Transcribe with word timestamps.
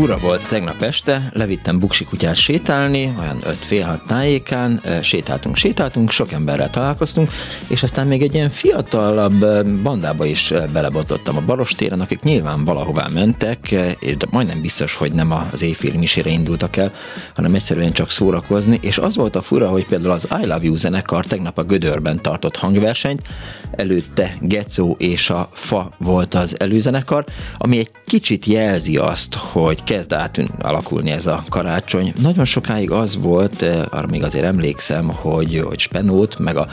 Fura 0.00 0.18
volt 0.18 0.48
tegnap 0.48 0.82
este, 0.82 1.30
levittem 1.32 1.78
buksi 1.78 2.04
kutyát 2.04 2.34
sétálni, 2.34 3.14
olyan 3.18 3.36
5 3.42 3.56
fél 3.56 4.02
tájékán, 4.06 4.82
sétáltunk, 5.02 5.56
sétáltunk, 5.56 6.10
sok 6.10 6.32
emberrel 6.32 6.70
találkoztunk, 6.70 7.30
és 7.68 7.82
aztán 7.82 8.06
még 8.06 8.22
egy 8.22 8.34
ilyen 8.34 8.48
fiatalabb 8.48 9.66
bandába 9.82 10.24
is 10.24 10.52
belebotlottam 10.72 11.36
a 11.36 11.40
Barostéren, 11.40 12.00
akik 12.00 12.22
nyilván 12.22 12.64
valahová 12.64 13.08
mentek, 13.12 13.74
és 13.98 14.16
de 14.16 14.26
majdnem 14.30 14.60
biztos, 14.60 14.94
hogy 14.94 15.12
nem 15.12 15.32
az 15.52 15.62
éjféli 15.62 15.98
misére 15.98 16.30
indultak 16.30 16.76
el, 16.76 16.92
hanem 17.34 17.54
egyszerűen 17.54 17.92
csak 17.92 18.10
szórakozni, 18.10 18.78
és 18.82 18.98
az 18.98 19.16
volt 19.16 19.36
a 19.36 19.40
fura, 19.40 19.68
hogy 19.68 19.86
például 19.86 20.12
az 20.12 20.28
I 20.42 20.46
Love 20.46 20.64
You 20.64 20.74
zenekar 20.74 21.24
tegnap 21.24 21.58
a 21.58 21.62
Gödörben 21.62 22.22
tartott 22.22 22.56
hangversenyt, 22.56 23.22
előtte 23.70 24.34
Gecó 24.40 24.96
és 24.98 25.30
a 25.30 25.48
Fa 25.52 25.90
volt 25.98 26.34
az 26.34 26.60
előzenekar, 26.60 27.24
ami 27.58 27.78
egy 27.78 27.90
kicsit 28.06 28.44
jelzi 28.44 28.96
azt, 28.96 29.34
hogy 29.34 29.84
kezd 29.90 30.12
át 30.12 30.40
alakulni 30.60 31.10
ez 31.10 31.26
a 31.26 31.42
karácsony. 31.48 32.12
Nagyon 32.22 32.44
sokáig 32.44 32.90
az 32.90 33.16
volt, 33.16 33.62
eh, 33.62 33.82
arra 33.90 34.06
még 34.06 34.22
azért 34.22 34.44
emlékszem, 34.44 35.08
hogy, 35.08 35.62
hogy 35.66 35.78
Spenót, 35.78 36.38
meg 36.38 36.56
a 36.56 36.68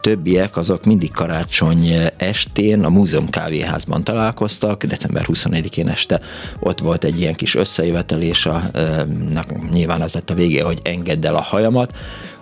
többiek 0.00 0.56
azok 0.56 0.84
mindig 0.84 1.10
karácsony 1.10 1.88
estén 2.16 2.84
a 2.84 2.88
Múzeum 2.88 3.30
kávéházban 3.30 4.04
találkoztak, 4.04 4.84
december 4.84 5.24
21-én 5.26 5.88
este 5.88 6.20
ott 6.60 6.78
volt 6.78 7.04
egy 7.04 7.20
ilyen 7.20 7.34
kis 7.34 7.54
összejövetelés, 7.54 8.46
a, 8.46 8.62
e, 8.72 9.06
nyilván 9.72 10.00
az 10.00 10.12
lett 10.12 10.30
a 10.30 10.34
vége, 10.34 10.64
hogy 10.64 10.78
engedd 10.82 11.26
el 11.26 11.34
a 11.34 11.42
hajamat, 11.42 11.96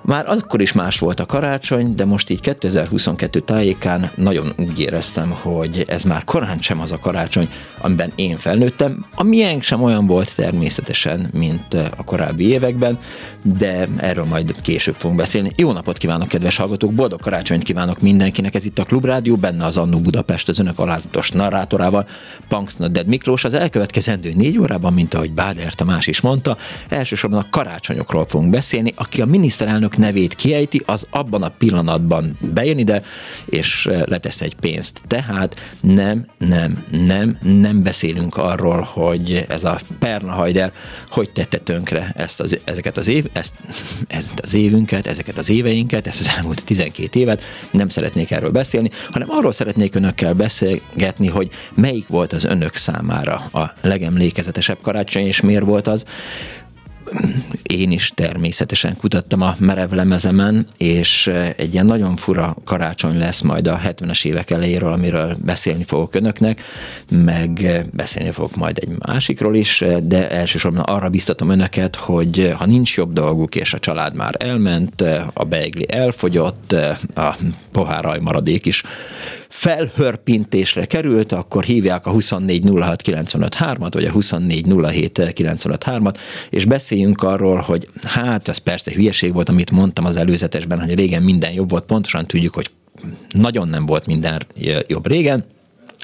már 0.08 0.28
akkor 0.28 0.60
is 0.60 0.72
más 0.72 0.98
volt 0.98 1.20
a 1.20 1.26
karácsony, 1.26 1.94
de 1.94 2.04
most 2.04 2.30
így 2.30 2.40
2022 2.40 3.40
tájékán 3.40 4.10
nagyon 4.16 4.52
úgy 4.58 4.80
éreztem, 4.80 5.30
hogy 5.30 5.84
ez 5.86 6.02
már 6.02 6.24
korán 6.24 6.58
sem 6.60 6.80
az 6.80 6.92
a 6.92 6.98
karácsony, 6.98 7.48
amiben 7.80 8.12
én 8.14 8.36
felnőttem. 8.36 9.06
A 9.14 9.22
miénk 9.22 9.62
sem 9.62 9.82
olyan 9.82 10.06
volt 10.06 10.36
természetesen, 10.36 11.30
mint 11.32 11.74
a 11.74 12.04
korábbi 12.04 12.48
években, 12.48 12.98
de 13.42 13.88
erről 13.96 14.24
majd 14.24 14.60
később 14.60 14.94
fogunk 14.94 15.18
beszélni. 15.18 15.50
Jó 15.56 15.72
napot 15.72 15.98
kívánok, 15.98 16.28
kedves 16.28 16.56
hallgatók! 16.56 16.92
Boldog 16.92 17.20
karácsonyt 17.20 17.62
kívánok 17.62 18.00
mindenkinek! 18.00 18.54
Ez 18.54 18.64
itt 18.64 18.78
a 18.78 18.84
Klubrádió, 18.84 19.36
benne 19.36 19.64
az 19.64 19.76
Annó 19.76 19.98
Budapest 19.98 20.48
az 20.48 20.58
önök 20.58 20.78
alázatos 20.78 21.30
narrátorával, 21.30 22.06
Punks 22.48 22.74
Dead 22.76 23.06
Miklós. 23.06 23.44
Az 23.44 23.54
elkövetkezendő 23.54 24.32
négy 24.34 24.58
órában, 24.58 24.92
mint 24.92 25.14
ahogy 25.14 25.32
Báder 25.32 25.74
Tamás 25.74 26.06
is 26.06 26.20
mondta, 26.20 26.56
elsősorban 26.88 27.38
a 27.38 27.50
karácsonyokról 27.50 28.26
fogunk 28.26 28.50
beszélni, 28.50 28.92
aki 28.96 29.20
a 29.20 29.26
miniszterelnök 29.26 29.96
nevét 29.98 30.34
kiejti, 30.34 30.82
az 30.86 31.06
abban 31.10 31.42
a 31.42 31.48
pillanatban 31.58 32.38
bejön 32.40 32.78
ide, 32.78 33.02
és 33.46 33.86
eh, 33.86 34.02
letesz 34.06 34.40
egy 34.40 34.54
pénzt. 34.54 35.00
Tehát 35.06 35.56
nem, 35.80 36.26
nem, 36.38 36.84
nem, 36.90 37.38
nem 37.42 37.82
beszélünk 37.82 38.36
arról, 38.36 38.80
hogy 38.80 39.44
ez 39.48 39.64
a 39.64 39.80
Perna 39.98 40.32
Hajder 40.32 40.72
hogy 41.10 41.30
tette 41.30 41.58
tönkre 41.58 42.12
ezt 42.16 42.40
az, 42.40 42.58
ezeket 42.64 42.96
az 42.96 43.08
év, 43.08 43.26
ezt, 43.32 43.54
ezt 44.08 44.40
az 44.42 44.54
évünket, 44.54 45.06
ezeket 45.06 45.38
az 45.38 45.50
éveinket, 45.50 46.06
ezt 46.06 46.20
az 46.20 46.30
elmúlt 46.36 46.64
12 46.64 47.20
évet, 47.20 47.42
nem 47.70 47.88
szeretnék 47.88 48.30
erről 48.30 48.50
beszélni, 48.50 48.90
hanem 49.10 49.30
arról 49.30 49.52
szeretnék 49.52 49.94
önökkel 49.94 50.32
beszélgetni, 50.32 51.28
hogy 51.28 51.50
melyik 51.74 52.08
volt 52.08 52.32
az 52.32 52.44
önök 52.44 52.74
számára 52.74 53.34
a 53.34 53.72
legemlékezetesebb 53.80 54.78
karácsony, 54.80 55.26
és 55.26 55.40
miért 55.40 55.64
volt 55.64 55.86
az 55.86 56.04
én 57.62 57.90
is 57.90 58.12
természetesen 58.14 58.96
kutattam 58.96 59.40
a 59.40 59.54
merev 59.58 59.92
lemezemen, 59.92 60.66
és 60.76 61.26
eh, 61.26 61.52
egy 61.56 61.72
ilyen 61.72 61.86
nagyon 61.86 62.16
fura 62.16 62.56
karácsony 62.64 63.18
lesz 63.18 63.40
majd 63.40 63.66
a 63.66 63.80
70-es 63.84 64.24
évek 64.24 64.50
elejéről, 64.50 64.92
amiről 64.92 65.36
beszélni 65.44 65.84
fogok 65.84 66.14
önöknek, 66.14 66.62
meg 67.10 67.62
eh, 67.62 67.82
beszélni 67.92 68.30
fogok 68.30 68.56
majd 68.56 68.78
egy 68.78 68.88
másikról 69.06 69.56
is, 69.56 69.82
eh, 69.82 69.96
de 69.96 70.30
elsősorban 70.30 70.82
arra 70.82 71.08
biztatom 71.08 71.50
önöket, 71.50 71.96
hogy 71.96 72.52
ha 72.56 72.66
nincs 72.66 72.96
jobb 72.96 73.12
dolguk, 73.12 73.54
és 73.54 73.74
a 73.74 73.78
család 73.78 74.14
már 74.14 74.34
elment, 74.38 75.04
a 75.32 75.44
beigli 75.44 75.86
elfogyott, 75.88 76.72
a 77.14 77.36
poháraj 77.72 78.18
maradék 78.18 78.66
is 78.66 78.82
felhörpintésre 79.48 80.84
került, 80.84 81.32
akkor 81.32 81.64
hívják 81.64 82.06
a 82.06 82.12
2406953-at, 82.12 83.90
vagy 83.90 84.04
a 84.04 84.12
2407953-at, 84.12 86.14
és 86.50 86.64
beszéljünk 86.64 87.22
arról, 87.22 87.56
hogy 87.56 87.88
hát 88.02 88.48
ez 88.48 88.58
persze 88.58 88.92
hülyeség 88.94 89.32
volt, 89.32 89.48
amit 89.48 89.70
mondtam 89.70 90.04
az 90.04 90.16
előzetesben, 90.16 90.80
hogy 90.80 90.94
régen 90.94 91.22
minden 91.22 91.52
jobb 91.52 91.70
volt, 91.70 91.84
pontosan 91.84 92.26
tudjuk, 92.26 92.54
hogy 92.54 92.70
nagyon 93.28 93.68
nem 93.68 93.86
volt 93.86 94.06
minden 94.06 94.46
jobb 94.86 95.06
régen, 95.06 95.44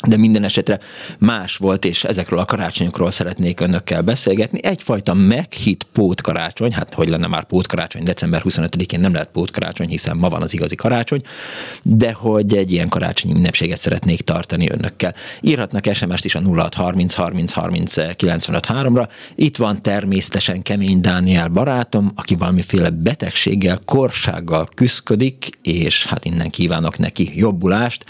de 0.02 0.16
minden 0.16 0.44
esetre 0.44 0.78
más 1.18 1.56
volt, 1.56 1.84
és 1.84 2.04
ezekről 2.04 2.38
a 2.38 2.44
karácsonyokról 2.44 3.10
szeretnék 3.10 3.60
önökkel 3.60 4.02
beszélgetni. 4.02 4.58
Egyfajta 4.62 5.14
meghitt 5.14 5.86
pótkarácsony, 5.92 6.72
hát 6.72 6.94
hogy 6.94 7.08
lenne 7.08 7.26
már 7.26 7.44
pótkarácsony, 7.44 8.02
december 8.02 8.42
25-én 8.44 9.00
nem 9.00 9.12
lehet 9.12 9.28
pótkarácsony, 9.32 9.88
hiszen 9.88 10.16
ma 10.16 10.28
van 10.28 10.42
az 10.42 10.54
igazi 10.54 10.74
karácsony, 10.74 11.22
de 11.82 12.12
hogy 12.12 12.54
egy 12.54 12.72
ilyen 12.72 12.88
karácsonyi 12.88 13.34
ünnepséget 13.34 13.78
szeretnék 13.78 14.20
tartani 14.20 14.70
önökkel. 14.70 15.14
Írhatnak 15.40 15.92
SMS-t 15.92 16.24
is 16.24 16.34
a 16.34 16.40
0630 16.40 17.14
30 17.14 17.52
30 17.52 18.16
95 18.16 18.66
3-ra. 18.68 19.08
Itt 19.34 19.56
van 19.56 19.82
természetesen 19.82 20.62
Kemény 20.62 21.00
Dániel 21.00 21.48
barátom, 21.48 22.12
aki 22.14 22.34
valamiféle 22.34 22.90
betegséggel, 22.90 23.78
korsággal 23.84 24.68
küzdik, 24.74 25.48
és 25.62 26.06
hát 26.06 26.24
innen 26.24 26.50
kívánok 26.50 26.98
neki 26.98 27.32
jobbulást. 27.34 28.04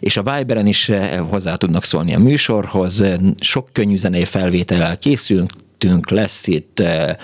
És 0.00 0.16
a 0.16 0.22
Viberen 0.22 0.66
is 0.66 0.88
eh, 0.88 1.25
hozzá 1.26 1.54
tudnak 1.54 1.84
szólni 1.84 2.14
a 2.14 2.18
műsorhoz. 2.18 3.04
Sok 3.38 3.68
könnyű 3.72 3.96
zenei 3.96 4.24
felvétellel 4.24 4.98
készültünk, 4.98 6.10
lesz 6.10 6.46
itt 6.46 6.80
eh, 6.80 7.16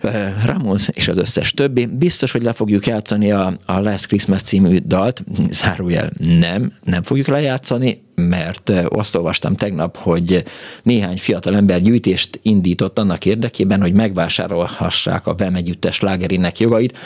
eh, 0.00 0.32
Ramos 0.44 0.88
és 0.88 1.08
az 1.08 1.16
összes 1.16 1.52
többi. 1.52 1.86
Biztos, 1.86 2.32
hogy 2.32 2.42
le 2.42 2.52
fogjuk 2.52 2.86
játszani 2.86 3.32
a, 3.32 3.52
a 3.66 3.78
Last 3.80 4.06
Christmas 4.06 4.42
című 4.42 4.78
dalt. 4.86 5.24
Zárójel 5.50 6.10
nem, 6.18 6.72
nem 6.84 7.02
fogjuk 7.02 7.26
lejátszani, 7.26 8.02
mert 8.14 8.70
eh, 8.70 8.84
azt 8.88 9.14
olvastam 9.14 9.54
tegnap, 9.54 9.96
hogy 9.96 10.44
néhány 10.82 11.18
fiatal 11.18 11.56
ember 11.56 11.82
gyűjtést 11.82 12.38
indított 12.42 12.98
annak 12.98 13.24
érdekében, 13.24 13.80
hogy 13.80 13.92
megvásárolhassák 13.92 15.26
a 15.26 15.34
Vem 15.34 15.54
együttes 15.54 16.00
lágerinek 16.00 16.58
jogait, 16.58 16.96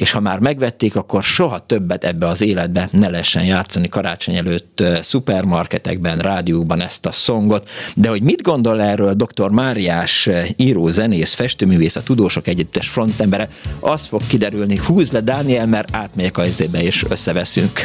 és 0.00 0.12
ha 0.12 0.20
már 0.20 0.38
megvették, 0.38 0.96
akkor 0.96 1.22
soha 1.22 1.58
többet 1.58 2.04
ebbe 2.04 2.26
az 2.26 2.42
életbe 2.42 2.88
ne 2.92 3.08
lehessen 3.08 3.44
játszani 3.44 3.88
karácsony 3.88 4.36
előtt 4.36 4.82
szupermarketekben, 5.02 6.18
rádióban 6.18 6.82
ezt 6.82 7.06
a 7.06 7.12
szongot. 7.12 7.68
De 7.96 8.08
hogy 8.08 8.22
mit 8.22 8.42
gondol 8.42 8.82
erről 8.82 9.12
dr. 9.12 9.50
Máriás 9.50 10.28
író, 10.56 10.86
zenész, 10.86 11.34
festőművész, 11.34 11.96
a 11.96 12.02
Tudósok 12.02 12.46
Együttes 12.46 12.88
frontembere, 12.88 13.48
az 13.80 14.06
fog 14.06 14.20
kiderülni, 14.28 14.76
húz 14.86 15.12
le 15.12 15.20
Dániel, 15.20 15.66
mert 15.66 15.96
átmegyek 15.96 16.38
a 16.38 16.44
izébe 16.44 16.82
és 16.82 17.04
összeveszünk. 17.10 17.80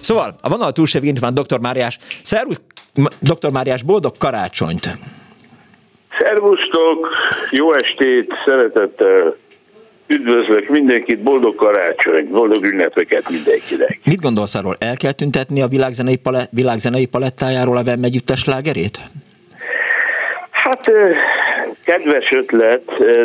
Szóval, 0.00 0.34
a 0.40 0.48
vonal 0.48 0.72
túlsó 0.72 0.98
van 1.20 1.34
dr. 1.34 1.58
Máriás. 1.60 1.98
Szervusz, 2.22 2.60
dr. 3.20 3.50
Máriás, 3.50 3.82
boldog 3.82 4.16
karácsonyt! 4.18 4.98
Szervusztok, 6.18 7.08
jó 7.50 7.72
estét, 7.74 8.32
szeretettel 8.44 9.36
Üdvözlök 10.06 10.68
mindenkit, 10.68 11.22
boldog 11.22 11.54
karácsony, 11.54 12.28
boldog 12.30 12.64
ünnepeket 12.64 13.30
mindenkinek. 13.30 13.98
Mit 14.04 14.20
gondolsz 14.20 14.54
arról, 14.54 14.76
el 14.78 14.96
kell 14.96 15.12
tüntetni 15.12 15.62
a 15.62 15.66
világzenei, 15.66 16.16
palett, 16.16 16.48
világzenei 16.50 17.06
palettájáról 17.06 17.76
a 17.76 17.82
Vem 17.84 18.02
együttes 18.02 18.44
lágerét? 18.44 18.98
Hát 20.50 20.90
kedves 21.84 22.30
ötlet, 22.32 22.82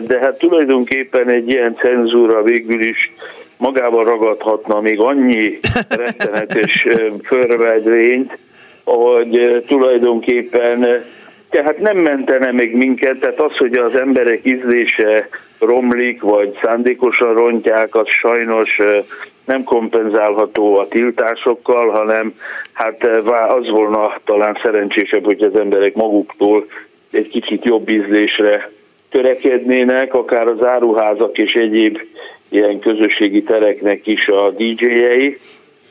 de 0.08 0.20
hát 0.20 0.38
tulajdonképpen 0.38 1.30
egy 1.30 1.50
ilyen 1.50 1.76
cenzúra 1.76 2.44
végül 2.44 2.82
is 2.82 3.12
magával 3.58 4.06
ragadhatna 4.06 4.82
még 4.82 5.00
annyi 5.00 5.58
rettenetes 6.04 6.88
förvedvényt, 7.24 8.38
hogy 8.84 9.64
tulajdonképpen 9.68 11.04
tehát 11.50 11.78
nem 11.80 11.98
mentene 11.98 12.52
meg 12.52 12.75
minket, 12.75 13.20
tehát 13.20 13.42
az, 13.42 13.58
hogy 13.58 13.74
az 13.74 13.96
emberek 13.96 14.40
ízlése 14.44 15.28
romlik, 15.60 16.22
vagy 16.22 16.58
szándékosan 16.62 17.34
rontják, 17.34 17.96
az 17.96 18.08
sajnos 18.08 18.78
nem 19.46 19.64
kompenzálható 19.64 20.78
a 20.78 20.88
tiltásokkal, 20.88 21.90
hanem 21.90 22.34
hát 22.74 23.06
az 23.50 23.70
volna 23.70 24.14
talán 24.26 24.60
szerencsésebb, 24.64 25.26
hogy 25.26 25.42
az 25.42 25.56
emberek 25.56 25.94
maguktól 25.94 26.66
egy 27.12 27.30
kicsit 27.30 27.66
jobb 27.66 27.90
ízlésre 27.90 28.70
törekednének, 29.10 30.14
akár 30.14 30.48
az 30.48 30.66
áruházak 30.66 31.38
és 31.38 31.54
egyéb 31.54 32.00
ilyen 32.50 32.80
közösségi 32.80 33.44
tereknek 33.44 34.08
is 34.08 34.28
a 34.28 34.50
DJ-jei, 34.50 35.40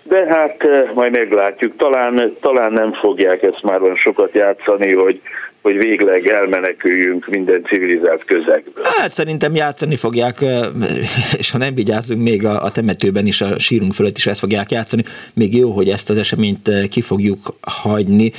de 0.03 0.27
hát 0.27 0.69
majd 0.95 1.13
meglátjuk, 1.13 1.77
talán, 1.77 2.37
talán 2.41 2.73
nem 2.73 2.93
fogják 2.93 3.43
ezt 3.43 3.63
már 3.63 3.83
olyan 3.83 3.97
sokat 3.97 4.35
játszani, 4.35 4.95
hogy 4.95 5.21
hogy 5.69 5.79
végleg 5.79 6.27
elmeneküljünk 6.27 7.27
minden 7.27 7.65
civilizált 7.65 8.25
közegből. 8.25 8.85
Hát 8.99 9.13
szerintem 9.13 9.55
játszani 9.55 9.97
fogják, 9.97 10.45
és 11.39 11.51
ha 11.51 11.59
nem 11.59 11.75
vigyázunk, 11.75 12.23
még 12.23 12.45
a, 12.45 12.65
a 12.65 12.71
temetőben 12.71 13.27
is, 13.27 13.41
a 13.41 13.59
sírunk 13.59 13.93
fölött 13.93 14.17
is 14.17 14.27
ezt 14.27 14.39
fogják 14.39 14.71
játszani. 14.71 15.03
Még 15.35 15.57
jó, 15.57 15.71
hogy 15.71 15.89
ezt 15.89 16.11
az 16.11 16.17
eseményt 16.17 16.71
ki 16.89 17.01
fogjuk 17.01 17.57
hagyni. 17.61 18.33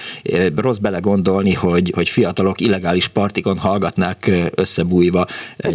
Rossz 0.55 0.77
belegondolni, 0.77 1.53
hogy, 1.53 1.91
hogy 1.95 2.09
fiatalok 2.09 2.61
illegális 2.61 3.07
partikon 3.07 3.57
hallgatnák 3.57 4.31
összebújva 4.55 5.25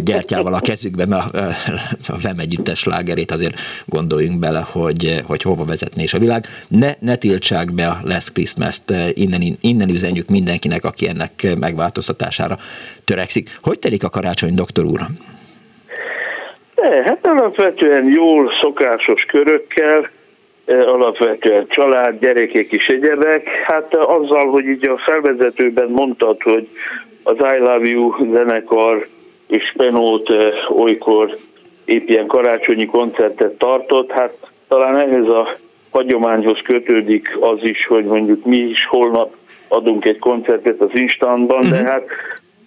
gyertyával 0.03 0.53
a 0.53 0.59
kezükben 0.59 1.11
a, 1.11 1.23
a 2.15 2.17
VEM 2.21 2.39
együttes 2.39 2.83
lágerét, 2.83 3.31
azért 3.31 3.59
gondoljunk 3.85 4.39
bele, 4.39 4.65
hogy, 4.71 5.21
hogy 5.23 5.41
hova 5.41 5.65
vezetné 5.65 6.03
is 6.03 6.13
a 6.13 6.19
világ. 6.19 6.45
Ne, 6.67 6.91
ne 6.99 7.15
tiltsák 7.15 7.73
be 7.73 7.87
a 7.87 7.99
Last 8.03 8.31
Christmas-t, 8.31 8.93
innen, 9.13 9.57
innen 9.61 9.89
üzenjük 9.89 10.29
mindenkinek, 10.29 10.85
aki 10.85 11.07
ennek 11.07 11.44
megváltoztatására 11.53 12.55
törekszik. 13.05 13.49
Hogy 13.61 13.79
telik 13.79 14.03
a 14.03 14.09
karácsony, 14.09 14.53
doktor 14.53 14.85
úr? 14.85 14.99
De, 16.75 17.03
hát 17.05 17.27
alapvetően 17.27 18.07
jól, 18.07 18.51
szokásos 18.61 19.23
körökkel, 19.23 20.09
e, 20.65 20.83
alapvetően 20.85 21.65
család, 21.67 22.19
gyerekek 22.19 22.71
is 22.71 22.87
egyebek. 22.87 23.47
Hát 23.47 23.95
azzal, 23.95 24.49
hogy 24.49 24.65
így 24.65 24.87
a 24.89 24.97
felvezetőben 24.97 25.89
mondtad, 25.89 26.41
hogy 26.41 26.67
az 27.23 27.35
I 27.35 27.57
Love 27.57 27.87
You 27.87 28.33
zenekar 28.33 29.07
és 29.47 29.73
Penót 29.77 30.29
e, 30.29 30.53
olykor 30.69 31.37
épp 31.85 32.09
ilyen 32.09 32.27
karácsonyi 32.27 32.85
koncertet 32.85 33.51
tartott, 33.51 34.11
hát 34.11 34.33
talán 34.67 34.97
ehhez 34.97 35.27
a 35.27 35.57
hagyományhoz 35.91 36.59
kötődik 36.63 37.37
az 37.39 37.57
is, 37.61 37.85
hogy 37.87 38.05
mondjuk 38.05 38.45
mi 38.45 38.57
is 38.57 38.85
holnap 38.85 39.35
adunk 39.67 40.05
egy 40.05 40.19
koncertet 40.19 40.81
az 40.81 40.89
instantban, 40.93 41.61
de 41.61 41.79
mhm. 41.79 41.85
hát 41.85 42.03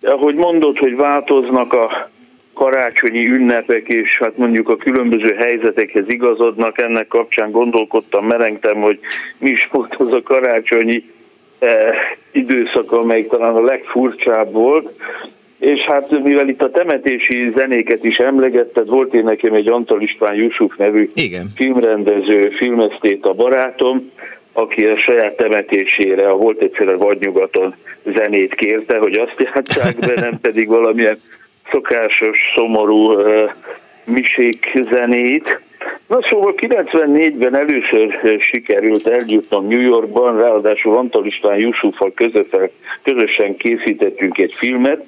ahogy 0.03 0.35
mondod, 0.35 0.79
hogy 0.79 0.97
változnak 0.97 1.73
a 1.73 2.11
karácsonyi 2.55 3.27
ünnepek, 3.27 3.89
és 3.89 4.19
hát 4.19 4.37
mondjuk 4.37 4.69
a 4.69 4.77
különböző 4.77 5.35
helyzetekhez 5.35 6.05
igazodnak, 6.07 6.81
ennek 6.81 7.09
kapcsán 7.09 7.51
gondolkodtam, 7.51 8.27
merengtem, 8.27 8.81
hogy 8.81 8.99
mi 9.39 9.51
is 9.51 9.69
volt 9.73 9.95
az 9.99 10.13
a 10.13 10.23
karácsonyi 10.23 11.11
eh, 11.59 11.95
időszak, 12.33 12.93
amely 12.93 13.27
talán 13.27 13.55
a 13.55 13.65
legfurcsább 13.65 14.53
volt, 14.53 14.93
és 15.59 15.81
hát 15.81 16.23
mivel 16.23 16.49
itt 16.49 16.63
a 16.63 16.71
temetési 16.71 17.53
zenéket 17.57 18.05
is 18.05 18.17
emlegetted, 18.17 18.89
volt 18.89 19.15
én 19.15 19.25
nekem 19.25 19.55
egy 19.55 19.69
Antal 19.69 20.01
István 20.01 20.35
Jusuf 20.35 20.77
nevű 20.77 21.09
Igen. 21.15 21.47
filmrendező, 21.55 22.51
filmesztét 22.51 23.25
a 23.25 23.33
barátom, 23.33 24.11
aki 24.59 24.85
a 24.85 24.99
saját 24.99 25.37
temetésére, 25.37 26.29
a 26.29 26.37
volt 26.37 26.63
egyszer 26.63 26.89
a 26.89 26.97
vadnyugaton 26.97 27.75
zenét 28.15 28.55
kérte, 28.55 28.99
hogy 28.99 29.17
azt 29.17 29.35
játsszák 29.39 30.07
be, 30.07 30.21
nem 30.21 30.41
pedig 30.41 30.69
valamilyen 30.69 31.17
szokásos, 31.71 32.39
szomorú 32.55 33.13
uh, 33.13 33.51
misék 34.05 34.73
zenét. 34.91 35.61
Na 36.07 36.19
szóval 36.29 36.55
94-ben 36.57 37.57
először 37.57 38.39
sikerült 38.41 39.07
eljutnom 39.07 39.69
New 39.69 39.81
Yorkban, 39.81 40.39
ráadásul 40.39 40.97
Antal 40.97 41.27
István 41.27 41.59
Jusuffal 41.59 42.13
közösen 43.03 43.57
készítettünk 43.57 44.39
egy 44.39 44.55
filmet, 44.55 45.05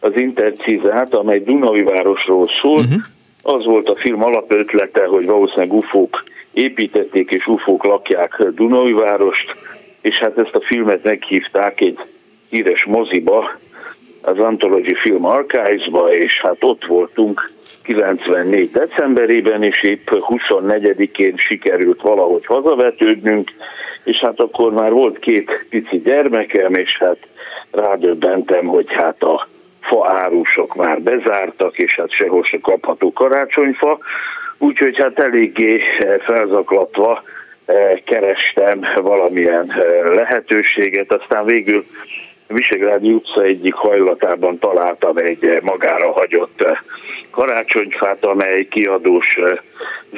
az 0.00 0.12
Intercizát, 0.14 1.14
amely 1.14 1.40
Dunai 1.40 1.82
városról 1.82 2.48
szól. 2.62 2.78
Uh-huh. 2.78 3.00
Az 3.42 3.64
volt 3.64 3.88
a 3.88 3.96
film 3.96 4.24
alapötlete, 4.24 5.04
hogy 5.04 5.26
valószínűleg 5.26 5.72
ufók 5.72 6.22
építették 6.52 7.30
és 7.30 7.46
ufók 7.46 7.84
lakják 7.84 8.42
Dunai 8.54 8.92
várost, 8.92 9.54
és 10.00 10.18
hát 10.18 10.38
ezt 10.38 10.54
a 10.54 10.60
filmet 10.60 11.04
meghívták 11.04 11.80
egy 11.80 11.98
híres 12.50 12.84
moziba, 12.84 13.50
az 14.22 14.38
Anthology 14.38 14.96
Film 15.02 15.24
Archives-ba, 15.24 16.12
és 16.12 16.40
hát 16.40 16.56
ott 16.60 16.84
voltunk 16.84 17.50
94 17.82 18.70
decemberében, 18.70 19.62
és 19.62 19.82
épp 19.82 20.08
24-én 20.10 21.36
sikerült 21.36 22.00
valahogy 22.02 22.46
hazavetődnünk, 22.46 23.50
és 24.04 24.16
hát 24.16 24.40
akkor 24.40 24.72
már 24.72 24.92
volt 24.92 25.18
két 25.18 25.66
pici 25.70 25.98
gyermekem, 25.98 26.74
és 26.74 26.96
hát 26.98 27.18
rádöbbentem, 27.70 28.66
hogy 28.66 28.86
hát 28.88 29.22
a 29.22 29.48
faárusok 29.80 30.74
már 30.74 31.00
bezártak, 31.00 31.78
és 31.78 31.94
hát 31.94 32.10
sehol 32.10 32.42
se 32.44 32.58
kapható 32.60 33.12
karácsonyfa, 33.12 33.98
úgyhogy 34.62 34.96
hát 34.98 35.18
eléggé 35.18 35.80
eh, 35.98 36.18
felzaklatva 36.18 37.22
eh, 37.64 37.92
kerestem 38.04 38.80
valamilyen 39.02 39.70
eh, 39.70 40.14
lehetőséget, 40.14 41.12
aztán 41.12 41.44
végül 41.44 41.84
Visegrádi 42.46 43.12
utca 43.12 43.42
egyik 43.42 43.74
hajlatában 43.74 44.58
találtam 44.58 45.16
egy 45.16 45.58
magára 45.62 46.12
hagyott 46.12 46.78
karácsonyfát, 47.30 48.24
amely 48.26 48.64
kiadós 48.64 49.36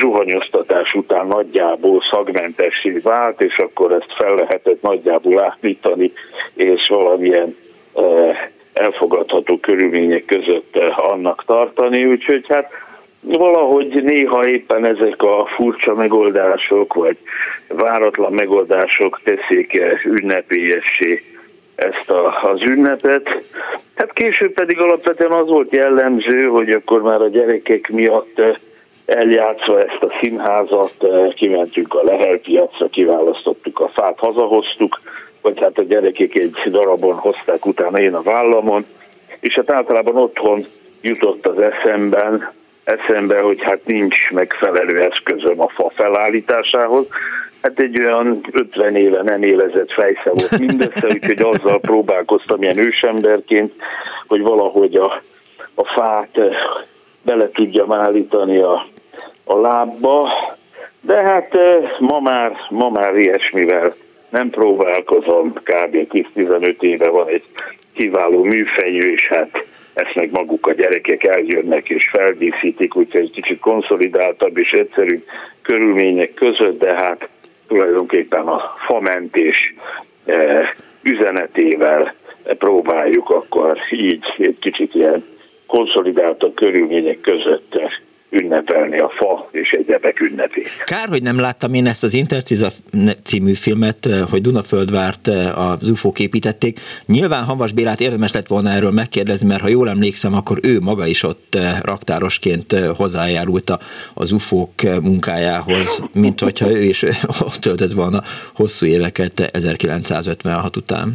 zuhanyoztatás 0.00 0.92
után 0.94 1.26
nagyjából 1.26 2.02
szagmentessé 2.10 2.90
vált, 3.02 3.42
és 3.42 3.56
akkor 3.56 3.92
ezt 3.92 4.14
fel 4.16 4.34
lehetett 4.34 4.82
nagyjából 4.82 5.40
állítani, 5.44 6.12
és 6.54 6.88
valamilyen 6.88 7.56
elfogadható 8.72 9.58
körülmények 9.58 10.24
között 10.24 10.76
annak 10.96 11.44
tartani, 11.46 12.04
úgyhogy 12.04 12.44
hát 12.48 12.70
valahogy 13.24 14.02
néha 14.02 14.48
éppen 14.48 14.86
ezek 14.86 15.22
a 15.22 15.46
furcsa 15.56 15.94
megoldások, 15.94 16.94
vagy 16.94 17.16
váratlan 17.68 18.32
megoldások 18.32 19.20
teszik 19.24 19.80
ünnepélyessé 20.04 21.22
ezt 21.74 22.10
a, 22.10 22.40
az 22.42 22.60
ünnepet. 22.62 23.42
Hát 23.94 24.12
később 24.12 24.52
pedig 24.52 24.80
alapvetően 24.80 25.32
az 25.32 25.48
volt 25.48 25.74
jellemző, 25.74 26.46
hogy 26.46 26.70
akkor 26.70 27.02
már 27.02 27.20
a 27.20 27.28
gyerekek 27.28 27.88
miatt 27.88 28.40
eljátszva 29.06 29.80
ezt 29.80 30.02
a 30.02 30.14
színházat, 30.20 30.94
kimentünk 31.34 31.94
a 31.94 32.02
lehelpiacra, 32.02 32.88
kiválasztottuk 32.88 33.80
a 33.80 33.88
fát, 33.88 34.18
hazahoztuk, 34.18 35.00
vagy 35.42 35.60
hát 35.60 35.78
a 35.78 35.82
gyerekek 35.82 36.34
egy 36.34 36.56
darabon 36.70 37.14
hozták 37.14 37.66
utána 37.66 38.00
én 38.00 38.14
a 38.14 38.22
vállamon, 38.22 38.86
és 39.40 39.54
hát 39.54 39.70
általában 39.70 40.16
otthon 40.16 40.66
jutott 41.00 41.46
az 41.46 41.58
eszemben, 41.58 42.52
eszembe, 42.84 43.40
hogy 43.40 43.62
hát 43.62 43.80
nincs 43.84 44.30
megfelelő 44.30 45.00
eszközöm 45.00 45.60
a 45.60 45.68
fa 45.68 45.92
felállításához. 45.94 47.06
Hát 47.62 47.80
egy 47.80 48.00
olyan 48.00 48.40
50 48.52 48.96
éve 48.96 49.22
nem 49.22 49.42
élezett 49.42 49.92
fejsze 49.92 50.24
volt 50.24 50.58
mindössze, 50.58 51.06
úgyhogy 51.06 51.42
azzal 51.42 51.80
próbálkoztam 51.80 52.62
ilyen 52.62 52.78
ősemberként, 52.78 53.72
hogy 54.26 54.40
valahogy 54.40 54.94
a, 54.94 55.22
a 55.74 55.84
fát 55.84 56.38
eh, 56.38 56.56
bele 57.22 57.50
tudjam 57.50 57.92
állítani 57.92 58.58
a, 58.58 58.86
a 59.44 59.56
lábba, 59.56 60.32
de 61.00 61.22
hát 61.22 61.54
eh, 61.54 61.90
ma 61.98 62.20
már, 62.20 62.52
ma 62.70 62.88
már 62.88 63.16
ilyesmivel 63.16 63.94
nem 64.28 64.50
próbálkozom, 64.50 65.52
kb. 65.52 65.96
10-15 66.36 66.82
éve 66.82 67.08
van 67.08 67.28
egy 67.28 67.44
kiváló 67.94 68.42
műfejű, 68.42 69.12
és 69.12 69.28
hát 69.28 69.64
ezt 69.94 70.14
meg 70.14 70.30
maguk 70.30 70.66
a 70.66 70.72
gyerekek 70.72 71.24
eljönnek 71.24 71.88
és 71.88 72.08
feldíszítik, 72.12 72.96
úgyhogy 72.96 73.20
egy 73.20 73.30
kicsit 73.30 73.58
konszolidáltabb 73.60 74.58
és 74.58 74.70
egyszerű 74.70 75.24
körülmények 75.62 76.34
között, 76.34 76.78
de 76.78 76.94
hát 76.94 77.28
tulajdonképpen 77.66 78.46
a 78.46 78.74
famentés 78.86 79.74
eh, 80.24 80.68
üzenetével 81.02 82.14
próbáljuk 82.44 83.30
akkor 83.30 83.78
így 83.90 84.24
egy 84.38 84.58
kicsit 84.60 84.94
ilyen 84.94 85.24
konszolidáltabb 85.66 86.54
körülmények 86.54 87.20
között 87.20 87.74
ünnepelni 88.42 88.98
a 88.98 89.10
fa 89.16 89.48
és 89.50 89.70
egyebek 89.70 90.20
ünnepét. 90.20 90.68
Kár, 90.84 91.08
hogy 91.08 91.22
nem 91.22 91.40
láttam 91.40 91.74
én 91.74 91.86
ezt 91.86 92.04
az 92.04 92.14
Interciza 92.14 92.68
című 93.22 93.52
filmet, 93.52 94.06
eh, 94.06 94.20
hogy 94.30 94.40
Dunaföldvárt 94.40 95.28
eh, 95.28 95.70
az 95.70 95.90
UFO-k 95.90 96.18
építették. 96.18 96.78
Nyilván 97.06 97.44
Havas 97.44 97.72
Bélát 97.72 98.00
érdemes 98.00 98.32
lett 98.32 98.46
volna 98.46 98.70
erről 98.70 98.90
megkérdezni, 98.90 99.48
mert 99.48 99.60
ha 99.60 99.68
jól 99.68 99.88
emlékszem, 99.88 100.34
akkor 100.34 100.58
ő 100.62 100.80
maga 100.80 101.06
is 101.06 101.22
ott 101.22 101.54
eh, 101.54 101.62
raktárosként 101.82 102.72
hozzájárult 102.96 103.72
az 104.14 104.32
UFO-k 104.32 104.82
munkájához, 105.02 106.02
mint 106.14 106.40
hogyha 106.40 106.70
ő 106.70 106.82
is 106.82 107.02
ott 107.46 107.60
töltött 107.60 107.92
volna 107.92 108.20
hosszú 108.54 108.86
éveket 108.86 109.40
1956 109.52 110.76
után. 110.76 111.12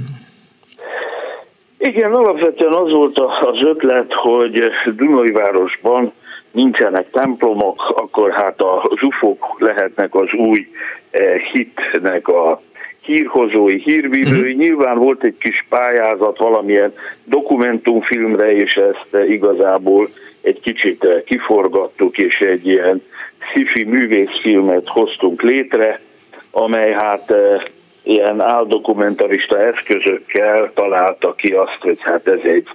Igen, 1.77 2.13
alapvetően 2.13 2.73
az 2.73 2.91
volt 2.91 3.19
az 3.19 3.61
ötlet, 3.63 4.13
hogy 4.13 4.61
Dunajvárosban 4.95 6.13
nincsenek 6.51 7.10
templomok, 7.12 7.94
akkor 7.96 8.32
hát 8.32 8.62
az 8.62 9.01
ufók 9.01 9.56
lehetnek 9.60 10.15
az 10.15 10.34
új 10.34 10.68
eh, 11.12 11.41
hitnek 11.51 12.27
a 12.27 12.62
hírhozói, 13.01 13.79
hírvívői. 13.79 14.41
Uh-huh. 14.41 14.58
Nyilván 14.58 14.98
volt 14.98 15.24
egy 15.24 15.38
kis 15.39 15.65
pályázat 15.70 16.38
valamilyen 16.38 16.94
dokumentumfilmre, 17.24 18.56
és 18.56 18.74
ezt 18.74 19.08
eh, 19.12 19.29
igazából 19.29 20.10
egy 20.41 20.60
kicsit 20.60 21.03
eh, 21.03 21.22
kiforgattuk, 21.25 22.18
és 22.18 22.39
egy 22.39 22.68
ilyen 22.68 23.03
sci-fi 23.53 23.84
művészfilmet 23.84 24.88
hoztunk 24.88 25.41
létre, 25.41 26.00
amely 26.51 26.91
hát 26.91 27.34
ilyen 28.03 28.41
áldokumentarista 28.41 29.60
eszközökkel 29.60 30.72
találta 30.74 31.34
ki 31.34 31.51
azt, 31.51 31.77
hogy 31.79 31.98
hát 32.00 32.27
ez 32.27 32.39
egy 32.44 32.68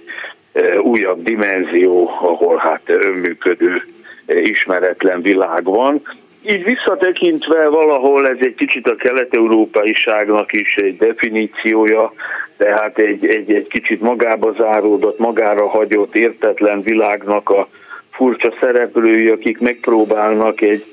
újabb 0.81 1.23
dimenzió, 1.23 2.09
ahol 2.21 2.57
hát 2.57 2.81
önműködő, 2.85 3.81
ismeretlen 4.27 5.21
világ 5.21 5.63
van. 5.63 6.01
Így 6.47 6.63
visszatekintve 6.63 7.69
valahol 7.69 8.27
ez 8.27 8.37
egy 8.39 8.55
kicsit 8.55 8.87
a 8.87 8.95
kelet-európaiságnak 8.95 10.53
is 10.53 10.75
egy 10.75 10.97
definíciója, 10.97 12.13
tehát 12.57 12.97
egy, 12.97 13.25
egy, 13.25 13.53
egy 13.53 13.67
kicsit 13.67 14.01
magába 14.01 14.53
záródott, 14.57 15.19
magára 15.19 15.67
hagyott, 15.67 16.15
értetlen 16.15 16.81
világnak 16.81 17.49
a 17.49 17.67
furcsa 18.11 18.53
szereplői, 18.61 19.27
akik 19.27 19.59
megpróbálnak 19.59 20.61
egy 20.61 20.85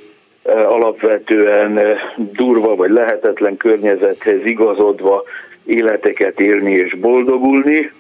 alapvetően 0.45 1.81
durva 2.17 2.77
vagy 2.77 2.91
lehetetlen 2.91 3.57
környezethez 3.57 4.45
igazodva 4.45 5.23
életeket 5.65 6.41
élni 6.41 6.73
és 6.73 6.95
boldogulni. 6.95 7.91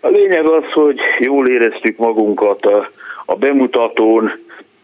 A 0.00 0.08
lényeg 0.08 0.48
az, 0.48 0.64
hogy 0.72 1.00
jól 1.18 1.48
éreztük 1.48 1.96
magunkat 1.96 2.64
a, 2.64 2.90
a 3.24 3.34
bemutatón, 3.34 4.32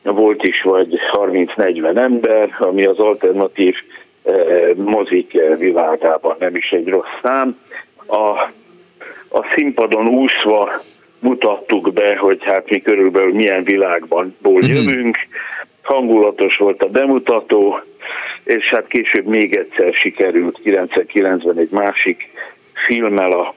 volt 0.02 0.42
is 0.42 0.62
vagy 0.62 0.98
30-40 1.12 1.96
ember, 1.96 2.56
ami 2.58 2.84
az 2.84 2.98
alternatív 2.98 3.74
eh, 4.22 4.68
mozik 4.74 5.32
világában 5.58 6.36
nem 6.38 6.56
is 6.56 6.70
egy 6.70 6.88
rossz 6.88 7.18
szám. 7.22 7.58
A, 8.06 8.28
a 9.28 9.46
színpadon 9.54 10.08
úszva 10.08 10.70
mutattuk 11.18 11.92
be, 11.92 12.16
hogy 12.16 12.38
hát 12.44 12.70
mi 12.70 12.80
körülbelül 12.80 13.34
milyen 13.34 13.64
világban 13.64 14.36
mhm. 14.42 14.64
jövünk. 14.64 15.16
Hangulatos 15.82 16.56
volt 16.56 16.82
a 16.82 16.88
bemutató, 16.88 17.80
és 18.44 18.68
hát 18.68 18.86
később 18.86 19.26
még 19.26 19.56
egyszer 19.56 19.92
sikerült 19.92 20.60
99-ben 20.64 21.58
egy 21.58 21.70
másik 21.70 22.30
filmmel 22.86 23.30
a 23.30 23.54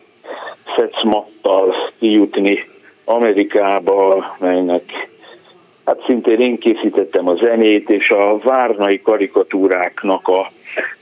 Szecmattal 0.76 1.76
kijutni 2.00 2.66
Amerikába, 3.06 4.36
melynek 4.40 4.84
hát 5.86 6.04
szintén 6.08 6.40
én 6.40 6.58
készítettem 6.58 7.28
a 7.28 7.36
zenét, 7.36 7.90
és 7.90 8.10
a 8.10 8.38
várnai 8.38 9.02
karikatúráknak 9.02 10.28
a, 10.28 10.40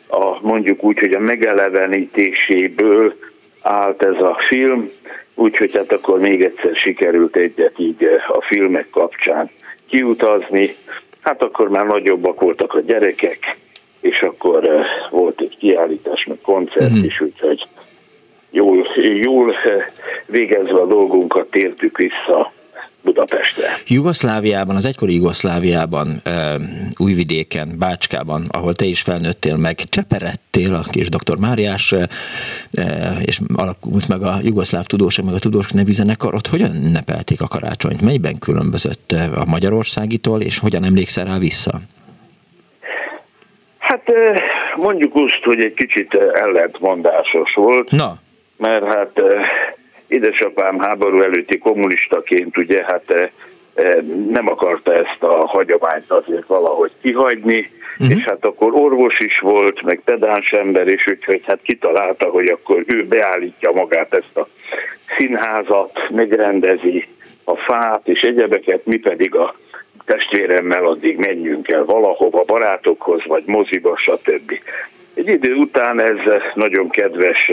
a 0.07 0.37
mondjuk 0.41 0.83
úgy, 0.83 0.99
hogy 0.99 1.13
a 1.13 1.19
megelevenítéséből 1.19 3.13
állt 3.61 4.03
ez 4.03 4.23
a 4.23 4.37
film, 4.47 4.89
úgyhogy 5.35 5.75
hát 5.75 5.91
akkor 5.91 6.19
még 6.19 6.43
egyszer 6.43 6.75
sikerült 6.75 7.35
egyet 7.35 7.79
így 7.79 8.03
a 8.27 8.41
filmek 8.41 8.89
kapcsán 8.89 9.49
kiutazni. 9.89 10.75
Hát 11.21 11.41
akkor 11.41 11.69
már 11.69 11.85
nagyobbak 11.85 12.41
voltak 12.41 12.73
a 12.73 12.79
gyerekek, 12.79 13.57
és 13.99 14.21
akkor 14.21 14.69
eh, 14.69 14.85
volt 15.09 15.41
egy 15.41 15.57
kiállítás, 15.59 16.25
meg 16.25 16.37
koncert 16.41 16.91
mm. 16.91 17.03
is, 17.03 17.21
úgyhogy 17.21 17.67
jól, 18.51 18.87
jól 19.23 19.55
végezve 20.25 20.81
a 20.81 20.85
dolgunkat 20.85 21.49
tértük 21.49 21.97
vissza 21.97 22.53
Budapestre. 23.03 23.65
Jugoszláviában, 23.87 24.75
az 24.75 24.85
egykori 24.85 25.15
Jugoszláviában, 25.15 26.07
Újvidéken, 26.97 27.69
Bácskában, 27.79 28.45
ahol 28.51 28.73
te 28.73 28.85
is 28.85 29.01
felnőttél 29.01 29.57
meg, 29.57 29.75
cseperettél 29.75 30.73
a 30.73 30.81
kis 30.91 31.09
dr. 31.09 31.37
Máriás, 31.37 31.95
és 33.25 33.39
alakult 33.55 34.07
meg 34.07 34.21
a 34.21 34.35
Jugoszláv 34.41 34.85
Tudósok, 34.85 35.25
meg 35.25 35.33
a 35.33 35.39
Tudósok 35.39 35.73
nevű 35.73 35.91
zenekar, 35.91 36.33
ott 36.33 36.47
hogyan 36.47 36.75
ünnepelték 36.75 37.41
a 37.41 37.47
karácsonyt? 37.47 38.01
Melyben 38.01 38.39
különbözött 38.39 39.11
a 39.35 39.45
magyarországitól, 39.45 40.41
és 40.41 40.59
hogyan 40.59 40.83
emlékszel 40.83 41.25
rá 41.25 41.37
vissza? 41.37 41.71
Hát 43.77 44.03
mondjuk 44.75 45.15
úgy, 45.15 45.31
hogy 45.43 45.61
egy 45.61 45.73
kicsit 45.73 46.13
ellentmondásos 46.33 47.53
volt. 47.53 47.91
Na 47.91 48.19
mert 48.61 48.93
hát 48.93 49.11
eh, 49.19 49.41
édesapám 50.07 50.79
háború 50.79 51.21
előtti 51.21 51.57
kommunistaként 51.57 52.57
ugye 52.57 52.83
hát 52.83 53.03
eh, 53.07 53.29
eh, 53.73 54.01
nem 54.29 54.47
akarta 54.47 54.93
ezt 54.93 55.23
a 55.23 55.47
hagyományt 55.47 56.11
azért 56.11 56.47
valahogy 56.47 56.91
kihagyni, 57.01 57.69
uh-huh. 57.99 58.17
és 58.17 58.23
hát 58.23 58.45
akkor 58.45 58.73
orvos 58.73 59.19
is 59.19 59.39
volt, 59.39 59.81
meg 59.81 60.01
pedáns 60.05 60.51
ember, 60.51 60.87
és 60.87 61.07
úgyhogy 61.07 61.41
hát 61.45 61.59
kitalálta, 61.61 62.29
hogy 62.29 62.47
akkor 62.47 62.83
ő 62.87 63.05
beállítja 63.05 63.71
magát 63.71 64.13
ezt 64.13 64.37
a 64.37 64.47
színházat, 65.17 66.09
megrendezi 66.09 67.07
a 67.43 67.55
fát 67.55 68.07
és 68.07 68.19
egyebeket, 68.19 68.85
mi 68.85 68.97
pedig 68.97 69.35
a 69.35 69.55
testvéremmel 70.05 70.85
addig 70.85 71.17
menjünk 71.17 71.69
el 71.71 71.85
valahova, 71.85 72.43
barátokhoz, 72.43 73.21
vagy 73.25 73.43
moziba, 73.45 73.97
stb. 73.97 74.51
Egy 75.13 75.27
idő 75.27 75.53
után 75.53 76.01
ez 76.01 76.17
nagyon 76.53 76.89
kedves 76.89 77.49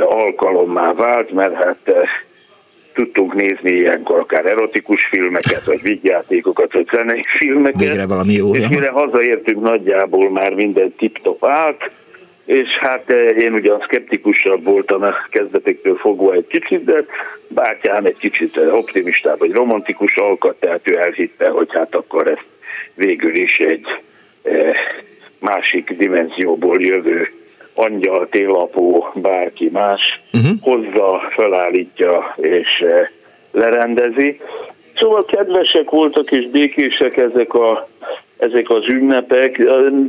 alkalommá 0.00 0.92
vált, 0.92 1.30
mert 1.30 1.54
hát 1.54 1.78
tudtunk 2.94 3.34
nézni 3.34 3.70
ilyenkor 3.70 4.18
akár 4.18 4.46
erotikus 4.46 5.04
filmeket, 5.04 5.64
vagy 5.64 5.82
vigyátékokat, 5.82 6.72
vagy 6.72 6.88
zenei 6.92 7.22
filmeket. 7.38 7.80
Végre 7.80 8.06
valami 8.06 8.32
jó. 8.32 8.54
És 8.54 8.68
mire 8.68 8.90
hazaértünk, 8.90 9.60
nagyjából 9.60 10.30
már 10.30 10.54
minden 10.54 10.94
tip-top 10.96 11.44
állt, 11.46 11.90
és 12.44 12.68
hát 12.80 13.10
én 13.38 13.52
ugyan 13.52 13.80
szkeptikusabb 13.80 14.64
voltam 14.64 15.02
a 15.02 15.14
kezdetektől 15.30 15.96
fogva 15.96 16.32
egy 16.32 16.46
kicsit, 16.46 16.84
de 16.84 17.04
bátyám 17.48 18.04
egy 18.04 18.16
kicsit 18.16 18.56
optimistább, 18.56 19.38
vagy 19.38 19.52
romantikus 19.52 20.16
alkat, 20.16 20.56
tehát 20.60 20.80
ő 20.90 20.98
elhitte, 20.98 21.48
hogy 21.48 21.68
hát 21.72 21.94
akkor 21.94 22.30
ezt 22.30 22.46
végül 22.94 23.36
is 23.36 23.58
egy 23.58 23.86
másik 25.38 25.90
dimenzióból 25.90 26.82
jövő 26.82 27.32
angyal, 27.74 28.28
télapó, 28.30 29.10
bárki 29.14 29.68
más 29.72 30.22
uh-huh. 30.32 30.58
hozza, 30.60 31.20
felállítja 31.30 32.34
és 32.36 32.68
eh, 32.80 33.08
lerendezi. 33.52 34.40
Szóval 34.94 35.24
kedvesek 35.24 35.90
voltak 35.90 36.30
és 36.30 36.50
békések 36.50 37.16
ezek, 37.16 37.54
a, 37.54 37.88
ezek 38.36 38.70
az 38.70 38.84
ünnepek, 38.88 39.62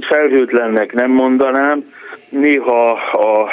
felhőtlennek 0.07 0.93
nem 0.93 1.11
mondanám, 1.11 1.93
néha 2.29 2.91
a 3.11 3.49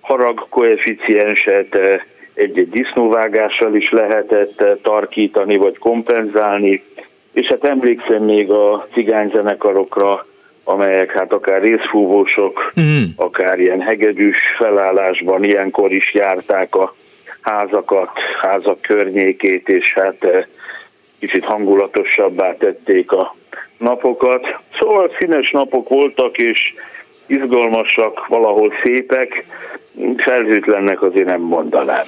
harag 0.00 0.46
koeficienset 0.48 1.74
eh, 1.74 2.00
egy-egy 2.34 2.68
disznóvágással 2.68 3.74
is 3.74 3.90
lehetett 3.90 4.60
eh, 4.60 4.72
tarkítani 4.82 5.56
vagy 5.56 5.78
kompenzálni, 5.78 6.82
és 7.32 7.46
hát 7.46 7.64
emlékszem 7.64 8.24
még 8.24 8.50
a 8.50 8.86
cigányzenekarokra, 8.92 10.26
amelyek 10.68 11.12
hát 11.12 11.32
akár 11.32 11.62
részfúvósok, 11.62 12.72
mm. 12.80 13.04
akár 13.16 13.58
ilyen 13.58 13.80
hegedűs 13.80 14.38
felállásban 14.58 15.44
ilyenkor 15.44 15.92
is 15.92 16.14
járták 16.14 16.74
a 16.74 16.94
házakat, 17.40 18.10
házak 18.40 18.80
környékét, 18.80 19.68
és 19.68 19.92
hát 19.94 20.24
eh, 20.24 20.44
kicsit 21.18 21.44
hangulatosabbá 21.44 22.56
tették 22.56 23.12
a 23.12 23.36
napokat. 23.78 24.46
Szóval 24.78 25.10
színes 25.18 25.50
napok 25.50 25.88
voltak, 25.88 26.36
és 26.38 26.74
izgalmasak, 27.26 28.26
valahol 28.26 28.72
szépek, 28.82 29.44
felhőtlennek 30.16 31.02
azért 31.02 31.28
nem 31.28 31.40
mondanám. 31.40 32.02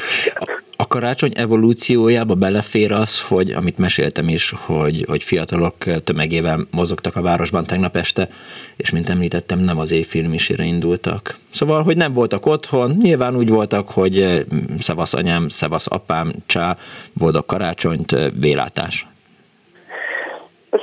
A 0.77 0.87
karácsony 0.87 1.31
evolúciójába 1.35 2.35
belefér 2.35 2.93
az, 2.93 3.29
hogy 3.29 3.51
amit 3.51 3.79
meséltem 3.79 4.29
is, 4.29 4.53
hogy, 4.67 5.05
hogy 5.09 5.23
fiatalok 5.23 5.75
tömegével 6.05 6.59
mozogtak 6.71 7.17
a 7.17 7.23
városban 7.23 7.65
tegnap 7.65 7.97
este, 7.97 8.29
és 8.77 8.91
mint 8.91 9.09
említettem, 9.09 9.59
nem 9.59 9.79
az 9.79 9.93
éjfilmisére 9.93 10.65
indultak. 10.65 11.35
Szóval, 11.51 11.83
hogy 11.83 11.97
nem 11.97 12.13
voltak 12.13 12.47
otthon, 12.47 12.91
nyilván 13.03 13.37
úgy 13.37 13.49
voltak, 13.49 13.89
hogy 13.89 14.19
eh, 14.19 14.41
szevasz 14.79 15.15
anyám, 15.15 15.49
szevasz 15.49 15.87
apám, 15.91 16.29
csá, 16.47 16.75
boldog 17.19 17.47
karácsonyt, 17.47 18.13
eh, 18.13 18.27
vélátás. 18.41 19.07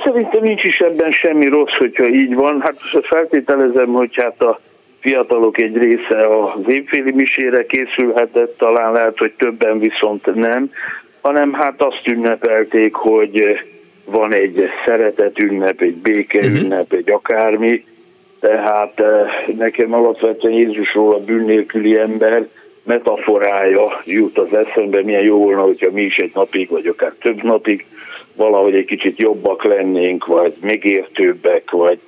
Szerintem 0.04 0.42
nincs 0.42 0.62
is 0.62 0.78
ebben 0.78 1.12
semmi 1.12 1.46
rossz, 1.46 1.76
hogyha 1.78 2.08
így 2.08 2.34
van. 2.34 2.60
Hát 2.60 2.76
feltételezem, 3.02 3.92
hogy 3.92 4.10
hát 4.14 4.42
a 4.42 4.60
fiatalok 5.06 5.58
egy 5.58 5.76
része 5.76 6.18
az 6.18 6.60
évféli 6.66 7.12
misére 7.12 7.66
készülhetett, 7.66 8.58
talán 8.58 8.92
lehet, 8.92 9.18
hogy 9.18 9.32
többen 9.38 9.78
viszont 9.78 10.34
nem, 10.34 10.70
hanem 11.20 11.52
hát 11.52 11.82
azt 11.82 12.06
ünnepelték, 12.08 12.94
hogy 12.94 13.60
van 14.04 14.34
egy 14.34 14.68
szeretet 14.86 15.38
ünnep, 15.38 15.80
egy 15.80 15.94
béke 15.94 16.46
mhm. 16.46 16.56
ünnep, 16.56 16.92
egy 16.92 17.10
akármi, 17.10 17.84
tehát 18.40 19.00
eh, 19.00 19.54
nekem 19.56 19.92
alapvetően 19.92 20.54
Jézusról 20.54 21.14
a 21.14 21.24
bűn 21.24 21.44
nélküli 21.44 21.98
ember 21.98 22.46
metaforája 22.82 24.00
jut 24.04 24.38
az 24.38 24.54
eszembe, 24.54 25.02
milyen 25.02 25.24
jó 25.24 25.38
volna, 25.38 25.62
hogyha 25.62 25.90
mi 25.90 26.02
is 26.02 26.16
egy 26.16 26.30
napig, 26.34 26.68
vagy 26.68 26.86
akár 26.86 27.12
több 27.20 27.42
napig 27.42 27.84
valahogy 28.34 28.74
egy 28.74 28.84
kicsit 28.84 29.18
jobbak 29.18 29.64
lennénk, 29.64 30.26
vagy 30.26 30.54
megértőbbek, 30.60 31.70
vagy 31.70 31.98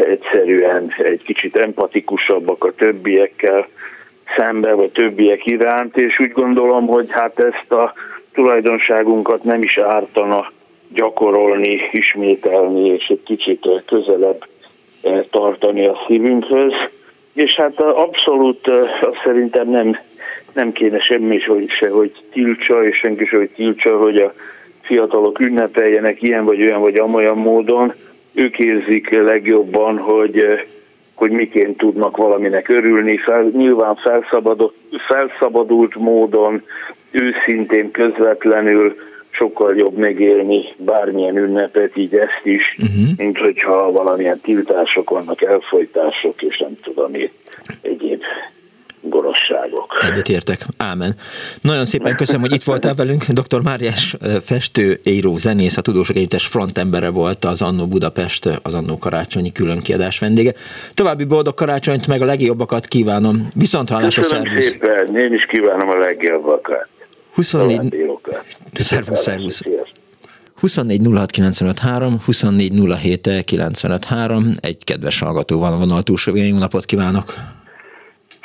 egyszerűen 0.00 0.94
egy 0.98 1.22
kicsit 1.22 1.56
empatikusabbak 1.56 2.64
a 2.64 2.72
többiekkel 2.72 3.68
szembe, 4.36 4.72
vagy 4.72 4.90
többiek 4.90 5.46
iránt, 5.46 5.96
és 5.96 6.18
úgy 6.18 6.32
gondolom, 6.32 6.86
hogy 6.86 7.06
hát 7.10 7.38
ezt 7.38 7.72
a 7.72 7.92
tulajdonságunkat 8.32 9.44
nem 9.44 9.62
is 9.62 9.78
ártana 9.78 10.52
gyakorolni, 10.94 11.80
ismételni, 11.92 12.88
és 12.88 13.06
egy 13.06 13.22
kicsit 13.24 13.66
közelebb 13.86 14.46
eh, 15.02 15.24
tartani 15.30 15.86
a 15.86 15.98
szívünkhöz. 16.06 16.72
És 17.32 17.54
hát 17.54 17.80
abszolút 17.80 18.68
azt 19.00 19.20
szerintem 19.24 19.68
nem, 19.68 19.98
nem 20.52 20.72
kéne 20.72 21.00
semmi 21.00 21.40
hogy 21.40 21.70
se, 21.70 21.88
hogy 21.88 22.12
tiltsa, 22.32 22.84
és 22.84 22.96
senki 22.96 23.24
se, 23.24 23.36
hogy 23.36 23.50
tiltsa, 23.54 23.98
hogy 23.98 24.16
a 24.16 24.32
fiatalok 24.82 25.40
ünnepeljenek 25.40 26.22
ilyen 26.22 26.44
vagy 26.44 26.62
olyan 26.62 26.80
vagy 26.80 26.96
amolyan 26.96 27.38
módon. 27.38 27.92
Ők 28.34 28.58
érzik 28.58 29.10
legjobban, 29.10 29.98
hogy, 29.98 30.46
hogy 31.14 31.30
miként 31.30 31.76
tudnak 31.76 32.16
valaminek 32.16 32.68
örülni, 32.68 33.16
fel, 33.16 33.42
nyilván 33.42 33.94
felszabadult, 33.96 34.74
felszabadult 35.08 35.94
módon, 35.94 36.62
őszintén, 37.10 37.90
közvetlenül, 37.90 38.96
sokkal 39.30 39.76
jobb 39.76 39.96
megélni 39.96 40.64
bármilyen 40.76 41.36
ünnepet, 41.36 41.96
így 41.96 42.14
ezt 42.14 42.40
is, 42.42 42.76
uh-huh. 42.78 43.16
mint 43.16 43.38
hogyha 43.38 43.92
valamilyen 43.92 44.40
tiltások 44.40 45.10
vannak, 45.10 45.42
elfolytások, 45.42 46.42
és 46.42 46.58
nem 46.58 46.78
tudom 46.82 47.14
én, 47.14 47.30
egyéb 47.82 48.22
gorosságok. 49.08 49.92
Egyetértek. 50.00 50.66
Ámen. 50.76 51.14
Nagyon 51.60 51.84
szépen 51.84 52.16
köszönöm, 52.16 52.40
hogy 52.40 52.52
itt 52.52 52.62
voltál 52.62 52.94
velünk. 52.94 53.24
Dr. 53.24 53.62
Máriás 53.62 54.16
festő, 54.42 55.00
író, 55.04 55.36
zenész, 55.36 55.76
a 55.76 55.80
Tudósok 55.80 56.16
Együttes 56.16 56.46
frontembere 56.46 57.08
volt 57.08 57.44
az 57.44 57.62
Annó 57.62 57.86
Budapest, 57.86 58.48
az 58.62 58.74
Annó 58.74 58.98
karácsonyi 58.98 59.52
különkiadás 59.52 60.18
vendége. 60.18 60.52
További 60.94 61.24
boldog 61.24 61.54
karácsonyt, 61.54 62.06
meg 62.06 62.22
a 62.22 62.24
legjobbakat 62.24 62.86
kívánom. 62.86 63.48
Viszont 63.56 63.88
hallás 63.88 64.18
a 64.18 64.22
szervusz. 64.22 64.64
szépen, 64.64 65.16
én 65.16 65.32
is 65.32 65.46
kívánom 65.46 65.88
a 65.88 65.98
legjobbakat. 65.98 66.88
24... 67.34 67.80
Szervusz, 68.72 69.20
szervusz. 69.20 69.62
24 70.60 71.00
06 71.80 72.22
24 72.24 72.72
egy 74.60 74.84
kedves 74.84 75.20
hallgató 75.20 75.58
van 75.58 75.72
a 75.72 75.78
vonal 75.78 76.02
túlsó 76.02 76.36
jó 76.36 76.58
napot 76.58 76.84
kívánok! 76.84 77.34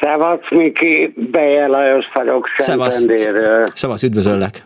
Szevasz, 0.01 0.49
Miki, 0.49 1.13
Beje 1.15 1.67
Lajos 1.67 2.05
vagyok 2.13 2.47
Szentendéről. 2.55 3.65
Szevasz, 3.73 4.03
üdvözöllek! 4.03 4.63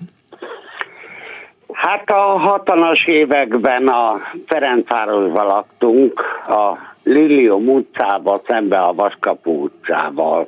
Hát 1.73 2.11
a 2.11 2.21
hatanas 2.21 3.05
években 3.05 3.87
a 3.87 4.19
Ferencvárosban 4.47 5.45
laktunk, 5.45 6.19
a 6.47 6.77
Lilium 7.03 7.67
utcába, 7.67 8.41
szembe 8.47 8.79
a 8.79 8.93
Vaskapu 8.93 9.51
utcával 9.51 10.47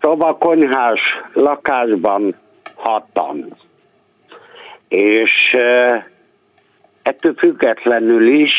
szobakonyhás 0.00 1.00
lakásban 1.32 2.34
hatan. 2.74 3.56
És 4.88 5.56
ettől 7.02 7.34
függetlenül 7.34 8.28
is 8.28 8.52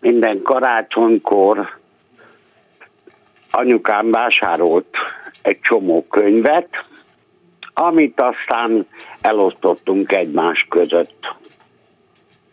minden 0.00 0.42
karácsonykor 0.42 1.79
anyukám 3.50 4.10
vásárolt 4.10 4.96
egy 5.42 5.60
csomó 5.60 6.06
könyvet, 6.10 6.68
amit 7.74 8.20
aztán 8.20 8.86
elosztottunk 9.20 10.12
egymás 10.12 10.66
között. 10.68 11.34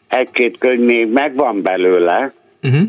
Egy-két 0.07 0.57
könyv 0.57 0.79
még 0.79 1.07
megvan 1.07 1.61
belőle, 1.61 2.33
uh-huh. 2.63 2.81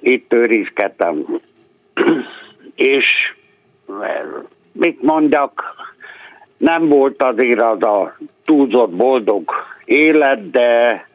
itt 0.00 0.32
őrizkedtem 0.32 1.40
és 2.74 3.34
mit 4.72 5.02
mondjak, 5.02 5.62
nem 6.56 6.88
volt 6.88 7.22
azért 7.22 7.62
az 7.62 7.82
a 7.82 8.16
túlzott 8.44 8.90
boldog 8.90 9.50
élet, 9.84 10.50
de 10.50 11.06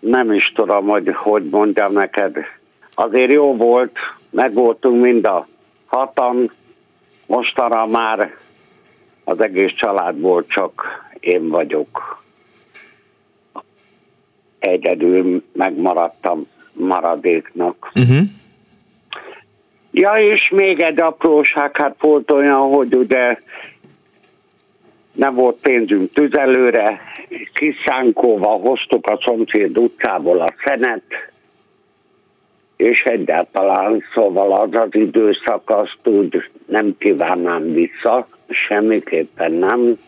nem 0.00 0.32
is 0.32 0.52
tudom, 0.54 0.86
hogy 0.86 1.14
hogy 1.14 1.44
mondjam 1.50 1.92
neked. 1.92 2.36
Azért 2.94 3.32
jó 3.32 3.56
volt, 3.56 3.96
meg 4.30 4.52
voltunk 4.52 5.02
mind 5.02 5.26
a 5.26 5.46
hatan, 5.86 6.50
mostanra 7.26 7.86
már 7.86 8.34
az 9.24 9.40
egész 9.40 9.72
családból 9.76 10.46
csak 10.46 10.82
én 11.20 11.48
vagyok. 11.48 12.22
Egyedül 14.58 15.44
megmaradtam 15.52 16.46
maradéknak. 16.72 17.90
Uh-huh. 17.94 18.18
Ja, 19.90 20.12
és 20.12 20.48
még 20.50 20.80
egy 20.80 21.00
apróság, 21.00 21.76
hát 21.76 21.94
volt 22.00 22.30
olyan, 22.30 22.60
hogy 22.60 22.94
ugye 22.94 23.38
nem 25.12 25.34
volt 25.34 25.56
pénzünk 25.56 26.12
tüzelőre, 26.12 27.00
kiszánkóval 27.52 28.58
hoztuk 28.60 29.06
a 29.06 29.18
szomszéd 29.24 29.78
utcából 29.78 30.40
a 30.40 30.54
szenet, 30.64 31.02
és 32.76 33.02
egyáltalán 33.02 34.04
szóval 34.14 34.52
az 34.52 34.68
az 34.72 34.94
időszak 34.94 35.70
azt 35.70 36.06
úgy 36.06 36.50
nem 36.66 36.96
kívánnám 36.98 37.72
vissza, 37.72 38.26
semmiképpen 38.48 39.52
nem. 39.52 39.98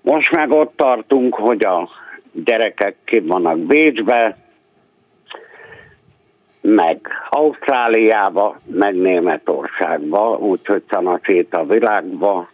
Most 0.00 0.30
meg 0.30 0.50
ott 0.50 0.76
tartunk, 0.76 1.34
hogy 1.34 1.64
a 1.64 1.88
gyerekek 2.32 2.96
ki 3.04 3.20
vannak 3.20 3.58
Bécsbe, 3.58 4.36
meg 6.60 7.08
Ausztráliába, 7.30 8.60
meg 8.64 8.94
Németországba, 8.94 10.38
úgyhogy 10.38 10.82
szanaszét 10.90 11.54
a 11.54 11.64
világba. 11.64 12.48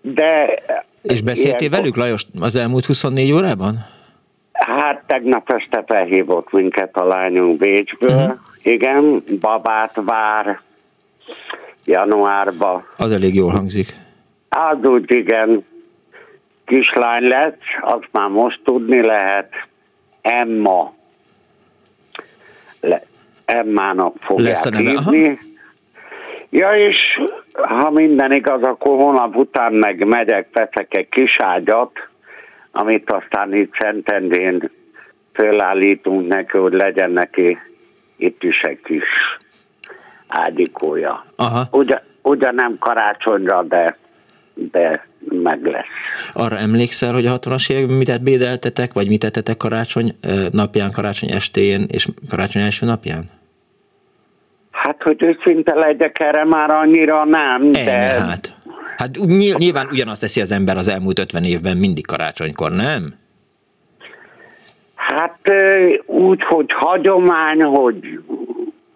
De... 0.00 0.62
És 1.02 1.22
beszéltél 1.22 1.68
ilyen... 1.68 1.80
velük, 1.80 1.96
Lajos, 1.96 2.24
az 2.40 2.56
elmúlt 2.56 2.84
24 2.84 3.32
órában? 3.32 3.74
Hát 4.52 5.02
tegnap 5.06 5.52
este 5.52 5.84
felhívott 5.86 6.52
minket 6.52 6.96
a 6.96 7.04
lányunk 7.04 7.58
Bécsből. 7.58 8.16
Uh-huh. 8.16 8.38
Igen, 8.62 9.24
babát 9.40 10.00
vár 10.04 10.60
januárba. 11.84 12.84
Az 12.96 13.12
elég 13.12 13.34
jól 13.34 13.50
hangzik. 13.50 13.94
Az 14.48 14.88
úgy 14.88 15.10
igen, 15.10 15.64
kislány 16.66 17.22
lett, 17.22 17.60
azt 17.80 18.08
már 18.10 18.28
most 18.28 18.60
tudni 18.64 19.04
lehet. 19.04 19.52
Emma 20.20 20.94
le, 22.80 23.02
Emmának 23.44 24.14
fogják 24.20 24.74
hívni. 24.76 25.38
Ja, 26.50 26.68
és 26.68 26.98
ha 27.62 27.90
minden 27.90 28.32
igaz, 28.32 28.62
akkor 28.62 28.96
hónap 28.96 29.36
után 29.36 29.72
meg 29.72 30.06
megyek, 30.06 30.48
veszek 30.52 30.96
egy 30.96 31.08
kis 31.08 31.36
ágyat, 31.38 32.08
amit 32.72 33.12
aztán 33.12 33.54
itt 33.54 33.72
Szentendén 33.78 34.70
fölállítunk 35.32 36.28
neki, 36.28 36.56
hogy 36.56 36.72
legyen 36.72 37.10
neki 37.10 37.58
itt 38.16 38.42
is 38.42 38.60
egy 38.60 38.80
kis 38.80 39.04
ágyikója. 40.28 41.24
Aha. 41.36 41.62
Ugyan, 41.70 42.00
ugyan 42.22 42.54
nem 42.54 42.78
karácsonyra, 42.78 43.62
de, 43.62 43.96
de 44.54 45.06
meg 45.28 45.64
lesz. 45.64 45.84
Arra 46.32 46.56
emlékszel, 46.56 47.12
hogy 47.12 47.26
a 47.26 47.38
60-as 47.38 47.72
években 47.72 47.96
mit 47.96 48.22
bédeltetek, 48.22 48.92
vagy 48.92 49.08
mit 49.08 49.20
tettetek 49.20 49.56
karácsony 49.56 50.12
napján, 50.50 50.92
karácsony 50.92 51.30
estéjén 51.30 51.84
és 51.88 52.08
karácsony 52.28 52.62
első 52.62 52.86
napján? 52.86 53.24
Hát, 54.82 55.02
hogy 55.02 55.24
őszinte 55.24 55.74
legyek 55.74 56.20
erre 56.20 56.44
már 56.44 56.70
annyira 56.70 57.24
nem, 57.24 57.72
de... 57.72 57.98
Ennyi, 57.98 58.28
hát. 58.28 58.52
Hát 58.96 59.16
nyilván 59.58 59.86
ugyanazt 59.92 60.20
teszi 60.20 60.40
az 60.40 60.52
ember 60.52 60.76
az 60.76 60.88
elmúlt 60.88 61.18
50 61.18 61.42
évben 61.42 61.76
mindig 61.76 62.06
karácsonykor, 62.06 62.70
nem? 62.70 63.14
Hát 64.94 65.38
úgy, 66.06 66.42
hogy 66.42 66.66
hagyomány, 66.68 67.62
hogy 67.62 68.20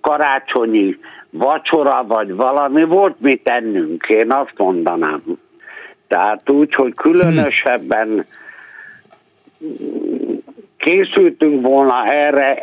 karácsonyi 0.00 0.98
vacsora 1.30 2.04
vagy 2.06 2.34
valami, 2.34 2.84
volt 2.84 3.20
mit 3.20 3.42
tennünk, 3.44 4.04
én 4.08 4.32
azt 4.32 4.54
mondanám. 4.56 5.22
Tehát 6.08 6.50
úgy, 6.50 6.74
hogy 6.74 6.94
különösebben 6.94 8.26
készültünk 10.84 11.66
volna 11.66 12.04
erre, 12.04 12.58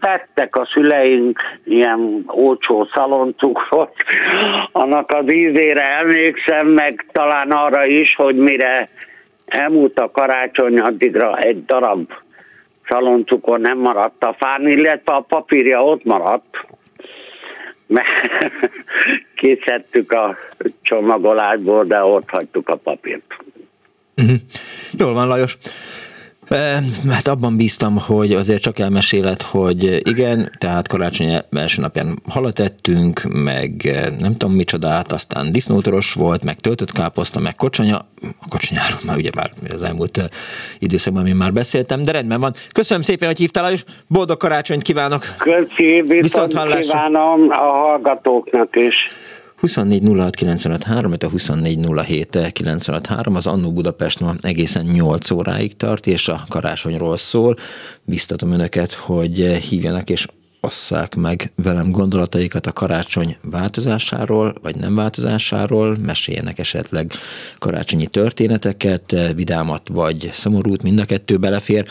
tettek 0.00 0.56
a 0.56 0.68
szüleink 0.72 1.38
ilyen 1.64 2.22
olcsó 2.26 2.88
szaloncukrot, 2.94 3.92
annak 4.72 5.10
az 5.10 5.32
ízére 5.32 5.82
emlékszem, 5.82 6.66
meg 6.66 7.06
talán 7.12 7.50
arra 7.50 7.86
is, 7.86 8.14
hogy 8.14 8.36
mire 8.36 8.86
elmúlt 9.46 9.98
a 9.98 10.10
karácsony, 10.10 10.78
addigra 10.78 11.36
egy 11.38 11.64
darab 11.64 12.12
szaloncukor 12.88 13.58
nem 13.58 13.78
maradt 13.78 14.24
a 14.24 14.36
fán, 14.38 14.68
illetve 14.68 15.14
a 15.14 15.20
papírja 15.20 15.78
ott 15.78 16.04
maradt, 16.04 16.66
mert 17.86 18.52
készítettük 19.36 20.12
a 20.12 20.36
csomagolásból, 20.82 21.84
de 21.84 22.02
ott 22.02 22.28
hagytuk 22.28 22.68
a 22.68 22.76
papírt. 22.76 23.36
Uh-huh. 24.16 24.36
Jól 24.98 25.12
van, 25.12 25.28
Lajos. 25.28 25.56
Hát 27.08 27.26
abban 27.26 27.56
bíztam, 27.56 27.98
hogy 27.98 28.32
azért 28.32 28.62
csak 28.62 28.78
elmeséled, 28.78 29.42
hogy 29.42 30.08
igen, 30.08 30.52
tehát 30.58 30.88
karácsony 30.88 31.42
első 31.50 31.80
napján 31.80 32.18
halat 32.28 32.58
ettünk, 32.58 33.22
meg 33.28 33.70
nem 34.18 34.36
tudom 34.36 34.54
micsodát, 34.54 35.12
aztán 35.12 35.50
disznótoros 35.50 36.12
volt, 36.12 36.44
meg 36.44 36.60
töltött 36.60 36.92
káposzta, 36.92 37.40
meg 37.40 37.54
kocsanya. 37.54 37.96
A 38.40 38.48
kocsanyáról 38.48 38.98
már 39.06 39.16
ugye 39.16 39.30
már 39.34 39.50
az 39.74 39.82
elmúlt 39.82 40.28
időszakban 40.78 41.26
én 41.26 41.36
már 41.36 41.52
beszéltem, 41.52 42.02
de 42.02 42.12
rendben 42.12 42.40
van. 42.40 42.52
Köszönöm 42.72 43.02
szépen, 43.02 43.28
hogy 43.28 43.38
hívtál, 43.38 43.72
és 43.72 43.84
boldog 44.06 44.36
karácsonyt 44.36 44.82
kívánok! 44.82 45.24
Köszönöm, 45.38 46.06
viszont 46.06 46.52
kívánom 46.80 47.46
a 47.50 47.54
hallgatóknak 47.54 48.76
is. 48.76 48.94
24 49.56 50.02
06 50.84 51.22
a 51.22 51.28
24 51.28 51.78
az 53.36 53.46
Annó 53.46 53.72
Budapest 53.72 54.20
ma 54.20 54.34
egészen 54.40 54.86
8 54.86 55.30
óráig 55.30 55.76
tart, 55.76 56.06
és 56.06 56.28
a 56.28 56.44
karácsonyról 56.48 57.16
szól. 57.16 57.56
Biztatom 58.04 58.52
önöket, 58.52 58.92
hogy 58.92 59.38
hívjanak 59.38 60.10
és 60.10 60.26
osszák 60.64 61.14
meg 61.14 61.52
velem 61.56 61.90
gondolataikat 61.90 62.66
a 62.66 62.72
karácsony 62.72 63.36
változásáról, 63.42 64.54
vagy 64.62 64.76
nem 64.76 64.94
változásáról, 64.94 65.96
meséljenek 65.96 66.58
esetleg 66.58 67.12
karácsonyi 67.58 68.06
történeteket, 68.06 69.16
vidámat 69.34 69.88
vagy 69.88 70.28
szomorút, 70.32 70.82
mind 70.82 71.00
a 71.00 71.04
kettő 71.04 71.36
belefér. 71.36 71.86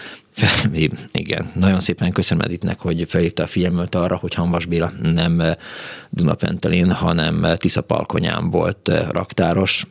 Igen, 1.11 1.51
nagyon 1.55 1.79
szépen 1.79 2.11
köszönöm 2.11 2.43
Editnek, 2.43 2.79
hogy 2.79 3.05
felhívta 3.07 3.43
a 3.43 3.47
figyelmet 3.47 3.95
arra, 3.95 4.15
hogy 4.15 4.33
Hanvas 4.33 4.65
Béla 4.65 4.91
nem 5.01 5.41
Dunapentelén, 6.09 6.91
hanem 6.91 7.45
Tiszapalkonyán 7.55 8.49
volt 8.49 8.91
raktáros 9.11 9.87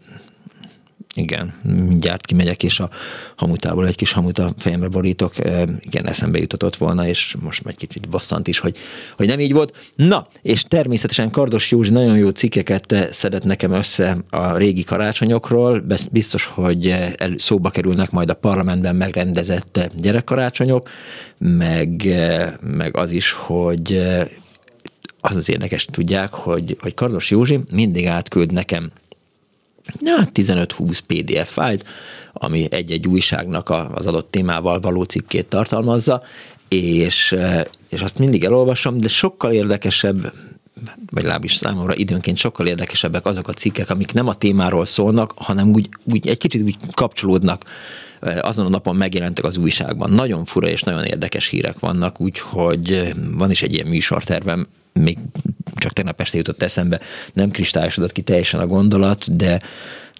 igen, 1.14 1.54
mindjárt 1.62 2.26
kimegyek, 2.26 2.62
és 2.62 2.80
a 2.80 2.90
hamutából 3.36 3.86
egy 3.86 3.96
kis 3.96 4.12
hamut 4.12 4.38
a 4.38 4.52
fejemre 4.56 4.88
borítok. 4.88 5.34
Igen, 5.80 6.06
eszembe 6.06 6.38
jutatott 6.38 6.76
volna, 6.76 7.06
és 7.06 7.36
most 7.40 7.62
egy 7.66 7.76
kicsit 7.76 8.08
bosszant 8.08 8.48
is, 8.48 8.58
hogy, 8.58 8.76
hogy 9.16 9.26
nem 9.26 9.40
így 9.40 9.52
volt. 9.52 9.92
Na, 9.96 10.26
és 10.42 10.62
természetesen 10.62 11.30
Kardos 11.30 11.70
Józsi 11.70 11.90
nagyon 11.90 12.16
jó 12.16 12.28
cikkeket 12.28 12.94
szedett 13.10 13.44
nekem 13.44 13.72
össze 13.72 14.16
a 14.30 14.56
régi 14.56 14.84
karácsonyokról. 14.84 15.84
Biztos, 16.10 16.44
hogy 16.44 16.94
szóba 17.36 17.70
kerülnek 17.70 18.10
majd 18.10 18.30
a 18.30 18.34
parlamentben 18.34 18.96
megrendezett 18.96 19.90
gyerekkarácsonyok, 19.96 20.88
meg, 21.38 22.08
meg 22.60 22.96
az 22.96 23.10
is, 23.10 23.32
hogy 23.32 24.02
az 25.20 25.36
az 25.36 25.48
érdekes, 25.48 25.84
tudják, 25.84 26.34
hogy, 26.34 26.76
hogy 26.80 26.94
Kardos 26.94 27.30
Józsi 27.30 27.60
mindig 27.70 28.06
átküld 28.06 28.52
nekem 28.52 28.90
ja, 30.00 30.28
15-20 30.34 30.98
PDF 31.06 31.52
fájlt, 31.52 31.88
ami 32.32 32.66
egy-egy 32.70 33.06
újságnak 33.06 33.70
az 33.94 34.06
adott 34.06 34.30
témával 34.30 34.80
való 34.80 35.02
cikkét 35.02 35.46
tartalmazza, 35.46 36.22
és, 36.68 37.36
és 37.88 38.00
azt 38.00 38.18
mindig 38.18 38.44
elolvasom, 38.44 38.98
de 38.98 39.08
sokkal 39.08 39.52
érdekesebb, 39.52 40.32
vagy 41.10 41.22
legalábbis 41.22 41.54
számomra 41.54 41.94
időnként 41.94 42.36
sokkal 42.36 42.66
érdekesebbek 42.66 43.26
azok 43.26 43.48
a 43.48 43.52
cikkek, 43.52 43.90
amik 43.90 44.12
nem 44.12 44.28
a 44.28 44.34
témáról 44.34 44.84
szólnak, 44.84 45.32
hanem 45.36 45.68
úgy, 45.68 45.88
úgy 46.12 46.28
egy 46.28 46.38
kicsit 46.38 46.62
úgy 46.62 46.76
kapcsolódnak 46.94 47.64
azon 48.40 48.66
a 48.66 48.68
napon 48.68 48.96
megjelentek 48.96 49.44
az 49.44 49.56
újságban. 49.56 50.10
Nagyon 50.10 50.44
fura 50.44 50.68
és 50.68 50.82
nagyon 50.82 51.04
érdekes 51.04 51.48
hírek 51.48 51.78
vannak, 51.78 52.20
úgyhogy 52.20 53.12
van 53.36 53.50
is 53.50 53.62
egy 53.62 53.74
ilyen 53.74 53.86
műsortervem, 53.86 54.66
még 54.92 55.18
csak 55.74 55.92
tegnap 55.92 56.20
este 56.20 56.36
jutott 56.36 56.62
eszembe, 56.62 57.00
nem 57.32 57.50
kristályosodott 57.50 58.12
ki 58.12 58.22
teljesen 58.22 58.60
a 58.60 58.66
gondolat, 58.66 59.36
de 59.36 59.60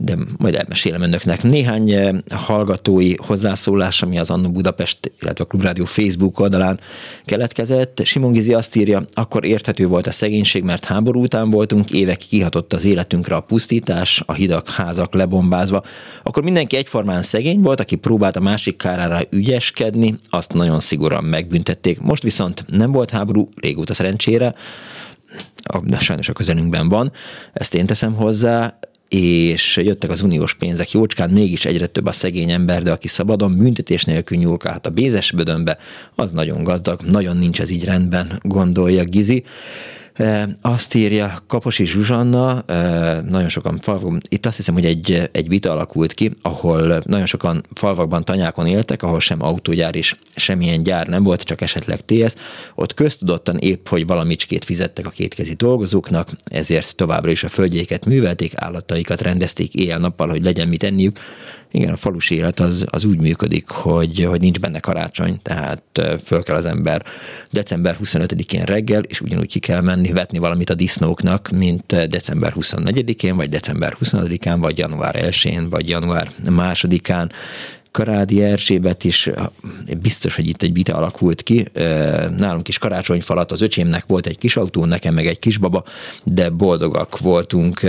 de 0.04 0.16
majd 0.38 0.54
elmesélem 0.54 1.02
önöknek. 1.02 1.42
Néhány 1.42 1.90
eh, 1.90 2.10
hallgatói 2.30 3.14
hozzászólás, 3.16 4.02
ami 4.02 4.18
az 4.18 4.30
Annó 4.30 4.50
Budapest, 4.50 5.12
illetve 5.20 5.44
a 5.44 5.46
Klubrádió 5.46 5.84
Facebook 5.84 6.40
oldalán 6.40 6.80
keletkezett. 7.24 8.00
Simon 8.04 8.32
Gizi 8.32 8.54
azt 8.54 8.76
írja, 8.76 9.02
akkor 9.14 9.44
érthető 9.44 9.86
volt 9.86 10.06
a 10.06 10.12
szegénység, 10.12 10.62
mert 10.62 10.84
háború 10.84 11.22
után 11.22 11.50
voltunk, 11.50 11.90
évek 11.90 12.16
kihatott 12.16 12.72
az 12.72 12.84
életünkre 12.84 13.34
a 13.34 13.40
pusztítás, 13.40 14.22
a 14.26 14.32
hidak, 14.32 14.70
házak 14.70 15.14
lebombázva. 15.14 15.82
Akkor 16.22 16.42
mindenki 16.42 16.76
egyformán 16.76 17.22
szegény 17.22 17.60
volt, 17.60 17.80
aki 17.80 17.96
próbált 17.96 18.36
a 18.36 18.40
másik 18.40 18.76
kárára 18.76 19.20
ügyeskedni, 19.30 20.18
azt 20.30 20.52
nagyon 20.52 20.80
szigorúan 20.80 21.24
megbüntették. 21.24 22.00
Most 22.00 22.22
viszont 22.22 22.64
nem 22.68 22.92
volt 22.92 23.10
háború, 23.10 23.48
régóta 23.56 23.94
szerencsére, 23.94 24.54
a, 25.62 26.00
sajnos 26.00 26.28
a 26.28 26.32
közelünkben 26.32 26.88
van, 26.88 27.12
ezt 27.52 27.74
én 27.74 27.86
teszem 27.86 28.14
hozzá, 28.14 28.78
és 29.14 29.76
jöttek 29.76 30.10
az 30.10 30.22
uniós 30.22 30.54
pénzek 30.54 30.90
jócskán, 30.90 31.30
mégis 31.30 31.64
egyre 31.64 31.86
több 31.86 32.06
a 32.06 32.12
szegény 32.12 32.50
ember, 32.50 32.82
de 32.82 32.90
aki 32.90 33.08
szabadon 33.08 33.56
büntetés 33.56 34.04
nélkül 34.04 34.38
nyúlkálhat 34.38 34.86
a 34.86 34.90
bézes 34.90 35.32
bödönbe, 35.32 35.78
az 36.14 36.32
nagyon 36.32 36.64
gazdag, 36.64 37.00
nagyon 37.02 37.36
nincs 37.36 37.60
ez 37.60 37.70
így 37.70 37.84
rendben, 37.84 38.38
gondolja 38.42 39.04
Gizi. 39.04 39.44
Azt 40.60 40.94
írja 40.94 41.38
Kaposi 41.46 41.84
Zsuzsanna, 41.84 42.64
nagyon 43.28 43.48
sokan 43.48 43.78
falvakban, 43.80 44.20
itt 44.28 44.46
azt 44.46 44.56
hiszem, 44.56 44.74
hogy 44.74 44.84
egy, 44.84 45.28
egy 45.32 45.48
vita 45.48 45.70
alakult 45.70 46.14
ki, 46.14 46.30
ahol 46.42 47.02
nagyon 47.04 47.26
sokan 47.26 47.62
falvakban, 47.74 48.24
tanyákon 48.24 48.66
éltek, 48.66 49.02
ahol 49.02 49.20
sem 49.20 49.42
autógyár 49.42 49.96
és 49.96 50.16
semmilyen 50.34 50.82
gyár 50.82 51.06
nem 51.06 51.22
volt, 51.22 51.42
csak 51.42 51.60
esetleg 51.60 52.04
TS. 52.04 52.34
Ott 52.74 52.94
köztudottan 52.94 53.58
épp, 53.58 53.88
hogy 53.88 54.06
valamicskét 54.06 54.64
fizettek 54.64 55.06
a 55.06 55.10
kétkezi 55.10 55.54
dolgozóknak, 55.54 56.28
ezért 56.44 56.96
továbbra 56.96 57.30
is 57.30 57.44
a 57.44 57.48
földjéket 57.48 58.06
művelték, 58.06 58.52
állataikat 58.54 59.20
rendezték 59.20 59.74
éjjel-nappal, 59.74 60.28
hogy 60.28 60.44
legyen 60.44 60.68
mit 60.68 60.82
enniük, 60.82 61.18
igen, 61.72 61.92
a 61.92 61.96
falus 61.96 62.30
élet 62.30 62.60
az, 62.60 62.84
az 62.90 63.04
úgy 63.04 63.20
működik, 63.20 63.68
hogy, 63.68 64.24
hogy 64.24 64.40
nincs 64.40 64.60
benne 64.60 64.80
karácsony, 64.80 65.40
tehát 65.42 65.82
föl 66.24 66.42
kell 66.42 66.56
az 66.56 66.66
ember 66.66 67.04
december 67.50 67.96
25-én 68.04 68.64
reggel, 68.64 69.02
és 69.02 69.20
ugyanúgy 69.20 69.48
ki 69.48 69.58
kell 69.58 69.80
menni 69.80 70.12
vetni 70.12 70.38
valamit 70.38 70.70
a 70.70 70.74
disznóknak, 70.74 71.50
mint 71.50 72.08
december 72.08 72.52
24-én, 72.60 73.36
vagy 73.36 73.48
december 73.48 73.96
25-án, 74.04 74.56
vagy 74.58 74.78
január 74.78 75.16
1-én, 75.18 75.68
vagy 75.68 75.88
január 75.88 76.30
2-án. 76.44 77.30
Karádi 77.90 78.42
Erzsébet 78.42 79.04
is, 79.04 79.30
biztos, 80.00 80.36
hogy 80.36 80.48
itt 80.48 80.62
egy 80.62 80.72
vita 80.72 80.94
alakult 80.94 81.42
ki. 81.42 81.66
Nálunk 82.36 82.68
is 82.68 82.78
karácsonyfalat 82.78 83.52
az 83.52 83.60
öcsémnek 83.60 84.04
volt 84.06 84.26
egy 84.26 84.38
kis 84.38 84.56
autó, 84.56 84.84
nekem 84.84 85.14
meg 85.14 85.26
egy 85.26 85.38
kisbaba, 85.38 85.84
de 86.24 86.50
boldogak 86.50 87.18
voltunk 87.18 87.80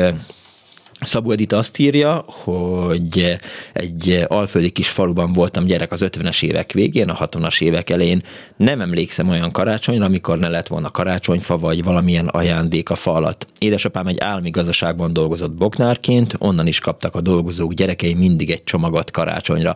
Szabó 1.05 1.31
Edith 1.31 1.55
azt 1.55 1.79
írja, 1.79 2.25
hogy 2.27 3.37
egy 3.73 4.25
alföldi 4.27 4.69
kis 4.69 4.89
faluban 4.89 5.33
voltam 5.33 5.63
gyerek 5.63 5.91
az 5.91 6.01
50-es 6.05 6.43
évek 6.43 6.71
végén, 6.71 7.09
a 7.09 7.27
60-as 7.27 7.61
évek 7.61 7.89
elején. 7.89 8.23
Nem 8.57 8.81
emlékszem 8.81 9.29
olyan 9.29 9.51
karácsonyra, 9.51 10.05
amikor 10.05 10.39
ne 10.39 10.49
lett 10.49 10.67
volna 10.67 10.89
karácsonyfa, 10.89 11.57
vagy 11.57 11.83
valamilyen 11.83 12.27
ajándék 12.27 12.89
a 12.89 12.95
fa 12.95 13.13
alatt. 13.13 13.47
Édesapám 13.57 14.07
egy 14.07 14.19
állami 14.19 14.49
gazdaságban 14.49 15.13
dolgozott 15.13 15.51
boknárként, 15.51 16.35
onnan 16.39 16.67
is 16.67 16.79
kaptak 16.79 17.15
a 17.15 17.21
dolgozók 17.21 17.73
gyerekei 17.73 18.13
mindig 18.13 18.51
egy 18.51 18.63
csomagot 18.63 19.11
karácsonyra. 19.11 19.75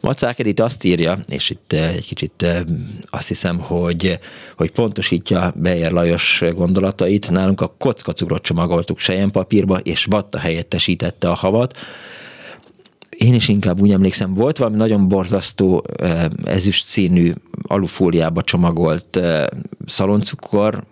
Macák 0.00 0.38
Edith 0.38 0.62
azt 0.62 0.84
írja, 0.84 1.18
és 1.28 1.50
itt 1.50 1.72
eh, 1.72 1.94
egy 1.94 2.06
kicsit 2.06 2.42
eh, 2.42 2.60
azt 3.06 3.28
hiszem, 3.28 3.58
hogy, 3.58 4.18
hogy 4.56 4.70
pontosítja 4.70 5.52
Beyer 5.56 5.92
Lajos 5.92 6.42
gondolatait. 6.54 7.30
Nálunk 7.30 7.60
a 7.60 7.74
kockacukrot 7.78 8.42
csomagoltuk 8.42 8.98
sejempapírba, 8.98 9.78
és 9.78 10.04
vatta 10.04 10.38
helyettesítette 10.38 11.30
a 11.30 11.34
havat. 11.34 11.76
Én 13.10 13.34
is 13.34 13.48
inkább 13.48 13.80
úgy 13.80 13.90
emlékszem, 13.90 14.34
volt 14.34 14.58
valami 14.58 14.76
nagyon 14.76 15.08
borzasztó 15.08 15.84
eh, 16.00 16.24
ezüst 16.44 16.86
színű 16.86 17.32
alufóliába 17.62 18.42
csomagolt 18.42 19.20
szaloncukor, 19.86 20.84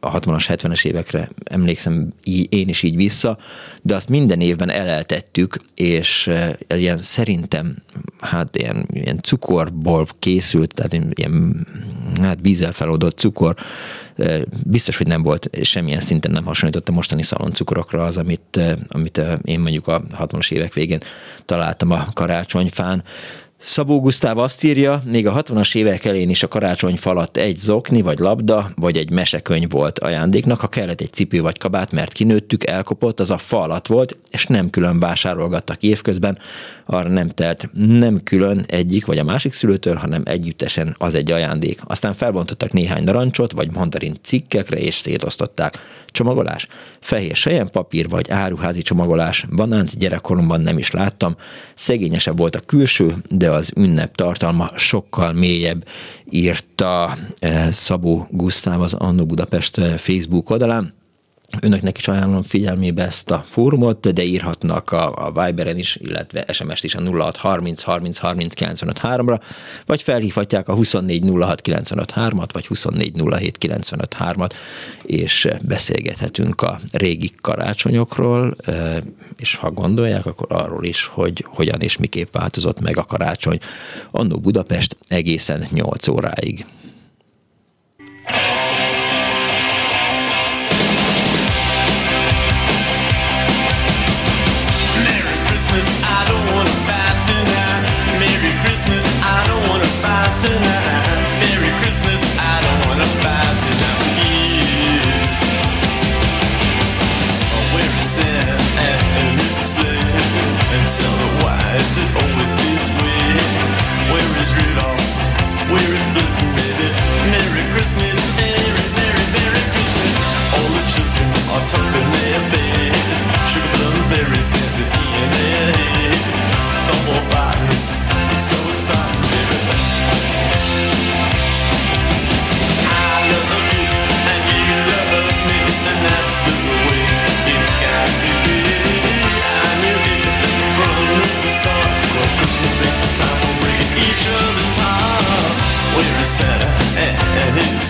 a 0.00 0.18
60-as, 0.18 0.44
70-es 0.48 0.84
évekre 0.84 1.28
emlékszem 1.44 2.12
én 2.48 2.68
is 2.68 2.82
így 2.82 2.96
vissza, 2.96 3.38
de 3.82 3.94
azt 3.94 4.08
minden 4.08 4.40
évben 4.40 4.70
eleltettük, 4.70 5.56
és 5.74 6.26
ez 6.66 6.78
ilyen 6.78 6.98
szerintem, 6.98 7.76
hát 8.20 8.56
ilyen, 8.56 8.86
ilyen 8.92 9.18
cukorból 9.22 10.06
készült, 10.18 10.74
tehát 10.74 11.12
ilyen 11.14 11.66
hát 12.20 12.38
vízzel 12.42 12.72
feloldott 12.72 13.18
cukor, 13.18 13.54
biztos, 14.66 14.96
hogy 14.96 15.06
nem 15.06 15.22
volt, 15.22 15.50
semmilyen 15.62 16.00
szinten 16.00 16.30
nem 16.30 16.44
hasonlított 16.44 16.88
a 16.88 16.92
mostani 16.92 17.22
szaloncukrokra 17.22 18.02
az, 18.04 18.16
amit, 18.16 18.60
amit 18.88 19.20
én 19.44 19.60
mondjuk 19.60 19.88
a 19.88 20.02
60-as 20.18 20.52
évek 20.52 20.74
végén 20.74 21.00
találtam 21.44 21.90
a 21.90 22.06
karácsonyfán. 22.12 23.02
Szabó 23.62 24.00
Gusztáv 24.00 24.38
azt 24.38 24.64
írja, 24.64 25.02
még 25.04 25.26
a 25.26 25.42
60-as 25.42 25.76
évek 25.76 26.04
elén 26.04 26.30
is 26.30 26.42
a 26.42 26.48
karácsony 26.48 26.96
falat 26.96 27.36
egy 27.36 27.56
zokni, 27.56 28.02
vagy 28.02 28.18
labda, 28.18 28.70
vagy 28.74 28.96
egy 28.96 29.10
mesekönyv 29.10 29.70
volt 29.70 29.98
ajándéknak, 29.98 30.60
ha 30.60 30.68
kellett 30.68 31.00
egy 31.00 31.12
cipő 31.12 31.40
vagy 31.40 31.58
kabát, 31.58 31.92
mert 31.92 32.12
kinőttük, 32.12 32.66
elkopott, 32.66 33.20
az 33.20 33.30
a 33.30 33.38
falat 33.38 33.86
volt, 33.86 34.16
és 34.30 34.46
nem 34.46 34.70
külön 34.70 35.00
vásárolgattak 35.00 35.82
évközben, 35.82 36.38
arra 36.86 37.08
nem 37.08 37.28
telt 37.28 37.68
nem 37.74 38.22
külön 38.22 38.64
egyik 38.68 39.06
vagy 39.06 39.18
a 39.18 39.24
másik 39.24 39.52
szülőtől, 39.52 39.94
hanem 39.94 40.22
együttesen 40.24 40.94
az 40.98 41.14
egy 41.14 41.30
ajándék. 41.30 41.80
Aztán 41.84 42.12
felbontottak 42.12 42.72
néhány 42.72 43.04
narancsot, 43.04 43.52
vagy 43.52 43.72
mandarin 43.72 44.16
cikkekre, 44.22 44.76
és 44.76 44.94
szétosztották. 44.94 45.78
Csomagolás? 46.06 46.66
Fehér 47.00 47.70
papír 47.70 48.08
vagy 48.08 48.30
áruházi 48.30 48.82
csomagolás. 48.82 49.46
Banánt 49.56 49.98
gyerekkoromban 49.98 50.60
nem 50.60 50.78
is 50.78 50.90
láttam. 50.90 51.36
Szegényesebb 51.74 52.38
volt 52.38 52.56
a 52.56 52.60
külső, 52.60 53.14
de 53.28 53.49
az 53.52 53.72
ünnep 53.76 54.14
tartalma 54.14 54.70
sokkal 54.76 55.32
mélyebb, 55.32 55.84
írta 56.30 57.16
eh, 57.38 57.72
Szabó 57.72 58.26
Gusztáv 58.30 58.80
az 58.80 58.94
Annó 58.94 59.26
Budapest 59.26 59.78
eh, 59.78 59.96
Facebook 59.96 60.50
oldalán. 60.50 60.99
Önöknek 61.60 61.98
is 61.98 62.08
ajánlom 62.08 62.42
figyelmébe 62.42 63.02
ezt 63.02 63.30
a 63.30 63.44
fórumot, 63.48 64.12
de 64.12 64.22
írhatnak 64.22 64.92
a, 64.92 65.26
a 65.26 65.44
Viberen 65.44 65.78
is, 65.78 65.96
illetve 66.00 66.44
SMS-t 66.52 66.84
is 66.84 66.94
a 66.94 67.00
0630 67.00 67.82
30 67.82 68.18
30 68.18 68.54
95 68.54 69.00
ra 69.00 69.40
vagy 69.86 70.02
felhívhatják 70.02 70.68
a 70.68 70.74
24 70.74 71.24
06 71.40 71.60
95 71.60 72.12
at 72.16 72.52
vagy 72.52 72.66
24 72.66 73.12
07 73.30 73.58
95 73.58 74.16
at 74.18 74.54
és 75.02 75.48
beszélgethetünk 75.62 76.62
a 76.62 76.80
régi 76.92 77.30
karácsonyokról, 77.40 78.54
és 79.36 79.54
ha 79.54 79.70
gondolják, 79.70 80.26
akkor 80.26 80.46
arról 80.50 80.84
is, 80.84 81.04
hogy 81.04 81.44
hogyan 81.48 81.80
és 81.80 81.96
miképp 81.96 82.32
változott 82.32 82.80
meg 82.80 82.96
a 82.96 83.04
karácsony 83.04 83.58
annó 84.10 84.38
Budapest 84.38 84.96
egészen 85.08 85.64
8 85.70 86.08
óráig. 86.08 86.64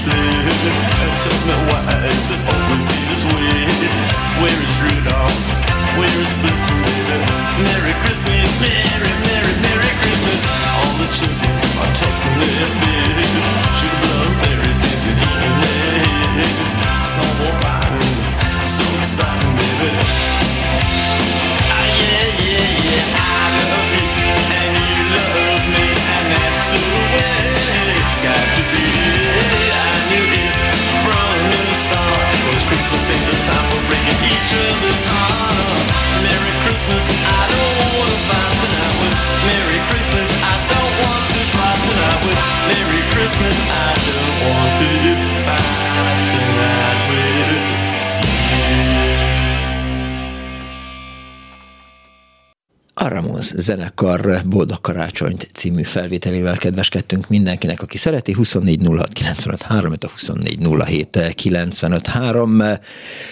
said. 0.00 0.40
Tell 1.20 1.40
me 1.44 1.56
why 1.68 2.08
is 2.08 2.30
it 2.30 2.40
always 2.48 2.86
this 2.88 3.24
way? 3.28 3.68
Where 4.40 4.60
is 4.68 4.76
Rudolph? 4.80 5.36
Where 5.98 6.16
is 6.24 6.32
Blitzen? 6.40 6.80
Merry 7.60 7.94
Christmas, 8.00 8.48
Merry, 8.60 9.12
Merry, 9.28 9.54
Merry 9.60 9.92
Christmas. 10.00 10.40
All 10.80 10.92
the 10.96 11.08
children 11.12 11.54
are 11.82 11.92
talking 11.92 12.36
their 12.40 12.70
bits. 12.80 13.34
Sugar 13.76 14.00
blood 14.00 14.32
fairies 14.40 14.78
dancing 14.80 15.18
in 15.20 15.54
their 15.60 15.98
heads. 16.40 16.70
Snowball 17.04 17.54
riding, 17.60 18.16
so 18.64 18.84
exciting, 18.98 19.52
baby. 19.58 20.29
Christmas, 36.90 37.22
I 37.22 37.46
don't 37.46 37.74
wanna 37.78 38.18
find 38.26 38.54
tonight 38.58 38.96
with 38.98 39.14
Merry 39.46 39.78
Christmas, 39.90 40.28
I 40.42 40.56
don't 40.66 40.94
want 40.98 41.24
to 41.30 41.40
fight 41.54 41.78
tonight 41.86 42.20
with 42.26 42.38
Merry 42.66 43.02
Christmas, 43.14 43.56
I 43.70 43.94
don't 43.94 44.34
want 44.50 44.76
to 44.76 44.88
fight 45.46 46.26
tonight. 46.30 46.99
Zenekar 53.56 54.42
Boldog 54.44 54.80
Karácsonyt 54.80 55.48
című 55.52 55.82
felvételével 55.82 56.56
kedveskedtünk 56.56 57.28
mindenkinek, 57.28 57.82
aki 57.82 57.98
szereti, 57.98 58.32
24 58.32 58.86
06 58.86 59.12
95 59.12 59.62
3, 59.62 59.92
a 60.00 60.08
24 60.10 60.58
07 60.84 61.34
95 61.34 62.06
3, 62.06 62.62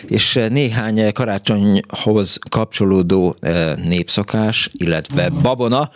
és 0.06 0.40
néhány 0.50 1.12
karácsonyhoz 1.12 2.38
kapcsolódó 2.50 3.36
eh, 3.40 3.76
népszokás, 3.76 4.70
illetve 4.72 5.28
babona, 5.28 5.90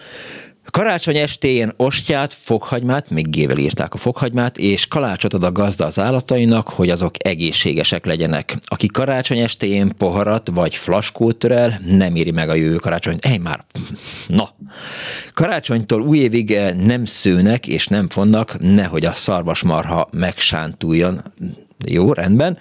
Karácsony 0.72 1.16
estéjén 1.16 1.72
ostját, 1.76 2.34
fokhagymát, 2.34 3.10
még 3.10 3.30
gével 3.30 3.58
írták 3.58 3.94
a 3.94 3.96
fokhagymát, 3.96 4.58
és 4.58 4.86
kalácsot 4.86 5.34
ad 5.34 5.44
a 5.44 5.52
gazda 5.52 5.86
az 5.86 5.98
állatainak, 5.98 6.68
hogy 6.68 6.90
azok 6.90 7.14
egészségesek 7.18 8.06
legyenek. 8.06 8.56
Aki 8.64 8.86
karácsony 8.86 9.38
estéjén 9.38 9.92
poharat 9.98 10.48
vagy 10.54 10.74
flaskót 10.74 11.36
törel, 11.36 11.80
nem 11.86 12.14
éri 12.14 12.30
meg 12.30 12.48
a 12.48 12.54
jövő 12.54 12.76
karácsonyt. 12.76 13.24
Ej 13.24 13.36
már, 13.36 13.64
na! 14.26 14.48
Karácsonytól 15.34 16.00
új 16.00 16.18
évig 16.18 16.58
nem 16.82 17.04
szőnek 17.04 17.66
és 17.66 17.86
nem 17.86 18.08
fonnak, 18.08 18.58
nehogy 18.60 19.04
a 19.04 19.12
szarvasmarha 19.12 20.08
megsántuljon. 20.12 21.20
Jó, 21.86 22.12
rendben. 22.12 22.58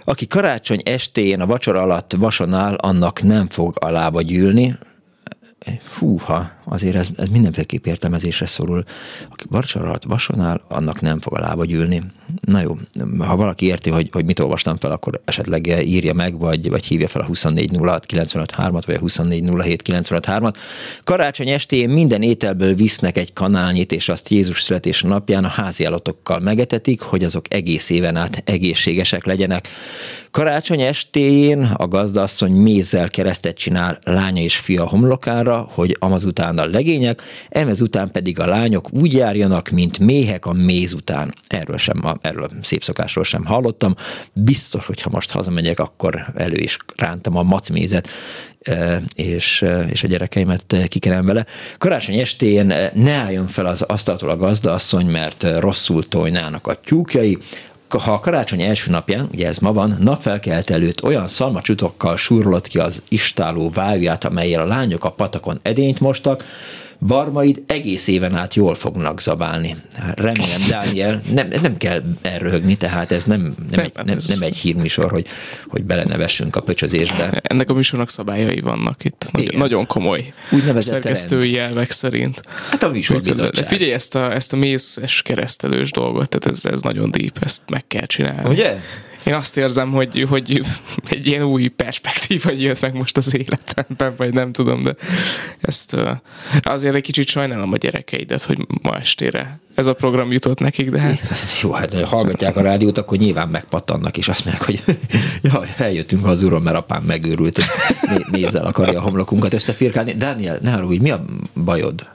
Aki 0.00 0.26
karácsony 0.26 0.80
estéjén 0.84 1.40
a 1.40 1.46
vacsora 1.46 1.82
alatt 1.82 2.14
vasonál, 2.18 2.74
annak 2.74 3.22
nem 3.22 3.48
fog 3.48 3.76
a 3.80 3.90
lába 3.90 4.22
gyűlni, 4.22 4.78
húha, 5.98 6.50
azért 6.64 6.96
ez, 6.96 7.08
ez 7.16 7.28
mindenféleképp 7.28 7.86
értelmezésre 7.86 8.46
szorul. 8.46 8.84
Aki 9.30 9.44
barcsarat 9.50 10.04
vasonál, 10.04 10.60
annak 10.68 11.00
nem 11.00 11.20
fog 11.20 11.36
a 11.36 11.40
lába 11.40 11.64
gyűlni. 11.64 12.02
Na 12.40 12.60
jó, 12.60 12.76
ha 13.18 13.36
valaki 13.36 13.66
érti, 13.66 13.90
hogy, 13.90 14.08
hogy 14.12 14.24
mit 14.24 14.40
olvastam 14.40 14.76
fel, 14.76 14.90
akkor 14.90 15.20
esetleg 15.24 15.66
írja 15.66 16.12
meg, 16.12 16.38
vagy, 16.38 16.70
vagy 16.70 16.86
hívja 16.86 17.08
fel 17.08 17.22
a 17.22 17.24
2406 17.24 18.06
953 18.06 18.76
at 18.76 18.84
vagy 18.84 18.94
a 18.94 18.98
2407 18.98 19.82
953 19.82 20.46
at 20.46 20.58
Karácsony 21.04 21.48
estén 21.48 21.90
minden 21.90 22.22
ételből 22.22 22.74
visznek 22.74 23.16
egy 23.16 23.32
kanálnyit, 23.32 23.92
és 23.92 24.08
azt 24.08 24.28
Jézus 24.28 24.62
születés 24.62 25.02
napján 25.02 25.44
a 25.44 25.48
házi 25.48 25.84
állatokkal 25.84 26.40
megetetik, 26.40 27.00
hogy 27.00 27.24
azok 27.24 27.54
egész 27.54 27.90
éven 27.90 28.16
át 28.16 28.42
egészségesek 28.46 29.24
legyenek. 29.24 29.68
Karácsony 30.32 30.80
estéjén 30.80 31.62
a 31.62 31.88
gazdasszony 31.88 32.52
mézzel 32.52 33.08
keresztet 33.08 33.56
csinál 33.56 33.98
lánya 34.04 34.42
és 34.42 34.56
fia 34.56 34.88
homlokára, 34.88 35.68
hogy 35.70 35.96
amaz 35.98 36.24
után 36.24 36.58
a 36.58 36.66
legények, 36.66 37.22
emez 37.48 37.80
után 37.80 38.10
pedig 38.10 38.40
a 38.40 38.46
lányok 38.46 38.92
úgy 38.92 39.12
járjanak, 39.12 39.68
mint 39.68 39.98
méhek 39.98 40.46
a 40.46 40.52
méz 40.52 40.92
után. 40.92 41.34
Erről 41.46 41.76
sem, 41.76 42.02
erről 42.20 42.42
a 42.42 42.48
szép 42.62 42.82
szokásról 42.82 43.24
sem 43.24 43.44
hallottam. 43.44 43.94
Biztos, 44.32 44.86
hogy 44.86 45.00
ha 45.00 45.10
most 45.12 45.30
hazamegyek, 45.30 45.78
akkor 45.78 46.24
elő 46.34 46.58
is 46.58 46.76
rántam 46.96 47.36
a 47.36 47.42
macmézet, 47.42 48.08
e, 48.62 49.00
és, 49.14 49.62
e, 49.62 49.86
és 49.90 50.02
a 50.04 50.08
gyerekeimet 50.08 50.76
kikerem 50.88 51.26
vele. 51.26 51.46
Karácsony 51.78 52.18
estén 52.18 52.74
ne 52.94 53.12
álljon 53.12 53.46
fel 53.46 53.66
az 53.66 53.82
asztaltól 53.82 54.30
a 54.30 54.36
gazdaasszony, 54.36 55.06
mert 55.06 55.58
rosszul 55.58 56.08
tojnának 56.08 56.66
a 56.66 56.74
tyúkjai, 56.74 57.38
ha 57.98 58.12
a 58.12 58.18
karácsony 58.18 58.62
első 58.62 58.90
napján, 58.90 59.28
ugye 59.32 59.46
ez 59.46 59.58
ma 59.58 59.72
van, 59.72 59.96
napfelkelt 60.00 60.70
előtt 60.70 61.02
olyan 61.02 61.26
szalmacsutokkal 61.26 62.16
súrolott 62.16 62.68
ki 62.68 62.78
az 62.78 63.02
istáló 63.08 63.70
vájúját, 63.70 64.24
amelyel 64.24 64.60
a 64.62 64.66
lányok 64.66 65.04
a 65.04 65.10
patakon 65.10 65.58
edényt 65.62 66.00
mostak, 66.00 66.44
barmaid 67.06 67.62
egész 67.66 68.06
éven 68.06 68.34
át 68.34 68.54
jól 68.54 68.74
fognak 68.74 69.20
zabálni. 69.20 69.74
Remélem, 70.14 70.60
Dániel, 70.68 71.22
nem, 71.34 71.48
nem 71.62 71.76
kell 71.76 72.02
elröhögni, 72.22 72.74
tehát 72.74 73.12
ez 73.12 73.24
nem, 73.24 73.40
nem, 73.40 73.54
nem, 73.70 73.84
egy, 73.84 73.92
nem, 74.04 74.18
nem 74.28 74.42
egy 74.42 74.56
hírműsor, 74.56 75.10
hogy, 75.10 75.26
hogy 75.66 75.84
belenevessünk 75.84 76.56
a 76.56 76.60
pöcsözésbe. 76.60 77.40
Ennek 77.42 77.70
a 77.70 77.74
műsornak 77.74 78.10
szabályai 78.10 78.60
vannak 78.60 79.04
itt. 79.04 79.28
Nagy, 79.32 79.56
nagyon 79.56 79.86
komoly 79.86 80.32
szerkesztői 80.78 81.50
jelvek 81.50 81.90
szerint. 81.90 82.42
Hát 82.70 82.82
a 82.82 82.88
műsorbizottság. 82.88 83.66
Figyelj 83.66 83.92
ezt 83.92 84.14
a, 84.14 84.32
ezt 84.32 84.52
a 84.52 84.56
mészes 84.56 85.22
keresztelős 85.22 85.90
dolgot, 85.90 86.28
tehát 86.28 86.58
ez, 86.58 86.72
ez 86.72 86.80
nagyon 86.80 87.10
deep, 87.10 87.38
ezt 87.40 87.62
meg 87.70 87.86
kell 87.86 88.06
csinálni. 88.06 88.48
Ugye? 88.48 88.80
Én 89.24 89.34
azt 89.34 89.56
érzem, 89.56 89.90
hogy, 89.90 90.26
hogy 90.28 90.64
egy 91.08 91.26
ilyen 91.26 91.42
új 91.42 91.68
perspektíva 91.68 92.50
jött 92.50 92.80
meg 92.80 92.94
most 92.94 93.16
az 93.16 93.36
életemben, 93.36 94.14
vagy 94.16 94.32
nem 94.32 94.52
tudom, 94.52 94.82
de 94.82 94.94
ezt 95.60 95.96
azért 96.60 96.94
egy 96.94 97.02
kicsit 97.02 97.28
sajnálom 97.28 97.72
a 97.72 97.76
gyerekeidet, 97.76 98.44
hogy 98.44 98.66
ma 98.82 98.98
estére 98.98 99.60
ez 99.74 99.86
a 99.86 99.94
program 99.94 100.32
jutott 100.32 100.58
nekik, 100.58 100.90
de 100.90 101.00
hát... 101.00 101.20
Jó, 101.62 101.72
hát 101.72 101.94
hallgatják 101.94 102.56
a 102.56 102.60
rádiót, 102.60 102.98
akkor 102.98 103.18
nyilván 103.18 103.48
megpattannak, 103.48 104.16
és 104.16 104.28
azt 104.28 104.44
mondják, 104.44 104.66
hogy 104.66 104.96
ja, 105.52 105.64
eljöttünk 105.76 106.24
hazúról, 106.24 106.60
mert 106.60 106.76
apám 106.76 107.02
megőrült, 107.02 107.60
mézzel 108.30 108.64
akarja 108.64 108.98
a 108.98 109.02
homlokunkat 109.02 109.54
összefirkálni. 109.54 110.12
Dániel, 110.12 110.58
ne 110.62 110.72
hogy 110.72 111.02
mi 111.02 111.10
a 111.10 111.24
bajod? 111.64 112.06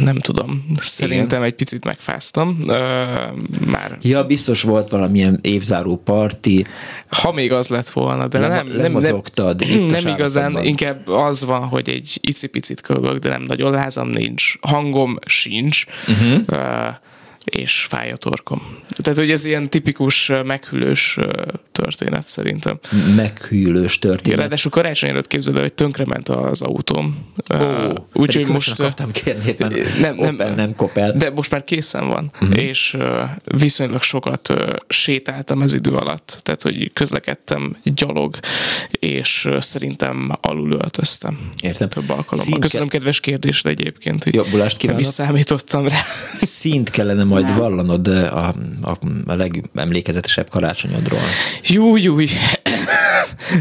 Nem 0.00 0.18
tudom. 0.18 0.76
Szerintem 0.80 1.38
Igen. 1.38 1.42
egy 1.42 1.54
picit 1.54 1.84
megfáztam. 1.84 2.64
Már. 3.66 3.98
Ja, 4.02 4.24
biztos 4.24 4.62
volt 4.62 4.88
valamilyen 4.88 5.38
évzáró 5.42 5.96
parti. 5.96 6.66
Ha 7.08 7.32
még 7.32 7.52
az 7.52 7.68
lett 7.68 7.88
volna, 7.88 8.28
de 8.28 8.38
nem, 8.38 8.50
nem, 8.50 8.66
nem, 8.66 8.92
nem, 8.92 9.86
nem 9.86 10.06
igazán, 10.06 10.64
inkább 10.64 11.08
az 11.08 11.44
van, 11.44 11.62
hogy 11.64 11.88
egy 11.88 12.18
icipicit 12.20 12.80
kölgök, 12.80 13.18
de 13.18 13.28
nem 13.28 13.42
nagyon 13.42 13.70
lázam 13.70 14.08
nincs. 14.08 14.54
Hangom 14.60 15.18
sincs. 15.26 15.84
Uh-huh. 16.08 16.40
Uh, 16.48 16.94
és 17.46 17.84
fáj 17.88 18.10
a 18.12 18.16
torkom. 18.16 18.62
Tehát, 18.88 19.18
hogy 19.18 19.30
ez 19.30 19.44
ilyen 19.44 19.70
tipikus 19.70 20.32
meghűlős 20.44 21.18
történet 21.72 22.28
szerintem. 22.28 22.78
Meghűlős 23.16 23.98
történet. 23.98 24.38
Ráadásul 24.38 24.70
karácsony 24.70 25.10
előtt 25.10 25.26
képzeld 25.26 25.58
hogy 25.58 25.72
tönkrement 25.72 26.28
az 26.28 26.62
autóm. 26.62 27.26
Oh, 27.48 27.94
Úgyhogy 28.12 28.46
most... 28.46 28.80
akartam 28.80 29.10
kérni 29.10 29.54
nem, 29.58 29.72
nem, 30.00 30.18
Opel, 30.18 30.54
nem 30.54 30.74
Kopel. 30.74 31.12
De 31.12 31.30
most 31.30 31.50
már 31.50 31.64
készen 31.64 32.08
van, 32.08 32.30
uh-huh. 32.40 32.62
és 32.62 32.96
viszonylag 33.44 34.02
sokat 34.02 34.52
sétáltam 34.88 35.62
ez 35.62 35.74
idő 35.74 35.90
alatt. 35.90 36.40
Tehát, 36.42 36.62
hogy 36.62 36.92
közlekedtem 36.92 37.76
gyalog, 37.82 38.36
és 38.90 39.48
szerintem 39.58 40.36
alul 40.40 40.72
öltöztem. 40.72 41.38
Értem. 41.60 41.88
Több 41.88 42.10
alkalommal. 42.10 42.58
Köszönöm 42.58 42.88
kedves 42.88 43.20
kérdésre 43.20 43.70
egyébként. 43.70 44.24
Jobbulást 44.24 44.76
kívánok. 44.76 45.00
Nem 45.00 45.10
is 45.10 45.16
számítottam 45.16 45.88
rá. 45.88 46.00
Szint 46.38 46.90
kellene 46.90 47.24
majd 47.40 47.48
nem. 47.48 47.58
vallanod 47.58 48.08
a, 48.08 48.54
a, 48.82 48.98
a 49.26 49.34
legemlékezetesebb 49.34 50.48
karácsonyodról. 50.48 51.20
Jú, 51.62 51.96
jú. 51.96 52.16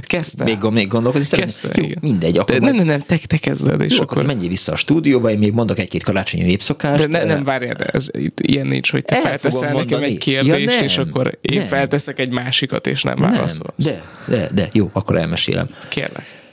Kezdte. 0.02 0.44
Még, 0.44 0.58
még 0.72 0.88
gondolkozni 0.88 1.38
Kezdte, 1.38 1.70
Jó, 1.74 1.84
igen. 1.84 1.98
mindegy. 2.02 2.38
Akkor 2.38 2.60
de, 2.60 2.72
nem, 2.72 2.86
nem, 2.86 3.00
te, 3.00 3.18
te 3.28 3.38
kezded, 3.38 3.82
és 3.82 3.96
jó, 3.96 4.02
akkor... 4.02 4.26
menjél 4.26 4.50
vissza 4.50 4.72
a 4.72 4.76
stúdióba, 4.76 5.32
én 5.32 5.38
még 5.38 5.52
mondok 5.52 5.80
egy-két 5.80 6.04
karácsonyi 6.04 6.44
népszokást. 6.44 7.08
De 7.08 7.18
ne, 7.18 7.24
nem 7.24 7.44
várjál, 7.44 7.74
de 7.74 7.86
ez, 7.86 8.08
itt, 8.12 8.40
ilyen 8.40 8.68
nincs, 8.68 8.92
hogy 8.92 9.06
te 9.06 9.16
El 9.16 9.22
felteszel 9.22 9.74
nekem 9.74 10.04
egy 10.04 10.18
kérdést, 10.18 10.60
ja, 10.60 10.66
nem, 10.66 10.84
és 10.84 10.98
akkor 10.98 11.38
én 11.42 11.58
nem. 11.60 11.68
felteszek 11.68 12.20
egy 12.20 12.32
másikat, 12.32 12.88
és 12.88 13.04
nem, 13.04 13.20
nem 13.20 13.32
válaszolsz. 13.32 13.86
De, 13.86 14.02
de, 14.28 14.50
de, 14.54 14.68
jó, 14.72 14.90
akkor 14.94 15.18
elmesélem. 15.18 15.68
Kérlek. 15.90 16.44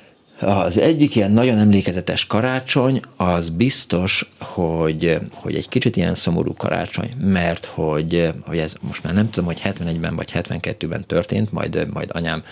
Az 0.43 0.79
egyik 0.79 1.17
ilyen 1.17 1.31
nagyon 1.31 1.59
emlékezetes 1.59 2.27
karácsony, 2.27 3.01
az 3.17 3.51
biztos, 3.51 4.29
hogy, 4.41 5.19
hogy 5.33 5.55
egy 5.55 5.69
kicsit 5.69 5.97
ilyen 5.97 6.15
szomorú 6.15 6.55
karácsony, 6.55 7.11
mert 7.21 7.65
hogy, 7.65 8.33
hogy 8.47 8.59
ez 8.59 8.75
most 8.81 9.03
már 9.03 9.15
nem 9.15 9.31
tudom, 9.31 9.45
hogy 9.45 9.61
71-ben 9.65 10.17
vagy 10.17 10.31
72-ben 10.35 11.07
történt, 11.07 11.53
majd, 11.53 11.89
majd 11.93 12.11
anyám 12.13 12.43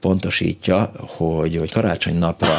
pontosítja, 0.00 0.92
hogy, 0.98 1.56
hogy 1.56 1.72
karácsony 1.72 2.18
napra 2.18 2.56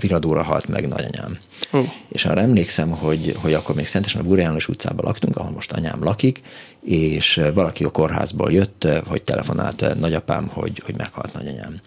viradóra 0.00 0.42
halt 0.42 0.68
meg 0.68 0.88
nagyanyám. 0.88 1.38
Uh. 1.72 1.88
És 2.08 2.24
arra 2.24 2.40
emlékszem, 2.40 2.90
hogy, 2.90 3.36
hogy 3.36 3.54
akkor 3.54 3.74
még 3.74 3.86
Szentesen 3.86 4.20
a 4.20 4.24
Búra 4.24 4.40
János 4.40 4.68
utcában 4.68 5.04
laktunk, 5.04 5.36
ahol 5.36 5.52
most 5.52 5.72
anyám 5.72 6.02
lakik, 6.04 6.40
és 6.84 7.40
valaki 7.54 7.84
a 7.84 7.90
kórházból 7.90 8.52
jött, 8.52 8.88
hogy 9.06 9.22
telefonált 9.22 9.98
nagyapám, 9.98 10.48
hogy, 10.52 10.82
hogy 10.84 10.96
meghalt 10.96 11.34
nagyanyám 11.34 11.80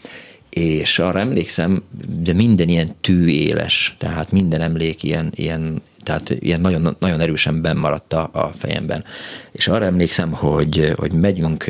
és 0.52 1.00
arra 1.00 1.20
emlékszem, 1.20 1.84
de 2.24 2.34
minden 2.34 2.68
ilyen 2.70 2.90
tűéles, 3.02 3.96
tehát 3.98 4.32
minden 4.32 4.62
emlék 4.62 5.04
ilyen, 5.04 5.32
ilyen 5.36 5.82
tehát 6.04 6.30
ilyen 6.30 6.62
nagyon, 6.62 6.96
nagyon 7.00 7.20
erősen 7.20 7.62
bennmaradt 7.62 8.14
a, 8.14 8.30
a 8.32 8.48
fejemben. 8.48 9.04
És 9.52 9.68
arra 9.68 9.86
emlékszem, 9.86 10.32
hogy, 10.32 10.94
hogy 10.96 11.14
megyünk, 11.14 11.66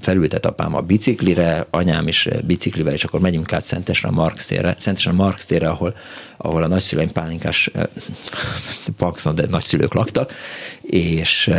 felültet 0.00 0.46
apám 0.46 0.74
a 0.74 0.80
biciklire, 0.80 1.66
anyám 1.70 2.08
is 2.08 2.28
biciklivel, 2.46 2.92
és 2.92 3.04
akkor 3.04 3.20
megyünk 3.20 3.52
át 3.52 3.64
Szentesre 3.64 4.08
a 4.08 4.12
Marx 4.12 4.46
térre, 4.46 4.74
Szentesre 4.78 5.10
a 5.10 5.14
Marx 5.14 5.46
térre, 5.46 5.68
ahol, 5.68 5.94
ahol 6.42 6.62
a 6.62 6.66
nagyszüleim 6.66 7.12
pálinkás 7.12 7.70
paxon, 8.96 9.34
de 9.34 9.46
nagyszülők 9.50 9.94
laktak, 9.94 10.32
és, 10.82 11.50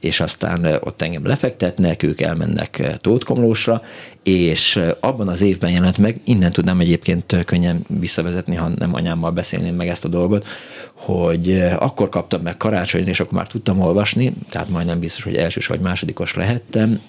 és 0.00 0.20
aztán 0.20 0.64
ott 0.64 1.02
engem 1.02 1.26
lefektetnek, 1.26 2.02
ők 2.02 2.20
elmennek 2.20 2.96
Tótkomlósra, 3.00 3.82
és 4.22 4.80
abban 5.00 5.28
az 5.28 5.42
évben 5.42 5.70
jelent 5.70 5.98
meg, 5.98 6.20
innen 6.24 6.50
tudnám 6.50 6.80
egyébként 6.80 7.44
könnyen 7.44 7.84
visszavezetni, 7.88 8.56
ha 8.56 8.68
nem 8.68 8.94
anyámmal 8.94 9.30
beszélném 9.30 9.74
meg 9.74 9.88
ezt 9.88 10.04
a 10.04 10.08
dolgot, 10.08 10.46
hogy 10.94 11.62
akkor 11.78 12.08
kaptam 12.08 12.40
meg 12.42 12.56
karácsonyra, 12.56 13.10
és 13.10 13.20
akkor 13.20 13.32
már 13.32 13.46
tudtam 13.46 13.80
olvasni, 13.80 14.32
tehát 14.50 14.68
majdnem 14.68 14.98
biztos, 14.98 15.24
hogy 15.24 15.36
elsős 15.36 15.66
vagy 15.66 15.80
másodikos 15.80 16.34
lehettem, 16.34 17.00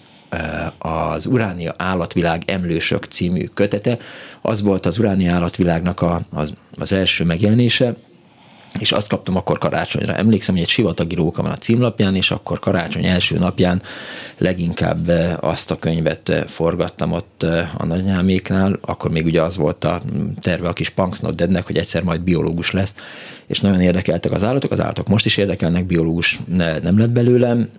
az 0.78 1.26
Uránia 1.26 1.74
állatvilág 1.78 2.42
emlősök 2.46 3.04
című 3.04 3.46
kötete. 3.54 3.98
Az 4.42 4.62
volt 4.62 4.86
az 4.86 5.00
Uránia 5.00 5.34
állatvilágnak 5.34 6.02
a, 6.02 6.22
az, 6.32 6.54
az 6.78 6.92
első 6.92 7.24
megjelenése, 7.24 7.94
és 8.80 8.92
azt 8.92 9.10
kaptam 9.10 9.36
akkor 9.36 9.58
karácsonyra. 9.58 10.16
Emlékszem, 10.16 10.54
hogy 10.54 10.64
egy 10.64 10.70
sivatagi 10.70 11.16
róka 11.16 11.42
van 11.42 11.52
a 11.52 11.58
címlapján, 11.58 12.16
és 12.16 12.32
akkor 12.32 12.60
karácsony 12.60 13.06
első 13.06 13.38
napján 13.38 13.82
leginkább 14.38 15.12
azt 15.40 15.72
a 15.72 15.76
könyvet 15.76 16.44
forgattam 16.48 17.12
ott 17.12 17.44
a 17.78 17.86
nagyanyáméknál, 17.86 18.80
akkor 18.82 19.12
még 19.12 19.26
ugye 19.26 19.42
az 19.42 19.58
volt 19.58 19.84
a 19.84 20.02
terve 20.42 20.68
a 20.68 20.74
kis 20.74 20.90
Punksnot 20.90 21.36
Deadnek, 21.36 21.66
hogy 21.66 21.78
egyszer 21.78 22.04
majd 22.04 22.22
biológus 22.22 22.72
lesz, 22.72 22.96
és 23.48 23.60
nagyon 23.60 23.82
érdekeltek 23.82 24.32
az 24.32 24.44
állatok, 24.44 24.72
az 24.72 24.82
állatok 24.82 25.08
most 25.08 25.26
is 25.26 25.38
érdekelnek, 25.38 25.86
biológus 25.86 26.40
ne, 26.48 26.80
nem 26.80 26.98
lett 26.98 27.10
belőlem, 27.10 27.70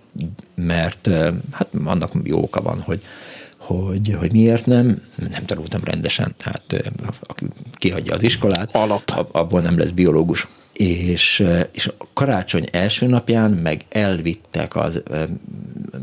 mert 0.55 1.09
hát 1.51 1.67
annak 1.85 2.11
jó 2.23 2.41
oka 2.41 2.61
van, 2.61 2.81
hogy 2.81 3.01
hogy, 3.57 4.15
hogy 4.19 4.31
miért 4.31 4.65
nem, 4.65 5.01
nem 5.31 5.45
tanultam 5.45 5.81
rendesen, 5.83 6.35
hát 6.39 6.91
aki 7.21 7.45
kihagyja 7.73 8.13
az 8.13 8.23
iskolát, 8.23 8.75
Alap. 8.75 9.27
abból 9.31 9.61
nem 9.61 9.77
lesz 9.77 9.89
biológus. 9.89 10.47
És, 10.85 11.43
és 11.71 11.91
karácsony 12.13 12.65
első 12.71 13.05
napján 13.05 13.51
meg 13.51 13.81
elvittek 13.89 14.75
az 14.75 15.01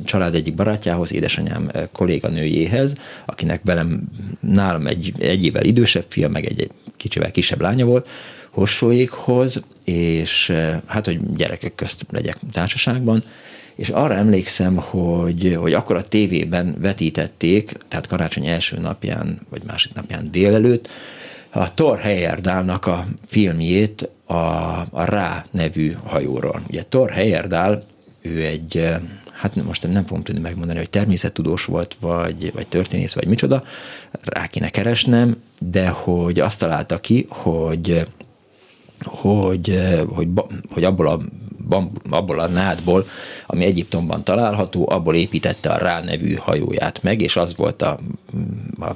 család 0.05 0.35
egyik 0.35 0.55
barátjához, 0.55 1.12
édesanyám 1.12 1.71
kolléganőjéhez, 1.93 2.95
akinek 3.27 3.61
velem 3.65 4.09
nálam 4.41 4.87
egy, 4.87 5.12
egy 5.19 5.45
évvel 5.45 5.65
idősebb 5.65 6.05
fia, 6.09 6.29
meg 6.29 6.45
egy, 6.45 6.61
egy 6.61 6.71
kicsivel 6.97 7.31
kisebb 7.31 7.61
lánya 7.61 7.85
volt, 7.85 8.09
Hossóékhoz, 8.51 9.62
és 9.85 10.53
hát, 10.87 11.07
hogy 11.07 11.35
gyerekek 11.37 11.75
közt 11.75 12.07
legyek 12.11 12.39
társaságban, 12.53 13.25
és 13.75 13.89
arra 13.89 14.15
emlékszem, 14.15 14.77
hogy, 14.77 15.57
hogy 15.61 15.73
akkor 15.73 15.97
a 15.97 16.09
tévében 16.09 16.77
vetítették, 16.81 17.73
tehát 17.89 18.07
karácsony 18.07 18.47
első 18.47 18.79
napján, 18.79 19.41
vagy 19.49 19.62
másik 19.67 19.95
napján 19.95 20.31
délelőtt, 20.31 20.89
a 21.51 21.75
Thor 21.75 21.99
Heyerdahlnak 21.99 22.87
a 22.87 23.05
filmjét 23.27 24.11
a, 24.27 24.35
a 24.91 25.05
Rá 25.05 25.45
nevű 25.51 25.93
hajóról. 26.05 26.62
Ugye 26.69 26.83
Thor 26.89 27.11
Heyerdahl, 27.11 27.79
ő 28.21 28.45
egy, 28.45 28.91
hát 29.33 29.65
most 29.65 29.93
nem 29.93 30.07
fogom 30.07 30.23
tudni 30.23 30.41
megmondani, 30.41 30.79
hogy 30.79 30.91
természettudós 30.91 31.65
volt, 31.65 31.97
vagy, 32.01 32.53
vagy 32.53 32.69
történész, 32.69 33.15
vagy 33.15 33.27
micsoda, 33.27 33.65
rá 34.23 34.47
kéne 34.47 34.69
keresnem, 34.69 35.43
de 35.59 35.89
hogy 35.89 36.41
azt 36.41 36.59
találta 36.59 36.99
ki, 36.99 37.27
hogy 37.29 38.07
hogy, 39.05 39.81
hogy, 40.09 40.29
hogy 40.71 40.85
abból 40.85 41.07
a 41.07 41.21
abból 42.11 42.39
a 42.41 42.49
nádból, 42.49 43.07
ami 43.47 43.65
Egyiptomban 43.65 44.25
található, 44.25 44.89
abból 44.91 45.15
építette 45.15 45.71
a 45.71 45.79
Rá 45.79 46.01
nevű 46.01 46.35
hajóját 46.35 47.03
meg, 47.03 47.21
és 47.21 47.37
az 47.37 47.57
volt 47.57 47.83
a, 47.83 47.99
a 48.81 48.95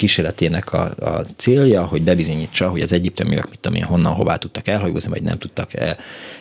kísérletének 0.00 0.72
a, 0.72 0.90
a 1.00 1.24
célja, 1.36 1.84
hogy 1.84 2.02
bebizonyítsa, 2.02 2.68
hogy 2.68 2.80
az 2.80 2.92
egyiptomiak, 2.92 3.48
mit 3.50 3.58
tudom 3.58 3.78
én, 3.78 3.84
honnan, 3.84 4.12
hová 4.12 4.36
tudtak 4.36 4.68
elhajózni, 4.68 5.10
vagy 5.10 5.22
nem 5.22 5.38
tudtak 5.38 5.74
el, 5.74 5.96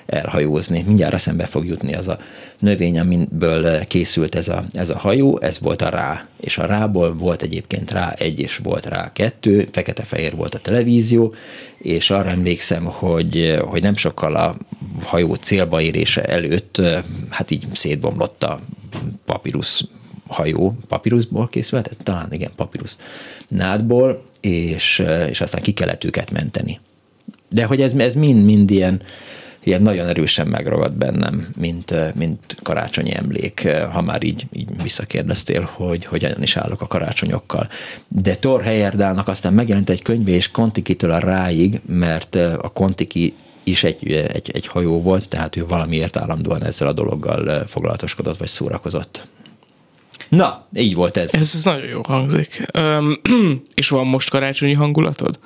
elhajózni. 0.06 0.84
Mindjárt 0.88 1.14
eszembe 1.14 1.46
fog 1.46 1.66
jutni 1.66 1.96
az 1.96 2.08
a 2.08 2.18
növény, 2.60 3.00
amiből 3.00 3.86
készült 3.86 4.36
ez 4.36 4.48
a, 4.48 4.64
ez 4.74 4.90
a 4.90 4.98
hajó, 4.98 5.40
ez 5.42 5.60
volt 5.60 5.82
a 5.82 5.90
rá, 5.90 6.28
és 6.40 6.58
a 6.58 6.66
rából 6.66 7.16
volt 7.16 7.42
egyébként 7.42 7.92
rá 7.92 8.10
egy, 8.10 8.40
és 8.40 8.60
volt 8.64 8.86
rá 8.86 9.12
kettő, 9.14 9.68
fekete-fehér 9.72 10.36
volt 10.36 10.56
a 10.56 10.60
televízió, 10.60 11.34
és 11.78 12.10
arra 12.10 12.30
emlékszem, 12.30 12.86
hogy, 12.86 13.60
hogy 13.62 13.82
nem 13.82 13.96
sokkal 13.96 14.36
a 14.36 14.56
hajó 15.04 15.34
célba 15.34 15.82
érése 15.82 16.24
előtt, 16.24 16.82
hát 17.30 17.52
így 17.52 17.66
szétbomlott 17.74 18.44
a 18.44 18.60
papírus 19.26 19.84
hajó, 20.30 20.78
papírusból 20.88 21.48
készült, 21.48 21.90
talán 22.04 22.28
igen, 22.32 22.52
papírus 22.56 22.96
nádból, 23.48 24.24
és, 24.42 25.04
és 25.30 25.42
aztán 25.42 25.62
ki 25.62 25.72
kellett 25.72 26.04
őket 26.04 26.32
menteni. 26.32 26.80
De 27.50 27.66
hogy 27.66 27.82
ez, 27.82 27.94
ez 27.94 28.14
mind, 28.14 28.46
mind 28.46 28.72
ilyen, 28.72 29.02
ilyen 29.64 29.82
nagyon 29.82 30.08
erősen 30.08 30.48
megragad 30.48 30.94
bennem, 30.94 31.48
mint, 31.58 32.16
mint 32.16 32.56
karácsonyi 32.64 33.16
emlék, 33.16 33.68
ha 33.92 34.02
már 34.02 34.24
így, 34.24 34.48
így 34.52 34.82
visszakérdeztél, 34.82 35.70
hogy 35.74 36.06
hogyan 36.06 36.42
is 36.42 36.58
állok 36.58 36.82
a 36.82 36.88
karácsonyokkal. 36.88 37.68
De 38.08 38.36
Thor 38.36 38.62
Heyerdahlnak 38.62 39.28
aztán 39.28 39.54
megjelent 39.54 39.90
egy 39.90 40.02
könyve, 40.02 40.32
és 40.32 40.52
Kontikitől 40.52 41.12
a 41.12 41.20
ráig, 41.20 41.82
mert 41.86 42.36
a 42.36 42.72
Kontiki 42.74 43.34
is 43.64 43.84
egy, 43.84 44.12
egy, 44.12 44.52
egy 44.54 44.68
hajó 44.68 45.02
volt, 45.02 45.30
tehát 45.30 45.56
ő 45.56 45.66
valamiért 45.66 46.18
állandóan 46.18 46.66
ezzel 46.66 46.88
a 46.88 46.94
dologgal 46.94 47.66
foglalatoskodott, 47.68 48.38
vagy 48.38 48.48
szórakozott. 48.48 49.28
Na, 50.30 50.66
így 50.74 50.96
volt 50.96 51.18
ez. 51.18 51.34
Ez, 51.34 51.52
ez 51.56 51.64
nagyon 51.64 51.88
jó 51.88 52.02
hangzik. 52.02 52.66
Um, 52.78 53.20
és 53.74 53.90
van 53.90 54.08
most 54.08 54.30
karácsonyi 54.30 54.74
hangulatod? 54.74 55.40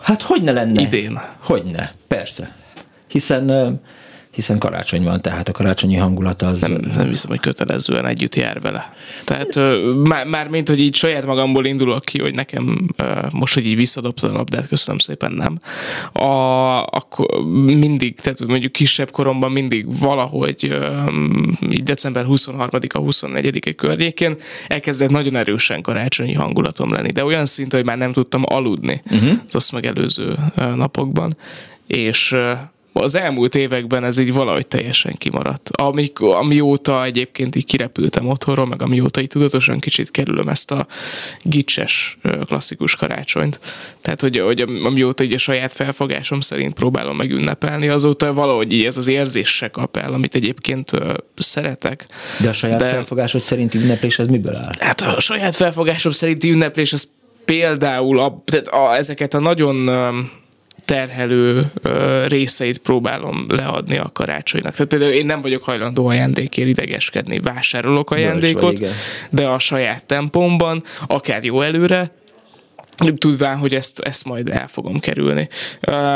Hát 0.00 0.22
hogy 0.22 0.42
ne 0.42 0.52
lenne? 0.52 0.80
Idén. 0.80 1.20
Hogyne, 1.40 1.92
persze. 2.08 2.56
Hiszen 3.08 3.80
hiszen 4.34 4.58
karácsony 4.58 5.02
van, 5.02 5.22
tehát 5.22 5.48
a 5.48 5.52
karácsonyi 5.52 5.96
hangulat 5.96 6.42
az... 6.42 6.60
Nem, 6.60 6.80
nem 6.96 7.08
hiszem, 7.08 7.30
hogy 7.30 7.40
kötelezően 7.40 8.06
együtt 8.06 8.34
jár 8.34 8.60
vele. 8.60 8.92
Tehát 9.24 9.54
már, 10.02 10.26
már 10.26 10.48
mint, 10.48 10.68
hogy 10.68 10.80
így 10.80 10.94
saját 10.94 11.26
magamból 11.26 11.66
indulok 11.66 12.04
ki, 12.04 12.20
hogy 12.20 12.34
nekem 12.34 12.88
most, 13.32 13.54
hogy 13.54 13.66
így 13.66 13.76
visszadobtad 13.76 14.30
a 14.30 14.32
labdát, 14.32 14.68
köszönöm 14.68 14.98
szépen, 14.98 15.32
nem. 15.32 15.60
A, 16.24 16.82
akkor 16.82 17.44
mindig, 17.64 18.20
tehát 18.20 18.46
mondjuk 18.46 18.72
kisebb 18.72 19.10
koromban 19.10 19.52
mindig 19.52 19.98
valahogy 19.98 20.78
így 21.70 21.82
december 21.82 22.24
23-a, 22.28 22.98
24-e 22.98 23.72
környékén 23.72 24.36
elkezdett 24.66 25.10
nagyon 25.10 25.36
erősen 25.36 25.82
karácsonyi 25.82 26.34
hangulatom 26.34 26.92
lenni, 26.92 27.10
de 27.10 27.24
olyan 27.24 27.46
szint, 27.46 27.72
hogy 27.72 27.84
már 27.84 27.98
nem 27.98 28.12
tudtam 28.12 28.42
aludni 28.44 29.02
uh-huh. 29.10 29.30
az 29.46 29.54
azt 29.54 29.72
megelőző 29.72 30.36
napokban. 30.74 31.36
És 31.86 32.36
az 33.02 33.14
elmúlt 33.14 33.54
években 33.54 34.04
ez 34.04 34.18
így 34.18 34.32
valahogy 34.32 34.66
teljesen 34.66 35.14
kimaradt. 35.18 35.70
Amikor, 35.72 36.36
amióta 36.36 37.04
egyébként 37.04 37.56
így 37.56 37.66
kirepültem 37.66 38.28
otthonról, 38.28 38.66
meg 38.66 38.82
amióta 38.82 39.20
így 39.20 39.28
tudatosan 39.28 39.78
kicsit 39.78 40.10
kerülöm 40.10 40.48
ezt 40.48 40.70
a 40.70 40.86
gicses 41.42 42.18
klasszikus 42.46 42.96
karácsonyt. 42.96 43.60
Tehát, 44.02 44.20
hogy, 44.20 44.38
hogy 44.38 44.60
amióta 44.60 45.24
így 45.24 45.32
a 45.32 45.38
saját 45.38 45.72
felfogásom 45.72 46.40
szerint 46.40 46.74
próbálom 46.74 47.16
meg 47.16 47.30
ünnepelni, 47.30 47.88
azóta 47.88 48.32
valahogy 48.32 48.72
így 48.72 48.84
ez 48.84 48.96
az 48.96 49.06
érzés 49.06 49.48
se 49.48 49.68
kap 49.68 49.96
el, 49.96 50.12
amit 50.12 50.34
egyébként 50.34 50.90
szeretek. 51.36 52.06
De 52.40 52.48
a 52.48 52.52
saját 52.52 52.78
De, 52.78 52.88
felfogásod 52.88 53.40
szerinti 53.40 53.78
ünneplés 53.78 54.18
az 54.18 54.26
miből 54.26 54.56
áll? 54.56 54.72
Hát 54.78 55.00
a 55.00 55.20
saját 55.20 55.56
felfogásom 55.56 56.12
szerinti 56.12 56.50
ünneplés 56.50 56.92
az 56.92 57.08
például 57.44 58.18
a, 58.20 58.42
tehát 58.44 58.66
a, 58.66 58.96
ezeket 58.96 59.34
a 59.34 59.40
nagyon 59.40 59.88
terhelő 60.84 61.72
részeit 62.26 62.78
próbálom 62.78 63.46
leadni 63.48 63.98
a 63.98 64.10
karácsonynak. 64.12 64.72
Tehát 64.72 64.88
például 64.88 65.12
én 65.12 65.26
nem 65.26 65.40
vagyok 65.40 65.62
hajlandó 65.62 66.06
ajándékért 66.06 66.68
idegeskedni, 66.68 67.40
vásárolok 67.40 68.10
ajándékot, 68.10 68.80
de 69.30 69.46
a 69.46 69.58
saját 69.58 70.04
tempomban, 70.04 70.82
akár 71.06 71.44
jó 71.44 71.60
előre, 71.60 72.10
tudván, 72.96 73.56
hogy 73.56 73.74
ezt, 73.74 73.98
ezt 74.00 74.24
majd 74.24 74.48
el 74.48 74.68
fogom 74.68 74.98
kerülni. 74.98 75.48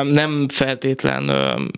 Nem 0.03 0.47
feltétlen, 0.49 1.27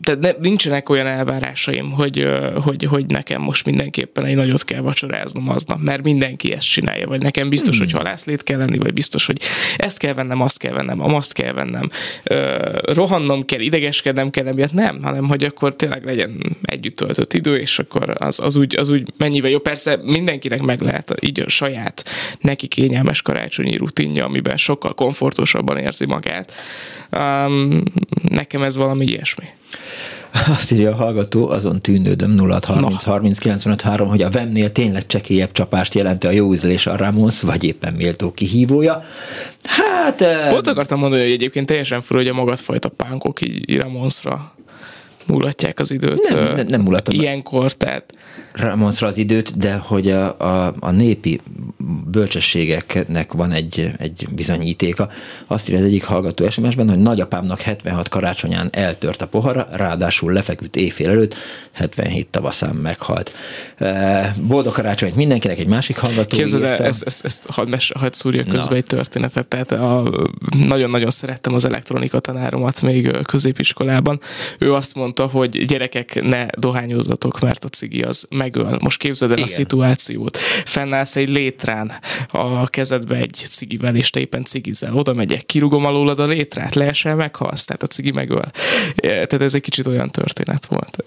tehát 0.02 0.20
ne, 0.20 0.30
nincsenek 0.38 0.88
olyan 0.88 1.06
elvárásaim, 1.06 1.90
hogy, 1.90 2.28
hogy, 2.62 2.84
hogy 2.84 3.06
nekem 3.06 3.42
most 3.42 3.66
mindenképpen 3.66 4.24
egy 4.24 4.34
nagyot 4.34 4.64
kell 4.64 4.80
vacsoráznom 4.80 5.48
aznap, 5.48 5.78
mert 5.80 6.02
mindenki 6.02 6.52
ezt 6.52 6.66
csinálja, 6.66 7.06
vagy 7.06 7.22
nekem 7.22 7.48
biztos, 7.48 7.76
hmm. 7.76 7.84
hogy 7.84 7.94
halászlét 7.94 8.42
kell 8.42 8.58
lenni, 8.58 8.78
vagy 8.78 8.92
biztos, 8.92 9.26
hogy 9.26 9.40
ezt 9.76 9.98
kell 9.98 10.14
vennem, 10.14 10.40
azt 10.40 10.58
kell 10.58 10.72
vennem, 10.72 11.00
azt 11.14 11.32
kell 11.32 11.52
vennem, 11.52 11.90
rohannom 12.82 13.44
kell, 13.44 13.60
idegeskednem 13.60 14.30
kell, 14.30 14.46
emiatt 14.46 14.72
nem, 14.72 15.02
hanem 15.02 15.28
hogy 15.28 15.44
akkor 15.44 15.76
tényleg 15.76 16.04
legyen 16.04 16.56
együtt 16.62 16.96
töltött 16.96 17.32
idő, 17.32 17.56
és 17.56 17.78
akkor 17.78 18.14
az, 18.18 18.40
az, 18.42 18.56
úgy, 18.56 18.76
az 18.76 18.88
úgy 18.88 19.12
mennyivel 19.16 19.50
jó. 19.50 19.58
Persze 19.58 19.98
mindenkinek 20.02 20.62
meg 20.62 20.80
lehet 20.80 21.14
így 21.20 21.40
a 21.40 21.48
saját 21.48 22.08
neki 22.40 22.66
kényelmes 22.66 23.22
karácsonyi 23.22 23.76
rutinja, 23.76 24.24
amiben 24.24 24.56
sokkal 24.56 24.89
sokkal 24.90 24.94
komfortosabban 24.94 25.78
érzi 25.78 26.06
magát. 26.06 26.52
Um, 27.18 27.82
nekem 28.28 28.62
ez 28.62 28.76
valami 28.76 29.04
ilyesmi. 29.04 29.44
Azt 30.46 30.72
írja 30.72 30.90
a 30.90 30.94
hallgató, 30.94 31.48
azon 31.48 31.80
tűnődöm 31.80 32.30
0 32.30 32.58
30 32.66 33.02
30 33.02 33.38
95 33.38 33.80
3, 33.80 34.08
hogy 34.08 34.22
a 34.22 34.30
Vemnél 34.30 34.70
tényleg 34.70 35.06
csekélyebb 35.06 35.52
csapást 35.52 35.94
jelenti 35.94 36.26
a 36.26 36.30
jó 36.30 36.52
ízlés 36.52 36.86
a 36.86 36.96
Ramos, 36.96 37.40
vagy 37.40 37.64
éppen 37.64 37.94
méltó 37.94 38.32
kihívója. 38.32 39.02
Hát... 39.64 40.24
Pont 40.48 40.66
akartam 40.66 40.98
mondani, 40.98 41.22
hogy 41.22 41.32
egyébként 41.32 41.66
teljesen 41.66 42.00
fura, 42.00 42.20
hogy 42.20 42.28
a 42.28 42.34
magadfajta 42.34 42.88
pánkok 42.88 43.40
így 43.40 43.76
Ramonsra 43.76 44.52
mulatják 45.30 45.78
az 45.78 45.90
időt. 45.90 46.28
Nem, 46.28 46.54
nem, 46.54 46.66
nem 46.66 46.80
mulatom. 46.80 47.14
Ilyenkor, 47.14 47.72
tehát... 47.72 48.04
Ramonsra 48.52 49.06
az 49.06 49.16
időt, 49.16 49.58
de 49.58 49.74
hogy 49.74 50.10
a, 50.10 50.38
a, 50.38 50.74
a 50.80 50.90
népi 50.90 51.40
bölcsességeknek 52.10 53.32
van 53.32 53.52
egy, 53.52 53.90
egy 53.98 54.26
bizonyítéka. 54.34 55.08
Azt 55.46 55.68
írja 55.68 55.80
az 55.80 55.86
egyik 55.86 56.04
hallgató 56.04 56.50
SMS-ben, 56.50 56.88
hogy 56.88 56.98
nagyapámnak 56.98 57.60
76 57.60 58.08
karácsonyán 58.08 58.68
eltört 58.72 59.22
a 59.22 59.26
pohara, 59.26 59.68
ráadásul 59.72 60.32
lefeküdt 60.32 60.76
éjfél 60.76 61.08
előtt, 61.08 61.34
77 61.72 62.28
tavaszán 62.28 62.74
meghalt. 62.74 63.34
Boldog 64.42 64.72
karácsonyt 64.72 65.16
mindenkinek, 65.16 65.58
egy 65.58 65.66
másik 65.66 65.98
hallgató 65.98 66.36
Képzeld 66.36 66.62
el, 66.62 66.76
ezt, 66.76 67.02
ezt, 67.02 67.24
ezt 67.24 67.46
hadd, 67.50 67.68
mes, 67.68 67.92
hadd 67.98 68.12
szúrja 68.12 68.42
közben 68.42 68.68
Na. 68.70 68.76
egy 68.76 68.84
történetet. 68.84 69.46
Tehát 69.46 69.72
a, 69.72 70.10
nagyon-nagyon 70.66 71.10
szerettem 71.10 71.54
az 71.54 71.64
elektronika 71.64 72.20
tanáromat 72.20 72.82
még 72.82 73.16
középiskolában. 73.22 74.20
Ő 74.58 74.74
azt 74.74 74.94
mondta, 74.94 75.19
hogy 75.28 75.64
gyerekek 75.64 76.22
ne 76.22 76.46
dohányozzatok, 76.46 77.40
mert 77.40 77.64
a 77.64 77.68
cigi 77.68 78.02
az 78.02 78.26
megöl. 78.30 78.76
Most 78.82 78.98
képzeld 78.98 79.30
el 79.30 79.36
Igen. 79.36 79.50
a 79.50 79.52
szituációt. 79.52 80.36
Fennállsz 80.64 81.16
egy 81.16 81.28
létrán, 81.28 81.92
a 82.28 82.66
kezedbe 82.66 83.16
egy 83.16 83.34
cigivel, 83.34 83.96
és 83.96 84.10
te 84.10 84.20
éppen 84.20 84.42
cigizel. 84.42 84.94
Oda 84.94 85.12
megyek, 85.14 85.46
kirugom 85.46 85.84
alólad 85.84 86.18
a 86.18 86.26
létrát, 86.26 86.74
leesel, 86.74 87.14
meghalsz, 87.14 87.64
tehát 87.64 87.82
a 87.82 87.86
cigi 87.86 88.10
megöl. 88.10 88.50
Tehát 88.96 89.40
ez 89.40 89.54
egy 89.54 89.62
kicsit 89.62 89.86
olyan 89.86 90.08
történet 90.08 90.66
volt. 90.66 91.02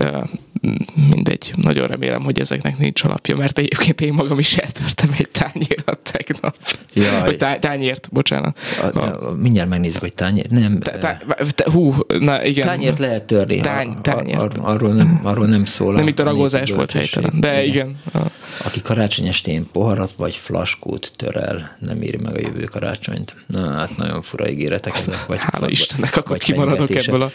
Mindegy, 1.10 1.54
nagyon 1.56 1.88
remélem, 1.88 2.24
hogy 2.24 2.40
ezeknek 2.40 2.78
nincs 2.78 3.04
alapja, 3.04 3.36
mert 3.36 3.58
egyébként 3.58 4.02
én 4.02 4.14
magam 4.14 4.40
is 4.40 4.58
eltörtem 4.58 5.10
egy 5.18 5.30
tányérat 5.30 6.00
tegnap. 6.12 6.56
Jaj. 6.94 7.36
Tá- 7.36 7.60
tányért, 7.60 8.10
bocsánat. 8.12 8.60
A, 8.82 9.00
a, 9.00 9.32
mindjárt 9.32 9.70
megnézzük, 9.70 10.02
hogy 10.02 10.14
tányért. 10.14 10.50
Nem. 10.50 10.80
Tá- 10.80 11.26
tá- 11.56 11.68
hú, 11.72 11.96
na 12.20 12.44
igen. 12.44 12.68
Tányért 12.68 13.00
lehet 13.00 13.24
törni. 13.24 13.60
Tány, 13.60 14.02
tányért. 14.04 14.40
Ar, 14.40 14.52
ar, 14.58 14.74
arról, 14.74 14.94
nem, 14.94 15.20
arról 15.24 15.46
nem 15.46 15.66
szól. 15.66 15.94
Nem 15.94 16.08
itt 16.08 16.20
a 16.20 16.24
ragozás 16.24 16.72
volt 16.72 16.92
helytelen, 16.92 17.40
de 17.40 17.64
igen. 17.64 17.98
igen. 18.14 18.32
Aki 18.66 18.82
karácsony 18.82 19.28
estén 19.28 19.68
poharat 19.72 20.14
vagy 20.18 20.36
flaskót 20.36 21.12
tör 21.16 21.38
el, 21.38 21.78
nem 21.80 22.02
éri 22.02 22.18
meg 22.18 22.36
a 22.36 22.40
jövő 22.40 22.64
karácsonyt. 22.64 23.36
Na, 23.48 23.72
hát 23.72 23.98
nagyon 23.98 24.22
fura 24.22 24.50
ígéretek 24.50 24.98
ezek. 24.98 25.26
Vagy, 25.26 25.38
Hála 25.40 25.60
vagy, 25.60 25.72
Istennek, 25.72 26.18
akkor 26.18 26.38
kimaradok 26.38 26.96
ebből 26.96 27.22
a... 27.22 27.32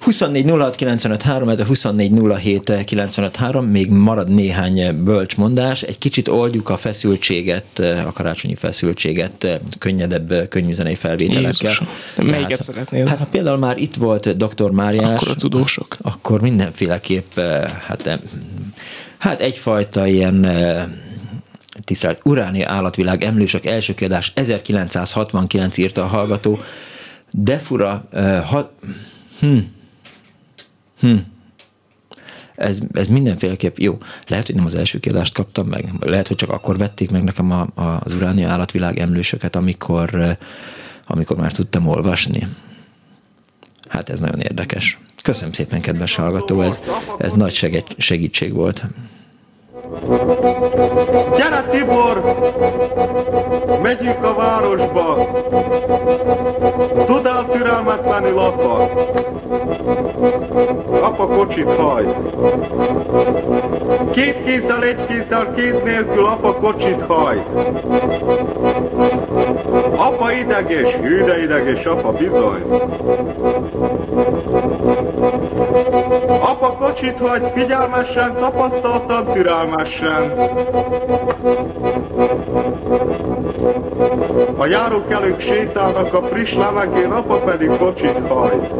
24 0.00 0.50
06 0.50 0.74
95 0.74 1.22
3, 1.22 1.48
ez 1.48 1.60
a 1.60 1.64
24 1.64 2.12
07 2.40 2.84
95 2.84 3.36
3, 3.36 3.66
még 3.66 3.90
marad 3.90 4.28
néhány 4.28 5.04
bölcsmondás. 5.04 5.82
Egy 5.82 5.98
kicsit 5.98 6.28
oldjuk 6.28 6.68
a 6.68 6.76
feszültséget, 6.76 7.78
a 8.06 8.12
karácsonyi 8.12 8.54
feszültséget 8.54 9.60
könnyedebb, 9.78 10.48
könnyűzenei 10.48 10.94
felvételekkel. 10.94 11.70
Jézusom, 11.70 11.86
melyiket 12.16 12.62
szeretnél? 12.62 13.06
Hát 13.06 13.18
ha 13.18 13.26
például 13.30 13.58
már 13.58 13.78
itt 13.78 13.94
volt 13.94 14.36
dr. 14.36 14.70
Máriás, 14.70 15.20
akkor 15.20 15.28
a 15.30 15.34
tudósok. 15.34 15.91
Akkor 16.00 16.40
mindenféleképp, 16.40 17.38
hát, 17.86 18.20
hát 19.18 19.40
egyfajta 19.40 20.06
ilyen 20.06 20.46
tisztelt 21.80 22.20
Uránia 22.24 22.70
állatvilág 22.70 23.24
emlősök 23.24 23.66
első 23.66 23.94
kiadás 23.94 24.32
1969 24.34 25.76
írta 25.76 26.02
a 26.02 26.06
hallgató, 26.06 26.60
de 27.30 27.58
fura, 27.58 28.04
uh, 28.12 28.38
ha, 28.38 28.72
hm, 29.40 29.58
hm, 31.00 31.16
ez, 32.54 32.78
ez 32.92 33.06
mindenféleképp 33.06 33.76
jó. 33.76 33.98
Lehet, 34.26 34.46
hogy 34.46 34.54
nem 34.54 34.64
az 34.64 34.74
első 34.74 34.98
kiadást 34.98 35.34
kaptam 35.34 35.66
meg, 35.66 35.88
lehet, 36.00 36.28
hogy 36.28 36.36
csak 36.36 36.50
akkor 36.50 36.76
vették 36.76 37.10
meg 37.10 37.22
nekem 37.22 37.50
a, 37.50 37.66
a, 37.74 38.00
az 38.04 38.14
Uránia 38.14 38.50
állatvilág 38.50 38.98
emlősöket, 38.98 39.56
amikor, 39.56 40.36
amikor 41.06 41.36
már 41.36 41.52
tudtam 41.52 41.86
olvasni. 41.86 42.46
Hát 43.92 44.08
ez 44.08 44.20
nagyon 44.20 44.40
érdekes. 44.40 44.98
Köszönöm 45.22 45.52
szépen, 45.52 45.80
kedves 45.80 46.14
hallgató, 46.14 46.60
ez, 46.60 46.80
ez 47.18 47.32
nagy 47.32 47.84
segítség 47.96 48.52
volt. 48.54 48.82
Gyere 51.36 51.62
Tibor! 51.70 52.22
Megyünk 53.82 54.24
a 54.24 54.34
városba! 54.34 55.26
Tudál 57.06 57.48
türelmetlenül 57.50 58.38
apa? 58.38 58.90
Apa 61.02 61.26
kocsit 61.26 61.72
hajt. 61.72 62.16
Két 64.10 64.44
kézzel, 64.44 64.82
egy 64.82 65.06
kézzel, 65.06 65.54
kéz 65.54 65.80
nélkül 65.84 66.24
apa 66.24 66.54
kocsit 66.54 67.02
hajt. 67.06 67.46
Apa 69.96 70.32
ideges, 70.32 70.94
hű 70.94 71.24
de 71.24 71.42
ideges 71.42 71.84
apa 71.84 72.12
bizony. 72.12 72.62
Apa 76.40 76.76
kocsit 76.78 77.18
hajt 77.18 77.50
figyelmesen, 77.54 78.36
tapasztaltan, 78.36 79.32
türelmesen. 79.32 80.32
A 84.58 84.66
járókelők 84.66 85.40
sétálnak 85.40 86.14
a 86.14 86.22
friss 86.22 86.54
levegén, 86.54 87.10
apa 87.10 87.36
pedig 87.36 87.70
kocsit 87.78 88.18
hajt. 88.28 88.70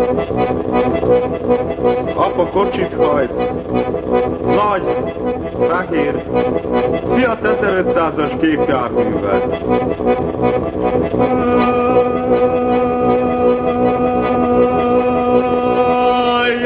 Apa 2.14 2.46
kocsit 2.46 2.94
hajt. 2.94 3.32
Nagy, 4.44 5.01
fehér, 5.68 6.22
Fiat 7.14 7.38
1500-as 7.42 8.32
gépjárművel. 8.40 9.40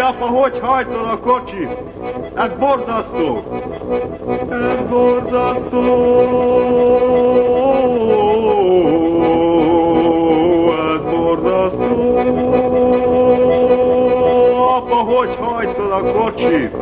apa, 0.06 0.26
hogy 0.26 0.58
hajtod 0.58 1.06
a 1.12 1.18
kocsit? 1.18 1.68
Ez 2.34 2.52
borzasztó! 2.58 3.44
Ez 4.50 4.82
borzasztó! 4.88 5.82
Ez 10.94 11.00
borzasztó! 11.10 12.16
Apa, 14.76 14.94
hogy 14.94 15.36
hajtod 15.40 15.90
a 15.90 16.12
kocsit? 16.12 16.76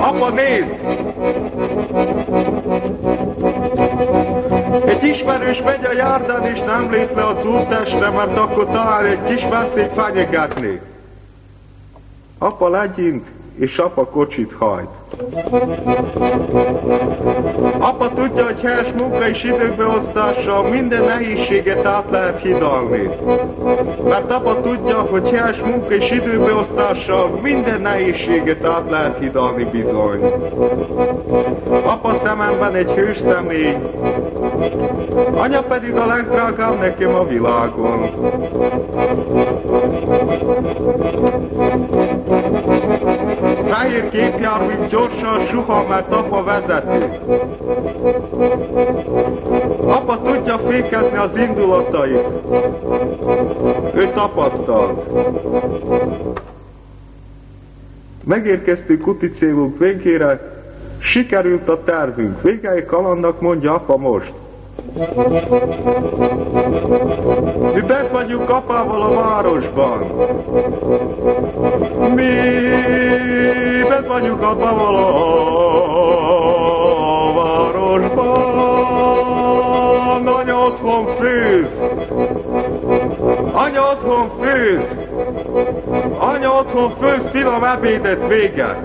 Apa, 0.00 0.30
nézd! 0.30 0.80
Egy 4.86 5.04
ismerős 5.04 5.62
megy 5.62 5.84
a 5.84 5.92
járdán 5.92 6.44
és 6.44 6.60
nem 6.60 6.90
lép 6.90 7.16
le 7.16 7.26
az 7.26 7.44
útestre, 7.44 8.10
mert 8.10 8.36
akkor 8.36 8.66
talán 8.66 9.04
egy 9.04 9.24
kis 9.24 9.44
veszély 9.48 9.88
fenyegetni. 9.94 10.80
Apa 12.38 12.68
legyint, 12.68 13.26
és 13.58 13.78
apa 13.78 14.04
kocsit 14.04 14.52
hajt. 14.52 14.88
Apa 17.78 18.12
tudja, 18.14 18.44
hogy 18.44 18.60
helyes 18.60 18.92
munka 18.98 19.28
és 19.28 19.44
időbeosztással 19.44 20.62
minden 20.62 21.04
nehézséget 21.04 21.86
át 21.86 22.10
lehet 22.10 22.40
hidalni. 22.40 23.10
Mert 24.08 24.32
apa 24.32 24.60
tudja, 24.60 25.00
hogy 25.00 25.28
helyes 25.28 25.60
munka 25.60 25.94
és 25.94 26.10
időbeosztással 26.10 27.38
minden 27.42 27.80
nehézséget 27.80 28.64
át 28.64 28.90
lehet 28.90 29.18
hidalni 29.18 29.64
bizony. 29.64 30.32
Apa 31.84 32.16
szememben 32.24 32.74
egy 32.74 32.90
hős 32.90 33.18
személy, 33.18 33.76
anya 35.34 35.62
pedig 35.62 35.94
a 35.94 36.06
legdrágább 36.06 36.78
nekem 36.78 37.14
a 37.14 37.24
világon. 37.24 38.10
Fehér 43.78 44.08
képjármű 44.10 44.86
gyorsan 44.88 45.40
suha, 45.40 45.86
mert 45.88 46.12
apa 46.12 46.42
vezeti. 46.42 47.04
Apa 49.86 50.22
tudja 50.22 50.58
fékezni 50.58 51.16
az 51.16 51.36
indulatait. 51.36 52.26
Ő 53.94 54.10
tapasztalt. 54.14 55.10
Megérkeztünk 58.24 59.02
kuti 59.02 59.30
célunk 59.30 59.78
végére, 59.78 60.62
sikerült 60.98 61.68
a 61.68 61.82
tervünk. 61.84 62.42
Végei 62.42 62.84
kalandnak 62.84 63.40
mondja 63.40 63.74
apa 63.74 63.96
most. 63.96 64.32
Mi 67.74 67.80
bent 67.80 68.10
vagyunk 68.10 68.50
apával 68.50 69.02
a 69.02 69.14
városban. 69.14 69.98
Mi 72.14 72.32
bent 73.88 74.06
vagyunk 74.06 74.42
apával 74.42 74.94
a 74.94 75.02
városban. 77.34 78.46
Anya 80.26 80.64
otthon 80.64 81.06
főz. 81.06 81.70
Anya 83.52 83.80
otthon 83.92 84.30
főz. 84.40 84.96
Anya 86.18 86.50
otthon 86.58 86.94
főz, 87.00 87.22
finom 87.32 87.64
ebédet 87.64 88.26
vége. 88.28 88.82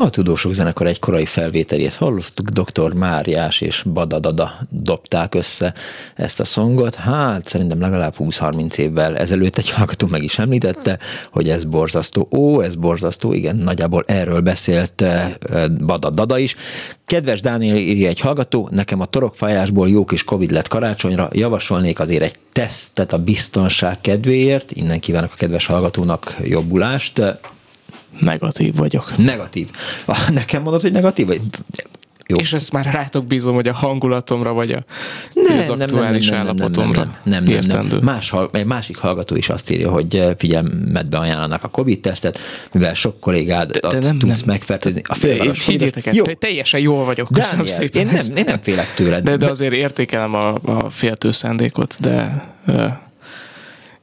A 0.00 0.10
Tudósok 0.10 0.52
Zenekar 0.52 0.86
egy 0.86 0.98
korai 0.98 1.24
felvételét 1.24 1.94
hallottuk, 1.94 2.48
dr. 2.48 2.92
Máriás 2.92 3.60
és 3.60 3.82
Badadada 3.92 4.52
dobták 4.70 5.34
össze 5.34 5.74
ezt 6.14 6.40
a 6.40 6.44
szongot. 6.44 6.94
Hát 6.94 7.46
szerintem 7.46 7.80
legalább 7.80 8.14
20-30 8.18 8.78
évvel 8.78 9.16
ezelőtt 9.16 9.58
egy 9.58 9.70
hallgató 9.70 10.06
meg 10.06 10.22
is 10.22 10.38
említette, 10.38 10.98
hogy 11.32 11.48
ez 11.48 11.64
borzasztó. 11.64 12.28
Ó, 12.30 12.60
ez 12.60 12.74
borzasztó, 12.74 13.32
igen, 13.32 13.56
nagyjából 13.56 14.04
erről 14.06 14.40
beszélt 14.40 15.02
eh, 15.02 15.32
Badadada 15.86 16.38
is. 16.38 16.56
Kedves 17.06 17.40
Dániel 17.40 17.76
írja 17.76 18.08
egy 18.08 18.20
hallgató, 18.20 18.68
nekem 18.72 19.00
a 19.00 19.06
torokfájásból 19.06 19.88
jó 19.88 20.04
kis 20.04 20.24
Covid 20.24 20.50
lett 20.50 20.68
karácsonyra, 20.68 21.28
javasolnék 21.32 22.00
azért 22.00 22.22
egy 22.22 22.34
tesztet 22.52 23.12
a 23.12 23.18
biztonság 23.18 24.00
kedvéért, 24.00 24.70
innen 24.70 25.00
kívánok 25.00 25.32
a 25.32 25.36
kedves 25.36 25.66
hallgatónak 25.66 26.36
jobbulást. 26.42 27.22
Negatív 28.18 28.74
vagyok. 28.74 29.16
Negatív. 29.16 29.68
Nekem 30.28 30.62
mondod, 30.62 30.80
hogy 30.80 30.92
negatív? 30.92 31.26
Vagy 31.26 31.40
jó. 32.30 32.36
És 32.36 32.52
ezt 32.52 32.72
már 32.72 32.84
rátok 32.92 33.26
bízom, 33.26 33.54
hogy 33.54 33.68
a 33.68 33.72
hangulatomra, 33.72 34.52
vagy 34.52 34.72
a, 34.72 34.84
nem, 35.34 35.58
az 35.58 35.68
aktuális 35.68 36.28
nem, 36.28 36.36
nem, 36.36 36.46
nem, 36.46 36.56
állapotomra 36.56 36.98
nem, 36.98 37.12
nem, 37.22 37.44
nem, 37.44 37.60
nem, 37.66 37.86
nem. 37.86 37.98
Más, 38.02 38.34
egy 38.52 38.64
másik 38.64 38.96
hallgató 38.96 39.36
is 39.36 39.48
azt 39.48 39.70
írja, 39.70 39.90
hogy 39.90 40.16
eh, 40.16 40.32
figyelmedbe 40.36 41.18
ajánlanak 41.18 41.64
a 41.64 41.68
Covid-tesztet, 41.68 42.38
mivel 42.72 42.94
sok 42.94 43.20
kollégád 43.20 43.70
de, 43.70 43.88
de 43.88 43.98
nem, 43.98 44.18
tudsz 44.18 44.38
nem. 44.38 44.48
megfertőzni. 44.48 45.02
A 45.04 45.14
félváros 45.14 45.66
Higgyétek 45.66 46.06
el, 46.06 46.14
jó. 46.14 46.24
teljesen 46.24 46.80
jól 46.80 47.04
vagyok, 47.04 47.28
köszönöm 47.32 47.64
Daniel, 47.64 47.78
szépen. 47.78 48.06
Én 48.06 48.12
nem, 48.12 48.36
én 48.36 48.44
nem 48.46 48.62
félek 48.62 48.94
tőled. 48.94 49.24
De, 49.24 49.36
de 49.36 49.48
azért 49.48 49.72
értékelem 49.72 50.34
a, 50.34 50.54
a 50.64 50.90
féltő 50.90 51.30
szándékot, 51.30 51.96
de... 52.00 52.44
Uh, 52.66 52.92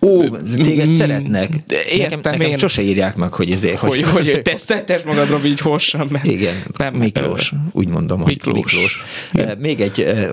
Ó, 0.05 0.23
téged 0.63 0.89
szeretnek. 0.89 1.49
Értem, 1.91 2.19
nekem, 2.23 2.31
nekem 2.31 2.49
én... 2.49 2.57
sose 2.57 2.81
írják 2.81 3.15
meg, 3.15 3.33
hogy 3.33 3.51
ezért, 3.51 3.77
hogy... 3.77 4.03
Hogy, 4.03 4.31
hogy 4.31 4.41
te 4.41 4.57
szettes 4.57 5.03
magadra 5.03 5.39
így 5.45 5.59
hossam, 5.59 6.07
mert... 6.09 6.25
Igen, 6.25 6.55
nem, 6.77 6.93
Miklós, 6.93 7.53
úgy 7.71 7.87
mondom, 7.87 8.21
hogy 8.21 8.27
Miklós. 8.27 8.73
Miklós. 8.73 9.03
Igen. 9.33 9.57
Még 9.57 9.81
egy, 9.81 9.99
egy 9.99 10.31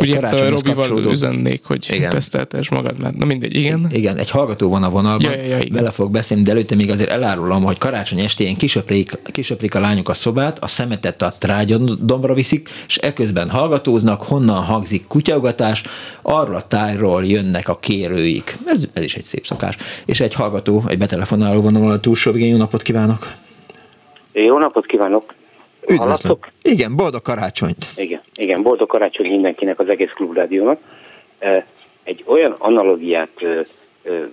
Ugye 0.00 0.18
a 0.18 0.48
Robival 0.48 0.74
kapcsolódó... 0.74 1.10
üzennék, 1.10 1.60
hogy 1.64 1.86
igen. 1.90 2.10
teszteltes 2.10 2.70
magad, 2.70 2.98
mert 2.98 3.16
na 3.16 3.24
mindegy, 3.24 3.56
igen. 3.56 3.86
Igen, 3.90 4.16
egy 4.16 4.30
hallgató 4.30 4.68
van 4.68 4.82
a 4.82 4.90
vonalban, 4.90 5.32
ja, 5.32 5.38
ja, 5.38 5.46
ja, 5.46 5.58
igen. 5.58 5.72
bele 5.72 5.90
fog 5.90 6.10
beszélni, 6.10 6.42
de 6.42 6.50
előtte 6.50 6.74
még 6.74 6.90
azért 6.90 7.10
elárulom, 7.10 7.62
hogy 7.62 7.78
karácsony 7.78 8.20
estén 8.20 8.56
kisöprik, 8.56 9.18
kisöprik 9.32 9.74
a 9.74 9.80
lányok 9.80 10.08
a 10.08 10.14
szobát, 10.14 10.58
a 10.58 10.66
szemetet 10.66 11.22
a 11.22 11.34
trágyadomra 11.38 12.34
viszik, 12.34 12.68
és 12.88 12.96
eközben 12.96 13.50
hallgatóznak, 13.50 14.22
honnan 14.22 14.62
hangzik 14.62 15.06
kutyaugatás, 15.06 15.82
arra 16.22 16.56
a 16.56 16.66
tájról 16.66 17.24
jönnek 17.24 17.68
a 17.68 17.78
kérőik. 17.78 18.58
Ez, 18.66 18.84
ez 18.92 19.01
is 19.04 19.14
egy 19.14 19.22
szép 19.22 19.44
szokás. 19.44 19.76
És 20.06 20.20
egy 20.20 20.34
hallgató, 20.34 20.82
egy 20.88 20.98
betelefonáló 20.98 21.60
van 21.60 21.90
a 21.90 22.00
túlsó 22.00 22.32
végén. 22.32 22.50
Jó 22.50 22.56
napot 22.56 22.82
kívánok! 22.82 23.32
Jó 24.32 24.58
napot 24.58 24.86
kívánok! 24.86 25.34
Üdvözlöm. 25.88 26.38
Igen, 26.62 26.96
boldog 26.96 27.22
karácsonyt! 27.22 27.86
Igen, 27.96 28.20
igen, 28.34 28.62
boldog 28.62 28.88
karácsony 28.88 29.26
mindenkinek, 29.26 29.78
az 29.78 29.88
egész 29.88 30.10
klubrádiónak. 30.10 30.80
Egy 32.04 32.24
olyan 32.26 32.54
analogiát 32.58 33.30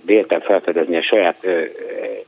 véltem 0.04 0.40
felfedezni 0.40 0.96
a 0.96 1.02
saját 1.02 1.46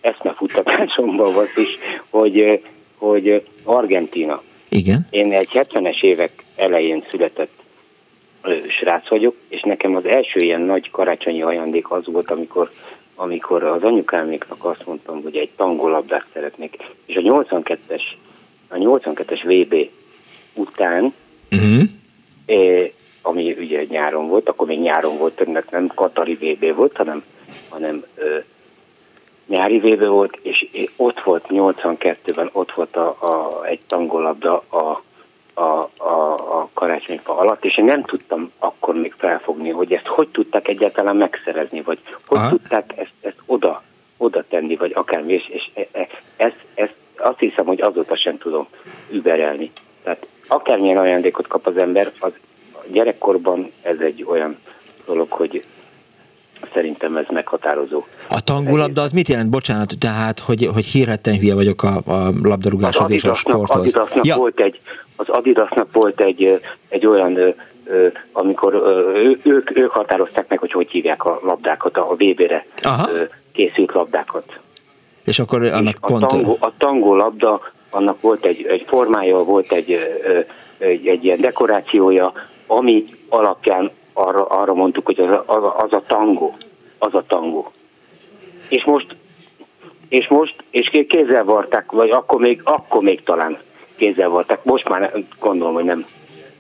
eszmefuttatásomban 0.01 1.33
volt 1.33 1.57
is, 1.57 1.79
hogy, 2.11 2.63
hogy 2.97 3.47
Argentina. 3.65 4.43
Igen. 4.69 5.07
Én 5.11 5.33
egy 5.33 5.49
70-es 5.53 6.03
évek 6.03 6.33
elején 6.57 7.05
született 7.11 7.62
srác 8.69 9.09
vagyok, 9.09 9.35
és 9.49 9.61
nekem 9.61 9.97
az 9.97 10.05
első 10.05 10.41
ilyen 10.41 10.61
nagy 10.61 10.91
karácsonyi 10.91 11.43
ajándék 11.43 11.91
az 11.91 12.07
volt, 12.07 12.31
amikor 12.31 12.71
amikor 13.15 13.63
az 13.63 13.83
anyukáméknak 13.83 14.65
azt 14.65 14.87
mondtam, 14.87 15.23
hogy 15.23 15.37
egy 15.37 15.51
tangolabdát 15.57 16.27
szeretnék, 16.33 16.77
és 17.07 17.17
a 17.17 17.21
82-es, 17.21 18.03
a 18.69 18.75
82-es 18.75 19.41
VB 19.45 19.91
után, 20.55 21.15
uh-huh. 21.51 21.83
eh, 22.47 22.91
ami 23.23 23.53
ugye 23.59 23.85
nyáron 23.89 24.29
volt, 24.29 24.49
akkor 24.49 24.67
még 24.67 24.81
nyáron 24.81 25.19
volt, 25.19 25.41
ennek 25.41 25.71
nem 25.71 25.87
Katari 25.87 26.35
VB 26.35 26.75
volt, 26.75 26.97
hanem, 26.97 27.25
hanem 27.69 28.05
eh, 28.15 28.43
nyári 29.47 29.79
VB 29.79 30.07
volt, 30.07 30.39
és 30.43 30.67
ott 30.97 31.21
volt 31.21 31.45
82-ben, 31.49 32.49
ott 32.53 32.73
volt 32.73 32.97
a, 32.97 33.07
a, 33.07 33.65
egy 33.65 33.81
tangolabda 33.87 34.57
a, 34.57 35.03
a, 35.55 35.89
a, 35.97 36.33
a 36.59 36.69
karácsonyfa 36.75 37.37
alatt, 37.37 37.65
és 37.65 37.79
én 37.79 37.85
nem 37.85 38.03
tudtam 38.05 38.53
akkor 38.59 38.95
még 38.95 39.15
felfogni, 39.19 39.71
hogy 39.71 39.93
ezt 39.93 40.07
hogy 40.07 40.29
tudták 40.29 40.69
egyáltalán 40.69 41.17
megszerezni, 41.17 41.83
vagy 41.83 41.99
hogy 42.27 42.39
Aha. 42.39 42.49
tudták 42.49 42.93
ezt, 42.97 43.13
ezt 43.21 43.39
oda, 43.47 43.83
oda 44.17 44.45
tenni, 44.49 44.77
vagy 44.77 44.93
akármi, 44.95 45.33
és, 45.33 45.49
és 45.49 45.71
ezt, 45.75 45.89
e, 45.93 46.09
ezt, 46.37 46.65
ezt 46.75 46.95
azt 47.17 47.39
hiszem, 47.39 47.67
hogy 47.67 47.81
azóta 47.81 48.17
sem 48.17 48.39
tudom 48.39 48.67
überelni. 49.11 49.71
Tehát 50.03 50.27
akármilyen 50.47 50.97
ajándékot 50.97 51.47
kap 51.47 51.67
az 51.67 51.77
ember, 51.77 52.13
az 52.19 52.33
gyerekkorban 52.87 53.73
ez 53.83 53.99
egy 53.99 54.25
olyan 54.29 54.59
dolog, 55.07 55.31
hogy 55.31 55.65
szerintem 56.73 57.17
ez 57.17 57.25
meghatározó. 57.31 58.05
A 58.29 58.41
tangulabda 58.41 59.03
az 59.03 59.13
mit 59.13 59.29
jelent? 59.29 59.51
Bocsánat, 59.51 59.95
tehát, 59.99 60.39
hogy, 60.39 60.69
hogy 60.75 60.85
hírhetten 60.85 61.39
hülye 61.39 61.55
vagyok 61.55 61.83
a, 61.83 61.97
a 62.07 62.33
labdarúgáshoz 62.43 63.11
és 63.11 63.25
a 63.25 63.35
sporthoz. 63.35 63.81
Adidasnak 63.81 64.25
ja. 64.27 64.37
volt 64.37 64.61
egy, 64.61 64.79
az 65.17 65.29
Adidasnak 65.29 65.89
volt 65.93 66.21
egy, 66.21 66.61
egy 66.89 67.07
olyan, 67.07 67.55
amikor 68.33 68.75
ők, 69.43 69.79
ők 69.79 69.91
határozták 69.91 70.49
meg, 70.49 70.59
hogy 70.59 70.73
hogy 70.73 70.91
hívják 70.91 71.25
a 71.25 71.41
labdákat, 71.43 71.97
a 71.97 72.15
VB-re 72.19 72.67
készült 73.53 73.93
labdákat. 73.93 74.61
És 75.25 75.39
akkor 75.39 75.63
annak 75.63 75.95
és 75.95 76.01
pont... 76.01 76.23
A 76.23 76.27
tangó, 76.27 76.57
a 76.61 76.73
tangó 76.79 77.15
labda, 77.15 77.61
annak 77.91 78.21
volt 78.21 78.47
egy, 78.47 78.67
egy 78.67 78.85
formája, 78.87 79.37
volt 79.37 79.73
egy, 79.73 79.91
egy, 80.79 81.07
egy 81.07 81.25
ilyen 81.25 81.41
dekorációja, 81.41 82.33
ami 82.67 83.05
alapján 83.29 83.91
arra, 84.13 84.45
arra 84.45 84.75
mondtuk, 84.75 85.07
hogy 85.07 85.21
az 85.21 85.31
a, 85.65 85.77
az 85.79 85.93
a 85.93 86.03
tangó. 86.07 86.57
Az 86.99 87.15
a 87.15 87.25
tangó. 87.27 87.73
És 88.69 88.85
most, 88.85 89.17
és 90.09 90.29
most, 90.29 90.55
és 90.71 91.05
kézzel 91.09 91.45
varták, 91.45 91.93
vagy 91.93 92.11
akkor 92.11 92.41
még, 92.41 92.61
akkor 92.65 93.03
még 93.03 93.23
talán 93.23 93.59
kézzel 93.97 94.29
voltak. 94.29 94.65
Most 94.65 94.89
már 94.89 95.25
gondolom, 95.41 95.75
hogy 95.75 95.85
nem, 95.85 96.05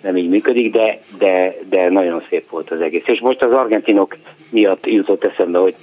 nem 0.02 0.16
így 0.16 0.28
működik, 0.28 0.72
de, 0.72 1.00
de, 1.18 1.56
de 1.68 1.88
nagyon 1.88 2.24
szép 2.28 2.50
volt 2.50 2.70
az 2.70 2.80
egész. 2.80 3.06
És 3.06 3.20
most 3.20 3.42
az 3.42 3.52
argentinok 3.52 4.16
miatt 4.50 4.86
jutott 4.86 5.24
eszembe, 5.24 5.58
hogy 5.58 5.74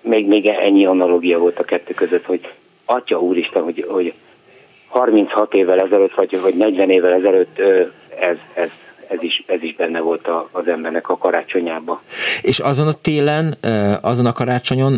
még, 0.00 0.28
még 0.28 0.46
ennyi 0.46 0.86
analogia 0.86 1.38
volt 1.38 1.58
a 1.58 1.64
kettő 1.64 1.94
között, 1.94 2.24
hogy 2.24 2.52
atya 2.84 3.20
úristen, 3.20 3.62
hogy, 3.62 3.84
hogy 3.88 4.14
36 4.88 5.54
évvel 5.54 5.80
ezelőtt, 5.80 6.14
vagy, 6.14 6.40
vagy 6.40 6.56
40 6.56 6.90
évvel 6.90 7.12
ezelőtt 7.12 7.58
ez, 8.18 8.36
ez 8.54 8.70
ez 9.08 9.22
is, 9.22 9.44
ez 9.46 9.62
is 9.62 9.74
benne 9.74 10.00
volt 10.00 10.26
a, 10.26 10.48
az 10.52 10.68
embernek 10.68 11.08
a 11.08 11.16
karácsonyában. 11.16 11.98
És 12.42 12.58
azon 12.58 12.86
a 12.86 12.92
télen, 12.92 13.54
azon 14.00 14.26
a 14.26 14.32
karácsonyon 14.32 14.94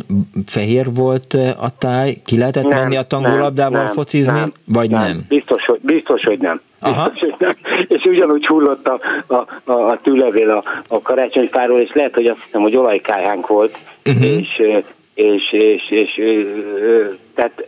fehér 0.46 0.86
volt 0.94 1.32
a 1.60 1.70
táj, 1.78 2.14
ki 2.24 2.38
lehetett 2.38 2.64
nem, 2.64 2.78
menni 2.78 2.96
a 2.96 3.02
tangolabdával 3.02 3.82
nem, 3.82 3.92
focizni, 3.92 4.38
nem, 4.38 4.48
vagy 4.64 4.90
nem? 4.90 5.00
nem? 5.00 5.24
Biztos, 5.28 5.64
hogy, 5.64 5.80
biztos, 5.82 6.22
hogy 6.22 6.38
nem. 6.38 6.60
Aha. 6.80 7.10
Nem. 7.38 7.56
És 7.88 8.02
ugyanúgy 8.04 8.46
hullott 8.46 8.88
a, 8.88 9.00
a, 9.26 9.46
a, 9.64 9.72
a 9.72 10.00
tűlevél 10.02 10.50
a, 10.50 10.64
a 10.88 11.02
karácsonyfáról, 11.02 11.80
és 11.80 11.90
lehet, 11.94 12.14
hogy 12.14 12.26
azt 12.26 12.42
hiszem, 12.44 12.60
hogy 12.60 12.76
olajkájhánk 12.76 13.46
volt, 13.46 13.78
uh-huh. 14.04 14.24
és, 14.24 14.62
és, 15.14 15.52
és, 15.52 15.90
és, 15.90 16.16
és 16.16 16.46
tehát 17.34 17.66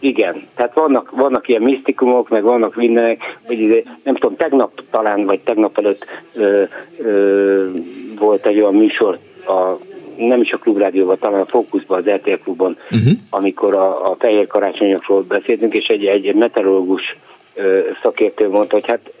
igen, 0.00 0.46
tehát 0.54 0.74
vannak, 0.74 1.10
vannak 1.10 1.48
ilyen 1.48 1.62
misztikumok, 1.62 2.28
meg 2.28 2.42
vannak 2.42 2.74
mindenek, 2.74 3.38
hogy 3.42 3.60
izé, 3.60 3.84
nem 4.02 4.14
tudom, 4.14 4.36
tegnap 4.36 4.82
talán, 4.90 5.24
vagy 5.24 5.40
tegnap 5.40 5.78
előtt 5.78 6.04
ö, 6.34 6.62
ö, 6.98 7.70
volt 8.18 8.46
egy 8.46 8.60
olyan 8.60 8.74
műsor, 8.74 9.18
a, 9.46 9.78
nem 10.16 10.40
is 10.40 10.52
a 10.52 10.58
klubrádióban, 10.58 11.18
talán 11.18 11.40
a 11.40 11.46
Fókuszban, 11.46 11.98
az 11.98 12.10
RTL 12.10 12.42
klubon, 12.42 12.78
uh-huh. 12.90 13.12
amikor 13.30 13.74
a, 13.74 14.10
a 14.10 14.16
fehér 14.18 14.46
karácsonyokról 14.46 15.22
beszéltünk, 15.22 15.74
és 15.74 15.86
egy, 15.86 16.04
egy 16.04 16.34
meteorológus 16.34 17.16
ö, 17.54 17.80
szakértő 18.02 18.48
mondta, 18.48 18.74
hogy 18.74 18.86
hát 18.86 19.12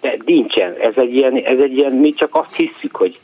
de 0.00 0.16
nincsen, 0.24 0.74
ez 0.80 0.92
egy 0.96 1.14
ilyen, 1.14 1.36
ez 1.36 1.58
egy 1.58 1.76
ilyen 1.76 1.92
mi 1.92 2.12
csak 2.12 2.34
azt 2.34 2.54
hiszük, 2.56 2.96
hogy 2.96 3.18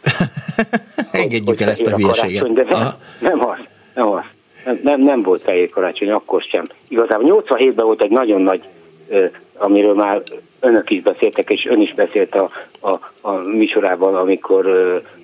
engedjük 1.12 1.61
el 1.61 1.68
ezt 1.68 1.86
a 1.86 1.96
hülyeséget. 1.96 2.52
De 2.52 2.64
nem, 2.68 2.88
nem 3.20 3.46
az, 3.46 3.59
nem 3.94 4.09
az 4.09 4.24
nem, 4.82 5.00
nem, 5.00 5.22
volt 5.22 5.42
fehér 5.42 5.68
karácsony, 5.68 6.10
akkor 6.10 6.42
sem. 6.42 6.68
Igazából 6.88 7.44
87-ben 7.46 7.84
volt 7.84 8.02
egy 8.02 8.10
nagyon 8.10 8.42
nagy, 8.42 8.62
amiről 9.56 9.94
már 9.94 10.22
önök 10.60 10.90
is 10.90 11.02
beszéltek, 11.02 11.50
és 11.50 11.66
ön 11.70 11.80
is 11.80 11.94
beszélt 11.94 12.34
a, 12.34 12.50
a, 12.80 12.98
a 13.20 13.32
műsorában, 13.32 14.14
amikor, 14.14 14.66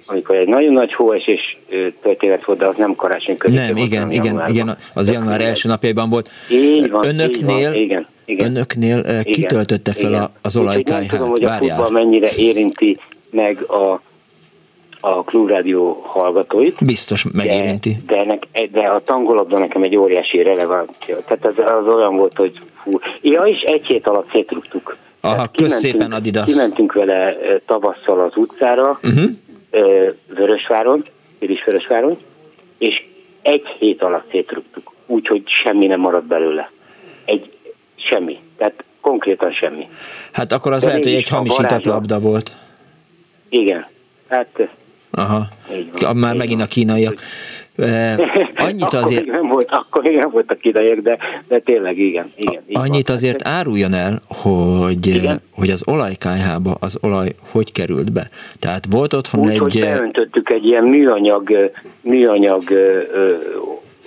amikor 0.07 0.37
egy 0.37 0.49
nagyon 0.49 0.73
nagy 0.73 0.95
hóesés 0.95 1.59
történet 2.03 2.45
volt, 2.45 2.59
de 2.59 2.67
az 2.67 2.77
nem 2.77 2.95
karácsony 2.95 3.37
között. 3.37 3.59
Nem, 3.59 3.77
igen, 3.77 4.11
igen, 4.11 4.25
januárban. 4.25 4.55
igen, 4.55 4.77
az 4.95 5.13
január 5.13 5.41
első 5.41 5.69
napjában 5.69 6.09
volt. 6.09 6.29
Így 6.51 6.91
van, 6.91 7.07
önöknél, 7.07 7.59
így 7.59 7.65
van, 7.65 7.75
igen, 7.75 8.07
igen. 8.25 8.51
Önöknél 8.51 8.99
igen, 8.99 9.23
kitöltötte 9.23 9.93
fel 9.93 10.11
igen. 10.11 10.29
az 10.43 10.57
olajkájhát? 10.57 11.21
Nem 11.21 11.35
tudom, 11.35 11.59
hogy 11.59 11.69
a 11.69 11.91
mennyire 11.91 12.29
érinti 12.37 12.99
meg 13.31 13.63
a 13.63 14.01
a 15.05 15.23
klubrádió 15.25 16.03
hallgatóit. 16.07 16.85
Biztos 16.85 17.27
megérinti. 17.33 17.97
De, 18.07 18.15
de, 18.15 18.25
nek, 18.25 18.69
de 18.73 18.81
a 18.81 19.03
tangolabda 19.05 19.59
nekem 19.59 19.83
egy 19.83 19.97
óriási 19.97 20.43
relevancia. 20.43 21.17
Tehát 21.17 21.47
az, 21.47 21.87
az 21.87 21.95
olyan 21.95 22.17
volt, 22.17 22.37
hogy 22.37 22.59
fú. 22.83 22.99
Ja, 23.21 23.45
is 23.45 23.61
egy 23.61 23.87
hét 23.87 24.07
alatt 24.07 24.31
szétrugtuk. 24.33 24.97
Aha, 25.21 25.49
kösz 25.53 25.79
szépen 25.79 26.13
Adidas. 26.13 26.45
Kimentünk 26.45 26.93
vele 26.93 27.37
tavasszal 27.67 28.21
az 28.21 28.37
utcára, 28.37 29.01
uh-huh. 29.03 29.31
Vörösváron, 30.27 31.03
Vörösváron, 31.39 32.19
és 32.79 33.05
egy 33.43 33.67
hét 33.79 34.03
alatt 34.03 34.31
szétrugtuk. 34.31 34.93
Úgyhogy 35.07 35.43
semmi 35.47 35.87
nem 35.87 36.01
maradt 36.01 36.27
belőle. 36.27 36.71
Egy 37.25 37.53
semmi. 37.97 38.39
Tehát 38.57 38.85
konkrétan 39.01 39.53
semmi. 39.53 39.89
Hát 40.33 40.53
akkor 40.53 40.73
az 40.73 40.83
De 40.83 40.89
lehet, 40.89 41.03
hogy 41.03 41.15
egy 41.15 41.29
hamisított 41.29 41.85
labda 41.85 42.19
volt. 42.21 42.53
Igen. 43.49 43.87
Hát 44.29 44.69
Aha, 45.15 45.49
van, 46.01 46.17
már 46.17 46.37
megint 46.37 46.59
van. 46.59 46.67
a 46.67 46.69
kínaiak. 46.69 47.15
Annyit 48.57 48.93
azért... 49.03 49.29
akkor 49.29 49.35
nem 49.35 49.49
volt, 49.49 49.71
akkor 49.71 50.03
még 50.03 50.17
nem 50.17 50.31
voltak 50.31 50.59
kínaiak, 50.59 50.99
de, 50.99 51.19
de 51.49 51.59
tényleg 51.59 51.99
igen. 51.99 52.33
igen 52.37 52.63
annyit 52.73 53.09
van. 53.09 53.17
azért 53.17 53.47
áruljon 53.49 53.95
el, 53.95 54.19
hogy, 54.29 55.07
igen? 55.07 55.41
hogy 55.55 55.71
az 55.71 55.83
olajkájhába 55.87 56.77
az 56.81 56.99
olaj 57.01 57.29
hogy 57.53 57.73
került 57.73 58.13
be. 58.13 58.29
Tehát 58.59 58.85
volt 58.91 59.13
otthon 59.13 59.45
Úgy, 59.45 59.51
egy... 59.51 59.59
hogy 59.59 59.81
beöntöttük 59.81 60.51
egy 60.51 60.65
ilyen 60.65 60.85
műanyag, 60.85 61.73
műanyag 62.01 62.63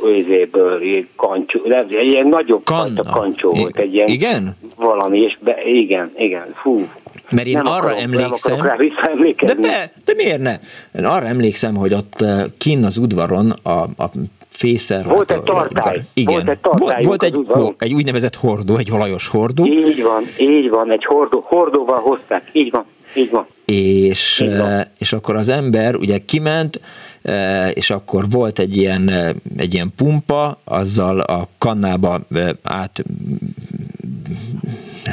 őzéből, 0.03 0.81
kancsó, 1.15 1.59
egy 1.89 2.09
ilyen 2.09 2.27
nagyobb 2.27 2.63
Kanna. 2.63 3.01
kancsó 3.11 3.49
volt, 3.49 3.77
egy 3.77 3.93
ilyen 3.93 4.07
igen? 4.07 4.55
valami, 4.75 5.19
és 5.19 5.37
be, 5.41 5.57
igen, 5.65 6.11
igen, 6.17 6.53
fú, 6.61 6.87
mert 7.31 7.47
én 7.47 7.53
nem 7.53 7.65
arra 7.65 7.77
akarok, 7.77 7.99
emlékszem... 7.99 8.57
Nem 8.57 9.45
de, 9.45 9.55
be, 9.55 9.91
de 10.05 10.13
miért 10.15 10.41
ne? 10.41 10.55
Én 10.95 11.05
arra 11.05 11.25
emlékszem, 11.25 11.75
hogy 11.75 11.93
ott 11.93 12.21
eh, 12.21 12.43
kinn 12.57 12.83
az 12.83 12.97
udvaron 12.97 13.53
a, 13.63 13.69
a 13.79 14.09
fészer... 14.49 15.05
Volt 15.05 15.31
egy 15.31 15.41
tartály. 15.41 16.01
Igen. 16.13 16.33
Volt 16.33 16.49
egy, 16.49 16.59
volt, 16.61 17.05
volt 17.05 17.23
egy, 17.23 17.35
ho, 17.47 17.73
egy 17.77 17.93
úgynevezett 17.93 18.35
hordó, 18.35 18.77
egy 18.77 18.91
olajos 18.91 19.27
hordó. 19.27 19.65
Így 19.65 20.03
van, 20.03 20.23
így 20.39 20.69
van, 20.69 20.91
egy 20.91 21.05
hordó, 21.05 21.43
hordóval 21.47 21.99
hozták, 21.99 22.49
így 22.51 22.71
van, 22.71 22.85
így 23.15 23.31
van. 23.31 23.47
És, 23.65 24.39
így 24.39 24.57
van. 24.57 24.69
Eh, 24.69 24.85
és 24.97 25.13
akkor 25.13 25.35
az 25.35 25.49
ember 25.49 25.95
ugye 25.95 26.17
kiment, 26.17 26.81
eh, 27.21 27.71
és 27.73 27.89
akkor 27.89 28.25
volt 28.29 28.59
egy 28.59 28.77
ilyen, 28.77 29.09
egy 29.57 29.73
ilyen 29.73 29.93
pumpa, 29.95 30.57
azzal 30.63 31.19
a 31.19 31.47
kannába 31.57 32.19
át 32.63 33.03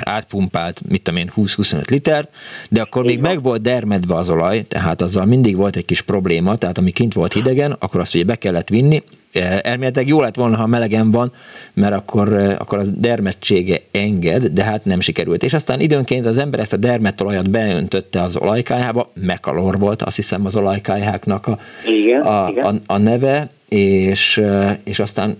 átpumpált, 0.00 0.88
mit 0.88 1.02
tudom 1.02 1.20
én, 1.20 1.30
20-25 1.36 1.90
litert, 1.90 2.30
de 2.70 2.80
akkor 2.80 3.04
még 3.04 3.20
meg 3.20 3.42
volt 3.42 3.62
dermedve 3.62 4.14
az 4.14 4.28
olaj, 4.28 4.66
tehát 4.66 5.02
azzal 5.02 5.24
mindig 5.24 5.56
volt 5.56 5.76
egy 5.76 5.84
kis 5.84 6.02
probléma, 6.02 6.56
tehát 6.56 6.78
ami 6.78 6.90
kint 6.90 7.14
volt 7.14 7.32
hidegen, 7.32 7.70
akkor 7.72 8.00
azt 8.00 8.14
ugye 8.14 8.24
be 8.24 8.36
kellett 8.36 8.68
vinni, 8.68 9.02
elméletileg 9.40 10.08
jó 10.08 10.20
lett 10.20 10.34
volna, 10.34 10.56
ha 10.56 10.66
melegen 10.66 11.10
van, 11.10 11.32
mert 11.74 11.94
akkor, 11.94 12.32
akkor 12.58 12.78
az 12.78 12.90
dermedtsége 12.90 13.80
enged, 13.90 14.46
de 14.46 14.62
hát 14.62 14.84
nem 14.84 15.00
sikerült. 15.00 15.42
És 15.42 15.54
aztán 15.54 15.80
időnként 15.80 16.26
az 16.26 16.38
ember 16.38 16.60
ezt 16.60 16.72
a 16.72 16.76
dermetolajat 16.76 17.50
beöntötte 17.50 18.22
az 18.22 18.36
olajkájába, 18.36 19.12
mekalor 19.14 19.78
volt, 19.78 20.02
azt 20.02 20.16
hiszem 20.16 20.46
az 20.46 20.56
olajkájáknak 20.56 21.46
a, 21.46 21.58
igen, 21.86 22.20
a, 22.20 22.48
igen. 22.50 22.64
A, 22.64 22.94
a 22.94 22.98
neve, 22.98 23.50
és, 23.68 24.42
és 24.84 24.98
aztán 24.98 25.36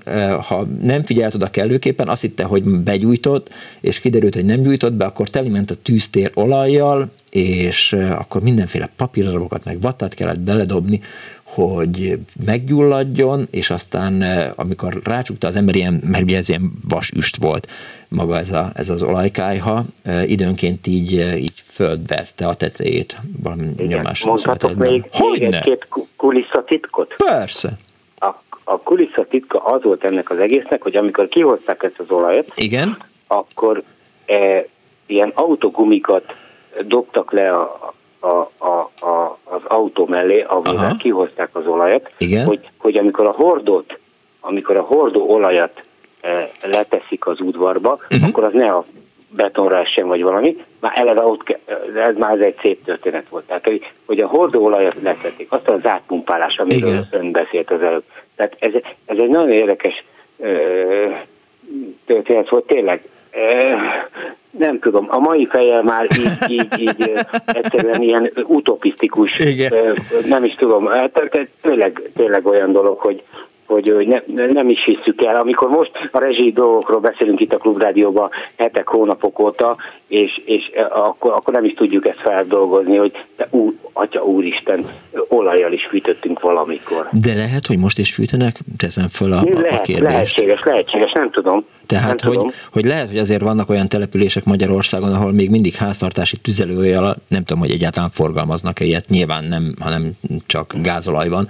ha 0.49 0.67
nem 0.83 1.03
figyelt 1.03 1.35
oda 1.35 1.47
kellőképpen, 1.47 2.09
azt 2.09 2.21
hitte, 2.21 2.45
hogy 2.45 2.63
begyújtott, 2.63 3.51
és 3.81 4.01
kiderült, 4.01 4.35
hogy 4.35 4.45
nem 4.45 4.63
gyújtott 4.63 4.93
be, 4.93 5.05
akkor 5.05 5.29
teliment 5.29 5.71
a 5.71 5.75
tűztér 5.75 6.31
olajjal, 6.35 7.11
és 7.31 7.93
akkor 7.93 8.43
mindenféle 8.43 8.91
papírdarabokat, 8.97 9.65
meg 9.65 9.81
vattát 9.81 10.15
kellett 10.15 10.41
beledobni, 10.41 11.01
hogy 11.55 12.19
meggyulladjon, 12.47 13.47
és 13.51 13.71
aztán 13.71 14.23
amikor 14.57 15.01
rácsukta 15.05 15.47
az 15.47 15.57
ember 15.57 15.75
ilyen, 15.75 16.01
mert 16.11 16.23
ugye 16.23 16.37
ez 16.37 16.49
ilyen 16.49 16.71
vasüst 16.89 17.37
volt 17.37 17.67
maga 18.09 18.37
ez, 18.37 18.51
a, 18.51 18.71
ez 18.75 18.89
az 18.89 19.03
olajkájha, 19.03 19.83
időnként 20.27 20.87
így, 20.87 21.13
így 21.37 21.63
földverte 21.65 22.47
a 22.47 22.55
tetejét 22.55 23.17
valami 23.43 23.69
nyomás. 23.77 24.25
Mondhatok 24.25 24.75
még, 24.75 25.05
még 25.21 25.43
egy-két 25.43 25.89
kulisszatitkot? 26.17 27.15
Persze. 27.17 27.71
A, 28.19 28.27
a 28.65 28.79
kulisszatitka 28.79 29.59
az 29.59 29.83
volt 29.83 30.05
ennek 30.05 30.31
az 30.31 30.39
egésznek, 30.39 30.83
hogy 30.83 30.97
amikor 30.97 31.29
kihozták 31.29 31.83
ezt 31.83 31.99
az 31.99 32.11
olajat, 32.11 32.53
Igen? 32.55 32.97
akkor 33.27 33.83
e, 34.27 34.67
ilyen 35.07 35.33
autogumikat 35.35 36.25
dobtak 36.87 37.33
le 37.33 37.57
a, 37.57 37.95
a, 38.21 38.51
a, 38.59 38.91
a, 39.07 39.22
az 39.53 39.61
autó 39.65 40.07
mellé, 40.07 40.41
amivel 40.41 40.85
Aha. 40.85 40.97
kihozták 40.97 41.49
az 41.53 41.67
olajat, 41.67 42.11
Igen? 42.19 42.45
Hogy, 42.45 42.61
hogy 42.79 42.99
amikor 42.99 43.27
a 43.27 43.33
hordót, 43.33 43.99
amikor 44.41 44.77
a 44.77 44.83
hordó 44.83 45.31
olajat 45.31 45.83
e, 46.21 46.51
leteszik 46.63 47.27
az 47.27 47.41
udvarba, 47.41 47.93
uh-huh. 47.93 48.29
akkor 48.29 48.45
az 48.45 48.53
ne 48.53 48.69
a 48.69 48.85
betonra 49.35 49.87
sem 49.87 50.07
vagy 50.07 50.23
valami, 50.23 50.65
már 50.81 50.93
eleve 50.95 51.23
ott, 51.23 51.59
ez 51.95 52.17
már 52.17 52.41
egy 52.41 52.59
szép 52.63 52.85
történet 52.85 53.29
volt. 53.29 53.45
Tehát, 53.45 53.65
hogy, 53.65 53.91
hogy 54.07 54.19
a 54.19 54.27
hordóolajat 54.27 54.97
leszették, 55.03 55.53
azt 55.53 55.69
az 55.69 55.87
átpumpálás, 55.87 56.57
amiről 56.57 56.89
Igen. 56.89 57.05
ön 57.11 57.33
beszélt 57.33 57.71
az 57.71 57.83
előbb. 57.83 58.05
Tehát 58.37 58.57
ez, 58.59 58.73
ez 59.07 59.17
egy 59.19 59.29
nagyon 59.29 59.51
érdekes 59.51 60.05
ö, 60.39 61.11
történet 62.07 62.49
volt, 62.49 62.67
tényleg. 62.67 63.05
Nem 64.51 64.79
tudom, 64.79 65.07
a 65.09 65.19
mai 65.19 65.47
fejjel 65.51 65.83
már 65.83 66.07
így, 66.19 66.51
így, 66.51 66.81
így 66.81 67.13
egyszerűen 67.47 68.03
ilyen 68.03 68.33
utopisztikus, 68.47 69.37
Igen. 69.39 69.97
nem 70.29 70.45
is 70.45 70.55
tudom, 70.55 70.89
tehát 70.89 71.49
tényleg, 71.63 72.03
tényleg 72.17 72.47
olyan 72.47 72.73
dolog, 72.73 72.99
hogy, 72.99 73.23
hogy 73.67 74.07
ne, 74.07 74.45
nem 74.47 74.69
is 74.69 74.85
hiszük 74.85 75.23
el. 75.23 75.37
Amikor 75.37 75.69
most 75.69 75.91
a 76.11 76.19
rezsi 76.19 76.53
dolgokról 76.53 77.01
beszélünk 77.01 77.41
itt 77.41 77.55
a 77.55 77.59
Klubrádióban 77.59 78.31
hetek, 78.57 78.89
hónapok 78.89 79.39
óta, 79.39 79.77
és, 80.07 80.43
és 80.45 80.71
akkor, 80.91 81.33
akkor 81.33 81.55
nem 81.55 81.65
is 81.65 81.75
tudjuk 81.75 82.07
ezt 82.09 82.21
feldolgozni, 82.21 82.97
hogy 82.97 83.13
te, 83.37 83.49
ú, 83.51 83.75
atya 83.93 84.23
úristen, 84.23 84.87
olajjal 85.29 85.73
is 85.73 85.87
fűtöttünk 85.91 86.41
valamikor. 86.41 87.09
De 87.13 87.35
lehet, 87.35 87.67
hogy 87.67 87.79
most 87.79 87.99
is 87.99 88.15
fűtenek? 88.15 88.55
Teszem 88.77 89.09
föl 89.09 89.33
a, 89.33 89.43
lehet, 89.43 89.79
a 89.79 89.83
kérdést. 89.83 90.11
Lehetséges, 90.11 90.63
lehetséges, 90.65 91.13
nem 91.13 91.31
tudom. 91.31 91.65
Tehát, 91.87 92.23
nem 92.23 92.33
hogy, 92.33 92.37
tudom. 92.37 92.53
hogy 92.73 92.85
lehet, 92.85 93.09
hogy 93.09 93.19
azért 93.19 93.43
vannak 93.43 93.71
olyan 93.71 93.89
települések 93.89 94.45
Magyarországon, 94.45 95.13
ahol 95.13 95.33
még 95.33 95.51
mindig 95.51 95.75
háztartási 95.75 96.37
tüzelőjel, 96.37 97.17
nem 97.29 97.45
tudom, 97.45 97.63
hogy 97.63 97.71
egyáltalán 97.71 98.11
forgalmaznak 98.11 98.81
-e 98.81 98.85
ilyet, 98.85 99.09
nyilván 99.09 99.45
nem, 99.45 99.75
hanem 99.81 100.11
csak 100.47 100.75
gázolaj 100.83 101.29
van, 101.29 101.49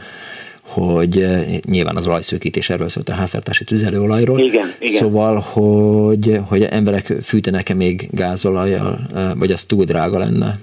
hogy 0.75 1.27
nyilván 1.69 1.97
az 1.97 2.09
olajszőkítés 2.09 2.71
erről 2.71 2.89
szólt 2.89 3.09
a 3.09 3.13
háztartási 3.13 3.65
tüzelőolajról. 3.65 4.39
Igen, 4.39 4.67
igen. 4.79 4.95
Szóval, 4.95 5.43
hogy, 5.53 6.39
hogy 6.49 6.63
emberek 6.63 7.05
fűtenek-e 7.23 7.75
még 7.75 8.09
gázolajjal, 8.11 8.99
vagy 9.39 9.51
az 9.51 9.65
túl 9.65 9.85
drága 9.85 10.19
lenne? 10.19 10.55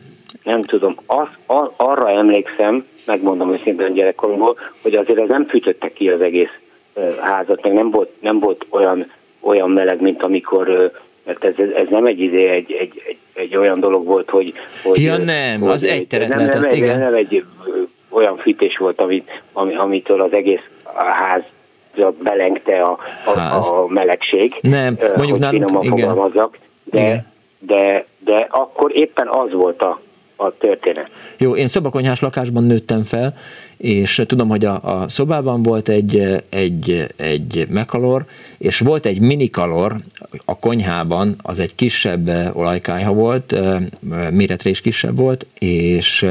Nem 0.44 0.62
tudom. 0.62 0.96
Az, 1.06 1.28
ar, 1.46 1.74
arra 1.78 2.10
emlékszem, 2.10 2.86
megmondom 3.06 3.54
őszintén 3.54 3.94
gyerekkoromból, 3.94 4.56
hogy 4.82 4.94
azért 4.94 5.20
ez 5.20 5.28
nem 5.28 5.48
fűtötte 5.48 5.94
ki 5.94 6.10
az 6.10 6.22
egész 6.22 6.54
házat, 7.20 7.64
meg 7.64 7.74
nem 7.74 7.92
volt, 7.92 8.10
nem 8.22 8.40
volt 8.40 8.66
olyan, 8.70 9.12
olyan 9.40 9.70
meleg, 9.70 10.02
mint 10.02 10.24
amikor 10.24 10.92
mert 11.26 11.46
ez, 11.46 11.54
ez 11.76 11.88
nem 11.90 12.06
egy, 12.06 12.20
izé, 12.20 12.48
egy, 12.48 12.72
egy, 12.72 13.02
egy, 13.08 13.18
egy 13.34 13.56
olyan 13.56 13.80
dolog 13.80 14.06
volt, 14.06 14.30
hogy... 14.30 14.54
hogy 14.84 15.02
ja 15.02 15.18
nem, 15.18 15.60
hogy, 15.60 15.70
az 15.70 15.84
egy 15.84 16.08
teret 16.08 16.28
nem, 16.28 16.38
lehetett, 16.38 16.62
nem, 16.62 16.76
igen. 16.76 17.00
Nem 17.00 17.14
egy 17.14 17.44
olyan 18.20 18.38
fűtés 18.38 18.78
volt, 18.78 19.02
amit, 19.02 19.42
ami, 19.54 19.76
amitől 19.76 20.22
az 20.22 20.34
egész 20.34 20.64
ház 20.96 21.42
belengte 22.24 22.82
a, 22.82 22.98
a, 23.26 23.40
a 23.56 23.88
melegség. 23.88 24.56
Nem, 24.62 24.98
mondjuk 25.00 25.30
hogy 25.30 25.40
nálunk, 25.40 25.84
igen. 25.84 25.98
fogalmazzak, 25.98 26.58
de, 26.84 27.00
igen. 27.00 27.28
de, 27.60 28.06
de 28.20 28.48
akkor 28.50 28.92
éppen 28.96 29.28
az 29.28 29.52
volt 29.52 29.82
a, 29.82 30.00
a 30.36 30.58
történet. 30.58 31.10
Jó, 31.38 31.56
én 31.56 31.68
szobakonyhás 31.68 32.22
lakásban 32.22 32.64
nőttem 32.64 33.02
fel, 33.02 33.34
és 33.80 34.22
tudom, 34.28 34.48
hogy 34.48 34.66
a, 34.66 34.80
a 34.82 35.10
szobában 35.10 35.64
volt 35.64 35.90
egy, 35.90 36.44
egy, 36.50 37.08
egy 37.16 37.66
mekalor, 37.70 38.26
és 38.58 38.80
volt 38.80 39.06
egy 39.06 39.22
minikalor 39.22 39.96
a 40.46 40.60
konyhában, 40.60 41.36
az 41.44 41.60
egy 41.60 41.76
kisebb 41.76 42.30
olajkájha 42.54 43.14
volt, 43.14 43.56
méretre 44.32 44.70
is 44.70 44.82
kisebb 44.82 45.18
volt, 45.18 45.46
és, 45.60 46.26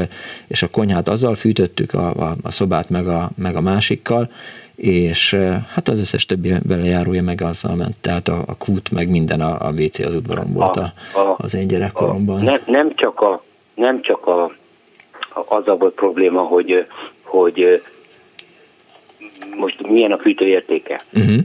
és 0.47 0.63
a 0.63 0.69
konyhát 0.69 1.07
azzal 1.07 1.35
fűtöttük, 1.35 1.93
a, 1.93 2.09
a, 2.09 2.35
a 2.41 2.51
szobát 2.51 2.89
meg 2.89 3.07
a, 3.07 3.29
meg 3.35 3.55
a 3.55 3.61
másikkal, 3.61 4.29
és 4.75 5.33
hát 5.73 5.87
az 5.87 5.99
összes 5.99 6.25
többi 6.25 6.53
belejárója 6.67 7.23
meg 7.23 7.41
azzal 7.41 7.75
ment, 7.75 7.99
tehát 7.99 8.27
a, 8.27 8.43
a 8.45 8.57
kút 8.57 8.91
meg 8.91 9.09
minden 9.09 9.41
a, 9.41 9.67
a 9.67 9.71
WC 9.71 9.99
az 9.99 10.15
udvaron 10.15 10.53
volt 10.53 10.75
a, 10.75 10.93
a, 11.13 11.35
az 11.37 11.53
én 11.53 11.67
gyerekkoromban. 11.67 12.39
A, 12.39 12.43
nem, 12.43 12.61
nem 12.65 12.95
csak 12.95 13.19
a 13.21 13.43
nem 13.75 14.01
csak 14.01 14.27
a, 14.27 14.43
a, 14.43 14.51
azzal 15.47 15.77
volt 15.77 15.93
probléma, 15.93 16.41
hogy, 16.41 16.85
hogy 17.29 17.81
most 19.55 19.87
milyen 19.87 20.11
a 20.11 20.17
fűtőértéke. 20.17 21.01
Uh-huh. 21.13 21.37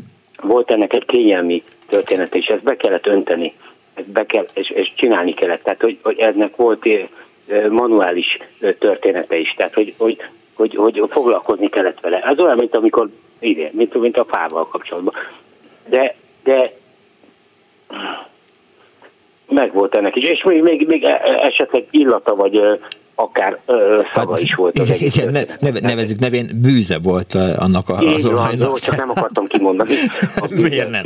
Volt 0.42 0.70
ennek 0.70 0.92
egy 0.92 1.04
kényelmi 1.04 1.62
történet, 1.86 2.34
és 2.34 2.46
ezt 2.46 2.62
be 2.62 2.76
kellett 2.76 3.06
önteni, 3.06 3.54
ezt 3.94 4.10
be 4.10 4.26
kell, 4.26 4.44
és, 4.54 4.70
és 4.70 4.92
csinálni 4.96 5.34
kellett. 5.34 5.62
Tehát, 5.62 5.80
hogy, 5.80 5.98
hogy 6.02 6.18
ennek 6.18 6.56
volt 6.56 6.88
manuális 7.68 8.38
története 8.78 9.36
is, 9.36 9.54
tehát, 9.56 9.74
hogy, 9.74 9.94
hogy, 9.96 10.16
hogy, 10.54 10.74
hogy 10.74 11.02
foglalkozni 11.10 11.68
kellett 11.68 12.00
vele. 12.00 12.20
Ez 12.20 12.38
olyan, 12.38 12.56
mint 12.56 12.76
amikor, 12.76 13.08
idén, 13.38 13.70
mint, 13.72 13.94
mint 13.94 14.18
a 14.18 14.24
fával 14.24 14.68
kapcsolatban. 14.68 15.14
De, 15.88 16.14
de 16.44 16.72
meg 19.48 19.72
volt 19.72 19.96
ennek 19.96 20.16
is, 20.16 20.28
és 20.28 20.42
még, 20.42 20.62
még, 20.62 20.86
még 20.86 21.04
esetleg 21.38 21.86
illata, 21.90 22.34
vagy 22.34 22.80
akár 23.14 23.58
ö, 23.66 24.00
szaga 24.14 24.32
hát, 24.32 24.40
is 24.40 24.54
volt 24.54 24.78
az 24.78 24.94
igen. 24.94 25.08
Igen, 25.08 25.28
ne, 25.32 25.42
neve, 25.60 25.80
nevezük 25.80 26.18
nevén 26.18 26.50
bűze 26.62 26.98
volt 27.02 27.34
annak 27.58 27.88
a, 27.88 27.94
az 27.94 28.26
olajnak. 28.26 28.68
Jó, 28.68 28.76
csak 28.76 28.96
nem 28.96 29.10
akartam 29.10 29.46
kimondani 29.46 29.94
Miért 30.68 30.90
nem? 30.90 31.02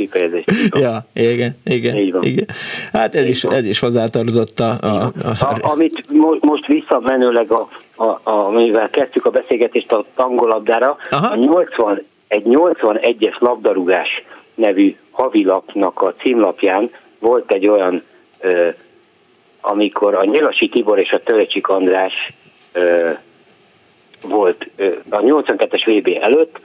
Ja, 0.69 1.05
igen, 1.13 1.51
igen, 1.65 1.95
igen. 2.21 2.45
Hát 2.91 3.15
ez 3.15 3.27
is, 3.27 3.43
ez 3.43 3.65
is 3.65 3.79
hozzátartozott 3.79 4.59
a... 4.59 4.69
a, 4.81 5.11
a, 5.23 5.29
a 5.39 5.57
amit 5.61 6.05
mo- 6.09 6.43
most 6.43 6.67
visszamenőleg, 6.67 7.51
a, 7.51 7.67
a, 7.95 8.03
a, 8.03 8.19
amivel 8.23 8.89
kezdtük 8.89 9.25
a 9.25 9.29
beszélgetést 9.29 9.91
a 9.91 10.05
tangolabdára, 10.15 10.97
Aha. 11.09 11.27
a 11.27 11.35
80, 11.35 12.05
egy 12.27 12.43
81-es 12.45 13.39
labdarúgás 13.39 14.07
nevű 14.55 14.95
havilapnak 15.11 16.01
a 16.01 16.13
címlapján 16.13 16.89
volt 17.19 17.51
egy 17.51 17.67
olyan 17.67 18.03
amikor 19.61 20.15
a 20.15 20.23
Nyilasi 20.25 20.69
Tibor 20.69 20.99
és 20.99 21.11
a 21.11 21.23
Törecsik 21.23 21.67
András 21.67 22.13
volt 24.21 24.69
a 25.09 25.19
82-es 25.19 25.83
VB 25.85 26.17
előtt, 26.21 26.59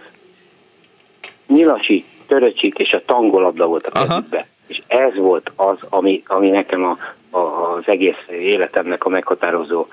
Nyilasi, 1.47 2.05
Töröcsik 2.27 2.79
és 2.79 2.93
a 2.93 3.03
tangolabda 3.07 3.67
volt 3.67 3.87
a 3.87 4.07
kezükbe. 4.07 4.47
És 4.67 4.83
ez 4.87 5.17
volt 5.17 5.51
az, 5.57 5.77
ami, 5.89 6.23
ami 6.27 6.49
nekem 6.49 6.85
a, 6.85 6.99
a, 7.37 7.39
az 7.77 7.83
egész 7.87 8.27
életemnek 8.29 9.05
a 9.05 9.09
meghatározó 9.09 9.87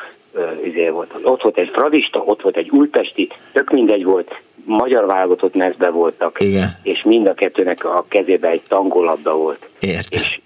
izé 0.64 0.90
volt. 0.90 1.12
Ott 1.24 1.42
volt 1.42 1.58
egy 1.58 1.70
fradista, 1.74 2.20
ott 2.20 2.42
volt 2.42 2.58
egy 2.58 2.70
újpesti, 2.70 3.30
tök 3.54 3.70
mindegy 3.70 4.04
volt, 4.04 4.42
magyar 4.66 5.06
válogatott 5.06 5.56
mezbe 5.56 5.90
voltak, 5.90 6.42
Igen. 6.42 6.70
és 6.84 7.04
mind 7.04 7.28
a 7.28 7.34
kettőnek 7.34 7.86
a 7.86 8.06
kezébe 8.08 8.50
egy 8.50 8.62
tangolabda 8.68 9.36
volt. 9.36 9.70
Értem. 9.80 10.22
És 10.22 10.40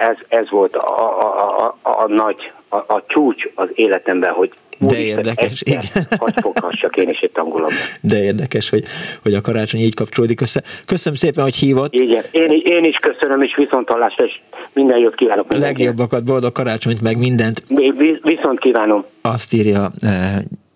ez, 0.00 0.16
ez 0.28 0.50
volt 0.50 0.76
a, 0.76 1.20
a, 1.20 1.76
a, 1.82 1.90
a, 2.02 2.06
nagy, 2.08 2.52
a, 2.68 2.76
a 2.76 3.04
csúcs 3.06 3.42
az 3.54 3.68
életemben, 3.74 4.32
hogy 4.32 4.52
de 4.78 4.98
érdekes, 4.98 5.62
igen. 5.64 5.82
Hogy 6.16 6.32
foghassak 6.40 6.96
én 6.96 7.08
is 7.08 7.18
egy 7.18 7.30
tangulatban. 7.30 7.78
De 8.00 8.22
érdekes, 8.22 8.70
hogy, 8.70 8.84
hogy 9.22 9.34
a 9.34 9.40
karácsony 9.40 9.80
így 9.80 9.94
kapcsolódik 9.94 10.40
össze. 10.40 10.62
Köszönöm 10.86 11.18
szépen, 11.18 11.44
hogy 11.44 11.54
hívott. 11.54 11.92
Igen, 11.92 12.22
én, 12.30 12.60
én 12.64 12.84
is 12.84 12.96
köszönöm, 12.96 13.42
és 13.42 13.54
viszont 13.56 13.88
hallásra, 13.88 14.24
és 14.24 14.40
minden 14.72 14.98
jót 14.98 15.14
kívánok. 15.14 15.52
Legjobbakat, 15.52 16.24
boldog 16.24 16.52
karácsonyt, 16.52 17.00
meg 17.02 17.18
mindent. 17.18 17.62
Viszont 18.22 18.60
kívánom. 18.60 19.04
Azt 19.20 19.52
írja 19.52 19.90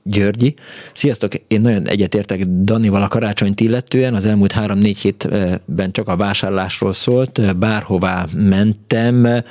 Györgyi. 0.06 0.54
Sziasztok, 0.92 1.32
én 1.48 1.60
nagyon 1.60 1.88
egyetértek 1.88 2.44
Danival 2.44 3.02
a 3.02 3.08
karácsonyt 3.08 3.60
illetően, 3.60 4.14
az 4.14 4.24
elmúlt 4.24 4.52
három-négy 4.52 4.98
hétben 4.98 5.92
csak 5.92 6.08
a 6.08 6.16
vásárlásról 6.16 6.92
szólt, 6.92 7.56
bárhová 7.56 8.26
mentem, 8.34 9.42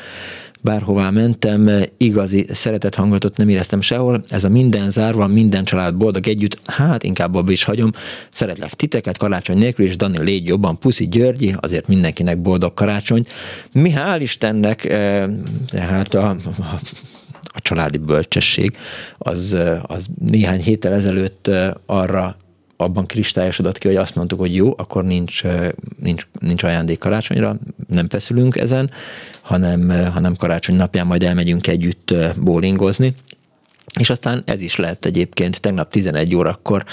bárhová 0.62 1.10
mentem, 1.10 1.70
igazi 1.98 2.46
szeretet 2.52 2.96
hangatot 2.96 3.38
nem 3.38 3.50
éreztem 3.50 3.82
sehol. 3.82 4.24
Ez 4.28 4.44
a 4.44 4.50
minden 4.50 4.90
zárva, 4.90 5.28
minden 5.28 5.64
család 5.64 5.96
boldog 5.96 6.28
együtt, 6.28 6.60
hát 6.66 7.04
inkább 7.04 7.36
abba 7.36 7.52
is 7.52 7.64
hagyom. 7.64 7.92
Szeretlek 8.32 8.74
titeket 8.74 9.18
karácsony 9.18 9.58
nélkül, 9.58 9.86
és 9.86 9.96
Dani 9.96 10.24
légy 10.24 10.48
jobban, 10.48 10.80
puszi 10.80 11.08
Györgyi, 11.08 11.56
azért 11.60 11.88
mindenkinek 11.88 12.42
boldog 12.42 12.74
karácsonyt. 12.74 13.30
Mi 13.74 13.92
hál' 13.96 14.20
Istennek, 14.20 14.86
eh, 14.86 15.30
hát 15.72 16.14
a, 16.14 16.30
a 16.30 16.36
a 16.60 17.13
családi 17.74 17.98
bölcsesség, 17.98 18.78
az, 19.18 19.58
az 19.82 20.06
néhány 20.30 20.62
héttel 20.62 20.94
ezelőtt 20.94 21.50
arra 21.86 22.36
abban 22.78 23.06
kristályosodott 23.06 23.78
ki, 23.78 23.88
hogy 23.88 23.98
azt 23.98 24.16
mondtuk, 24.16 24.40
hogy 24.40 24.56
jó, 24.56 24.74
akkor 24.78 25.04
nincs, 25.04 25.44
nincs, 26.00 26.28
nincs 26.40 26.64
ajándék 26.64 27.00
karácsonyra, 27.00 27.56
nem 27.88 28.10
feszülünk 28.10 28.58
ezen, 28.58 28.92
hanem, 29.42 30.10
hanem 30.14 30.36
karácsony 30.36 30.76
napján 30.76 31.08
majd 31.08 31.24
elmegyünk 31.24 31.68
együtt 31.68 32.16
bowlingozni, 32.42 33.14
és 34.00 34.10
aztán 34.10 34.42
ez 34.46 34.62
is 34.62 34.76
lett 34.76 35.06
egyébként 35.06 35.62
tegnap 35.62 35.90
11 35.90 36.36
órakor 36.36 36.84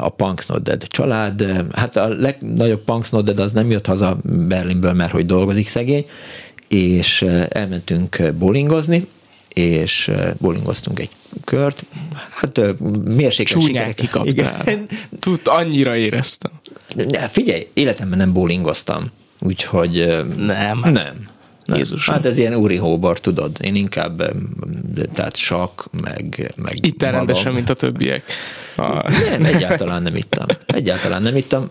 a 0.00 0.08
Punks 0.08 0.46
Not 0.46 0.62
Dead 0.62 0.82
család. 0.82 1.46
Hát 1.72 1.96
a 1.96 2.08
legnagyobb 2.08 2.84
Punks 2.84 3.10
Not 3.10 3.24
Dead 3.24 3.40
az 3.40 3.52
nem 3.52 3.70
jött 3.70 3.86
haza 3.86 4.18
Berlinből, 4.24 4.92
mert 4.92 5.12
hogy 5.12 5.26
dolgozik 5.26 5.68
szegény, 5.68 6.06
és 6.68 7.22
elmentünk 7.48 8.32
bowlingozni, 8.38 9.06
és 9.54 10.10
bowlingoztunk 10.38 10.98
egy 11.00 11.10
kört. 11.44 11.84
Hát 12.30 12.60
mérsékles 13.04 13.64
Csúnyán 13.64 13.94
kikaptál. 13.94 14.64
Tud, 15.18 15.40
annyira 15.44 15.96
éreztem. 15.96 16.50
Figyelj, 17.30 17.68
életemben 17.74 18.18
nem 18.18 18.32
bowlingoztam, 18.32 19.10
úgyhogy 19.40 20.24
nem. 20.36 20.80
Nem. 20.84 21.26
Jézus. 21.76 22.08
Hát 22.08 22.26
ez 22.26 22.38
ilyen 22.38 22.54
úri 22.54 22.76
hóbor, 22.76 23.20
tudod. 23.20 23.56
Én 23.60 23.74
inkább, 23.74 24.32
tehát 25.12 25.36
sak, 25.36 25.88
meg, 26.02 26.52
meg 26.56 26.86
Itt 26.86 27.02
rendesen, 27.02 27.52
mint 27.52 27.70
a 27.70 27.74
többiek. 27.74 28.24
A... 28.76 29.10
Nem, 29.30 29.44
egyáltalán 29.44 30.02
nem 30.02 30.16
ittam. 30.16 30.46
Egyáltalán 30.66 31.22
nem 31.22 31.36
ittam. 31.36 31.70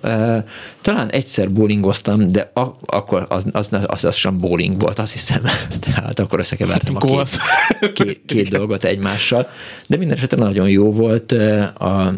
Talán 0.82 1.10
egyszer 1.10 1.52
bowlingoztam, 1.52 2.28
de 2.28 2.52
a, 2.54 2.78
akkor 2.86 3.26
az, 3.30 3.46
az, 3.52 3.70
az, 3.86 4.04
az 4.06 4.16
sem 4.16 4.40
bowling 4.40 4.82
volt, 4.82 5.00
azt 5.00 5.12
hiszem. 5.12 5.42
Tehát 5.80 6.20
akkor 6.20 6.40
összekevertem 6.40 6.96
a 6.96 7.00
két, 7.00 7.92
két, 7.94 8.22
két 8.26 8.50
dolgot 8.50 8.84
egymással. 8.84 9.48
De 9.88 9.98
minden 9.98 10.18
esetre 10.18 10.38
nagyon 10.38 10.70
jó 10.70 10.92
volt. 10.92 11.32
A, 11.78 12.14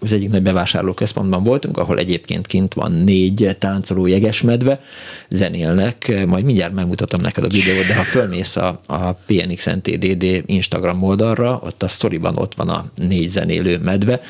az 0.00 0.12
egyik 0.12 0.30
nagy 0.30 0.42
bevásárlóközpontban 0.42 1.44
voltunk, 1.44 1.78
ahol 1.78 1.98
egyébként 1.98 2.46
kint 2.46 2.74
van 2.74 2.92
négy 2.92 3.56
táncoló 3.58 4.06
jegesmedve, 4.06 4.80
zenélnek, 5.28 6.26
majd 6.26 6.44
mindjárt 6.44 6.74
megmutatom 6.74 7.20
neked 7.20 7.44
a 7.44 7.48
videót, 7.48 7.86
de 7.86 7.94
ha 7.94 8.02
fölmész 8.02 8.56
a, 8.56 8.80
a 8.86 9.12
PNX 9.12 9.64
NTDD 9.64 10.42
Instagram 10.46 11.02
oldalra, 11.02 11.60
ott 11.64 11.82
a 11.82 11.88
sztoriban 11.88 12.36
ott 12.36 12.54
van 12.54 12.68
a 12.68 12.84
négy 12.94 13.28
zenélő 13.28 13.78
medve, 13.78 14.20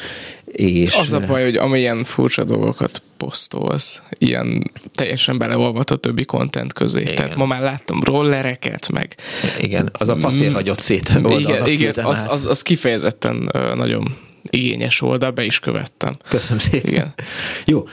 és... 0.53 0.95
Az 0.95 1.13
a 1.13 1.21
baj, 1.21 1.43
hogy 1.43 1.57
amilyen 1.57 2.05
furcsa 2.05 2.45
dolgokat 2.45 3.03
posztolsz, 3.17 4.03
ilyen 4.19 4.71
teljesen 4.93 5.39
beleolvat 5.39 5.91
a 5.91 5.97
többi 5.97 6.25
content 6.25 6.73
közé. 6.73 7.01
Igen. 7.01 7.15
Tehát 7.15 7.37
ma 7.37 7.47
már 7.47 7.61
láttam 7.61 8.01
rollereket, 8.03 8.89
meg... 8.89 9.15
Igen, 9.61 9.91
az 9.93 10.09
a 10.09 10.17
faszér 10.17 10.53
hagyott 10.53 10.81
szét 10.81 11.13
Igen, 11.39 11.67
igen 11.67 11.95
az, 12.05 12.27
az, 12.29 12.47
az 12.47 12.63
kifejezetten 12.63 13.51
nagyon 13.77 14.15
igényes 14.51 15.03
oldal, 15.03 15.31
be 15.31 15.45
is 15.45 15.59
követtem. 15.59 16.13
Köszönöm 16.29 16.59
szépen. 16.59 16.91
Igen. 16.91 17.15
Jó, 17.65 17.85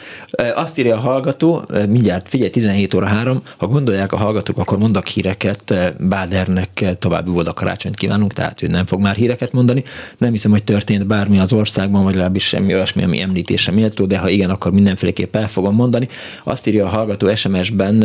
azt 0.55 0.77
írja 0.77 0.95
a 0.95 0.99
hallgató, 0.99 1.65
mindjárt 1.87 2.29
figyelj, 2.29 2.49
17 2.49 2.93
óra 2.93 3.05
3, 3.05 3.41
ha 3.57 3.67
gondolják 3.67 4.11
a 4.11 4.17
hallgatók, 4.17 4.57
akkor 4.57 4.77
mondok 4.77 5.07
híreket, 5.07 5.73
Bádernek 5.99 6.85
további 6.99 7.31
volt 7.31 7.47
a 7.47 7.53
karácsonyt 7.53 7.95
kívánunk, 7.95 8.33
tehát 8.33 8.61
ő 8.61 8.67
nem 8.67 8.85
fog 8.85 8.99
már 8.99 9.15
híreket 9.15 9.51
mondani. 9.51 9.83
Nem 10.17 10.31
hiszem, 10.31 10.51
hogy 10.51 10.63
történt 10.63 11.07
bármi 11.07 11.39
az 11.39 11.53
országban, 11.53 12.03
vagy 12.03 12.13
legalábbis 12.13 12.43
semmi 12.43 12.73
olyasmi, 12.73 13.03
ami 13.03 13.21
említése 13.21 13.71
méltó, 13.71 14.05
de 14.05 14.17
ha 14.17 14.29
igen, 14.29 14.49
akkor 14.49 14.71
mindenféleképp 14.71 15.35
el 15.35 15.47
fogom 15.47 15.75
mondani. 15.75 16.07
Azt 16.43 16.67
írja 16.67 16.85
a 16.85 16.89
hallgató 16.89 17.35
SMS-ben 17.35 18.03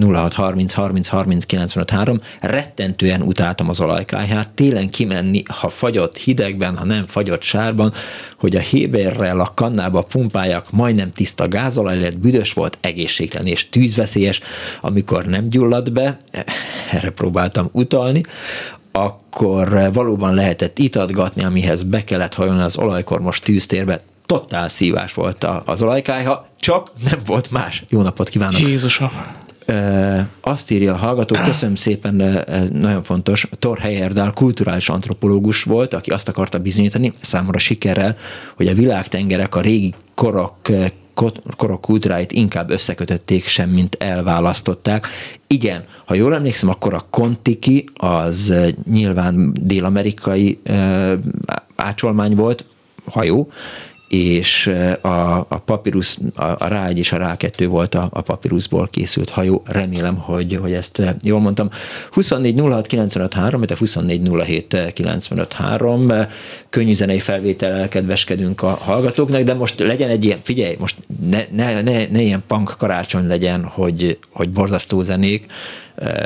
0630 0.00 0.72
30 0.72 1.08
30 1.08 1.44
95 1.44 1.90
3, 1.90 2.20
rettentően 2.40 3.22
utáltam 3.22 3.68
az 3.68 3.80
olajkáját, 3.80 4.48
télen 4.50 4.90
kimenni, 4.90 5.42
ha 5.48 5.68
fagyott 5.68 6.16
hidegben, 6.16 6.76
ha 6.76 6.84
nem 6.84 7.04
fagyott 7.06 7.42
sárban, 7.42 7.79
Amerikában, 7.80 7.92
hogy 8.38 8.56
a 8.56 8.60
Héberrel 8.60 9.40
a 9.40 9.52
kannába 9.54 10.02
pumpálják, 10.02 10.70
majdnem 10.70 11.12
tiszta 11.12 11.48
gázolaj 11.48 12.00
lett, 12.00 12.18
büdös 12.18 12.52
volt, 12.52 12.78
egészségtelen 12.80 13.46
és 13.46 13.68
tűzveszélyes, 13.68 14.40
amikor 14.80 15.26
nem 15.26 15.48
gyulladt 15.48 15.92
be, 15.92 16.20
erre 16.92 17.10
próbáltam 17.10 17.68
utalni, 17.72 18.22
akkor 18.92 19.90
valóban 19.92 20.34
lehetett 20.34 20.78
itatgatni, 20.78 21.44
amihez 21.44 21.82
be 21.82 22.04
kellett 22.04 22.34
hajolni 22.34 22.62
az 22.62 22.78
olajkormos 22.78 23.38
tűztérbe, 23.38 24.00
totál 24.26 24.68
szívás 24.68 25.12
volt 25.12 25.46
az 25.64 25.82
olajkájha, 25.82 26.46
csak 26.58 26.90
nem 27.04 27.18
volt 27.26 27.50
más. 27.50 27.84
Jó 27.88 28.02
napot 28.02 28.28
kívánok! 28.28 28.60
Jézusom! 28.60 29.10
Azt 30.40 30.70
írja 30.70 30.92
a 30.92 30.96
hallgató, 30.96 31.36
köszönöm 31.44 31.74
szépen, 31.74 32.20
ez 32.20 32.68
nagyon 32.70 33.02
fontos, 33.02 33.48
Thor 33.58 33.78
Heyerdahl 33.78 34.30
kulturális 34.30 34.88
antropológus 34.88 35.62
volt, 35.62 35.94
aki 35.94 36.10
azt 36.10 36.28
akarta 36.28 36.58
bizonyítani, 36.58 37.12
számomra 37.20 37.58
sikerrel, 37.58 38.16
hogy 38.56 38.66
a 38.66 38.74
világtengerek 38.74 39.54
a 39.54 39.60
régi 39.60 39.94
korok 40.14 40.56
korok 41.56 41.80
kultúráit 41.80 42.32
inkább 42.32 42.70
összekötötték 42.70 43.46
sem, 43.46 43.70
mint 43.70 43.96
elválasztották. 44.00 45.06
Igen, 45.46 45.84
ha 46.04 46.14
jól 46.14 46.34
emlékszem, 46.34 46.68
akkor 46.68 46.94
a 46.94 47.06
Kontiki 47.10 47.84
az 47.94 48.54
nyilván 48.90 49.52
dél-amerikai 49.60 50.60
ácsolmány 51.76 52.34
volt, 52.34 52.64
hajó, 53.04 53.50
és 54.10 54.70
a, 55.00 55.38
a 55.38 55.62
papírus, 55.64 56.16
a, 56.34 56.42
a 56.42 56.66
Rá 56.68 56.88
1 56.88 56.98
és 56.98 57.12
a 57.12 57.16
Rá 57.16 57.36
2 57.36 57.68
volt 57.68 57.94
a, 57.94 58.08
a 58.12 58.20
papírusból 58.20 58.88
készült 58.90 59.30
hajó. 59.30 59.62
Remélem, 59.66 60.16
hogy, 60.16 60.58
hogy 60.60 60.72
ezt 60.72 61.02
jól 61.22 61.40
mondtam. 61.40 61.70
24 62.10 62.60
06 62.60 62.86
95 62.86 63.34
3, 63.34 63.60
de 63.60 63.76
24 63.78 64.30
07 64.44 64.92
95 64.92 65.52
3. 65.52 66.12
Könnyű 66.70 66.94
zenei 66.94 67.18
felvétel 67.18 67.88
kedveskedünk 67.88 68.62
a 68.62 68.68
hallgatóknak, 68.68 69.42
de 69.42 69.54
most 69.54 69.78
legyen 69.78 70.10
egy 70.10 70.24
ilyen, 70.24 70.38
figyelj, 70.42 70.76
most 70.78 70.96
ne, 71.30 71.44
ne, 71.50 71.82
ne, 71.82 72.06
ne 72.06 72.20
ilyen 72.20 72.42
punk 72.46 72.74
karácsony 72.78 73.26
legyen, 73.26 73.64
hogy, 73.64 74.18
hogy 74.30 74.50
borzasztó 74.50 75.02
zenék, 75.02 75.46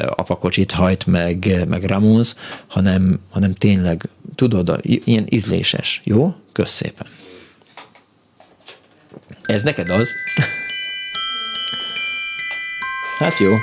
apakocsit 0.09 0.71
hajt 0.71 1.07
meg, 1.07 1.65
meg 1.69 1.83
Ramones, 1.83 2.35
hanem, 2.67 3.21
hanem 3.31 3.53
tényleg, 3.53 4.09
tudod, 4.35 4.81
ilyen 4.83 5.27
ízléses. 5.29 6.01
Jó? 6.05 6.35
Kösz 6.53 6.71
szépen. 6.71 7.07
Ez 9.47 9.63
neked 9.63 9.91
az? 9.91 10.17
Hát 13.19 13.39
jó. 13.39 13.57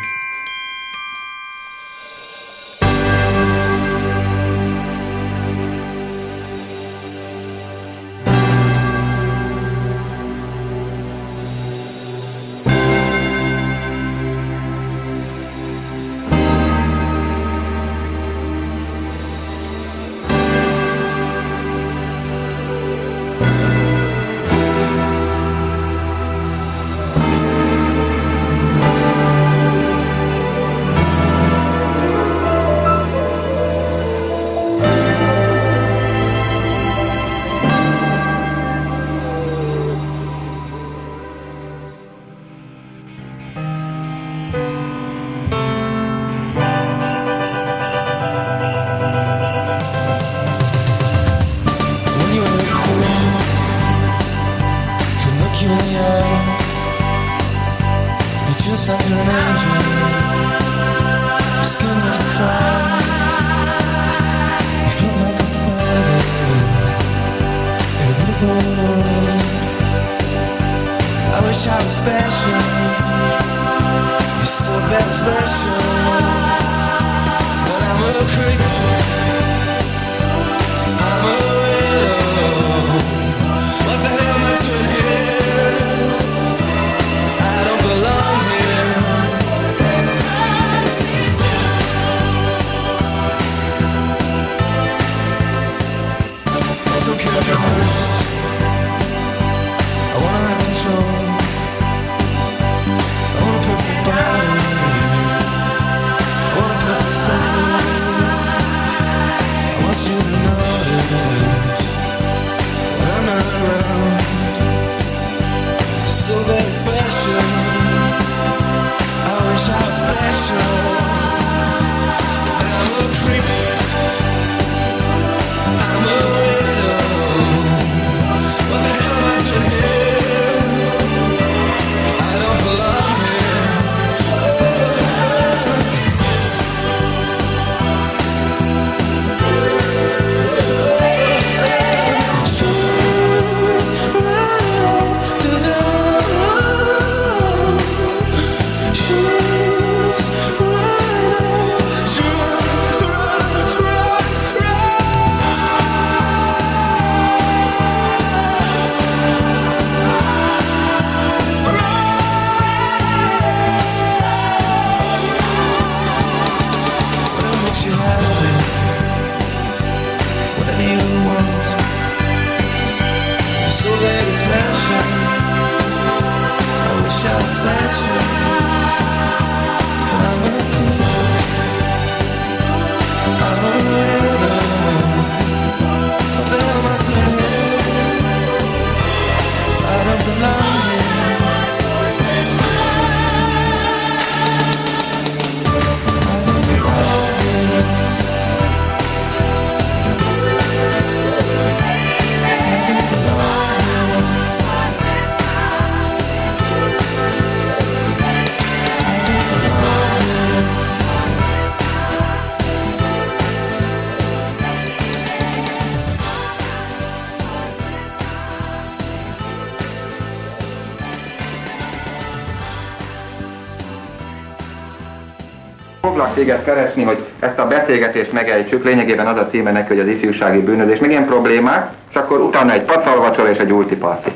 Foglak 226.32 226.46
téged 226.46 226.64
keresni, 226.64 227.04
hogy 227.04 227.26
ezt 227.40 227.60
a 227.60 227.68
beszélgetést 227.68 228.32
megejtsük, 228.32 228.84
lényegében 228.84 229.28
az 229.28 229.38
a 229.38 229.48
címe 229.48 229.72
neki, 229.72 229.88
hogy 229.88 230.00
az 230.00 230.08
ifjúsági 230.08 230.60
bűnözés. 230.60 231.00
Még 231.00 231.10
ilyen 231.10 231.26
problémák, 231.26 231.92
és 232.10 232.16
akkor 232.16 232.40
utána 232.40 232.72
egy 232.72 232.82
pacalvacsora 232.82 233.50
és 233.50 233.58
egy 233.58 233.72
ultiparti. 233.72 234.32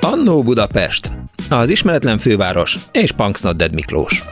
Annó 0.00 0.42
Budapest, 0.42 1.10
az 1.50 1.68
ismeretlen 1.68 2.18
főváros 2.18 2.76
és 2.92 3.12
Punksnodded 3.12 3.74
Miklós. 3.74 4.24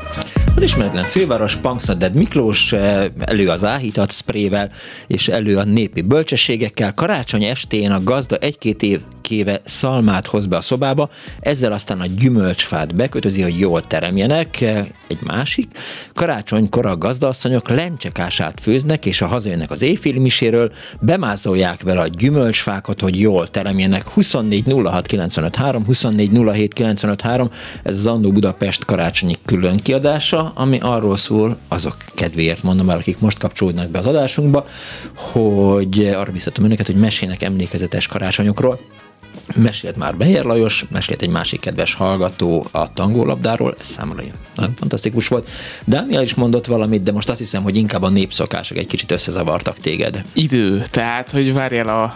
Az 0.57 0.62
ismeretlen 0.62 1.04
főváros 1.04 1.57
Punksnodded 1.57 2.14
Miklós 2.14 2.72
eh, 2.72 3.04
elő 3.24 3.48
az 3.48 3.64
áhítat 3.64 4.11
szprével 4.11 4.70
és 5.07 5.28
elő 5.28 5.57
a 5.57 5.64
népi 5.64 6.00
bölcsességekkel. 6.00 6.92
Karácsony 6.94 7.44
estén 7.44 7.90
a 7.90 8.02
gazda 8.04 8.36
egy-két 8.36 8.82
év 8.82 9.00
kéve 9.20 9.61
szalmát 9.64 10.26
hoz 10.26 10.46
be 10.46 10.57
a 10.57 10.61
szobába, 10.61 11.11
ezzel 11.40 11.72
aztán 11.72 12.00
a 12.00 12.07
gyümölcsfát 12.18 12.94
bekötözi, 12.94 13.42
hogy 13.42 13.59
jól 13.59 13.80
teremjenek. 13.80 14.64
Egy 15.09 15.18
másik, 15.22 15.68
karácsonykor 16.14 16.86
a 16.86 16.96
gazdaasszonyok 16.96 17.68
lencsekását 17.68 18.61
főznek, 18.61 19.07
és 19.07 19.18
ha 19.18 19.26
hazajönnek 19.26 19.70
az 19.70 19.82
éjféli 19.82 20.18
miséről, 20.18 20.72
bemázolják 21.00 21.82
vele 21.82 22.00
a 22.00 22.07
gyümölcsfákat, 22.07 23.00
hogy 23.00 23.20
jól 23.20 23.46
teremjenek. 23.46 24.09
24 24.09 24.72
06 24.84 25.07
95 25.07 25.57
3, 25.57 25.84
24 25.84 26.30
07 26.30 26.72
95 26.72 27.20
3, 27.20 27.50
ez 27.82 27.96
az 27.96 28.07
Annó 28.07 28.32
Budapest 28.32 28.84
karácsonyi 28.84 29.36
külön 29.44 29.76
kiadása, 29.76 30.52
ami 30.54 30.78
arról 30.80 31.16
szól, 31.16 31.59
azok 31.68 31.96
kedvéért 32.14 32.62
mondom 32.62 32.90
el, 32.90 32.98
akik 32.98 33.18
most 33.18 33.38
kapcsolódnak 33.38 33.88
be 33.90 33.98
az 33.98 34.07
adásunkba, 34.07 34.66
hogy 35.16 36.07
arra 36.07 36.32
biztatom 36.32 36.64
önöket, 36.64 36.86
hogy 36.86 36.96
mesének 36.96 37.42
emlékezetes 37.42 38.07
karácsonyokról, 38.07 38.80
Mesélt 39.55 39.97
már 39.97 40.16
Beyer 40.16 40.45
Lajos, 40.45 40.84
mesélt 40.91 41.22
egy 41.22 41.28
másik 41.28 41.61
kedves 41.61 41.95
hallgató 41.95 42.66
a 42.70 42.93
tangólabdáról, 42.93 43.74
ez 43.80 43.87
számomra 43.87 44.22
nagyon 44.57 44.74
fantasztikus 44.76 45.28
volt. 45.28 45.49
Dániel 45.84 46.22
is 46.22 46.34
mondott 46.34 46.66
valamit, 46.66 47.03
de 47.03 47.12
most 47.12 47.28
azt 47.28 47.39
hiszem, 47.39 47.62
hogy 47.62 47.76
inkább 47.76 48.03
a 48.03 48.09
népszokások 48.09 48.76
egy 48.76 48.87
kicsit 48.87 49.11
összezavartak 49.11 49.78
téged. 49.78 50.24
Idő, 50.32 50.84
tehát, 50.91 51.30
hogy 51.30 51.53
várjál 51.53 51.89
a 51.89 52.14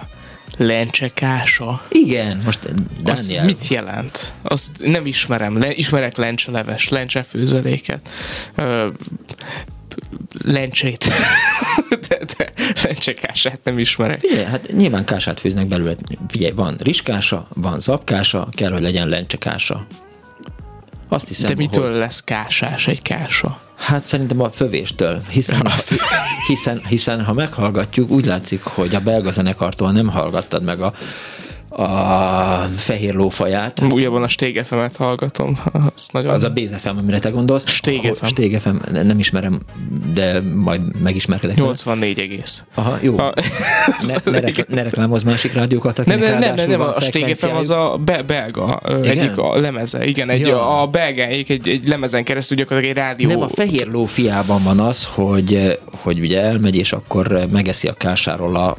lencsekása. 0.57 1.83
Igen, 1.89 2.41
most 2.45 2.59
Az 3.05 3.27
Dániel... 3.27 3.45
mit 3.45 3.69
jelent? 3.69 4.35
Azt 4.43 4.71
nem 4.85 5.07
ismerem. 5.07 5.59
Le, 5.59 5.75
ismerek 5.75 6.17
lencseleves, 6.17 6.89
lencsefőzeléket. 6.89 8.09
Ö, 8.55 8.89
lencsét. 10.45 11.07
de, 12.09 12.19
de 12.37 12.53
lencsekását 12.83 13.59
nem 13.63 13.79
ismerek. 13.79 14.21
Figyelj, 14.21 14.45
hát 14.45 14.73
nyilván 14.73 15.05
kását 15.05 15.41
főznek 15.41 15.67
belőle. 15.67 15.95
Figyelj, 16.29 16.53
van 16.53 16.77
rizskása, 16.83 17.47
van 17.55 17.81
zapkása, 17.81 18.49
kell, 18.53 18.73
hogy 18.73 18.83
legyen 18.83 19.09
lencsekása. 19.09 19.87
Azt 21.09 21.29
hiszem, 21.29 21.49
De 21.49 21.55
mitől 21.57 21.91
hogy... 21.91 21.99
lesz 21.99 22.25
kásás 22.25 22.89
egy 22.89 23.03
kása? 23.03 23.61
Hát 23.77 24.05
szerintem 24.05 24.41
a 24.41 24.51
fövéstől, 24.51 25.23
hiszen, 25.31 25.67
hiszen, 26.49 26.83
hiszen 26.89 27.25
ha 27.25 27.33
meghallgatjuk, 27.33 28.11
úgy 28.11 28.25
látszik, 28.25 28.63
hogy 28.63 28.95
a 28.95 29.01
belga 29.01 29.33
zenekartól 29.33 29.93
nem 29.93 30.09
hallgattad 30.09 30.63
meg 30.63 30.81
a, 30.81 30.95
a 31.71 32.67
fehér 32.77 33.15
lófaját. 33.15 33.83
Újabban 33.91 34.23
a 34.23 34.29
Stégefemet 34.29 34.97
hallgatom. 34.97 35.59
Az, 35.95 36.09
nagyon... 36.13 36.33
Az 36.33 36.45
a 36.45 36.51
BZFM, 36.51 36.97
amire 36.99 37.19
te 37.19 37.29
gondolsz. 37.31 37.67
Stégefem. 37.69 38.29
Stégefem, 38.29 38.83
nem 38.93 39.19
ismerem, 39.19 39.61
de 40.15 40.41
majd 40.55 40.81
megismerkedek. 41.03 41.57
vele. 41.57 41.67
84 41.69 42.19
egész. 42.19 42.65
Aha, 42.75 42.99
jó. 43.03 43.19
A- 43.19 43.35
Ne, 44.25 44.31
ne, 44.31 44.41
rekl- 44.41 44.69
ne 44.69 44.83
reklámozz 44.83 45.23
másik 45.23 45.53
rádiókat, 45.53 45.97
Nem, 45.97 46.07
akinek 46.17 46.31
nem, 46.31 46.41
nem, 46.41 46.55
nem, 46.55 46.69
nem, 46.69 46.81
a 46.81 47.01
Stégefem 47.01 47.57
az 47.57 47.71
a 47.71 47.97
be- 48.05 48.23
belga 48.23 48.81
Igen? 48.89 49.19
egyik 49.19 49.39
a 49.39 49.61
lemeze. 49.61 50.05
Igen, 50.05 50.31
egy, 50.31 50.41
Ja. 50.41 50.81
a 50.83 50.87
belgáik 50.87 51.49
egy, 51.51 51.69
egy 51.69 51.89
lemezen 51.89 52.25
keresztül 52.25 52.57
gyakorlatilag 52.57 52.97
egy 52.97 53.03
rádió. 53.03 53.29
Nem, 53.29 53.41
a 53.41 53.49
fehér 53.49 53.87
ló 53.87 54.05
fiában 54.05 54.63
van 54.63 54.81
az, 54.81 55.09
hogy, 55.15 55.79
hogy 55.91 56.21
ugye 56.21 56.41
elmegy, 56.43 56.77
és 56.77 56.93
akkor 56.93 57.47
megeszi 57.51 57.89
a 57.89 57.93
kásáról 57.93 58.57
a, 58.57 58.77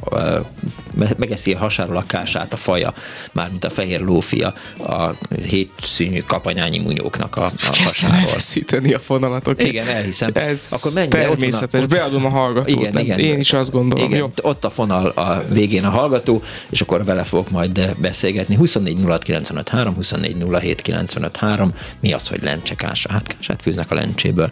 megeszi 1.16 1.52
a 1.52 1.58
hasáról 1.58 1.96
a 1.96 2.04
kását 2.06 2.52
a 2.52 2.56
faja. 2.56 2.81
Haja, 2.82 2.92
mármint 3.32 3.64
a 3.64 3.70
fehér 3.70 4.00
lófia 4.00 4.52
a 4.78 5.10
hétszínű 5.46 6.20
kapanyányi 6.26 6.78
munyóknak 6.78 7.36
a, 7.36 7.44
a 7.44 7.50
hasáról. 7.82 8.94
a 8.94 8.98
fonalatok. 8.98 9.62
Igen, 9.62 9.86
elhiszem. 9.86 10.30
Ez 10.34 10.68
Akkor 10.70 10.92
menj 10.94 11.08
be, 11.08 11.30
ott 11.30 11.38
természetes. 11.38 11.86
Beadom 11.86 12.24
a 12.24 12.28
hallgatót. 12.28 12.80
Igen, 12.80 12.92
nem? 12.92 13.02
igen. 13.02 13.18
Én 13.18 13.38
is 13.38 13.52
azt 13.52 13.70
gondolom. 13.70 14.04
Igen, 14.04 14.18
Jó. 14.18 14.30
ott 14.42 14.64
a 14.64 14.70
fonal 14.70 15.06
a 15.06 15.44
végén 15.48 15.84
a 15.84 15.90
hallgató, 15.90 16.42
és 16.70 16.80
akkor 16.80 17.04
vele 17.04 17.22
fogok 17.22 17.50
majd 17.50 17.94
beszélgetni. 17.98 18.54
24 18.54 18.98
06 19.06 19.22
95 19.22 19.68
3, 19.68 19.94
24 19.94 20.36
07 20.60 20.80
95 20.80 21.36
3. 21.36 21.72
Mi 22.00 22.12
az, 22.12 22.28
hogy 22.28 22.44
lencsekása? 22.44 23.12
Hát 23.12 23.36
kását 23.36 23.62
fűznek 23.62 23.90
a 23.90 23.94
lencséből. 23.94 24.48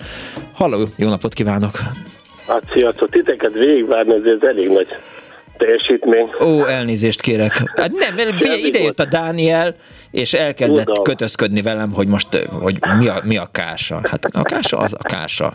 Halló, 0.52 0.88
jó 0.96 1.08
napot 1.08 1.34
kívánok! 1.34 1.78
Hát 2.46 2.62
sziasztok, 2.72 3.10
titeket 3.10 3.52
végigvárni, 3.52 4.14
ez 4.14 4.48
elég 4.48 4.68
nagy 4.68 4.86
teljesítmény. 5.60 6.30
Ó, 6.40 6.64
elnézést 6.64 7.20
kérek. 7.20 7.62
Hát 7.76 7.92
nem, 7.92 8.16
figyelj, 8.16 8.60
ide 8.60 8.78
jött 8.78 9.00
a 9.00 9.04
Dániel, 9.04 9.74
és 10.10 10.32
elkezdett 10.32 10.84
Tudom. 10.84 11.04
kötözködni 11.04 11.62
velem, 11.62 11.92
hogy 11.92 12.06
most, 12.06 12.48
hogy 12.60 12.78
mi 12.98 13.08
a, 13.08 13.20
mi 13.24 13.36
a 13.36 13.48
kása. 13.52 14.00
Hát 14.10 14.24
a 14.24 14.42
kása 14.42 14.76
az 14.78 14.94
a 14.98 15.02
kása. 15.02 15.52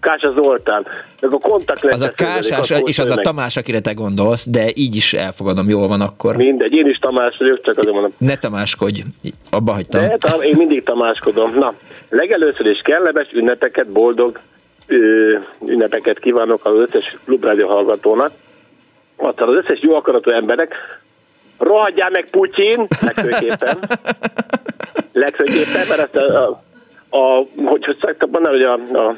Kása 0.00 0.32
Zoltán, 0.42 0.86
meg 1.20 1.32
a 1.32 1.38
kontaktlenses... 1.38 2.00
Az 2.00 2.08
a 2.08 2.12
kásás, 2.12 2.72
és 2.84 2.98
az 2.98 3.10
a 3.10 3.14
Tamás, 3.14 3.56
akire 3.56 3.80
te 3.80 3.92
gondolsz, 3.92 4.46
de 4.48 4.66
így 4.74 4.96
is 4.96 5.12
elfogadom, 5.12 5.68
jól 5.68 5.88
van 5.88 6.00
akkor. 6.00 6.36
Mindegy, 6.36 6.72
én 6.72 6.86
is 6.86 6.98
Tamás 6.98 7.36
vagyok, 7.38 7.62
csak 7.62 7.78
azért 7.78 7.92
mondom. 7.92 8.12
Ne 8.18 8.36
Tamáskodj, 8.36 9.02
abba 9.50 9.72
hagytam. 9.72 10.08
De 10.08 10.16
tam, 10.16 10.42
én 10.42 10.54
mindig 10.56 10.82
Tamáskodom. 10.82 11.54
Na, 11.58 11.74
legelőször 12.08 12.66
is 12.66 12.80
kellemes 12.84 13.28
ünnepeket, 13.32 13.86
boldog 13.86 14.40
ünnepeket 15.66 16.18
kívánok 16.18 16.64
az 16.64 16.72
összes 16.80 17.16
klubrádió 17.24 17.68
hallgatónak. 17.68 18.30
Aztán 19.16 19.48
az 19.48 19.54
összes 19.54 19.80
jó 19.82 19.94
akaratú 19.94 20.30
emberek, 20.30 20.74
rohadjál 21.58 22.10
meg 22.10 22.30
Putyin, 22.30 22.86
legfőképpen. 23.00 23.78
legfőképpen, 25.12 25.86
mert 25.88 26.00
ezt 26.00 26.14
a, 26.14 26.42
a, 26.42 26.60
a 27.16 27.46
hogy, 27.64 27.84
hogy 27.84 27.96
szoktam 28.00 28.30
mondani, 28.30 28.54
hogy 28.54 28.64
a, 28.64 28.98
a 29.08 29.16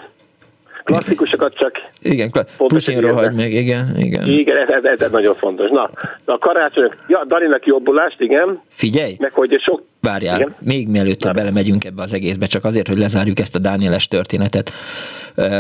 klasszikusokat 0.85 1.55
csak 1.55 1.73
Igen, 2.03 2.31
Putyin 2.57 3.01
rohagy 3.01 3.25
érde. 3.25 3.37
meg, 3.37 3.53
igen, 3.53 3.85
igen. 3.97 4.27
igen, 4.27 4.57
ez, 4.57 4.69
ez, 4.69 4.85
ez, 4.85 5.01
ez 5.01 5.11
nagyon 5.11 5.35
fontos. 5.35 5.71
Na, 5.71 5.91
a 6.25 6.39
karácsonyok, 6.39 6.97
ja, 7.07 7.25
Daninak 7.27 7.67
jobbulást, 7.67 8.21
igen, 8.21 8.63
Figyelj, 8.69 9.17
meg 9.19 9.33
hogy 9.33 9.61
sok 9.67 9.83
várjál, 10.01 10.37
Igen? 10.39 10.55
még 10.59 10.89
mielőtt 10.89 11.33
belemegyünk 11.33 11.85
ebbe 11.85 12.03
az 12.03 12.13
egészbe, 12.13 12.47
csak 12.47 12.65
azért, 12.65 12.89
hogy 12.89 12.99
lezárjuk 12.99 13.39
ezt 13.39 13.55
a 13.55 13.59
Dánieles 13.59 14.09
történetet. 14.09 14.73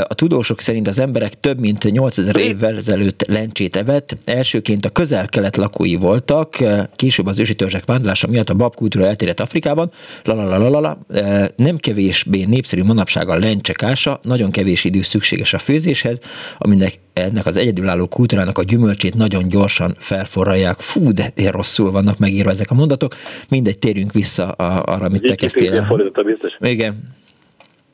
A 0.02 0.14
tudósok 0.14 0.60
szerint 0.60 0.88
az 0.88 0.98
emberek 0.98 1.40
több 1.40 1.60
mint 1.60 1.90
8000 1.90 2.36
évvel 2.36 2.76
ezelőtt 2.76 3.24
lencsét 3.28 3.76
evett. 3.76 4.16
Elsőként 4.24 4.84
a 4.84 4.88
közel-kelet 4.88 5.56
lakói 5.56 5.94
voltak, 5.94 6.56
később 6.96 7.26
az 7.26 7.38
ősi 7.38 7.54
törzsek 7.54 7.84
vándorlása 7.84 8.26
miatt 8.26 8.50
a 8.50 8.54
babkultúra 8.54 9.06
elterjedt 9.06 9.40
Afrikában. 9.40 9.90
Lalalalala, 10.24 10.98
nem 11.56 11.76
kevésbé 11.76 12.44
népszerű 12.44 12.82
manapság 12.82 13.28
a 13.28 13.38
lencsekása, 13.38 14.20
nagyon 14.22 14.50
kevés 14.50 14.84
idő 14.84 15.00
szükséges 15.00 15.54
a 15.54 15.58
főzéshez, 15.58 16.18
aminek 16.58 16.92
ennek 17.12 17.46
az 17.46 17.56
egyedülálló 17.56 18.06
kultúrának 18.06 18.58
a 18.58 18.62
gyümölcsét 18.62 19.14
nagyon 19.14 19.48
gyorsan 19.48 19.94
felforralják. 19.98 20.78
Fú, 20.78 21.12
de 21.12 21.32
rosszul 21.50 21.90
vannak 21.90 22.18
megírva 22.18 22.50
ezek 22.50 22.70
a 22.70 22.74
mondatok. 22.74 23.14
Mindegy, 23.48 23.78
térjünk 23.78 24.12
vissza 24.12 24.50
arra, 24.50 25.04
amit 25.04 25.22
te 25.22 25.34
kezdtél. 25.34 25.86
Igen, 26.58 27.16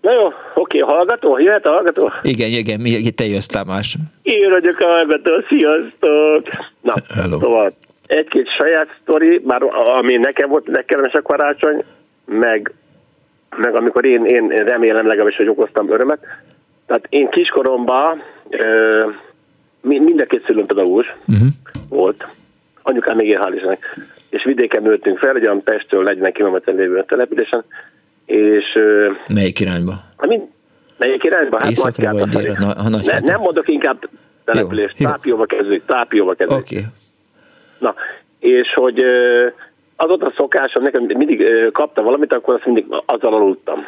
Na 0.04 0.12
jó, 0.12 0.32
oké, 0.54 0.78
hallgató, 0.78 1.38
jöhet 1.38 1.66
a 1.66 1.70
hallgató? 1.70 2.10
igen, 2.22 2.48
igen, 2.48 2.80
mi- 2.80 3.10
te 3.10 3.24
jössz, 3.24 3.46
Tamás. 3.46 3.96
Én 4.22 4.50
vagyok 4.50 4.78
a 4.80 4.86
hallgató, 4.86 5.30
sziasztok! 5.48 6.48
Na, 6.80 6.92
Hello. 7.14 7.38
szóval 7.38 7.72
egy-két 8.06 8.48
saját 8.58 8.98
sztori, 9.02 9.40
már 9.44 9.62
ami 9.98 10.16
nekem 10.16 10.48
volt 10.48 10.66
legkellemes 10.66 11.12
a 11.12 11.22
karácsony, 11.22 11.84
meg, 12.24 12.72
meg 13.56 13.74
amikor 13.74 14.04
én, 14.04 14.24
én 14.24 14.48
remélem 14.48 15.06
legalábbis, 15.06 15.36
hogy 15.36 15.48
okoztam 15.48 15.92
örömet. 15.92 16.18
Tehát 16.86 17.06
én 17.08 17.28
kiskoromban 17.28 18.22
ö, 18.48 19.06
mi- 19.80 19.98
mind 19.98 20.20
a 20.20 20.24
két 20.24 20.44
szülőm 20.46 20.66
pedagógus 20.66 21.14
Uh-huh. 21.28 21.46
volt. 21.88 22.26
Anyukám 22.82 23.16
még 23.16 23.28
él, 23.28 23.40
hál' 23.44 23.52
Istennek. 23.54 23.98
És 24.30 24.44
vidéken 24.44 24.82
nőttünk 24.82 25.18
fel, 25.18 25.36
egy 25.36 25.44
olyan 25.44 25.62
Pesttől 25.62 26.02
40 26.02 26.32
km 26.32 26.56
lévő 26.76 27.04
településen, 27.06 27.64
és 28.26 28.78
Melyik 29.28 29.60
irányba? 29.60 29.92
Hát 30.16 30.28
mind, 30.28 30.42
melyik 30.96 31.24
irányba? 31.24 31.58
Hát 31.58 31.82
Nagykáta 31.82 32.18
vagy 32.18 32.28
délre? 32.28 32.56
Na- 32.58 32.82
ha 32.82 32.88
ne, 32.88 33.18
nem 33.20 33.40
mondok 33.40 33.68
inkább 33.68 34.08
települést, 34.44 34.96
tápióba 34.98 35.44
kezdődik, 35.44 35.84
tápióba 35.86 36.34
kezdődik. 36.34 36.64
Oké. 36.64 36.76
Okay. 36.76 36.88
Na, 37.78 37.94
és 38.38 38.74
hogy 38.74 39.04
az 39.96 40.10
ott 40.10 40.22
a 40.22 40.32
szokásom, 40.36 40.82
nekem 40.82 41.02
mindig 41.04 41.40
ö, 41.40 41.70
kapta 41.70 42.02
valamit, 42.02 42.34
akkor 42.34 42.54
azt 42.54 42.64
mindig 42.64 42.86
azzal 43.06 43.34
aludtam. 43.34 43.86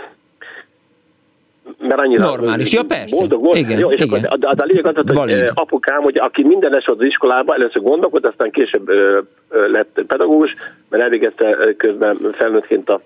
Mert 1.79 2.01
annyira 2.01 2.25
Normális, 2.25 2.73
ja, 2.73 2.83
persze. 2.83 3.17
boldog 3.19 3.43
volt. 3.45 3.59
Igen, 3.59 3.79
Jó, 3.79 3.91
és 3.91 4.01
igen. 4.01 4.25
akkor, 4.25 4.39
de, 4.39 4.49
de 4.55 4.63
a 4.63 4.67
lényeg 4.67 4.87
az, 4.87 4.95
volt, 4.95 5.07
hogy 5.09 5.17
Valid. 5.17 5.51
apukám, 5.55 6.03
hogy 6.03 6.19
aki 6.19 6.43
minden 6.43 6.77
es 6.77 6.85
volt 6.87 7.01
az 7.01 7.07
iskolába, 7.07 7.55
először 7.55 7.83
gondolkodott, 7.83 8.31
aztán 8.31 8.51
később 8.51 8.89
ö, 8.89 9.21
ö, 9.49 9.71
lett 9.71 10.01
pedagógus, 10.07 10.53
mert 10.89 11.03
elvégezte 11.03 11.75
közben 11.77 12.19
felnőttként 12.33 12.89
a, 12.89 13.01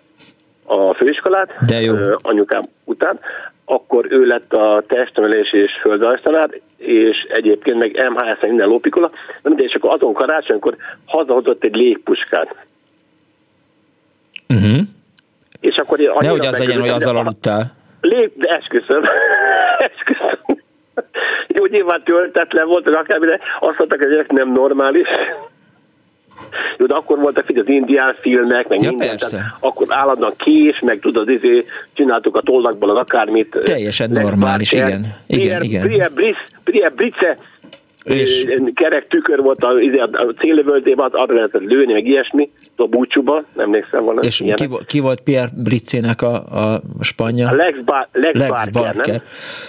a 0.71 0.95
főiskolát, 0.95 1.55
De 1.67 1.81
jó. 1.81 1.95
anyukám 2.17 2.69
után, 2.85 3.21
akkor 3.65 4.07
ő 4.09 4.27
lett 4.27 4.53
a 4.53 4.85
testnevelés 4.87 5.53
és 5.53 5.71
földrajztanár, 5.83 6.51
és 6.77 7.27
egyébként 7.29 7.79
meg 7.79 8.11
MHS-en 8.11 8.49
minden 8.49 8.69
lópikola, 8.69 9.11
de 9.43 9.49
mindegy, 9.49 9.67
és 9.67 9.75
akkor 9.75 9.91
azon 9.91 10.13
karácsonykor 10.13 10.77
hazahozott 11.07 11.65
egy 11.65 11.75
légpuskát. 11.75 12.55
Uh-huh. 14.49 14.79
És 15.61 15.77
akkor 15.77 15.99
Nehogy 15.99 16.47
az 16.47 16.59
legyen, 16.59 16.81
hogy 16.81 16.89
azzal 16.89 17.13
de- 17.13 17.19
aludtál. 17.19 17.73
Lép, 18.01 18.33
de 18.37 18.49
esküszöm. 18.49 19.03
esküszöm. 19.91 20.63
Jó, 21.47 21.67
nyilván 21.67 22.03
töltetlen 22.05 22.67
volt, 22.67 22.85
de 22.85 22.99
akármire 22.99 23.39
azt 23.61 23.79
mondták, 23.79 24.03
hogy 24.03 24.15
ez 24.15 24.27
nem 24.29 24.53
normális. 24.53 25.09
Jó, 26.79 26.87
de 26.87 26.95
akkor 26.95 27.19
voltak 27.19 27.51
így 27.51 27.59
az 27.59 27.69
indián 27.69 28.17
filmek, 28.21 28.69
meg 28.69 28.83
Ja, 28.83 28.89
minden. 28.89 29.09
persze. 29.09 29.37
Tehát 29.37 29.57
akkor 29.61 29.87
állandóan 29.89 30.33
kés, 30.37 30.81
meg 30.81 30.99
tudod, 31.01 31.29
izé, 31.29 31.65
csináltuk 31.93 32.37
a 32.37 32.41
tollakból 32.43 32.91
az 32.91 32.99
akármit. 32.99 33.59
Teljesen 33.63 34.11
normális, 34.11 34.73
igen. 34.73 35.07
Igen, 35.27 35.63
igen. 35.63 35.83
Pierre 36.65 36.91
Brice, 36.95 37.37
És- 38.05 38.47
kerek 38.75 39.07
tükör 39.09 39.43
volt 39.43 39.65
a, 39.65 39.81
izé, 39.81 39.97
a 39.99 40.35
célövöltében, 40.39 41.09
arra 41.13 41.35
lehetett 41.35 41.63
lőni, 41.63 41.93
meg 41.93 42.07
ilyesmi, 42.07 42.51
a 42.77 42.87
búcsúba, 42.87 43.43
emlékszem 43.57 44.05
volna. 44.05 44.21
És 44.21 44.45
ki, 44.55 44.67
vo- 44.67 44.85
ki 44.85 45.01
volt 45.01 45.21
Pierre 45.21 45.49
Briccének 45.57 46.23
a, 46.23 46.35
a 46.35 46.83
spanya? 47.01 47.49
A 47.49 47.55
Lex, 47.55 47.79
Bar- 47.85 48.09
Lex, 48.13 48.39
Lex 48.39 48.51
Barker, 48.51 48.73
Barker. 48.95 49.23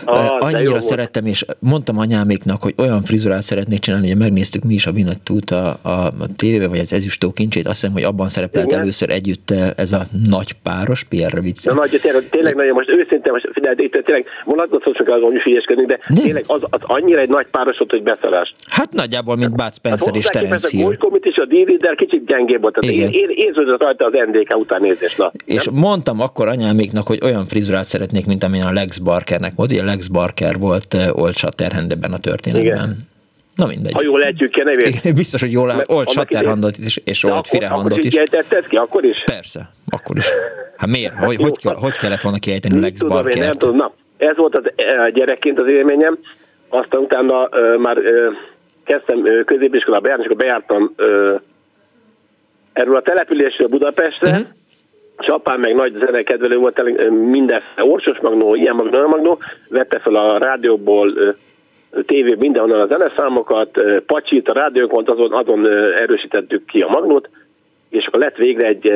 nem? 0.05 0.15
Ah, 0.15 0.25
de 0.39 0.45
Annyira 0.45 0.69
volt. 0.69 0.83
szerettem, 0.83 1.25
és 1.25 1.45
mondtam 1.59 1.97
anyáméknak, 1.97 2.61
hogy 2.63 2.73
olyan 2.77 3.01
frizurát 3.01 3.41
szeretnék 3.41 3.79
csinálni, 3.79 4.07
hogy 4.07 4.17
megnéztük 4.17 4.63
mi 4.63 4.73
is 4.73 4.85
a 4.85 4.91
Vinatút 4.91 5.49
a, 5.49 5.67
a, 5.81 5.89
a 5.89 6.11
tévében, 6.35 6.69
vagy 6.69 6.79
az 6.79 6.93
ezüstó 6.93 7.31
kincsét, 7.31 7.67
azt 7.67 7.79
hiszem, 7.79 7.93
hogy 7.93 8.03
abban 8.03 8.29
szerepelt 8.29 8.65
Igen. 8.65 8.79
először 8.79 9.09
együtt 9.09 9.51
ez 9.75 9.91
a 9.93 10.01
nagy 10.29 10.53
páros, 10.53 11.03
Pierre 11.03 11.39
Brice. 11.39 11.73
Na 11.73 11.79
nagy, 11.79 11.99
tényleg, 12.01 12.29
tényleg 12.29 12.55
nagyon, 12.55 12.73
most 12.73 12.89
őszintén, 12.89 13.31
most 13.31 13.49
figyelj, 13.53 13.75
de 13.75 13.83
itt 13.83 13.91
tényleg 14.05 14.25
vonatkoztatok 14.45 15.07
az, 15.07 15.21
hogy 15.21 15.41
hülyeskedni, 15.41 15.85
de 15.85 15.99
Nem. 16.07 16.23
tényleg 16.23 16.43
az, 16.47 16.61
az, 16.69 16.79
annyira 16.81 17.19
egy 17.21 17.29
nagy 17.29 17.47
páros 17.51 17.77
volt, 17.77 17.91
hogy 17.91 18.03
beszarás. 18.21 18.51
Hát 18.69 18.91
nagyjából, 18.91 19.35
mint 19.35 19.55
Bud 19.55 19.73
Spencer 19.73 20.15
és 20.15 20.25
Terence 20.25 20.67
a 20.67 20.69
Hill. 20.69 20.83
Golykomit 20.83 21.25
és 21.25 21.35
a 21.35 21.45
D-Reader 21.45 21.95
kicsit 21.95 22.25
gyengébb 22.25 22.61
volt. 22.61 22.77
Igen. 22.81 23.11
én, 23.11 23.29
érződött 23.29 23.81
rajta 23.81 24.05
az 24.05 24.13
NDK 24.31 24.57
után 24.57 24.81
nézés. 24.81 25.15
Na, 25.15 25.31
És 25.45 25.65
nem? 25.65 25.75
mondtam 25.75 26.19
akkor 26.19 26.47
anyáméknak, 26.47 27.07
hogy 27.07 27.19
olyan 27.23 27.45
frizurát 27.45 27.85
szeretnék, 27.85 28.25
mint 28.25 28.43
amilyen 28.43 28.67
a 28.67 28.71
Lex 28.71 28.97
Barkernek 28.97 29.53
volt. 29.55 29.71
Ugye 29.71 29.83
Lex 29.83 30.07
Barker 30.07 30.55
volt 30.59 30.97
Old 31.11 31.35
Shatterhand 31.35 31.91
ebben 31.91 32.13
a 32.13 32.19
történetben. 32.19 32.73
Igen. 32.73 33.09
Na 33.55 33.65
mindegy. 33.65 33.93
ha 33.93 34.01
jól 34.03 34.23
ejtjük 34.23 34.51
ki 34.51 34.59
a 34.59 34.63
nevét. 34.63 34.87
Igen, 34.87 35.13
Biztos, 35.13 35.41
hogy 35.41 35.51
jól 35.51 35.65
Mert 35.65 35.91
Old 35.91 36.09
Shatterhandot 36.09 36.77
is, 36.77 36.99
és 37.03 37.23
Old 37.23 37.33
akkor, 37.33 37.45
akkor 37.47 37.59
Firehandot 37.59 38.03
is 38.03 38.13
ejtetted 38.13 38.67
ki, 38.67 38.75
akkor 38.75 39.03
is? 39.03 39.23
Persze, 39.25 39.69
akkor 39.89 40.17
is. 40.17 40.25
Hát 40.77 40.89
miért? 40.89 41.15
Hogy, 41.15 41.35
hogy, 41.35 41.55
hogy 41.63 41.95
kellett 41.95 42.21
volna 42.21 42.37
kiejteni 42.37 42.79
Lex 42.79 43.01
én, 43.01 43.07
nem 43.07 43.17
Barkert? 43.17 43.57
tudom. 43.57 43.75
Na, 43.75 43.91
ez 44.17 44.35
volt 44.35 44.55
az 44.55 44.71
eh, 44.75 45.07
gyerekként 45.09 45.59
az 45.59 45.71
élményem. 45.71 46.17
Aztán 46.71 47.01
utána 47.01 47.47
ö, 47.51 47.77
már 47.77 47.97
ö, 47.97 48.29
kezdtem 48.83 49.25
ö, 49.25 49.43
középiskolába 49.43 50.07
járni, 50.07 50.23
és 50.23 50.29
akkor 50.29 50.45
bejártam 50.45 50.93
ö, 50.95 51.35
erről 52.73 52.95
a 52.95 53.01
településről 53.01 53.67
Budapestre, 53.67 54.29
uh-huh. 54.29 54.45
és 55.19 55.27
apám 55.27 55.59
meg 55.59 55.75
nagy 55.75 55.93
zenekedvelő 56.05 56.57
volt, 56.57 57.09
mindenféle 57.09 57.87
Orsos 57.87 58.19
Magnó, 58.19 58.55
ilyen 58.55 58.75
Magnó, 58.75 58.97
olyan 58.97 59.09
Magnó, 59.09 59.39
vette 59.69 59.99
fel 59.99 60.15
a 60.15 60.37
rádióból 60.37 61.11
ö, 61.15 61.29
tévé 62.05 62.35
mindenhonnan 62.39 62.81
a 62.81 62.97
zeneszámokat, 62.97 63.81
pacsit, 64.05 64.49
a 64.49 64.53
rádiókon, 64.53 65.03
azon, 65.07 65.33
azon 65.33 65.67
erősítettük 65.97 66.65
ki 66.65 66.79
a 66.81 66.89
Magnót, 66.89 67.29
és 67.89 68.05
akkor 68.05 68.19
lett 68.19 68.35
végre 68.35 68.67
egy, 68.67 68.91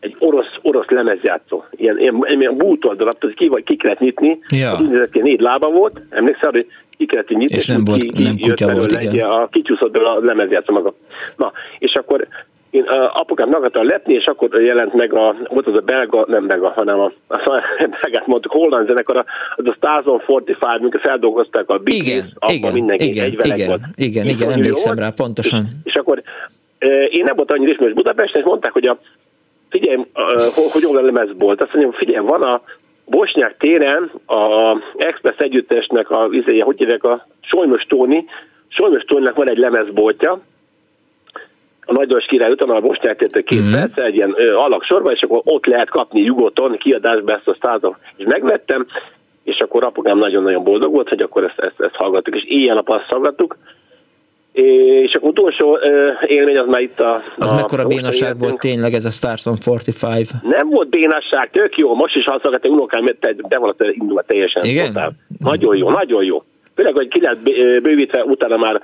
egy 0.00 0.16
orosz, 0.18 0.54
orosz 0.62 0.88
lemezjátszó. 0.88 1.64
Ilyen, 1.70 1.98
ilyen, 1.98 2.24
ilyen 2.28 2.54
bútoldalap, 2.54 3.18
tudod, 3.18 3.36
ki, 3.36 3.48
vagy 3.48 3.64
ki 3.64 3.76
kellett 3.76 3.98
nyitni, 3.98 4.38
Ja. 4.48 4.70
az 4.70 4.80
úgynevezett 4.80 5.22
négy 5.22 5.40
lába 5.40 5.70
volt, 5.70 6.00
emlékszel, 6.10 6.50
hogy 6.50 6.66
ki 6.98 7.06
kellett 7.06 7.30
így 7.30 7.36
nyitni, 7.38 7.56
És 7.56 7.66
nem 7.66 7.84
volt- 7.84 8.00
ki, 8.02 8.22
nem 8.22 8.34
jött 8.36 8.48
kutya 8.50 8.66
belőle 8.66 8.86
volt, 8.88 9.02
egy- 9.02 9.12
igen. 9.14 9.28
A 9.30 9.48
kicsúszott 9.48 9.90
belőle 9.90 10.10
a 10.10 10.20
lemezjátszó 10.20 10.72
maga. 10.72 10.94
Na, 11.36 11.52
és 11.78 11.92
akkor 11.94 12.26
én 12.70 12.82
apukám 13.12 13.48
meg 13.48 13.56
akartam 13.58 13.86
lepni, 13.86 14.14
és 14.14 14.24
akkor 14.24 14.60
jelent 14.62 14.94
meg 14.94 15.14
a, 15.14 15.36
volt 15.48 15.66
az 15.66 15.74
a 15.74 15.80
belga, 15.80 16.24
nem 16.28 16.46
belga, 16.46 16.68
hanem 16.68 17.00
a, 17.00 17.12
a 17.28 17.62
belgát 18.02 18.26
mondtuk, 18.26 18.52
holland 18.52 18.86
zenekar, 18.86 19.24
az 19.56 19.64
a 19.66 19.72
Stars 19.76 20.06
on 20.06 20.20
45, 20.26 20.56
amikor 20.60 21.00
feldolgozták 21.00 21.68
a 21.70 21.78
Big 21.78 22.06
Igen, 22.06 22.24
abban 22.38 22.54
igen, 22.54 22.72
mindenki 22.72 23.08
igen, 23.08 23.24
egy 23.24 23.46
igen, 23.46 23.66
volt. 23.66 23.80
igen, 23.96 24.24
És 24.26 24.32
igen, 24.32 24.50
emlékszem 24.52 24.98
rá, 24.98 25.10
pontosan. 25.10 25.60
És, 25.84 25.92
és 25.92 25.94
akkor 25.94 26.22
én 27.10 27.22
nem 27.24 27.36
voltam 27.36 27.56
annyira 27.56 27.72
ismerős 27.72 27.94
Budapesten, 27.94 28.40
és 28.40 28.46
mondták, 28.46 28.72
hogy 28.72 28.86
a, 28.86 28.98
figyelj, 29.70 29.96
hogy 30.72 30.82
jól 30.82 30.96
a 30.96 31.00
lemezbolt. 31.00 31.62
Azt 31.62 31.72
mondjam, 31.72 31.92
figyelj, 31.92 32.26
van 32.26 32.42
a 32.42 32.62
Bosnyák 33.10 33.56
téren 33.56 34.10
a 34.26 34.76
Express 34.96 35.36
együttesnek 35.36 36.10
a, 36.10 36.28
izéje, 36.30 36.64
hogy 36.64 36.78
hívják, 36.78 37.04
a 37.04 37.22
Solymos 37.40 37.82
Tóni, 37.88 38.24
Solymos 38.68 39.02
Tóninak 39.02 39.36
van 39.36 39.50
egy 39.50 39.58
lemezboltja, 39.58 40.40
a 41.90 41.92
Nagyos 41.92 42.24
Király 42.24 42.50
után 42.50 42.68
a 42.68 42.80
Bosnyák 42.80 43.16
tértől 43.16 43.42
két 43.42 43.62
mm. 43.62 43.72
perc, 43.72 43.98
egy 43.98 44.14
ilyen 44.14 44.34
ö, 44.36 44.54
alaksorban, 44.54 45.14
és 45.14 45.20
akkor 45.20 45.40
ott 45.44 45.66
lehet 45.66 45.90
kapni 45.90 46.20
nyugodtan 46.20 46.76
kiadásba 46.76 47.32
ezt 47.32 47.48
a 47.48 47.56
százat. 47.60 47.96
És 48.16 48.24
megvettem, 48.28 48.86
és 49.44 49.58
akkor 49.58 49.84
apukám 49.84 50.18
nagyon-nagyon 50.18 50.64
boldog 50.64 50.92
volt, 50.92 51.08
hogy 51.08 51.20
akkor 51.20 51.44
ezt, 51.44 51.58
ezt, 51.58 51.80
ezt 51.80 51.94
hallgattuk, 51.94 52.36
és 52.36 52.44
éjjel-nap 52.44 52.88
azt 52.88 53.08
hallgattuk. 53.08 53.56
És 54.52 55.14
akkor 55.14 55.28
utolsó 55.28 55.78
élmény 56.26 56.58
az 56.58 56.66
már 56.66 56.80
itt 56.80 57.00
a... 57.00 57.22
Az 57.36 57.50
a 57.50 57.54
mekkora 57.54 57.86
bénaság 57.86 58.38
volt 58.38 58.58
tényleg 58.58 58.92
ez 58.92 59.04
a 59.04 59.10
Stars 59.10 59.46
on 59.46 59.56
45? 59.66 60.26
Nem 60.42 60.68
volt 60.68 60.88
bénasság, 60.88 61.50
tök 61.52 61.76
jó. 61.76 61.94
Most 61.94 62.14
is 62.14 62.24
hallgattam, 62.24 62.72
unokám 62.72 63.04
te- 63.20 63.34
be 63.48 63.58
van 63.58 63.74
indulva 63.92 64.22
teljesen. 64.22 64.64
Igen? 64.64 64.86
Totál. 64.86 65.10
Nagyon 65.38 65.76
jó, 65.76 65.90
nagyon 65.90 66.24
jó. 66.24 66.42
Főleg, 66.74 66.94
hogy 66.94 67.08
ki 67.08 67.20
lett 67.20 67.42
bővítve 67.82 68.20
utána 68.20 68.56
már 68.56 68.80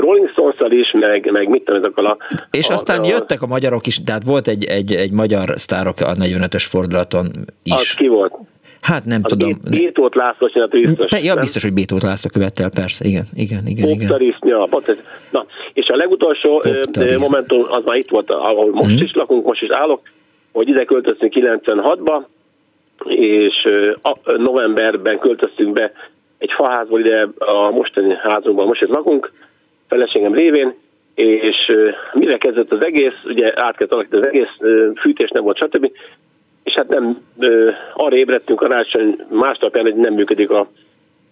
Rolling 0.00 0.30
stones 0.30 0.56
is, 0.68 0.92
meg, 0.92 1.30
meg 1.30 1.48
mit 1.48 1.64
tudom, 1.64 1.82
ezokkal 1.82 2.06
a... 2.06 2.16
És 2.50 2.68
a, 2.68 2.72
aztán 2.72 3.00
a, 3.00 3.06
jöttek 3.06 3.42
a 3.42 3.46
magyarok 3.46 3.86
is, 3.86 4.04
tehát 4.04 4.24
volt 4.24 4.48
egy, 4.48 4.64
egy, 4.64 4.94
egy 4.94 5.12
magyar 5.12 5.48
sztárok 5.54 6.00
a 6.00 6.12
45-ös 6.12 6.64
fordulaton 6.68 7.26
Az 7.70 7.80
is. 7.80 7.94
ki 7.94 8.08
volt? 8.08 8.34
Hát 8.90 9.04
nem 9.04 9.20
Az 9.22 9.30
tudom. 9.30 9.48
Bét- 9.48 9.80
Bétót 9.80 10.14
László 10.14 10.48
csinált 10.48 10.70
biztos. 10.70 11.06
Pe- 11.08 11.24
Ja, 11.24 11.34
biztos, 11.34 11.62
hogy 11.62 11.72
Bétót 11.72 12.02
László 12.02 12.30
követte 12.32 12.62
el, 12.62 12.70
persze, 12.70 13.04
igen, 13.08 13.24
igen, 13.34 13.62
igen, 13.66 13.88
igen. 13.88 13.98
Poptarisznya, 14.08 14.64
pont 14.70 14.88
ez. 14.88 14.96
Na, 15.30 15.46
és 15.72 15.86
a 15.86 15.96
legutolsó 15.96 16.60
ö, 16.64 16.78
Poptari. 16.78 17.12
ö, 17.14 17.18
momentum, 17.18 17.64
az 17.68 17.82
már 17.84 17.96
itt 17.96 18.08
volt, 18.08 18.30
ahol 18.30 18.70
most 18.72 18.94
Mhm. 18.94 19.02
is 19.04 19.12
lakunk, 19.14 19.46
most 19.46 19.62
is 19.62 19.68
állok, 19.70 20.00
hogy 20.52 20.68
ide 20.68 20.84
költöztünk 20.84 21.32
96-ba, 21.34 22.22
és 23.08 23.68
novemberben 24.36 25.18
költöztünk 25.18 25.72
be 25.72 25.92
egy 26.38 26.50
faházból 26.56 27.00
ide 27.00 27.28
a 27.38 27.70
mostani 27.70 28.14
házunkban, 28.22 28.66
most 28.66 28.82
itt 28.82 28.88
lakunk, 28.94 29.32
feleségem 29.88 30.34
révén, 30.34 30.74
és 31.14 31.56
mire 32.12 32.36
kezdett 32.38 32.72
az 32.72 32.84
egész, 32.84 33.12
ugye 33.24 33.52
át 33.54 33.76
kellett 33.76 33.92
alakítani 33.92 34.22
az 34.22 34.28
egész, 34.28 34.56
fűtés 35.00 35.30
nem 35.30 35.42
volt, 35.44 35.56
stb. 35.56 35.90
És 36.64 36.74
hát 36.74 36.88
nem, 36.88 37.22
ö, 37.38 37.70
arra 37.94 38.16
ébredtünk 38.16 38.58
karácsony 38.58 39.16
másnapján, 39.28 39.84
hogy 39.84 39.94
nem 39.94 40.14
működik 40.14 40.50
a 40.50 40.68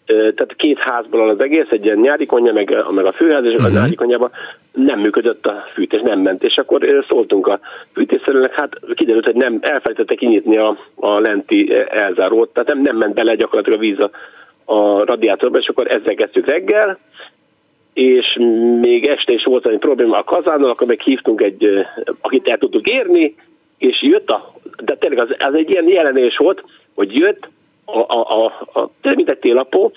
Ö, 0.06 0.14
tehát 0.14 0.54
két 0.56 0.78
házból 0.78 1.20
áll 1.20 1.28
az 1.28 1.42
egész, 1.42 1.66
egy 1.70 1.84
ilyen 1.84 1.98
nyári 1.98 2.26
konyha, 2.26 2.52
meg, 2.52 2.76
a- 2.76 2.92
meg 2.92 3.04
a 3.04 3.12
főház, 3.12 3.44
és 3.44 3.52
uh-huh. 3.54 3.66
a 3.66 3.74
nyári 3.78 3.94
konyhában 3.94 4.30
nem 4.72 5.00
működött 5.00 5.46
a 5.46 5.64
fűtés, 5.74 6.00
nem 6.00 6.20
ment. 6.20 6.42
És 6.42 6.56
akkor 6.56 6.88
ö, 6.88 6.98
szóltunk 7.08 7.46
a 7.46 7.60
fűtésszerűnek, 7.92 8.54
hát 8.54 8.80
kiderült, 8.94 9.24
hogy 9.24 9.34
nem 9.34 9.58
elfelejtette 9.60 10.14
kinyitni 10.14 10.56
a, 10.56 10.78
a 10.94 11.20
lenti 11.20 11.72
elzárót, 11.88 12.52
tehát 12.52 12.68
nem, 12.68 12.82
nem 12.82 12.96
ment 12.96 13.14
bele 13.14 13.34
gyakorlatilag 13.34 13.78
a 13.78 13.82
víz 13.82 13.98
a, 13.98 14.10
a 14.64 15.04
radiátorba, 15.04 15.58
és 15.58 15.68
akkor 15.68 15.86
ezzel 15.86 16.14
kezdtük 16.14 16.46
reggel, 16.46 16.98
és 17.92 18.38
még 18.80 19.06
este 19.06 19.32
is 19.32 19.44
volt 19.44 19.68
egy 19.68 19.78
probléma 19.78 20.16
a 20.16 20.24
kazánnal, 20.24 20.70
akkor 20.70 20.86
meg 20.86 21.00
hívtunk 21.00 21.40
egy, 21.42 21.86
akit 22.20 22.48
el 22.48 22.58
tudtuk 22.58 22.88
érni, 22.88 23.34
és 23.82 24.02
jött 24.02 24.30
a, 24.30 24.52
de 24.84 24.96
tényleg 24.96 25.22
az, 25.22 25.36
az 25.38 25.54
egy 25.54 25.70
ilyen 25.70 25.88
jelenés 25.88 26.36
volt, 26.36 26.64
hogy 26.94 27.18
jött 27.18 27.48
a, 27.84 27.98
a, 27.98 28.44
a, 28.44 28.80
a 28.80 28.90
mint 29.16 29.30
egy 29.30 29.38
télapó, 29.38 29.92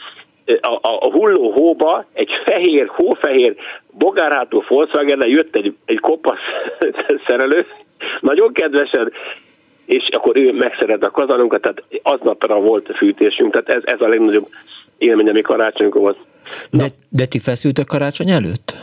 a, 0.46 0.80
a, 0.82 1.12
hulló 1.12 1.52
hóba 1.52 2.06
egy 2.14 2.30
fehér, 2.46 2.88
hófehér 2.88 3.56
bogárhátú 3.92 4.64
volkswagen 4.68 5.28
jött 5.28 5.56
egy, 5.56 5.76
egy 5.86 6.00
kopasz 6.00 6.46
szerelő, 7.28 7.66
nagyon 8.20 8.54
kedvesen, 8.54 9.12
és 9.86 10.08
akkor 10.12 10.38
ő 10.38 10.52
megszeret 10.52 11.04
a 11.04 11.12
kazanunkat, 11.12 11.62
tehát 11.62 11.84
aznapra 12.04 12.60
volt 12.60 12.96
fűtésünk, 12.98 13.52
tehát 13.52 13.70
ez, 13.70 13.94
ez 13.94 14.02
a 14.02 14.08
legnagyobb 14.08 14.48
élmény, 14.98 15.30
ami 15.30 15.42
karácsonykor 15.42 16.02
volt. 16.02 16.18
De, 16.72 16.86
de 17.10 17.26
ti 17.26 17.40
feszültök 17.40 17.86
karácsony 17.86 18.30
előtt? 18.30 18.74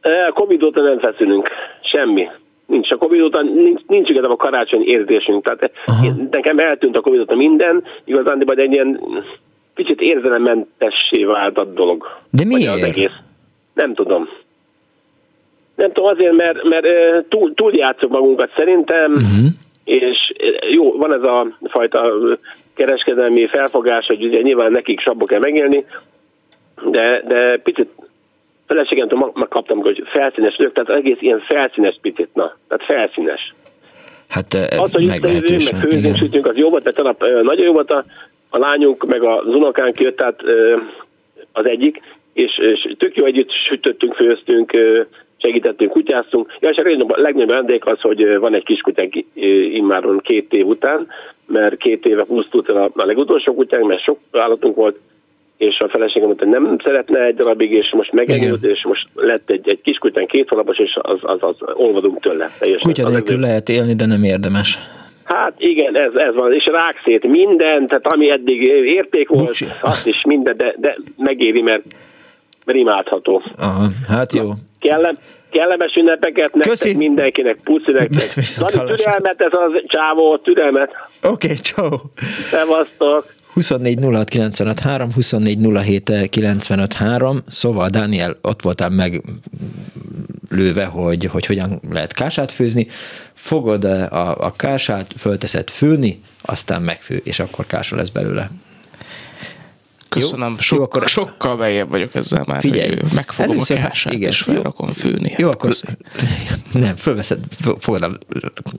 E, 0.00 0.30
Covid 0.34 0.62
óta 0.62 0.82
nem 0.82 0.98
feszülünk, 0.98 1.48
semmi. 1.80 2.28
Nincs 2.76 2.90
a 2.90 2.96
Covid 2.96 3.20
óta, 3.20 3.42
nincs, 3.42 3.80
nincs 3.86 4.08
igazán 4.08 4.30
a 4.30 4.36
karácsony 4.36 4.82
érzésünk. 4.84 5.44
Tehát 5.44 5.72
én, 6.04 6.28
nekem 6.30 6.58
eltűnt 6.58 6.96
a 6.96 7.00
Covid 7.00 7.20
óta 7.20 7.36
minden, 7.36 7.84
igazán, 8.04 8.38
de 8.38 8.62
egy 8.62 8.72
ilyen 8.72 9.00
kicsit 9.74 10.00
érzelemmentessé 10.00 11.24
vált 11.24 11.58
a 11.58 11.64
dolog. 11.64 12.06
De 12.30 12.44
miért? 12.44 12.72
Az 12.72 12.82
egész. 12.82 13.16
Nem 13.74 13.94
tudom. 13.94 14.28
Nem 15.74 15.92
tudom, 15.92 16.10
azért, 16.10 16.32
mert, 16.32 16.68
mert 16.68 16.86
túl, 17.28 17.54
túl 17.54 17.72
játszok 17.74 18.10
magunkat 18.10 18.50
szerintem, 18.56 19.12
uh-huh. 19.12 19.46
és 19.84 20.32
jó, 20.70 20.96
van 20.96 21.14
ez 21.14 21.22
a 21.22 21.46
fajta 21.62 22.12
kereskedelmi 22.74 23.46
felfogás, 23.46 24.06
hogy 24.06 24.24
ugye 24.24 24.40
nyilván 24.40 24.70
nekik 24.70 25.00
sabba 25.00 25.24
kell 25.24 25.40
megélni, 25.40 25.84
de, 26.90 27.22
de 27.28 27.56
picit 27.56 27.88
feleségemtől 28.66 29.32
megkaptam, 29.34 29.78
hogy 29.78 30.02
felszínes 30.06 30.56
nők, 30.56 30.72
tehát 30.72 30.90
egész 31.04 31.20
ilyen 31.20 31.40
felszínes 31.40 31.98
picit, 32.00 32.28
na, 32.32 32.56
tehát 32.68 32.84
felszínes. 32.84 33.54
Hát 34.28 34.54
eh, 34.54 34.80
Az, 34.80 34.92
hogy 34.92 35.04
összejövünk, 35.04 35.10
meg 35.10 35.20
meglehetősen, 35.20 35.80
főzünk, 35.80 36.16
sütünk, 36.16 36.46
az 36.46 36.56
jó 36.56 36.70
volt, 36.70 36.84
mert 36.84 36.96
tanap 36.96 37.22
ö, 37.22 37.42
nagyon 37.42 37.64
jó 37.64 37.72
volt 37.72 37.90
a, 37.90 38.04
a 38.50 38.58
lányunk, 38.58 39.06
meg 39.06 39.22
az 39.22 39.46
unokánk 39.46 40.00
jött, 40.00 40.16
tehát 40.16 40.42
ö, 40.42 40.76
az 41.52 41.68
egyik, 41.68 42.00
és, 42.32 42.58
és 42.58 42.94
tök 42.98 43.16
jó 43.16 43.24
együtt 43.24 43.50
sütöttünk, 43.68 44.14
főztünk, 44.14 44.72
segítettünk, 45.36 45.90
kutyáztunk. 45.90 46.56
Ja, 46.60 46.68
és 46.68 46.76
a 46.76 46.82
legnagyobb, 46.82 47.16
legnagyobb 47.16 47.50
vendég 47.50 47.82
az, 47.84 48.00
hogy 48.00 48.38
van 48.38 48.54
egy 48.54 48.64
kis 48.64 48.80
kutyánk 48.80 49.14
ö, 49.14 49.46
immáron 49.50 50.20
két 50.24 50.52
év 50.52 50.66
után, 50.66 51.06
mert 51.46 51.76
két 51.76 52.06
éve 52.06 52.24
pusztult 52.24 52.70
el 52.70 52.76
a, 52.76 52.90
a 52.94 53.06
legutolsó 53.06 53.54
kutyánk, 53.54 53.86
mert 53.86 54.02
sok 54.02 54.18
állatunk 54.32 54.76
volt, 54.76 54.98
és 55.56 55.78
a 55.78 55.88
feleségem 55.88 56.26
mondta, 56.26 56.46
nem 56.46 56.76
szeretne 56.84 57.20
egy 57.20 57.34
darabig, 57.34 57.72
és 57.72 57.92
most 57.96 58.12
megenyült, 58.12 58.62
és 58.64 58.84
most 58.84 59.06
lett 59.14 59.50
egy, 59.50 59.68
egy 59.68 59.80
kiskutyán 59.82 60.26
két 60.26 60.48
hónapos, 60.48 60.78
és 60.78 60.98
az, 61.00 61.18
az, 61.22 61.38
az 61.40 61.56
olvadunk 61.74 62.20
tőle. 62.20 62.50
Kutya 62.78 63.08
nélkül 63.08 63.40
lehet 63.40 63.68
élni, 63.68 63.94
de 63.94 64.06
nem 64.06 64.22
érdemes. 64.22 64.78
Hát 65.24 65.52
igen, 65.58 65.98
ez, 65.98 66.12
ez 66.14 66.34
van, 66.34 66.52
és 66.52 66.64
rákszét 66.64 67.26
minden, 67.26 67.86
tehát 67.86 68.06
ami 68.06 68.30
eddig 68.30 68.62
érték 68.84 69.28
volt, 69.28 69.44
Buksi. 69.44 69.66
azt 69.80 70.06
is 70.06 70.22
minden, 70.24 70.56
de, 70.56 70.74
de 70.78 70.96
megéri, 71.16 71.62
mert, 71.62 71.82
mert 72.66 72.78
imádható. 72.78 73.42
Aha, 73.58 73.86
hát 74.08 74.32
jó. 74.32 74.50
Kellem, 74.78 75.14
kellemes 75.50 75.94
ünnepeket 75.94 76.54
nektek, 76.54 76.70
Köszi. 76.70 76.96
mindenkinek, 76.96 77.58
puszi 77.64 77.92
nektek. 77.92 78.32
Hallásra. 78.56 78.94
türelmet, 78.94 79.40
ez 79.40 79.52
az 79.52 79.82
csávó, 79.86 80.36
türelmet. 80.36 80.90
Oké, 81.22 81.30
okay, 81.30 81.56
ciao. 81.56 81.96
Szevasztok. 82.50 83.24
24 83.56 83.98
06 84.00 84.28
95 84.28 84.80
3, 84.80 85.12
24 85.12 85.58
07 85.84 86.28
95 86.28 86.92
3, 86.92 87.42
szóval 87.48 87.88
Dániel, 87.88 88.36
ott 88.42 88.62
voltál 88.62 88.88
meg 88.90 89.22
lőve, 90.48 90.84
hogy, 90.84 91.24
hogy 91.24 91.46
hogyan 91.46 91.80
lehet 91.90 92.12
kását 92.12 92.52
főzni, 92.52 92.86
fogod 93.34 93.84
a, 93.84 94.46
a 94.46 94.52
kását, 94.56 95.12
fölteszed 95.16 95.70
főni, 95.70 96.20
aztán 96.42 96.82
megfő, 96.82 97.20
és 97.24 97.38
akkor 97.38 97.66
kása 97.66 97.96
lesz 97.96 98.08
belőle. 98.08 98.50
Köszönöm, 100.20 100.50
Jó, 100.50 100.56
Sok, 100.58 100.78
jó, 100.78 100.84
akkor- 100.84 101.08
sokkal 101.08 101.56
beljebb 101.56 101.88
vagyok 101.88 102.14
ezzel 102.14 102.44
már, 102.46 102.60
Figyelj, 102.60 102.96
megfogom 103.14 103.50
először- 103.52 103.76
a 103.76 103.80
kását, 103.80 104.12
igen, 104.12 104.28
és 104.28 104.40
felrakom 104.40 104.88
főni. 104.92 105.34
Jó, 105.36 105.48
akkor 105.48 105.68
Köszi. 105.68 105.86
nem, 106.72 106.96
fölveszed, 106.96 107.38
fogod 107.78 108.02
a, 108.02 108.18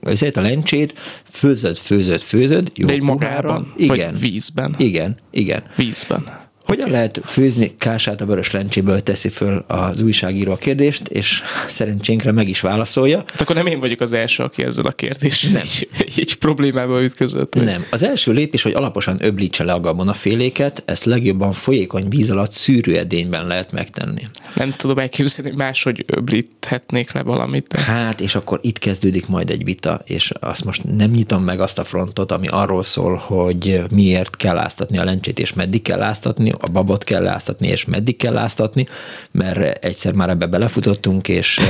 azért 0.02 0.36
a 0.36 0.40
lencsét, 0.40 0.98
főzöd, 1.30 1.76
főzöd, 1.76 2.20
főzöd, 2.20 2.72
jó 2.74 2.86
De 2.86 2.92
egy 2.92 3.02
magában? 3.02 3.72
Igen. 3.76 4.10
Vagy 4.10 4.20
vízben? 4.20 4.74
Igen, 4.78 5.16
igen. 5.30 5.62
Vízben. 5.76 6.46
Hogyan 6.68 6.90
lehet 6.90 7.20
főzni 7.24 7.74
kását 7.78 8.20
a 8.20 8.26
vörös 8.26 8.50
lencséből, 8.50 9.00
teszi 9.02 9.28
föl 9.28 9.64
az 9.66 10.00
újságíró 10.02 10.52
a 10.52 10.56
kérdést, 10.56 11.08
és 11.08 11.42
szerencsénkre 11.68 12.32
meg 12.32 12.48
is 12.48 12.60
válaszolja. 12.60 13.16
Hát 13.16 13.40
akkor 13.40 13.54
nem 13.56 13.66
én 13.66 13.80
vagyok 13.80 14.00
az 14.00 14.12
első, 14.12 14.42
aki 14.42 14.64
ezzel 14.64 14.84
a 14.86 14.90
kérdéssel 14.90 15.52
nem. 15.52 15.60
Egy, 15.98 16.12
egy 16.16 16.34
problémába 16.34 17.02
ütközött. 17.02 17.54
hogy- 17.54 17.64
Nem. 17.64 17.84
Az 17.90 18.02
első 18.02 18.32
lépés, 18.32 18.62
hogy 18.62 18.72
alaposan 18.72 19.16
öblítse 19.24 19.64
le 19.64 19.72
a 19.72 19.80
gabonaféléket, 19.80 20.82
ezt 20.86 21.04
legjobban 21.04 21.52
folyékony 21.52 22.08
víz 22.08 22.30
alatt 22.30 22.52
szűrőedényben 22.52 23.46
lehet 23.46 23.72
megtenni. 23.72 24.22
Nem 24.54 24.70
tudom 24.70 24.98
elképzelni, 24.98 25.50
hogy 25.50 25.58
máshogy 25.58 26.04
öblíthetnék 26.06 27.12
le 27.12 27.22
valamit. 27.22 27.66
De... 27.66 27.80
Hát, 27.80 28.20
és 28.20 28.34
akkor 28.34 28.58
itt 28.62 28.78
kezdődik 28.78 29.26
majd 29.28 29.50
egy 29.50 29.64
vita, 29.64 30.00
és 30.04 30.32
azt 30.40 30.64
most 30.64 30.82
nem 30.96 31.10
nyitom 31.10 31.42
meg 31.44 31.60
azt 31.60 31.78
a 31.78 31.84
frontot, 31.84 32.32
ami 32.32 32.46
arról 32.48 32.82
szól, 32.82 33.14
hogy 33.14 33.82
miért 33.94 34.36
kell 34.36 34.58
áztatni 34.58 34.98
a 34.98 35.04
lencsét, 35.04 35.38
és 35.38 35.52
meddig 35.52 35.82
kell 35.82 36.02
áztatni, 36.02 36.52
a 36.60 36.68
babot 36.68 37.04
kell 37.04 37.22
láztatni, 37.22 37.66
és 37.66 37.84
meddig 37.84 38.16
kell 38.16 38.32
láztatni, 38.32 38.86
mert 39.30 39.84
egyszer 39.84 40.12
már 40.12 40.28
ebbe 40.28 40.46
belefutottunk, 40.46 41.28
és, 41.28 41.60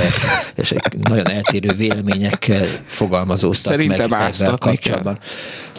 és 0.55 0.74
nagyon 1.02 1.31
eltérő 1.31 1.73
vélemények 1.73 2.52
fogalmazódtak 2.86 3.60
Szerintem 3.60 4.10
meg 4.10 4.28
ezzel 4.28 4.56
kapcsolatban. 4.56 5.19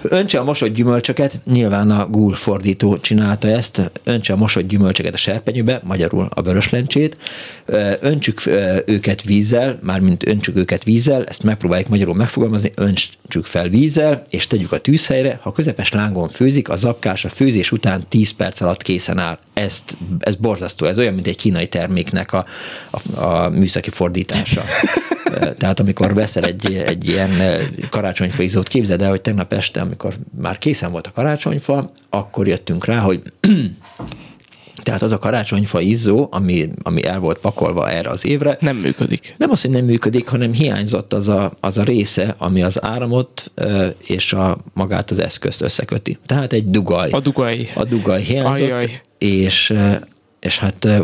Öntse 0.03 0.39
a 0.39 0.43
mosott 0.43 0.73
gyümölcsöket, 0.73 1.41
nyilván 1.45 1.91
a 1.91 2.07
gúl 2.07 2.33
fordító 2.33 2.97
csinálta 2.97 3.47
ezt, 3.47 3.91
öntse 4.03 4.33
a 4.33 4.35
mosott 4.35 4.67
gyümölcsöket 4.67 5.13
a 5.13 5.17
serpenyőbe, 5.17 5.81
magyarul 5.83 6.27
a 6.29 6.41
vöröslencsét, 6.41 7.17
Ö, 7.65 7.91
öntsük 7.99 8.41
őket 8.85 9.21
vízzel, 9.21 9.79
mármint 9.83 10.27
öntsük 10.27 10.55
őket 10.55 10.83
vízzel, 10.83 11.25
ezt 11.25 11.43
megpróbáljuk 11.43 11.87
magyarul 11.87 12.15
megfogalmazni, 12.15 12.71
öntsük 12.75 13.45
fel 13.45 13.69
vízzel, 13.69 14.23
és 14.29 14.47
tegyük 14.47 14.71
a 14.71 14.77
tűzhelyre, 14.77 15.39
ha 15.41 15.51
közepes 15.51 15.91
lángon 15.91 16.29
főzik, 16.29 16.69
a 16.69 16.75
zapkás 16.75 17.25
a 17.25 17.29
főzés 17.29 17.71
után 17.71 18.03
10 18.09 18.31
perc 18.31 18.61
alatt 18.61 18.81
készen 18.81 19.17
áll. 19.17 19.37
Ezt, 19.53 19.97
ez 20.19 20.35
borzasztó, 20.35 20.85
ez 20.85 20.97
olyan, 20.97 21.13
mint 21.13 21.27
egy 21.27 21.35
kínai 21.35 21.67
terméknek 21.67 22.33
a, 22.33 22.45
a, 22.91 23.21
a 23.23 23.49
műszaki 23.49 23.89
fordítása. 23.89 24.61
Tehát 25.57 25.79
amikor 25.79 26.13
veszel 26.13 26.43
egy, 26.43 26.73
egy 26.85 27.07
ilyen 27.07 27.31
karácsonyfa 27.89 28.43
izzót, 28.43 28.67
képzeld 28.67 29.01
el, 29.01 29.09
hogy 29.09 29.21
tegnap 29.21 29.53
este, 29.53 29.87
amikor 29.89 30.13
már 30.41 30.57
készen 30.57 30.91
volt 30.91 31.07
a 31.07 31.11
karácsonyfa, 31.11 31.91
akkor 32.09 32.47
jöttünk 32.47 32.85
rá, 32.85 32.99
hogy 32.99 33.21
tehát 34.83 35.01
az 35.01 35.11
a 35.11 35.17
karácsonyfa 35.17 35.79
izzó, 35.79 36.27
ami, 36.31 36.69
ami 36.83 37.05
el 37.05 37.19
volt 37.19 37.37
pakolva 37.37 37.89
erre 37.89 38.09
az 38.09 38.25
évre, 38.25 38.57
Nem 38.59 38.75
működik. 38.75 39.35
nem 39.37 39.49
az, 39.51 39.61
hogy 39.61 39.71
nem 39.71 39.85
működik, 39.85 40.27
hanem 40.27 40.53
hiányzott 40.53 41.13
az 41.13 41.27
a, 41.27 41.51
az 41.59 41.77
a 41.77 41.83
része, 41.83 42.35
ami 42.37 42.63
az 42.63 42.83
áramot 42.83 43.51
ö, 43.55 43.87
és 44.03 44.33
a 44.33 44.57
magát 44.73 45.11
az 45.11 45.19
eszközt 45.19 45.61
összeköti. 45.61 46.17
Tehát 46.25 46.53
egy 46.53 46.69
dugaj. 46.69 47.09
A 47.11 47.19
dugaj. 47.19 47.71
A 47.75 47.83
dugaj 47.83 48.21
hiányzott, 48.21 48.69
Ajaj. 48.69 49.01
és, 49.17 49.73
és 50.39 50.59
hát 50.59 50.85
ö, 50.85 51.03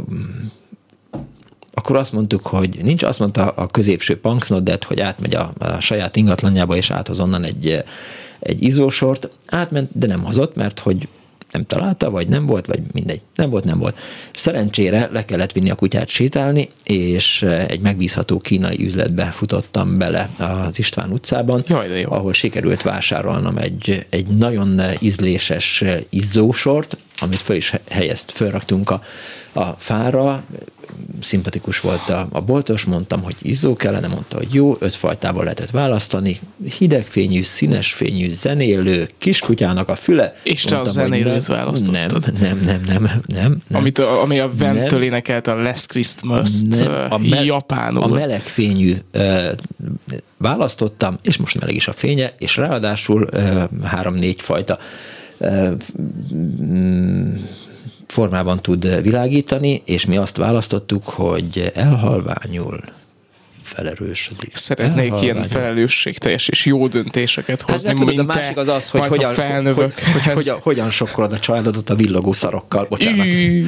akkor 1.74 1.95
azt 1.95 2.12
mondtuk, 2.12 2.48
hogy 2.48 2.80
nincs, 2.84 3.03
azt 3.03 3.20
mondta 3.20 3.49
a 3.49 3.68
középső 3.68 4.20
punksnodet, 4.20 4.84
hogy 4.84 4.99
átmegy 4.99 5.36
a, 5.36 5.53
a 5.57 5.80
saját 5.80 6.16
ingatlanjába, 6.16 6.76
és 6.76 6.91
áthoz 6.91 7.20
onnan 7.20 7.44
egy, 7.44 7.84
egy 8.45 8.63
izzósort. 8.63 9.30
Átment, 9.47 9.89
de 9.93 10.07
nem 10.07 10.23
hozott, 10.23 10.55
mert 10.55 10.80
hogy 10.80 11.07
nem 11.55 11.65
találta, 11.65 12.09
vagy 12.09 12.27
nem 12.27 12.45
volt, 12.45 12.65
vagy 12.65 12.80
mindegy. 12.93 13.22
Nem 13.35 13.49
volt, 13.49 13.63
nem 13.63 13.80
volt. 13.80 13.97
Szerencsére 14.34 15.09
le 15.11 15.26
kellett 15.26 15.51
vinni 15.51 15.69
a 15.69 15.76
kutyát 15.76 16.07
sétálni, 16.07 16.69
és 16.84 17.41
egy 17.67 17.80
megbízható 17.80 18.39
kínai 18.39 18.85
üzletbe 18.85 19.23
futottam 19.23 19.97
bele 19.97 20.30
az 20.38 20.80
István 20.80 21.11
utcában, 21.11 21.63
Jaj, 21.67 21.88
de 21.88 21.99
jó. 21.99 22.11
ahol 22.11 22.34
sikerült 22.34 22.81
vásárolnom 22.81 23.57
egy, 23.57 24.05
egy 24.09 24.27
nagyon 24.27 24.81
ízléses 24.99 25.84
izzósort, 26.09 26.97
amit 27.17 27.41
föl 27.41 27.55
is 27.55 27.73
helyezt, 27.89 28.31
fölraktunk 28.31 28.89
a, 28.89 29.01
a 29.53 29.65
fára, 29.65 30.43
szimpatikus 31.19 31.80
volt 31.80 32.09
a, 32.09 32.27
a 32.31 32.41
boltos, 32.41 32.84
mondtam, 32.85 33.23
hogy 33.23 33.35
izzó 33.41 33.76
kellene, 33.76 34.07
mondta, 34.07 34.38
hogy 34.38 34.53
jó, 34.53 34.76
öt 34.80 34.93
fajtával 34.95 35.43
lehetett 35.43 35.69
választani, 35.69 36.39
hidegfényű, 36.77 37.41
színes 37.41 37.93
fényű, 37.93 38.30
zenélő, 38.30 39.07
kiskutyának 39.17 39.89
a 39.89 39.95
füle. 39.95 40.35
És 40.43 40.63
te 40.63 40.76
a 40.76 40.81
Mondtam, 40.81 41.01
hogy 41.03 41.11
zenélőt 41.11 41.47
nem, 41.47 41.57
választottad. 41.57 41.93
Nem, 42.41 42.59
nem, 42.59 42.59
nem, 42.65 42.81
nem, 42.88 43.22
nem. 43.27 43.61
nem. 43.69 43.77
Amit, 43.80 43.97
a- 43.99 44.22
ami 44.22 44.39
a 44.39 44.49
Vemtől 44.57 44.99
Nem. 44.99 45.07
énekelte 45.07 45.51
a 45.51 45.61
Last 45.61 46.22
Nem, 46.23 46.43
nem, 46.69 47.07
a, 47.09 47.17
me- 47.17 47.45
japánul. 47.45 48.03
a 48.03 48.07
melegfényű 48.07 48.93
ö, 49.11 49.51
választottam, 50.38 51.15
és 51.22 51.38
most 51.38 51.59
meleg 51.59 51.76
is 51.76 51.88
a 51.88 51.93
fénye, 51.93 52.34
és 52.38 52.57
ráadásul 52.57 53.30
három-négy 53.84 54.41
fajta 54.41 54.77
ö, 55.38 55.72
formában 58.15 58.61
tud 58.61 59.01
világítani, 59.01 59.81
és 59.85 60.05
mi 60.05 60.17
azt 60.17 60.37
választottuk, 60.37 61.03
hogy 61.03 61.71
elhalványul 61.73 62.79
felerősödik. 63.63 64.55
Szeretnék 64.55 64.97
ilyen 65.05 65.13
Elhalványul. 65.13 65.49
felelősségteljes 65.49 66.47
és 66.47 66.65
jó 66.65 66.87
döntéseket 66.87 67.61
Hát 67.61 67.71
hozni, 67.71 67.87
nem 67.87 67.97
tudod, 67.97 68.13
a 68.13 68.15
mint 68.15 68.35
másik 68.35 68.57
az 68.57 68.67
az, 68.67 68.89
hogy 68.89 69.05
hogyan, 69.05 69.25
hogy, 69.25 69.35
felnövök. 69.35 69.99
hogy, 69.99 70.23
hogy, 70.23 70.33
hogyan, 70.33 70.59
hogyan 70.61 70.89
sokkolod 70.89 71.31
a 71.31 71.39
családodat 71.39 71.89
a 71.89 71.95
villogó 71.95 72.31
szarokkal. 72.31 72.85
Bocsánat. 72.89 73.25
Ű, 73.25 73.65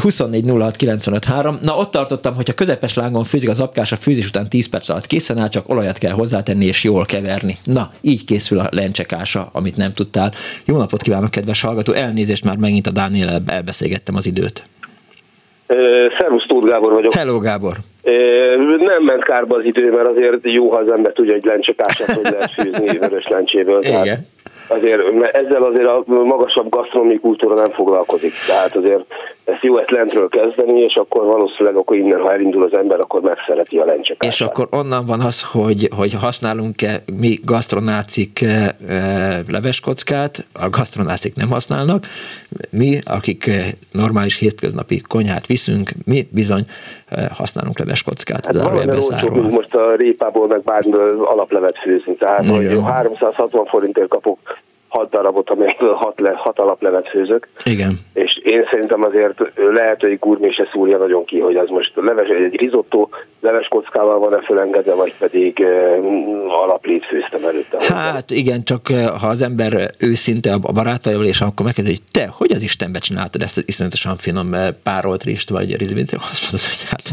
24 0.00 0.44
06 0.48 0.76
95 0.76 1.24
3. 1.24 1.58
Na 1.62 1.76
ott 1.76 1.90
tartottam, 1.90 2.34
hogy 2.34 2.50
a 2.50 2.54
közepes 2.54 2.94
lángon 2.94 3.24
főzik 3.24 3.48
az 3.48 3.60
apkás, 3.60 3.92
a 3.92 3.96
főzés 3.96 4.26
után 4.26 4.48
10 4.48 4.68
perc 4.68 4.88
alatt 4.88 5.06
készen 5.06 5.38
áll, 5.38 5.48
csak 5.48 5.68
olajat 5.68 5.98
kell 5.98 6.12
hozzátenni 6.12 6.64
és 6.64 6.84
jól 6.84 7.04
keverni. 7.04 7.56
Na, 7.64 7.90
így 8.00 8.24
készül 8.24 8.58
a 8.58 8.68
lencsekása, 8.70 9.48
amit 9.52 9.76
nem 9.76 9.92
tudtál. 9.92 10.30
Jó 10.64 10.76
napot 10.76 11.02
kívánok, 11.02 11.30
kedves 11.30 11.62
hallgató! 11.62 11.92
Elnézést, 11.92 12.44
már 12.44 12.56
megint 12.56 12.86
a 12.86 12.90
Dániel 12.90 13.42
elbeszélgettem 13.46 14.16
az 14.16 14.26
időt. 14.26 14.64
Szervusz, 16.18 16.46
Tóth 16.46 16.66
Gábor 16.66 16.92
vagyok. 16.92 17.14
Hello, 17.14 17.38
Gábor! 17.38 17.76
Nem 18.78 19.04
ment 19.04 19.24
kárba 19.24 19.56
az 19.56 19.64
idő, 19.64 19.90
mert 19.90 20.08
azért 20.08 20.38
jó, 20.42 20.70
ha 20.70 20.76
az 20.76 20.88
ember 20.88 21.12
tudja, 21.12 21.32
hogy 21.32 21.44
lencsepását 21.44 22.12
hogy 22.12 22.32
lehet 22.32 22.52
fűzni 22.52 22.98
vörös 22.98 23.26
lencséből. 23.28 23.80
Tehát 23.80 24.04
Igen. 24.04 24.26
Azért, 24.76 25.12
mert 25.12 25.36
ezzel 25.36 25.62
azért 25.62 25.86
a 25.86 26.04
magasabb 26.06 26.68
gasztronómiai 26.68 27.18
kultúra 27.18 27.54
nem 27.54 27.70
foglalkozik. 27.70 28.32
Tehát 28.46 28.76
azért 28.76 29.04
ezt 29.44 29.62
jó 29.62 29.78
ezt 29.78 29.90
lentről 29.90 30.28
kezdeni, 30.28 30.80
és 30.80 30.94
akkor 30.94 31.24
valószínűleg 31.24 31.76
akkor 31.76 31.96
innen, 31.96 32.20
ha 32.20 32.32
elindul 32.32 32.62
az 32.62 32.72
ember, 32.72 33.00
akkor 33.00 33.20
megszereti 33.20 33.78
a 33.78 33.84
lencsepását. 33.84 34.32
És 34.32 34.40
akkor 34.40 34.66
onnan 34.70 35.06
van 35.06 35.20
az, 35.20 35.42
hogy, 35.52 35.88
hogy 35.96 36.14
használunk-e 36.14 37.02
mi 37.20 37.38
gasztronácik 37.44 38.40
eh, 38.42 38.68
eh, 38.88 39.38
leveskockát, 39.50 40.38
a 40.52 40.68
gasztronácik 40.68 41.34
nem 41.34 41.50
használnak, 41.50 42.04
mi, 42.70 42.98
akik 43.04 43.46
eh, 43.46 43.64
normális 43.92 44.38
hétköznapi 44.38 45.00
konyhát 45.08 45.46
viszünk, 45.46 45.90
mi 46.04 46.26
bizony 46.30 46.62
eh, 47.08 47.26
használunk 47.36 47.78
leveskockát, 47.78 48.46
Hát 48.46 48.54
valamivel 48.54 48.96
olcsóbb 48.96 49.52
most 49.52 49.74
a 49.74 49.94
répából, 49.94 50.46
meg 50.46 50.62
bármiből 50.62 51.24
alaplevet 51.24 51.78
főzni. 51.78 52.14
Tehát, 52.14 52.46
hogy 52.48 52.78
360 52.84 53.66
forintért 53.66 54.08
kapok 54.08 54.38
6 54.92 55.10
darabot, 55.10 55.50
amiből 55.50 55.94
6, 55.94 56.20
le, 56.20 56.32
6 56.36 56.58
alaplevet 56.58 57.08
főzök. 57.08 57.48
Igen. 57.64 57.92
És 58.12 58.40
én 58.44 58.66
szerintem 58.70 59.02
azért 59.02 59.40
lehet, 59.72 60.00
hogy 60.00 60.18
gurmé 60.18 60.50
se 60.50 60.68
szúrja 60.72 60.98
nagyon 60.98 61.24
ki, 61.24 61.38
hogy 61.38 61.56
az 61.56 61.68
most 61.68 61.92
leves, 61.94 62.28
egy 62.28 62.56
risotto 62.56 63.08
leves 63.40 63.68
kockával 63.68 64.18
van-e 64.18 64.42
fölengedve, 64.42 64.94
vagy 64.94 65.14
pedig 65.18 65.58
uh, 65.58 66.62
alaplét 66.62 67.04
főztem 67.04 67.44
előtte. 67.44 67.76
hozzá. 67.76 67.94
Hát 67.94 68.30
igen, 68.30 68.62
csak 68.64 68.90
eh, 68.90 69.06
ha 69.20 69.26
az 69.26 69.42
ember 69.42 69.72
őszinte 69.98 70.52
a 70.62 70.72
barátaival, 70.72 71.24
és 71.24 71.40
akkor 71.40 71.66
megkérdezi, 71.66 71.96
hogy 71.96 72.22
te, 72.22 72.28
hogy 72.38 72.52
az 72.52 72.62
Istenbe 72.62 72.98
csináltad 72.98 73.42
ezt 73.42 73.56
az 73.56 73.64
iszonyatosan 73.66 74.16
finom 74.16 74.54
eh, 74.54 74.68
párolt 74.82 75.22
rist, 75.22 75.50
vagy 75.50 75.76
rizibit, 75.76 76.12
azt 76.12 76.42
mondod, 76.42 76.68
hogy 76.68 76.88
hát 76.90 77.04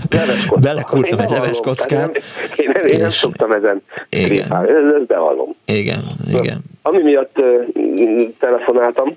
belekúrtam 0.62 1.20
Én 1.20 1.26
egy 1.26 1.60
tehát 1.62 1.90
Nem, 1.90 2.12
én 2.56 2.72
nem, 2.74 2.86
én 2.86 2.98
nem 2.98 3.08
és- 3.08 3.14
szoktam 3.14 3.52
ezen 3.52 3.82
Igen. 4.10 4.30
répálni, 4.30 4.70
ez, 4.70 4.94
ez 4.94 5.06
bevallom. 5.08 5.56
Igen, 5.66 6.04
igen. 6.30 6.62
Ami 6.90 7.02
miatt 7.02 7.42
telefonáltam, 8.40 9.14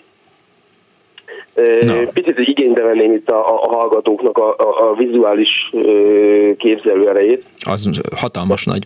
uh, 1.56 2.08
picit 2.12 2.38
igénybe 2.38 2.82
venném 2.82 3.12
itt 3.12 3.30
a, 3.30 3.54
a, 3.54 3.74
hallgatóknak 3.76 4.38
a, 4.38 4.56
a, 4.58 4.90
a 4.90 4.94
vizuális 4.94 5.50
uh, 5.72 6.56
képzelő 6.56 7.08
erejét. 7.08 7.44
Az 7.66 8.00
hatalmas 8.16 8.64
nagy. 8.64 8.82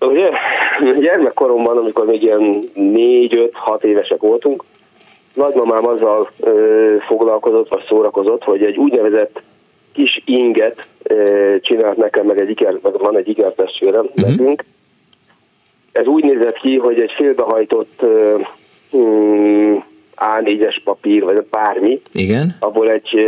Ugye, 0.00 0.30
gyermekkoromban, 1.00 1.76
amikor 1.76 2.06
még 2.06 2.22
ilyen 2.22 2.70
4-5-6 2.74 3.82
évesek 3.82 4.20
voltunk, 4.20 4.64
nagymamám 5.34 5.86
azzal 5.86 6.30
ö, 6.40 6.94
foglalkozott, 7.06 7.68
vagy 7.68 7.84
szórakozott, 7.88 8.42
hogy 8.42 8.62
egy 8.62 8.76
úgynevezett 8.76 9.42
kis 9.92 10.22
inget 10.24 10.86
ö, 11.02 11.54
csinált 11.60 11.96
nekem, 11.96 12.26
meg 12.26 12.38
egy 12.38 12.50
iker, 12.50 12.78
meg 12.82 12.98
van 12.98 13.16
egy 13.16 13.28
ikertestvérem 13.28 14.04
uh-huh. 14.04 14.28
nekünk. 14.28 14.64
Ez 15.96 16.06
úgy 16.06 16.24
nézett 16.24 16.58
ki, 16.58 16.78
hogy 16.78 17.00
egy 17.00 17.12
félbehajtott 17.16 18.02
ö, 18.02 18.38
mm, 18.96 19.76
A4-es 20.16 20.80
papír, 20.84 21.24
vagy 21.24 21.46
bármi, 21.50 22.00
Igen. 22.12 22.56
abból 22.60 22.90
egy 22.90 23.18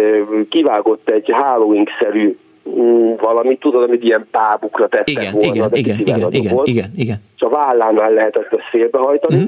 kivágott 0.48 1.10
egy 1.10 1.30
Halloween-szerű 1.30 2.38
mm, 2.68 3.12
valamit, 3.20 3.60
tudod, 3.60 3.82
amit 3.82 4.02
ilyen 4.02 4.26
pábukra 4.30 4.88
tettek 4.88 5.22
Igen, 5.22 5.32
volna, 5.32 5.48
igen, 5.48 5.68
igen, 5.72 5.98
igen, 5.98 6.32
igen, 6.32 6.54
volt 6.54 6.68
igen, 6.68 6.90
igen. 6.96 7.16
és 7.36 7.42
a 7.42 7.48
vállánál 7.48 8.12
lehetett 8.12 8.52
ezt 8.52 8.68
félbehajtani, 8.70 9.38
mm. 9.38 9.46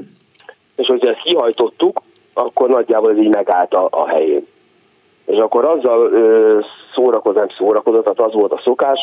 és 0.75 0.87
hogyha 0.87 1.09
ezt 1.09 1.23
kihajtottuk, 1.23 2.01
akkor 2.33 2.69
nagyjából 2.69 3.11
ez 3.11 3.17
így 3.17 3.33
megállt 3.33 3.73
a, 3.73 3.87
a 3.91 4.07
helyén. 4.07 4.47
És 5.25 5.37
akkor 5.37 5.65
azzal 5.65 6.11
ö, 6.11 6.59
nem 7.33 7.47
szórakozott, 7.57 8.03
tehát 8.03 8.19
az 8.19 8.33
volt 8.33 8.51
a 8.51 8.61
szokás, 8.63 8.99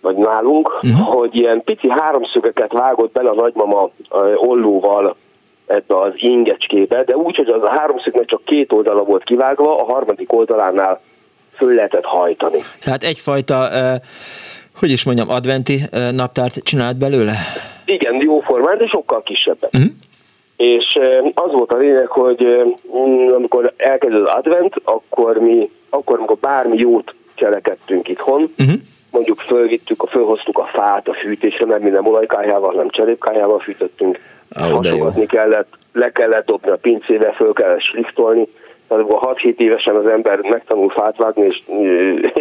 vagy 0.00 0.16
nálunk, 0.16 0.74
uh-huh. 0.82 1.14
hogy 1.14 1.34
ilyen 1.34 1.62
pici 1.64 1.90
háromszögeket 1.90 2.72
vágott 2.72 3.12
bele 3.12 3.30
a 3.30 3.34
nagymama 3.34 3.90
ollóval 4.36 5.16
ebbe 5.66 6.00
az 6.00 6.12
ingecskébe, 6.16 7.04
de 7.04 7.16
úgy, 7.16 7.36
hogy 7.36 7.48
az 7.48 7.62
a 7.62 7.70
háromszögnek 7.78 8.24
csak 8.24 8.44
két 8.44 8.72
oldala 8.72 9.02
volt 9.02 9.24
kivágva, 9.24 9.76
a 9.76 9.92
harmadik 9.92 10.32
oldalánál 10.32 11.00
föl 11.56 11.74
lehetett 11.74 12.04
hajtani. 12.04 12.58
Tehát 12.80 13.02
egyfajta, 13.02 13.70
eh, 13.70 13.96
hogy 14.78 14.90
is 14.90 15.04
mondjam, 15.04 15.28
adventi 15.28 15.78
eh, 15.90 16.10
naptárt 16.12 16.62
csinált 16.62 16.96
belőle? 16.96 17.32
Igen, 17.84 18.20
jó 18.20 18.40
formán, 18.40 18.78
de 18.78 18.86
sokkal 18.86 19.22
kisebbek. 19.22 19.72
Mhm. 19.72 19.82
És 20.56 20.98
az 21.34 21.52
volt 21.52 21.72
a 21.72 21.76
lényeg, 21.76 22.06
hogy 22.06 22.46
amikor 23.36 23.72
elkezdődött 23.76 24.28
advent, 24.28 24.74
akkor 24.84 25.36
mi, 25.36 25.70
akkor 25.90 26.18
amikor 26.18 26.36
bármi 26.36 26.78
jót 26.78 27.14
cselekedtünk 27.34 28.08
itthon, 28.08 28.54
Uh-huh. 28.58 28.74
Mondjuk 29.10 29.40
fölvittük, 29.40 30.02
fölhoztuk 30.08 30.58
a 30.58 30.66
fát 30.66 31.08
a 31.08 31.14
fűtésre, 31.14 31.66
mert 31.66 31.82
mi 31.82 31.90
nem 31.90 32.06
olajkájával, 32.06 32.70
hanem 32.70 32.88
cserépkájával 32.88 33.58
fűtöttünk, 33.58 34.18
jó. 34.68 34.76
hasogatni 34.76 35.26
kellett, 35.26 35.78
le 35.92 36.12
kellett 36.12 36.46
dobni 36.46 36.70
a 36.70 36.76
pincébe, 36.76 37.32
föl 37.32 37.52
kellett 37.52 37.82
slichtolni, 37.82 38.48
tehát 38.88 39.04
amikor 39.04 39.36
6-7 39.36 39.56
évesen 39.56 39.96
az 39.96 40.06
ember 40.06 40.38
megtanul 40.48 40.90
fát 40.90 41.16
vágni 41.16 41.44
és 41.44 41.62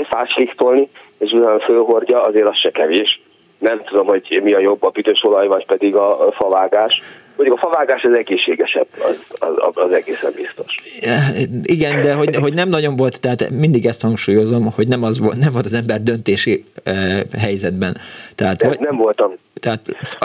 fát 0.12 0.30
slichtolni, 0.30 0.90
és 1.18 1.32
utána 1.32 1.60
fölhordja, 1.60 2.24
azért 2.24 2.48
az 2.48 2.58
se 2.58 2.72
kevés. 2.72 3.22
Nem 3.58 3.84
tudom, 3.84 4.06
hogy 4.06 4.40
mi 4.44 4.54
a 4.54 4.60
jobb, 4.60 4.84
a 4.84 4.90
büdös 4.90 5.24
olaj, 5.24 5.48
vagy 5.48 5.66
pedig 5.66 5.96
a 5.96 6.32
favágás. 6.32 7.02
Mondjuk 7.40 7.60
a 7.64 7.68
favágás 7.68 8.04
az 8.04 8.14
egészségesebb, 8.14 8.88
az, 9.00 9.16
az, 9.50 9.72
az 9.74 9.92
egészen 9.92 10.32
biztos. 10.36 10.76
Igen, 11.64 12.02
de 12.02 12.14
hogy, 12.14 12.36
hogy 12.36 12.54
nem 12.54 12.70
nagyon 12.70 12.96
volt, 12.96 13.22
tehát 13.22 13.50
mindig 13.50 13.86
ezt 13.86 14.02
hangsúlyozom, 14.02 14.72
hogy 14.76 14.88
nem, 14.88 15.04
az 15.04 15.20
volt, 15.20 15.38
nem 15.38 15.54
volt 15.54 15.66
az 15.66 15.74
ember 15.74 16.04
döntési 16.04 16.64
eh, 16.84 17.20
helyzetben. 17.40 17.98
Tehát, 18.36 18.62
Nem, 18.62 18.70
vagy, 18.70 18.80
nem 18.80 18.96
voltam. 18.96 19.34
tehát 19.62 19.80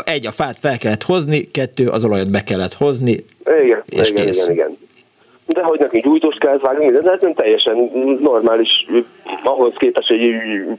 egy, 0.04 0.26
a 0.26 0.30
fát 0.30 0.58
fel 0.58 0.78
kellett 0.78 1.02
hozni, 1.02 1.50
kettő, 1.50 1.88
az 1.88 2.04
olajat 2.04 2.30
be 2.30 2.42
kellett 2.42 2.74
hozni, 2.74 3.24
Igen, 3.64 3.82
És 3.86 4.10
igen, 4.10 4.24
kész. 4.24 4.48
igen, 4.48 4.52
igen. 4.52 4.78
De 5.46 5.62
hogy 5.62 5.78
neki 5.78 6.00
gyújtóst 6.00 6.38
kellett 6.38 6.60
vágni, 6.60 6.84
minden, 6.84 7.04
hát 7.04 7.20
nem 7.20 7.34
teljesen 7.34 7.90
normális, 8.20 8.86
ahhoz 9.44 9.72
képest, 9.76 10.08
hogy 10.08 10.20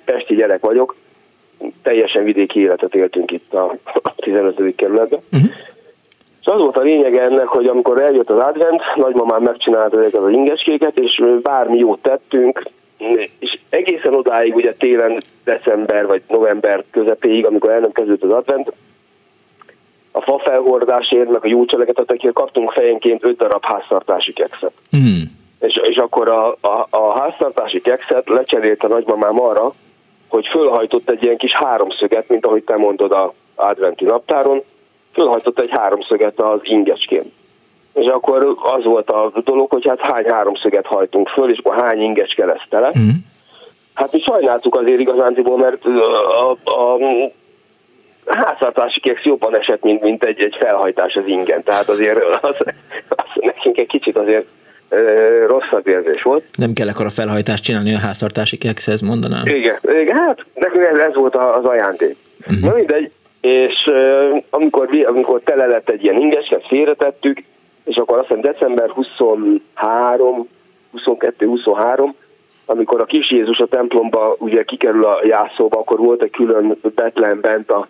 pesti 0.06 0.36
gyerek 0.36 0.62
vagyok, 0.62 0.96
teljesen 1.84 2.24
vidéki 2.24 2.60
életet 2.60 2.96
éltünk 2.96 3.32
itt 3.32 3.54
a 3.54 3.78
a 3.84 4.14
15. 4.16 4.76
kerületben. 4.76 5.20
Mhm. 5.30 5.46
És 6.46 6.52
az 6.52 6.60
volt 6.60 6.78
a 6.78 6.82
lényeg 6.82 7.18
ennek, 7.18 7.48
hogy 7.48 7.68
amikor 7.68 8.02
eljött 8.02 8.30
az 8.30 8.44
advent, 8.44 8.82
nagymamám 8.96 9.42
megcsinálta 9.42 10.00
ezeket 10.00 10.22
az 10.22 10.32
ingeskéket, 10.32 11.00
és 11.00 11.24
bármi 11.42 11.78
jót 11.78 12.02
tettünk, 12.02 12.64
és 13.40 13.60
egészen 13.70 14.14
odáig, 14.14 14.56
ugye 14.56 14.74
télen, 14.74 15.22
december 15.44 16.06
vagy 16.06 16.22
november 16.28 16.84
közepéig, 16.92 17.46
amikor 17.46 17.70
el 17.70 17.80
nem 17.80 17.92
kezdődött 17.92 18.24
az 18.24 18.38
advent, 18.38 18.74
a 20.12 20.22
fa 20.22 20.40
felhordásért, 20.40 21.30
meg 21.30 21.44
a 21.44 21.48
jó 21.48 21.66
cselekedetekért 21.66 22.34
kaptunk 22.34 22.72
fejenként 22.72 23.24
5 23.26 23.38
darab 23.38 23.66
háztartási 23.66 24.34
kekszet. 24.34 24.74
Hmm. 24.90 25.24
És, 25.60 25.80
és 25.84 25.96
akkor 25.96 26.30
a, 26.30 26.48
a, 26.62 26.88
a 26.90 27.20
háztartási 27.20 27.82
kekszet 27.82 28.30
lecserélt 28.30 28.84
a 28.84 28.88
nagymamám 28.88 29.42
arra, 29.42 29.74
hogy 30.28 30.48
fölhajtott 30.48 31.10
egy 31.10 31.24
ilyen 31.24 31.38
kis 31.38 31.54
háromszöget, 31.54 32.30
mint 32.30 32.46
ahogy 32.46 32.64
te 32.64 32.76
mondod 32.76 33.12
a 33.12 33.34
adventi 33.56 34.06
naptáron, 34.06 34.64
fölhajtott 35.16 35.60
egy 35.60 35.70
háromszöget 35.72 36.40
az 36.40 36.60
ingecskén. 36.64 37.32
És 37.94 38.06
akkor 38.06 38.56
az 38.78 38.84
volt 38.84 39.10
a 39.10 39.32
dolog, 39.44 39.70
hogy 39.72 39.88
hát 39.88 40.00
hány 40.00 40.26
háromszöget 40.30 40.86
hajtunk 40.86 41.28
föl, 41.30 41.52
és 41.52 41.58
akkor 41.58 41.82
hány 41.82 42.02
ingecske 42.02 42.46
lesz 42.46 42.66
tele. 42.70 42.90
Hmm. 42.94 43.26
Hát 43.94 44.12
mi 44.12 44.20
sajnáltuk 44.20 44.76
azért 44.76 45.00
igazándiból, 45.00 45.58
mert 45.58 45.86
a, 45.86 46.52
a, 46.52 46.94
a 46.96 46.98
háztartási 48.26 49.00
keksz 49.00 49.24
jobban 49.24 49.56
esett, 49.56 49.84
mint, 49.84 50.02
mint 50.02 50.24
egy, 50.24 50.40
egy 50.40 50.56
felhajtás 50.60 51.14
az 51.16 51.24
ingen. 51.26 51.64
Tehát 51.64 51.90
azért 51.90 52.20
az, 52.42 52.56
az 53.10 53.26
nekünk 53.36 53.78
egy 53.78 53.88
kicsit 53.88 54.18
azért 54.18 54.46
ö, 54.90 55.46
rosszabb 55.48 55.88
érzés 55.88 56.22
volt. 56.24 56.44
Nem 56.58 56.72
kell 56.74 56.88
ekkora 56.88 57.10
felhajtást 57.10 57.64
csinálni 57.64 57.94
a 57.94 57.98
háztartási 58.00 58.58
kekszhez, 58.58 59.02
mondanám. 59.02 59.46
Igen, 59.46 59.78
igen, 60.02 60.18
hát 60.18 60.46
nekünk 60.54 60.84
ez, 60.84 60.98
ez 60.98 61.16
volt 61.16 61.36
a- 61.36 61.56
az 61.58 61.66
ajándék. 61.66 62.16
Uh-huh. 62.40 62.70
Na 62.70 62.76
mindegy, 62.76 63.12
és 63.46 63.92
amikor, 64.50 64.90
amikor 65.06 65.42
tele 65.44 65.66
lett 65.66 65.90
egy 65.90 66.04
ilyen 66.04 66.20
inges, 66.20 66.48
ezt 66.48 66.68
félretettük, 66.68 67.44
és 67.84 67.96
akkor 67.96 68.18
azt 68.18 68.28
hiszem 68.28 68.42
december 68.42 68.90
23, 68.90 70.48
22-23, 70.94 72.14
amikor 72.66 73.02
a 73.02 73.06
kis 73.06 73.32
Jézus 73.32 73.60
a 73.60 73.66
templomba 73.66 74.36
ugye 74.40 74.64
kikerül 74.64 75.06
a 75.06 75.20
jászóba, 75.24 75.80
akkor 75.80 76.00
volt 76.00 76.22
egy 76.22 76.30
külön 76.30 76.78
Betlen 76.96 77.42
bent 77.42 77.72
a 77.72 77.88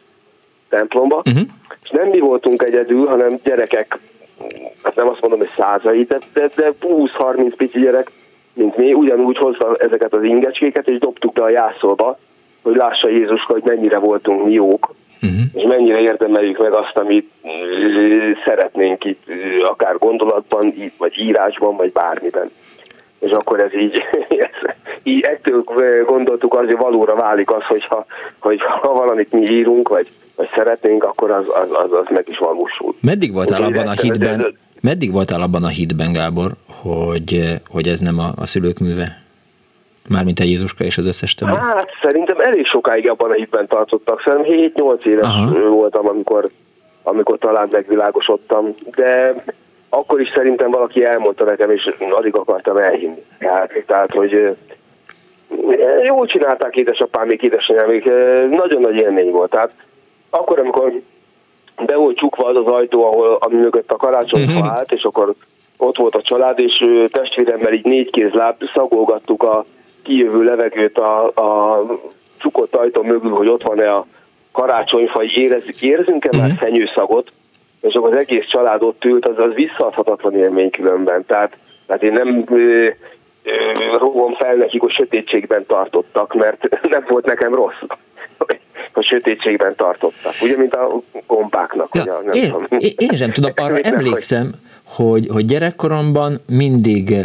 templomba, 0.69 1.15
Uh-huh. 1.15 1.47
és 1.83 1.89
nem 1.89 2.07
mi 2.07 2.19
voltunk 2.19 2.63
egyedül, 2.63 3.07
hanem 3.07 3.39
gyerekek, 3.43 3.99
hát 4.83 4.95
nem 4.95 5.07
azt 5.07 5.21
mondom, 5.21 5.39
hogy 5.39 5.49
százai, 5.55 6.03
de, 6.03 6.17
de, 6.33 6.49
de 6.55 6.73
20-30 6.81 7.53
pici 7.57 7.79
gyerek, 7.79 8.11
mint 8.53 8.77
mi, 8.77 8.93
ugyanúgy 8.93 9.37
hozta 9.37 9.75
ezeket 9.75 10.13
az 10.13 10.23
ingecskéket, 10.23 10.87
és 10.87 10.97
dobtuk 10.97 11.33
be 11.33 11.43
a 11.43 11.49
jászolba, 11.49 12.17
hogy 12.61 12.75
lássa 12.75 13.09
Jézuska, 13.09 13.53
hogy 13.53 13.63
mennyire 13.63 13.97
voltunk 13.97 14.45
mi 14.45 14.53
jók, 14.53 14.93
Uh-huh. 15.25 15.45
és 15.53 15.63
mennyire 15.63 15.99
érdemeljük 15.99 16.57
meg 16.57 16.73
azt, 16.73 16.97
amit 16.97 17.31
szeretnénk 18.45 19.05
itt, 19.05 19.23
akár 19.63 19.97
gondolatban, 19.97 20.65
í- 20.65 20.97
vagy 20.97 21.19
írásban, 21.19 21.75
vagy 21.75 21.91
bármiben. 21.91 22.51
És 23.19 23.31
akkor 23.31 23.59
ez 23.59 23.73
így, 23.73 24.03
ez, 24.29 24.75
így 25.13 25.21
ettől 25.21 25.63
gondoltuk 26.05 26.53
az, 26.53 26.65
hogy 26.65 26.77
valóra 26.77 27.15
válik 27.15 27.51
az, 27.51 27.63
hogyha, 27.63 28.05
hogy 28.39 28.61
ha 28.81 28.93
valamit 28.93 29.31
mi 29.31 29.49
írunk, 29.49 29.89
vagy, 29.89 30.07
vagy 30.35 30.49
szeretnénk, 30.55 31.03
akkor 31.03 31.31
az, 31.31 31.45
az, 31.47 31.69
az, 31.71 31.91
az 31.91 32.05
meg 32.09 32.25
is 32.29 32.37
valósul. 32.37 32.95
Meddig 33.01 33.33
voltál 33.33 33.59
Úgyhogy 33.59 33.77
abban 33.77 33.87
a 33.87 34.01
hitben, 34.01 34.57
meddig 34.81 35.11
voltál 35.11 35.41
abban 35.41 35.63
a 35.63 35.67
hitben, 35.67 36.13
Gábor, 36.13 36.51
hogy, 36.83 37.61
hogy 37.69 37.87
ez 37.87 37.99
nem 37.99 38.19
a, 38.19 38.31
a 38.35 38.45
szülők 38.45 38.79
műve? 38.79 39.24
Mármint 40.09 40.39
a 40.39 40.43
Jézuska 40.43 40.83
és 40.83 40.97
az 40.97 41.05
összes 41.05 41.33
többi. 41.33 41.55
Hát 41.55 41.89
szerintem 42.01 42.39
elég 42.39 42.65
sokáig 42.65 43.09
abban 43.09 43.29
a 43.29 43.33
hitben 43.33 43.67
tartottak. 43.67 44.21
Szerintem 44.21 44.71
7-8 44.75 45.05
éves 45.05 45.25
Aha. 45.25 45.69
voltam, 45.69 46.07
amikor, 46.07 46.49
amikor 47.03 47.37
talán 47.37 47.67
megvilágosodtam, 47.71 48.73
de 48.95 49.35
akkor 49.89 50.21
is 50.21 50.31
szerintem 50.35 50.71
valaki 50.71 51.05
elmondta 51.05 51.43
nekem, 51.43 51.71
és 51.71 51.89
alig 52.11 52.35
akartam 52.35 52.77
elhinni. 52.77 53.23
Tehát, 53.39 53.83
tehát 53.87 54.11
hogy 54.11 54.57
jól 56.03 56.25
csinálták 56.25 56.75
édesapám, 56.75 57.27
még 57.27 57.43
édesanyám, 57.43 57.87
még 57.87 58.03
nagyon 58.49 58.81
nagy 58.81 58.95
élmény 58.95 59.31
volt. 59.31 59.49
Tehát 59.49 59.71
akkor, 60.29 60.59
amikor 60.59 60.93
be 61.85 61.95
volt 61.95 62.17
csukva 62.17 62.47
az 62.47 62.55
az 62.55 62.65
ajtó, 62.65 63.05
ahol, 63.05 63.37
ami 63.39 63.55
mögött 63.55 63.91
a 63.91 63.95
karácsonyfa 63.95 64.65
állt, 64.65 64.91
és 64.91 65.03
akkor 65.03 65.33
ott 65.77 65.97
volt 65.97 66.15
a 66.15 66.21
család, 66.21 66.59
és 66.59 66.85
testvéremmel 67.11 67.73
így 67.73 67.85
négy 67.85 68.09
kézláb 68.09 68.55
szagolgattuk 68.73 69.43
a 69.43 69.65
kijövő 70.05 70.43
levegőt 70.43 70.97
a, 70.97 71.25
a 71.25 71.81
csukott 72.37 72.75
ajtó 72.75 73.01
mögül, 73.01 73.31
hogy 73.31 73.47
ott 73.47 73.63
van-e 73.63 73.93
a 73.93 74.05
karácsonyfa, 74.51 75.17
hogy 75.19 75.37
érezzük, 75.37 75.81
érzünk-e 75.81 76.37
már 76.37 76.51
fenyőszagot, 76.57 77.31
és 77.81 77.93
akkor 77.93 78.13
az 78.13 78.19
egész 78.19 78.45
család 78.49 78.83
ott 78.83 79.05
ült, 79.05 79.27
az, 79.27 79.37
az 79.37 79.53
visszaadhatatlan 79.53 80.35
élmény 80.35 80.69
különben. 80.69 81.25
Tehát, 81.25 81.57
tehát 81.87 82.03
én 82.03 82.13
nem 82.13 82.45
ö, 82.49 82.87
ö, 83.43 83.51
rógom 83.97 84.33
fel 84.33 84.55
nekik, 84.55 84.81
hogy 84.81 84.91
sötétségben 84.91 85.65
tartottak, 85.65 86.33
mert 86.33 86.79
nem 86.89 87.05
volt 87.07 87.25
nekem 87.25 87.53
rossz, 87.53 87.81
hogy, 88.37 88.59
hogy 88.93 89.05
sötétségben 89.05 89.75
tartottak. 89.75 90.33
Ugye, 90.41 90.57
mint 90.57 90.75
a 90.75 91.01
gombáknak. 91.27 91.87
Ja, 92.05 92.15
a, 92.15 92.21
nem 92.21 92.33
én, 92.33 92.51
tudom. 92.51 92.65
én, 92.69 92.91
én 92.97 93.15
sem 93.15 93.31
tudom, 93.31 93.51
arra 93.65 93.77
emlékszem, 93.77 94.51
hogy, 94.85 95.27
hogy 95.33 95.45
gyerekkoromban 95.45 96.33
mindig, 96.49 97.15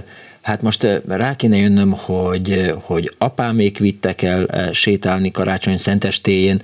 hát 0.42 0.62
most 0.62 0.84
eh, 0.84 1.00
rá 1.08 1.36
kéne 1.36 1.56
jönnöm, 1.56 1.92
hogy, 1.96 2.50
eh, 2.50 2.72
hogy 2.80 3.14
apámék 3.18 3.78
vittek 3.78 4.22
el 4.22 4.46
eh, 4.46 4.72
sétálni 4.72 5.30
karácsony 5.30 5.76
szentestéjén, 5.76 6.62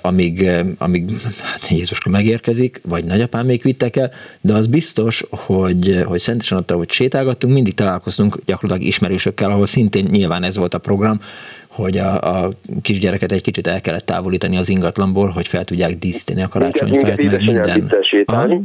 amíg, 0.00 0.50
amíg 0.78 1.10
hát 1.52 1.68
Jézuska 1.68 2.10
megérkezik, 2.10 2.80
vagy 2.88 3.04
nagyapámék 3.04 3.62
vittek 3.62 3.96
el, 3.96 4.10
de 4.40 4.54
az 4.54 4.66
biztos, 4.66 5.24
hogy, 5.30 6.02
hogy 6.04 6.18
szentesen 6.18 6.58
attól, 6.58 6.76
hogy 6.76 6.90
sétálgattunk, 6.90 7.54
mindig 7.54 7.74
találkoztunk 7.74 8.38
gyakorlatilag 8.46 8.88
ismerősökkel, 8.88 9.50
ahol 9.50 9.66
szintén 9.66 10.08
nyilván 10.10 10.42
ez 10.42 10.56
volt 10.56 10.74
a 10.74 10.78
program, 10.78 11.20
hogy 11.68 11.98
a, 11.98 12.44
a 12.44 12.50
kisgyereket 12.82 13.32
egy 13.32 13.42
kicsit 13.42 13.66
el 13.66 13.80
kellett 13.80 14.06
távolítani 14.06 14.56
az 14.56 14.68
ingatlanból, 14.68 15.28
hogy 15.28 15.48
fel 15.48 15.64
tudják 15.64 15.98
díszíteni 15.98 16.42
a 16.42 16.48
karácsonyfát, 16.48 17.16
minket 17.16 17.44
meg 17.44 17.44
minden. 17.44 18.02
sétálni, 18.02 18.52
Aha. 18.52 18.62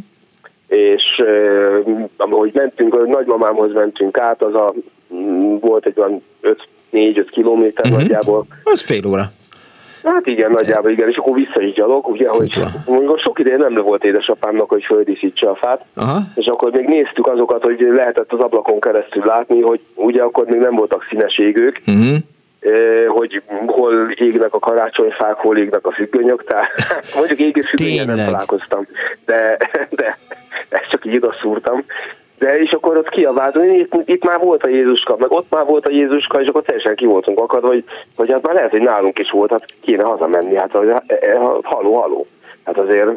És 0.68 1.24
ahogy 2.18 2.52
mentünk, 2.54 2.94
ahogy 2.94 3.08
nagymamámhoz 3.08 3.74
mentünk 3.74 4.18
át, 4.18 4.42
az 4.42 4.54
a, 4.54 4.74
mm, 5.14 5.56
volt 5.60 5.86
egy 5.86 6.00
olyan 6.00 6.24
4-5 6.90 7.30
kilométer 7.32 7.86
Mhm. 7.86 7.96
nagyjából. 7.96 8.46
Az 8.64 8.82
fél 8.82 9.06
óra. 9.08 9.24
Hát 10.04 10.26
igen, 10.28 10.52
nagyjából 10.52 10.92
igen, 10.92 11.10
és 11.10 11.16
akkor 11.18 11.34
vissza 11.34 11.62
is 11.62 11.74
gyalog, 11.74 12.08
ugye, 12.08 12.28
hogy 12.30 12.60
mondjuk 12.88 13.20
sok 13.20 13.40
ideje 13.40 13.58
nem 13.58 13.74
volt 13.74 14.04
édesapámnak, 14.04 14.70
hogy 14.70 14.84
földíszítse 14.86 15.50
a 15.50 15.56
fát, 15.56 15.86
Aha. 15.96 16.20
és 16.36 16.46
akkor 16.46 16.72
még 16.72 16.86
néztük 16.88 17.28
azokat, 17.28 17.64
hogy 17.64 17.80
lehetett 17.80 18.34
az 18.34 18.40
ablakon 18.40 18.80
keresztül 18.80 19.24
látni, 19.26 19.62
hogy 19.62 19.80
ugye 19.96 20.22
akkor 20.22 20.46
még 20.46 20.60
nem 20.60 20.76
voltak 20.76 21.06
színes 21.10 21.38
égők, 21.38 21.82
Uh-huh. 21.88 22.18
hogy 23.08 23.42
hol 23.66 24.12
égnek 24.16 24.54
a 24.54 24.60
karácsonyfák, 24.60 25.36
hol 25.36 25.58
égnek 25.58 25.88
a 25.88 25.92
függönyök, 25.92 26.44
tehát 26.44 26.72
mondjuk 27.18 27.40
égő 27.40 27.62
függönyen 27.70 28.06
nem 28.06 28.26
találkoztam, 28.26 28.88
de, 29.26 29.58
de 29.90 30.18
ezt 30.70 30.90
csak 30.90 31.06
így 31.06 31.26
oda. 31.44 31.84
De 32.38 32.60
és 32.60 32.72
akkor 32.72 32.98
ott 32.98 33.10
kiabáltunk, 33.10 33.78
itt, 33.78 34.10
itt 34.10 34.24
már 34.24 34.40
volt 34.40 34.64
a 34.64 34.70
Jézuska, 34.70 35.16
meg 35.20 35.32
ott 35.32 35.50
már 35.50 35.66
volt 35.66 35.86
a 35.86 35.92
Jézuska, 35.92 36.42
és 36.42 36.48
akkor 36.48 36.64
teljesen 36.64 36.96
ki 36.96 37.06
voltunk 37.06 37.40
akadva, 37.40 37.68
hogy, 37.68 37.84
hogy 38.16 38.32
hát 38.32 38.46
már 38.46 38.54
lehet, 38.56 38.72
hogy 38.72 38.82
nálunk 38.82 39.20
is 39.20 39.30
volt, 39.32 39.52
hát 39.52 39.66
kéne 39.82 40.04
hazamenni, 40.04 40.56
hát 40.56 40.76
eh, 40.76 40.96
eh, 41.08 41.40
haló, 41.64 41.94
haló. 41.94 42.28
Hát 42.64 42.78
azért 42.78 43.10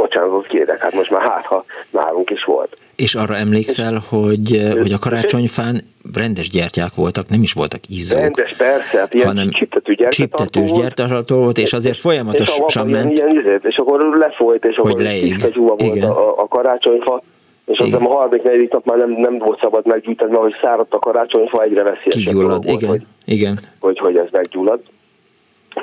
bocsánatot 0.00 0.46
kérek, 0.46 0.80
hát 0.82 0.94
most 0.94 1.10
már 1.10 1.22
hát, 1.22 1.46
ha 1.46 1.64
nálunk 1.90 2.30
is 2.30 2.44
volt. 2.44 2.76
És 2.96 3.14
arra 3.14 3.36
emlékszel, 3.36 3.94
hogy, 4.08 4.72
hogy 4.82 4.92
a 4.92 4.98
karácsonyfán 4.98 5.80
rendes 6.14 6.48
gyertyák 6.48 6.94
voltak, 6.94 7.28
nem 7.28 7.42
is 7.42 7.52
voltak 7.52 7.80
izzók. 7.88 8.20
Rendes, 8.20 8.54
persze, 8.56 8.98
hát 8.98 9.14
ilyen 9.14 9.26
hanem 9.26 9.50
csiptető 9.50 9.92
gyertyatartó 9.94 10.62
gyertyatartó 10.80 11.36
volt, 11.36 11.58
és 11.58 11.72
azért 11.72 11.94
és 11.94 12.00
folyamatosan 12.00 12.64
abban 12.64 12.90
ment. 12.90 13.18
Ilyen, 13.18 13.28
izét, 13.40 13.64
és 13.64 13.76
akkor 13.76 14.16
lefolyt, 14.18 14.64
és 14.64 14.76
Hogy 14.76 14.90
akkor 14.90 15.02
leég. 15.02 15.54
volt 15.54 15.82
Igen. 15.82 16.10
a, 16.10 16.40
a 16.42 16.48
karácsonyfa, 16.48 17.22
és 17.66 17.78
Igen. 17.78 17.86
hiszem 17.86 18.06
a 18.06 18.14
harmadik, 18.14 18.42
negyedik 18.42 18.72
nap 18.72 18.84
már 18.84 18.98
nem, 18.98 19.10
nem 19.10 19.38
volt 19.38 19.60
szabad 19.60 19.86
meggyújtani, 19.86 20.30
mert 20.30 20.42
hogy 20.42 20.54
száradt 20.62 20.94
a 20.94 20.98
karácsonyfa, 20.98 21.62
egyre 21.62 21.82
veszélyesebb 21.82 22.34
Kigyullad, 22.34 22.46
dolog 22.46 22.64
volt, 22.64 22.80
igen, 22.80 22.90
hogy, 22.90 23.02
igen. 23.24 23.58
hogy, 23.80 23.98
hogy 23.98 24.16
ez 24.16 24.26
meggyullad. 24.30 24.80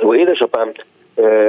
Jó, 0.02 0.16
édesapám 0.16 0.72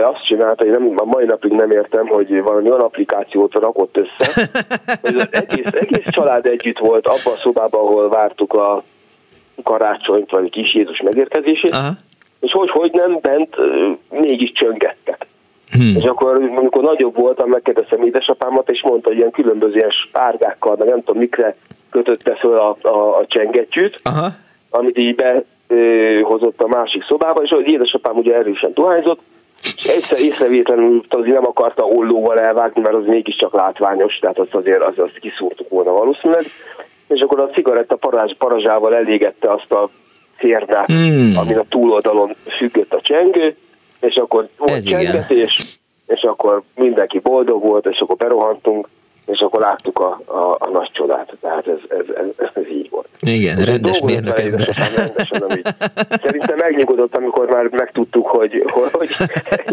azt 0.02 0.26
csinálta, 0.26 0.64
hogy 0.64 0.72
nem, 0.72 0.92
a 0.96 1.04
mai 1.04 1.24
napig 1.24 1.52
nem 1.52 1.70
értem, 1.70 2.06
hogy 2.06 2.42
valami 2.42 2.68
olyan 2.68 2.80
applikációt 2.80 3.54
rakott 3.54 3.96
össze, 3.96 4.48
hogy 5.02 5.14
az 5.14 5.28
egész, 5.30 5.72
egész 5.72 6.04
család 6.04 6.46
együtt 6.46 6.78
volt 6.78 7.06
abban 7.06 7.32
a 7.34 7.40
szobában, 7.42 7.80
ahol 7.80 8.08
vártuk 8.08 8.52
a 8.52 8.82
karácsonyt, 9.62 10.30
vagy 10.30 10.44
a 10.44 10.50
kis 10.50 10.74
Jézus 10.74 11.00
megérkezését, 11.00 11.70
Aha. 11.70 11.90
és 12.40 12.52
hogy, 12.52 12.70
hogy 12.70 12.90
nem 12.92 13.18
bent 13.20 13.56
mégis 14.10 14.52
csöngettek. 14.52 15.26
Hmm. 15.70 15.94
És 15.96 16.04
akkor, 16.04 16.34
amikor 16.56 16.82
nagyobb 16.82 17.16
voltam, 17.16 17.48
megkérdeztem 17.48 18.02
édesapámat, 18.02 18.70
és 18.70 18.82
mondta, 18.82 19.08
hogy 19.08 19.18
ilyen 19.18 19.30
különböző 19.30 19.74
ilyen 19.74 19.90
spárgákkal, 19.90 20.76
meg 20.78 20.88
nem 20.88 21.02
tudom 21.04 21.20
mikre 21.20 21.56
kötötte 21.90 22.34
föl 22.34 22.58
a, 22.58 22.76
a, 22.82 23.18
a 23.18 23.26
csengettyűt, 23.26 24.00
Aha. 24.02 24.28
amit 24.70 24.98
így 24.98 25.14
behozott 25.66 26.60
a 26.60 26.66
másik 26.66 27.04
szobába, 27.04 27.42
és 27.42 27.50
az 27.50 27.62
édesapám 27.64 28.16
ugye 28.16 28.34
erősen 28.34 28.70
dohányzott, 28.74 29.20
és 29.62 29.84
egyszer 29.84 30.18
észrevétlenül 30.18 31.04
azért 31.08 31.34
nem 31.34 31.46
akarta 31.46 31.82
ollóval 31.82 32.38
elvágni, 32.38 32.80
mert 32.80 32.94
az 32.94 33.06
mégiscsak 33.06 33.54
látványos, 33.54 34.18
tehát 34.18 34.38
azt 34.38 34.54
azért 34.54 34.82
az, 34.82 34.98
azt 34.98 35.18
kiszúrtuk 35.18 35.68
volna 35.68 35.90
valószínűleg, 35.92 36.44
és 37.08 37.20
akkor 37.20 37.40
a 37.40 37.48
cigaretta 37.48 37.96
parazs, 37.96 38.34
parazsával 38.38 38.94
elégette 38.94 39.52
azt 39.52 39.72
a 39.72 39.90
cérdát, 40.38 40.86
Hmm. 40.86 41.36
amin 41.36 41.58
a 41.58 41.64
túloldalon 41.68 42.34
függött 42.58 42.92
a 42.92 43.00
csengő, 43.00 43.56
és 44.00 44.14
akkor 44.14 44.48
volt 44.56 44.70
Ez 44.70 44.86
igen. 44.86 45.00
csengetés, 45.00 45.78
és 46.06 46.22
akkor 46.22 46.62
mindenki 46.74 47.18
boldog 47.18 47.62
volt, 47.62 47.86
és 47.86 47.98
akkor 47.98 48.16
berohantunk, 48.16 48.88
és 49.32 49.40
akkor 49.40 49.60
láttuk 49.60 49.98
a, 49.98 50.20
a, 50.24 50.56
a 50.58 50.68
nagy 50.72 50.90
csodát. 50.92 51.36
Tehát 51.40 51.66
ez, 51.66 51.78
ez, 51.88 52.04
ez, 52.36 52.48
ez 52.54 52.68
így 52.70 52.90
volt. 52.90 53.08
Igen, 53.20 53.64
rendes 53.64 54.00
mérnök 54.00 54.38
ember. 54.38 54.60
Szerintem 56.22 56.56
megnyugodott, 56.56 57.16
amikor 57.16 57.48
már 57.48 57.68
megtudtuk, 57.68 58.26
hogy, 58.26 58.64
hogy, 58.90 59.08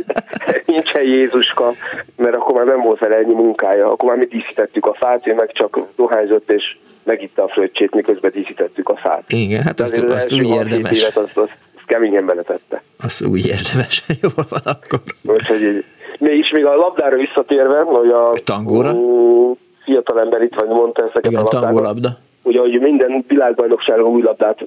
nincsen 0.65 1.03
Jézuska, 1.03 1.71
mert 2.15 2.35
akkor 2.35 2.55
már 2.55 2.65
nem 2.65 2.79
volt 2.79 2.99
vele 2.99 3.15
ennyi 3.15 3.33
munkája. 3.33 3.91
Akkor 3.91 4.09
már 4.09 4.17
mi 4.17 4.25
díszítettük 4.25 4.85
a 4.85 4.93
fát, 4.93 5.27
ő 5.27 5.33
meg 5.33 5.51
csak 5.51 5.79
dohányzott 5.95 6.51
és 6.51 6.77
megitta 7.03 7.43
a 7.43 7.47
fröccsét, 7.47 7.93
miközben 7.93 8.31
díszítettük 8.31 8.89
a 8.89 8.95
fát. 8.95 9.23
Igen, 9.31 9.61
hát 9.63 9.79
azt, 9.79 9.91
Azért 9.91 10.07
az 10.07 10.13
azt 10.13 10.33
úgy 10.33 10.49
érdemes. 10.49 11.01
Évet, 11.01 11.17
azt, 11.17 11.37
azt, 11.37 11.37
azt 11.37 11.85
keményen 11.85 12.25
beletette. 12.25 12.83
Azt 12.97 13.25
úgy 13.25 13.47
érdemes. 13.47 14.03
Jól 14.21 14.45
van 14.49 14.61
akkor. 14.63 14.99
Úgyhogy 15.23 15.61
így, 15.61 15.85
mégis 16.19 16.51
még 16.51 16.65
a 16.65 16.75
labdára 16.75 17.17
visszatérve, 17.17 17.81
hogy 17.81 18.09
a 18.09 18.33
Tangóra? 18.43 18.93
mm, 18.93 19.51
fiatal 19.83 20.19
ember 20.19 20.41
itt 20.41 20.55
vagy 20.55 20.67
mondta 20.67 21.01
ezeket 21.01 21.25
Igen, 21.25 21.39
a 21.39 21.43
labdákat. 21.43 21.67
tangolabda. 21.67 22.09
Ugye, 22.43 22.59
hogy 22.59 22.79
minden 22.79 23.25
világbajnokságon 23.27 24.05
új 24.05 24.21
labdát 24.21 24.65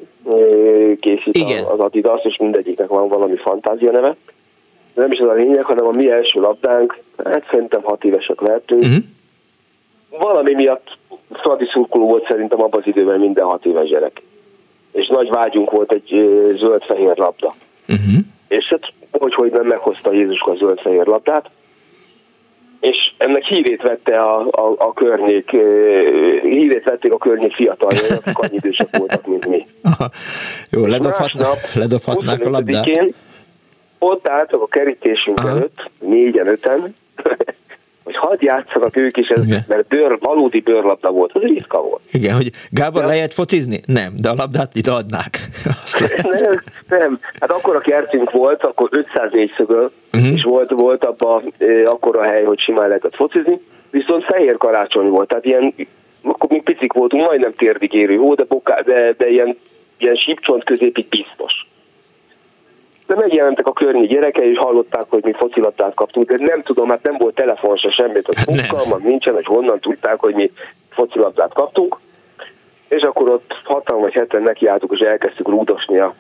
készít 1.00 1.36
Igen. 1.36 1.64
az 1.64 1.78
Adidas, 1.78 2.20
és 2.24 2.36
mindegyiknek 2.36 2.88
van 2.88 3.08
valami 3.08 3.36
fantázia 3.36 3.90
neve. 3.90 4.16
De 4.94 5.02
nem 5.02 5.12
is 5.12 5.18
ez 5.18 5.28
a 5.28 5.32
lényeg, 5.32 5.64
hanem 5.64 5.86
a 5.86 5.90
mi 5.90 6.10
első 6.10 6.40
labdánk, 6.40 6.98
hát 7.24 7.46
szerintem 7.50 7.82
hat 7.82 8.04
évesek 8.04 8.40
lehetünk. 8.40 8.82
Uh-huh. 8.82 9.02
Valami 10.20 10.54
miatt 10.54 10.96
Fradi 11.32 11.64
szurkoló 11.72 12.06
volt 12.06 12.26
szerintem 12.28 12.62
abban 12.62 12.80
az 12.80 12.86
időben 12.86 13.20
minden 13.20 13.44
hat 13.44 13.64
éves 13.64 13.88
gyerek. 13.88 14.22
És 14.92 15.06
nagy 15.06 15.28
vágyunk 15.28 15.70
volt 15.70 15.92
egy 15.92 16.08
zöld-fehér 16.56 17.16
labda. 17.16 17.54
Uh-huh. 17.88 18.18
És 18.48 18.68
hát 18.68 18.92
hogy, 19.10 19.34
hogy 19.34 19.50
nem 19.52 19.66
meghozta 19.66 20.12
Jézuska 20.12 20.50
a 20.50 20.56
zöld-fehér 20.56 21.06
labdát, 21.06 21.50
és 22.80 23.12
ennek 23.16 23.44
hírét 23.44 23.82
vette 23.82 24.20
a, 24.20 24.40
a, 24.40 24.74
a 24.78 24.92
környék, 24.92 25.50
hírét 26.42 26.84
vették 26.84 27.12
a 27.12 27.18
környék 27.18 27.54
fiataljai, 27.54 28.10
akik 28.18 28.38
annyi 28.38 28.54
idősek 28.54 28.96
voltak, 28.96 29.26
mint 29.26 29.46
mi. 29.46 29.66
Aha. 29.82 30.10
Jó, 30.70 30.86
ledobhatná, 30.86 31.48
ledobhatnák 31.74 32.46
a 32.46 32.50
labdát. 32.50 32.84
25-én 32.84 33.08
Ott 33.98 34.28
álltak 34.28 34.62
a 34.62 34.66
kerítésünk 34.66 35.38
Aha. 35.38 35.48
előtt, 35.48 35.90
négyen, 36.00 36.46
öten, 36.46 36.94
hogy 38.08 38.16
hadd 38.16 38.36
játszanak 38.44 38.96
ők 38.96 39.16
is, 39.16 39.28
ez, 39.28 39.46
Igen. 39.46 39.64
mert 39.68 39.86
bőr, 39.86 40.18
valódi 40.20 40.60
bőrlabda 40.60 41.10
volt, 41.10 41.32
az 41.34 41.42
ritka 41.42 41.82
volt. 41.82 42.00
Igen, 42.12 42.34
hogy 42.34 42.50
Gábor, 42.70 43.00
Ja. 43.02 43.06
lehet 43.08 43.34
focizni? 43.34 43.80
Nem, 43.86 44.12
de 44.22 44.28
a 44.28 44.34
labdát 44.34 44.74
ide 44.74 44.90
adnák. 44.90 45.38
Azt 45.84 46.22
nem, 46.40 46.54
nem, 46.98 47.18
hát 47.40 47.50
akkor 47.50 47.76
a 47.76 47.78
kertünk 47.78 48.30
volt, 48.30 48.62
akkor 48.64 48.88
500 48.92 49.30
négyszögöl, 49.32 49.92
Mhm. 50.12 50.34
és 50.34 50.42
volt, 50.42 50.70
volt 50.70 51.04
abban 51.04 51.52
e, 51.58 51.64
akkora 51.84 52.22
hely, 52.22 52.44
hogy 52.44 52.58
simán 52.58 52.88
lehetett 52.88 53.14
focizni, 53.14 53.60
viszont 53.90 54.24
fehér 54.24 54.56
karácsony 54.56 55.08
volt, 55.08 55.28
tehát 55.28 55.44
ilyen, 55.44 55.74
akkor 56.22 56.50
mi 56.50 56.60
picik 56.60 56.92
voltunk, 56.92 57.22
majdnem 57.22 57.54
térdig 57.54 57.92
érő 57.92 58.34
de, 58.34 58.44
boká, 58.44 58.80
de, 58.80 59.14
de 59.18 59.28
ilyen, 59.28 59.56
ilyen 59.98 60.14
sípcsont 60.14 60.64
középig 60.64 61.06
biztos. 61.08 61.67
De 63.08 63.14
megjelentek 63.14 63.66
a 63.66 63.72
környi 63.72 64.06
gyerekei, 64.06 64.50
és 64.50 64.58
hallották, 64.58 65.04
hogy 65.08 65.24
mi 65.24 65.32
focilabdát 65.32 65.94
kaptunk, 65.94 66.30
de 66.32 66.44
nem 66.44 66.62
tudom, 66.62 66.88
hát 66.88 67.02
nem 67.02 67.16
volt 67.18 67.34
telefon 67.34 67.76
se 67.76 67.90
semmit, 67.90 68.26
hogy 68.26 68.36
Hát 68.36 68.60
fogalmam 68.60 69.00
nincsen, 69.02 69.32
hogy 69.32 69.44
honnan 69.44 69.80
tudták, 69.80 70.20
hogy 70.20 70.34
mi 70.34 70.50
focilabdát 70.90 71.52
kaptunk. 71.54 71.96
És 72.88 73.02
akkor 73.02 73.28
ott 73.28 73.52
hatan 73.64 74.00
vagy 74.00 74.12
heten 74.12 74.42
nekiálltuk, 74.42 74.92
és 74.92 75.00
elkezdtük 75.00 75.48
rúdosni 75.48 75.98
a 75.98 76.14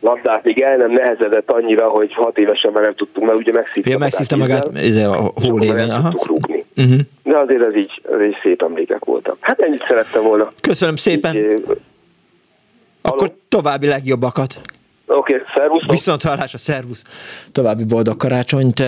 labdát, 0.00 0.44
még 0.44 0.60
el 0.60 0.76
nem 0.76 0.90
nehezedett 0.90 1.50
annyira, 1.50 1.88
hogy 1.88 2.12
hat 2.14 2.38
évesen 2.38 2.72
már 2.72 2.82
nem 2.82 2.94
tudtunk, 2.94 3.26
mert 3.26 3.38
ugye 3.38 3.52
megszívta, 3.52 3.90
Ja, 3.90 3.98
megszívta 3.98 4.36
magát 4.36 4.68
ez 4.74 4.96
a 4.96 5.32
hóléven. 5.34 5.90
Aha. 5.90 6.12
rúgni. 6.26 6.64
Uh-huh. 6.76 6.98
De 7.22 7.38
azért 7.38 7.62
ez 7.62 7.76
így, 7.76 8.02
ez 8.12 8.20
így 8.20 8.36
szép 8.42 8.62
emlékek 8.62 9.04
voltak. 9.04 9.36
Hát 9.40 9.60
ennyit 9.60 9.84
szerettem 9.88 10.22
volna. 10.22 10.48
Köszönöm 10.60 10.96
szépen. 10.96 11.34
Így, 11.36 11.42
ö, 11.42 11.72
Akkor 13.02 13.32
további 13.48 13.86
legjobbakat. 13.86 14.60
Oké, 15.06 15.34
okay, 15.34 15.46
szervusztok. 15.54 15.90
Viszont 15.90 16.22
hallásra, 16.22 16.58
szervusz! 16.58 17.04
További 17.52 17.84
boldog 17.84 18.16
karácsonyt. 18.16 18.82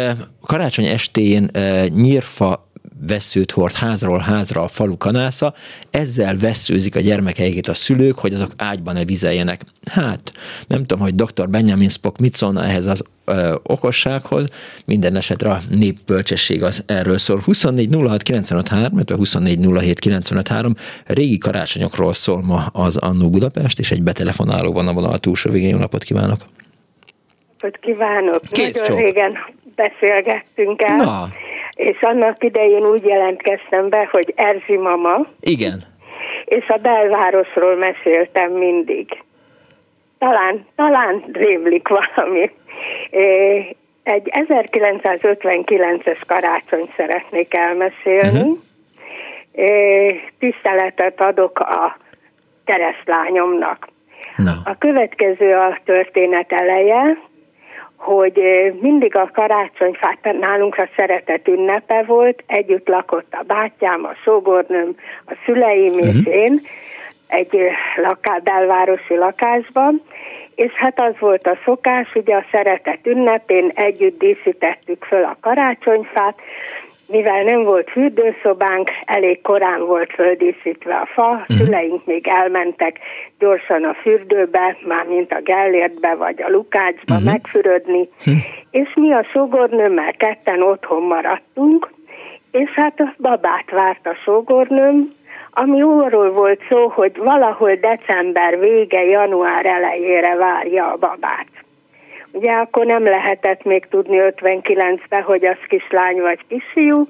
Karácsony 0.46 0.84
estén 0.84 1.48
eh, 1.52 1.86
nyírfa 1.88 2.68
veszőt 3.06 3.50
hord 3.50 3.72
házról 3.72 4.18
házra 4.18 4.62
a 4.62 4.68
falu 4.68 4.96
kanásza, 4.96 5.54
ezzel 5.90 6.36
veszőzik 6.36 6.96
a 6.96 7.00
gyermekeiket 7.00 7.68
a 7.68 7.74
szülők, 7.74 8.18
hogy 8.18 8.34
azok 8.34 8.50
ágyban 8.56 8.94
ne 8.94 9.04
vizeljenek. 9.04 9.60
Hát, 9.90 10.32
nem 10.66 10.84
tudom, 10.84 11.02
hogy 11.02 11.14
dr. 11.14 11.48
Benjamin 11.48 11.88
Spock 11.88 12.18
mit 12.18 12.32
szólna 12.32 12.64
ehhez 12.64 12.86
az 12.86 13.02
ö, 13.24 13.54
okossághoz, 13.62 14.48
minden 14.86 15.16
esetre 15.16 15.50
a 15.50 15.58
népbölcsesség 15.70 16.62
az 16.62 16.82
erről 16.86 17.18
szól. 17.18 17.40
24 17.44 17.94
06 17.94 18.22
95 18.22 18.68
3, 18.68 18.92
illetve 18.94 19.16
24 19.16 19.66
07 19.66 19.98
95 19.98 20.48
3, 20.48 20.74
régi 21.06 21.38
karácsonyokról 21.38 22.12
szól 22.12 22.42
ma 22.42 22.62
az 22.72 22.96
Annó 22.96 23.30
Budapest, 23.30 23.78
és 23.78 23.90
egy 23.90 24.02
betelefonáló 24.02 24.72
van 24.72 24.88
a 24.88 24.92
vonal 24.92 25.18
túlsó 25.18 25.50
végén. 25.50 25.68
Jó 25.70 25.78
napot 25.78 26.02
kívánok! 26.02 26.40
Hogy 27.60 27.78
kívánok! 27.80 28.40
Kész 28.40 28.78
Nagyon 28.78 28.96
csók. 28.96 29.04
régen 29.06 29.32
beszélgettünk 29.74 30.82
el, 30.82 30.96
Na, 30.96 31.28
és 31.74 32.02
annak 32.02 32.44
idején 32.44 32.84
úgy 32.84 33.04
jelentkeztem 33.04 33.88
be, 33.88 34.08
hogy 34.10 34.32
Erzsi 34.36 34.76
mama, 34.76 35.26
igen. 35.40 35.82
és 36.44 36.68
a 36.68 36.76
belvárosról 36.76 37.76
meséltem 37.76 38.52
mindig. 38.52 39.22
Talán, 40.18 40.66
talán 40.76 41.24
rémlik 41.32 41.88
valami. 41.88 42.50
Egy 44.02 44.30
1959-es 44.48 46.20
karácsonyt 46.26 46.92
szeretnék 46.96 47.54
elmesélni. 47.54 48.50
É, 49.52 50.20
Tiszteletet 50.38 51.20
adok 51.20 51.58
a 51.58 51.96
keresztlányomnak. 52.64 53.88
Na. 54.36 54.52
A 54.64 54.78
következő 54.78 55.54
a 55.54 55.78
történet 55.84 56.52
eleje, 56.52 57.18
hogy 58.04 58.40
mindig 58.80 59.16
a 59.16 59.30
karácsonyfát 59.32 60.36
nálunk 60.40 60.76
a 60.76 60.88
szeretet 60.96 61.48
ünnepe 61.48 62.02
volt, 62.02 62.42
együtt 62.46 62.88
lakott 62.88 63.32
a 63.32 63.44
bátyám, 63.46 64.04
a 64.04 64.14
sógornőm, 64.24 64.94
a 65.26 65.34
szüleim 65.44 65.92
uh-huh. 65.92 66.06
és 66.06 66.26
én 66.26 66.60
egy 67.26 67.58
laká, 67.96 68.38
belvárosi 68.38 69.16
lakásban, 69.16 70.02
és 70.54 70.72
hát 70.72 71.00
az 71.00 71.14
volt 71.18 71.46
a 71.46 71.58
szokás, 71.64 72.14
ugye 72.14 72.36
a 72.36 72.44
szeretet 72.52 73.06
ünnepén 73.06 73.72
együtt 73.74 74.18
díszítettük 74.18 75.04
föl 75.04 75.24
a 75.24 75.36
karácsonyfát, 75.40 76.34
mivel 77.06 77.42
nem 77.42 77.62
volt 77.62 77.90
fürdőszobánk, 77.90 78.90
elég 79.00 79.42
korán 79.42 79.86
volt 79.86 80.12
földíszítve 80.12 80.94
a 80.94 81.06
fa, 81.06 81.30
uh-huh. 81.30 81.56
szüleink 81.56 82.06
még 82.06 82.28
elmentek 82.28 82.98
gyorsan 83.38 83.84
a 83.84 83.94
fürdőbe, 83.94 84.76
már 84.86 85.06
mint 85.06 85.32
a 85.32 85.40
Gellértbe 85.40 86.14
vagy 86.14 86.42
a 86.42 86.50
Lukácsba 86.50 87.14
uh-huh. 87.14 87.30
megfürödni, 87.30 88.08
és 88.70 88.94
mi 88.94 89.12
a 89.12 89.24
sogornőmmel 89.32 90.12
ketten 90.12 90.62
otthon 90.62 91.02
maradtunk, 91.02 91.92
és 92.50 92.70
hát 92.70 93.00
a 93.00 93.14
babát 93.18 93.70
várt 93.70 94.06
a 94.06 94.14
sógornőm, 94.24 95.08
ami 95.50 95.82
arról 95.82 96.30
volt 96.30 96.60
szó, 96.68 96.88
hogy 96.88 97.16
valahol 97.16 97.74
december 97.74 98.58
vége, 98.58 99.04
január 99.04 99.66
elejére 99.66 100.34
várja 100.36 100.92
a 100.92 100.96
babát. 100.96 101.46
Ugye 102.34 102.52
akkor 102.52 102.86
nem 102.86 103.04
lehetett 103.04 103.64
még 103.64 103.86
tudni 103.86 104.18
59-ben, 104.20 105.22
hogy 105.22 105.44
az 105.44 105.56
kislány 105.68 106.20
vagy 106.20 106.38
kisfiú, 106.48 107.06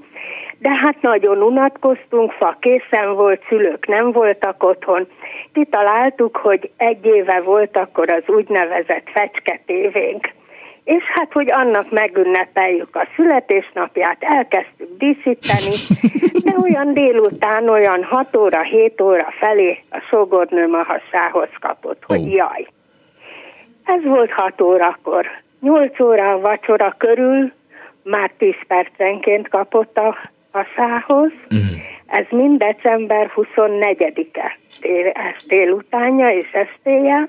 de 0.59 0.71
hát 0.71 1.01
nagyon 1.01 1.43
unatkoztunk, 1.43 2.33
fa 2.33 2.57
készen 2.61 3.15
volt, 3.15 3.43
szülők 3.49 3.87
nem 3.87 4.13
voltak 4.13 4.63
otthon. 4.63 5.09
Kitaláltuk, 5.53 6.37
hogy 6.37 6.71
egy 6.77 7.07
éve 7.07 7.41
volt 7.41 7.77
akkor 7.77 8.11
az 8.11 8.23
úgynevezett 8.27 9.11
fecske 9.13 9.61
tévénk. 9.67 10.33
És 10.85 11.03
hát, 11.15 11.33
hogy 11.33 11.51
annak 11.53 11.91
megünnepeljük 11.91 12.97
a 12.97 13.07
születésnapját, 13.17 14.17
elkezdtük 14.21 14.89
díszíteni, 14.99 15.75
de 16.45 16.53
olyan 16.63 16.93
délután, 16.93 17.69
olyan 17.69 18.05
6 18.05 18.37
óra, 18.37 18.63
7 18.63 19.01
óra 19.01 19.27
felé 19.39 19.79
a 19.91 19.99
sógornőm 20.11 20.75
a 20.75 20.83
hasához 20.83 21.49
kapott, 21.61 22.03
hogy 22.07 22.23
Ó. 22.23 22.35
jaj. 22.35 22.67
Ez 23.85 24.05
volt 24.05 24.33
6 24.33 24.61
órakor. 24.61 25.27
8 25.61 26.01
óra 26.01 26.33
a 26.33 26.41
vacsora 26.41 26.95
körül, 26.99 27.53
már 28.03 28.31
10 28.39 28.55
percenként 28.67 29.49
kapott 29.49 29.99
a 29.99 30.17
hasához. 30.53 31.33
Ez 32.07 32.25
mind 32.31 32.59
december 32.59 33.33
24-e, 33.35 34.13
dél- 34.81 35.17
ez 35.17 35.45
délutánja 35.47 36.29
és 36.29 36.53
estéje, 36.53 37.29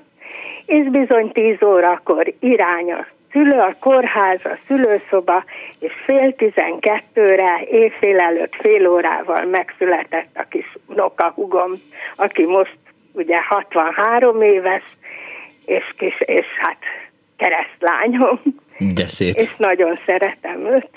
és 0.66 0.88
bizony 0.88 1.32
10 1.32 1.62
órakor 1.62 2.32
irány 2.40 2.92
a 2.92 3.06
szülő, 3.32 3.58
a 3.58 3.74
kórház, 3.80 4.40
a 4.44 4.58
szülőszoba, 4.66 5.44
és 5.78 5.92
fél 6.04 6.34
tizenkettőre, 6.34 7.60
éjfél 7.70 8.18
előtt 8.18 8.54
fél 8.60 8.88
órával 8.88 9.44
megszületett 9.44 10.30
a 10.34 10.44
kis 10.48 10.76
unokahugom, 10.86 11.72
aki 12.16 12.44
most 12.44 12.76
ugye 13.12 13.42
63 13.42 14.42
éves, 14.42 14.82
és, 15.66 15.84
kis, 15.98 16.20
és 16.20 16.46
hát 16.58 16.78
keresztlányom, 17.36 18.40
De 18.94 19.06
szép. 19.08 19.34
és 19.36 19.56
nagyon 19.56 19.98
szeretem 20.06 20.66
őt. 20.66 20.90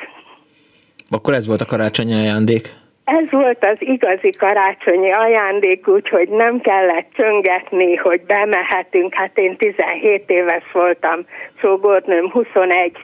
Akkor 1.10 1.34
ez 1.34 1.48
volt 1.48 1.62
a 1.62 1.66
karácsonyi 1.66 2.14
ajándék? 2.14 2.74
Ez 3.04 3.30
volt 3.30 3.66
az 3.66 3.78
igazi 3.80 4.30
karácsonyi 4.30 5.12
ajándék, 5.12 5.88
úgyhogy 5.88 6.30
nem 6.30 6.62
kellett 6.62 7.08
csöngetni, 7.16 7.96
hogy 7.96 8.22
bemehetünk. 8.22 9.14
Hát 9.14 9.38
én 9.38 9.58
17 9.58 10.24
éves 10.30 10.64
voltam, 10.72 11.26
sógornőm 11.62 12.30
21. 12.32 12.98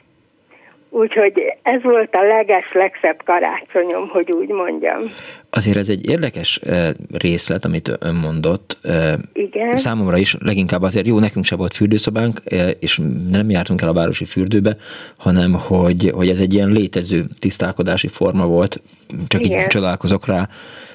Úgyhogy 0.90 1.32
ez 1.62 1.82
volt 1.82 2.14
a 2.14 2.22
leges, 2.22 2.72
legszebb 2.72 3.22
karácsonyom, 3.24 4.08
hogy 4.08 4.32
úgy 4.32 4.48
mondjam. 4.48 5.06
Azért 5.50 5.76
ez 5.76 5.88
egy 5.88 6.10
érdekes 6.10 6.60
részlet, 7.18 7.64
amit 7.64 7.96
ön 8.00 8.14
mondott. 8.14 8.78
Igen. 9.32 9.76
Számomra 9.76 10.16
is 10.16 10.36
leginkább 10.40 10.82
azért 10.82 11.06
jó, 11.06 11.18
nekünk 11.18 11.44
se 11.44 11.56
volt 11.56 11.74
fürdőszobánk, 11.74 12.40
és 12.78 13.00
nem 13.30 13.50
jártunk 13.50 13.82
el 13.82 13.88
a 13.88 13.92
városi 13.92 14.24
fürdőbe, 14.24 14.76
hanem 15.18 15.52
hogy, 15.68 16.10
hogy 16.14 16.28
ez 16.28 16.38
egy 16.38 16.54
ilyen 16.54 16.68
létező 16.68 17.24
tisztálkodási 17.38 18.08
forma 18.08 18.46
volt. 18.46 18.80
Csak 19.28 19.44
így 19.44 19.50
Igen. 19.50 19.68
csodálkozok 19.68 20.26
rá, 20.26 20.48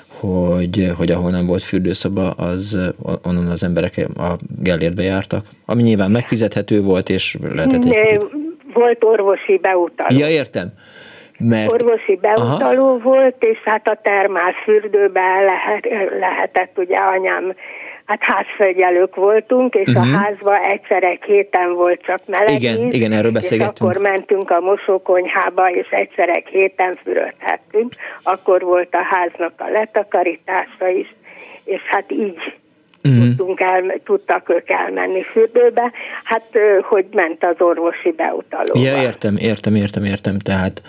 hogy, 0.07 0.91
hogy 0.97 1.11
ahol 1.11 1.29
nem 1.29 1.45
volt 1.45 1.63
fürdőszoba, 1.63 2.29
az 2.29 2.79
onnan 3.23 3.47
az 3.47 3.63
emberek 3.63 4.07
a 4.17 4.37
Gellértbe 4.59 5.03
jártak, 5.03 5.45
ami 5.65 5.81
nyilván 5.81 6.11
megfizethető 6.11 6.81
volt, 6.81 7.09
és 7.09 7.37
lehetett 7.53 7.85
egy 7.85 8.19
Volt 8.73 9.03
orvosi 9.03 9.57
beutaló. 9.57 10.17
Ja, 10.19 10.27
értem. 10.27 10.67
Mert 11.49 11.71
Orvosi 11.71 12.15
beutaló 12.21 12.97
volt, 12.97 13.35
és 13.43 13.57
hát 13.65 13.87
a 13.87 13.99
termálfürdőben 14.03 15.43
lehet, 15.43 15.87
lehetett, 16.19 16.77
ugye 16.77 16.97
anyám, 16.97 17.53
hát 18.05 18.19
házfegyelők 18.21 19.15
voltunk, 19.15 19.75
és 19.75 19.87
uh-huh. 19.87 20.13
a 20.13 20.17
házban 20.17 20.61
egyszer 20.61 21.03
egy 21.03 21.23
héten 21.23 21.73
volt 21.73 22.01
csak 22.01 22.19
meleg 22.25 22.47
Mhm. 22.47 22.55
Igen, 22.55 22.81
víz, 22.85 22.93
igen, 22.93 23.11
erről 23.11 23.31
És 23.31 23.31
beszélgettünk. 23.33 23.89
akkor 23.89 24.01
mentünk 24.01 24.49
a 24.51 24.59
mosókonyhába, 24.59 25.69
és 25.71 25.87
egyszer 25.89 26.29
egy 26.29 26.47
héten 26.47 26.99
fürödhettünk. 27.03 27.93
Akkor 28.23 28.61
volt 28.61 28.93
a 28.95 29.03
háznak 29.09 29.53
a 29.57 29.69
letakarítása 29.69 30.87
is, 30.87 31.15
és 31.63 31.81
hát 31.81 32.11
így 32.11 32.59
Mhm. 33.01 33.21
tudtunk 33.21 33.59
el, 33.59 33.99
tudtak 34.03 34.49
ők 34.49 34.69
elmenni 34.69 35.23
fürdőbe, 35.23 35.91
hát 36.23 36.49
hogy 36.81 37.05
ment 37.11 37.43
az 37.43 37.55
orvosi 37.59 38.11
beutaló. 38.11 38.81
Ja, 38.81 39.01
értem, 39.01 39.35
értem, 39.37 39.75
értem, 39.75 40.03
értem. 40.03 40.37
Tehát, 40.39 40.81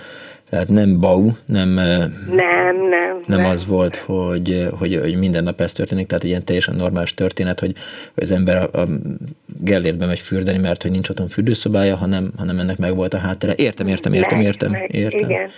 tehát 0.51 0.68
nem 0.68 1.01
bau, 1.01 1.26
nem, 1.47 1.78
eh, 1.78 1.98
Nem, 2.34 2.76
nem. 2.89 3.20
nem 3.26 3.44
az 3.44 3.66
volt, 3.66 3.97
hogy, 3.97 4.66
hogy, 4.78 4.98
hogy 5.02 5.18
minden 5.18 5.44
nap 5.44 5.60
ez 5.60 5.72
történik, 5.72 6.06
tehát 6.06 6.22
egy 6.22 6.30
ilyen 6.30 6.44
teljesen 6.44 6.74
normális 6.76 7.14
történet, 7.14 7.60
hogy, 7.60 7.72
hogy 8.14 8.22
az 8.22 8.30
ember 8.30 8.56
a, 8.56 8.78
a 8.78 8.86
Gellértbe 9.60 10.06
megy 10.06 10.18
fürdeni, 10.18 10.59
mert 10.59 10.82
hogy 10.82 10.90
nincs 10.90 11.09
otthon 11.09 11.28
fürdőszobája, 11.28 11.97
hanem, 11.97 12.30
hanem 12.39 12.59
ennek 12.59 12.78
meg 12.78 12.97
volt 12.97 13.14
a 13.14 13.18
háttere. 13.18 13.52
Értem, 13.56 13.86
értem, 13.86 14.12
értem, 14.12 14.39
Meg, 14.39 14.47
értem, 14.47 14.70
meg, 14.70 14.94
értem. 14.94 15.30
Igen. 15.30 15.48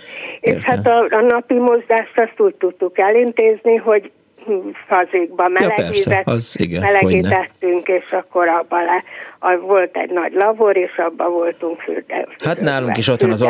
És 0.41 0.51
Értem. 0.51 0.75
hát 0.75 0.87
a, 0.87 1.15
a 1.15 1.21
napi 1.21 1.53
mozgást 1.53 2.13
azt 2.15 2.39
úgy 2.39 2.55
tudtuk 2.55 2.97
elintézni, 2.97 3.75
hogy 3.75 4.11
fazékba 4.87 5.47
meleg 5.47 5.75
persze, 5.75 5.91
vizet 5.91 6.27
az 6.27 6.55
igen, 6.57 6.81
melegítettünk, 6.81 7.87
és 7.87 8.11
akkor 8.11 8.47
abba 8.47 8.83
le, 8.83 9.03
a, 9.39 9.57
volt 9.57 9.97
egy 9.97 10.09
nagy 10.09 10.33
lavor, 10.33 10.77
és 10.77 10.97
abba 10.97 11.29
voltunk 11.29 11.79
fürde. 11.79 12.27
Hát 12.43 12.59
nálunk 12.59 12.97
is 12.97 13.07
otthon 13.07 13.31
az 13.31 13.41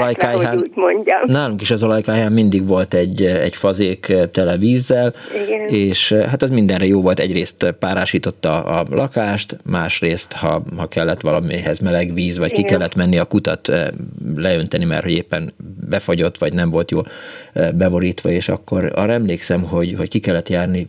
mondjam. 0.74 1.20
nálunk 1.26 1.62
is 1.62 1.72
az 1.72 1.84
olajkájhán 1.84 2.32
mindig 2.32 2.68
volt 2.68 2.94
egy, 2.94 3.22
egy 3.22 3.56
fazék 3.56 4.14
tele 4.32 4.58
vízzel, 4.58 5.14
Igen. 5.46 5.68
és 5.68 6.12
hát 6.12 6.42
az 6.42 6.50
mindenre 6.50 6.86
jó 6.86 7.02
volt. 7.02 7.20
Egyrészt 7.20 7.76
párásította 7.80 8.64
a 8.64 8.84
lakást, 8.90 9.58
másrészt, 9.66 10.34
ha, 10.34 10.62
ha 10.78 10.88
kellett 10.88 11.22
valamihez 11.22 11.80
meleg 11.80 12.14
víz, 12.14 12.38
vagy 12.38 12.52
ki 12.52 12.60
Igen. 12.60 12.72
kellett 12.72 12.96
menni 12.96 13.18
a 13.18 13.26
kutat 13.26 13.70
eh, 13.70 13.88
leönteni, 14.36 14.86
mert 14.86 15.04
hogy 15.04 15.14
éppen 15.14 15.54
befagyott, 15.90 16.38
vagy 16.38 16.54
nem 16.54 16.70
volt 16.70 16.92
jól 16.92 17.06
eh, 17.54 17.72
beborítva, 17.72 18.30
és 18.30 18.50
akkor 18.50 18.92
arra 18.96 19.12
emlékszem, 19.12 19.64
hogy, 19.64 19.94
hogy 19.98 20.10
ki 20.10 20.20
kellett 20.20 20.50
járni 20.50 20.85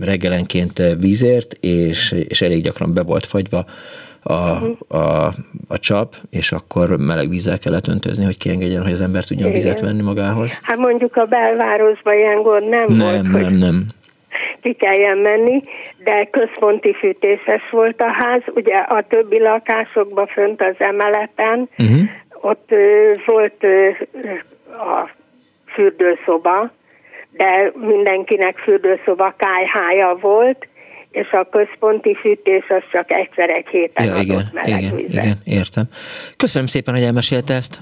reggelenként 0.00 0.78
eh, 0.78 0.92
vízért, 0.98 1.52
és, 1.60 2.14
és 2.28 2.40
elég 2.42 2.62
gyakran 2.62 2.94
be 2.94 3.02
volt 3.02 3.26
fagyva 3.26 3.64
a, 4.22 4.32
a, 4.96 5.26
a 5.68 5.78
csap, 5.78 6.14
és 6.30 6.52
akkor 6.52 6.98
meleg 6.98 7.28
vízzel 7.28 7.58
kellett 7.58 7.86
öntözni, 7.88 8.24
hogy 8.24 8.38
kiengedjen, 8.38 8.82
hogy 8.82 8.92
az 8.92 9.00
ember 9.00 9.24
tudjon 9.24 9.48
Igen. 9.48 9.60
vizet 9.60 9.80
venni 9.80 10.02
magához. 10.02 10.58
Hát 10.62 10.76
mondjuk 10.76 11.16
a 11.16 11.24
belvárosban 11.24 12.14
ilyen 12.14 12.42
gond 12.42 12.68
nem, 12.68 12.86
volt, 12.88 13.22
Nem, 13.22 13.30
nem, 13.30 13.52
nem. 13.54 13.86
ki 14.60 14.72
kelljen 14.72 15.18
menni, 15.18 15.62
de 16.04 16.28
központi 16.30 16.94
fűtéses 16.94 17.62
volt 17.70 18.00
a 18.00 18.12
ház. 18.12 18.42
Ugye 18.54 18.74
a 18.74 19.04
többi 19.08 19.40
lakásokban 19.40 20.26
fönt 20.26 20.62
az 20.62 20.74
emeleten, 20.78 21.68
Uh-huh. 21.78 22.00
ott 22.40 22.68
ö, 22.68 23.12
volt 23.26 23.56
ö, 23.60 23.88
a 24.68 25.10
fürdőszoba, 25.66 26.70
de 27.40 27.72
mindenkinek 27.74 28.58
fürdőszoba 28.58 29.34
kájhája 29.36 30.16
volt, 30.20 30.68
és 31.10 31.30
a 31.30 31.48
központi 31.50 32.16
fűtés 32.20 32.64
az 32.68 32.82
csak 32.92 33.10
egyszer 33.12 33.50
egy 33.50 33.66
héten 33.70 34.06
Ja, 34.06 34.16
igen, 34.20 34.42
meleg 34.52 34.80
igen, 34.82 34.96
vizet. 34.96 35.12
igen, 35.24 35.36
értem. 35.44 35.84
Köszönöm 36.36 36.66
szépen, 36.66 36.94
hogy 36.94 37.02
elmesélte 37.02 37.54
ezt. 37.54 37.78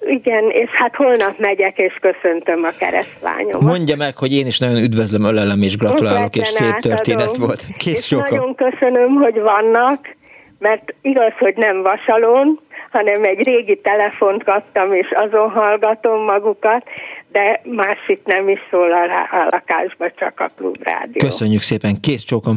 Igen, 0.00 0.50
és 0.50 0.68
hát 0.70 0.94
holnap 0.94 1.38
megyek, 1.38 1.78
és 1.78 1.98
köszöntöm 2.00 2.64
a 2.64 2.70
keresztlányomat. 2.78 3.60
Mondja 3.60 3.96
meg, 3.96 4.16
hogy 4.16 4.32
én 4.32 4.46
is 4.46 4.58
nagyon 4.58 4.76
üdvözlöm, 4.76 5.24
ölelem 5.24 5.62
és 5.62 5.76
gratulálok, 5.76 6.36
és 6.36 6.46
szép 6.46 6.74
történet 6.74 7.22
átadom. 7.22 7.46
volt. 7.46 7.66
Kész 7.76 7.96
és 7.98 8.06
sokan. 8.06 8.38
nagyon 8.38 8.54
köszönöm, 8.54 9.14
hogy 9.14 9.40
vannak, 9.40 10.16
mert 10.58 10.94
igaz, 11.02 11.32
hogy 11.38 11.54
nem 11.56 11.82
vasalon, 11.82 12.60
hanem 12.90 13.24
egy 13.24 13.42
régi 13.42 13.80
telefont 13.82 14.44
kaptam, 14.44 14.92
és 14.92 15.08
azon 15.10 15.50
hallgatom 15.50 16.24
magukat, 16.24 16.84
de 17.32 17.60
másik 17.64 18.20
nem 18.24 18.48
is 18.48 18.58
szól 18.70 18.92
a, 18.92 19.04
rá- 19.06 19.32
a 19.32 19.48
lakásba, 19.50 20.10
csak 20.10 20.40
a 20.40 20.48
klubrádió. 20.56 21.26
Köszönjük 21.26 21.60
szépen, 21.60 22.00
kész 22.00 22.22
csókom. 22.22 22.56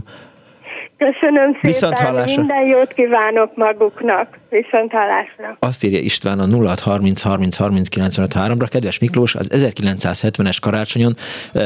Köszönöm 1.11 1.45
szépen, 1.53 1.59
Viszont 1.61 1.97
hallásra. 1.99 2.41
minden 2.41 2.65
jót 2.65 2.93
kívánok 2.93 3.55
maguknak. 3.55 4.38
Viszont 4.49 4.91
hallásra. 4.91 5.57
Azt 5.59 5.84
írja 5.84 5.99
István 5.99 6.39
a 6.39 6.45
0630 6.45 7.21
30 7.21 7.55
30 7.55 7.88
95 7.89 8.34
3-ra. 8.35 8.67
Kedves 8.69 8.99
Miklós, 8.99 9.35
az 9.35 9.49
1970-es 9.53 10.57
karácsonyon 10.61 11.15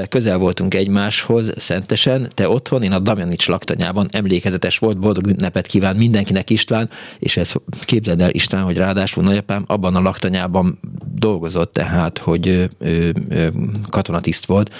közel 0.10 0.38
voltunk 0.38 0.74
egymáshoz 0.74 1.54
szentesen, 1.56 2.28
te 2.36 2.50
otthon, 2.50 2.84
én 2.84 2.92
a 2.92 3.00
Damjanics 3.00 3.48
laktanyában 3.48 4.08
emlékezetes 4.12 4.78
volt, 4.78 5.00
boldog 5.00 5.28
ünnepet 5.28 5.68
kíván 5.68 5.96
mindenkinek 5.96 6.50
István, 6.50 6.90
és 7.20 7.38
ez 7.38 7.54
képzeld 7.86 8.22
el 8.22 8.30
István, 8.32 8.64
hogy 8.64 8.78
ráadásul 8.78 9.24
nagyapám 9.24 9.64
abban 9.68 9.96
a 9.96 10.02
laktanyában 10.02 10.80
dolgozott, 11.16 11.74
tehát, 11.74 12.18
hogy 12.18 12.48
ő, 12.48 12.70
ő, 12.80 13.14
ő 13.30 13.52
katonatiszt 13.90 14.46
volt, 14.46 14.72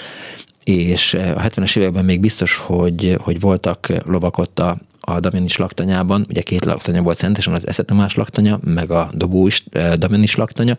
és 0.68 1.14
eh, 1.14 1.36
a 1.36 1.40
70-es 1.40 1.76
években 1.76 2.04
még 2.04 2.20
biztos, 2.20 2.56
hogy, 2.56 3.16
hogy 3.20 3.40
voltak 3.40 3.92
lovak 4.04 4.38
ott 4.38 4.58
a, 4.58 4.76
a 5.00 5.20
Damianis 5.20 5.56
laktanyában, 5.56 6.26
ugye 6.28 6.40
két 6.40 6.64
laktanya 6.64 7.02
volt 7.02 7.16
szentesen, 7.16 7.52
az 7.52 7.66
Eszetomás 7.66 8.14
laktanya, 8.14 8.58
meg 8.64 8.90
a 8.90 9.10
Dobó 9.12 9.46
is, 9.46 9.64
eh, 9.70 9.92
Damianis 9.92 10.34
laktanya, 10.34 10.78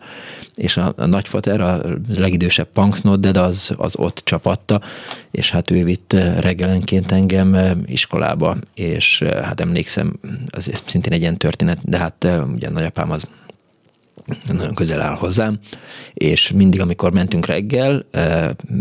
és 0.54 0.76
a, 0.76 0.92
a 0.96 1.06
nagyfater, 1.06 1.60
a 1.60 1.80
legidősebb 2.16 2.68
punksnodded, 2.72 3.36
az, 3.36 3.70
az 3.76 3.96
ott 3.96 4.20
csapatta, 4.24 4.80
és 5.30 5.50
hát 5.50 5.70
ő 5.70 5.84
vitt 5.84 6.12
eh, 6.12 6.36
reggelenként 6.40 7.12
engem 7.12 7.56
iskolába, 7.86 8.56
és 8.74 9.22
hát 9.42 9.60
emlékszem, 9.60 10.18
az 10.46 10.82
szintén 10.84 11.12
egy 11.12 11.20
ilyen 11.20 11.36
történet, 11.36 11.78
de 11.82 11.98
hát 11.98 12.28
ugye 12.54 12.68
a 12.68 12.72
nagyapám 12.72 13.10
az 13.10 13.26
nagyon 14.52 14.74
közel 14.74 15.00
áll 15.00 15.14
hozzám, 15.14 15.58
és 16.14 16.50
mindig, 16.50 16.80
amikor 16.80 17.12
mentünk 17.12 17.46
reggel 17.46 18.06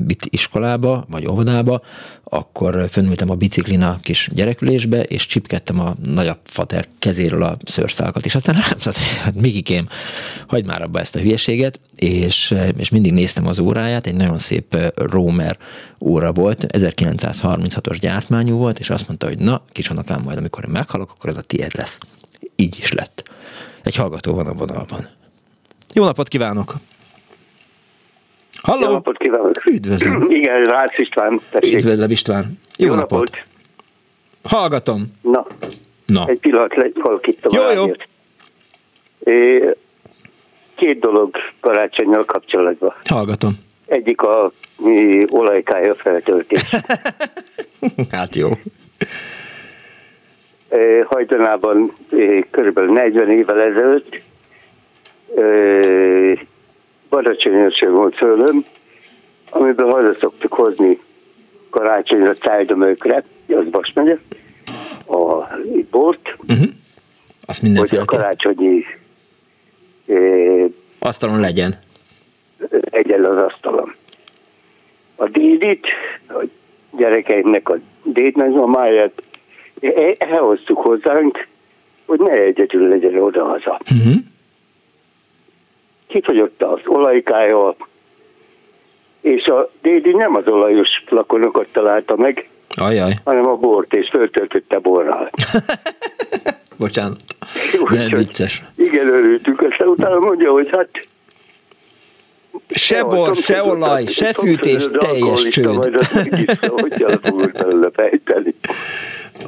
vitt 0.06 0.26
iskolába, 0.30 1.06
vagy 1.10 1.28
óvodába, 1.28 1.82
akkor 2.24 2.86
fönültem 2.90 3.30
a 3.30 3.36
biciklin 3.36 3.82
a 3.82 4.00
kis 4.02 4.30
gyerekülésbe, 4.34 5.02
és 5.02 5.26
csipkedtem 5.26 5.80
a 5.80 5.96
nagyobb 6.04 6.40
fater 6.44 6.86
kezéről 7.00 7.44
a 7.44 7.58
szőrszálkat, 7.64 8.26
és 8.26 8.36
aztán 8.36 8.56
rám 8.70 8.78
szólt, 8.78 8.98
hát 8.98 9.36
Migikém, 9.36 9.88
hagyd 10.48 10.66
már 10.66 10.82
abba 10.82 11.00
ezt 11.00 11.16
a 11.16 11.20
hülyeséget, 11.20 11.80
és, 11.96 12.52
eh, 12.52 12.70
és 12.78 12.90
mindig 12.90 13.14
néztem 13.14 13.48
az 13.48 13.60
óráját, 13.60 14.08
egy 14.08 14.16
nagyon 14.16 14.40
szép 14.40 14.74
eh, 14.74 14.88
Romer 14.96 15.58
óra 16.02 16.34
volt, 16.34 16.66
1936-os 16.68 17.98
gyártmányú 18.00 18.58
volt, 18.58 18.80
és 18.80 18.90
azt 18.90 19.08
mondta, 19.08 19.28
hogy 19.28 19.40
na, 19.40 19.62
kisonokám, 19.72 20.22
majd 20.22 20.38
amikor 20.38 20.64
én 20.66 20.72
meghalok, 20.72 21.12
akkor 21.12 21.30
ez 21.30 21.38
a 21.38 21.42
tiéd 21.42 21.72
lesz. 21.76 21.98
Így 22.56 22.78
is 22.80 22.92
lett. 22.92 23.24
Egy 23.84 23.96
hallgató 23.96 24.34
van 24.34 24.48
a 24.48 24.54
vonalban. 24.54 25.19
Jó 25.94 26.04
napot 26.06 26.28
kívánok! 26.28 26.74
Halló! 28.62 28.82
Jó 28.82 28.92
napot 28.92 29.18
kívánok! 29.18 29.66
Üdvözlöm! 29.66 30.26
Igen, 30.40 30.64
Rácz 30.64 30.94
István. 30.98 31.42
tessék. 31.50 31.76
Üdvözlöm 31.76 32.10
István! 32.12 32.60
Jó, 32.78 32.88
Jó 32.88 32.94
napot. 32.94 33.12
napot! 33.20 33.48
Hallgatom! 34.44 35.04
Na, 35.22 35.46
Na. 36.06 36.26
egy 36.28 36.40
pillanat 36.40 36.76
le, 36.76 36.88
halkítom 37.00 37.54
Jó, 37.56 37.62
a 37.64 37.72
jó. 37.72 37.92
É, 39.34 39.64
Két 40.76 41.00
dolog 41.00 41.36
karácsonynal 41.60 42.26
kapcsolatban. 42.26 42.94
Hallgatom. 43.10 43.52
Egyik 43.86 44.22
a 44.22 44.52
mi 44.78 45.26
olajkája 45.30 45.96
feltöltés. 45.96 46.62
Hát 48.12 48.36
jó. 48.36 48.50
Hajdanában 51.06 51.94
körülbelül 52.52 52.92
40 52.92 53.30
évvel 53.32 53.62
ezelőtt 53.62 54.22
é, 55.36 56.48
badacsonyosság 57.10 57.92
volt 57.92 58.16
földön, 58.16 58.66
amiből 59.50 59.90
haza 59.92 60.14
szoktuk 60.14 60.54
hozni 60.54 61.00
karácsonyra 61.70 62.34
Cájdamökre, 62.34 63.24
az 63.48 63.70
Bas 63.70 63.94
megye, 63.94 64.18
a 65.08 65.48
bort, 65.90 66.38
Uh-huh. 66.48 66.68
Azt 67.46 67.78
hogy 67.78 67.98
a 67.98 68.06
karácsonyi 68.06 68.84
é, 70.06 70.66
asztalon 71.00 71.40
legyen. 71.40 71.76
egyen 72.84 73.26
az 73.26 73.38
asztalon. 73.38 73.96
A 75.16 75.28
dédit, 75.28 75.88
a 76.28 76.46
gyerekeimnek 76.98 77.70
a 77.70 77.78
déd 78.04 78.36
nagymamáját 78.36 79.22
e- 79.82 80.16
elhoztuk 80.18 80.78
hozzánk, 80.78 81.48
hogy 82.06 82.20
ne 82.20 82.32
egyedül 82.32 82.88
legyen 82.88 83.16
oda-haza. 83.16 83.80
Uh-huh. 83.92 84.14
Kifogyott 86.10 86.64
az 86.64 86.80
olajkája, 86.86 87.76
és 89.22 89.46
a 89.46 89.72
dédi 89.82 90.12
nem 90.12 90.36
az 90.36 90.48
olajos 90.48 90.90
flakonokat 91.06 91.68
találta 91.72 92.16
meg, 92.16 92.50
Ajaj, 92.76 93.14
hanem 93.24 93.48
a 93.48 93.56
bort, 93.56 93.94
és 93.94 94.10
föltöltötte 94.10 94.80
borral. 94.80 95.30
bocsánat. 96.78 97.24
De 97.90 98.08
vicces. 98.18 98.64
Igen, 98.76 99.08
örültünk, 99.08 99.62
aztán 99.62 99.88
utána 99.88 100.20
mondja, 100.20 100.52
hogy 100.52 100.70
hát 100.72 100.90
Se 102.70 103.04
bor, 103.04 103.36
se 103.36 103.64
olaj, 103.64 104.06
se 104.06 104.34
fűtés, 104.34 104.88
teljes 104.98 105.48
csőd. 105.48 105.76
Majd 105.76 105.96
azt 105.96 106.14
megiszta, 106.14 106.70
hogy 106.70 107.04
el 107.08 107.20
fogod 107.24 107.52
belőle 107.52 107.90
fejteni. 107.94 108.56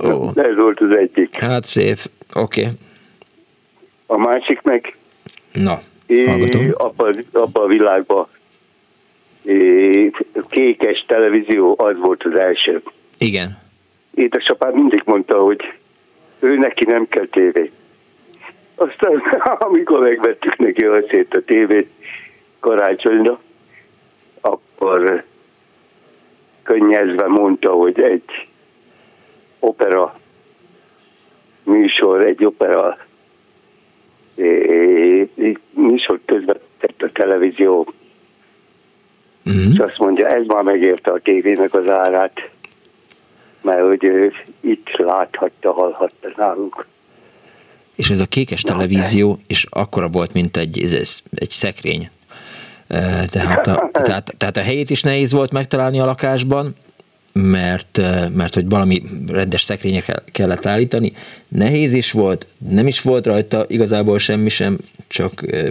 Ó, 0.03 0.27
Ez 0.35 0.55
volt 0.55 0.79
az 0.79 0.91
egyik. 0.91 1.35
hát 1.35 1.63
szép. 1.63 1.97
Oké. 2.33 2.61
Okay. 2.61 2.73
A 4.05 4.17
másik 4.17 4.61
meg 4.61 4.95
Na. 5.51 5.79
Abban 6.73 7.15
abba 7.31 7.61
a 7.61 7.67
világban 7.67 8.27
kékes 10.49 11.05
televízió, 11.07 11.75
az 11.77 11.97
volt 11.97 12.23
az 12.23 12.35
első. 12.35 12.81
Igen. 13.17 13.57
Édesapám 14.15 14.73
mindig 14.73 15.01
mondta, 15.05 15.43
hogy 15.43 15.73
ő 16.39 16.57
neki 16.57 16.85
nem 16.85 17.07
kell 17.07 17.25
tévé. 17.25 17.71
Aztán, 18.75 19.21
amikor 19.69 19.99
megvettük 19.99 20.57
neki 20.57 20.85
a 20.85 21.03
szét 21.09 21.35
a 21.35 21.41
tévét 21.41 21.89
karácsonyra, 22.59 23.39
akkor 24.41 25.23
könnyezve 26.63 27.27
mondta, 27.27 27.71
hogy 27.71 28.01
egy 28.01 28.47
opera 29.59 30.19
műsor, 31.63 32.25
egy 32.25 32.45
opera 32.45 32.97
műsor 35.73 36.19
közvetett 36.25 37.01
a 37.01 37.09
televízió, 37.13 37.93
Uh-huh. 39.45 39.73
és 39.73 39.79
azt 39.79 39.97
mondja, 39.97 40.27
ez 40.27 40.45
már 40.45 40.63
megérte 40.63 41.11
a 41.11 41.19
tévének 41.23 41.73
az 41.73 41.87
árát, 41.89 42.49
mert 43.61 43.81
hogy 43.81 44.03
ő 44.03 44.31
itt 44.59 44.87
láthatta, 44.97 45.71
hallhatta 45.71 46.27
nálunk. 46.35 46.85
És 47.95 48.09
ez 48.09 48.19
a 48.19 48.25
kékes 48.25 48.61
televízió 48.61 49.37
is 49.47 49.65
akkora 49.69 50.07
volt, 50.07 50.33
mint 50.33 50.57
egy, 50.57 50.81
ez- 50.83 51.21
egy 51.35 51.49
szekrény. 51.49 52.09
Eh, 52.87 53.25
Tehát 53.25 53.67
a, 53.67 53.89
tehát, 54.03 54.33
tehát 54.37 54.57
a 54.57 54.61
helyét 54.61 54.89
is 54.89 55.01
nehéz 55.03 55.31
volt 55.31 55.51
megtalálni 55.51 55.99
a 55.99 56.05
lakásban, 56.05 56.75
mert, 57.33 57.97
eh, 57.97 58.29
mert 58.35 58.53
hogy 58.53 58.69
valami 58.69 59.01
rendes 59.27 59.61
szekrényre 59.61 60.01
kell- 60.01 60.23
kellett 60.31 60.65
állítani. 60.65 61.11
Nehéz 61.47 61.93
is 61.93 62.11
volt, 62.11 62.47
nem 62.69 62.87
is 62.87 63.01
volt 63.01 63.25
rajta 63.25 63.65
igazából 63.67 64.17
semmi 64.17 64.49
sem, 64.49 64.77
csak 65.07 65.51
eh, 65.51 65.67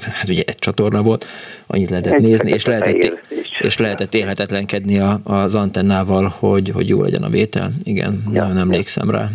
hát 0.00 0.28
ugye 0.28 0.42
egy 0.46 0.58
csatorna 0.58 1.02
volt, 1.02 1.26
annyit 1.66 1.90
lehetett 1.90 2.12
Egy 2.12 2.22
nézni, 2.22 2.50
és 2.50 2.62
fekete 2.62 2.90
lehetett, 2.90 3.20
és 3.60 3.78
lehetett 3.78 4.14
élhetetlenkedni 4.14 4.98
a, 4.98 5.20
az 5.24 5.54
antennával, 5.54 6.34
hogy, 6.38 6.70
hogy 6.74 6.88
jó 6.88 7.02
legyen 7.02 7.22
a 7.22 7.28
vétel. 7.28 7.70
Igen, 7.84 8.22
ja, 8.32 8.42
nagyon 8.42 8.58
emlékszem 8.58 9.10
rá. 9.10 9.26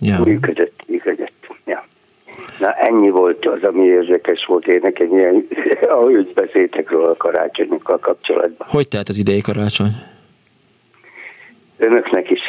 Ja. 0.00 0.24
Működött, 0.24 0.82
működött. 0.86 1.32
Ja. 1.66 1.86
Na 2.58 2.72
ennyi 2.72 3.10
volt 3.10 3.46
az, 3.46 3.68
ami 3.68 3.88
érdekes 3.88 4.44
volt 4.46 4.66
én 4.66 4.80
nekem 4.82 5.18
ilyen, 5.18 5.46
ahogy 5.88 6.32
beszéltek 6.34 6.90
róla 6.90 7.10
a 7.10 7.16
karácsonyokkal 7.16 7.98
kapcsolatban. 7.98 8.68
Hogy 8.70 8.88
telt 8.88 9.08
az 9.08 9.18
idei 9.18 9.40
karácsony? 9.40 9.90
Önöknek 11.76 12.30
is. 12.30 12.40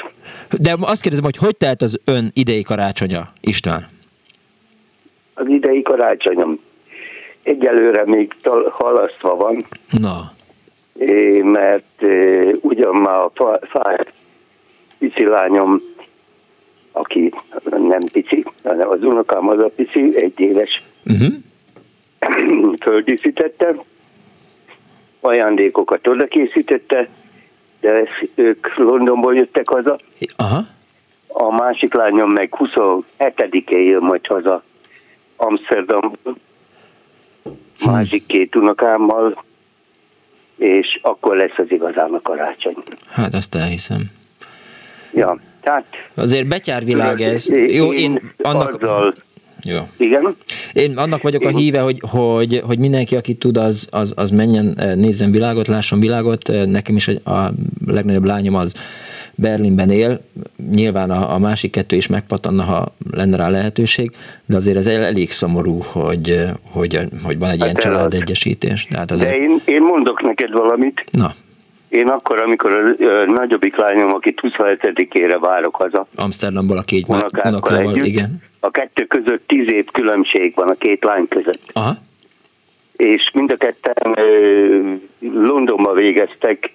De 0.59 0.75
azt 0.81 1.01
kérdezem, 1.01 1.23
hogy 1.23 1.37
hogy 1.37 1.57
telt 1.57 1.81
az 1.81 1.99
ön 2.05 2.29
idei 2.33 2.61
karácsonya, 2.61 3.31
István? 3.41 3.85
Az 5.33 5.47
idei 5.47 5.81
karácsonyom 5.81 6.59
egyelőre 7.43 8.05
még 8.05 8.35
halasztva 8.69 9.35
van, 9.35 9.65
Na, 9.89 10.31
eh, 10.99 11.43
mert 11.43 12.03
eh, 12.03 12.49
ugyan 12.61 12.95
már 12.95 13.19
a 13.19 13.31
fa- 13.33 13.67
fáj 13.67 13.97
pici 14.97 15.25
lányom, 15.25 15.81
aki 16.91 17.33
nem 17.63 18.01
pici, 18.11 18.45
hanem 18.63 18.89
az 18.89 19.03
unokám 19.03 19.47
az 19.47 19.59
a 19.59 19.71
pici, 19.75 20.11
egy 20.15 20.39
éves, 20.39 20.83
uh-huh. 21.05 21.33
földíszítette, 22.85 23.75
ajándékokat 25.19 26.07
oda 26.07 26.25
készítette, 26.25 27.09
de 27.85 28.07
ők 28.35 28.75
Londonból 28.75 29.35
jöttek 29.35 29.69
haza. 29.69 29.99
Aha. 30.35 30.59
A 31.27 31.51
másik 31.51 31.93
lányom 31.93 32.31
meg 32.31 32.53
27-én 32.57 33.79
jön 33.79 34.01
majd 34.01 34.27
haza 34.27 34.63
Amsterdamból, 35.35 36.37
másik 37.85 38.25
két 38.25 38.55
unokámmal, 38.55 39.43
és 40.57 40.99
akkor 41.01 41.35
lesz 41.35 41.57
az 41.57 41.71
igazán 41.71 42.13
a 42.13 42.21
karácsony. 42.21 42.75
Hát 43.09 43.33
azt 43.33 43.55
elhiszem. 43.55 44.11
Ja, 45.13 45.39
tehát... 45.61 45.85
Azért 46.15 46.47
betyárvilág 46.47 47.21
ez. 47.21 47.49
Jó, 47.71 47.93
én 47.93 48.31
annak... 48.37 48.73
Azzal, 48.73 49.13
Jó. 49.65 49.77
igen? 49.97 50.35
Én 50.73 50.97
annak 50.97 51.21
vagyok 51.21 51.43
a 51.43 51.49
híve, 51.49 51.79
hogy, 51.79 51.99
hogy, 52.09 52.61
hogy 52.65 52.79
mindenki, 52.79 53.15
aki 53.15 53.33
tud, 53.33 53.57
az, 53.57 53.87
az, 53.91 54.13
az 54.15 54.29
menjen, 54.31 54.79
eh, 54.79 54.95
nézzen 54.95 55.31
világot, 55.31 55.67
lásson 55.67 55.99
világot. 55.99 56.49
Eh, 56.49 56.65
Nekem 56.65 56.95
is 56.95 57.07
a 57.07 57.51
legnagyobb 57.87 58.25
lányom 58.25 58.55
az 58.55 58.73
Berlinben 59.37 59.89
él. 59.91 60.21
Nyilván 60.71 61.09
a, 61.11 61.33
a 61.33 61.37
másik 61.37 61.71
kettő 61.71 61.95
is 61.95 62.07
megpatanna, 62.07 62.63
ha 62.63 62.95
lenne 63.11 63.37
rá 63.37 63.49
lehetőség, 63.49 64.11
de 64.45 64.55
azért 64.55 64.77
ez 64.77 64.85
el- 64.87 65.03
elég 65.03 65.31
szomorú, 65.31 65.79
hogy, 65.85 66.29
eh, 66.29 66.51
hogy, 66.71 66.99
hogy 67.23 67.39
van 67.39 67.49
egy 67.49 67.55
ilyen 67.61 67.67
Hát 67.69 67.79
családegyesítés. 67.83 68.87
Tehát 68.89 69.11
azért, 69.11 69.29
De 69.29 69.37
én, 69.37 69.61
én 69.65 69.81
mondok 69.81 70.21
neked 70.21 70.51
valamit. 70.51 71.05
na, 71.11 71.31
Én 71.95 72.07
akkor, 72.07 72.41
amikor 72.41 72.71
a 72.99 73.31
nagyobbik 73.31 73.75
lányom, 73.75 74.13
akit 74.13 74.39
27-ére 74.43 75.37
várok 75.39 75.75
haza, 75.75 76.07
Amsterdamból 76.15 76.77
a 76.77 76.81
két 76.81 77.05
unokával, 77.43 77.95
igen. 77.95 78.37
a 78.59 78.71
kettő 78.71 79.05
között 79.05 79.47
tíz 79.47 79.71
év 79.71 79.85
különbség 79.85 80.53
van 80.55 80.67
a 80.69 80.73
két 80.73 81.03
lány 81.03 81.27
között. 81.27 81.61
Aha. 81.73 81.91
És 82.95 83.31
mind 83.33 83.51
a 83.51 83.55
ketten 83.57 84.15
Londonba 85.19 85.93
végeztek 85.93 86.73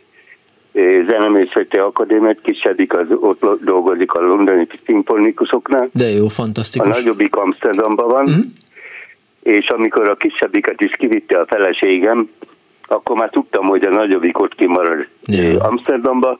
zeneművészeti 1.09 1.77
akadémiát, 1.79 2.41
kisebbik 2.43 2.97
az 2.97 3.07
ott 3.11 3.43
dolgozik 3.65 4.13
a 4.13 4.21
londoni 4.21 4.67
szimfonikusoknál, 4.87 5.89
De 5.93 6.05
jó, 6.09 6.25
a 6.25 6.29
fantasztikus. 6.29 6.97
nagyobbik 6.97 7.37
Amsterdamban 7.37 8.09
van, 8.09 8.23
Mhm. 8.25 8.39
és 9.43 9.67
amikor 9.69 10.09
a 10.09 10.15
kisebbiket 10.17 10.81
is 10.81 10.91
kivitte 10.99 11.39
a 11.39 11.47
feleségem, 11.47 12.31
akkor 12.91 13.17
már 13.17 13.31
tudtam, 13.31 13.67
hogy 13.67 13.85
a 13.85 13.91
nagyobbik 13.91 14.39
ott 14.41 14.55
kimarad. 14.55 15.07
Amsterdamba, 15.59 16.39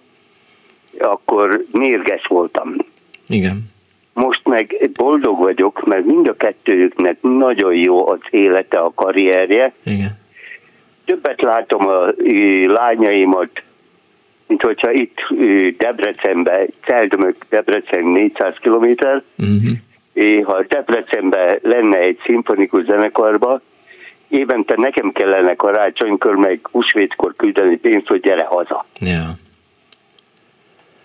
akkor 0.99 1.65
mérges 1.73 2.27
voltam. 2.27 2.77
Igen. 3.29 3.65
Most 4.15 4.41
meg 4.45 4.91
boldog 4.93 5.39
vagyok, 5.39 5.87
mert 5.87 6.05
mind 6.05 6.29
a 6.29 6.37
kettőjüknek 6.37 7.17
nagyon 7.21 7.75
jó 7.75 8.09
az 8.09 8.19
élete, 8.31 8.79
a 8.79 8.93
karrierje. 8.95 9.73
Igen. 9.85 10.19
Többet 11.05 11.41
látom 11.41 11.87
a 11.87 12.07
lányaimat, 12.65 13.63
mint 14.47 14.63
hogyha 14.63 14.91
itt 14.93 15.19
Debrecenbe, 15.79 16.67
Celdömök, 16.85 17.37
Debrecen 17.49 18.05
400 18.05 18.55
kilométer, 18.61 19.23
Uh-huh. 19.39 19.71
és 20.13 20.45
ha 20.45 20.65
Debrecenben 20.69 21.59
lenne 21.63 21.99
egy 21.99 22.19
szimfonikus 22.25 22.85
zenekarba, 22.85 23.61
évente 24.31 24.75
nekem 24.77 25.13
kellene 25.13 25.55
karácsonykor, 25.55 26.37
meg 26.37 26.69
húsvétkor 26.73 27.35
küldeni 27.37 27.77
pénzt, 27.77 28.07
hogy 28.07 28.21
gyere 28.21 28.45
haza. 28.45 28.87
Ja. 29.01 29.31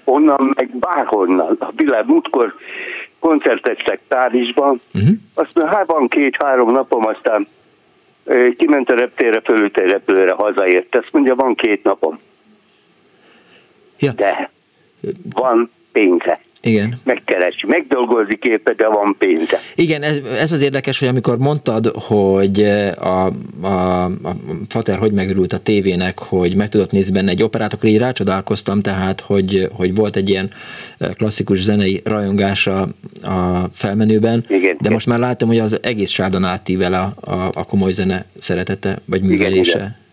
Onnan 0.03 0.51
meg 0.55 0.69
bárhonnan. 0.75 1.55
A 1.59 1.71
világ 1.75 2.07
múltkor 2.07 2.55
koncerteztek 3.19 3.99
Párizsban, 4.07 4.81
Uh-huh. 4.93 5.09
azt 5.33 5.55
mondja, 5.55 5.77
hát 5.77 5.87
van 5.87 6.07
két-három 6.07 6.71
napom, 6.71 7.05
aztán 7.05 7.47
kiment 8.57 8.89
a 8.89 8.95
reptérre, 8.95 9.41
fölült 9.41 9.77
egy 9.77 9.89
repülőre, 9.89 10.31
hazaért. 10.31 10.95
Azt 10.95 11.09
mondja, 11.11 11.35
van 11.35 11.55
két 11.55 11.83
napom. 11.83 12.19
Ja. 13.99 14.11
De 14.11 14.49
van 15.35 15.71
pénze. 15.95 16.39
Igen. 16.61 16.93
Megkeresi, 17.03 17.65
megdolgozik 17.67 18.43
éppen, 18.43 18.75
de 18.77 18.87
van 18.87 19.15
pénze. 19.19 19.59
Igen, 19.75 20.01
ez, 20.01 20.21
ez 20.39 20.51
az 20.51 20.61
érdekes, 20.61 20.99
hogy 20.99 21.07
amikor 21.07 21.37
mondtad, 21.37 21.91
hogy 22.07 22.63
a, 22.99 23.31
a, 23.61 24.03
a 24.03 24.35
Fater 24.69 24.97
hogy 24.97 25.11
megörült 25.11 25.53
a 25.53 25.57
tévének, 25.57 26.19
hogy 26.19 26.55
meg 26.55 26.69
tudott 26.69 26.91
nézni 26.91 27.13
benne 27.13 27.29
egy 27.31 27.43
operát, 27.43 27.73
akkor 27.73 27.89
így 27.89 27.97
rácsodálkoztam, 27.97 28.81
tehát, 28.81 29.21
hogy, 29.21 29.67
hogy 29.73 29.95
volt 29.95 30.15
egy 30.15 30.29
ilyen 30.29 30.49
klasszikus 31.17 31.61
zenei 31.61 32.01
rajongása 32.05 32.81
a 33.23 33.67
felmenőben, 33.71 34.43
Igen, 34.47 34.61
de 34.61 34.77
igen. 34.79 34.93
most 34.93 35.07
már 35.07 35.19
látom, 35.19 35.47
hogy 35.47 35.59
az 35.59 35.79
egész 35.83 36.09
sádon 36.09 36.43
átível 36.43 36.93
a, 36.93 37.31
a, 37.31 37.51
a 37.53 37.65
komoly 37.65 37.91
zene 37.91 38.25
szeretete, 38.37 38.97
vagy 39.05 39.21
művelése. 39.21 39.77
igen. 39.77 40.03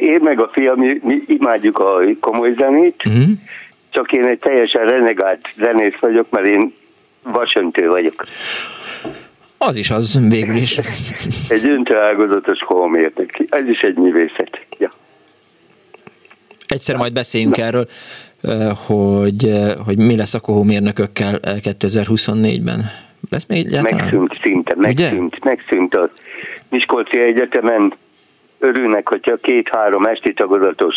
Én 0.00 0.20
meg 0.22 0.40
a 0.40 0.50
fiam, 0.52 0.78
mi, 0.78 1.00
mi 1.02 1.22
imádjuk 1.26 1.78
a 1.78 1.92
komoly 2.20 2.54
zenét, 2.58 3.02
Uh-huh. 3.04 3.30
Csak 3.92 4.12
én 4.12 4.24
egy 4.24 4.38
teljesen 4.38 4.84
renegált 4.84 5.40
zenész 5.58 5.98
vagyok, 6.00 6.30
mert 6.30 6.46
én 6.46 6.74
vasöntő 7.22 7.88
vagyok. 7.88 8.24
Az 9.58 9.76
is 9.76 9.90
az 9.90 10.28
végül 10.28 10.54
is. 10.54 10.78
Egy 11.56 11.66
öntőágazatos 11.66 12.58
kohomértek. 12.58 13.44
Ez 13.48 13.64
is 13.64 13.80
egy 13.80 13.94
művészet. 13.96 14.66
Ja. 14.78 14.90
Egyszer 16.66 16.96
majd 16.96 17.12
beszéljünk 17.12 17.58
erről, 17.58 17.86
eh, 18.42 18.68
hogy, 18.86 19.50
hogy 19.84 19.96
mi 19.96 20.16
lesz 20.16 20.34
a 20.34 20.40
kohómérnökökkel 20.40 21.38
eh, 21.42 21.56
2024-ben. 21.62 22.80
Lesz 23.30 23.46
még 23.46 23.66
egyáltalán? 23.66 24.04
Megszűnt 24.04 24.38
szinte, 24.42 24.74
megszűnt, 24.76 25.44
megszűnt 25.44 25.94
a 25.94 26.10
Miskolci 26.68 27.18
Egyetemen. 27.18 27.94
Örülnek, 28.58 29.08
hogyha 29.08 29.36
két-három 29.36 30.04
esti 30.04 30.32
tagozatos 30.32 30.96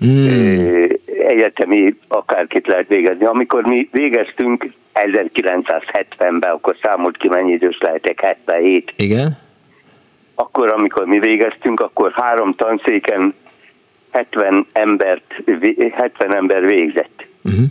ö, 0.00 0.84
egyetemi 1.28 1.94
akárkit 2.08 2.66
lehet 2.66 2.88
végezni. 2.88 3.24
Amikor 3.24 3.62
mi 3.64 3.88
végeztünk 3.92 4.66
1970-ben, 4.94 6.50
akkor 6.50 6.76
számolt 6.82 7.16
ki 7.16 7.28
mennyi 7.28 7.52
idős 7.52 7.78
lehetek, 7.80 8.20
77. 8.20 8.92
Igen? 8.96 9.38
Akkor, 10.34 10.70
amikor 10.70 11.06
mi 11.06 11.18
végeztünk, 11.18 11.80
akkor 11.80 12.12
három 12.12 12.54
tanszéken 12.54 13.34
70, 14.10 14.66
embert, 14.72 15.42
70 15.92 16.34
ember 16.34 16.66
végzett. 16.66 17.26
Uh-huh. 17.44 17.64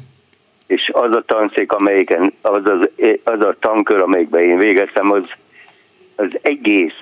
és 0.67 0.89
az 0.93 1.15
a 1.15 1.23
tanszék, 1.25 1.71
amelyiken, 1.71 2.33
az, 2.41 2.61
az, 2.63 2.89
az 3.23 3.41
a 3.41 3.55
tankör, 3.59 4.01
amelyikben 4.01 4.41
én 4.41 4.57
végeztem, 4.57 5.11
az, 5.11 5.23
az 6.15 6.37
egész 6.41 6.93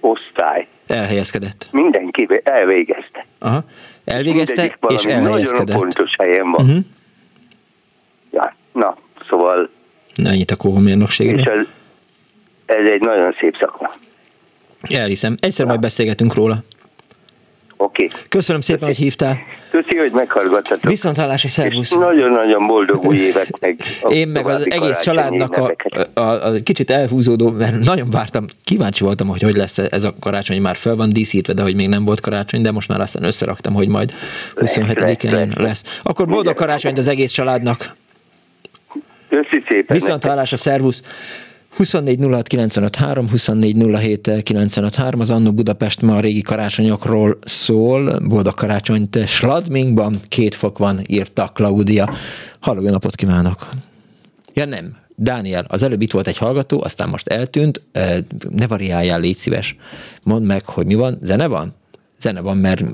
osztály, 0.00 0.66
Elhelyezkedett. 0.86 1.68
mindenki 1.72 2.28
elvégezte. 2.42 3.26
Aha. 3.38 3.64
Elvégezte 4.06 4.64
és 4.64 4.74
valami 4.80 5.02
nagyon 5.04 5.24
elhelyezkedett. 5.26 5.78
pontos 5.78 6.10
helyen 6.18 6.50
van. 6.50 6.64
Uh-huh. 6.64 6.84
Ja, 8.30 8.54
na, 8.72 8.96
szóval 9.28 9.70
Na, 10.14 10.30
ennyit 10.30 10.50
a 10.50 10.54
és 10.54 10.60
kohómérnökségről. 10.60 11.58
ez, 11.58 11.66
ez 12.66 12.88
egy 12.88 13.00
nagyon 13.00 13.34
szép 13.40 13.56
szakma. 13.60 13.94
Elhiszem. 14.82 15.34
Egyszer 15.40 15.66
majd 15.66 15.80
beszélgetünk 15.80 16.34
róla. 16.34 16.62
Oké. 17.76 18.04
Okay. 18.04 18.20
Köszönöm 18.28 18.60
szépen, 18.60 18.86
hogy 18.88 18.96
hívtál. 18.96 19.38
Köszi, 19.70 19.96
hogy 19.96 20.10
meghallgattatok. 20.12 20.90
Viszont 20.90 21.16
hallásra, 21.16 21.48
szervusz. 21.48 21.90
nagyon-nagyon 21.90 22.66
boldog 22.66 23.04
új 23.04 23.16
évet 23.16 23.60
meg. 23.60 23.80
Én 24.08 24.28
meg 24.28 24.46
az 24.46 24.70
egész 24.70 25.00
családnak 25.00 25.56
a, 25.56 25.74
a, 26.14 26.20
a, 26.20 26.46
a 26.46 26.52
kicsit 26.62 26.90
elhúzódó, 26.90 27.50
mert 27.50 27.84
nagyon 27.84 28.10
vártam, 28.10 28.44
kíváncsi 28.64 29.04
voltam, 29.04 29.28
hogy 29.28 29.42
hogy 29.42 29.56
lesz 29.56 29.78
ez 29.78 30.04
a 30.04 30.12
karácsony, 30.20 30.60
már 30.60 30.76
fel 30.76 30.94
van 30.94 31.08
díszítve, 31.08 31.52
de 31.52 31.62
hogy 31.62 31.74
még 31.74 31.88
nem 31.88 32.04
volt 32.04 32.20
karácsony, 32.20 32.62
de 32.62 32.70
most 32.70 32.88
már 32.88 33.00
aztán 33.00 33.24
összeraktam, 33.24 33.74
hogy 33.74 33.88
majd 33.88 34.12
27-én 34.54 35.32
lesz, 35.32 35.54
lesz. 35.54 35.56
lesz. 35.56 36.00
Akkor 36.02 36.26
boldog 36.26 36.54
karácsonyt 36.54 36.98
az 36.98 37.08
egész 37.08 37.30
családnak. 37.30 37.96
Köszi 39.28 39.64
szépen. 39.68 39.96
Viszont 39.96 40.24
hallásra, 40.24 40.56
szervusz! 40.56 41.02
24 41.76 42.20
06 42.20 42.46
95 42.46 42.96
3, 42.96 43.28
24 43.28 43.76
07 43.76 44.42
95 44.42 44.94
3, 44.94 45.20
az 45.20 45.30
Annó 45.30 45.52
Budapest 45.52 46.02
ma 46.02 46.16
a 46.16 46.20
régi 46.20 46.40
karácsonyokról 46.42 47.38
szól. 47.44 48.18
Boldog 48.18 48.54
karácsonyt 48.54 49.26
Sladmingban, 49.26 50.18
két 50.28 50.54
fok 50.54 50.78
van, 50.78 51.00
írta 51.06 51.50
Klaudia. 51.54 52.10
Halló, 52.60 52.82
jó 52.82 52.90
napot 52.90 53.14
kívánok! 53.14 53.68
Ja 54.54 54.64
nem, 54.64 54.96
Dániel, 55.14 55.64
az 55.68 55.82
előbb 55.82 56.02
itt 56.02 56.10
volt 56.10 56.26
egy 56.26 56.36
hallgató, 56.36 56.82
aztán 56.82 57.08
most 57.08 57.28
eltűnt, 57.28 57.82
ne 58.50 58.66
variáljál, 58.66 59.20
légy 59.20 59.36
szíves. 59.36 59.76
Mondd 60.22 60.44
meg, 60.44 60.64
hogy 60.64 60.86
mi 60.86 60.94
van, 60.94 61.18
zene 61.22 61.46
van? 61.46 61.74
Zene 62.20 62.40
van, 62.40 62.56
mert 62.56 62.84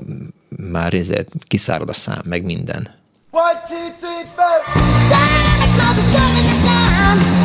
már 0.71 0.93
ezért 0.93 1.29
kiszárad 1.47 1.89
a 1.89 1.93
szám, 1.93 2.21
meg 2.25 2.43
minden. 2.43 2.87
One, 3.31 3.63
two, 3.67 3.77
three, 3.99 4.25
four. 4.35 4.83
Santa 5.09 5.65
Claus 5.75 5.97
is 5.97 6.11
coming 6.11 6.47
to 6.49 6.55
town. 6.65 7.42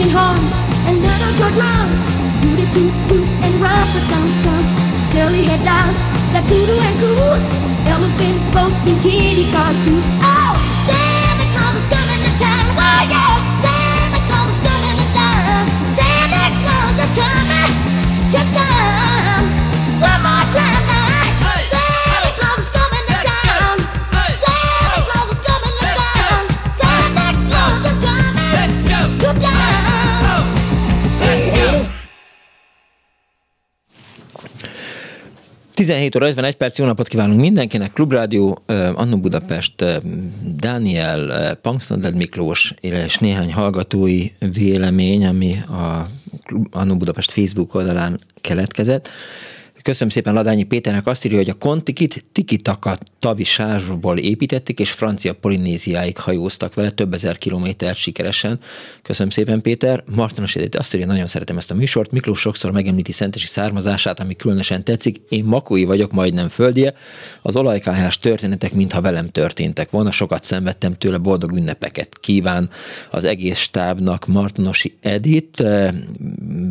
beating 0.00 0.12
horns 0.16 0.52
and 0.88 0.96
another 0.98 1.50
drums. 1.52 2.00
Do 2.40 2.48
the 2.56 2.66
toot 2.72 2.94
toot 3.08 3.28
and 3.44 3.54
run 3.60 3.86
for 3.92 4.02
tum 4.08 4.28
tum. 4.44 4.64
Curly 5.12 5.44
head 5.44 5.62
dolls, 5.64 5.98
that 6.32 6.44
doo 6.48 6.64
doo 6.66 6.78
and 6.80 6.96
cool. 7.00 7.36
Elephant 7.86 8.40
folks 8.54 8.86
and 8.86 9.00
kitty 9.02 9.50
cars 9.52 9.76
too. 9.84 10.00
Oh, 10.22 10.56
Santa 10.86 11.46
Claus 11.52 11.76
is 11.76 11.86
coming 11.92 12.20
to 12.24 12.32
town. 12.38 12.64
Oh 12.76 13.02
yeah. 13.10 13.49
17 35.80 36.16
óra 36.16 36.26
51 36.26 36.54
perc, 36.54 36.78
jó 36.78 36.84
napot 36.84 37.08
kívánunk 37.08 37.40
mindenkinek. 37.40 37.92
Klubrádió, 37.92 38.58
Annó 38.94 39.18
Budapest, 39.18 39.84
Dániel, 40.56 41.54
Punksnodled 41.54 42.16
Miklós 42.16 42.74
és 42.80 43.18
néhány 43.18 43.52
hallgatói 43.52 44.26
vélemény, 44.52 45.26
ami 45.26 45.54
a 45.68 46.06
Annó 46.70 46.96
Budapest 46.96 47.30
Facebook 47.30 47.74
oldalán 47.74 48.20
keletkezett. 48.40 49.08
Köszönöm 49.82 50.08
szépen 50.08 50.34
Ladányi 50.34 50.62
Péternek 50.62 51.06
azt 51.06 51.24
írja, 51.24 51.38
hogy 51.38 51.48
a 51.48 51.54
kontikit 51.54 52.24
Tikitaka 52.32 52.98
tavi 53.18 53.44
sárból 53.44 54.18
építették, 54.18 54.80
és 54.80 54.90
francia 54.90 55.32
Polinéziáig 55.32 56.18
hajóztak 56.18 56.74
vele 56.74 56.90
több 56.90 57.14
ezer 57.14 57.38
kilométert 57.38 57.96
sikeresen. 57.96 58.60
Köszönöm 59.02 59.30
szépen 59.30 59.60
Péter. 59.60 60.04
Martonos 60.14 60.56
Edith 60.56 60.78
azt 60.78 60.94
írja, 60.94 61.06
nagyon 61.06 61.26
szeretem 61.26 61.56
ezt 61.56 61.70
a 61.70 61.74
műsort. 61.74 62.10
Miklós 62.10 62.40
sokszor 62.40 62.72
megemlíti 62.72 63.12
szentesi 63.12 63.46
származását, 63.46 64.20
ami 64.20 64.36
különösen 64.36 64.84
tetszik. 64.84 65.20
Én 65.28 65.44
makói 65.44 65.84
vagyok, 65.84 66.12
majdnem 66.12 66.48
földie. 66.48 66.94
Az 67.42 67.56
olajkályás 67.56 68.18
történetek, 68.18 68.72
mintha 68.72 69.00
velem 69.00 69.26
történtek 69.26 69.90
volna. 69.90 70.10
Sokat 70.10 70.44
szenvedtem 70.44 70.94
tőle, 70.94 71.18
boldog 71.18 71.52
ünnepeket 71.52 72.18
kíván 72.18 72.70
az 73.10 73.24
egész 73.24 73.58
stábnak 73.58 74.26
Martonosi 74.26 74.96
Edith. 75.00 75.64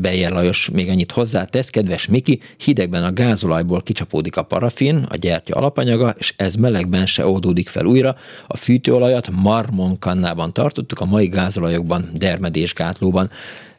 Bejer 0.01 0.31
Lajos 0.31 0.69
még 0.69 0.89
annyit 0.89 1.11
hozzátesz, 1.11 1.69
kedves 1.69 2.07
Miki, 2.07 2.39
hidegben 2.57 2.98
a 3.03 3.11
gázolajból 3.11 3.81
kicsapódik 3.81 4.37
a 4.37 4.43
parafin, 4.43 5.05
a 5.09 5.15
gyertya 5.15 5.55
alapanyaga, 5.55 6.15
és 6.17 6.33
ez 6.37 6.55
melegben 6.55 7.05
se 7.05 7.27
oldódik 7.27 7.69
fel 7.69 7.85
újra. 7.85 8.15
A 8.47 8.57
fűtőolajat 8.57 9.29
marmonkannában 9.31 10.53
tartottuk, 10.53 10.99
a 10.99 11.05
mai 11.05 11.27
gázolajokban, 11.27 12.09
dermedésgátlóban. 12.13 13.29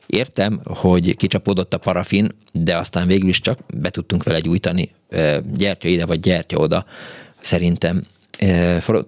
Értem, 0.06 0.60
hogy 0.64 1.16
kicsapódott 1.16 1.74
a 1.74 1.78
parafin, 1.78 2.28
de 2.52 2.76
aztán 2.76 3.06
végül 3.06 3.28
is 3.28 3.40
csak 3.40 3.58
be 3.74 3.90
tudtunk 3.90 4.22
vele 4.22 4.40
gyújtani 4.40 4.90
gyertya 5.56 5.88
ide, 5.88 6.06
vagy 6.06 6.20
gyertya 6.20 6.58
oda. 6.58 6.84
Szerintem 7.40 8.02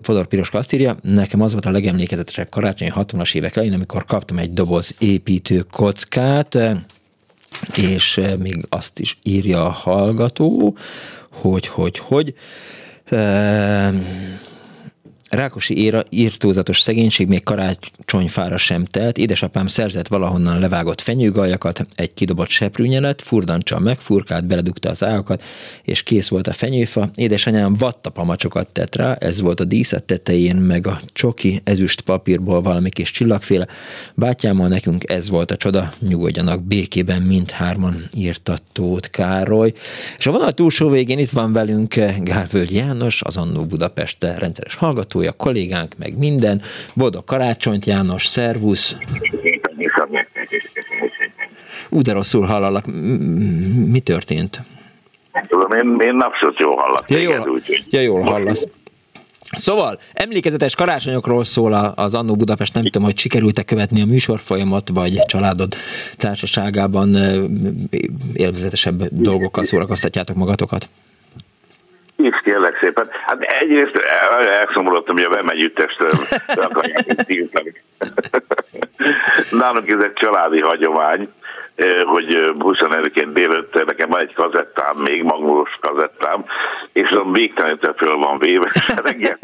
Fodor 0.02 0.26
Piroska 0.26 0.58
azt 0.58 0.72
írja, 0.72 0.96
nekem 1.02 1.40
az 1.40 1.52
volt 1.52 1.66
a 1.66 1.70
legemlékezetesebb 1.70 2.48
karácsony 2.48 2.88
a 2.88 3.04
60-as 3.04 3.34
évek 3.34 3.56
elején, 3.56 3.74
amikor 3.74 4.04
kaptam 4.04 4.38
egy 4.38 4.52
doboz 4.52 4.94
építő 4.98 5.64
kockát, 5.70 6.58
és 7.76 8.20
még 8.38 8.66
azt 8.68 8.98
is 8.98 9.18
írja 9.22 9.64
a 9.64 9.70
hallgató, 9.70 10.76
hogy, 11.30 11.66
hogy, 11.66 11.98
hogy 11.98 12.34
Rákosi 15.32 15.78
éra 15.78 16.04
írtózatos 16.10 16.80
szegénység 16.80 17.28
még 17.28 17.44
karácsonyfára 17.44 18.56
sem 18.56 18.84
telt. 18.84 19.18
Édesapám 19.18 19.66
szerzett 19.66 20.08
valahonnan 20.08 20.58
levágott 20.58 21.00
fenyőgaljakat, 21.00 21.86
egy 21.94 22.14
kidobott 22.14 22.48
seprűnyelet, 22.48 23.22
furdancsal 23.22 23.80
megfurkált, 23.80 24.46
beledugta 24.46 24.90
az 24.90 25.04
ágakat, 25.04 25.42
és 25.82 26.02
kész 26.02 26.28
volt 26.28 26.46
a 26.46 26.52
fenyőfa. 26.52 27.08
Édesanyám 27.14 27.74
vattapamacsokat 27.74 28.68
tett 28.68 28.96
rá, 28.96 29.14
ez 29.14 29.40
volt 29.40 29.60
a 29.60 29.64
díszet 29.64 30.04
tetején, 30.04 30.56
meg 30.56 30.86
a 30.86 31.00
csoki 31.12 31.60
ezüst 31.64 32.00
papírból 32.00 32.62
valami 32.62 32.90
kis 32.90 33.10
csillagféle. 33.10 33.66
Bátyámmal 34.14 34.68
nekünk 34.68 35.10
ez 35.10 35.28
volt 35.28 35.50
a 35.50 35.56
csoda, 35.56 35.92
nyugodjanak 36.08 36.62
békében 36.62 37.22
mindhárman 37.22 37.96
írta 38.14 38.56
Tóth 38.72 39.08
Károly. 39.08 39.72
És 40.18 40.26
a 40.26 40.30
vonal 40.30 40.52
túlsó 40.52 40.88
végén 40.88 41.18
itt 41.18 41.30
van 41.30 41.52
velünk 41.52 41.94
Gálvölgy 42.18 42.72
János, 42.72 43.22
az 43.22 43.36
Annó 43.36 43.64
Budapest 43.66 44.24
rendszeres 44.24 44.74
hallgató, 44.74 45.20
hallgatója, 45.22 45.32
kollégánk, 45.32 45.94
meg 45.98 46.18
minden. 46.18 46.60
Boldog 46.94 47.24
karácsonyt, 47.24 47.86
János, 47.86 48.26
szervusz! 48.26 48.96
Ú, 51.88 52.00
de 52.00 52.12
rosszul 52.12 52.46
hallalak. 52.46 52.86
Mi 53.86 54.00
történt? 54.00 54.60
Tudom, 55.48 55.72
én, 55.72 56.06
én 56.06 56.20
abszolút 56.20 56.58
jól 56.58 56.76
hallak. 56.76 57.10
Ja, 57.10 57.18
jól, 57.18 57.48
úgy, 57.48 57.84
ja, 57.90 58.00
jól 58.00 58.20
hallasz. 58.20 58.66
Szóval, 59.50 59.98
emlékezetes 60.12 60.74
karácsonyokról 60.74 61.44
szól 61.44 61.72
az 61.96 62.14
Annó 62.14 62.34
Budapest, 62.34 62.74
nem 62.74 62.82
tudom, 62.82 63.02
hogy 63.02 63.18
sikerült-e 63.18 63.62
követni 63.62 64.00
a 64.00 64.06
műsorfolyamat, 64.06 64.90
vagy 64.94 65.18
családod 65.26 65.74
társaságában 66.16 67.16
élvezetesebb 68.32 69.08
dolgokkal 69.10 69.64
szórakoztatjátok 69.64 70.36
magatokat? 70.36 70.88
Is 72.22 72.40
kérlek 72.44 72.78
szépen. 72.80 73.08
Hát 73.26 73.40
egyrészt 73.40 73.96
elszomorodtam, 74.60 75.16
hogy 75.16 75.24
a 75.24 75.30
le 76.46 76.62
akarják. 76.62 77.82
Nálunk 79.50 79.90
ez 79.90 80.02
egy 80.02 80.12
családi 80.12 80.60
hagyomány, 80.60 81.28
hogy 82.04 82.52
25-ként 82.58 83.30
délőtt 83.32 83.84
nekem 83.86 84.08
van 84.08 84.20
egy 84.20 84.34
kazettám, 84.34 84.96
még 84.96 85.22
magnulos 85.22 85.78
kazettám, 85.80 86.44
és 86.92 87.08
azon 87.10 87.32
végtelenítve 87.32 87.94
föl 87.96 88.16
van 88.16 88.38
véve, 88.38 88.70
és 88.74 88.92
reggel 89.04 89.38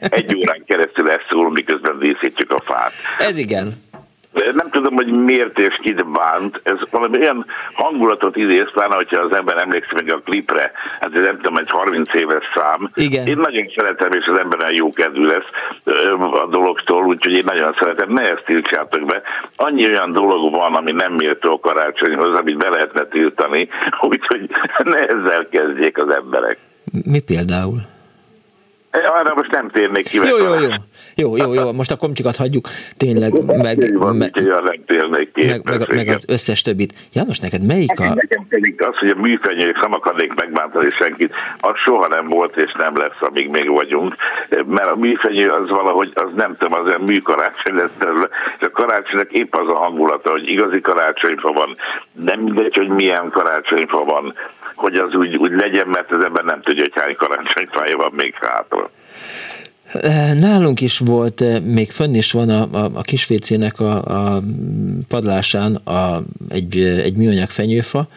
egy 0.00 0.36
órán 0.36 0.64
keresztül 0.66 1.10
ezt 1.10 1.26
szól, 1.30 1.50
miközben 1.50 1.98
díszítjük 1.98 2.52
a 2.52 2.60
fát. 2.60 2.92
Ez 3.18 3.38
igen. 3.38 3.72
Nem 4.32 4.66
tudom, 4.70 4.94
hogy 4.94 5.06
miért 5.06 5.58
és 5.58 5.76
kit 5.80 6.12
bánt. 6.12 6.60
Ez 6.62 6.76
valami 6.90 7.18
olyan 7.18 7.46
hangulatot 7.74 8.36
idéz, 8.36 8.70
pláne, 8.72 8.94
hogyha 8.94 9.20
az 9.20 9.36
ember 9.36 9.56
emlékszik 9.56 9.92
meg 9.92 10.12
a 10.12 10.20
klipre, 10.24 10.72
hát 11.00 11.14
ez 11.14 11.20
nem 11.20 11.36
tudom, 11.36 11.56
egy 11.56 11.70
30 11.70 12.14
éves 12.14 12.44
szám. 12.54 12.90
Igen. 12.94 13.26
Én 13.26 13.36
nagyon 13.36 13.72
szeretem, 13.76 14.12
és 14.12 14.26
az 14.26 14.38
ember 14.38 14.58
olyan 14.58 14.74
jó 14.74 14.92
kedvű 14.92 15.24
lesz 15.24 15.50
a 16.32 16.46
dologtól, 16.46 17.04
úgyhogy 17.04 17.32
én 17.32 17.44
nagyon 17.46 17.76
szeretem, 17.80 18.12
ne 18.12 18.22
ezt 18.22 18.44
tiltsátok 18.44 19.06
be. 19.06 19.22
Annyi 19.56 19.86
olyan 19.86 20.12
dolog 20.12 20.52
van, 20.52 20.74
ami 20.74 20.92
nem 20.92 21.12
méltó 21.12 21.52
a 21.52 21.60
karácsonyhoz, 21.60 22.38
amit 22.38 22.56
be 22.56 22.68
lehetne 22.68 23.04
tiltani, 23.04 23.68
úgyhogy 24.10 24.50
ne 24.84 25.06
ezzel 25.06 25.48
kezdjék 25.50 25.98
az 25.98 26.14
emberek. 26.14 26.58
Mi 27.04 27.20
például? 27.20 27.80
Arra 28.92 29.34
most 29.34 29.50
nem 29.50 29.70
térnék 29.70 30.08
ki. 30.08 30.16
Jó, 30.16 30.24
jó, 30.24 30.54
jó. 30.54 30.68
Jó, 31.16 31.36
jó, 31.36 31.54
jó. 31.54 31.72
Most 31.72 31.90
a 31.90 31.96
komcsikat 31.96 32.36
hagyjuk 32.36 32.68
tényleg, 32.96 33.32
meg, 33.32 33.98
van, 33.98 34.18
ki. 34.32 35.46
meg, 35.46 35.60
meg, 35.64 35.94
meg, 35.94 36.08
az 36.08 36.24
összes 36.28 36.62
többit. 36.62 36.92
János, 37.12 37.38
neked 37.38 37.66
melyik 37.66 38.00
a... 38.00 38.14
Nekem 38.14 38.46
pedig 38.48 38.82
az, 38.82 38.96
hogy 38.96 39.08
a 39.08 39.20
műfenyők 39.20 39.80
nem 39.80 39.92
akarnék 39.92 40.34
megbántani 40.34 40.90
senkit, 40.90 41.32
az 41.60 41.76
soha 41.84 42.08
nem 42.08 42.28
volt 42.28 42.56
és 42.56 42.72
nem 42.78 42.96
lesz, 42.96 43.20
amíg 43.20 43.48
még 43.50 43.68
vagyunk. 43.68 44.14
Mert 44.66 44.90
a 44.90 44.96
műfenyő 44.96 45.48
az 45.48 45.68
valahogy, 45.68 46.12
az 46.14 46.30
nem 46.36 46.56
tudom, 46.58 46.80
az 46.80 46.86
olyan 46.86 47.00
műkarácsony 47.00 47.74
lesz, 47.74 47.90
és 48.58 48.66
a 48.66 48.70
karácsonynak 48.70 49.32
épp 49.32 49.54
az 49.54 49.68
a 49.68 49.78
hangulata, 49.78 50.30
hogy 50.30 50.48
igazi 50.48 50.80
karácsonyfa 50.80 51.52
van. 51.52 51.76
Nem 52.12 52.40
mindegy, 52.40 52.76
hogy 52.76 52.88
milyen 52.88 53.30
karácsonyfa 53.30 54.04
van, 54.04 54.34
hogy 54.74 54.94
az 54.94 55.14
úgy, 55.14 55.36
úgy 55.36 55.52
legyen, 55.52 55.88
mert 55.88 56.10
az 56.10 56.24
ember 56.24 56.44
nem 56.44 56.62
tudja, 56.62 56.82
hogy 56.82 57.02
hány 57.02 57.16
karácsonyfája 57.16 57.96
van 57.96 58.12
még 58.16 58.34
hátra. 58.34 58.90
Nálunk 60.38 60.80
is 60.80 60.98
volt, 60.98 61.44
még 61.72 61.90
fönn 61.90 62.14
is 62.14 62.32
van 62.32 62.48
a, 62.48 62.68
a, 62.72 62.90
a 62.94 63.00
kisvécének 63.00 63.80
a, 63.80 64.02
a 64.04 64.42
padlásán 65.08 65.74
a, 65.74 66.22
egy, 66.48 66.78
egy 66.78 67.16
műanyag 67.16 67.50
fenyőfa, 67.50 68.08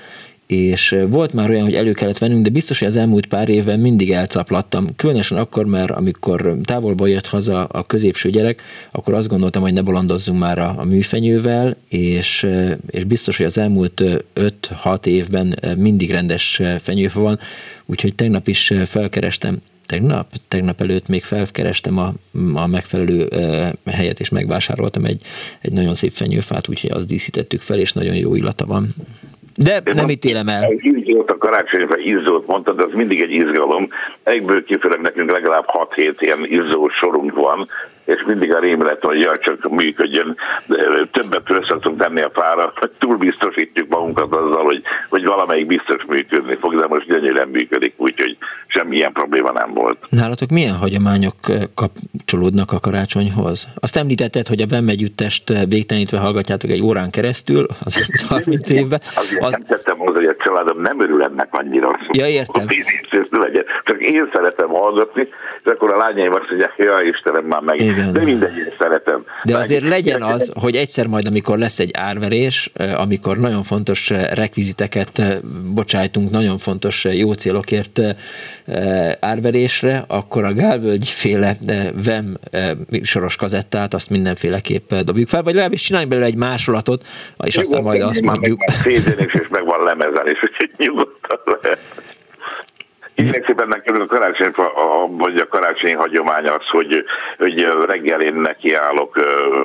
és 0.47 0.95
volt 1.09 1.33
már 1.33 1.49
olyan, 1.49 1.63
hogy 1.63 1.73
elő 1.73 1.91
kellett 1.91 2.17
vennünk, 2.17 2.43
de 2.43 2.49
biztos, 2.49 2.79
hogy 2.79 2.87
az 2.87 2.95
elmúlt 2.95 3.25
pár 3.25 3.49
évben 3.49 3.79
mindig 3.79 4.11
elcaplattam. 4.11 4.95
Különösen 4.95 5.37
akkor, 5.37 5.65
mert 5.65 5.91
amikor 5.91 6.57
távolból 6.63 7.09
jött 7.09 7.27
haza 7.27 7.63
a 7.63 7.85
középső 7.85 8.29
gyerek, 8.29 8.61
akkor 8.91 9.13
azt 9.13 9.27
gondoltam, 9.27 9.61
hogy 9.61 9.73
ne 9.73 9.81
bolondozzunk 9.81 10.39
már 10.39 10.59
a, 10.59 10.75
a 10.77 10.83
műfenyővel, 10.83 11.75
és, 11.89 12.47
és 12.87 13.03
biztos, 13.03 13.37
hogy 13.37 13.45
az 13.45 13.57
elmúlt 13.57 14.03
5-6 14.35 15.05
évben 15.05 15.59
mindig 15.77 16.11
rendes 16.11 16.61
fenyőfa 16.81 17.19
van, 17.19 17.39
úgyhogy 17.85 18.15
tegnap 18.15 18.47
is 18.47 18.73
felkerestem 18.85 19.57
tegnap, 19.85 20.25
tegnap 20.47 20.81
előtt 20.81 21.07
még 21.07 21.23
felkerestem 21.23 21.97
a, 21.97 22.07
a 22.53 22.67
megfelelő 22.67 23.27
helyet, 23.85 24.19
és 24.19 24.29
megvásároltam 24.29 25.05
egy, 25.05 25.21
egy 25.61 25.71
nagyon 25.71 25.95
szép 25.95 26.11
fenyőfát, 26.11 26.69
úgyhogy 26.69 26.91
azt 26.91 27.07
díszítettük 27.07 27.61
fel, 27.61 27.79
és 27.79 27.93
nagyon 27.93 28.15
jó 28.15 28.35
illata 28.35 28.65
van. 28.65 28.87
De 29.55 29.81
nem 29.93 30.09
ítélem 30.09 30.47
el. 30.47 30.71
Izzót 30.71 31.29
a 31.29 31.37
karácsonyfa 31.37 31.97
izzót 31.97 32.47
mondtad, 32.47 32.79
az 32.79 32.91
mindig 32.93 33.21
egy 33.21 33.31
izgalom. 33.31 33.89
Egyből 34.23 34.63
kifelé 34.63 34.95
nekünk 35.01 35.31
legalább 35.31 35.65
6-7 35.95 36.15
ilyen 36.19 36.45
izzó 36.45 36.89
sorunk 36.89 37.33
van, 37.33 37.67
és 38.05 38.23
mindig 38.27 38.53
a 38.53 38.59
rémlet, 38.59 39.03
hogy 39.03 39.19
jaj, 39.19 39.37
csak 39.39 39.69
működjön. 39.69 40.37
De 40.65 40.77
Többet 41.11 41.65
szoktunk 41.67 41.99
tenni 41.99 42.21
a 42.21 42.31
fára, 42.33 42.73
túl 42.99 43.17
biztosítjuk 43.17 43.89
magunkat 43.89 44.35
azzal, 44.35 44.63
hogy, 44.63 44.81
hogy 45.09 45.25
valamelyik 45.25 45.67
biztos 45.67 46.05
működni 46.07 46.57
fog, 46.61 46.75
de 46.75 46.87
most 46.87 47.07
gyönyörűen 47.07 47.47
működik, 47.47 47.93
úgyhogy 47.97 48.37
semmilyen 48.67 49.11
probléma 49.11 49.51
nem 49.51 49.73
volt. 49.73 49.97
Nálatok 50.09 50.49
milyen 50.49 50.75
hagyományok 50.75 51.35
kapcsolódnak 51.75 52.71
a 52.71 52.79
karácsonyhoz? 52.79 53.67
Azt 53.79 53.97
említetted, 53.97 54.47
hogy 54.47 54.61
a 54.61 54.65
Vem 54.69 54.87
együttest 54.87 55.65
végtelenítve 55.69 56.19
hallgatjátok 56.19 56.69
egy 56.69 56.81
órán 56.81 57.09
keresztül, 57.11 57.65
az 57.85 57.97
elmúlt 58.01 58.43
30 58.43 58.69
évben. 58.69 58.99
Azért 59.15 59.43
az... 59.43 59.51
nem 59.51 59.65
tettem 59.65 59.97
hozzá, 59.97 60.15
hogy 60.15 60.25
a 60.25 60.35
családom 60.43 60.81
nem 60.81 61.01
örül 61.01 61.23
ennek 61.23 61.47
annyira. 61.51 61.99
Ja, 62.11 62.27
értem. 62.27 62.67
Hogy 63.09 63.27
legyen. 63.31 63.65
Csak 63.83 64.01
én 64.01 64.29
szeretem 64.33 64.67
hallgatni, 64.67 65.27
és 65.63 65.71
akkor 65.71 65.93
a 65.93 65.97
lányaim 65.97 66.33
azt 66.33 66.49
mondják, 66.49 66.73
ja 66.77 67.01
Istenem, 67.01 67.45
már 67.45 67.61
meg. 67.61 67.79
Igen. 67.95 68.13
De 68.13 68.23
mindegy, 68.23 68.57
én 68.57 68.73
szeretem. 68.79 69.25
De 69.43 69.57
azért 69.57 69.87
legyen 69.87 70.21
az, 70.21 70.51
hogy 70.59 70.75
egyszer 70.75 71.07
majd, 71.07 71.27
amikor 71.27 71.57
lesz 71.57 71.79
egy 71.79 71.91
árverés, 71.93 72.71
eh, 72.73 73.01
amikor 73.01 73.37
nagyon 73.37 73.63
fontos 73.63 74.11
eh, 74.11 74.27
rekviziteket 74.33 75.19
eh, 75.19 75.37
bocsájtunk, 75.73 76.31
nagyon 76.31 76.57
fontos 76.57 77.03
jó 77.03 77.33
célokért 77.33 78.01
árverésre, 79.19 80.03
akkor 80.07 80.43
a 80.43 80.53
Gálvölgy 80.53 81.07
féle 81.07 81.55
VEM 82.05 82.37
soros 83.01 83.35
kazettát 83.35 83.93
azt 83.93 84.09
mindenféleképp 84.09 84.93
dobjuk 84.93 85.27
fel, 85.27 85.43
vagy 85.43 85.53
legalábbis 85.53 85.81
csináljunk 85.81 86.13
belőle 86.13 86.29
egy 86.29 86.37
másolatot, 86.37 87.03
és 87.43 87.57
aztán 87.57 87.81
majd 87.81 88.01
azt 88.01 88.21
mondjuk. 88.21 88.63
Is, 88.83 88.99
és 89.17 89.47
meg 89.49 89.65
van 89.65 89.83
lemezen 89.83 90.27
is, 90.27 90.43
úgyhogy 90.43 90.71
nyugodtan 90.77 91.39
lehet. 91.61 91.79
Szépen 93.15 93.67
nekem 93.67 94.01
a 94.01 94.05
karácsony, 94.05 94.51
vagy 95.09 95.37
a 95.37 95.47
karácsonyi 95.47 95.93
hagyomány 95.93 96.47
az, 96.47 96.67
hogy, 96.67 97.05
hogy 97.37 97.67
reggel 97.85 98.21
én 98.21 98.33
nekiállok 98.33 99.15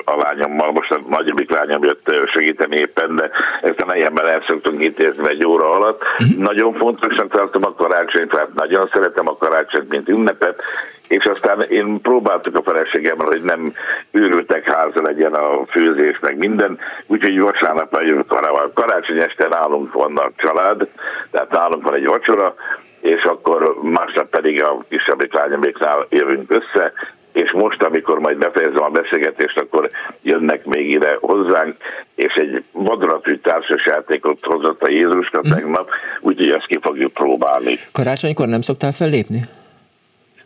a 0.05 0.17
lányommal, 0.17 0.73
most 0.73 0.91
a 0.91 1.01
nagyobbik 1.09 1.51
lányom 1.51 1.85
jött 1.85 2.15
segíteni 2.27 2.77
éppen, 2.77 3.17
de 3.17 3.31
ezt 3.63 3.81
a 3.81 3.87
nejemmel 3.87 4.29
el 4.29 4.45
szoktunk 4.47 4.85
intézni 4.85 5.29
egy 5.29 5.47
óra 5.47 5.71
alatt. 5.71 6.03
Nagyon 6.37 6.75
fontosnak 6.75 7.33
tartom 7.33 7.65
a 7.65 7.75
karácsonyt, 7.75 8.31
tehát 8.31 8.55
nagyon 8.55 8.89
szeretem 8.93 9.29
a 9.29 9.37
karácsonyt, 9.37 9.89
mint 9.89 10.09
ünnepet, 10.09 10.63
és 11.09 11.25
aztán 11.25 11.61
én 11.61 12.01
próbáltuk 12.01 12.57
a 12.57 12.63
feleségemmel, 12.63 13.27
hogy 13.27 13.43
nem 13.43 13.73
őrültek 14.11 14.73
háza 14.73 15.03
legyen 15.03 15.35
a 15.35 15.67
főzés, 15.71 16.19
meg 16.21 16.37
minden, 16.37 16.79
úgyhogy 17.07 17.41
vasárnap 17.41 17.91
karácsony. 18.27 18.73
Karácsony 18.75 19.19
este 19.19 19.49
nálunk 19.49 19.93
van 19.93 20.17
a 20.17 20.31
család, 20.37 20.89
tehát 21.31 21.51
nálunk 21.51 21.83
van 21.83 21.95
egy 21.95 22.07
vacsora, 22.07 22.55
és 23.01 23.23
akkor 23.23 23.77
másnap 23.83 24.29
pedig 24.29 24.63
a 24.63 24.85
kisebbik 24.89 25.35
lányoméknál 25.35 26.07
jövünk 26.11 26.51
össze, 26.51 26.93
és 27.33 27.53
most, 27.53 27.83
amikor 27.83 28.19
majd 28.19 28.39
befejezem 28.39 28.83
a 28.83 28.89
beszélgetést, 28.89 29.59
akkor 29.59 29.91
jönnek 30.23 30.65
még 30.65 30.91
ide 30.91 31.17
hozzánk, 31.21 31.77
és 32.15 32.35
egy 32.35 32.65
vadonatúj 32.73 33.41
társasjátékot 33.41 34.39
hozott 34.43 34.83
a 34.83 34.91
Jézuska 34.91 35.41
tegnap, 35.41 35.91
úgyhogy 36.21 36.51
ezt 36.51 36.67
ki 36.67 36.79
fogjuk 36.83 37.13
próbálni. 37.13 37.79
Karácsonykor 37.93 38.49
nem 38.49 38.61
szoktál 38.61 38.93
fellépni? 38.93 39.41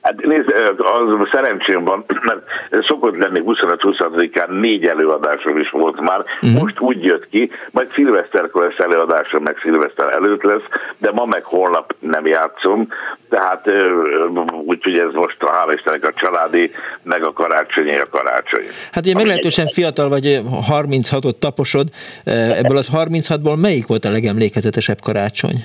Hát 0.05 0.25
nézd, 0.25 0.55
az 0.77 1.29
szerencsém 1.33 1.85
van, 1.85 2.05
mert 2.29 2.43
szokott 2.87 3.17
lenni 3.17 3.43
25-26-án 3.47 4.61
négy 4.61 4.85
előadásom 4.87 5.59
is 5.59 5.71
volt 5.71 6.01
már, 6.01 6.25
uh-huh. 6.43 6.61
most 6.61 6.81
úgy 6.81 7.05
jött 7.05 7.29
ki, 7.29 7.51
majd 7.71 7.93
szilveszterkor 7.95 8.63
lesz 8.63 8.87
előadásom, 8.87 9.43
meg 9.43 9.57
szilveszter 9.63 10.15
előtt 10.15 10.43
lesz, 10.43 10.63
de 10.99 11.11
ma 11.11 11.25
meg 11.25 11.45
holnap 11.45 11.95
nem 11.99 12.27
játszom, 12.27 12.89
tehát 13.29 13.73
úgyhogy 14.67 14.99
ez 14.99 15.13
most 15.13 15.37
hála 15.47 15.73
Istennek 15.73 16.07
a 16.07 16.13
családi, 16.13 16.71
meg 17.03 17.27
a 17.27 17.33
karácsonyi 17.33 17.97
a 17.97 18.07
karácsony. 18.11 18.65
Hát 18.93 19.05
ugye 19.05 19.15
meglehetősen 19.15 19.67
fiatal 19.67 20.09
vagy, 20.09 20.41
36-ot 20.71 21.39
taposod, 21.39 21.89
ebből 22.25 22.77
az 22.77 22.89
36-ból 22.93 23.61
melyik 23.61 23.87
volt 23.87 24.05
a 24.05 24.11
legemlékezetesebb 24.11 25.01
karácsony? 25.01 25.65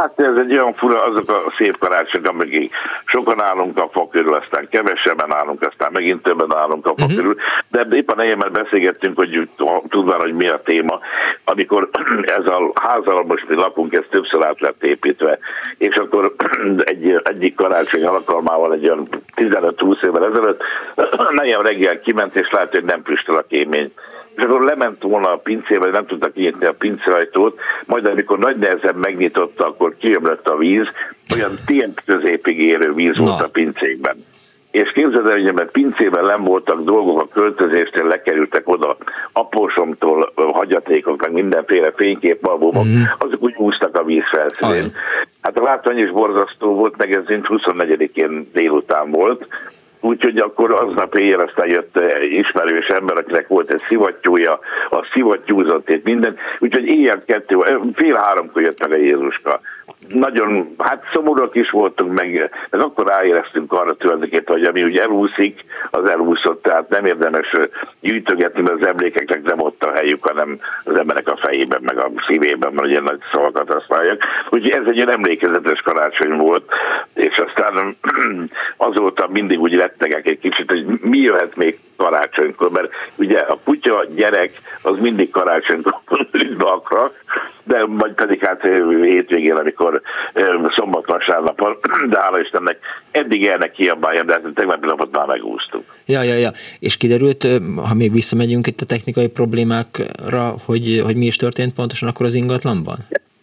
Hát 0.00 0.20
ez 0.20 0.36
egy 0.36 0.52
olyan 0.52 0.74
fura, 0.74 1.02
azok 1.02 1.28
a 1.28 1.52
szép 1.58 1.78
karácsonyok, 1.78 2.28
amik 2.28 2.74
sokan 3.04 3.42
állunk 3.42 3.78
a 3.78 3.88
fa 3.92 4.08
körül, 4.08 4.34
aztán 4.34 4.68
kevesebben 4.70 5.34
állunk, 5.34 5.62
aztán 5.62 5.92
megint 5.92 6.22
többen 6.22 6.56
állunk 6.56 6.86
a 6.86 6.94
fa 6.96 7.04
uh-huh. 7.04 7.16
körül, 7.16 7.36
de 7.68 7.86
éppen 7.90 8.20
egyébben 8.20 8.52
beszélgettünk, 8.52 9.16
hogy 9.16 9.48
tudván, 9.88 10.20
hogy 10.20 10.34
mi 10.34 10.48
a 10.48 10.62
téma, 10.64 10.98
amikor 11.44 11.88
ez 12.38 12.46
a 12.46 12.72
ház, 12.80 13.06
ahol 13.06 13.24
most 13.24 13.48
mi 13.48 13.54
lakunk, 13.54 13.94
ez 13.94 14.04
többször 14.10 14.44
át 14.44 14.60
lett 14.60 14.84
építve, 14.84 15.38
és 15.78 15.94
akkor 15.94 16.34
egy, 16.92 17.20
egyik 17.24 17.54
karácsony 17.54 18.04
alkalmával 18.04 18.72
egy 18.72 18.84
olyan 18.84 19.08
15-20 19.36 20.04
évvel 20.04 20.24
ezelőtt 20.24 20.62
nejem 21.40 21.62
reggel 21.62 22.00
kiment, 22.00 22.36
és 22.36 22.50
lehet, 22.50 22.70
hogy 22.70 22.84
nem 22.84 23.02
füstöl 23.04 23.36
a 23.36 23.44
kémény 23.48 23.92
és 24.36 24.42
akkor 24.44 24.64
lement 24.64 25.02
volna 25.02 25.32
a 25.32 25.36
pincébe, 25.36 25.90
nem 25.90 26.06
tudta 26.06 26.30
kinyitni 26.30 26.66
a 26.66 26.72
pincajtót, 26.72 27.60
majd 27.86 28.06
amikor 28.06 28.38
nagy 28.38 28.56
nehezen 28.56 28.94
megnyitotta, 28.94 29.66
akkor 29.66 29.96
kiömlött 29.98 30.48
a 30.48 30.56
víz, 30.56 30.86
olyan 31.34 31.50
tient 31.66 32.02
középig 32.06 32.60
érő 32.60 32.92
víz 32.92 33.18
volt 33.18 33.38
Na. 33.38 33.44
a 33.44 33.48
pincékben. 33.48 34.24
És 34.70 34.92
képzeld 34.94 35.26
el, 35.26 35.40
hogy 35.40 35.52
mert 35.52 35.70
pincében 35.70 36.24
nem 36.24 36.44
voltak 36.44 36.84
dolgok 36.84 37.20
a 37.20 37.28
költözéstől, 37.28 38.08
lekerültek 38.08 38.68
oda 38.68 38.96
apósomtól 39.32 40.32
hagyatékok, 40.34 41.20
meg 41.20 41.32
mindenféle 41.32 41.92
fényképalbumok, 41.96 42.84
mm. 42.84 43.02
azok 43.18 43.42
úgy 43.42 43.54
úsztak 43.56 43.96
a 43.96 44.04
víz 44.04 44.22
felszínén. 44.30 44.92
Hát 45.40 45.58
a 45.58 45.62
látvány 45.62 45.98
is 45.98 46.10
borzasztó 46.10 46.74
volt, 46.74 46.96
meg 46.96 47.14
ez 47.14 47.22
24-én 47.26 48.50
délután 48.52 49.10
volt, 49.10 49.46
Úgyhogy 50.00 50.38
akkor 50.38 50.72
aznap 50.72 51.14
éjjel 51.14 51.40
aztán 51.40 51.68
jött 51.68 51.98
egy 51.98 52.32
ismerős 52.32 52.86
ember, 52.86 53.16
akinek 53.16 53.48
volt 53.48 53.72
egy 53.72 53.82
szivattyúja, 53.88 54.58
a 54.90 55.08
szivattyúzott 55.12 55.90
és 55.90 56.00
minden. 56.04 56.36
Úgyhogy 56.58 56.84
éjjel 56.84 57.22
kettő, 57.26 57.56
fél 57.94 58.14
háromkor 58.14 58.62
jött 58.62 58.80
meg 58.80 58.92
a 58.92 59.02
Jézuska. 59.02 59.60
Nagyon, 60.08 60.74
hát 60.78 61.02
szomorúak 61.12 61.54
is 61.54 61.70
voltunk 61.70 62.12
meg, 62.12 62.50
meg 62.70 62.80
akkor 62.80 63.06
ráéreztünk 63.06 63.72
arra 63.72 63.94
tulajdonképpen, 63.94 64.56
hogy 64.56 64.64
ami 64.64 64.82
ugye 64.82 65.02
elúszik, 65.02 65.64
az 65.90 66.10
elúszott, 66.10 66.62
tehát 66.62 66.88
nem 66.88 67.04
érdemes 67.04 67.52
gyűjtögetni, 68.00 68.62
mert 68.62 68.80
az 68.80 68.86
emlékeknek 68.86 69.42
nem 69.42 69.60
ott 69.60 69.82
a 69.82 69.92
helyük, 69.92 70.26
hanem 70.26 70.58
az 70.84 70.98
emberek 70.98 71.28
a 71.28 71.36
fejében, 71.36 71.80
meg 71.82 71.98
a 71.98 72.10
szívében, 72.26 72.72
mert 72.72 72.86
ugye 72.86 73.00
nagy 73.00 73.20
szavakat 73.32 73.72
használják. 73.72 74.24
Úgyhogy 74.50 74.70
ez 74.70 74.86
egy 74.86 74.96
ilyen 74.96 75.12
emlékezetes 75.12 75.80
karácsony 75.80 76.36
volt, 76.36 76.72
és 77.14 77.42
aztán 77.46 77.96
azóta 78.76 79.28
mindig 79.28 79.60
úgy 79.60 79.74
rettegek 79.74 80.26
egy 80.26 80.38
kicsit, 80.38 80.70
hogy 80.70 80.86
mi 81.00 81.18
jöhet 81.18 81.56
még 81.56 81.78
karácsonykor, 82.02 82.70
mert 82.70 82.88
ugye 83.16 83.38
a 83.38 83.58
kutya, 83.64 84.06
gyerek, 84.14 84.52
az 84.82 84.98
mindig 85.00 85.30
karácsonykor 85.30 86.00
üdve 86.32 86.68
akar, 86.68 87.12
de 87.64 87.86
majd 87.86 88.12
pedig 88.12 88.44
hát 88.44 88.62
hétvégén, 89.02 89.56
amikor 89.56 90.00
szombat 90.76 91.06
vasárnap, 91.06 91.60
de 92.12 92.20
hála 92.20 92.40
Istennek 92.40 92.78
eddig 93.10 93.46
elnek 93.46 93.72
kiabálja, 93.72 94.22
de 94.22 94.32
hát 94.32 94.42
tegnapi 94.54 94.86
napot 94.86 95.16
már 95.16 95.26
megúsztuk. 95.26 95.84
Ja, 96.04 96.22
ja, 96.22 96.34
ja. 96.34 96.50
És 96.78 96.96
kiderült, 96.96 97.46
ha 97.88 97.94
még 97.94 98.12
visszamegyünk 98.12 98.66
itt 98.66 98.80
a 98.80 98.86
technikai 98.86 99.28
problémákra, 99.28 100.54
hogy, 100.66 101.00
hogy 101.04 101.16
mi 101.16 101.26
is 101.26 101.36
történt 101.36 101.74
pontosan 101.74 102.08
akkor 102.08 102.26
az 102.26 102.34
ingatlanban? 102.34 102.98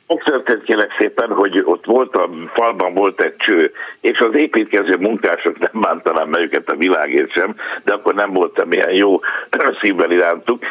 Történt 0.08 0.64
kérlek 0.64 0.96
szépen, 1.00 1.30
hogy 1.30 1.62
ott 1.66 1.86
volt 1.86 2.16
a 2.16 2.30
falban 2.54 2.94
volt 2.94 3.22
egy 3.22 3.36
cső, 3.36 3.72
és 4.02 4.20
az 4.20 4.36
építkező 4.36 4.96
munkások 4.96 5.60
nem 5.60 5.82
bántanám 5.82 6.30
meg 6.30 6.42
őket 6.42 6.70
a 6.72 6.76
világért 6.76 7.32
sem, 7.32 7.56
de 7.84 7.94
akkor 7.94 8.14
nem 8.14 8.34
voltam 8.34 8.72
ilyen 8.72 8.92
jó 8.92 9.20
szívvel 9.82 10.12
irántuk, 10.12 10.64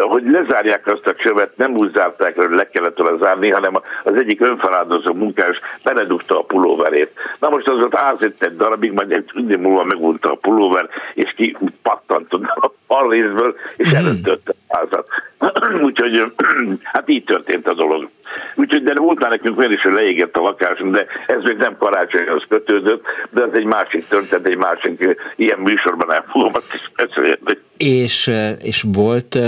hogy 0.00 0.22
lezárják 0.30 0.86
azt 0.86 1.06
a 1.06 1.14
csövet, 1.14 1.56
nem 1.56 1.76
úgy 1.76 1.92
zárták, 1.94 2.36
hogy 2.36 2.50
le 2.50 2.68
kellett 2.68 2.98
volna 2.98 3.16
zárni, 3.16 3.50
hanem 3.50 3.74
az 4.04 4.14
egyik 4.14 4.40
önfeláldozó 4.40 5.12
munkás 5.12 5.60
beledugta 5.84 6.38
a 6.38 6.44
pulóverét. 6.44 7.12
Na 7.40 7.48
most 7.48 7.68
az 7.68 7.80
ott 7.80 7.94
ázett 7.94 8.42
egy 8.42 8.56
darabig, 8.56 8.92
majd 8.92 9.12
egy 9.12 9.30
idő 9.34 9.56
múlva 9.56 9.84
megvonta 9.84 10.32
a 10.32 10.38
pulóver, 10.40 10.88
és 11.14 11.32
ki 11.36 11.56
pattant 11.82 12.32
a 12.32 12.72
falrészből, 12.86 13.56
és 13.76 13.90
elöntötte 13.90 14.52
a 14.68 14.76
házat. 14.76 15.08
Úgyhogy 15.86 16.32
hát 16.82 17.08
így 17.08 17.24
történt 17.24 17.68
a 17.68 17.74
dolog. 17.74 18.08
Úgyhogy 18.54 18.82
de 18.82 18.94
volt 18.94 19.20
már 19.20 19.30
nekünk 19.30 19.58
olyan 19.58 19.72
is, 19.72 19.82
hogy 19.82 19.92
leégett 19.92 20.36
a 20.36 20.40
lakásunk, 20.40 20.94
de 20.94 21.06
ez 21.26 21.42
még 21.42 21.56
nem 21.56 21.76
karácsonyhoz 21.78 22.44
kötődött, 22.48 23.04
de 23.30 23.42
ez 23.42 23.52
egy 23.52 23.64
másik 23.64 24.08
történet, 24.08 24.46
egy 24.46 24.56
másik 24.56 25.18
ilyen 25.36 25.58
műsorban 25.58 26.12
el 26.12 26.24
fogom 26.28 26.54
azt 26.54 26.74
is 26.74 26.90
beszélni. 26.96 27.58
És, 27.76 28.30
és 28.62 28.84
volt, 28.92 29.38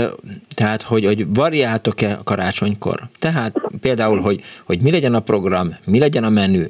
tehát, 0.61 0.81
hogy, 0.81 1.05
hogy 1.05 1.33
variáltok-e 1.33 2.19
karácsonykor? 2.23 2.99
Tehát 3.19 3.53
például, 3.79 4.19
hogy, 4.19 4.41
hogy 4.65 4.81
mi 4.81 4.91
legyen 4.91 5.13
a 5.13 5.19
program, 5.19 5.75
mi 5.85 5.99
legyen 5.99 6.23
a 6.23 6.29
menü, 6.29 6.63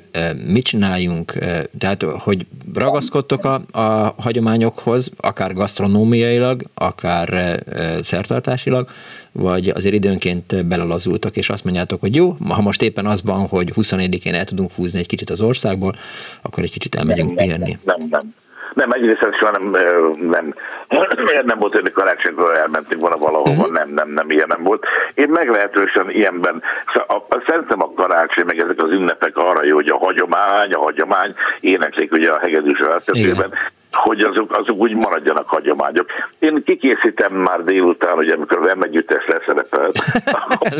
mit 0.45 0.63
csináljunk, 0.63 1.35
eh, 1.35 1.61
tehát 1.77 2.03
hogy 2.03 2.45
ragaszkodtok 2.73 3.45
a, 3.45 3.61
a 3.72 4.15
hagyományokhoz, 4.18 5.11
akár 5.18 5.53
gasztronómiailag, 5.53 6.63
akár 6.73 7.59
szertartásilag, 8.01 8.89
vagy 9.31 9.69
azért 9.69 9.93
időnként 9.93 10.65
belalazultak, 10.65 11.38
és 11.38 11.49
azt 11.49 11.63
mondjátok, 11.63 11.99
hogy 11.99 12.15
jó, 12.15 12.35
ha 12.49 12.61
most 12.61 12.81
éppen 12.81 13.05
az 13.05 13.22
van, 13.23 13.47
hogy 13.47 13.73
24-én 13.76 14.34
el 14.34 14.45
tudunk 14.45 14.72
húzni 14.72 14.99
egy 14.99 15.07
kicsit 15.07 15.30
az 15.30 15.41
országból, 15.41 15.95
akkor 16.41 16.63
egy 16.63 16.72
kicsit 16.72 16.95
elmegyünk 16.95 17.35
pihenni. 17.35 17.77
Nem, 17.84 18.07
nem. 18.09 18.34
Nem, 18.73 18.91
egyrészt 18.91 19.27
soha 19.39 19.52
nem, 19.52 19.73
ö, 19.73 20.10
nem, 20.19 20.53
nem 21.45 21.60
volt, 21.60 21.73
hogy 21.73 21.91
karácsonykor 21.91 22.57
elmentünk 22.57 23.02
volna 23.02 23.18
valahova, 23.18 23.49
uh-huh. 23.49 23.72
nem, 23.72 23.89
nem, 23.89 24.07
nem, 24.07 24.30
ilyen 24.30 24.48
nem 24.48 24.64
volt. 24.64 24.85
Én 25.14 25.30
meglehetősen 25.30 26.10
ilyenben, 26.10 26.61
a, 26.93 27.15
a, 27.15 27.43
szerintem 27.48 27.81
a 27.81 27.93
karácsony, 27.93 28.45
meg 28.45 28.60
ezek 28.60 28.81
az 28.84 28.91
ünnepek 28.91 29.38
arra 29.38 29.65
jó, 29.65 29.76
hogy 29.76 29.89
a 29.89 29.98
hagyomány, 29.98 30.72
a 30.72 30.80
hagyomány, 30.80 31.34
éneklik 31.60 32.11
ugye 32.11 32.30
a 32.31 32.39
hegedűs 32.39 32.80
öltetőben, 32.80 33.53
hogy 33.91 34.22
azok, 34.22 34.57
azok 34.57 34.77
úgy 34.77 34.95
maradjanak 34.95 35.47
hagyományok. 35.47 36.05
Én 36.39 36.63
kikészítem 36.63 37.34
már 37.34 37.63
délután, 37.63 38.15
hogy 38.15 38.30
amikor 38.30 38.57
a 38.57 38.61
Vemegyüttes 38.61 39.26
leszerepelt, 39.27 39.99
akkor 40.49 40.77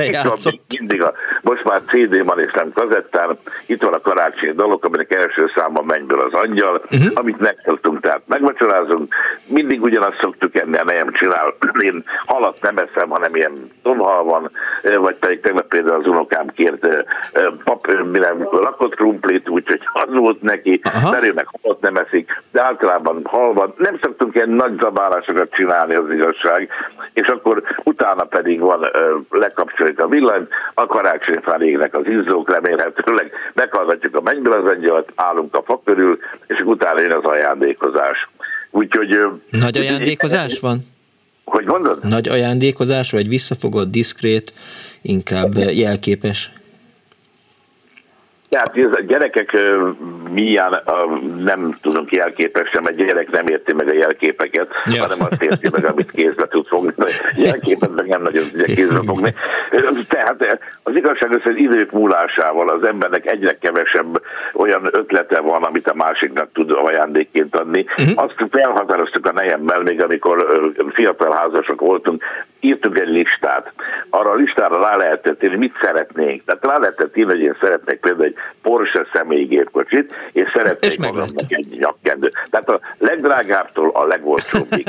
mindig 0.80 1.02
a, 1.02 1.14
most 1.42 1.64
már 1.64 1.82
CD 1.82 2.26
van 2.26 2.40
és 2.40 2.52
nem 2.52 2.72
kazettán, 2.74 3.38
itt 3.66 3.82
van 3.82 3.94
a 3.94 4.02
karácsonyi 4.02 4.54
dalok, 4.54 4.86
aminek 4.86 5.14
első 5.14 5.52
számban 5.56 5.86
mennyből 5.86 6.22
az 6.22 6.34
angyal, 6.34 6.82
uh-huh. 6.92 7.12
amit 7.14 7.40
megszoktunk, 7.40 8.00
tehát 8.00 8.22
megvacsorázunk, 8.26 9.14
mindig 9.48 9.82
ugyanazt 9.82 10.20
szoktuk 10.22 10.56
enni, 10.56 10.78
a 10.78 10.84
nejem 10.84 11.12
csinál. 11.14 11.56
Én 11.80 12.04
halat 12.26 12.62
nem 12.62 12.78
eszem, 12.78 13.10
hanem 13.10 13.36
ilyen 13.36 13.72
tonhal 13.84 14.24
van, 14.24 14.52
vagy 14.98 15.16
pedig 15.16 15.42
tegnap 15.42 15.68
például 15.68 16.00
az 16.00 16.08
unokám 16.08 16.48
kért 16.48 16.88
pap, 17.64 17.88
nem, 18.12 18.48
lakott 18.52 18.96
krumplit, 18.96 19.50
úgyhogy 19.50 19.82
az 19.94 20.14
volt 20.14 20.42
neki, 20.42 20.82
mert 21.12 21.24
ő 21.24 21.34
meg 21.34 21.48
halat 21.62 21.82
nem 21.82 21.96
eszik, 21.96 22.42
de 22.52 22.64
általában 22.64 23.01
halva. 23.24 23.74
Nem 23.78 24.00
szoktunk 24.02 24.36
ilyen 24.36 24.50
nagy 24.50 24.80
zabálásokat 24.80 25.52
csinálni, 25.52 25.96
az 25.96 26.12
igazság, 26.12 26.70
és 27.14 27.28
akkor 27.28 27.64
utána 27.84 28.24
pedig 28.24 28.60
van, 28.60 28.90
ö, 28.94 29.18
lekapcsoljuk 29.30 30.00
a 30.00 30.08
villanyt, 30.08 30.50
a 30.74 30.86
karácsonyfán 30.86 31.62
égnek 31.62 31.96
az 31.96 32.06
izzók, 32.08 32.52
remélhetőleg 32.52 33.32
meghallgatjuk 33.54 34.16
a 34.16 34.22
mennyből 34.22 34.54
az 34.54 34.70
angyalt, 34.76 35.12
állunk 35.16 35.56
a 35.56 35.64
fa 35.66 35.82
körül, 35.86 36.18
és 36.48 36.60
utána 36.66 37.02
jön 37.02 37.14
az 37.14 37.24
ajándékozás. 37.24 38.30
Úgyhogy... 38.70 39.14
ö, 39.14 39.28
Nagy 39.50 39.78
ajándékozás 39.78 40.60
van? 40.60 40.78
Hogy 41.46 41.66
mondod? 41.66 41.98
Nagy 42.04 42.28
ajándékozás, 42.28 43.12
vagy 43.12 43.28
visszafogott, 43.28 43.92
diszkrét, 43.92 44.52
inkább 45.02 45.56
jelképes? 45.58 46.52
Ez 48.52 48.92
a 48.92 49.02
gyerekek 49.08 49.58
milyen, 50.34 50.82
nem 51.38 51.78
tudunk 51.82 52.12
jelképesen, 52.12 52.82
mert 52.84 52.96
gyerek 52.96 53.30
nem 53.30 53.48
érti 53.48 53.74
meg 53.74 53.88
a 53.88 53.94
jelképeket, 53.94 54.68
ja. 54.86 55.02
hanem 55.02 55.18
azt 55.20 55.44
érti 55.44 55.70
meg, 55.72 55.86
amit 55.86 56.12
kézbe 56.12 56.48
tud 56.48 56.68
fogni. 56.68 56.94
A 56.98 57.34
jelképet 57.36 57.96
meg 57.96 58.08
nem 58.08 58.22
nagyon 58.22 58.44
tudja 58.52 58.76
kézbe 58.76 59.00
fogni. 59.06 59.34
Tehát 60.08 60.60
az 60.84 60.96
igazság 60.96 61.36
az, 61.36 61.42
hogy 61.42 61.60
idők 61.60 61.92
múlásával 61.92 62.70
az 62.70 62.88
embernek 62.88 63.26
egyre 63.26 63.58
kevesebb 63.58 64.22
olyan 64.54 64.90
ötlete 64.92 65.40
van, 65.40 65.64
amit 65.64 65.88
a 65.88 65.96
másiknak 65.96 66.52
tud 66.54 66.72
ajándékként 66.72 67.56
adni. 67.56 67.86
Uh-huh. 67.98 68.24
Azt 68.24 68.36
felhatároztuk 68.52 69.26
a 69.26 69.32
nejemmel, 69.32 69.82
még 69.82 70.04
amikor 70.04 70.64
fiatal 70.94 71.34
házasok 71.34 71.80
voltunk, 71.80 72.24
írtunk 72.62 73.00
egy 73.00 73.08
listát. 73.08 73.74
Arra 74.10 74.30
a 74.30 74.36
listára 74.36 74.82
rá 74.82 74.96
lehetett 74.96 75.44
írni, 75.44 75.58
mit 75.58 75.74
szeretnénk. 75.82 76.44
Tehát 76.46 76.66
rá 76.66 76.78
lehetett 76.78 77.18
írni, 77.18 77.32
hogy 77.32 77.42
én 77.42 77.58
szeretnék 77.62 78.00
például 78.00 78.26
egy 78.26 78.36
Porsche 78.62 79.06
személygépkocsit, 79.14 80.14
és 80.32 80.52
szeretnék 80.54 81.00
magamnak 81.00 81.28
egy 81.48 81.78
nyakkendőt. 81.80 82.34
Tehát 82.50 82.70
a 82.70 82.80
legdrágábbtól 82.98 83.90
a 83.94 84.06
legolcsóbbig. 84.06 84.88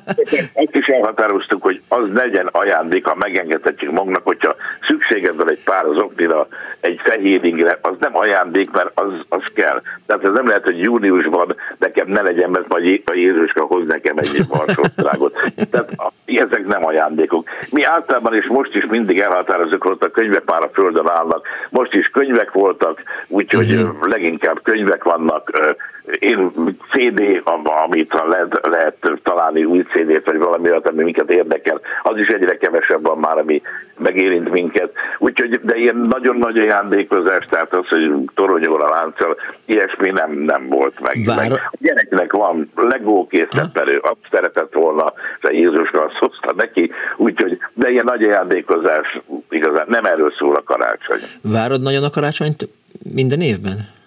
Ezt 0.62 0.76
is 0.76 0.86
elhatároztuk, 0.86 1.62
hogy 1.62 1.80
az 1.88 2.08
legyen 2.14 2.48
ajándék, 2.52 3.06
ha 3.06 3.14
megengedhetjük 3.14 3.92
magunknak, 3.92 4.26
hogyha 4.26 4.56
szükséged 4.88 5.36
van 5.36 5.50
egy 5.50 5.62
pár 5.64 5.84
az 5.84 5.96
oknira, 5.96 6.48
egy 6.80 7.00
fehér 7.04 7.44
ingre, 7.44 7.78
az 7.82 7.94
nem 7.98 8.16
ajándék, 8.16 8.70
mert 8.70 8.90
az, 8.94 9.12
az 9.28 9.42
kell. 9.54 9.82
Tehát 10.06 10.24
ez 10.24 10.32
nem 10.32 10.46
lehet, 10.46 10.64
hogy 10.64 10.78
júniusban 10.78 11.56
nekem 11.78 12.08
ne 12.08 12.22
legyen, 12.22 12.50
mert 12.50 12.68
majd 12.68 13.02
a 13.04 13.12
Jézuska 13.14 13.64
hoz 13.64 13.86
nekem 13.86 14.18
egy 14.18 14.38
marsországot. 14.56 15.32
Tehát 15.70 15.92
a- 15.96 16.12
ezek 16.24 16.66
nem 16.66 16.84
ajándékok. 17.12 17.48
Mi 17.70 17.82
általában 17.82 18.34
és 18.34 18.46
most 18.46 18.74
is 18.74 18.86
mindig 18.86 19.18
elhatározunk, 19.18 19.82
hogy 19.82 19.96
a 20.00 20.10
könyvek 20.10 20.44
már 20.44 20.62
a 20.62 20.70
földön 20.72 21.08
állnak. 21.08 21.46
Most 21.70 21.94
is 21.94 22.06
könyvek 22.06 22.52
voltak, 22.52 23.02
úgyhogy 23.28 23.72
uh-huh. 23.72 24.08
leginkább 24.08 24.62
könyvek 24.62 25.04
vannak. 25.04 25.50
Én 26.18 26.52
CD, 26.90 27.40
am- 27.44 27.66
amit 27.66 28.12
lehet, 28.28 28.60
lehet 28.62 29.20
találni 29.22 29.64
új 29.64 29.82
CD-t, 29.82 30.24
vagy 30.24 30.38
valami 30.38 30.70
olyat, 30.70 30.88
ami 30.88 31.02
minket 31.02 31.30
érdekel, 31.30 31.80
az 32.02 32.18
is 32.18 32.26
egyre 32.26 32.56
kevesebb 32.56 33.02
van 33.06 33.18
már, 33.18 33.38
ami 33.38 33.62
megérint 33.98 34.50
minket. 34.50 34.92
Úgyhogy, 35.18 35.60
de 35.62 35.76
ilyen 35.76 35.96
nagyon 35.96 36.36
nagy 36.36 36.58
ajándékozás, 36.58 37.46
tehát 37.50 37.74
az, 37.74 37.88
hogy 37.88 38.10
toronyóra 38.34 38.88
lánccal, 38.88 39.36
ilyesmi 39.64 40.10
nem, 40.10 40.32
nem 40.32 40.68
volt 40.68 41.00
meg. 41.00 41.16
Vár- 41.24 41.48
meg. 41.48 41.52
A 41.52 41.76
gyereknek 41.78 42.32
van 42.32 42.70
Legó 42.76 43.26
készletperő, 43.26 43.98
azt 43.98 44.28
szeretett 44.30 44.72
volna, 44.72 45.12
a 45.40 45.50
Jézuska 45.50 46.04
azt 46.04 46.16
hozta 46.18 46.52
neki, 46.56 46.90
úgyhogy, 47.16 47.58
de 47.74 47.90
ilyen 47.90 48.04
nagy 48.04 48.24
ajándékozás 48.24 49.20
igazán 49.50 49.86
nem 49.88 50.04
erről 50.04 50.32
szól 50.38 50.54
a 50.54 50.62
karácsony. 50.62 51.20
Várod 51.42 51.82
nagyon 51.82 52.04
a 52.04 52.10
karácsonyt 52.10 52.68
minden 53.14 53.40
évben? 53.40 54.00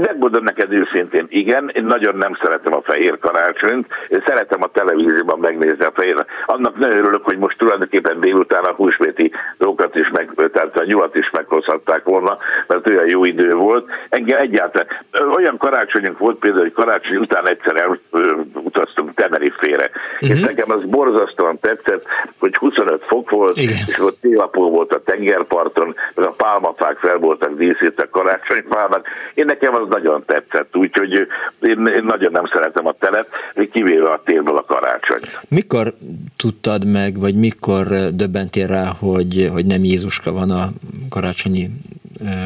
Megmondom 0.00 0.44
neked 0.44 0.72
őszintén, 0.72 1.26
igen, 1.28 1.70
én 1.74 1.84
nagyon 1.84 2.16
nem 2.16 2.38
szeretem 2.42 2.74
a 2.74 2.82
fehér 2.82 3.18
karácsonyt, 3.18 3.86
én 4.08 4.22
szeretem 4.26 4.62
a 4.62 4.70
televízióban 4.70 5.38
megnézni 5.38 5.84
a 5.84 5.92
fehér. 5.94 6.24
Annak 6.46 6.78
nagyon 6.78 6.96
örülök, 6.96 7.24
hogy 7.24 7.38
most 7.38 7.58
tulajdonképpen 7.58 8.20
délután 8.20 8.64
a 8.64 8.72
húsvéti 8.72 9.32
dolgokat 9.58 9.94
is 9.94 10.10
meg, 10.10 10.50
tehát 10.52 10.78
a 10.78 10.84
nyulat 10.84 11.14
is 11.14 11.30
meghozhatták 11.30 12.04
volna, 12.04 12.36
mert 12.66 12.88
olyan 12.88 13.08
jó 13.08 13.24
idő 13.24 13.54
volt. 13.54 13.90
Engem 14.08 14.38
egyáltalán 14.38 14.88
olyan 15.36 15.56
karácsonyunk 15.56 16.18
volt 16.18 16.38
például, 16.38 16.62
hogy 16.62 16.72
karácsony 16.72 17.16
után 17.16 17.48
egyszer 17.48 17.76
elutaztunk 17.76 19.14
Tenerife-re, 19.14 19.90
uh-huh. 20.20 20.30
és 20.30 20.40
nekem 20.40 20.70
az 20.70 20.84
borzasztóan 20.84 21.58
tetszett, 21.60 22.06
hogy 22.38 22.56
25 22.56 23.04
fok 23.06 23.30
volt, 23.30 23.56
igen. 23.56 23.74
és 23.86 23.98
ott 23.98 24.20
télapó 24.20 24.70
volt 24.70 24.94
a 24.94 25.02
tengerparton, 25.02 25.94
meg 26.14 26.26
a 26.26 26.30
pálmafák 26.30 26.98
fel 26.98 27.16
voltak 27.18 27.54
díszítve 27.54 28.08
karácsonyfának. 28.10 29.06
Én 29.34 29.44
nekem 29.44 29.74
az 29.74 29.87
nagyon 29.88 30.24
tetszett, 30.26 30.76
úgyhogy 30.76 31.12
én, 31.60 31.86
én 31.86 32.04
nagyon 32.04 32.32
nem 32.32 32.46
szeretem 32.52 32.86
a 32.86 32.92
telet, 32.92 33.28
kivéve 33.72 34.10
a 34.10 34.22
télből 34.24 34.56
a 34.56 34.64
karácsony. 34.64 35.20
Mikor 35.48 35.94
tudtad 36.36 36.86
meg, 36.86 37.18
vagy 37.18 37.34
mikor 37.34 37.86
döbbentél 38.14 38.66
rá, 38.66 38.84
hogy, 39.00 39.48
hogy 39.52 39.66
nem 39.66 39.84
Jézuska 39.84 40.32
van 40.32 40.50
a 40.50 40.68
karácsonyi 41.10 41.68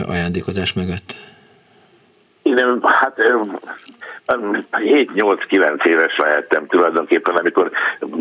ajándékozás 0.07 0.73
mögött? 0.73 1.15
Én, 2.43 2.81
hát 2.83 3.19
7-8-9 4.27 5.85
éves 5.85 6.17
lehettem 6.17 6.67
tulajdonképpen, 6.67 7.35
amikor 7.35 7.71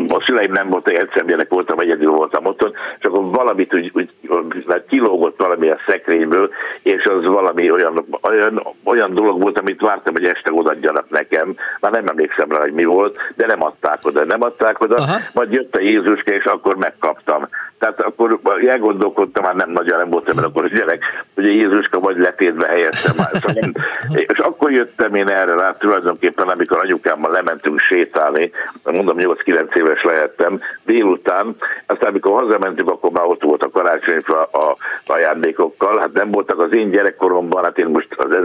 a 0.08 0.22
szüleim 0.26 0.52
nem 0.52 0.68
voltak, 0.68 0.94
egyszer 0.94 1.24
gyerek 1.26 1.48
voltam, 1.48 1.78
egyedül 1.78 2.10
voltam 2.10 2.46
otthon, 2.46 2.72
és 2.98 3.04
akkor 3.04 3.24
valamit 3.30 3.74
úgy, 3.74 3.90
úgy 3.94 4.10
úgy 4.28 4.82
kilógott 4.88 5.38
valami 5.38 5.68
a 5.68 5.78
szekrényből, 5.86 6.50
és 6.82 7.04
az 7.04 7.24
valami 7.24 7.70
olyan, 7.70 8.06
olyan, 8.22 8.62
olyan 8.84 9.14
dolog 9.14 9.40
volt, 9.40 9.58
amit 9.58 9.80
vártam, 9.80 10.14
hogy 10.14 10.24
este 10.24 10.52
odaadjanak 10.52 11.10
nekem. 11.10 11.56
Már 11.80 11.92
nem 11.92 12.06
emlékszem 12.06 12.50
rá, 12.50 12.60
hogy 12.60 12.72
mi 12.72 12.84
volt, 12.84 13.16
de 13.36 13.46
nem 13.46 13.62
adták 13.62 13.98
oda, 14.02 14.24
nem 14.24 14.42
adták 14.42 14.80
oda. 14.80 14.94
Aha. 14.94 15.16
Majd 15.34 15.52
jött 15.52 15.76
a 15.76 15.80
Jézuska, 15.80 16.32
és 16.32 16.44
akkor 16.44 16.76
megkaptam. 16.76 17.48
Tehát 17.82 18.00
akkor 18.00 18.40
elgondolkodtam, 18.66 19.44
már 19.44 19.54
nem 19.54 19.70
nagyon 19.70 19.98
nem 19.98 20.10
voltam, 20.10 20.34
mert 20.34 20.46
akkor 20.46 20.68
gyerek, 20.68 21.02
hogy 21.34 21.44
a 21.44 21.50
Jézuska 21.50 22.00
vagy 22.00 22.16
letétbe 22.16 22.66
helyeztem 22.66 23.14
már. 23.16 23.30
Szóval 23.32 23.70
és 24.32 24.38
akkor 24.38 24.70
jöttem 24.70 25.14
én 25.14 25.28
erre 25.28 25.54
rá 25.54 25.76
tulajdonképpen, 25.78 26.48
amikor 26.48 26.78
anyukámmal 26.78 27.30
lementünk 27.30 27.78
sétálni, 27.78 28.50
mondom 28.84 29.16
8-9 29.18 29.74
éves 29.74 30.02
lehettem, 30.02 30.60
délután, 30.84 31.56
aztán 31.86 32.10
amikor 32.10 32.42
hazamentünk, 32.42 32.90
akkor 32.90 33.10
már 33.10 33.24
ott 33.26 33.42
volt 33.42 33.62
a 33.62 33.70
karácsonyfa 33.70 34.42
a 34.42 34.76
ajándékokkal, 35.06 35.98
hát 35.98 36.12
nem 36.12 36.30
voltak 36.30 36.60
az 36.60 36.74
én 36.74 36.90
gyerekkoromban, 36.90 37.64
hát 37.64 37.78
én 37.78 37.86
most 37.86 38.08
az 38.16 38.36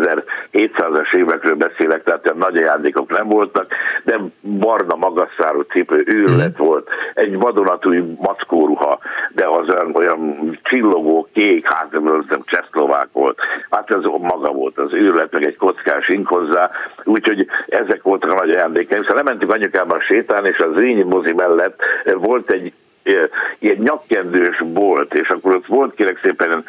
1700-as 0.53 1.15
évekről 1.15 1.55
beszélek, 1.55 2.03
tehát 2.03 2.25
olyan 2.25 2.37
nagy 2.37 2.57
ajándékok 2.57 3.17
nem 3.17 3.27
voltak, 3.27 3.67
de 4.03 4.19
barna 4.41 4.95
magasszárú 4.95 5.61
cipő, 5.61 6.03
őrület 6.05 6.57
volt, 6.57 6.89
egy 7.13 7.37
vadonatúj 7.37 8.03
mackóruha, 8.17 8.99
de 9.31 9.45
az 9.47 9.67
olyan, 9.93 10.59
csillogó, 10.63 11.27
kék, 11.33 11.73
hát 11.73 11.99
csehszlovák 12.45 13.07
volt, 13.11 13.39
hát 13.69 13.91
ez 13.91 14.03
maga 14.03 14.51
volt 14.51 14.77
az 14.77 14.93
őrület, 14.93 15.31
meg 15.31 15.43
egy 15.43 15.55
kockás 15.55 16.07
ink 16.07 16.27
hozzá, 16.27 16.69
úgyhogy 17.03 17.47
ezek 17.67 18.01
voltak 18.03 18.31
a 18.31 18.35
nagy 18.35 18.49
ajándékaim. 18.49 19.01
Szóval 19.01 19.23
lementünk 19.23 19.53
anyukámmal 19.53 19.99
sétálni, 19.99 20.47
és 20.47 20.57
az 20.57 20.73
Zrínyi 20.73 21.03
mozi 21.03 21.33
mellett 21.33 21.81
volt 22.03 22.51
egy 22.51 22.73
ilyen, 23.59 23.77
nyakkendős 23.77 24.63
bolt, 24.65 25.13
és 25.13 25.29
akkor 25.29 25.55
ott 25.55 25.65
volt 25.65 25.95
kérek 25.95 26.19
szépen 26.23 26.65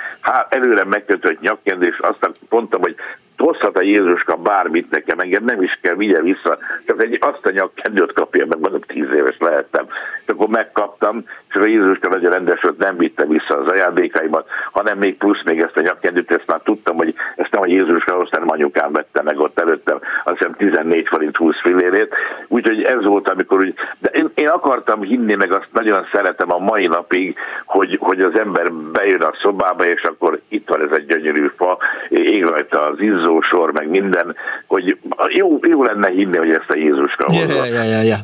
előre 0.49 0.85
megkötött 0.85 1.41
nyakkendő, 1.41 1.87
és 1.87 1.99
azt 1.99 2.31
mondtam, 2.49 2.81
hogy 2.81 2.95
hozhat 3.39 3.77
a 3.77 3.83
Jézuska 3.83 4.37
bármit 4.37 4.91
nekem, 4.91 5.19
engem 5.19 5.45
nem 5.45 5.63
is 5.63 5.79
kell, 5.83 5.95
vigye 5.95 6.23
vissza, 6.23 6.59
csak 6.87 7.03
egy 7.03 7.19
azt 7.21 7.47
a 7.47 7.51
nyakkendőt 7.51 8.13
kapja 8.13 8.47
meg, 8.47 8.59
mondom, 8.61 8.81
tíz 8.81 9.13
éves 9.15 9.37
lehettem. 9.39 9.87
És 10.27 10.33
akkor 10.33 10.49
megkaptam, 10.49 11.25
és 11.49 11.55
a 11.55 11.65
Jézuska 11.65 12.09
nagyon 12.09 12.33
rendes 12.33 12.61
volt, 12.61 12.79
nem 12.79 12.97
vitte 12.97 13.27
vissza 13.27 13.59
az 13.59 13.73
ajándékaimat, 13.73 14.49
hanem 14.73 14.99
még 14.99 15.17
plusz 15.17 15.43
még 15.45 15.61
ezt 15.61 15.77
a 15.77 15.81
nyakkendőt, 15.81 16.31
ezt 16.31 16.47
már 16.47 16.61
tudtam, 16.65 16.97
hogy 16.97 17.15
ezt 17.37 17.51
nem 17.51 17.63
a 17.63 17.67
Jézuska 17.67 18.15
hozta, 18.15 18.39
hanem 18.39 18.55
anyukám 18.55 18.93
vette 18.93 19.23
meg 19.23 19.39
ott 19.39 19.61
előttem, 19.61 19.99
azt 20.25 20.37
hiszem 20.37 20.55
14 20.55 21.09
forint 21.09 21.37
20 21.37 21.61
fillérét. 21.61 22.15
Úgyhogy 22.49 22.83
ez 22.83 23.05
volt, 23.05 23.29
amikor 23.29 23.59
úgy, 23.59 23.75
de 23.99 24.11
én, 24.11 24.31
én 24.35 24.49
akartam 24.49 25.03
hinni, 25.03 25.35
meg 25.35 25.53
azt 25.53 25.69
nagyon 25.73 26.07
szeretem 26.13 26.53
a 26.53 26.59
mai 26.59 26.87
napig, 26.87 27.37
hogy, 27.65 27.97
hogy 28.01 28.23
az 28.23 28.39
ember 28.39 28.73
bejön 28.73 29.23
a 29.23 29.33
szobába, 29.43 29.85
és 29.85 30.03
akkor 30.03 30.41
itt 30.49 30.69
van 30.69 30.83
ez 30.83 30.97
egy 30.97 31.07
gyönyörű 31.07 31.51
fa, 31.57 31.79
ég 32.09 32.45
rajta 32.45 32.87
az 32.87 32.99
izzósor, 33.29 33.73
meg 33.73 33.89
minden, 33.89 34.37
hogy 34.67 34.99
jó, 35.29 35.59
jó 35.63 35.83
lenne 35.83 36.09
hinni, 36.09 36.37
hogy 36.37 36.51
ezt 36.51 36.69
a 36.71 36.77
Jézuska 36.77 37.25
hozza. 37.25 37.67
ja, 37.67 37.75
ja, 37.75 37.83
ja, 37.83 38.03
ja. 38.03 38.17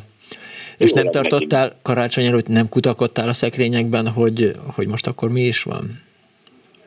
És 0.77 0.91
nem 0.91 1.11
tartottál 1.11 1.69
karácsony 1.83 2.25
előtt, 2.25 2.47
nem 2.47 2.69
kutakodtál 2.69 3.27
a 3.27 3.33
szekrényekben, 3.33 4.07
hogy, 4.07 4.51
hogy 4.75 4.87
most 4.87 5.07
akkor 5.07 5.29
mi 5.29 5.41
is 5.41 5.63
van? 5.63 5.83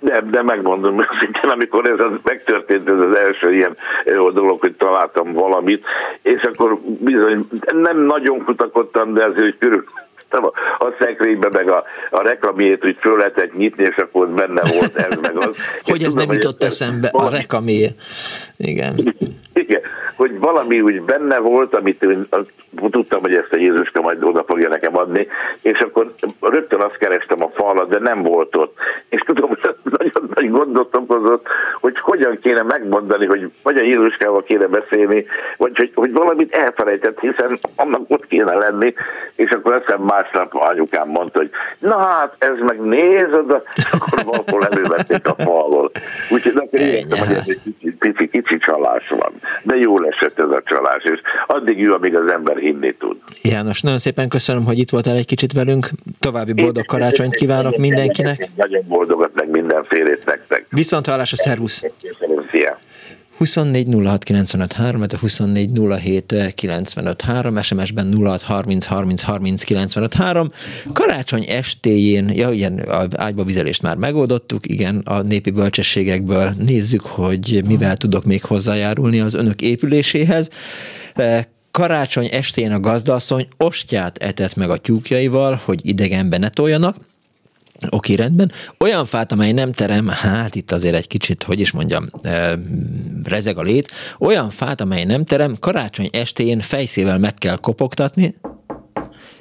De, 0.01 0.23
de 0.31 0.43
megmondom 0.43 1.01
őszintén, 1.01 1.51
amikor 1.51 1.89
ez 1.91 1.99
az, 1.99 2.13
megtörtént, 2.23 2.89
ez 2.89 2.99
az 2.99 3.19
első 3.19 3.55
ilyen 3.55 3.77
jó 4.05 4.31
dolog, 4.31 4.61
hogy 4.61 4.75
találtam 4.75 5.33
valamit, 5.33 5.85
és 6.23 6.43
akkor 6.43 6.79
bizony 7.01 7.49
nem 7.73 7.99
nagyon 7.99 8.45
kutakodtam, 8.45 9.15
de 9.15 9.25
azért, 9.25 9.45
hogy 9.45 9.59
körül 10.29 10.53
a, 10.79 10.85
a 10.85 10.95
szekrénybe, 10.99 11.49
meg 11.51 11.71
a, 11.71 11.85
a 12.11 12.23
reklamjét, 12.23 12.83
hogy 12.83 12.97
föl 13.01 13.17
lehetett 13.17 13.57
nyitni, 13.57 13.85
és 13.85 13.97
akkor 13.97 14.29
benne 14.29 14.63
volt 14.73 14.97
ez, 14.97 15.17
meg 15.23 15.37
az. 15.37 15.57
Hogy 15.91 16.03
ez 16.03 16.13
tudom, 16.13 16.27
nem 16.27 16.33
jutott 16.33 16.63
ez- 16.63 16.69
eszembe, 16.69 17.09
a 17.13 17.31
rekamé. 17.31 17.89
Igen. 18.57 18.95
Igen, 19.53 19.81
hogy 20.17 20.39
valami 20.39 20.81
úgy 20.81 21.03
benne 21.03 21.39
volt, 21.39 21.75
amit 21.75 22.03
én 22.03 22.29
tudtam, 22.91 23.21
hogy 23.21 23.35
ezt 23.35 23.53
a 23.53 23.57
Jézuska 23.57 24.01
majd 24.01 24.25
oda 24.25 24.45
fogja 24.47 24.69
nekem 24.69 24.97
adni, 24.97 25.27
és 25.61 25.79
akkor 25.79 26.15
rögtön 26.41 26.81
azt 26.81 26.97
kerestem 26.97 27.43
a 27.43 27.51
falat, 27.55 27.89
de 27.89 27.99
nem 27.99 28.23
volt 28.23 28.57
ott. 28.57 28.77
És 29.09 29.21
tudom, 29.21 29.49
hogy 29.49 29.75
nagyon 29.83 30.18
nagy 30.35 30.51
gondot 30.51 30.97
okozott, 30.97 31.47
hogy 31.81 31.99
hogyan 32.01 32.39
kéne 32.43 32.63
megmondani, 32.63 33.27
hogy 33.27 33.51
vagy 33.63 33.77
a 33.77 33.83
Jézuskával 33.83 34.43
kéne 34.43 34.67
beszélni, 34.67 35.25
vagy 35.57 35.77
hogy, 35.77 35.91
hogy 35.95 36.13
valamit 36.13 36.55
elfelejtett, 36.55 37.21
hiszen 37.21 37.59
annak 37.77 38.01
ott 38.09 38.27
kéne 38.27 38.55
lenni, 38.55 38.95
és 39.35 39.51
akkor 39.51 39.73
aztán 39.73 40.01
másnap 40.01 40.55
anyukám 40.55 41.09
mondta, 41.09 41.39
hogy 41.39 41.51
na 41.79 41.99
hát, 41.99 42.35
ez 42.39 42.59
meg 42.67 42.81
néz 42.81 43.33
oda, 43.33 43.63
akkor 43.99 44.25
valahol 44.25 44.67
elővették 44.71 45.27
a 45.29 45.35
falból. 45.35 45.91
Úgyhogy 46.31 46.57
akkor 46.57 46.81
éreztem, 46.81 47.27
hogy 47.27 47.37
ez 47.37 47.45
egy 47.47 47.61
kicsi, 47.63 47.97
pici, 47.99 48.29
kicsi 48.29 48.57
csalás 48.59 49.09
van. 49.09 49.33
De 49.63 49.77
jól 49.77 50.07
esett 50.07 50.39
ez 50.39 50.51
a 50.51 50.63
csalás, 50.65 51.05
és 51.05 51.21
addig 51.47 51.79
jó, 51.79 51.95
amíg 51.95 52.17
az 52.17 52.31
ember 52.31 52.57
hinni 52.57 52.95
tud. 52.95 53.17
János, 53.43 53.83
nagyon 53.83 53.99
szépen 53.99 54.29
köszönöm, 54.29 54.65
hogy 54.65 54.79
itt 54.79 54.91
voltál 54.91 55.17
egy 55.17 55.27
kicsit 55.27 55.53
velünk. 55.53 55.89
További 56.19 56.53
boldog 56.53 56.85
karácsonyt 56.85 57.35
kívánok 57.35 57.77
mindenkinek. 57.77 58.49
Nagyon 58.57 58.83
boldogat 58.89 59.31
meg 59.35 59.49
mindenfélét 60.09 60.27
nektek. 60.27 60.67
Viszont 60.71 61.07
hallásra, 61.07 61.37
szervusz! 61.37 61.85
Köszönöm, 62.03 62.49
szia! 62.51 62.79
24 63.37 63.87
06 64.05 64.25
95 64.25 64.73
3, 64.73 65.07
de 65.07 65.17
24 65.21 65.71
07 66.01 66.35
95 66.55 67.23
3, 67.23 67.63
SMS-ben 67.63 68.13
06 68.25 68.43
30 68.43 68.85
30 68.85 69.23
30 69.23 69.63
95 69.63 70.15
3. 70.15 70.49
Karácsony 70.93 71.45
estéjén, 71.49 72.29
ja, 72.29 72.51
ilyen 72.51 72.79
a 72.79 73.07
ágyba 73.17 73.45
vizelést 73.45 73.83
már 73.83 73.97
megoldottuk, 73.97 74.67
igen, 74.67 74.97
a 75.05 75.23
népi 75.23 75.51
bölcsességekből 75.51 76.53
nézzük, 76.67 77.01
hogy 77.01 77.63
mivel 77.67 77.97
tudok 77.97 78.25
még 78.25 78.45
hozzájárulni 78.45 79.21
az 79.21 79.35
önök 79.35 79.61
épüléséhez. 79.63 80.49
Eh, 81.15 81.43
Karácsony 81.71 82.29
estén 82.33 82.73
a 82.73 82.81
gazdasszony 82.81 83.47
ostját 83.57 84.19
etett 84.19 84.55
meg 84.55 84.71
a 84.71 84.77
tyúkjaival, 84.77 85.61
hogy 85.65 85.81
idegenbe 85.83 86.39
ne 86.39 86.49
toljanak, 86.49 86.97
Oké, 87.91 88.15
rendben. 88.15 88.53
Olyan 88.79 89.05
fát, 89.05 89.33
amely 89.33 89.53
nem 89.53 89.73
terem, 89.73 90.09
hát 90.09 90.55
itt 90.55 90.73
azért 90.73 90.95
egy 90.95 91.07
kicsit, 91.07 91.43
hogy 91.43 91.61
is 91.61 91.71
mondjam, 91.71 92.11
rezeg 93.25 93.59
a 93.59 93.63
lét. 93.63 93.91
Olyan 94.19 94.51
fát, 94.51 94.81
amely 94.81 95.05
nem 95.05 95.25
terem, 95.25 95.57
karácsony 95.61 96.09
estén 96.13 96.61
fejszével 96.61 97.19
meg 97.19 97.35
kell 97.35 97.57
kopogtatni, 97.57 98.35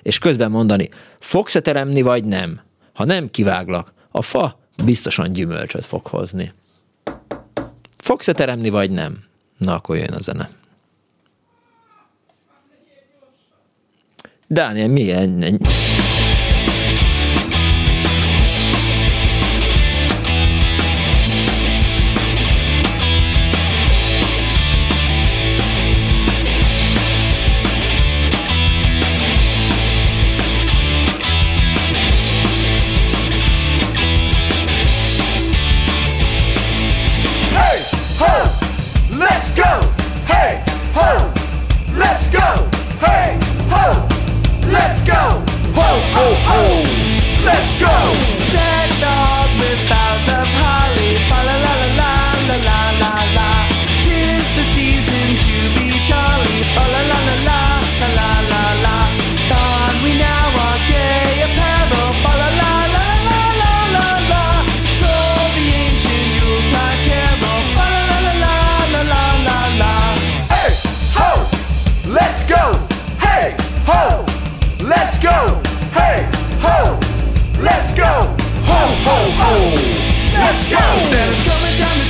és 0.02 0.20
közben 0.20 0.52
mondani, 0.52 0.90
fogsz-e 1.20 1.60
teremni, 1.60 2.02
vagy 2.02 2.24
nem? 2.24 2.60
Ha 2.94 3.06
nem 3.06 3.30
kiváglak, 3.30 3.94
a 4.12 4.22
fa 4.22 4.60
biztosan 4.84 5.34
gyümölcsöt 5.34 5.86
fog 5.86 6.06
hozni. 6.06 6.54
Fogsz-e 7.98 8.32
teremni, 8.32 8.70
vagy 8.70 8.92
nem? 8.92 9.24
Na, 9.58 9.74
akkor 9.74 9.98
jön 9.98 10.14
a 10.14 10.20
zene. 10.20 10.50
Dániel, 14.48 14.88
milyen... 14.88 15.60
let's 47.46 47.76
go. 47.80 48.37
Let's 79.28 80.66
go. 80.68 80.78
Santa's 80.78 81.44
coming 81.44 81.78
down 81.78 82.07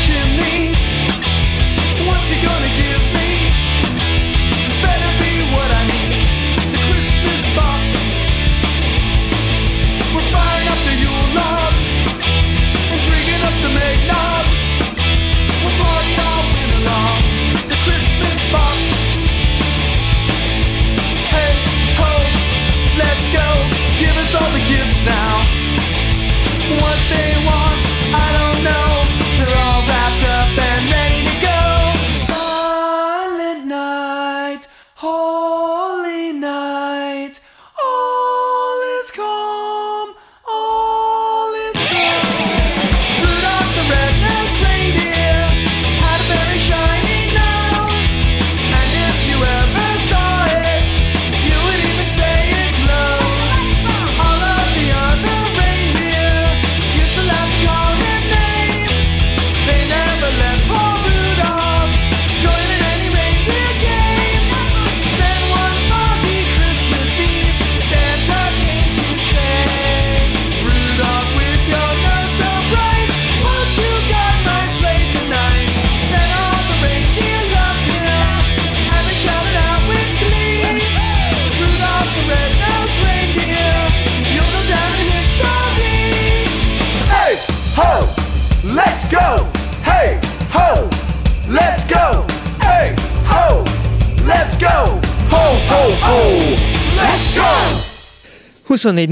24 98.67 99.09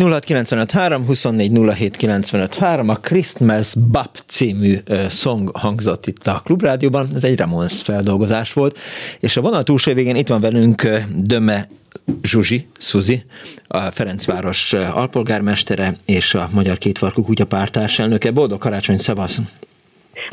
24 1.05 1.51
a 2.87 2.95
Christmas 2.95 3.73
Bap 3.75 4.23
című 4.25 4.77
song 5.09 5.51
hangzott 5.57 6.07
itt 6.07 6.27
a 6.27 6.41
Klubrádióban, 6.43 7.07
ez 7.15 7.23
egy 7.23 7.37
Ramones 7.37 7.81
feldolgozás 7.81 8.53
volt, 8.53 8.77
és 9.19 9.37
a 9.37 9.41
vonal 9.41 9.63
túlsó 9.63 9.93
végén 9.93 10.15
itt 10.15 10.27
van 10.27 10.41
velünk 10.41 10.87
Döme 11.15 11.67
Zsuzsi, 12.23 12.67
Szuzi, 12.77 13.23
a 13.67 13.79
Ferencváros 13.79 14.73
alpolgármestere 14.73 15.95
és 16.05 16.33
a 16.33 16.49
Magyar 16.51 16.77
Kétfarkú 16.77 17.23
Kutya 17.23 17.45
pártárselnöke. 17.45 18.31
Boldog 18.31 18.59
karácsony, 18.59 18.97
szevasz! 18.97 19.39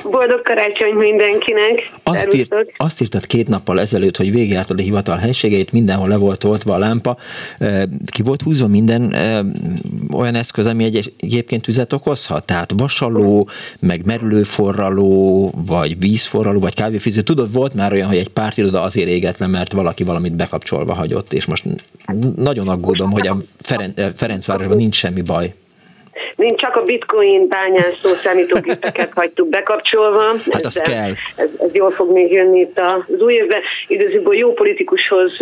Boldog 0.02 0.42
karácsony 0.42 0.94
mindenkinek! 0.94 1.90
Azt, 2.02 2.34
írt, 2.34 2.54
azt 2.76 3.00
írtad 3.00 3.26
két 3.26 3.48
nappal 3.48 3.80
ezelőtt, 3.80 4.16
hogy 4.16 4.32
végigjártad 4.32 4.78
a 4.78 4.82
hivatal 4.82 5.16
helységeit, 5.16 5.72
mindenhol 5.72 6.08
le 6.08 6.16
volt 6.16 6.44
oltva 6.44 6.74
a 6.74 6.78
lámpa. 6.78 7.16
Ki 8.06 8.22
volt 8.22 8.42
húzva 8.42 8.66
minden 8.66 9.14
olyan 10.12 10.34
eszköz, 10.34 10.66
ami 10.66 10.84
egy, 10.84 11.12
egyébként 11.18 11.62
tüzet 11.62 11.92
okozhat? 11.92 12.44
Tehát 12.44 12.72
vasaló, 12.76 13.48
meg 13.80 14.06
merülőforraló, 14.06 15.52
vagy 15.66 15.98
vízforraló, 15.98 16.60
vagy 16.60 16.74
kávéfűző. 16.74 17.20
Tudod, 17.20 17.52
volt 17.52 17.74
már 17.74 17.92
olyan, 17.92 18.08
hogy 18.08 18.16
egy 18.16 18.28
pártiroda 18.28 18.82
azért 18.82 19.08
égett 19.08 19.38
le, 19.38 19.46
mert 19.46 19.72
valaki 19.72 20.04
valamit 20.04 20.36
bekapcsolva 20.36 20.94
hagyott, 20.94 21.32
és 21.32 21.44
most 21.44 21.64
nagyon 22.36 22.68
aggódom, 22.68 23.10
hogy 23.10 23.26
a 23.26 23.36
Feren, 23.60 23.92
ö, 23.94 24.06
Ferencvárosban 24.14 24.76
nincs 24.76 24.96
semmi 24.96 25.20
baj. 25.20 25.54
Nincs 26.36 26.60
csak 26.60 26.76
a 26.76 26.82
bitcoin 26.82 27.48
bányászó 27.48 28.08
számítógépeket 28.08 29.10
hagytuk 29.20 29.48
bekapcsolva. 29.48 30.24
Hát 30.50 30.64
Ezzel- 30.64 30.88
kell. 30.88 31.12
Ez, 31.36 31.48
ez 31.58 31.74
jól 31.74 31.90
fog 31.90 32.12
még 32.12 32.32
jönni 32.32 32.60
itt 32.60 32.80
az 32.80 33.20
új 33.20 33.32
évben. 33.34 33.60
Igazából 33.86 34.34
jó 34.34 34.52
politikushoz 34.52 35.32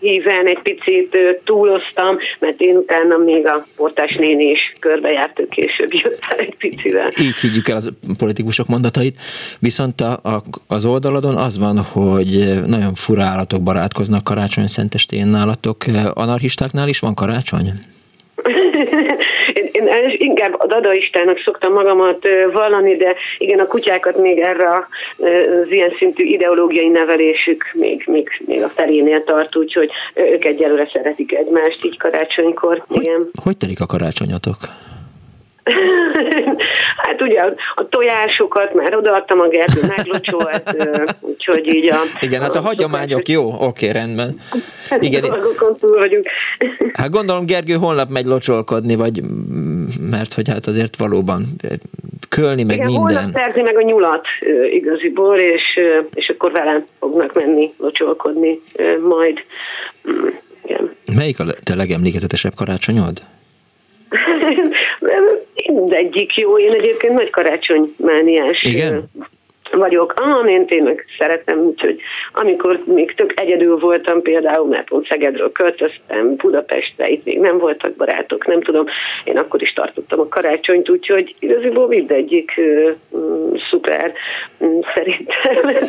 híven 0.00 0.46
egy 0.46 0.62
picit 0.62 1.16
túloztam, 1.44 2.16
mert 2.38 2.60
én 2.60 2.76
utána 2.76 3.16
még 3.16 3.46
a 3.46 3.64
portás 3.76 4.16
néni 4.16 4.44
is 4.44 4.72
körbejárt, 4.80 5.40
ő 5.40 5.48
később 5.48 5.92
jött 5.92 6.18
el 6.28 6.38
egy 6.38 6.54
picivel. 6.54 7.08
Így 7.20 7.36
higgyük 7.36 7.68
el 7.68 7.76
az 7.76 7.90
politikusok 8.18 8.66
mondatait, 8.66 9.16
viszont 9.58 10.00
a, 10.00 10.12
a, 10.22 10.42
az 10.66 10.84
oldaladon 10.84 11.36
az 11.36 11.58
van, 11.58 11.78
hogy 11.78 12.60
nagyon 12.66 12.94
fura 12.94 13.22
állatok 13.22 13.62
barátkoznak 13.62 14.24
karácsony 14.24 14.66
szentestén 14.66 15.26
nálatok. 15.26 15.84
Anarchistáknál 16.14 16.88
is 16.88 16.98
van 16.98 17.14
karácsony? 17.14 17.70
én, 19.86 20.14
inkább 20.18 20.54
a 20.58 20.66
dadaistának 20.66 21.38
szoktam 21.44 21.72
magamat 21.72 22.28
vallani, 22.52 22.96
de 22.96 23.14
igen, 23.38 23.58
a 23.58 23.66
kutyákat 23.66 24.16
még 24.18 24.38
erre 24.38 24.68
az 24.68 25.70
ilyen 25.70 25.94
szintű 25.98 26.24
ideológiai 26.24 26.88
nevelésük 26.88 27.64
még, 27.72 28.02
még, 28.06 28.28
még 28.46 28.62
a 28.62 28.68
felénél 28.68 29.24
tart, 29.24 29.56
úgyhogy 29.56 29.90
ők 30.14 30.44
egyelőre 30.44 30.90
szeretik 30.92 31.34
egymást 31.34 31.84
így 31.84 31.98
karácsonykor. 31.98 32.84
Igen. 32.88 33.30
Hogy 33.42 33.56
telik 33.56 33.80
a 33.80 33.86
karácsonyatok? 33.86 34.56
hát 37.04 37.22
ugye 37.22 37.40
a, 37.40 37.54
a 37.74 37.88
tojásokat 37.88 38.74
már 38.74 38.96
odaadtam, 38.96 39.40
a 39.40 39.48
Gergő 39.48 39.80
meglocsolt, 39.96 40.76
úgyhogy 41.20 41.66
így 41.66 41.90
a... 41.90 41.96
Igen, 42.20 42.40
hát 42.40 42.54
a 42.54 42.60
hagyományok 42.60 43.28
jó, 43.28 43.52
oké, 43.60 43.90
rendben. 43.90 44.40
Igen, 45.00 45.22
dolgokon 45.22 45.74
túl 45.80 45.98
vagyunk. 45.98 46.26
hát 46.92 47.10
gondolom 47.10 47.46
Gergő 47.46 47.74
holnap 47.74 48.10
megy 48.10 48.24
locsolkodni, 48.24 48.94
vagy 48.94 49.22
mert 50.10 50.34
hogy 50.34 50.48
hát 50.48 50.66
azért 50.66 50.96
valóban 50.96 51.44
eh, 51.58 51.70
kölni 52.28 52.62
meg 52.62 52.76
Igen, 52.76 52.86
minden. 52.86 53.14
holnap 53.14 53.32
szerzi 53.32 53.62
meg 53.62 53.76
a 53.76 53.82
nyulat 53.82 54.26
igaziból, 54.70 55.38
és, 55.38 55.78
és 56.14 56.28
akkor 56.28 56.52
velem 56.52 56.86
fognak 56.98 57.34
menni 57.34 57.72
locsolkodni 57.78 58.60
majd. 59.08 59.38
Mm, 60.10 60.28
igen. 60.64 60.96
Melyik 61.16 61.40
a 61.40 61.44
te 61.62 61.74
legemlékezetesebb 61.74 62.54
karácsonyod? 62.54 63.22
Mindegyik 65.74 66.36
jó, 66.36 66.58
én 66.58 66.72
egyébként 66.72 67.12
nagy 67.12 67.30
karácsonymániás 67.30 68.62
Igen? 68.62 69.10
vagyok. 69.70 70.14
Ah, 70.16 70.50
én 70.50 70.66
tényleg 70.66 71.04
szeretem, 71.18 71.58
úgyhogy 71.58 72.00
amikor 72.32 72.82
még 72.86 73.14
tök 73.14 73.40
egyedül 73.40 73.78
voltam 73.78 74.22
például, 74.22 74.68
mert 74.68 74.88
pont 74.88 75.06
Szegedről 75.06 75.52
költöztem 75.52 76.36
Budapestre, 76.36 77.08
itt 77.08 77.24
még 77.24 77.38
nem 77.38 77.58
voltak 77.58 77.96
barátok, 77.96 78.46
nem 78.46 78.62
tudom, 78.62 78.84
én 79.24 79.38
akkor 79.38 79.62
is 79.62 79.72
tartottam 79.72 80.20
a 80.20 80.28
karácsonyt, 80.28 80.90
úgyhogy 80.90 81.34
igaziból 81.38 81.86
mindegyik 81.86 82.60
mm, 83.16 83.54
szuper, 83.70 84.12
mm, 84.64 84.78
szerintem. 84.94 85.84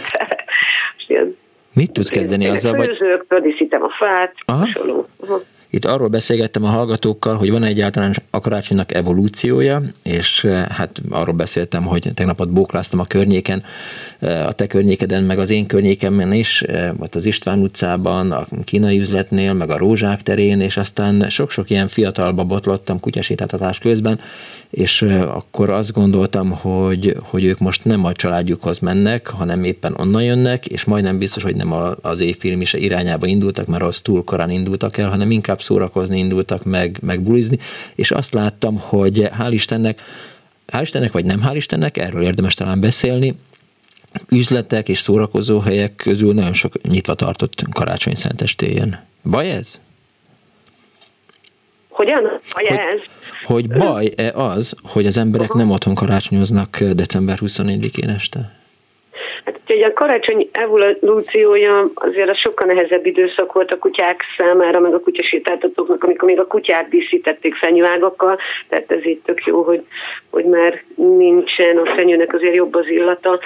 Mit 1.73 1.91
tudsz 1.91 2.09
kezdeni 2.09 2.47
azzal, 2.47 2.73
vagy 2.75 2.87
főzők, 2.87 3.25
földíszítem 3.27 3.83
a 3.83 3.89
fát, 3.89 4.33
Aha. 4.45 4.59
hasonló. 4.59 5.07
Aha. 5.19 5.39
Itt 5.73 5.85
arról 5.85 6.07
beszélgettem 6.07 6.63
a 6.63 6.67
hallgatókkal, 6.67 7.35
hogy 7.35 7.51
van 7.51 7.63
egyáltalán 7.63 8.13
a 8.29 8.39
karácsonynak 8.39 8.93
evolúciója, 8.93 9.81
és 10.03 10.43
eh, 10.43 10.65
hát 10.65 11.01
arról 11.09 11.35
beszéltem, 11.35 11.83
hogy 11.83 12.11
tegnap 12.13 12.39
ott 12.39 12.49
bókláztam 12.49 12.99
a 12.99 13.05
környéken, 13.05 13.63
eh, 14.19 14.47
a 14.47 14.51
te 14.51 14.67
környékeden, 14.67 15.23
meg 15.23 15.39
az 15.39 15.49
én 15.49 15.65
környékemben 15.65 16.33
is, 16.33 16.61
eh, 16.61 16.91
ott 16.99 17.15
az 17.15 17.25
István 17.25 17.59
utcában, 17.59 18.31
a 18.31 18.47
kínai 18.63 18.99
üzletnél, 18.99 19.53
meg 19.53 19.69
a 19.69 19.77
Rózsák 19.77 20.21
terén, 20.21 20.61
és 20.61 20.77
aztán 20.77 21.29
sok-sok 21.29 21.69
ilyen 21.69 21.87
fiatalba 21.87 22.43
botlottam 22.43 22.99
kutyasétáltatás 22.99 23.79
közben, 23.79 24.19
és 24.71 25.01
akkor 25.27 25.69
azt 25.69 25.93
gondoltam, 25.93 26.51
hogy, 26.51 27.15
hogy 27.21 27.43
ők 27.43 27.59
most 27.59 27.85
nem 27.85 28.05
a 28.05 28.11
családjukhoz 28.11 28.79
mennek, 28.79 29.27
hanem 29.27 29.63
éppen 29.63 29.95
onnan 29.97 30.23
jönnek, 30.23 30.65
és 30.65 30.83
majdnem 30.83 31.17
biztos, 31.17 31.43
hogy 31.43 31.55
nem 31.55 31.73
az 32.01 32.19
éjfilm 32.19 32.61
is 32.61 32.73
irányába 32.73 33.25
indultak, 33.25 33.67
mert 33.67 33.83
az 33.83 33.99
túl 33.99 34.23
korán 34.23 34.49
indultak 34.49 34.97
el, 34.97 35.09
hanem 35.09 35.31
inkább 35.31 35.60
szórakozni 35.61 36.17
indultak, 36.17 36.63
meg, 36.63 36.97
meg 37.01 37.21
bulizni, 37.21 37.57
és 37.95 38.11
azt 38.11 38.33
láttam, 38.33 38.79
hogy 38.79 39.29
hál' 39.39 39.51
Istennek, 39.51 40.01
hál' 40.71 40.81
Istennek, 40.81 41.11
vagy 41.11 41.25
nem 41.25 41.39
hál' 41.45 41.55
Istennek, 41.55 41.97
erről 41.97 42.21
érdemes 42.21 42.53
talán 42.53 42.79
beszélni, 42.79 43.35
üzletek 44.29 44.89
és 44.89 44.97
szórakozó 44.97 45.59
helyek 45.59 45.95
közül 45.95 46.33
nagyon 46.33 46.53
sok 46.53 46.81
nyitva 46.81 47.13
tartott 47.13 47.63
karácsony 47.71 48.15
szentestéjén. 48.15 48.99
Baj 49.23 49.51
ez? 49.51 49.79
Hogyan? 51.89 52.41
Vagy 52.53 52.65
ez? 52.65 52.99
Hogy 53.43 53.67
baj-e 53.67 54.31
az, 54.33 54.75
hogy 54.83 55.05
az 55.05 55.17
emberek 55.17 55.53
nem 55.53 55.69
otthon 55.71 55.95
karácsonyoznak 55.95 56.79
december 56.83 57.37
24-én 57.41 58.09
este? 58.09 58.59
Úgyhogy 59.71 59.91
a 59.91 59.93
karácsony 59.93 60.49
evolúciója 60.51 61.89
azért 61.93 62.29
a 62.29 62.35
sokkal 62.35 62.73
nehezebb 62.73 63.05
időszak 63.05 63.53
volt 63.53 63.71
a 63.71 63.77
kutyák 63.77 64.23
számára, 64.37 64.79
meg 64.79 64.93
a 64.93 64.99
kutyasétáltatóknak, 64.99 66.03
amikor 66.03 66.29
még 66.29 66.39
a 66.39 66.47
kutyát 66.47 66.89
díszítették 66.89 67.55
fenyőágakkal, 67.55 68.37
tehát 68.69 68.91
ez 68.91 69.05
így 69.05 69.19
tök 69.25 69.45
jó, 69.45 69.61
hogy, 69.61 69.81
hogy 70.29 70.45
már 70.45 70.83
nincsen, 70.95 71.77
a 71.77 71.93
fenyőnek 71.95 72.33
azért 72.33 72.55
jobb 72.55 72.75
az 72.75 72.87
illata. 72.87 73.39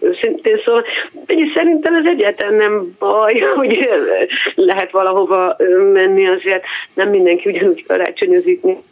Őszintén 0.00 0.60
szóval, 0.64 0.84
ugye 1.28 1.44
szerintem 1.54 1.94
ez 1.94 2.06
egyáltalán 2.06 2.54
nem 2.54 2.96
baj, 2.98 3.38
hogy 3.54 3.88
lehet 4.54 4.90
valahova 4.90 5.56
menni, 5.92 6.26
azért 6.26 6.64
nem 6.94 7.08
mindenki 7.08 7.48
ugyanúgy 7.48 7.86
karácsonyozik, 7.86 8.62
mint 8.62 8.82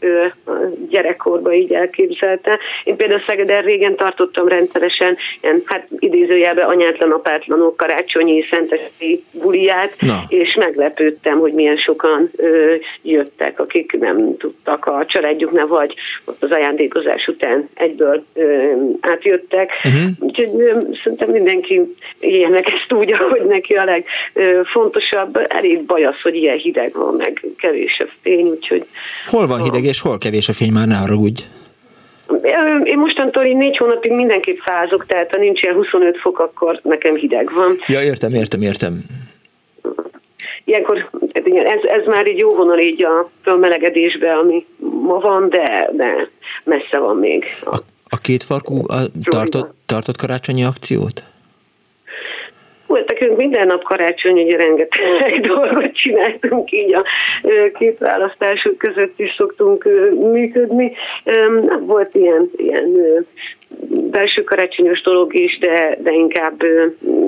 gyerekkorban 0.89 1.53
így 1.53 1.73
elképzelte. 1.73 2.59
Én 2.85 2.97
például 2.97 3.23
Szegeden 3.27 3.63
régen 3.63 3.97
tartottam 3.97 4.49
rendszeresen 4.49 5.17
ilyen, 5.41 5.63
hát 5.65 5.87
idézőjelben 5.99 6.67
anyátlan, 6.77 7.11
apátlanok 7.11 7.77
karácsonyi 7.77 8.45
szentesti 8.51 9.25
buliját, 9.33 9.95
Na. 10.01 10.23
és 10.29 10.55
meglepődtem, 10.55 11.39
hogy 11.39 11.53
milyen 11.53 11.77
sokan 11.77 12.31
ö, 12.37 12.75
jöttek, 13.03 13.61
akik 13.61 13.93
nem 13.99 14.37
tudtak 14.37 14.87
a 14.87 15.05
családjuknál, 15.09 15.67
vagy 15.67 15.95
ott 16.25 16.43
az 16.43 16.51
ajándékozás 16.51 17.27
után 17.27 17.69
egyből 17.75 18.25
ö, 18.35 18.73
átjöttek. 19.01 19.71
Uh-huh. 19.85 20.11
Úgyhogy 20.21 20.61
ö, 20.61 20.79
szerintem 21.03 21.31
mindenki 21.31 21.95
éljenek 22.19 22.67
ezt 22.67 22.93
úgy, 23.01 23.13
ahogy 23.13 23.45
neki 23.45 23.75
a 23.75 23.85
legfontosabb. 23.85 25.47
Elég 25.49 25.85
baj 25.85 26.05
az, 26.05 26.21
hogy 26.23 26.35
ilyen 26.35 26.57
hideg 26.57 26.93
van, 26.93 27.15
meg 27.15 27.45
kevés 27.59 27.97
a 27.99 28.07
fény, 28.23 28.47
úgyhogy 28.49 28.87
Hol 29.27 29.47
van 29.47 29.63
hideg 29.63 29.85
és 29.85 30.01
hol 30.01 30.19
kevés 30.19 30.49
a 30.49 30.53
fény, 30.53 30.73
már 30.73 30.87
ne 30.87 30.95
haragudj. 30.95 31.43
Én 32.85 32.99
mostantól 32.99 33.45
így 33.45 33.57
négy 33.57 33.77
hónapig 33.77 34.13
mindenképp 34.13 34.59
fázok, 34.59 35.07
tehát 35.07 35.31
ha 35.31 35.39
nincs 35.39 35.63
ilyen 35.63 35.75
25 35.75 36.19
fok, 36.19 36.39
akkor 36.39 36.81
nekem 36.83 37.15
hideg 37.15 37.53
van. 37.55 37.77
Ja, 37.87 38.03
értem, 38.03 38.35
értem, 38.35 38.63
értem. 38.63 38.99
Ilyenkor 40.65 41.11
hát 41.33 41.47
ez, 41.47 42.01
ez 42.01 42.07
már 42.07 42.29
így 42.29 42.39
jó 42.39 42.55
vonal 42.55 42.79
így 42.79 43.05
a 43.05 43.31
fölmelegedésbe, 43.43 44.33
ami 44.33 44.67
ma 45.03 45.19
van, 45.19 45.49
de, 45.49 45.91
de 45.93 46.31
messze 46.65 46.99
van 46.99 47.17
még. 47.17 47.45
A 48.09 48.19
kétfarkú 48.19 48.83
a, 48.87 48.97
tartott, 49.31 49.75
tartott 49.87 50.17
karácsonyi 50.17 50.65
akciót? 50.65 51.23
Volt 52.87 53.09
nekünk 53.09 53.37
minden 53.37 53.67
nap 53.67 53.83
karácsony, 53.83 54.43
ugye 54.43 54.57
rengeteg 54.57 55.41
dolgot 55.49 55.93
csináltunk, 55.93 56.73
így 56.73 56.95
a 56.95 57.05
két 57.79 57.99
választások 57.99 58.79
között 58.79 59.19
is 59.21 59.35
szoktunk 59.37 59.85
működni. 60.33 60.93
Öm, 61.25 61.87
Volt 61.87 62.15
ilyen, 62.15 62.51
ilyen 62.57 62.97
belső 64.11 64.45
karácsonyos 64.45 65.03
dolog 65.03 65.35
is, 65.35 65.59
de, 65.59 65.99
de 66.03 66.13
inkább 66.13 66.63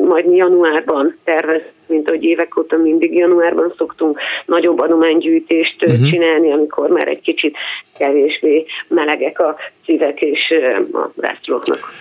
majd 0.08 0.24
januárban 0.34 1.16
tervez, 1.24 1.62
mint 1.86 2.08
ahogy 2.08 2.24
évek 2.24 2.58
óta 2.58 2.76
mindig 2.76 3.14
januárban 3.14 3.74
szoktunk 3.76 4.18
nagyobb 4.46 4.80
adománygyűjtést 4.80 5.84
uh-huh. 5.84 6.10
csinálni, 6.10 6.52
amikor 6.52 6.88
már 6.88 7.08
egy 7.08 7.20
kicsit 7.20 7.56
kevésbé 7.98 8.64
melegek 8.88 9.40
a 9.40 9.56
szívek, 9.84 10.20
és 10.20 10.54
a 10.92 11.10
rászorulóknak 11.16 11.92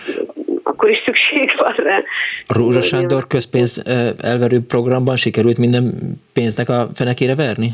akkor 0.62 0.90
is 0.90 1.02
szükség 1.04 1.50
van 1.56 1.74
rá. 1.76 2.02
Rózsa 2.46 2.80
Sándor 2.80 3.26
közpénz 3.26 3.82
elverő 4.20 4.60
programban 4.68 5.16
sikerült 5.16 5.58
minden 5.58 5.92
pénznek 6.32 6.68
a 6.68 6.88
fenekére 6.94 7.34
verni? 7.34 7.68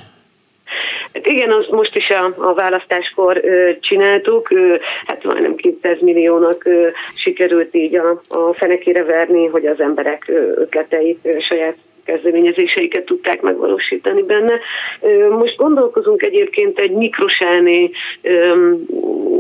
Igen, 1.23 1.51
azt 1.51 1.71
most 1.71 1.97
is 1.97 2.09
a, 2.09 2.49
a 2.49 2.55
választáskor 2.55 3.41
ö, 3.45 3.71
csináltuk, 3.81 4.51
ö, 4.51 4.77
hát 5.07 5.25
majdnem 5.25 5.55
200 5.55 6.01
milliónak 6.01 6.65
ö, 6.65 6.89
sikerült 7.15 7.75
így 7.75 7.95
a, 7.97 8.21
a 8.29 8.55
fenekére 8.55 9.05
verni, 9.05 9.47
hogy 9.47 9.67
az 9.67 9.81
emberek 9.81 10.25
ötleteit 10.55 11.19
ö, 11.23 11.39
saját 11.39 11.77
kezdeményezéseiket 12.05 13.05
tudták 13.05 13.41
megvalósítani 13.43 14.23
benne. 14.23 14.59
Most 15.31 15.57
gondolkozunk 15.57 16.23
egyébként 16.23 16.79
egy 16.79 16.93
mikrosáné 16.93 17.91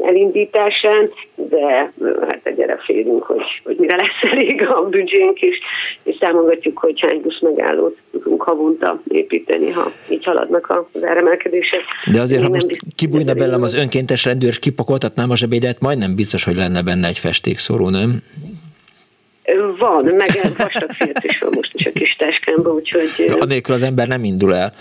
elindításán, 0.02 1.10
de 1.34 1.92
hát 2.28 2.40
egyre 2.42 2.78
félünk, 2.84 3.22
hogy, 3.22 3.42
hogy 3.64 3.76
mire 3.76 3.96
lesz 3.96 4.22
elég 4.32 4.62
a 4.62 4.88
büdzsénk, 4.88 5.40
és, 5.40 5.56
és 6.02 6.16
támogatjuk, 6.16 6.78
hogy 6.78 7.00
hány 7.00 7.20
busz 7.20 7.40
megállót 7.40 7.96
tudunk 8.12 8.42
havonta 8.42 9.02
építeni, 9.08 9.70
ha 9.70 9.92
így 10.08 10.24
haladnak 10.24 10.86
az 10.92 11.04
áremelkedések. 11.04 11.80
De 12.12 12.20
azért, 12.20 12.40
Én 12.40 12.46
ha 12.46 12.52
most 12.52 12.78
kibújna 12.96 13.34
belem 13.34 13.62
az 13.62 13.74
önkéntes 13.74 14.24
rendőr, 14.24 14.48
és 14.48 14.58
kipakoltatnám 14.58 15.30
a 15.30 15.36
zsebédet, 15.36 15.80
majdnem 15.80 16.14
biztos, 16.14 16.44
hogy 16.44 16.54
lenne 16.54 16.82
benne 16.82 17.08
egy 17.08 17.18
festékszóró, 17.18 17.88
nem? 17.88 18.10
Van, 19.78 20.04
meg 20.04 20.28
vastag 20.56 20.90
fiat 20.90 21.24
is 21.24 21.38
van 21.38 21.52
most 21.54 21.74
is 21.74 21.86
a 21.86 21.90
kis 21.92 22.16
táskámba, 22.16 22.70
úgyhogy... 22.70 23.32
Anélkül 23.38 23.74
az 23.74 23.82
ember 23.82 24.08
nem 24.08 24.24
indul 24.24 24.54
el 24.54 24.72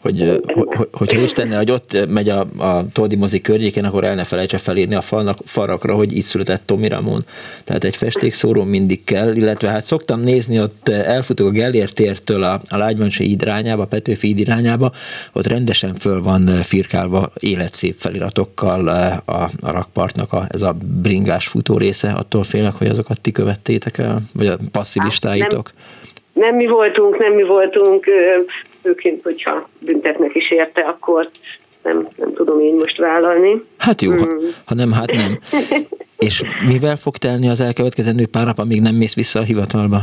hogy, 0.00 0.40
hogy, 0.54 0.88
hogyha 0.92 1.20
is 1.20 1.32
tenne, 1.32 1.56
hogy 1.56 1.70
ott 1.70 2.06
megy 2.08 2.28
a, 2.28 2.40
a 2.58 2.84
Toldi 2.92 3.16
mozi 3.16 3.40
környékén, 3.40 3.84
akkor 3.84 4.04
el 4.04 4.14
ne 4.14 4.24
felejtse 4.24 4.58
felírni 4.58 4.94
a 4.94 5.00
falnak, 5.00 5.38
farakra, 5.44 5.94
hogy 5.94 6.16
itt 6.16 6.24
született 6.24 6.62
Tomi 6.66 6.88
Ramon. 6.88 7.24
Tehát 7.64 7.84
egy 7.84 7.96
festékszóró 7.96 8.64
mindig 8.64 9.04
kell, 9.04 9.36
illetve 9.36 9.68
hát 9.68 9.82
szoktam 9.82 10.20
nézni, 10.20 10.60
ott 10.60 10.88
elfutok 10.88 11.46
a 11.46 11.50
Gellért 11.50 11.94
tértől 11.94 12.42
a, 12.42 12.60
a 12.68 12.76
Lágyvancsi 12.76 13.30
irányába, 13.30 13.82
a 13.82 13.86
Petőfi 13.86 14.28
íd 14.28 14.38
irányába, 14.38 14.92
ott 15.32 15.46
rendesen 15.46 15.94
föl 15.94 16.22
van 16.22 16.46
firkálva 16.46 17.30
életszép 17.40 17.94
feliratokkal 17.98 18.88
a, 18.88 19.42
a 19.60 19.70
rakpartnak 19.70 20.32
a, 20.32 20.46
ez 20.48 20.62
a 20.62 20.76
bringás 21.02 21.46
futó 21.46 21.78
része, 21.78 22.10
attól 22.10 22.42
félek, 22.42 22.74
hogy 22.74 22.86
azokat 22.86 23.20
ti 23.20 23.32
követtétek 23.32 23.98
el, 23.98 24.20
vagy 24.34 24.46
a 24.46 24.56
passzivistáitok. 24.72 25.72
Hát 25.74 25.74
nem, 26.32 26.48
nem 26.48 26.56
mi 26.56 26.66
voltunk, 26.66 27.18
nem 27.18 27.32
mi 27.32 27.42
voltunk, 27.42 28.04
főként, 28.82 29.22
hogyha 29.22 29.68
büntetnek 29.78 30.34
is 30.34 30.50
érte, 30.50 30.80
akkor 30.80 31.30
nem, 31.82 32.08
nem 32.16 32.34
tudom 32.34 32.60
én 32.60 32.74
most 32.74 32.98
vállalni. 32.98 33.62
Hát 33.78 34.02
jó, 34.02 34.10
hmm. 34.10 34.18
ha, 34.18 34.34
ha 34.66 34.74
nem, 34.74 34.92
hát 34.92 35.12
nem. 35.12 35.38
És 36.18 36.42
mivel 36.68 36.96
fog 36.96 37.16
telni 37.16 37.48
az 37.48 37.60
elkövetkezendő 37.60 38.26
pár 38.26 38.44
nap, 38.44 38.58
amíg 38.58 38.80
nem 38.80 38.94
mész 38.94 39.14
vissza 39.14 39.38
a 39.38 39.42
hivatalba? 39.42 40.00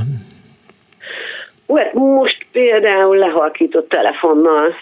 Hát 1.76 1.94
most 1.94 2.45
például 2.52 3.18
lehalkított 3.18 3.89
telefonnal 3.89 4.76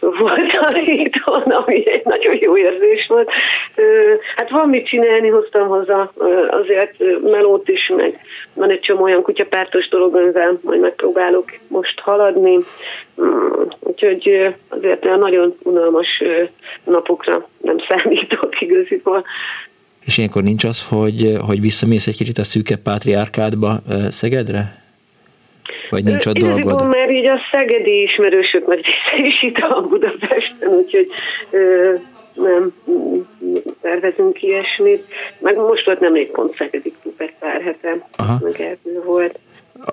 volt 0.00 0.56
a 0.60 0.72
héton, 0.74 1.42
ami 1.42 1.90
egy 1.90 2.04
nagyon 2.04 2.36
jó 2.40 2.56
érzés 2.56 3.06
volt. 3.08 3.30
Hát 4.36 4.50
van 4.50 4.68
mit 4.68 4.86
csinálni, 4.86 5.28
hoztam 5.28 5.68
hozzá 5.68 6.10
azért 6.50 6.94
melót 7.22 7.68
is, 7.68 7.92
meg 7.96 8.20
van 8.54 8.70
egy 8.70 8.80
csomó 8.80 9.02
olyan 9.02 9.22
kutyapártos 9.22 9.88
dolog, 9.88 10.14
amivel 10.14 10.58
majd 10.62 10.80
megpróbálok 10.80 11.50
most 11.68 12.00
haladni. 12.00 12.58
Mm, 13.22 13.62
úgyhogy 13.80 14.54
azért 14.68 15.04
olyan 15.04 15.18
nagyon 15.18 15.56
unalmas 15.62 16.22
napokra 16.84 17.48
nem 17.60 17.76
számítok 17.88 18.60
igaziból. 18.60 19.24
És 20.04 20.18
ilyenkor 20.18 20.42
nincs 20.42 20.64
az, 20.64 20.88
hogy, 20.88 21.36
hogy 21.46 21.60
visszamész 21.60 22.06
egy 22.06 22.16
kicsit 22.16 22.38
a 22.38 22.44
szűke 22.44 22.76
pátriárkádba 22.76 23.78
Szegedre? 24.08 24.81
Vagy 25.92 26.04
nincs 26.04 26.26
ott 26.26 26.36
dolgod? 26.36 26.58
Igaziból 26.58 26.88
mert 26.88 27.10
így 27.10 27.26
a 27.26 27.38
szegedi 27.52 28.02
ismerősök 28.02 28.66
nagy 28.66 28.84
része 28.84 29.26
is 29.26 29.42
itt 29.42 29.56
a 29.56 29.80
Budapesten, 29.80 30.68
úgyhogy 30.68 31.08
ö, 31.50 31.94
nem 32.34 32.72
tervezünk 33.80 34.42
ilyesmit. 34.42 35.04
Meg 35.38 35.56
most 35.56 35.84
volt 35.84 36.00
nemrég 36.00 36.30
pont 36.30 36.56
Szegedi 36.56 36.92
klub 37.02 37.14
egy 37.16 37.34
pár 37.38 37.62
hete, 37.62 38.06
Aha. 38.16 38.38
meg 38.42 38.78
volt 39.04 39.38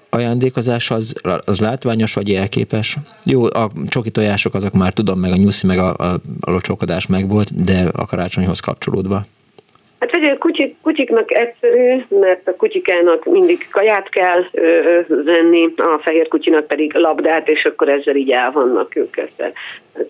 ajándékozás 0.09 0.91
az, 0.91 1.13
az 1.45 1.59
látványos 1.59 2.13
vagy 2.13 2.33
elképes? 2.33 2.97
Jó, 3.25 3.43
a 3.43 3.69
csoki 3.87 4.09
tojások 4.09 4.55
azok 4.55 4.73
már 4.73 4.93
tudom, 4.93 5.19
meg 5.19 5.31
a 5.31 5.35
nyuszi, 5.35 5.67
meg 5.67 5.77
a, 5.77 5.93
a, 5.97 6.13
a 6.39 6.51
locsokodás 6.51 7.07
meg 7.07 7.29
volt, 7.29 7.63
de 7.63 7.89
a 7.93 8.05
karácsonyhoz 8.05 8.59
kapcsolódva. 8.59 9.25
Hát 9.99 10.15
ugye 10.15 10.31
a 10.31 10.37
kutyik, 10.37 10.75
kutyiknak 10.81 11.33
egyszerű, 11.33 12.03
mert 12.09 12.47
a 12.47 12.55
kutyikának 12.55 13.25
mindig 13.25 13.67
kaját 13.71 14.09
kell 14.09 14.43
ö, 14.51 14.99
venni, 15.07 15.73
a 15.75 15.99
fehér 16.03 16.27
kutyinak 16.27 16.67
pedig 16.67 16.93
labdát, 16.93 17.49
és 17.49 17.65
akkor 17.65 17.89
ezzel 17.89 18.15
így 18.15 18.31
el 18.31 18.51
vannak 18.51 18.95
ők 18.95 19.17
ezzel. 19.17 19.51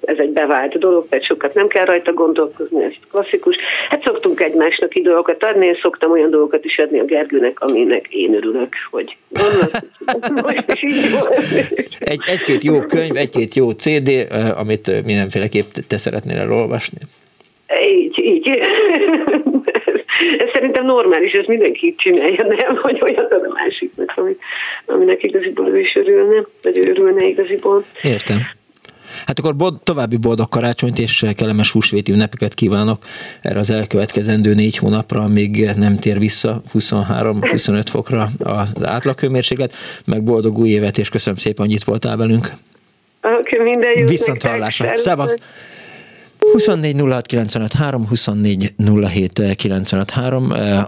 Ez 0.05 0.17
egy 0.17 0.29
bevált 0.29 0.77
dolog, 0.77 1.07
tehát 1.09 1.25
sokat 1.25 1.53
nem 1.53 1.67
kell 1.67 1.85
rajta 1.85 2.13
gondolkozni, 2.13 2.83
ez 2.83 2.91
klasszikus. 3.11 3.55
Hát 3.89 4.03
szoktunk 4.05 4.41
egymásnak 4.41 4.95
így 4.97 5.03
dolgokat 5.03 5.43
adni, 5.43 5.65
én 5.65 5.77
szoktam 5.81 6.11
olyan 6.11 6.29
dolgokat 6.29 6.65
is 6.65 6.77
adni 6.77 6.99
a 6.99 7.05
Gergőnek, 7.05 7.59
aminek 7.59 8.07
én 8.09 8.33
örülök, 8.33 8.73
hogy 8.91 9.17
most 10.41 10.71
is 10.73 10.83
így 10.83 10.95
Egy, 11.99 12.21
egy-két 12.25 12.63
jó 12.63 12.79
könyv, 12.79 13.15
egy-két 13.15 13.53
jó 13.53 13.69
CD, 13.69 14.09
amit 14.57 15.05
mindenféleképp 15.05 15.69
te 15.87 15.97
szeretnél 15.97 16.37
elolvasni. 16.37 16.97
Így, 17.77 18.23
így 18.23 18.59
ez 20.37 20.49
szerintem 20.53 20.85
normális, 20.85 21.31
ez 21.31 21.45
mindenki 21.45 21.95
csinálja, 21.97 22.45
nem? 22.47 22.75
Hogy 22.75 22.99
olyat 23.01 23.31
ad 23.31 23.43
a 23.43 23.53
másiknak, 23.53 24.13
ami, 24.15 24.35
aminek 24.85 25.23
igaziból 25.23 25.67
ő 25.67 25.79
is 25.79 25.95
örülne, 25.95 26.45
vagy 26.61 26.77
ő 26.77 26.81
örülne 26.89 27.25
igaziból. 27.25 27.85
Értem. 28.01 28.37
Hát 29.25 29.39
akkor 29.39 29.55
bod, 29.55 29.81
további 29.83 30.17
boldog 30.17 30.49
karácsonyt 30.49 30.99
és 30.99 31.25
kellemes 31.35 31.71
húsvéti 31.71 32.11
ünnepeket 32.11 32.53
kívánok 32.53 33.03
erre 33.41 33.59
az 33.59 33.69
elkövetkezendő 33.69 34.53
négy 34.53 34.77
hónapra, 34.77 35.21
amíg 35.21 35.69
nem 35.77 35.95
tér 35.95 36.19
vissza 36.19 36.61
23-25 36.73 37.85
fokra 37.89 38.27
az 38.39 38.85
átlaghőmérséklet, 38.85 39.73
meg 40.05 40.23
boldog 40.23 40.57
új 40.57 40.69
évet, 40.69 40.97
és 40.97 41.09
köszönöm 41.09 41.39
szépen, 41.39 41.65
hogy 41.65 41.75
itt 41.75 41.83
voltál 41.83 42.17
velünk. 42.17 42.51
Oké, 43.21 43.35
okay, 43.35 43.69
minden 43.71 43.97
jót 43.97 44.09
Viszont 44.09 44.43
hallásra. 44.43 44.95
Szevasz! 44.95 45.35
24 46.51 46.95
24 48.07 48.73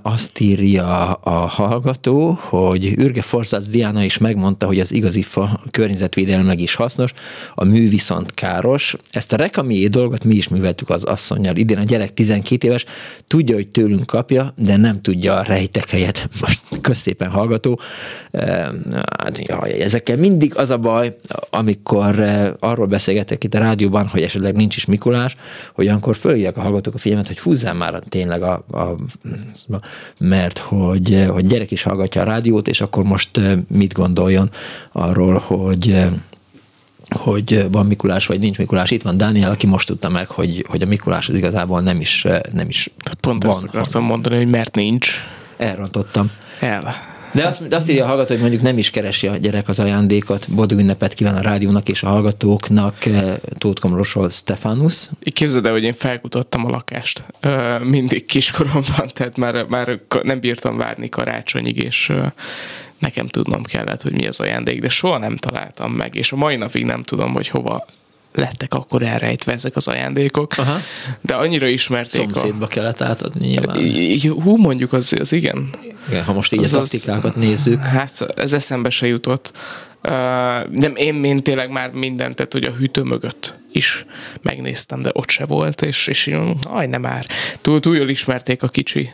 azt 0.02 0.40
írja 0.40 1.14
a 1.14 1.30
hallgató, 1.30 2.38
hogy 2.42 2.94
Ürge 2.98 3.22
Forzász 3.22 3.68
Diana 3.68 4.04
is 4.04 4.18
megmondta, 4.18 4.66
hogy 4.66 4.80
az 4.80 4.92
igazi 4.92 5.22
fa 5.22 5.60
környezetvédelemleg 5.72 6.60
is 6.60 6.76
hasznos, 6.76 7.14
a 7.56 7.64
mű 7.64 7.90
viszont 7.90 8.34
káros. 8.34 8.96
Ezt 9.12 9.34
a 9.34 9.36
rekamié 9.36 9.88
dolgot 9.88 10.24
mi 10.24 10.36
is 10.36 10.48
műveltük 10.48 10.90
az 10.90 11.04
asszonynal. 11.04 11.56
Idén 11.56 11.78
a 11.78 11.84
gyerek 11.84 12.14
12 12.14 12.68
éves, 12.68 12.86
tudja, 13.28 13.56
hogy 13.56 13.68
tőlünk 13.68 14.06
kapja, 14.06 14.54
de 14.58 14.78
nem 14.78 15.02
tudja 15.02 15.36
a 15.36 15.44
rejtek 15.44 15.90
helyet. 15.90 16.28
Most 16.42 16.62
közszépen 16.82 17.30
hallgató. 17.30 17.80
Hát, 19.18 19.38
ezekkel 19.80 20.18
mindig 20.18 20.58
az 20.58 20.70
a 20.70 20.78
baj, 20.78 21.18
amikor 21.50 22.20
arról 22.60 22.88
beszélgetek 22.88 23.44
itt 23.44 23.54
a 23.54 23.60
rádióban, 23.60 24.08
hogy 24.08 24.22
esetleg 24.22 24.56
nincs 24.56 24.76
is 24.76 24.86
Mikulás, 24.86 25.36
hogy 25.74 25.88
akkor 25.88 26.16
fölhívják 26.16 26.58
a 26.58 26.62
hallgatók 26.62 26.94
a 26.94 26.98
figyelmet, 26.98 27.28
hogy 27.28 27.40
húzzál 27.40 27.74
már 27.74 28.04
tényleg 28.10 28.42
a, 28.42 28.64
a 28.72 28.96
mert 30.20 30.58
hogy, 30.58 31.26
hogy 31.30 31.48
gyerek 31.48 31.72
is 31.72 31.84
hallgatja 31.84 32.22
a 32.22 32.26
rádiót, 32.26 32.68
és 32.68 32.82
akkor 32.82 33.04
most 33.04 33.40
mit 33.68 33.94
gondoljon 33.94 34.50
arról, 34.92 35.38
hogy 35.38 36.06
hogy 37.20 37.72
van 37.72 37.86
Mikulás, 37.86 38.26
vagy 38.26 38.40
nincs 38.40 38.58
Mikulás. 38.58 38.92
Itt 38.92 39.02
van 39.02 39.18
Dániel, 39.18 39.52
aki 39.52 39.68
most 39.68 39.88
tudta 39.88 40.10
meg, 40.10 40.28
hogy, 40.28 40.66
hogy 40.70 40.82
a 40.82 40.86
Mikulás 40.86 41.30
az 41.30 41.38
igazából 41.38 41.82
nem 41.82 42.00
is, 42.00 42.28
nem 42.54 42.68
is 42.68 42.90
hát 43.06 43.16
Pont 43.16 43.44
van. 43.44 43.52
ezt 43.52 43.64
akartam 43.64 44.04
mondani, 44.04 44.36
hogy 44.36 44.50
mert 44.50 44.76
nincs. 44.76 45.24
Elrontottam. 45.58 46.32
El. 46.60 47.11
De 47.34 47.48
azt, 47.48 47.68
de 47.68 47.76
azt 47.76 47.90
írja 47.90 48.04
a 48.04 48.08
hallgató, 48.08 48.32
hogy 48.32 48.42
mondjuk 48.42 48.62
nem 48.62 48.78
is 48.78 48.90
keresi 48.90 49.28
a 49.28 49.36
gyerek 49.36 49.68
az 49.68 49.80
ajándékot. 49.80 50.46
Boldog 50.50 50.80
ünnepet 50.80 51.14
kíván 51.14 51.36
a 51.36 51.42
rádiónak 51.42 51.90
és 51.90 52.04
a 52.04 52.08
hallgatóknak 52.08 53.06
eh, 53.06 53.34
Tóth 53.58 53.82
Komrosról 53.82 54.30
Stefanus. 54.30 55.10
Képzeld 55.34 55.66
el, 55.66 55.72
hogy 55.72 55.84
én 55.84 55.94
felkutattam 55.94 56.66
a 56.66 56.70
lakást 56.70 57.24
mindig 57.84 58.26
kiskoromban, 58.26 59.08
tehát 59.14 59.38
már, 59.38 59.66
már 59.70 60.00
nem 60.24 60.40
bírtam 60.40 60.78
várni 60.78 61.10
karácsonyig, 61.10 61.78
és 61.78 62.12
nekem 63.00 63.28
tudnom 63.28 63.64
kellett, 63.64 64.02
hogy 64.02 64.14
mi 64.14 64.28
az 64.28 64.40
ajándék, 64.40 64.82
de 64.82 64.90
soha 64.90 65.18
nem 65.18 65.38
találtam 65.38 65.92
meg, 65.92 66.16
és 66.16 66.32
a 66.32 66.36
mai 66.36 66.56
napig 66.56 66.86
nem 66.86 67.04
tudom, 67.04 67.34
hogy 67.34 67.48
hova 67.48 67.86
lettek 68.34 68.74
akkor 68.74 69.02
elrejtve 69.02 69.52
ezek 69.54 69.76
az 69.76 69.88
ajándékok, 69.88 70.54
Aha. 70.58 70.78
de 71.22 71.36
annyira 71.36 71.68
ismerték 71.68 72.34
Szomszédba 72.34 72.66
a... 72.66 72.68
kellett 72.68 73.02
átadni 73.02 73.48
nyilván. 73.48 73.78
Hú, 74.44 74.56
mondjuk 74.56 74.94
az, 74.94 75.14
az 75.20 75.32
igen. 75.32 75.70
igen. 76.10 76.24
Ha 76.24 76.34
most 76.34 76.54
így 76.54 76.64
az 76.64 76.74
a 76.74 76.78
taktikákat 76.78 77.36
az, 77.36 77.44
nézzük. 77.44 77.84
Hát 77.84 78.28
ez 78.36 78.54
eszembe 78.54 78.90
se 78.90 79.08
jutott. 79.08 79.52
Uh, 80.04 80.12
nem, 80.72 80.96
én, 80.96 81.24
én 81.24 81.44
tényleg 81.44 81.70
már 81.70 81.92
mindent, 81.92 82.36
tehát 82.36 82.54
hogy 82.54 82.64
a 82.64 82.72
hűtő 82.72 83.02
mögött 83.02 83.56
is 83.72 84.06
megnéztem, 84.42 85.02
de 85.02 85.10
ott 85.14 85.30
se 85.30 85.46
volt, 85.46 85.82
és, 85.82 86.08
és 86.08 86.36
aj, 86.64 86.88
nem 86.88 87.02
már. 87.02 87.26
Túl, 87.62 87.80
túl 87.80 87.96
jól 87.96 88.10
ismerték 88.10 88.64
a 88.64 88.68
kicsi 88.68 89.10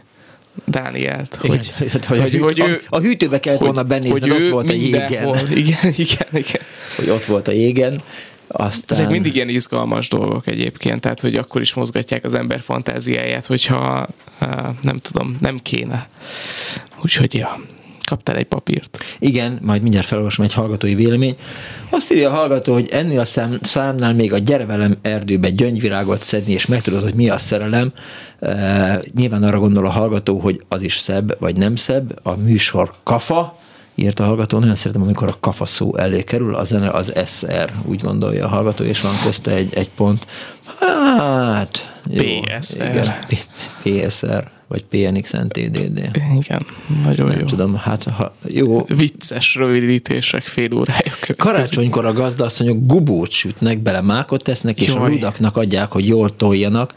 Dánielt. 0.65 1.35
Hogy, 1.35 1.73
igen, 1.79 2.01
hogy, 2.07 2.19
hogy, 2.21 2.39
hogy, 2.39 2.59
ő, 2.59 2.81
a, 2.89 2.95
a 2.95 2.99
hűtőbe 2.99 3.39
kellett 3.39 3.59
volna 3.59 3.83
benézni, 3.83 4.31
ott 4.31 4.49
volt 4.49 4.69
a 4.69 4.73
jégen. 4.73 5.35
Igen, 5.55 5.93
igen, 5.95 6.27
igen. 6.31 6.61
Hogy 6.95 7.09
ott 7.09 7.25
volt 7.25 7.47
a 7.47 7.51
jégen. 7.51 8.01
Aztán... 8.59 8.97
Ezek 8.99 9.09
mindig 9.11 9.35
ilyen 9.35 9.49
izgalmas 9.49 10.07
dolgok 10.07 10.47
egyébként, 10.47 11.01
tehát 11.01 11.21
hogy 11.21 11.35
akkor 11.35 11.61
is 11.61 11.73
mozgatják 11.73 12.23
az 12.23 12.33
ember 12.33 12.59
fantáziáját, 12.59 13.45
hogyha 13.45 14.07
nem 14.81 14.97
tudom, 14.97 15.35
nem 15.39 15.57
kéne. 15.57 16.09
Úgyhogy 17.03 17.33
ja, 17.33 17.59
kaptál 18.07 18.35
egy 18.35 18.45
papírt. 18.45 19.03
Igen, 19.19 19.59
majd 19.61 19.81
mindjárt 19.81 20.07
felolvasom 20.07 20.45
egy 20.45 20.53
hallgatói 20.53 20.95
vélemény. 20.95 21.35
Azt 21.89 22.11
írja 22.11 22.29
a 22.29 22.33
hallgató, 22.33 22.73
hogy 22.73 22.89
ennél 22.91 23.19
a 23.19 23.25
szám, 23.25 23.57
számnál 23.61 24.13
még 24.13 24.33
a 24.33 24.37
gyere 24.37 24.65
velem 24.65 24.95
erdőbe 25.01 25.49
gyöngyvirágot 25.49 26.23
szedni, 26.23 26.53
és 26.53 26.65
megtudod, 26.65 27.03
hogy 27.03 27.15
mi 27.15 27.29
a 27.29 27.37
szerelem. 27.37 27.93
E, 28.39 29.01
nyilván 29.15 29.43
arra 29.43 29.59
gondol 29.59 29.85
a 29.85 29.89
hallgató, 29.89 30.39
hogy 30.39 30.61
az 30.67 30.81
is 30.81 30.97
szebb, 30.97 31.39
vagy 31.39 31.55
nem 31.55 31.75
szebb. 31.75 32.19
A 32.23 32.35
műsor 32.35 32.93
kafa, 33.03 33.56
írt 33.97 34.19
a 34.19 34.23
hallgató, 34.23 34.59
nagyon 34.59 34.75
szeretem, 34.75 35.01
amikor 35.01 35.27
a 35.27 35.37
kafa 35.39 35.65
szó 35.65 35.97
elé 35.97 36.23
kerül, 36.23 36.55
a 36.55 36.63
zene 36.63 36.89
az 36.89 37.13
SR, 37.25 37.71
úgy 37.85 38.01
gondolja 38.01 38.45
a 38.45 38.47
hallgató, 38.47 38.83
és 38.83 39.01
van 39.01 39.13
közte 39.25 39.51
egy, 39.51 39.73
egy 39.73 39.89
pont. 39.89 40.27
Hát, 41.17 42.01
jó, 42.07 42.39
PSR. 42.39 42.81
Igen, 42.81 44.07
PSR 44.07 44.55
vagy 44.67 44.83
PNX 44.83 45.31
NTDD. 45.31 46.09
Igen, 46.37 46.65
nagyon 47.03 47.27
Nem 47.27 47.39
jó. 47.39 47.45
tudom, 47.45 47.75
hát 47.75 48.03
ha, 48.03 48.35
jó. 48.47 48.85
Vicces 48.85 49.55
rövidítések 49.55 50.41
fél 50.41 50.73
órája 50.73 51.13
Karácsonykor 51.37 52.05
a 52.05 52.13
gazdasszonyok 52.13 52.77
gubót 52.85 53.31
sütnek, 53.31 53.79
bele 53.79 54.01
mákot 54.01 54.43
tesznek, 54.43 54.81
és 54.81 54.87
Jaj. 54.87 54.97
a 54.97 55.07
ludaknak 55.07 55.57
adják, 55.57 55.91
hogy 55.91 56.07
jól 56.07 56.35
toljanak. 56.35 56.93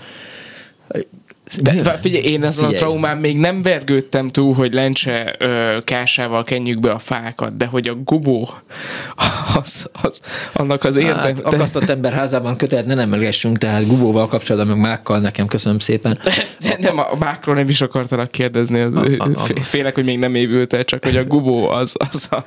De 1.59 1.72
Nyilván. 1.72 1.98
figyelj, 1.98 2.24
én 2.24 2.44
ezen 2.44 2.64
figyelj. 2.64 2.74
a 2.74 2.78
traumán 2.78 3.16
még 3.16 3.39
nem 3.39 3.62
vergődtem 3.62 4.28
túl, 4.28 4.55
hogy 4.55 4.72
lencse 4.72 5.35
ö, 5.39 5.77
kásával 5.85 6.44
kenjük 6.44 6.81
be 6.81 6.90
a 6.90 6.98
fákat, 6.98 7.56
de 7.56 7.66
hogy 7.66 7.89
a 7.89 7.94
gubó, 7.94 8.55
az, 9.62 9.90
az, 10.02 10.20
annak 10.52 10.85
az 10.85 10.97
érdem. 10.97 11.16
Hát, 11.16 11.40
akasztott 11.40 11.89
ember 11.89 12.12
házában 12.12 12.56
kötelet 12.56 12.86
ne 12.86 12.97
emlegessünk, 12.97 13.59
tehát 13.59 13.86
gubóval 13.86 14.27
kapcsolatban, 14.27 14.77
meg 14.77 14.86
mákkal 14.86 15.18
nekem 15.18 15.47
köszönöm 15.47 15.78
szépen. 15.78 16.18
De, 16.60 16.77
nem, 16.81 16.98
a 16.98 17.16
mákról 17.18 17.55
nem 17.55 17.68
is 17.68 17.81
akartalak 17.81 18.31
kérdezni, 18.31 18.81
a, 18.81 18.89
a, 19.18 19.28
a, 19.35 19.60
félek, 19.60 19.94
hogy 19.94 20.05
még 20.05 20.18
nem 20.18 20.35
évült 20.35 20.72
el, 20.72 20.85
csak 20.85 21.05
hogy 21.05 21.16
a 21.16 21.24
gubó 21.24 21.68
az, 21.68 21.97
az 22.10 22.28
a... 22.31 22.44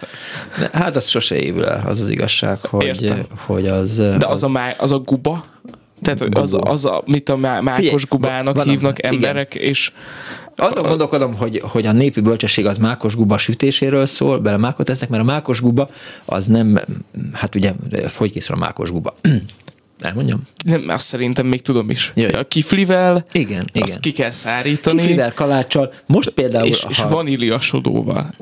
Hát 0.71 0.95
az 0.95 1.07
sose 1.07 1.35
évül 1.35 1.65
el, 1.65 1.83
az 1.85 1.99
az 1.99 2.09
igazság, 2.09 2.65
hogy, 2.65 3.13
hogy 3.45 3.67
az... 3.67 3.95
De 3.95 4.05
az, 4.05 4.23
az, 4.23 4.43
a, 4.43 4.49
má, 4.49 4.73
az 4.77 4.91
a 4.91 4.99
guba, 4.99 5.41
tehát 6.03 6.21
az, 6.21 6.57
az 6.59 6.85
a, 6.85 7.03
mit 7.05 7.29
a 7.29 7.35
Mákos 7.35 7.75
Figyelj, 7.75 7.95
Gubának 8.09 8.55
van, 8.55 8.67
hívnak 8.67 8.99
igen. 8.99 9.13
emberek, 9.13 9.55
és 9.55 9.91
azon 10.55 10.83
gondolkodom, 10.83 11.35
hogy, 11.35 11.61
hogy 11.63 11.85
a 11.85 11.91
népi 11.91 12.21
bölcsesség 12.21 12.65
az 12.65 12.77
mákos 12.77 13.15
guba 13.15 13.37
sütéséről 13.37 14.05
szól, 14.05 14.39
bele 14.39 14.57
mákot 14.57 14.85
tesznek, 14.85 15.09
mert 15.09 15.21
a 15.23 15.25
mákos 15.25 15.61
guba 15.61 15.87
az 16.25 16.47
nem, 16.47 16.79
hát 17.33 17.55
ugye, 17.55 17.73
hogy 18.15 18.31
készül 18.31 18.55
a 18.55 18.59
mákos 18.59 18.91
guba? 18.91 19.15
Elmondjam? 19.99 20.41
Nem, 20.65 20.83
azt 20.87 21.05
szerintem 21.05 21.45
még 21.45 21.61
tudom 21.61 21.89
is. 21.89 22.11
Jaj. 22.15 22.31
A 22.31 22.43
kiflivel, 22.43 23.23
igen, 23.31 23.65
igen. 23.71 23.83
azt 23.83 23.99
ki 23.99 24.11
kell 24.11 24.31
szárítani. 24.31 24.99
Kiflivel, 24.99 25.33
kaláccsal, 25.33 25.93
most 26.05 26.29
például... 26.29 26.67
És, 26.67 26.83
ha... 26.83 26.89
és 26.89 27.01
vaníliasodóval. 27.09 28.33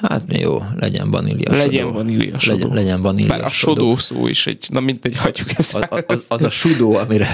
Hát 0.00 0.22
jó, 0.26 0.58
legyen 0.76 1.10
vanília 1.10 1.56
Legyen 1.56 1.92
vanília. 1.92 2.36
Legyen, 2.46 2.70
legyen 2.72 3.02
vanília 3.02 3.28
Bár 3.28 3.44
a 3.44 3.48
sodó 3.48 3.96
szó 3.96 4.26
is 4.26 4.46
egy, 4.46 4.66
na 4.70 4.80
mindegy, 4.80 5.16
hagyjuk 5.16 5.58
ezt. 5.58 5.74
Az, 5.74 6.04
az, 6.06 6.24
az 6.28 6.42
a 6.42 6.50
sudó, 6.50 6.94
amire, 6.94 7.28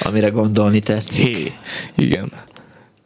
amire 0.00 0.28
gondolni 0.28 0.80
tetszik. 0.80 1.36
Hé, 1.36 1.52
igen. 1.94 2.32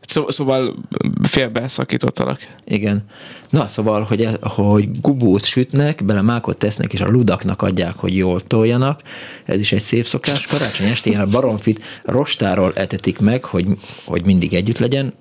Szó, 0.01 0.31
szóval 0.31 0.75
félbeszakítottalak. 1.23 2.49
Igen. 2.65 3.05
Na, 3.51 3.67
szóval, 3.67 4.03
hogy, 4.03 4.23
e- 4.23 4.39
hogy 4.41 5.01
gubót 5.01 5.45
sütnek, 5.45 6.05
bele 6.05 6.23
mákot 6.23 6.59
tesznek, 6.59 6.93
és 6.93 7.01
a 7.01 7.09
ludaknak 7.09 7.63
adják, 7.63 7.95
hogy 7.95 8.17
jól 8.17 8.41
toljanak. 8.41 9.01
Ez 9.45 9.61
is 9.61 9.73
egy 9.73 9.81
szép 9.81 10.07
szokás. 10.07 10.47
Karácsony 10.47 10.87
estén 10.87 11.21
a 11.21 11.27
baromfit 11.27 11.83
rostáról 12.05 12.73
etetik 12.75 13.19
meg, 13.19 13.45
hogy, 13.45 13.67
hogy 14.05 14.25
mindig 14.25 14.55
együtt 14.55 14.79
legyen. 14.79 15.15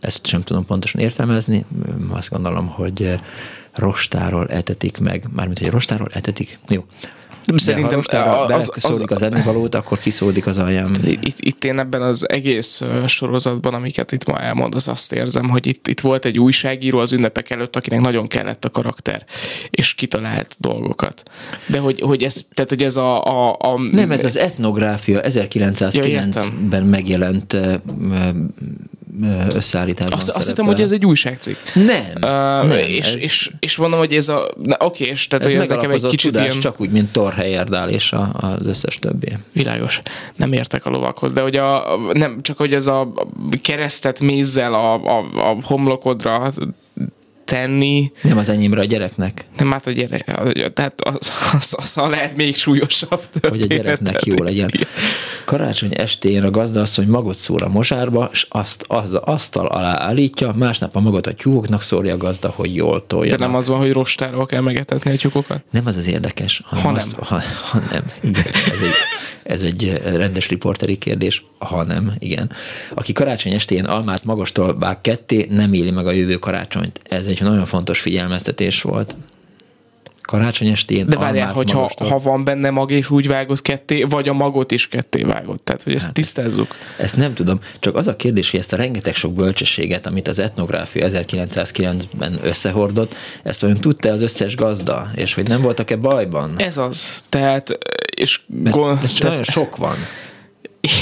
Ezt 0.00 0.26
sem 0.26 0.42
tudom 0.42 0.64
pontosan 0.64 1.00
értelmezni. 1.00 1.64
Azt 2.10 2.30
gondolom, 2.30 2.66
hogy 2.66 3.14
rostáról 3.72 4.48
etetik 4.48 4.98
meg. 4.98 5.28
Mármint, 5.32 5.58
hogy 5.58 5.70
rostáról 5.70 6.08
etetik. 6.12 6.58
Jó. 6.68 6.84
De 7.46 7.58
Szerintem 7.58 8.00
ha 8.10 8.18
az, 8.18 8.70
az, 8.74 8.90
az, 8.90 9.02
az 9.06 9.22
ennivalót, 9.22 9.74
akkor 9.74 9.98
kiszódik 9.98 10.46
az 10.46 10.58
aljam. 10.58 10.92
Itt, 11.04 11.36
itt 11.38 11.64
én 11.64 11.78
ebben 11.78 12.02
az 12.02 12.28
egész 12.28 12.82
sorozatban, 13.06 13.74
amiket 13.74 14.12
itt 14.12 14.26
ma 14.26 14.38
elmond, 14.38 14.74
az 14.74 14.88
azt 14.88 15.12
érzem, 15.12 15.48
hogy 15.48 15.66
itt, 15.66 15.88
itt 15.88 16.00
volt 16.00 16.24
egy 16.24 16.38
újságíró 16.38 16.98
az 16.98 17.12
ünnepek 17.12 17.50
előtt, 17.50 17.76
akinek 17.76 18.00
nagyon 18.00 18.26
kellett 18.26 18.64
a 18.64 18.70
karakter, 18.70 19.24
és 19.70 19.94
kitalált 19.94 20.56
dolgokat. 20.58 21.22
De 21.66 21.78
hogy, 21.78 22.00
hogy 22.00 22.22
ez, 22.22 22.44
tehát, 22.54 22.70
hogy 22.70 22.82
ez 22.82 22.96
a, 22.96 23.24
a, 23.24 23.56
a... 23.58 23.80
Nem, 23.92 24.10
ez 24.10 24.24
az 24.24 24.38
etnográfia 24.38 25.20
1909-ben 25.22 26.82
ja, 26.82 26.88
megjelent 26.90 27.56
összeállításban 29.54 30.18
Azt, 30.18 30.28
azt 30.28 30.46
hittem, 30.46 30.66
hogy 30.66 30.80
ez 30.80 30.92
egy 30.92 31.04
újságcikk. 31.04 31.56
Nem. 31.74 32.12
Uh, 32.14 32.68
nem 32.68 32.70
és, 32.70 33.14
ez... 33.14 33.20
és, 33.20 33.50
és 33.58 33.76
mondom, 33.76 33.98
hogy 33.98 34.14
ez 34.14 34.28
a... 34.28 34.54
Oké, 34.78 35.04
és 35.04 35.28
tehát 35.28 35.44
ez, 35.44 35.50
hogy 35.50 35.60
ez 35.60 35.68
nekem 35.68 35.90
egy 35.90 36.06
kicsit 36.06 36.32
tudás, 36.32 36.48
ilyen... 36.48 36.60
csak 36.60 36.80
úgy, 36.80 36.90
mint 36.90 37.18
Heyerdahl 37.34 37.88
és 37.88 38.12
a, 38.12 38.30
az 38.32 38.66
összes 38.66 38.98
többi. 38.98 39.28
Világos. 39.52 40.00
Nem 40.36 40.52
értek 40.52 40.86
a 40.86 40.90
lovakhoz, 40.90 41.32
de 41.32 41.40
hogy 41.40 41.56
a, 41.56 41.96
nem, 42.12 42.42
csak 42.42 42.56
hogy 42.56 42.74
ez 42.74 42.86
a 42.86 43.12
keresztet 43.62 44.20
mézzel 44.20 44.74
a, 44.74 44.94
a, 44.94 45.24
a 45.34 45.56
homlokodra 45.62 46.52
tenni. 47.44 48.10
Nem 48.22 48.38
az 48.38 48.48
enyémre 48.48 48.80
a 48.80 48.84
gyereknek. 48.84 49.46
Nem, 49.58 49.70
hát 49.70 49.86
a 49.86 49.90
gyerek, 49.90 50.24
tehát 50.72 51.00
az, 51.00 51.32
az, 51.52 51.74
az, 51.78 51.96
az 51.96 52.10
lehet 52.10 52.36
még 52.36 52.56
súlyosabb 52.56 53.20
történet. 53.40 53.50
Hogy 53.50 53.62
a 53.62 53.74
gyereknek 53.74 54.24
jó 54.24 54.42
legyen. 54.42 54.70
Karácsony 55.44 55.90
estén 55.96 56.42
a 56.42 56.50
gazdasszony 56.50 57.08
magot 57.08 57.36
szór 57.36 57.62
a 57.62 57.68
mosárba, 57.68 58.28
és 58.32 58.46
azt 58.48 58.84
az 58.88 59.14
asztal 59.14 59.66
alá 59.66 60.02
állítja, 60.02 60.52
másnap 60.56 60.96
a 60.96 61.00
magot 61.00 61.26
a 61.26 61.32
tyúkoknak 61.32 61.82
szórja 61.82 62.14
a 62.14 62.16
gazda, 62.16 62.48
hogy 62.48 62.74
jól 62.74 63.06
tolja. 63.06 63.36
De 63.36 63.44
nem 63.44 63.54
az 63.54 63.68
van, 63.68 63.78
hogy 63.78 63.92
rostáról 63.92 64.46
kell 64.46 64.60
megetetni 64.60 65.10
a 65.10 65.16
tyúkokat? 65.16 65.62
Nem 65.70 65.86
az 65.86 65.96
az 65.96 66.06
érdekes, 66.06 66.62
hanem 66.64 66.84
ha 66.84 66.90
nem. 66.90 66.98
Azt, 66.98 67.14
ha, 67.14 67.40
ha 67.70 67.78
nem. 67.90 68.04
Igen, 68.20 68.46
ez 68.72 68.80
egy, 68.82 68.94
ez 69.42 69.62
egy 69.62 70.00
rendes 70.04 70.48
riporteri 70.48 70.96
kérdés, 70.96 71.44
ha 71.58 71.84
nem, 71.84 72.12
igen. 72.18 72.50
Aki 72.94 73.12
karácsony 73.12 73.52
estén 73.52 73.84
almát 73.84 74.24
magostól 74.24 74.72
bár 74.72 74.98
ketté, 75.00 75.46
nem 75.50 75.72
éli 75.72 75.90
meg 75.90 76.06
a 76.06 76.12
jövő 76.12 76.34
karácsonyt. 76.34 77.00
Ez 77.02 77.26
egy 77.26 77.42
nagyon 77.42 77.66
fontos 77.66 78.00
figyelmeztetés 78.00 78.82
volt 78.82 79.16
karácsony 80.26 80.68
estén. 80.68 81.06
De 81.06 81.16
várjál, 81.16 81.52
hogyha 81.52 81.90
ha 82.08 82.18
van 82.18 82.44
benne 82.44 82.70
mag 82.70 82.90
és 82.90 83.10
úgy 83.10 83.28
vágod 83.28 83.62
ketté, 83.62 84.02
vagy 84.02 84.28
a 84.28 84.32
magot 84.32 84.72
is 84.72 84.88
ketté 84.88 85.22
vágod. 85.22 85.60
Tehát, 85.60 85.82
hogy 85.82 85.94
ezt 85.94 86.04
hát 86.04 86.14
tisztázzuk. 86.14 86.74
Ezt 86.98 87.16
nem 87.16 87.34
tudom. 87.34 87.60
Csak 87.80 87.96
az 87.96 88.06
a 88.06 88.16
kérdés, 88.16 88.50
hogy 88.50 88.60
ezt 88.60 88.72
a 88.72 88.76
rengeteg 88.76 89.14
sok 89.14 89.32
bölcsességet, 89.32 90.06
amit 90.06 90.28
az 90.28 90.38
etnográfia 90.38 91.06
1909-ben 91.08 92.38
összehordott, 92.42 93.14
ezt 93.42 93.60
vajon 93.60 93.76
tudta 93.80 94.12
az 94.12 94.22
összes 94.22 94.56
gazda? 94.56 95.10
És 95.14 95.34
hogy 95.34 95.48
nem 95.48 95.60
voltak-e 95.60 95.96
bajban? 95.96 96.54
Ez 96.56 96.76
az. 96.76 97.22
Tehát, 97.28 97.78
és 98.16 98.40
gond... 98.48 98.98
nagyon 99.20 99.42
sok 99.42 99.76
van. 99.76 99.96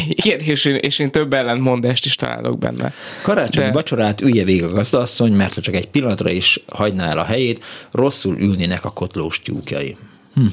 Igen, 0.09 0.39
és 0.39 0.65
én, 0.65 0.75
és 0.75 0.99
én 0.99 1.11
több 1.11 1.33
ellentmondást 1.33 2.05
is 2.05 2.17
találok 2.17 2.59
benne. 2.59 2.93
Karácsonyi 3.23 3.67
De... 3.67 3.73
vacsorát 3.73 4.20
ülje 4.20 4.44
végig 4.44 4.65
a 4.65 4.69
gazdasszony, 4.69 5.33
mert 5.33 5.55
ha 5.55 5.61
csak 5.61 5.75
egy 5.75 5.89
pillanatra 5.89 6.31
is 6.31 6.65
hagyná 6.69 7.11
el 7.11 7.19
a 7.19 7.25
helyét, 7.25 7.65
rosszul 7.93 8.36
ülnének 8.39 8.85
a 8.85 8.91
kotlós 8.91 9.43
tyúkjai. 9.43 9.97
Hm. 10.35 10.47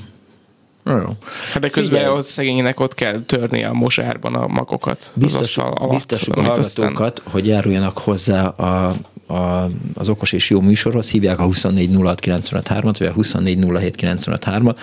Jó. 0.86 1.16
Hát 1.52 1.62
de 1.62 1.70
közben 1.70 1.98
Figyelj. 2.00 2.18
ott 2.18 2.26
szegénynek 2.26 2.80
ott 2.80 2.94
kell 2.94 3.22
törni 3.26 3.64
a 3.64 3.74
mosárban 3.74 4.36
a 4.36 4.48
magokat 4.48 5.12
biztos, 5.16 5.40
az 5.40 5.48
asztal 5.48 5.74
alatt. 5.74 5.94
Biztosuk 5.94 6.36
a 6.36 6.42
hallgatókat, 6.42 7.20
aztán... 7.20 7.32
hogy 7.32 7.48
járuljanak 7.48 7.98
hozzá 7.98 8.46
a, 8.48 8.94
a, 9.30 9.70
az 9.94 10.10
okos 10.10 10.32
és 10.32 10.50
jó 10.50 10.62
műsorhoz, 10.62 11.10
hívják 11.10 11.40
a 11.40 11.48
2406953-at, 11.48 12.96
vagy 13.00 13.08
a 13.08 13.14
2407953-at, 13.14 14.76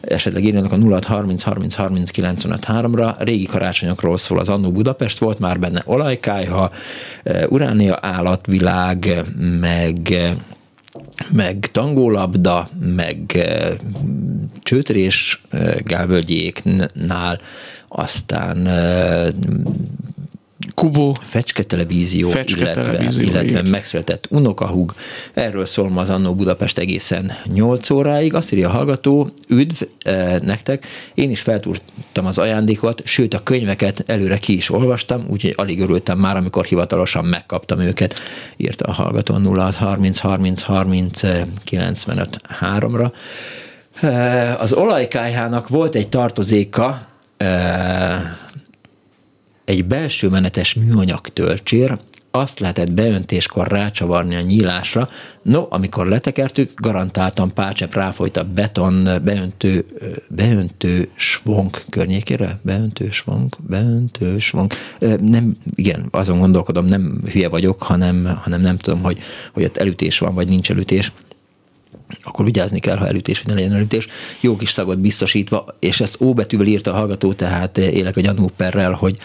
esetleg 0.00 0.44
írjanak 0.44 0.72
a 0.72 1.00
0630 1.00 2.16
ra 2.94 3.16
Régi 3.18 3.46
karácsonyokról 3.46 4.16
szól 4.16 4.38
az 4.38 4.48
Annó 4.48 4.72
Budapest, 4.72 5.18
volt 5.18 5.38
már 5.38 5.58
benne 5.58 5.82
olajkájha, 5.84 6.70
uránia 7.48 7.98
állatvilág, 8.00 9.22
meg 9.60 10.16
meg 11.30 11.68
tangólabda, 11.72 12.68
meg 12.96 13.46
Csőtörés 14.62 15.40
Gálvölgyéknál, 15.84 17.38
aztán 17.88 18.68
Kubó. 20.76 21.12
Fecske 21.20 21.62
televízió, 21.62 22.28
Fecske 22.28 22.60
illetve, 22.60 22.82
televízió, 22.82 23.26
illetve 23.26 23.58
így. 23.58 23.68
megszületett 23.70 24.26
unokahúg. 24.30 24.94
Erről 25.34 25.66
szól 25.66 25.88
ma 25.88 26.00
az 26.00 26.10
Annó 26.10 26.34
Budapest 26.34 26.78
egészen 26.78 27.32
8 27.44 27.90
óráig. 27.90 28.34
Azt 28.34 28.52
írja 28.52 28.68
a 28.68 28.72
hallgató, 28.72 29.30
üdv 29.48 29.82
eh, 30.02 30.38
nektek, 30.38 30.86
én 31.14 31.30
is 31.30 31.40
feltúrtam 31.40 32.26
az 32.26 32.38
ajándékot, 32.38 33.02
sőt 33.04 33.34
a 33.34 33.42
könyveket 33.42 34.04
előre 34.06 34.38
ki 34.38 34.54
is 34.54 34.70
olvastam, 34.70 35.26
úgyhogy 35.30 35.54
alig 35.56 35.80
örültem 35.80 36.18
már, 36.18 36.36
amikor 36.36 36.64
hivatalosan 36.64 37.24
megkaptam 37.24 37.80
őket, 37.80 38.14
írta 38.56 38.84
a 38.84 38.92
hallgató 38.92 39.34
06 39.54 39.74
30 39.74 40.18
30 40.18 40.62
30 40.62 41.20
95 41.64 42.38
3-ra. 42.60 43.12
Eh, 44.00 44.60
Az 44.60 44.72
olajkájhának 44.72 45.68
volt 45.68 45.94
egy 45.94 46.08
tartozéka, 46.08 47.06
eh, 47.36 48.20
egy 49.66 49.84
belső 49.84 50.28
menetes 50.28 50.74
műanyag 50.74 51.28
töltsér, 51.28 51.98
azt 52.30 52.60
lehetett 52.60 52.92
beöntéskor 52.92 53.68
rácsavarni 53.68 54.34
a 54.34 54.40
nyílásra. 54.40 55.08
No, 55.42 55.66
amikor 55.68 56.06
letekertük, 56.06 56.72
garantáltan 56.80 57.54
Pácsep 57.54 57.94
ráfolyt 57.94 58.36
a 58.36 58.44
beton 58.44 59.08
beöntő, 59.24 59.84
beöntő 60.28 61.08
svonk 61.14 61.84
környékére. 61.88 62.58
Beöntő 62.62 63.10
svonk, 63.10 63.56
beöntő 63.68 64.38
svonk. 64.38 64.74
Nem, 65.20 65.56
igen, 65.74 66.08
azon 66.10 66.38
gondolkodom, 66.38 66.84
nem 66.84 67.20
hülye 67.32 67.48
vagyok, 67.48 67.82
hanem, 67.82 68.38
hanem 68.42 68.60
nem 68.60 68.76
tudom, 68.76 69.02
hogy, 69.02 69.18
hogy 69.52 69.64
ott 69.64 69.76
elütés 69.76 70.18
van, 70.18 70.34
vagy 70.34 70.48
nincs 70.48 70.70
elütés 70.70 71.12
akkor 72.22 72.44
vigyázni 72.44 72.78
kell, 72.80 72.96
ha 72.96 73.06
elütés, 73.06 73.38
hogy 73.38 73.48
ne 73.48 73.54
legyen 73.54 73.72
elütés. 73.76 74.06
Jó 74.40 74.56
kis 74.56 74.70
szagot 74.70 74.98
biztosítva, 74.98 75.76
és 75.78 76.00
ezt 76.00 76.20
ó 76.20 76.34
betűvel 76.34 76.66
írta 76.66 76.92
a 76.92 76.96
hallgató, 76.96 77.32
tehát 77.32 77.78
élek 77.78 78.16
a 78.16 78.20
gyanúperrel, 78.20 78.92
hogy, 78.92 79.16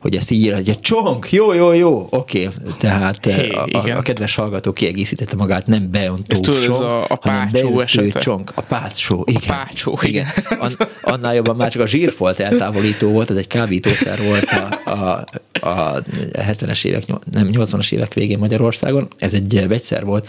hogy 0.00 0.16
ezt 0.16 0.30
így 0.30 0.40
írja, 0.40 0.54
hogy 0.54 0.80
csonk, 0.80 1.32
jó, 1.32 1.52
jó, 1.52 1.72
jó, 1.72 2.06
oké. 2.10 2.48
Tehát 2.78 3.24
Hé, 3.24 3.48
a, 3.50 3.62
a, 3.62 3.66
igen. 3.66 3.96
a, 3.96 4.02
kedves 4.02 4.34
hallgató 4.34 4.72
kiegészítette 4.72 5.36
magát, 5.36 5.66
nem 5.66 5.90
beöntő 5.90 6.22
Ez 6.26 6.40
tudod, 6.40 6.62
ez 6.68 6.80
a- 6.80 7.04
a 7.08 7.18
hanem 7.20 7.48
pácsó 7.48 7.80
esete. 7.80 8.18
csonk. 8.20 8.50
A 8.54 8.60
pácsó, 8.60 9.24
igen. 9.26 9.42
A 9.46 9.64
pácsó, 9.64 9.98
igen. 10.02 10.26
An, 10.60 10.70
annál 11.02 11.34
jobban 11.34 11.56
már 11.56 11.70
csak 11.70 11.82
a 11.82 11.86
zsírfolt 11.86 12.40
eltávolító 12.40 13.08
volt, 13.10 13.30
ez 13.30 13.36
egy 13.36 13.46
kábítószer 13.46 14.22
volt 14.22 14.44
a, 14.44 14.90
a, 14.90 15.24
a 15.68 16.02
70-es 16.32 16.84
évek, 16.84 17.02
nem, 17.32 17.48
80-as 17.52 17.92
évek 17.92 18.14
végén 18.14 18.38
Magyarországon. 18.38 19.08
Ez 19.18 19.34
egy 19.34 19.68
vegyszer 19.68 20.04
volt, 20.04 20.28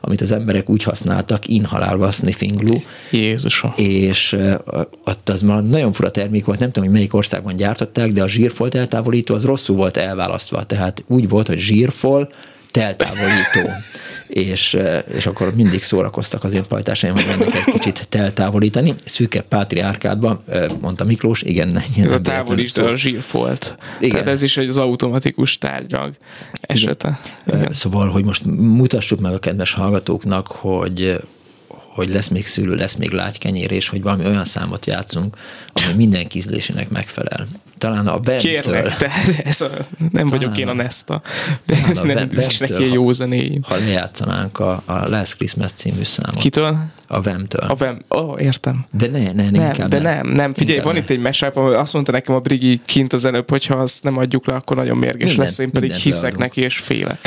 amit 0.00 0.20
az 0.20 0.32
emberek 0.32 0.68
úgy 0.68 0.82
használtak, 0.82 1.46
inhalálva 1.46 2.10
sniffing 2.10 2.60
glue. 2.60 2.80
Jézusom. 3.10 3.72
És 3.76 4.36
ott 5.04 5.28
az 5.28 5.42
már 5.42 5.62
nagyon 5.62 5.92
fura 5.92 6.10
termék 6.10 6.44
volt, 6.44 6.58
nem 6.58 6.70
tudom, 6.70 6.88
hogy 6.88 6.98
melyik 6.98 7.14
országban 7.14 7.56
gyártották, 7.56 8.12
de 8.12 8.22
a 8.22 8.28
zsírfolt 8.28 8.74
eltávolító 8.74 9.34
az 9.34 9.44
rosszul 9.44 9.76
volt 9.76 9.96
elválasztva. 9.96 10.62
Tehát 10.66 11.04
úgy 11.06 11.28
volt, 11.28 11.46
hogy 11.48 11.58
zsírfol, 11.58 12.28
teltávolító. 12.70 13.70
És, 14.28 14.78
és 15.14 15.26
akkor 15.26 15.54
mindig 15.54 15.82
szórakoztak 15.82 16.44
az 16.44 16.52
én 16.52 16.62
pajtásaim, 16.68 17.12
hogy 17.12 17.26
mennek 17.26 17.54
egy 17.54 17.64
kicsit 17.64 18.08
teltávolítani. 18.08 18.94
Szűke 19.04 19.40
pátriárkádban, 19.40 20.40
uh, 20.48 20.66
mondta 20.80 21.04
Miklós, 21.04 21.42
igen. 21.42 21.82
Ez 22.02 22.12
a 22.12 22.20
távolítsd 22.20 22.78
a 22.78 22.96
zsírfolt. 22.96 23.76
Igen. 23.98 24.10
Tehát 24.10 24.26
ez 24.26 24.42
is 24.42 24.56
egy 24.56 24.68
az 24.68 24.78
automatikus 24.78 25.58
tárgyag 25.58 26.14
esete. 26.60 27.20
Igen. 27.46 27.72
Szóval, 27.72 28.08
hogy 28.08 28.24
most 28.24 28.44
mutassuk 28.56 29.20
meg 29.20 29.32
a 29.32 29.38
kedves 29.38 29.72
hallgatóknak, 29.72 30.46
hogy 30.46 31.18
hogy 31.94 32.12
lesz 32.12 32.28
még 32.28 32.46
szülő, 32.46 32.74
lesz 32.74 32.94
még 32.94 33.10
lágykenyér, 33.10 33.70
és 33.70 33.88
hogy 33.88 34.02
valami 34.02 34.24
olyan 34.24 34.44
számot 34.44 34.86
játszunk, 34.86 35.36
ami 35.72 35.94
minden 35.94 36.26
kízlésének 36.26 36.88
megfelel. 36.88 37.46
Talán 37.78 38.06
a 38.06 38.18
Bentől. 38.18 38.38
Kérlek, 38.52 38.96
tehát 38.96 39.40
ez 39.44 39.60
a, 39.60 39.70
nem 40.12 40.26
vagyok 40.28 40.58
én 40.58 40.68
a 40.68 40.72
Nesta. 40.72 41.22
talán 41.66 41.96
a 41.96 42.04
nem 42.14 42.16
Bentől, 42.16 43.12
zenéim. 43.12 43.62
Ha 43.62 43.76
lejátszanánk 43.76 44.58
a, 44.58 44.82
a 44.84 45.08
Last 45.08 45.36
Christmas 45.36 45.72
című 45.72 46.02
számot. 46.02 46.40
Kitől? 46.40 46.78
A 47.10 47.20
Vemtől. 47.20 47.60
A 47.70 47.74
Vem, 47.74 47.98
ó, 48.10 48.18
oh, 48.18 48.42
értem. 48.42 48.84
De 48.92 49.06
ne, 49.06 49.18
ne, 49.18 49.32
ne 49.32 49.50
Nem, 49.50 49.54
inkább 49.54 49.88
de 49.88 49.98
nem, 50.00 50.26
nem. 50.26 50.54
Figyelj, 50.54 50.80
van 50.80 50.92
ne. 50.92 50.98
itt 50.98 51.10
egy 51.10 51.20
mesáp, 51.20 51.56
ahol 51.56 51.74
azt 51.74 51.92
mondta 51.92 52.12
nekem 52.12 52.34
a 52.34 52.38
Brigi 52.38 52.80
kint 52.84 53.12
az 53.12 53.24
előbb, 53.24 53.50
hogy 53.50 53.66
ha 53.66 53.74
azt 53.74 54.02
nem 54.02 54.16
adjuk 54.16 54.46
le, 54.46 54.54
akkor 54.54 54.76
nagyon 54.76 54.96
mérges 54.96 55.18
Mindent- 55.28 55.38
lesz, 55.38 55.58
én 55.58 55.70
pedig 55.70 55.92
hiszek 55.92 56.20
leadunk. 56.22 56.42
neki, 56.42 56.60
és 56.60 56.76
félek. 56.78 57.18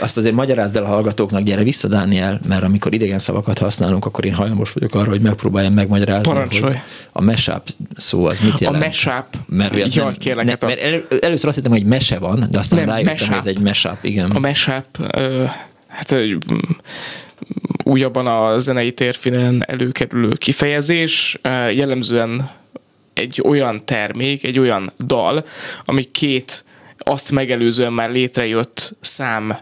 Azt 0.00 0.16
azért 0.16 0.34
magyarázd 0.34 0.76
el 0.76 0.82
a 0.84 0.86
hallgatóknak, 0.86 1.42
gyere 1.42 1.62
vissza, 1.62 1.88
Dániel, 1.88 2.40
mert 2.48 2.62
amikor 2.62 2.94
idegen 2.94 3.18
szavakat 3.18 3.58
használunk, 3.58 4.06
akkor 4.06 4.24
én 4.24 4.34
hajlamos 4.34 4.72
vagyok 4.72 4.94
arra, 4.94 5.08
hogy 5.10 5.20
megpróbáljam 5.20 5.72
megmagyarázni, 5.72 6.22
Parancsolj. 6.32 6.72
hogy 6.72 6.80
a 7.12 7.22
mashup 7.22 7.62
szó 7.96 8.24
az 8.26 8.38
mit 8.40 8.52
A 8.54 8.56
jelent. 8.60 8.84
mashup, 8.84 9.24
Mert, 9.46 9.72
hogy 9.72 9.80
az 9.80 9.94
jaj, 9.94 10.04
nem, 10.04 10.14
kérlek, 10.14 10.44
ne, 10.44 10.50
hát 10.50 10.62
a- 10.62 10.66
mert 10.66 10.80
elő, 10.80 11.06
először 11.20 11.48
azt 11.48 11.56
hittem, 11.56 11.72
hogy 11.72 11.84
mese 11.84 12.18
van, 12.18 12.46
de 12.50 12.58
aztán 12.58 12.78
Nem, 12.78 12.88
rájöttem, 12.88 13.16
hogy 13.16 13.26
mashup. 13.28 13.38
ez 13.38 13.46
egy 13.46 13.60
mashup, 13.60 13.96
igen. 14.00 14.30
A 14.30 14.40
ö, 15.12 15.44
hát 15.88 16.12
újabban 17.88 18.26
a 18.26 18.58
zenei 18.58 18.92
térfinen 18.92 19.62
előkerülő 19.66 20.28
kifejezés, 20.28 21.38
jellemzően 21.74 22.50
egy 23.14 23.42
olyan 23.44 23.84
termék, 23.84 24.44
egy 24.44 24.58
olyan 24.58 24.92
dal, 24.98 25.44
ami 25.84 26.02
két 26.02 26.64
azt 26.98 27.32
megelőzően 27.32 27.92
már 27.92 28.10
létrejött 28.10 28.96
szám 29.00 29.58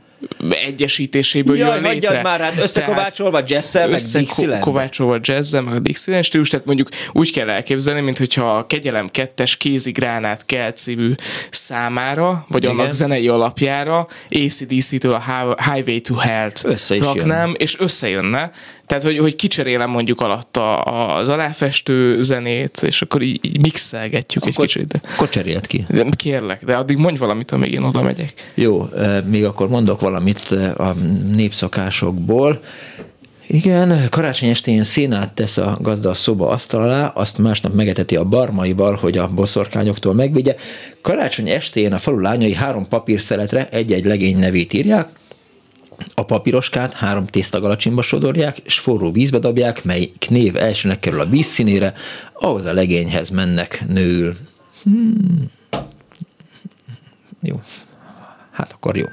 egyesítéséből 0.66 1.56
Jaj, 1.56 1.80
jön 1.80 1.92
létre. 1.92 2.22
már, 2.22 2.40
hát 2.40 2.58
összekovácsolva 2.58 3.40
jazzzel, 3.46 3.88
meg 3.88 4.00
Dixieland. 4.00 4.52
Összekovácsolva 4.52 5.18
jazzzel, 5.22 5.62
meg 5.62 5.74
a 5.74 5.78
Dixieland 5.78 6.24
stílus, 6.24 6.48
tehát 6.48 6.66
mondjuk 6.66 6.88
úgy 7.12 7.32
kell 7.32 7.50
elképzelni, 7.50 8.00
mint 8.00 8.18
hogyha 8.18 8.56
a 8.56 8.66
Kegyelem 8.66 9.08
2-es 9.12 9.52
kézigránát 9.58 10.46
kell 10.46 10.72
című 10.72 11.12
számára, 11.50 12.46
vagy 12.48 12.64
Igen. 12.64 12.78
annak 12.78 12.92
zenei 12.92 13.28
alapjára 13.28 14.06
ACDC-től 14.30 15.14
a 15.14 15.22
Hi- 15.24 15.74
Highway 15.74 16.00
to 16.00 16.14
Hell-t 16.14 16.64
Össze 16.64 16.96
raknám, 16.98 17.54
és 17.56 17.78
összejönne. 17.78 18.50
Tehát, 18.86 19.04
hogy, 19.04 19.18
hogy 19.18 19.36
kicserélem 19.36 19.90
mondjuk 19.90 20.20
alatta 20.20 20.80
az 20.80 21.28
aláfestő 21.28 22.22
zenét, 22.22 22.82
és 22.82 23.02
akkor 23.02 23.22
így, 23.22 23.38
így 23.42 23.60
mixelgetjük 23.60 24.44
Akkor- 24.44 24.64
egy 24.64 24.72
kicsit. 24.72 24.86
De, 24.86 25.00
Akkor 25.14 25.28
cserélt 25.28 25.66
ki. 25.66 25.84
de 25.88 26.06
kérlek, 26.16 26.64
de 26.64 26.74
addig 26.76 26.96
mondj 26.96 27.18
valamit, 27.18 27.50
amíg 27.50 27.72
én 27.72 27.82
oda 27.82 28.02
megyek. 28.02 28.50
Jó, 28.54 28.88
még 29.24 29.44
akkor 29.44 29.68
mondok 29.68 30.00
valamit 30.00 30.38
a 30.76 30.94
népszokásokból. 31.34 32.60
Igen, 33.48 34.08
karácsony 34.10 34.48
estén 34.48 34.82
szénát 34.82 35.32
tesz 35.34 35.56
a 35.56 35.78
gazda 35.80 36.10
a 36.10 36.14
szoba 36.14 36.48
asztal 36.48 36.82
alá, 36.82 37.06
azt 37.06 37.38
másnap 37.38 37.74
megeteti 37.74 38.16
a 38.16 38.24
barmaival, 38.24 38.94
hogy 38.94 39.18
a 39.18 39.28
boszorkányoktól 39.34 40.14
megvédje. 40.14 40.54
Karácsony 41.00 41.48
estén 41.48 41.92
a 41.92 41.98
falu 41.98 42.18
lányai 42.18 42.54
három 42.54 42.88
papírszeletre 42.88 43.68
egy-egy 43.70 44.04
legény 44.04 44.38
nevét 44.38 44.72
írják, 44.72 45.08
a 46.14 46.24
papíroskát 46.24 46.92
három 46.92 47.26
tésztagalacsimba 47.26 48.02
sodorják, 48.02 48.58
és 48.58 48.78
forró 48.78 49.12
vízbe 49.12 49.38
dobják, 49.38 49.84
mely 49.84 50.10
név 50.28 50.56
elsőnek 50.56 50.98
kerül 50.98 51.20
a 51.20 51.26
vízszínére, 51.26 51.94
ahhoz 52.32 52.64
a 52.64 52.72
legényhez 52.72 53.28
mennek 53.30 53.84
nőül. 53.88 54.34
Hmm. 54.82 55.50
Jó. 57.42 57.60
Hát 58.50 58.72
akkor 58.72 58.96
jó. 58.96 59.04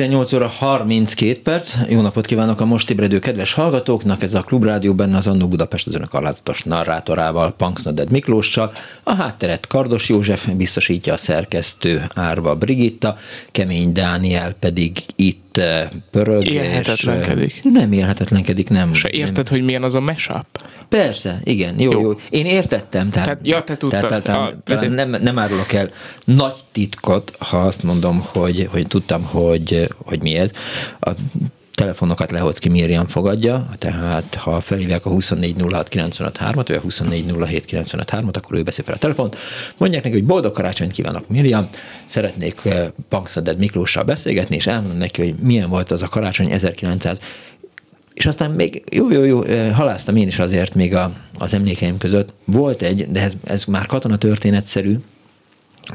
18 0.00 0.32
óra 0.32 0.48
32 0.48 1.40
perc. 1.42 1.74
Jó 1.88 2.00
napot 2.00 2.26
kívánok 2.26 2.60
a 2.60 2.64
most 2.64 2.90
ébredő 2.90 3.18
kedves 3.18 3.52
hallgatóknak. 3.52 4.22
Ez 4.22 4.34
a 4.34 4.40
Klubrádió 4.40 4.94
benne 4.94 5.16
az 5.16 5.26
Annó 5.26 5.48
Budapest 5.48 5.86
az 5.86 5.94
önök 5.94 6.14
alázatos 6.14 6.62
narrátorával, 6.62 7.52
Punksnoded 7.52 8.10
Miklóssal. 8.10 8.72
A 9.02 9.14
hátteret 9.14 9.66
Kardos 9.66 10.08
József 10.08 10.48
biztosítja 10.48 11.12
a 11.12 11.16
szerkesztő 11.16 12.04
Árva 12.14 12.56
Brigitta, 12.56 13.16
Kemény 13.50 13.92
Dániel 13.92 14.52
pedig 14.52 14.98
itt 15.16 15.49
eh, 15.58 15.88
pörög. 16.10 16.44
és, 16.44 16.52
Élhetetlenkedik. 16.52 17.60
eh, 17.64 17.72
Nem 17.72 17.92
élhetetlenkedik, 17.92 18.68
nem. 18.68 18.94
Se 18.94 19.08
érted, 19.12 19.48
hogy 19.48 19.62
milyen 19.62 19.82
az 19.82 19.94
a 19.94 20.00
mashup? 20.00 20.46
Persze, 20.88 21.40
igen, 21.44 21.80
jó, 21.80 21.90
jó. 21.90 22.00
jó. 22.00 22.12
Én 22.30 22.46
értettem. 22.46 23.10
Tehát, 23.10 23.28
Tehát- 23.28 23.46
ja, 23.46 23.62
te 23.62 23.76
tudtad. 23.76 24.00
Tehát, 24.06 24.22
tehát, 24.22 24.40
Ah, 24.52 24.54
talán 24.64 24.92
nem, 24.92 25.16
nem 25.22 25.38
árulok 25.38 25.72
el 25.72 25.90
nagy 26.24 26.54
titkot, 26.72 27.36
ha 27.38 27.58
azt 27.60 27.82
mondom, 27.82 28.24
hogy, 28.26 28.68
hogy 28.70 28.86
tudtam, 28.86 29.22
hogy, 29.22 29.88
hogy 30.04 30.22
mi 30.22 30.34
ez. 30.34 30.50
A 31.00 31.10
telefonokat 31.80 32.30
Lehocki 32.30 32.68
Miriam 32.68 33.06
fogadja, 33.06 33.68
tehát 33.78 34.34
ha 34.34 34.60
felhívják 34.60 35.06
a 35.06 35.10
2406953-at, 35.10 36.52
vagy 36.54 36.76
a 36.76 36.80
2407953-at, 36.80 38.36
akkor 38.36 38.56
ő 38.56 38.62
beszél 38.62 38.84
fel 38.84 38.94
a 38.94 38.98
telefont. 38.98 39.36
Mondják 39.78 40.02
neki, 40.02 40.14
hogy 40.14 40.24
boldog 40.26 40.52
karácsonyt 40.52 40.92
kívánok, 40.92 41.28
Miriam, 41.28 41.68
szeretnék 42.04 42.60
eh, 42.64 42.86
Punksnoded 43.08 43.58
Miklóssal 43.58 44.02
beszélgetni, 44.02 44.56
és 44.56 44.66
elmondom 44.66 44.98
neki, 44.98 45.22
hogy 45.22 45.34
milyen 45.34 45.68
volt 45.68 45.90
az 45.90 46.02
a 46.02 46.08
karácsony 46.08 46.50
1900 46.50 47.20
és 48.14 48.26
aztán 48.26 48.50
még 48.50 48.82
jó, 48.92 49.10
jó, 49.10 49.24
jó, 49.24 49.42
eh, 49.42 49.74
haláztam 49.74 50.16
én 50.16 50.26
is 50.26 50.38
azért 50.38 50.74
még 50.74 50.94
a, 50.94 51.12
az 51.38 51.54
emlékeim 51.54 51.98
között. 51.98 52.32
Volt 52.44 52.82
egy, 52.82 53.06
de 53.10 53.22
ez, 53.22 53.32
ez 53.44 53.64
már 53.64 53.86
katona 53.86 54.16
történetszerű. 54.16 54.94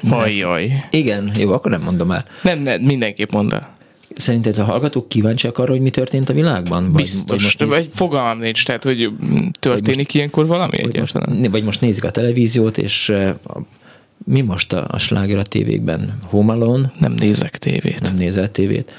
Ajjaj. 0.10 0.86
Igen, 0.92 1.32
jó, 1.38 1.52
akkor 1.52 1.72
nem 1.72 1.82
mondom 1.82 2.12
el. 2.12 2.26
Nem, 2.42 2.60
nem, 2.60 2.82
mindenképp 2.82 3.32
mondd 3.32 3.54
el. 3.54 3.75
Szerinted 4.16 4.58
a 4.58 4.64
hallgatók 4.64 5.10
kíváncsiak 5.10 5.58
arra, 5.58 5.72
hogy 5.72 5.82
mi 5.82 5.90
történt 5.90 6.30
a 6.30 6.34
világban? 6.34 6.84
Vagy, 6.84 6.92
Biztos, 7.02 7.44
most 7.44 7.60
vagy, 7.60 7.68
néz- 7.68 7.78
vagy 7.78 7.88
fogalmam 7.94 8.38
nincs, 8.40 8.66
tehát 8.66 8.84
hogy 8.84 9.10
mm, 9.26 9.48
történik 9.60 10.14
ilyenkor 10.14 10.46
valami 10.46 10.78
egyáltalán? 10.78 11.42
vagy 11.52 11.64
most 11.64 11.82
nézik 11.82 12.04
a 12.04 12.10
televíziót, 12.12 12.78
és 12.78 13.14
mi 14.26 14.42
most 14.42 14.74
a, 14.74 14.86
a 14.90 14.98
sláger 14.98 15.38
a 15.38 15.44
tévékben? 15.44 16.18
Home 16.24 16.54
Alone? 16.54 16.92
Nem 17.00 17.12
nézek 17.12 17.58
tévét. 17.58 18.02
Nem 18.02 18.16
nézel 18.16 18.52
tévét. 18.52 18.92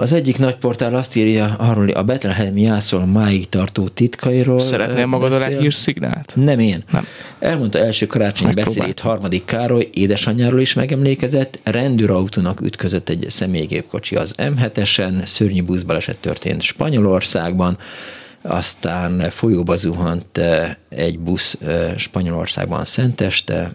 Az 0.00 0.12
egyik 0.12 0.38
nagy 0.38 0.56
portál 0.56 0.94
azt 0.94 1.16
írja 1.16 1.54
arról, 1.58 1.88
a 1.88 2.02
Bethlehem 2.02 2.58
jászol 2.58 3.06
máig 3.06 3.48
tartó 3.48 3.88
titkairól. 3.88 4.58
Szeretnél 4.58 5.06
magad 5.06 5.32
alá 5.32 5.44
beszél. 5.44 5.60
hírszignált? 5.60 6.32
Nem 6.36 6.58
én. 6.58 6.84
Nem. 6.90 7.06
Elmondta 7.38 7.78
első 7.78 8.06
karácsonyi 8.06 8.54
beszédét 8.54 9.00
harmadik 9.00 9.44
Károly, 9.44 9.88
édesanyjáról 9.92 10.60
is 10.60 10.74
megemlékezett, 10.74 11.60
rendőrautónak 11.64 12.60
ütközött 12.60 13.08
egy 13.08 13.26
személygépkocsi 13.28 14.16
az 14.16 14.34
M7-esen, 14.38 15.26
szörnyű 15.26 15.62
buszbaleset 15.62 16.16
történt 16.16 16.62
Spanyolországban, 16.62 17.78
aztán 18.42 19.30
folyóba 19.30 19.76
zuhant 19.76 20.40
egy 20.88 21.18
busz 21.18 21.58
Spanyolországban 21.96 22.84
Szenteste, 22.84 23.70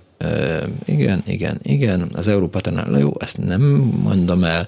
igen, 0.85 1.23
igen, 1.25 1.59
igen, 1.63 2.09
az 2.13 2.27
Európa 2.27 2.59
Tanács, 2.59 2.97
jó, 2.99 3.13
ezt 3.19 3.37
nem 3.37 3.61
mondom 4.03 4.43
el, 4.43 4.67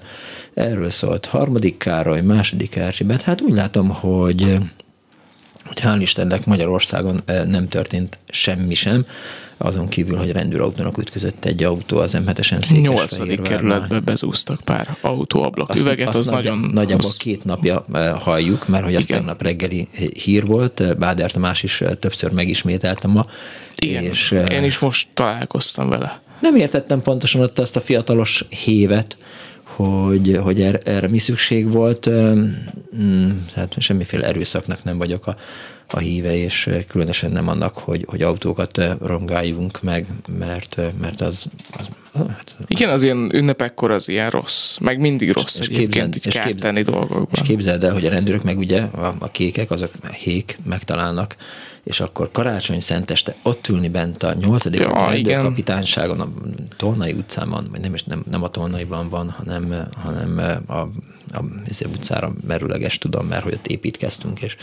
erről 0.54 0.90
szólt 0.90 1.26
harmadik 1.26 1.76
Károly, 1.76 2.20
második 2.20 2.76
Erzsébet, 2.76 3.22
hát 3.22 3.40
úgy 3.40 3.54
látom, 3.54 3.88
hogy 3.88 4.58
hogy 5.64 5.80
hál' 5.80 5.98
Istennek 6.00 6.46
Magyarországon 6.46 7.22
nem 7.46 7.68
történt 7.68 8.18
semmi 8.28 8.74
sem, 8.74 9.06
azon 9.58 9.88
kívül, 9.88 10.16
hogy 10.16 10.32
rendőrautónak 10.32 10.98
ütközött 10.98 11.44
egy 11.44 11.62
autó 11.62 11.98
az 11.98 12.18
M7-esen 12.24 12.80
Nyolcadik 12.80 13.42
kerületbe 13.42 14.00
bezúztak 14.00 14.60
pár 14.60 14.96
autóablak 15.00 15.74
üveget, 15.74 16.14
az 16.14 16.26
nagy- 16.26 16.44
nagyon... 16.44 16.70
Nagyjából 16.72 17.06
az- 17.06 17.16
két 17.16 17.44
napja 17.44 17.84
halljuk, 18.20 18.68
mert 18.68 18.84
hogy 18.84 18.94
az 18.94 19.06
tegnap 19.06 19.42
reggeli 19.42 19.88
hír 20.24 20.46
volt, 20.46 20.80
eh, 20.80 20.94
Báder 20.94 21.30
Tamás 21.30 21.62
is 21.62 21.82
többször 22.00 22.32
megismételte 22.32 23.08
ma. 23.08 23.26
Igen, 23.78 24.04
és, 24.04 24.32
eh, 24.32 24.52
én 24.52 24.64
is 24.64 24.78
most 24.78 25.08
találkoztam 25.14 25.88
vele. 25.88 26.20
nem 26.40 26.56
értettem 26.56 27.02
pontosan 27.02 27.40
ott 27.40 27.58
azt 27.58 27.76
a 27.76 27.80
fiatalos 27.80 28.44
hévet, 28.64 29.16
hogy, 29.62 30.38
hogy 30.42 30.60
erre, 30.60 30.78
erre 30.84 31.08
mi 31.08 31.18
szükség 31.18 31.72
volt. 31.72 32.06
Öm, 32.06 32.64
mm, 32.96 33.30
Tehát 33.54 33.74
semmiféle 33.78 34.26
erőszaknak 34.26 34.84
nem 34.84 34.98
vagyok 34.98 35.26
a, 35.26 35.36
a 35.90 35.98
híve, 35.98 36.36
és 36.36 36.66
eh, 36.66 36.82
különösen 36.88 37.30
nem 37.30 37.48
annak, 37.48 37.78
hogy, 37.78 38.04
hogy 38.08 38.22
autókat 38.22 38.78
eh, 38.78 38.92
rongáljunk 39.02 39.82
meg, 39.82 40.06
mert, 40.38 40.78
eh, 40.78 40.88
mert 41.00 41.20
az, 41.20 41.46
az 41.78 41.88
hát, 42.14 42.56
Igen, 42.66 42.90
az 42.90 43.02
ilyen 43.02 43.30
ünnepekkor 43.34 43.90
az 43.90 44.08
ilyen 44.08 44.30
rossz, 44.30 44.76
meg 44.78 44.98
mindig 45.00 45.32
rossz 45.32 45.58
és 45.58 45.66
egyébként 45.66 45.90
képzeld- 45.92 46.16
így 46.16 46.26
és 46.26 46.32
kárt 46.34 46.46
képzeld- 46.46 46.74
tenni 46.74 46.82
dolgokban. 46.84 47.28
És 47.32 47.40
képzeld 47.42 47.84
el, 47.84 47.92
hogy 47.92 48.06
a 48.06 48.10
rendőrök 48.10 48.42
meg 48.42 48.58
ugye 48.58 48.80
a, 48.80 49.14
a 49.18 49.30
kékek, 49.30 49.70
azok 49.70 49.90
hék 50.16 50.58
megtalálnak, 50.64 51.36
és 51.84 52.00
akkor 52.00 52.30
karácsony 52.32 52.80
szenteste 52.80 53.36
ott 53.42 53.68
ülni 53.68 53.88
bent 53.88 54.22
a 54.22 54.34
nyolcadik 54.34 54.80
Ja, 54.80 54.86
ja, 54.88 54.94
igen. 54.94 55.08
rendőrkapitányságon, 55.12 56.20
a 56.20 56.28
Tolnai 56.76 57.12
utcában, 57.12 57.68
vagy 57.70 57.80
nem 57.80 57.94
is 57.94 58.04
nem, 58.04 58.24
nem 58.30 58.42
a 58.42 58.48
Tolnaiban 58.48 59.08
van, 59.08 59.30
hanem, 59.30 59.88
hanem 59.96 60.60
a, 60.66 60.72
a, 60.72 60.78
a 61.32 61.44
izé 61.68 61.84
utcára 61.84 62.32
merőleges 62.46 62.98
tudom, 62.98 63.26
mert 63.26 63.42
hogy 63.42 63.52
ott 63.52 63.66
építkeztünk, 63.66 64.42
és, 64.42 64.56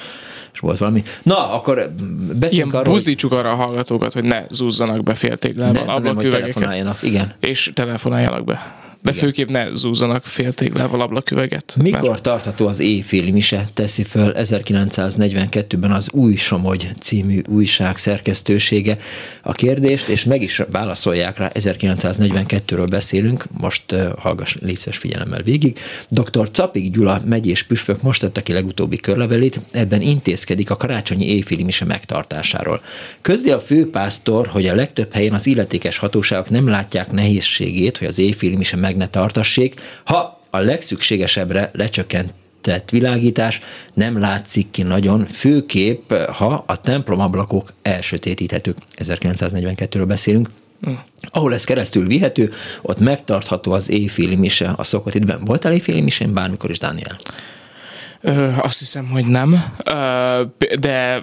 és 0.53 0.59
volt 0.59 0.77
valami. 0.77 1.03
Na, 1.23 1.51
akkor 1.51 1.91
beszéljünk 2.39 2.73
arról, 2.73 2.93
buzdítsuk 2.93 3.31
arra 3.31 3.51
a 3.51 3.55
hallgatókat, 3.55 4.13
hogy 4.13 4.23
ne 4.23 4.43
zúzzanak 4.49 5.03
be 5.03 5.13
féltéglával 5.13 5.89
ablaküvegeket. 5.89 6.41
telefonáljanak, 6.41 7.03
igen. 7.03 7.33
És 7.39 7.71
telefonáljanak 7.73 8.45
be. 8.45 8.83
De 9.05 9.11
Igen. 9.11 9.23
főképp 9.23 9.49
ne 9.49 9.75
zúzzanak 9.75 10.25
féltéglával 10.25 11.01
ablaküveget. 11.01 11.75
Mikor 11.81 12.21
tartható 12.21 12.67
az 12.67 12.79
éjféli 12.79 13.31
mise, 13.31 13.65
teszi 13.73 14.03
föl 14.03 14.33
1942-ben 14.35 15.91
az 15.91 16.09
Új 16.11 16.35
Somogy 16.35 16.89
című 16.99 17.41
újság 17.49 17.97
szerkesztősége 17.97 18.97
a 19.41 19.51
kérdést, 19.51 20.07
és 20.07 20.23
meg 20.23 20.41
is 20.41 20.61
válaszolják 20.71 21.37
rá, 21.37 21.51
1942-ről 21.53 22.87
beszélünk, 22.89 23.43
most 23.59 23.91
uh, 23.91 24.07
hallgass 24.17 24.55
létszes 24.61 24.97
figyelemmel 24.97 25.41
végig. 25.41 25.79
Dr. 26.09 26.49
Capik 26.51 26.91
Gyula 26.91 27.21
megyés 27.25 27.63
püspök 27.63 28.01
most 28.01 28.21
tette 28.21 28.41
ki 28.41 28.53
legutóbbi 28.53 28.97
körlevelét, 28.97 29.59
ebben 29.71 30.01
intézkedik 30.01 30.69
a 30.69 30.75
karácsonyi 30.75 31.27
éjféli 31.27 31.63
mise 31.63 31.85
megtartásáról. 31.85 32.81
Közli 33.21 33.51
a 33.51 33.59
főpásztor, 33.59 34.47
hogy 34.47 34.67
a 34.67 34.75
legtöbb 34.75 35.13
helyen 35.13 35.33
az 35.33 35.47
illetékes 35.47 35.97
hatóságok 35.97 36.49
nem 36.49 36.67
látják 36.67 37.11
nehézségét, 37.11 37.97
hogy 37.97 38.07
az 38.07 38.19
éjféli 38.19 38.55
mise 38.55 38.75
meg 38.75 38.93
ne 38.95 39.07
tartassék, 39.07 39.81
ha 40.03 40.39
a 40.49 40.59
legszükségesebbre 40.59 41.69
lecsökkent 41.73 42.33
tett 42.61 42.89
világítás 42.89 43.59
nem 43.93 44.19
látszik 44.19 44.71
ki 44.71 44.81
nagyon, 44.81 45.25
főképp, 45.25 46.13
ha 46.13 46.63
a 46.67 46.81
templomablakok 46.81 47.73
elsötétíthetők. 47.81 48.77
1942-ről 48.97 50.03
beszélünk. 50.07 50.49
Ahol 51.21 51.53
ez 51.53 51.63
keresztül 51.63 52.07
vihető, 52.07 52.51
ott 52.81 52.99
megtartható 52.99 53.71
az 53.71 53.89
éjféli 53.89 54.35
mise 54.35 54.73
a 54.77 54.83
szokott 54.83 55.15
időben. 55.15 55.43
Voltál 55.45 55.73
éjféli 55.73 56.01
misén 56.01 56.33
bármikor 56.33 56.69
is, 56.69 56.79
Dániel? 56.79 57.15
Ö, 58.27 58.49
azt 58.57 58.79
hiszem, 58.79 59.07
hogy 59.09 59.25
nem, 59.25 59.65
Ö, 59.85 60.41
de 60.79 61.21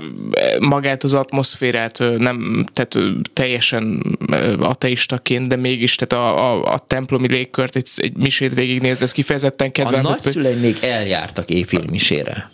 magát 0.60 1.04
az 1.04 1.14
atmoszférát 1.14 1.98
nem, 2.18 2.66
tehát 2.72 2.98
teljesen 3.32 4.02
ateistaként, 4.60 5.48
de 5.48 5.56
mégis 5.56 5.94
tehát 5.94 6.24
a, 6.26 6.52
a, 6.52 6.72
a 6.72 6.78
templomi 6.78 7.28
légkört 7.28 7.76
egy, 7.76 7.88
egy 7.96 8.16
misét 8.16 8.54
végignézni, 8.54 9.02
ez 9.02 9.12
kifejezetten 9.12 9.68
A 9.68 9.70
kedvelem. 9.70 10.00
hogy- 10.02 10.10
nagyszüleim 10.10 10.58
még 10.58 10.76
eljártak 10.82 11.50
éjféli 11.50 11.86
misére. 11.90 12.50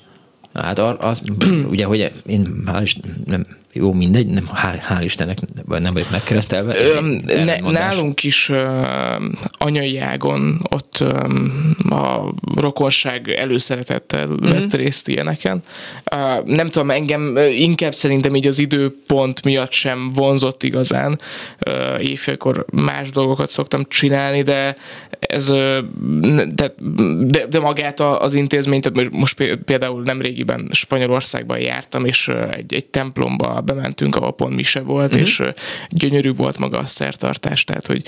Hát 0.55 0.79
ar- 0.79 1.03
az, 1.03 1.23
ugye, 1.71 1.85
hogy 1.85 2.13
én 2.27 2.63
hál' 2.67 2.81
Isten, 2.83 3.23
nem, 3.27 3.47
jó, 3.79 3.93
mindegy, 3.93 4.27
nem, 4.27 4.45
hál', 4.55 4.79
hál 4.83 5.03
Istennek 5.03 5.39
nem, 5.67 5.83
nem 5.83 5.93
vagyok 5.93 6.11
megkeresztelve. 6.11 6.75
Öm, 6.97 7.17
ne, 7.45 7.57
nálunk 7.59 8.23
is 8.23 8.49
ö, 8.49 8.83
anyai 9.59 9.99
ágon 9.99 10.67
ott 10.71 10.99
ö, 11.01 11.35
a 11.95 12.35
rokonság 12.55 13.29
előszeretettel 13.29 14.27
Mhm. 14.27 14.49
vett 14.51 14.75
részt 14.75 15.09
ilyeneken. 15.09 15.63
Ö, 16.13 16.17
nem 16.45 16.69
tudom, 16.69 16.91
engem 16.91 17.37
ö, 17.37 17.47
inkább 17.47 17.95
szerintem 17.95 18.35
így 18.37 18.47
az 18.47 18.59
időpont 18.59 19.45
miatt 19.45 19.73
sem 19.73 20.11
vonzott 20.11 20.63
igazán. 20.63 21.21
Ö, 21.59 21.97
Éjfélkor 21.99 22.65
más 22.73 23.11
dolgokat 23.11 23.51
szoktam 23.51 23.83
csinálni, 23.89 24.43
de 24.43 24.77
ez 25.21 25.49
ö, 25.51 25.79
de, 26.55 26.75
de, 27.21 27.47
de 27.47 27.61
magát 27.61 28.01
az 28.01 28.35
intézményt, 28.35 28.83
tehát 28.83 28.99
most- 28.99 29.11
most 29.21 29.37
pé- 29.37 29.57
például 29.65 30.03
nem 30.03 30.21
régiben 30.21 30.69
Spanyolországban 30.73 31.59
jártam, 31.59 32.05
és 32.05 32.29
ö, 32.29 32.43
egy, 32.51 32.75
egy 32.75 32.89
templomba 32.89 33.61
bementünk, 33.75 34.17
ahol 34.17 34.33
pont 34.33 34.55
mise 34.55 34.81
volt, 34.81 35.11
Mhm. 35.13 35.21
és 35.21 35.43
gyönyörű 35.89 36.33
volt 36.33 36.59
maga 36.59 36.79
a 36.79 36.87
szertartás, 36.87 37.65
tehát 37.65 37.87
hogy 37.87 38.03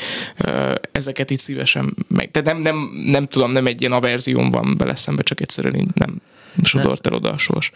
ezeket 0.92 1.30
itt 1.30 1.39
szívesen 1.39 1.97
meg. 2.08 2.30
Tehát 2.30 2.52
nem, 2.52 2.60
nem, 2.62 3.02
nem 3.06 3.24
tudom, 3.24 3.52
nem 3.52 3.66
egy 3.66 3.80
ilyen 3.80 3.92
averzióm 3.92 4.50
van 4.50 4.74
bele 4.78 4.97
szembe, 4.97 5.22
csak 5.22 5.40
egyszerűen 5.40 5.89
nem. 5.94 6.20
sodort 6.62 7.06
el 7.06 7.12
oda 7.12 7.30
a 7.32 7.39
sors. 7.39 7.70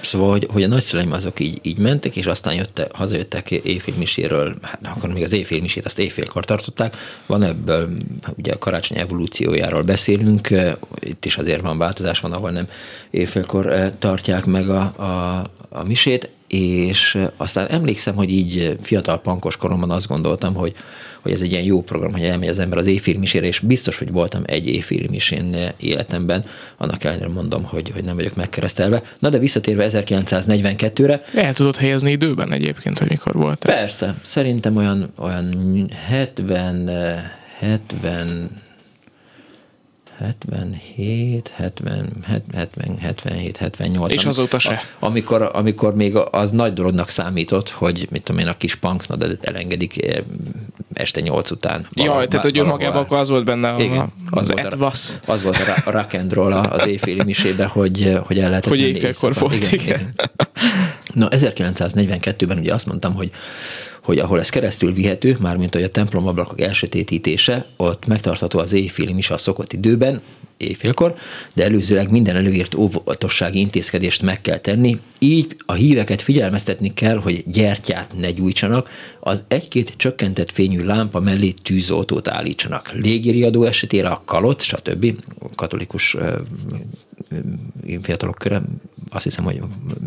Szóval, 0.00 0.30
hogy, 0.30 0.46
hogy 0.52 0.62
a 0.62 0.66
nagyszüleim 0.66 1.12
azok 1.12 1.40
így, 1.40 1.58
így 1.62 1.78
mentek, 1.78 2.16
és 2.16 2.26
aztán 2.26 2.54
jöttek, 2.54 2.94
hazajöttek 2.94 3.50
éjfélmiséről, 3.50 4.54
hát 4.62 4.80
akkor 4.82 5.12
még 5.12 5.22
az 5.22 5.32
éjfélmisét 5.32 5.84
azt 5.84 5.98
éjfélkor 5.98 6.44
tartották. 6.44 6.96
Van 7.26 7.42
ebből, 7.42 7.88
ugye 8.36 8.52
a 8.52 8.58
karácsony 8.58 8.98
evolúciójáról 8.98 9.82
beszélünk, 9.82 10.48
itt 11.00 11.24
is 11.24 11.36
azért 11.36 11.60
van 11.60 11.78
változás, 11.78 12.20
van, 12.20 12.32
ahol 12.32 12.50
nem 12.50 12.68
éjfélkor 13.10 13.90
tartják 13.98 14.44
meg 14.44 14.68
a, 14.70 14.80
a, 14.96 15.44
a 15.68 15.84
misét, 15.84 16.28
és 16.48 17.18
aztán 17.36 17.66
emlékszem, 17.70 18.14
hogy 18.14 18.30
így 18.30 18.76
fiatal 18.82 19.20
pankos 19.20 19.56
koromban 19.56 19.90
azt 19.90 20.06
gondoltam, 20.06 20.54
hogy, 20.54 20.74
hogy 21.20 21.32
ez 21.32 21.40
egy 21.40 21.52
ilyen 21.52 21.64
jó 21.64 21.82
program, 21.82 22.12
hogy 22.12 22.22
elmegy 22.22 22.48
az 22.48 22.58
ember 22.58 22.78
az 22.78 22.86
éjfélmisére, 22.86 23.46
és 23.46 23.58
biztos, 23.58 23.98
hogy 23.98 24.10
voltam 24.10 24.42
egy 24.46 24.68
éjfélmisén 24.68 25.56
életemben, 25.76 26.44
annak 26.76 27.04
ellenére 27.04 27.28
mondom, 27.28 27.64
hogy, 27.64 27.90
hogy 27.90 28.04
nem 28.04 28.16
vagyok 28.16 28.34
megkeresztelve. 28.34 29.02
Na 29.18 29.28
de 29.28 29.38
visszatérve 29.38 29.86
1942-re. 29.88 31.22
El 31.34 31.54
tudod 31.54 31.76
helyezni 31.76 32.10
időben 32.10 32.52
egyébként, 32.52 32.98
hogy 32.98 33.08
mikor 33.08 33.34
volt? 33.34 33.64
Persze, 33.64 34.14
szerintem 34.22 34.76
olyan, 34.76 35.10
olyan 35.18 35.88
70, 36.08 36.90
70, 37.58 38.50
77, 40.18 41.52
70, 41.56 42.12
70, 42.52 42.98
77, 42.98 43.56
78. 43.56 44.12
És 44.12 44.24
azóta 44.24 44.58
se. 44.58 44.80
Amikor, 44.98 45.50
amikor 45.52 45.94
még 45.94 46.16
az 46.16 46.50
nagy 46.50 46.72
dolognak 46.72 47.08
számított, 47.08 47.70
hogy 47.70 48.06
mit 48.10 48.22
tudom 48.22 48.40
én, 48.40 48.46
a 48.48 48.52
kis 48.52 48.74
punksnodat 48.74 49.44
elengedik 49.44 50.04
eh, 50.04 50.18
este 50.94 51.20
nyolc 51.20 51.50
után. 51.50 51.86
Jaj, 51.90 52.26
tehát 52.28 52.44
hogy 52.44 52.58
önmagában 52.58 53.02
akkor 53.02 53.18
az 53.18 53.28
volt 53.28 53.44
benne 53.44 53.68
a, 53.68 53.80
Igen, 53.80 53.98
az, 53.98 54.08
az, 54.30 54.48
volt 54.48 54.64
etvasz. 54.64 55.18
a, 55.26 55.30
az 55.32 55.42
volt 55.42 55.56
a 55.84 55.90
rock 55.90 56.14
and 56.14 56.32
roll 56.32 56.52
az 56.52 56.86
éjféli 56.86 57.22
misébe, 57.24 57.66
hogy, 57.66 58.18
hogy 58.26 58.38
el 58.38 58.48
lehetett 58.48 58.70
Hogy 58.70 58.80
éjfélkor 58.80 59.34
volt, 59.34 59.72
igen. 59.72 59.84
igen. 59.84 60.14
Na, 61.12 61.28
1942-ben 61.30 62.58
ugye 62.58 62.74
azt 62.74 62.86
mondtam, 62.86 63.14
hogy 63.14 63.30
hogy 64.08 64.18
ahol 64.18 64.40
ez 64.40 64.48
keresztül 64.48 64.92
vihető, 64.92 65.36
mármint 65.40 65.74
hogy 65.74 65.82
a 65.82 65.88
templomablakok 65.88 66.60
elsötétítése, 66.60 67.66
ott 67.76 68.06
megtartható 68.06 68.58
az 68.58 68.72
éjféli 68.72 69.12
mise 69.12 69.34
a 69.34 69.38
szokott 69.38 69.72
időben, 69.72 70.20
éjfélkor, 70.58 71.14
de 71.54 71.64
előzőleg 71.64 72.10
minden 72.10 72.36
előírt 72.36 72.74
óvatossági 72.74 73.58
intézkedést 73.58 74.22
meg 74.22 74.40
kell 74.40 74.58
tenni, 74.58 75.00
így 75.18 75.56
a 75.66 75.72
híveket 75.72 76.22
figyelmeztetni 76.22 76.94
kell, 76.94 77.16
hogy 77.16 77.44
gyertyát 77.46 78.14
ne 78.16 78.30
gyújtsanak, 78.30 78.90
az 79.20 79.44
egy-két 79.48 79.94
csökkentett 79.96 80.50
fényű 80.50 80.82
lámpa 80.82 81.20
mellé 81.20 81.50
tűzoltót 81.50 82.28
állítsanak. 82.28 82.92
Légiriadó 82.92 83.64
esetére 83.64 84.08
a 84.08 84.22
kalot, 84.24 84.62
stb. 84.62 85.14
katolikus 85.54 86.16
fiatalok 88.02 88.34
köre, 88.34 88.62
azt 89.10 89.24
hiszem, 89.24 89.44
hogy 89.44 89.60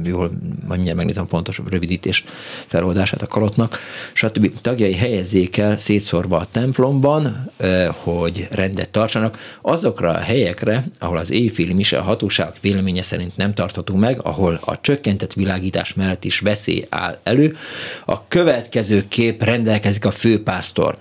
jól 0.04 0.32
mindjárt 0.68 0.98
megnézem 0.98 1.28
pontos 1.28 1.62
rövidítés 1.70 2.24
feloldását 2.66 3.22
a 3.22 3.28
kalotnak, 3.28 3.80
stb. 4.14 4.62
tagjai 4.62 4.94
helyezzék 4.94 5.58
el 5.58 5.78
szétszórva 5.78 6.38
a 6.38 6.48
templomban, 6.52 7.52
hogy 7.90 8.48
rendet 8.52 8.90
tartsanak, 8.90 9.38
azokra 9.62 10.12
a 10.12 10.20
helyekre, 10.42 10.84
ahol 11.00 11.18
az 11.18 11.32
éjféli 11.32 11.74
mise 11.74 11.98
a 11.98 12.02
hatóságok 12.02 12.56
véleménye 12.62 13.02
szerint 13.02 13.38
nem 13.38 13.54
tartható 13.54 13.96
meg, 13.96 14.22
ahol 14.24 14.60
a 14.66 14.82
csökkentett 14.82 15.34
világítás 15.34 15.94
mellett 15.94 16.24
is 16.24 16.40
veszély 16.40 16.86
áll 16.90 17.20
elő. 17.24 17.56
A 18.06 18.28
következő 18.28 19.06
kép 19.08 19.44
rendelkezik 19.44 20.06
a 20.06 20.12
főpásztor 20.12 20.98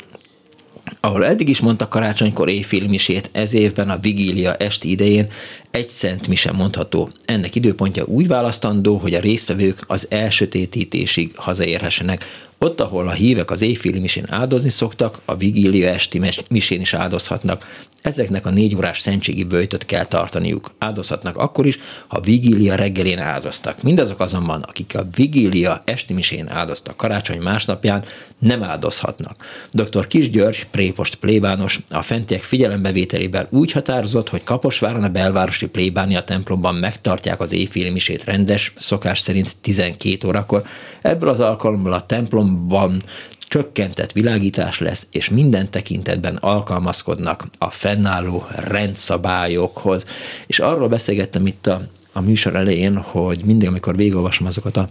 ahol 1.01 1.25
eddig 1.25 1.49
is 1.49 1.61
mondta 1.61 1.89
karácsonykor 1.89 2.49
éjfél 2.49 2.89
misét, 2.89 3.31
ez 3.33 3.55
évben 3.55 3.91
a 3.91 3.99
vigília 3.99 4.55
esti 4.55 4.91
idején 4.91 5.27
egy 5.71 5.91
szent 5.91 6.29
mise 6.29 6.53
mondható. 6.53 7.11
Ennek 7.25 7.55
időpontja 7.55 8.05
úgy 8.05 8.27
választandó, 8.27 8.97
hogy 8.97 9.15
a 9.15 9.21
résztvevők 9.21 9.85
az 9.87 10.07
elsötétítésig 10.11 11.31
hazaérhessenek. 11.35 12.25
Ott, 12.59 12.81
ahol 12.81 13.09
a 13.09 13.13
hívek 13.13 13.51
az 13.51 13.63
éjféli 13.63 13.99
misén 13.99 14.27
áldozni 14.29 14.71
szoktak, 14.71 15.21
a 15.25 15.37
vigília 15.37 15.89
esti 15.89 16.21
misén 16.51 16.81
is 16.81 16.95
áldozhatnak. 16.95 17.85
Ezeknek 18.03 18.47
a 18.47 18.51
négy 18.51 18.75
órás 18.75 19.01
szentségi 19.01 19.45
bőjtöt 19.45 19.85
kell 19.85 20.05
tartaniuk. 20.05 20.71
Áldozhatnak 20.79 21.37
akkor 21.37 21.67
is, 21.67 21.79
ha 22.07 22.21
vigília 22.21 22.75
reggelén 22.75 23.19
áldoztak. 23.19 23.83
Mindazok 23.83 24.21
azonban, 24.21 24.63
akik 24.63 24.95
a 24.97 25.07
vigília 25.15 25.83
esti 25.85 26.13
misén 26.13 26.49
áldoztak 26.49 26.97
karácsony 26.97 27.41
másnapján, 27.41 28.05
nem 28.39 28.63
áldozhatnak. 28.63 29.45
Dr. 29.71 30.07
Kis 30.07 30.31
György, 30.31 30.67
prépost 30.71 31.15
plébános, 31.15 31.81
a 31.91 32.03
fentiek 32.03 32.43
figyelembevételével 32.43 33.49
úgy 33.51 33.73
határozott, 33.73 34.29
hogy 34.29 34.45
Kaposváron 34.45 35.05
a 35.05 35.09
belvárosi 35.09 35.69
plébánia 35.69 36.25
templomban 36.25 36.75
megtartják 36.75 37.41
az 37.41 37.53
éjféli 37.53 37.91
misét 37.91 38.25
rendes, 38.25 38.73
szokás 38.77 39.19
szerint 39.19 39.57
12 39.61 40.29
órakor. 40.29 40.63
Ebből 41.03 41.29
az 41.29 41.41
alkalommal 41.41 41.93
a 41.93 42.07
templomban 42.07 43.03
csökkentett 43.51 44.13
világítás 44.13 44.79
lesz, 44.79 45.07
és 45.11 45.29
minden 45.29 45.71
tekintetben 45.71 46.37
alkalmazkodnak 46.37 47.47
a 47.59 47.71
fennálló 47.71 48.45
rendszabályokhoz. 48.57 50.05
És 50.47 50.59
arról 50.59 50.89
beszélgettem 50.89 51.47
itt 51.47 51.67
a, 51.67 51.89
a 52.13 52.21
műsor 52.21 52.55
elején, 52.55 52.97
hogy 52.97 53.45
mindig, 53.45 53.69
amikor 53.69 53.97
végigolvasom 53.97 54.47
azokat 54.47 54.77
a 54.77 54.89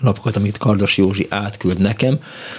lapokat, 0.00 0.36
amit 0.36 0.58
Kardos 0.58 0.96
Józsi 0.96 1.26
átküld 1.30 1.78
nekem, 1.78 2.18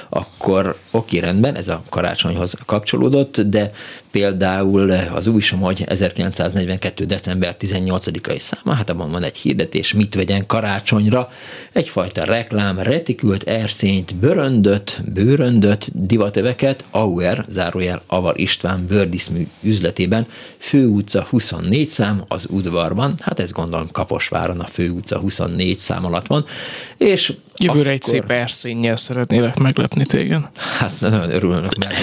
akkor 0.09 0.77
oké, 0.91 1.17
rendben, 1.17 1.55
ez 1.55 1.67
a 1.67 1.81
karácsonyhoz 1.89 2.55
kapcsolódott, 2.65 3.41
de 3.41 3.71
például 4.11 4.91
az 4.91 5.27
új 5.27 5.41
Somogy 5.41 5.83
1942. 5.85 7.05
december 7.05 7.55
18-ai 7.59 8.39
száma, 8.39 8.73
hát 8.73 8.89
abban 8.89 9.11
van 9.11 9.23
egy 9.23 9.37
hirdetés, 9.37 9.93
mit 9.93 10.15
vegyen 10.15 10.45
karácsonyra, 10.45 11.29
egyfajta 11.71 12.23
reklám, 12.23 12.79
retikült 12.79 13.43
erszényt, 13.43 14.15
bőröndöt, 14.15 15.01
bőröndöt, 15.13 16.05
divatöveket, 16.05 16.85
Auer, 16.91 17.45
zárójel 17.49 18.01
Avar 18.07 18.39
István 18.39 18.85
bőrdiszmű 18.87 19.47
üzletében, 19.61 20.27
főutca 20.57 21.25
24 21.29 21.87
szám 21.87 22.23
az 22.27 22.45
udvarban, 22.49 23.15
hát 23.19 23.39
ez 23.39 23.51
gondolom 23.51 23.87
Kaposváron 23.91 24.59
a 24.59 24.67
főutca 24.67 25.19
24 25.19 25.77
szám 25.77 26.05
alatt 26.05 26.27
van, 26.27 26.45
és 26.97 27.22
Jövőre 27.57 27.79
akkor... 27.79 27.91
egy 27.91 28.01
szép 28.01 28.29
erszénnyel 28.29 28.97
szeretnélek 28.97 29.57
meglepni 29.57 30.05
téged. 30.05 30.49
Hát 30.79 30.99
nagyon 30.99 31.31
örülök 31.31 31.75
meg, 31.75 31.93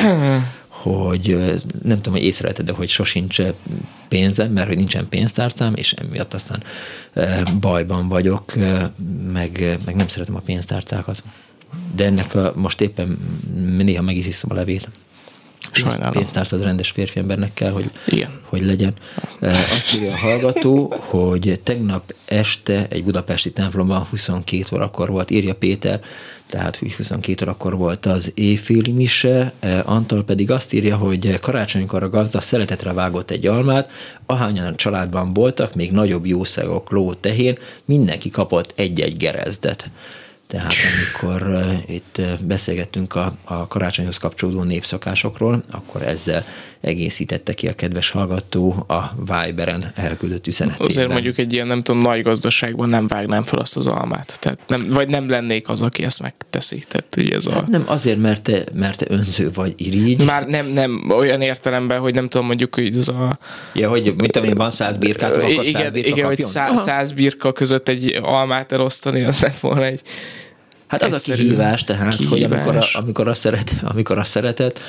hogy 0.68 1.36
nem 1.82 1.96
tudom, 1.96 2.12
hogy 2.12 2.22
észrevetted, 2.22 2.66
de 2.66 2.72
hogy 2.72 2.88
sosincs 2.88 3.42
pénzem, 4.08 4.52
mert 4.52 4.68
hogy 4.68 4.76
nincsen 4.76 5.08
pénztárcám, 5.08 5.74
és 5.74 5.92
emiatt 5.92 6.34
aztán 6.34 6.62
bajban 7.60 8.08
vagyok, 8.08 8.54
meg, 9.32 9.78
meg 9.84 9.94
nem 9.94 10.08
szeretem 10.08 10.36
a 10.36 10.40
pénztárcákat. 10.40 11.22
De 11.94 12.04
ennek 12.04 12.34
a, 12.34 12.52
most 12.54 12.80
éppen 12.80 13.18
néha 13.78 14.02
meg 14.02 14.16
is 14.16 14.26
iszom 14.26 14.50
a 14.50 14.54
levét. 14.54 14.88
Sajnálom. 15.72 16.12
Pénztárc 16.12 16.52
az 16.52 16.62
rendes 16.62 16.90
férfi 16.90 17.18
embernek 17.18 17.54
kell, 17.54 17.70
hogy, 17.70 17.90
Igen. 18.06 18.40
hogy 18.42 18.64
legyen. 18.64 18.92
Azt 19.40 19.96
írja 19.96 20.12
a 20.12 20.16
hallgató, 20.16 20.94
hogy 20.98 21.60
tegnap 21.62 22.14
este 22.24 22.86
egy 22.88 23.04
budapesti 23.04 23.52
templomban 23.52 24.06
22 24.10 24.64
órakor 24.72 25.10
volt, 25.10 25.30
írja 25.30 25.54
Péter, 25.54 26.00
tehát 26.50 26.76
22 26.76 27.44
órakor 27.44 27.76
volt 27.76 28.06
az 28.06 28.32
éjféli 28.34 28.92
mise, 28.92 29.52
Antal 29.84 30.24
pedig 30.24 30.50
azt 30.50 30.72
írja, 30.72 30.96
hogy 30.96 31.40
karácsonykor 31.40 32.02
a 32.02 32.08
gazda 32.08 32.40
szeretetre 32.40 32.92
vágott 32.92 33.30
egy 33.30 33.46
almát, 33.46 33.90
ahányan 34.26 34.66
a 34.66 34.74
családban 34.74 35.32
voltak, 35.32 35.74
még 35.74 35.92
nagyobb 35.92 36.26
jószágok, 36.26 36.90
ló, 36.90 37.12
tehén, 37.12 37.58
mindenki 37.84 38.30
kapott 38.30 38.72
egy-egy 38.76 39.16
gerezdet. 39.16 39.90
Tehát 40.50 40.74
amikor 40.96 41.42
uh, 41.42 41.90
itt 41.90 42.16
uh, 42.18 42.38
beszélgettünk 42.40 43.14
a, 43.14 43.32
a 43.44 43.66
karácsonyhoz 43.66 44.18
kapcsolódó 44.18 44.62
népszakásokról, 44.62 45.64
akkor 45.70 46.02
ezzel 46.02 46.44
egészítette 46.80 47.52
ki 47.52 47.68
a 47.68 47.72
kedves 47.72 48.10
hallgató 48.10 48.84
a 48.88 49.12
Viberen 49.16 49.92
elküldött 49.94 50.46
üzenetében. 50.46 50.86
Azért 50.86 51.08
mondjuk 51.08 51.38
egy 51.38 51.52
ilyen, 51.52 51.66
nem 51.66 51.82
tudom, 51.82 52.00
nagy 52.00 52.22
gazdaságban 52.22 52.88
nem 52.88 53.06
vágnám 53.06 53.42
fel 53.42 53.58
azt 53.58 53.76
az 53.76 53.86
almát. 53.86 54.36
Tehát 54.40 54.58
nem, 54.66 54.88
vagy 54.90 55.08
nem 55.08 55.30
lennék 55.30 55.68
az, 55.68 55.82
aki 55.82 56.02
ezt 56.02 56.20
megteszi. 56.20 56.84
Tehát, 56.88 57.16
ugye 57.16 57.36
ez 57.36 57.48
hát 57.48 57.68
a... 57.68 57.70
nem 57.70 57.82
azért, 57.86 58.18
mert 58.18 58.42
te, 58.42 58.64
mert 58.74 58.98
te 58.98 59.06
önző 59.08 59.50
vagy 59.54 59.74
irigy. 59.76 60.24
Már 60.24 60.46
nem, 60.46 60.66
nem 60.66 61.10
olyan 61.10 61.40
értelemben, 61.40 61.98
hogy 62.00 62.14
nem 62.14 62.28
tudom, 62.28 62.46
mondjuk, 62.46 62.74
hogy 62.74 62.96
ez 62.96 63.08
a... 63.08 63.38
Ja, 63.74 63.88
hogy 63.88 64.14
mit 64.16 64.32
tudom 64.32 64.48
én, 64.48 64.54
van 64.54 64.70
száz 64.70 64.96
birkát, 64.96 65.36
akkor 65.36 65.50
igen, 65.50 65.64
száz 65.64 65.90
birka 65.90 65.98
Igen, 65.98 66.10
kapjon? 66.10 66.26
hogy 66.26 66.38
száz, 66.38 66.82
száz 66.82 67.12
birka 67.12 67.52
között 67.52 67.88
egy 67.88 68.18
almát 68.22 68.72
elosztani, 68.72 69.22
az 69.22 69.40
nem 69.40 69.52
volna 69.60 69.84
egy 69.84 70.02
Hát 70.90 71.02
az 71.02 71.28
a 71.28 71.32
kihívás, 71.32 71.84
tehát, 71.84 72.16
kihívás. 72.16 72.30
hogy 72.30 72.42
amikor 72.42 72.76
a, 72.76 72.84
amikor, 72.92 73.28
a 73.28 73.34
szeret, 73.34 73.76
amikor 73.82 74.18
a 74.18 74.24
szeretet 74.24 74.80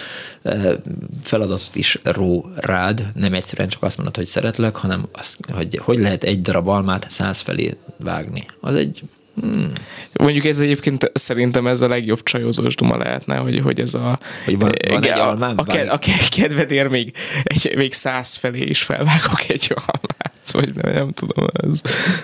feladatot 1.23 1.69
is 1.75 1.99
ró 2.03 2.45
rád, 2.55 3.05
nem 3.15 3.33
egyszerűen 3.33 3.69
csak 3.69 3.83
azt 3.83 3.97
mondod, 3.97 4.15
hogy 4.15 4.25
szeretlek, 4.25 4.75
hanem 4.75 5.05
azt, 5.11 5.37
hogy 5.51 5.79
hogy 5.83 5.97
lehet 5.97 6.23
egy 6.23 6.41
darab 6.41 6.67
almát 6.67 7.05
száz 7.09 7.39
felé 7.39 7.73
vágni. 7.97 8.45
Az 8.59 8.75
egy 8.75 9.01
Hmm. 9.41 9.71
Mondjuk 10.13 10.45
ez 10.45 10.59
egyébként 10.59 11.11
szerintem 11.13 11.67
ez 11.67 11.81
a 11.81 11.87
legjobb 11.87 12.23
csajozós 12.23 12.75
duma 12.75 12.97
lehetne, 12.97 13.35
hogy, 13.35 13.59
hogy 13.59 13.79
ez 13.79 13.93
a... 13.93 14.19
Hogy 14.45 14.59
van, 14.59 14.71
van 14.89 15.03
egy 15.03 15.09
almám? 15.19 15.57
A, 15.57 15.73
a, 15.73 15.93
a 15.93 15.99
kedvedér 16.29 16.87
még, 16.87 17.13
egy, 17.43 17.73
még 17.75 17.93
száz 17.93 18.35
felé 18.35 18.59
is 18.59 18.81
felvágok 18.81 19.47
egy 19.47 19.73
almát. 19.75 20.51
vagy 20.51 20.73
nem, 20.73 20.93
nem 20.93 21.11
tudom, 21.11 21.47
ez, 21.53 21.81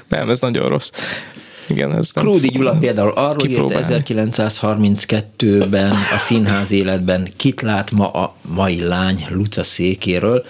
nem, 0.07 0.30
ez 0.30 0.39
nagyon 0.39 0.67
rossz. 0.67 0.91
Igen, 1.67 1.95
ez 1.95 2.11
nem 2.13 2.25
Krúdi 2.25 2.47
Gyula 2.47 2.77
például 2.77 3.11
arról 3.11 3.47
írt 3.47 3.59
kipróbálni. 3.59 4.03
1932-ben 4.05 5.91
a 6.13 6.17
színház 6.17 6.71
életben 6.71 7.27
kit 7.35 7.61
lát 7.61 7.91
ma 7.91 8.11
a 8.11 8.35
mai 8.41 8.81
lány 8.81 9.25
Luca 9.29 9.63
székéről. 9.63 10.45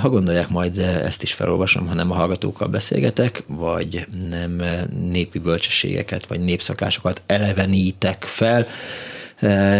Ha 0.00 0.08
gondolják, 0.08 0.48
majd 0.48 0.78
ezt 0.78 1.22
is 1.22 1.32
felolvasom, 1.32 1.86
ha 1.86 1.94
nem 1.94 2.10
a 2.10 2.14
hallgatókkal 2.14 2.68
beszélgetek, 2.68 3.42
vagy 3.46 4.06
nem 4.30 4.62
népi 5.10 5.38
bölcsességeket, 5.38 6.26
vagy 6.26 6.40
népszakásokat 6.40 7.22
elevenítek 7.26 8.24
fel. 8.24 8.66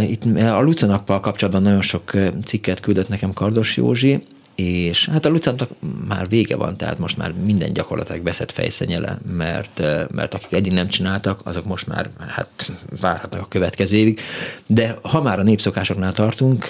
Itt 0.09 0.25
a 0.39 0.61
Luca 0.61 0.87
nappal 0.87 1.21
kapcsolatban 1.21 1.63
nagyon 1.63 1.83
sok 1.83 2.13
cikket 2.45 2.81
küldött 2.81 3.09
nekem 3.09 3.33
Kardos 3.33 3.77
Józsi, 3.77 4.23
és 4.57 5.09
hát 5.13 5.25
a 5.25 5.29
Lucának 5.29 5.71
már 6.09 6.29
vége 6.29 6.57
van, 6.57 6.77
tehát 6.77 6.99
most 6.99 7.17
már 7.17 7.33
minden 7.33 7.73
gyakorlatilag 7.73 8.23
veszett 8.23 8.53
fejszenyele, 8.53 9.19
mert, 9.37 9.83
mert 10.13 10.35
akik 10.35 10.53
eddig 10.53 10.73
nem 10.73 10.89
csináltak, 10.89 11.41
azok 11.45 11.65
most 11.65 11.87
már 11.87 12.11
hát 12.29 12.73
várhatnak 13.01 13.41
a 13.41 13.49
következő 13.49 13.97
évig. 13.97 14.21
De 14.67 14.99
ha 15.03 15.23
már 15.23 15.39
a 15.39 15.43
népszokásoknál 15.43 16.13
tartunk, 16.13 16.67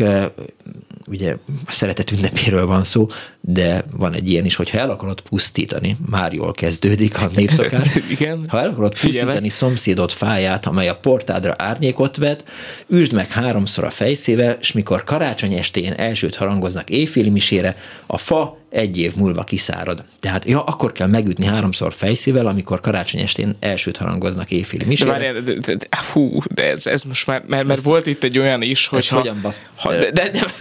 ugye 1.06 1.36
a 1.66 1.72
szeretet 1.72 2.10
ünnepéről 2.10 2.66
van 2.66 2.84
szó, 2.84 3.06
de 3.40 3.84
van 3.96 4.14
egy 4.14 4.30
ilyen 4.30 4.44
is, 4.44 4.54
hogyha 4.54 4.78
el 4.78 4.90
akarod 4.90 5.20
pusztítani, 5.20 5.96
már 6.06 6.32
jól 6.32 6.52
kezdődik 6.52 7.18
a 7.18 7.30
népszokás. 7.34 7.96
Igen. 8.18 8.44
Ha 8.48 8.60
el 8.60 8.70
akarod 8.70 8.96
Figyelek. 8.96 9.24
pusztítani 9.24 9.48
szomszédod 9.48 10.10
fáját, 10.10 10.66
amely 10.66 10.88
a 10.88 10.96
portádra 10.96 11.54
árnyékot 11.58 12.16
vet, 12.16 12.44
üsd 12.88 13.12
meg 13.12 13.32
háromszor 13.32 13.84
a 13.84 13.90
fejszével, 13.90 14.56
és 14.60 14.72
mikor 14.72 15.04
karácsony 15.04 15.52
estén 15.52 15.92
elsőt 15.92 16.36
harangoznak 16.36 16.90
éjféli 16.90 17.30
misére, 17.30 17.76
a 18.06 18.18
fa 18.18 18.58
egy 18.70 18.98
év 18.98 19.14
múlva 19.16 19.44
kiszárad. 19.44 20.04
Tehát 20.20 20.44
ja, 20.44 20.62
akkor 20.62 20.92
kell 20.92 21.06
megütni 21.06 21.46
háromszor 21.46 21.92
fejszével, 21.94 22.46
amikor 22.46 22.80
karácsony 22.80 23.20
estén 23.20 23.56
elsőt 23.60 23.96
harangoznak 23.96 24.50
éjféli 24.50 24.82
De 24.82 24.88
misére. 24.88 25.10
várjál, 25.10 25.32
de, 25.32 25.52
de, 25.52 25.74
de, 25.74 25.86
hú, 26.12 26.42
de 26.54 26.70
ez, 26.70 26.86
ez 26.86 27.02
most 27.02 27.26
már, 27.26 27.42
mert, 27.46 27.66
mert 27.66 27.82
volt 27.82 28.06
itt 28.06 28.22
egy 28.22 28.38
olyan 28.38 28.62
is, 28.62 28.86
hogy 28.86 29.08
ha, 29.08 29.16
hogyan 29.16 29.38
basz? 29.42 29.60
ha, 29.76 29.90
de, 29.92 30.10
de, 30.10 30.30
de, 30.30 30.52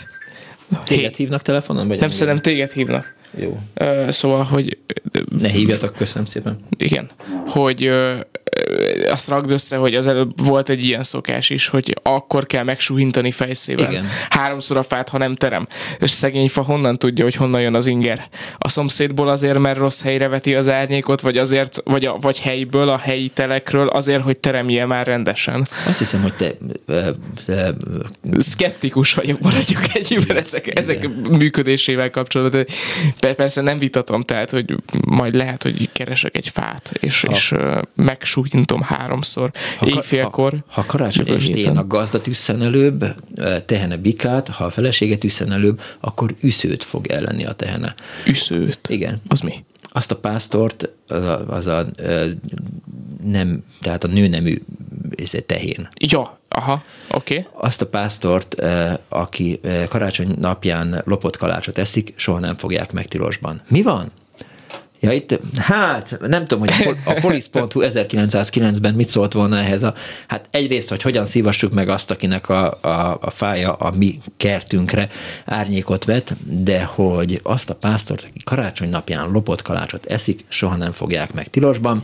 Téged 0.84 1.16
hívnak 1.16 1.42
telefonon? 1.42 1.88
Vagy 1.88 2.00
nem 2.00 2.10
szerintem 2.10 2.42
téged 2.42 2.72
hívnak. 2.72 3.16
Jó. 3.38 3.60
Szóval, 4.08 4.44
hogy... 4.44 4.77
Ne 5.40 5.50
hívjatok, 5.50 5.94
köszönöm 5.95 6.26
szépen. 6.26 6.60
Igen. 6.77 7.10
Hogy 7.48 7.92
azt 9.09 9.30
ragd 9.30 9.51
össze, 9.51 9.75
hogy 9.75 9.95
az 9.95 10.07
előbb 10.07 10.45
volt 10.45 10.69
egy 10.69 10.83
ilyen 10.83 11.03
szokás 11.03 11.49
is, 11.49 11.67
hogy 11.67 11.99
akkor 12.03 12.45
kell 12.45 12.64
megsuhintani 12.64 13.32
fejszével. 13.32 13.91
Igen. 13.91 14.06
Háromszor 14.30 14.77
a 14.77 14.83
fát, 14.83 15.09
ha 15.09 15.17
nem 15.17 15.35
terem. 15.35 15.67
És 15.99 16.11
szegény 16.11 16.49
fa 16.49 16.61
honnan 16.61 16.98
tudja, 16.98 17.24
hogy 17.24 17.35
honnan 17.35 17.61
jön 17.61 17.75
az 17.75 17.88
inger? 17.88 18.27
A 18.57 18.69
szomszédból 18.69 19.27
azért, 19.30 19.59
mert 19.59 19.77
rossz 19.77 20.01
helyre 20.01 20.27
veti 20.27 20.56
az 20.56 20.69
árnyékot, 20.69 21.22
vagy 21.22 21.38
azért, 21.38 21.82
vagy, 21.83 22.06
a, 22.06 22.17
vagy 22.17 22.40
helyből, 22.40 22.90
a 22.90 22.98
helyi 22.98 23.30
telekről, 23.30 23.88
azért, 23.88 24.24
hogy 24.24 24.38
teremje 24.38 24.85
már 24.85 25.06
rendesen. 25.06 25.67
Azt 25.88 25.98
hiszem, 25.98 26.22
hogy 26.22 26.33
te, 26.33 26.51
ö, 26.85 27.09
te 27.45 27.74
Skeptikus 28.40 29.14
vagyok, 29.14 29.40
maradjuk 29.40 29.82
egyébben 29.93 30.38
ezek, 30.38 30.75
ezek 30.77 31.09
működésével 31.30 32.09
kapcsolatban. 32.09 32.65
Per- 33.19 33.35
Persze 33.35 33.61
nem 33.61 33.80
vitatom, 33.80 34.22
tehát, 34.22 34.49
hogy 34.49 34.75
majd 35.07 35.33
lehet, 35.33 35.64
hogy 35.64 35.90
keresek 35.91 36.38
egy 36.38 36.49
fát, 36.49 36.91
és, 36.99 37.22
Ha- 37.22 37.32
és 37.32 37.53
megsújintom 38.36 38.82
háromszor 38.82 39.52
Ha, 39.78 39.88
éjfélkor. 39.88 40.52
ha, 40.52 40.82
ha 40.82 40.86
karácsony 40.86 41.30
estén 41.30 41.78
a 41.78 41.88
gazda 41.88 42.22
tüsszen 42.22 42.62
előbb, 42.62 43.06
ö, 43.36 43.60
tehene 43.66 43.98
bikát, 43.98 44.50
ha 44.50 44.66
a 44.66 44.70
felesége 44.70 45.18
tüsszen 45.18 45.52
előbb, 45.52 45.82
akkor 46.00 46.36
üszőt 46.42 46.84
fog 46.84 47.08
ellenni 47.08 47.46
a 47.46 47.54
tehene. 47.54 47.96
Üszőt? 48.28 48.80
Igen. 48.88 49.22
Az 49.28 49.40
mi? 49.40 49.64
Azt 49.88 50.12
a 50.12 50.16
pásztort, 50.16 50.90
az 51.08 51.24
a, 51.24 51.48
az 51.48 51.68
a 51.68 51.86
ö, 51.96 52.30
nem, 53.24 53.64
tehát 53.82 54.04
a 54.04 54.08
nőnemű 54.08 54.62
ez 55.18 55.34
egy 55.34 55.46
tehén. 55.46 55.90
Ja, 56.00 56.40
aha, 56.50 56.84
oké. 57.12 57.38
Okay. 57.38 57.52
Azt 57.68 57.82
a 57.82 57.88
pásztort, 57.88 58.56
ö, 58.60 58.92
aki 59.10 59.60
karácsony 59.90 60.36
napján 60.40 61.02
lopott 61.06 61.38
kalácsot 61.38 61.78
eszik, 61.78 62.14
soha 62.16 62.40
nem 62.40 62.58
fogják 62.58 62.92
meg 62.92 63.06
tilosban. 63.06 63.62
Mi 63.70 63.82
van? 63.82 64.12
Ja, 65.06 65.11
itt, 65.11 65.40
hát 65.58 66.17
nem 66.27 66.45
tudom, 66.45 66.67
hogy 66.67 66.95
a, 67.06 67.09
a 67.09 67.14
polisz.hu 67.14 67.82
1909-ben 67.84 68.93
mit 68.93 69.09
szólt 69.09 69.34
volna 69.34 69.58
ehhez 69.58 69.84
a, 69.84 69.93
hát 70.27 70.48
egyrészt, 70.51 70.90
hogy 70.90 71.01
hogyan 71.01 71.25
szívassuk 71.25 71.74
meg 71.74 71.90
azt, 71.90 72.11
akinek 72.11 72.50
a, 72.50 72.77
a, 72.82 73.17
a 73.22 73.30
fája 73.30 73.74
a 73.74 73.92
mi 73.98 74.19
kertünkre 74.38 75.09
árnyékot 75.45 76.06
vet, 76.06 76.35
de 76.64 76.84
hogy 76.84 77.40
azt 77.43 77.69
a 77.69 77.75
pásztort, 77.75 78.25
aki 78.30 78.40
karácsony 78.43 78.90
napján 78.90 79.32
lopott 79.32 79.61
kalácsot 79.61 80.06
eszik, 80.06 80.45
soha 80.48 80.75
nem 80.75 80.92
fogják 80.92 81.34
meg 81.34 81.48
tilosban. 81.48 82.03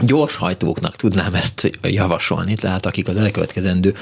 Gyorshajtóknak 0.00 0.96
tudnám 0.96 1.34
ezt 1.34 1.70
javasolni, 1.82 2.54
tehát 2.54 2.86
akik 2.86 3.08
az 3.08 3.16
elkövetkezendő 3.16 3.94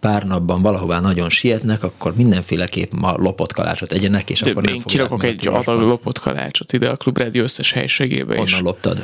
pár 0.00 0.26
napban 0.26 0.62
valahová 0.62 1.00
nagyon 1.00 1.30
sietnek, 1.30 1.82
akkor 1.82 2.16
mindenféleképp 2.16 2.92
ma 2.92 3.14
lopott 3.16 3.52
kalácsot 3.52 3.92
egyenek, 3.92 4.30
és 4.30 4.40
De 4.40 4.50
akkor 4.50 4.62
nem 4.62 4.74
én 4.74 4.80
fogják 4.80 5.08
kirakok 5.08 5.24
egy 5.24 5.48
adag 5.48 5.80
lopott 5.80 6.18
kalácsot 6.18 6.72
ide 6.72 6.88
a 6.88 6.96
Klub 6.96 7.18
Rádió 7.18 7.42
összes 7.42 7.72
helységébe 7.72 8.34
is. 8.34 8.50
Honnan 8.50 8.62
loptad? 8.62 9.02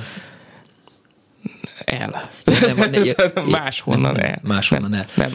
El. 1.85 2.31
Nem, 2.77 2.77
nem, 2.77 2.91
nem, 3.35 3.45
máshonnan 3.49 4.13
nem, 4.13 4.25
el. 4.25 4.41
máshonnan 4.43 4.95
el. 4.95 5.07
Nem, 5.15 5.31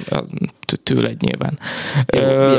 tő- 0.66 0.80
tőled 0.84 1.22
nyilván. 1.22 1.60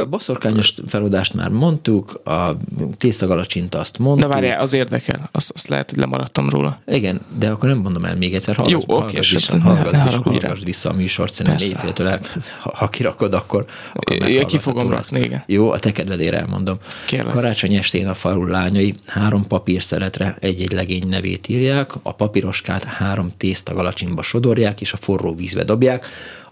A 0.00 0.04
boszorkányos 0.04 0.74
feloldást 0.86 1.34
már 1.34 1.48
mondtuk, 1.48 2.20
a 2.24 2.56
tésztagalacsint 2.96 3.74
azt 3.74 3.98
mondtuk. 3.98 4.28
De 4.28 4.34
várjál, 4.34 4.60
az 4.60 4.72
érdekel. 4.72 5.28
Azt, 5.32 5.50
azt 5.54 5.68
lehet, 5.68 5.90
hogy 5.90 5.98
lemaradtam 5.98 6.48
róla. 6.48 6.80
Igen, 6.86 7.20
de 7.38 7.50
akkor 7.50 7.68
nem 7.68 7.78
mondom 7.78 8.04
el 8.04 8.16
még 8.16 8.34
egyszer, 8.34 8.54
hallgass, 8.54 8.72
Jó, 8.88 8.96
oké, 8.96 9.02
hallgass, 9.02 9.32
esetleg 9.34 9.60
vissza, 9.60 9.72
ne- 9.72 9.80
hallgass, 9.82 10.12
ne 10.14 10.20
hallgass 10.20 10.62
vissza 10.64 10.90
a 10.90 10.92
műsort, 10.92 11.32
szerintem 11.34 11.66
éjféltől 11.68 12.08
el, 12.08 12.20
ha, 12.60 12.72
ha 12.80 12.88
kirakod, 12.88 13.34
akkor, 13.34 13.64
akkor 13.94 14.28
Ja, 14.28 14.46
ki 14.46 14.58
fogom 14.58 14.90
rakni, 14.90 15.20
igen. 15.20 15.42
Jó, 15.46 15.70
a 15.70 15.78
te 15.78 15.92
kedvedére 15.92 16.38
elmondom. 16.38 16.76
Kérlek. 17.06 17.32
Karácsony 17.32 17.74
estén 17.74 18.08
a 18.08 18.14
falu 18.14 18.46
lányai 18.46 18.94
három 19.06 19.46
papírszeletre 19.46 20.36
egy-egy 20.40 20.72
legény 20.72 21.08
nevét 21.08 21.48
írják, 21.48 21.92
a 22.02 22.12
papíroskát 22.12 22.84
három 22.84 23.32
tésztagalacsinba 23.80 24.22
sodorják, 24.22 24.80
és 24.80 24.92
a 24.92 24.96
forró 24.96 25.34
vízbe 25.34 25.64
dobják. 25.64 26.06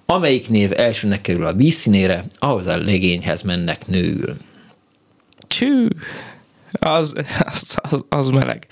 Amelyik 0.07 0.48
név 0.48 0.73
elsőnek 0.76 1.20
kerül 1.20 1.47
a 1.47 1.52
vízszínére, 1.52 2.24
ahhoz 2.39 2.66
a 2.66 2.76
legényhez 2.76 3.42
mennek 3.42 3.86
nőül. 3.86 4.36
Tű. 5.58 5.89
Az, 6.73 7.15
az, 7.44 7.78
az, 7.82 8.00
az 8.08 8.28
meleg. 8.28 8.66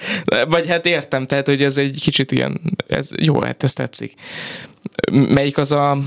Vagy 0.48 0.68
hát 0.68 0.86
értem, 0.86 1.26
tehát, 1.26 1.46
hogy 1.46 1.62
ez 1.62 1.76
egy 1.76 2.00
kicsit 2.00 2.32
ilyen, 2.32 2.60
ez, 2.86 3.10
jó, 3.18 3.40
hát 3.40 3.62
ez 3.62 3.72
tetszik. 3.72 4.14
Melyik 5.10 5.58
az 5.58 5.72
a, 5.72 5.98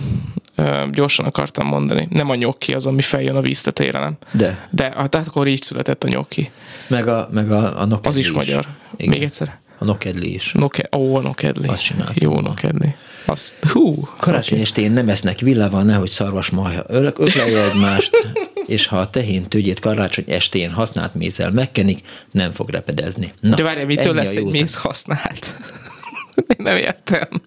gyorsan 0.92 1.26
akartam 1.26 1.68
mondani, 1.68 2.08
nem 2.10 2.30
a 2.30 2.36
nyokki 2.36 2.74
az, 2.74 2.86
ami 2.86 3.02
feljön 3.02 3.36
a 3.36 3.42
víz 3.42 3.62
tetejére, 3.62 4.00
nem? 4.00 4.18
De. 4.32 4.68
De 4.72 4.94
hát 4.96 5.16
akkor 5.16 5.48
így 5.48 5.62
született 5.62 6.04
a 6.04 6.08
nyokki. 6.08 6.50
Meg 6.88 7.08
a, 7.08 7.30
meg 7.32 7.52
a, 7.52 7.82
a 7.82 8.00
Az 8.04 8.18
is 8.18 8.32
magyar. 8.32 8.66
Igen. 8.98 9.10
Még 9.10 9.24
egyszer. 9.24 9.60
A 9.82 9.86
nokedli 9.86 10.34
is. 10.34 10.52
Noke, 10.52 10.90
ó, 10.98 11.16
a 11.16 11.22
nokedli. 11.22 11.68
Azt 11.68 11.84
csináltam 11.84 12.16
Jó 12.20 12.40
nokedli. 12.40 12.96
Azt, 13.26 13.56
hú. 13.72 14.08
Karácsony 14.18 14.60
estén 14.60 14.92
nem 14.92 15.10
esznek 15.10 15.40
villával, 15.40 15.84
nehogy 15.84 16.10
szarvas 16.10 16.50
marha 16.50 16.84
ök- 16.88 17.20
ökleje 17.20 17.64
egymást, 17.70 18.34
és 18.68 18.86
ha 18.86 19.00
a 19.00 19.10
tehén 19.10 19.44
tőgyét 19.44 19.80
karácsony 19.80 20.26
estén 20.28 20.72
használt 20.72 21.16
mézzel 21.16 21.52
megkenik, 21.52 22.00
nem 22.32 22.52
fog 22.52 22.70
repedezni. 22.70 23.34
Na, 23.40 23.56
De 23.56 23.64
várjál, 23.64 23.86
mitől 23.86 24.14
lesz 24.14 24.36
egy 24.36 24.46
méz 24.46 24.76
használt? 24.76 25.56
Én 26.36 26.56
nem 26.58 26.78
értem. 26.78 27.28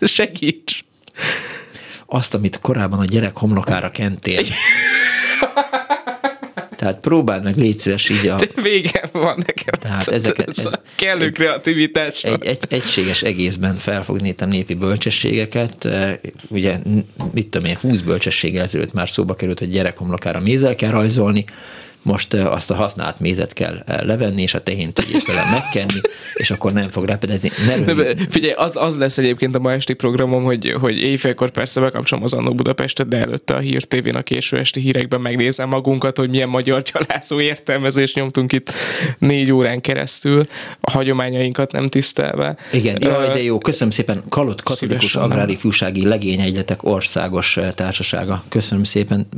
Segíts. 0.00 0.84
Azt, 2.06 2.34
amit 2.34 2.58
korábban 2.60 2.98
a 2.98 3.04
gyerek 3.04 3.38
homlokára 3.38 3.90
kentél. 3.90 4.44
Tehát 6.78 6.98
próbáld 7.00 7.44
meg, 7.44 7.56
légy 7.56 7.76
szíves 7.78 8.08
így 8.08 8.26
a, 8.28 8.34
De 8.54 8.62
végem 8.62 9.08
van 9.12 9.42
nekem. 9.46 9.80
Tehát 9.80 10.08
ezeket- 10.08 10.48
ez, 10.48 10.64
ez- 10.64 10.72
kellő 10.94 11.30
kreativitás. 11.30 12.24
egy, 12.24 12.46
egy 12.46 12.58
egységes 12.68 13.22
egészben 13.22 13.74
felfogni 13.74 14.28
itt 14.28 14.40
a 14.40 14.46
népi 14.46 14.74
bölcsességeket. 14.74 15.88
Ugye, 16.48 16.78
mit 17.32 17.46
tudom 17.48 17.68
én, 17.68 17.76
20 17.80 18.00
bölcsességgel 18.00 18.62
ezelőtt 18.62 18.92
már 18.92 19.08
szóba 19.08 19.34
került, 19.34 19.58
hogy 19.58 19.70
gyerek 19.70 19.98
homlokára 19.98 20.40
mézzel 20.40 20.74
kell 20.74 20.90
rajzolni, 20.90 21.44
most 22.02 22.34
eh, 22.34 22.52
azt 22.52 22.70
a 22.70 22.74
használt 22.74 23.20
mézet 23.20 23.52
kell 23.52 23.82
eh, 23.86 24.00
levenni, 24.02 24.42
és 24.42 24.54
a 24.54 24.62
tehén 24.62 24.92
tegyét 24.92 25.24
vele 25.26 25.44
megkenni, 25.50 26.00
és 26.34 26.50
akkor 26.50 26.72
nem 26.72 26.88
fog 26.88 27.04
repedezni. 27.04 27.50
Ne 27.66 27.94
De, 27.94 28.14
figyelj, 28.30 28.52
az, 28.52 28.76
az 28.76 28.96
lesz 28.96 29.18
egyébként 29.18 29.54
a 29.54 29.58
ma 29.58 29.72
esti 29.72 29.92
programom, 29.94 30.44
hogy, 30.44 30.76
hogy 30.80 30.98
éjfélkor 31.00 31.50
persze 31.50 31.80
bekapcsolom 31.80 32.24
az 32.24 32.32
Annó 32.32 32.54
Budapestet, 32.54 33.08
de 33.08 33.18
előtte 33.18 33.54
a 33.54 33.58
Hír 33.58 33.84
TV-n 33.84 34.16
a 34.16 34.22
késő 34.22 34.56
esti 34.58 34.80
hírekben 34.80 35.20
megnézem 35.20 35.68
magunkat, 35.68 36.18
hogy 36.18 36.30
milyen 36.30 36.48
magyar 36.48 36.82
csalászó 36.82 37.40
értelmezést 37.40 38.14
nyomtunk 38.14 38.52
itt 38.52 38.72
négy 39.18 39.52
órán 39.52 39.80
keresztül, 39.80 40.46
a 40.80 40.90
hagyományainkat 40.90 41.72
nem 41.72 41.88
tisztelve. 41.88 42.56
Igen, 42.72 42.96
jaj, 43.02 43.28
de 43.28 43.42
jó, 43.42 43.58
köszönöm 43.58 43.90
szépen. 43.90 44.22
Kalott 44.28 44.62
Katolikus 44.62 44.98
Szívesen, 44.98 45.22
Agrári 45.22 45.50
nem. 45.50 45.60
Fiúsági 45.60 46.06
Legényegyletek 46.06 46.84
Országos 46.84 47.56
eh, 47.56 47.70
Társasága. 47.74 48.44
Köszönöm 48.48 48.84
szépen. 48.84 49.28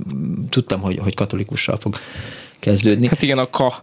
Tudtam, 0.50 0.80
hogy, 0.80 0.98
hogy 1.02 1.14
katolikussal 1.14 1.76
fog 1.76 1.97
kezdődni. 2.60 3.08
Hát 3.08 3.22
igen, 3.22 3.39
a 3.39 3.50
ka 3.50 3.82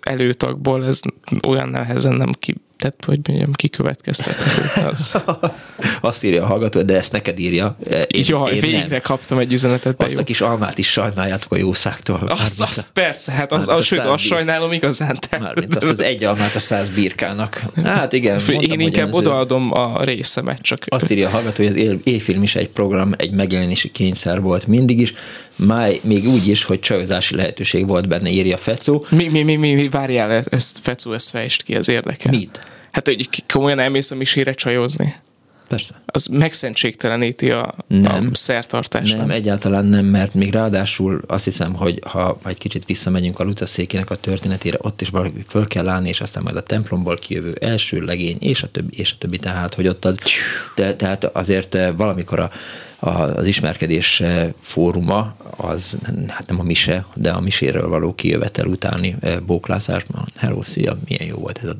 előtagból 0.00 0.86
ez 0.86 1.00
olyan 1.46 1.68
nehezen 1.68 2.14
nem 2.14 2.32
ki, 2.38 2.54
tehát 2.78 3.04
hogy 3.06 3.18
mondjam, 3.28 3.52
kikövetkeztethető. 3.52 4.88
Az. 4.90 5.16
Azt 6.00 6.24
írja 6.24 6.42
a 6.42 6.46
hallgató, 6.46 6.80
de 6.82 6.96
ezt 6.96 7.12
neked 7.12 7.38
írja. 7.38 7.76
Én, 8.06 8.24
Jaj, 8.26 8.54
én 8.54 8.60
végre 8.60 8.86
nem. 8.88 9.00
kaptam 9.02 9.38
egy 9.38 9.52
üzenetet. 9.52 10.02
Azt 10.02 10.12
jó. 10.12 10.18
a 10.18 10.22
kis 10.22 10.40
almát 10.40 10.78
is 10.78 10.90
sajnáljátok 10.90 11.52
a 11.52 11.56
jószágtól. 11.56 12.28
Azt, 12.28 12.62
azt 12.62 12.88
persze, 12.92 13.32
hát 13.32 13.52
az, 13.52 13.68
az, 13.68 13.84
sőt, 13.84 13.98
azt 13.98 14.24
sajnálom 14.24 14.72
igazán. 14.72 15.16
Te. 15.28 15.38
Mármint 15.38 15.76
azt 15.76 15.90
az 15.90 16.00
egy 16.00 16.24
almát 16.24 16.54
a 16.54 16.58
száz 16.58 16.88
birkának. 16.88 17.62
Hát 17.84 18.12
igen. 18.12 18.40
Mondtam, 18.46 18.78
én 18.78 18.80
inkább 18.80 19.12
odaadom 19.12 19.72
a 19.72 20.04
részemet, 20.04 20.60
csak... 20.60 20.78
Azt 20.86 21.10
írja 21.10 21.28
a 21.28 21.30
hallgató, 21.30 21.64
hogy 21.64 21.86
az 21.86 21.96
éjfilm 22.04 22.42
is 22.42 22.54
egy 22.56 22.68
program, 22.68 23.12
egy 23.16 23.30
megjelenési 23.30 23.90
kényszer 23.90 24.40
volt 24.40 24.66
mindig 24.66 25.00
is. 25.00 25.12
Máj, 25.56 26.00
még 26.02 26.28
úgy 26.28 26.48
is, 26.48 26.64
hogy 26.64 26.80
csajozási 26.80 27.34
lehetőség 27.34 27.86
volt 27.86 28.08
benne, 28.08 28.30
írja 28.30 28.56
Fecó. 28.56 29.06
Mi, 29.08 29.28
mi, 29.28 29.42
mi, 29.42 29.56
mi, 29.56 29.72
mi 29.72 29.88
várjál, 29.88 30.44
ezt 30.50 30.78
Fecó, 30.82 31.12
ezt 31.12 31.30
fejtsd 31.30 31.62
ki, 31.62 31.74
az 31.74 31.88
érdekel. 31.88 32.32
Mit? 32.32 32.65
Hát, 32.96 33.06
hogy 33.06 33.44
komolyan 33.52 33.78
elmész 33.78 34.10
a 34.10 34.14
misére 34.14 34.52
csajozni. 34.52 35.14
Persze. 35.68 36.02
Az 36.06 36.26
megszentségteleníti 36.26 37.50
a, 37.50 37.74
nem, 37.86 38.28
a 38.32 38.36
szertartást. 38.36 39.16
Nem, 39.16 39.30
egyáltalán 39.30 39.84
nem, 39.84 40.04
mert 40.04 40.34
még 40.34 40.52
ráadásul 40.52 41.20
azt 41.26 41.44
hiszem, 41.44 41.74
hogy 41.74 42.02
ha 42.06 42.38
egy 42.44 42.58
kicsit 42.58 42.84
visszamegyünk 42.84 43.38
a 43.38 43.44
Lucaszékének 43.44 44.10
a 44.10 44.14
történetére, 44.14 44.78
ott 44.80 45.00
is 45.00 45.08
valami 45.08 45.44
föl 45.46 45.66
kell 45.66 45.88
állni, 45.88 46.08
és 46.08 46.20
aztán 46.20 46.42
majd 46.42 46.56
a 46.56 46.62
templomból 46.62 47.16
kijövő 47.16 47.56
első 47.60 48.00
legény, 48.00 48.36
és 48.40 48.62
a 48.62 48.70
többi, 48.70 48.96
és 48.96 49.12
a 49.12 49.16
többi, 49.18 49.38
tehát, 49.38 49.74
hogy 49.74 49.88
ott 49.88 50.04
az, 50.04 50.18
de, 50.74 50.96
tehát 50.96 51.24
azért 51.24 51.78
valamikor 51.96 52.38
a, 52.38 52.50
a, 52.98 53.10
az 53.10 53.46
ismerkedés 53.46 54.22
fóruma, 54.60 55.36
az 55.56 55.96
hát 56.28 56.46
nem 56.46 56.60
a 56.60 56.62
mise, 56.62 57.06
de 57.14 57.30
a 57.30 57.40
miséről 57.40 57.88
való 57.88 58.14
kijövetel 58.14 58.66
utáni 58.66 59.16
bóklázásban. 59.46 60.28
Hello, 60.36 60.62
szia, 60.62 60.96
milyen 61.08 61.26
jó 61.26 61.36
volt 61.36 61.58
ez 61.62 61.68
a 61.68 61.76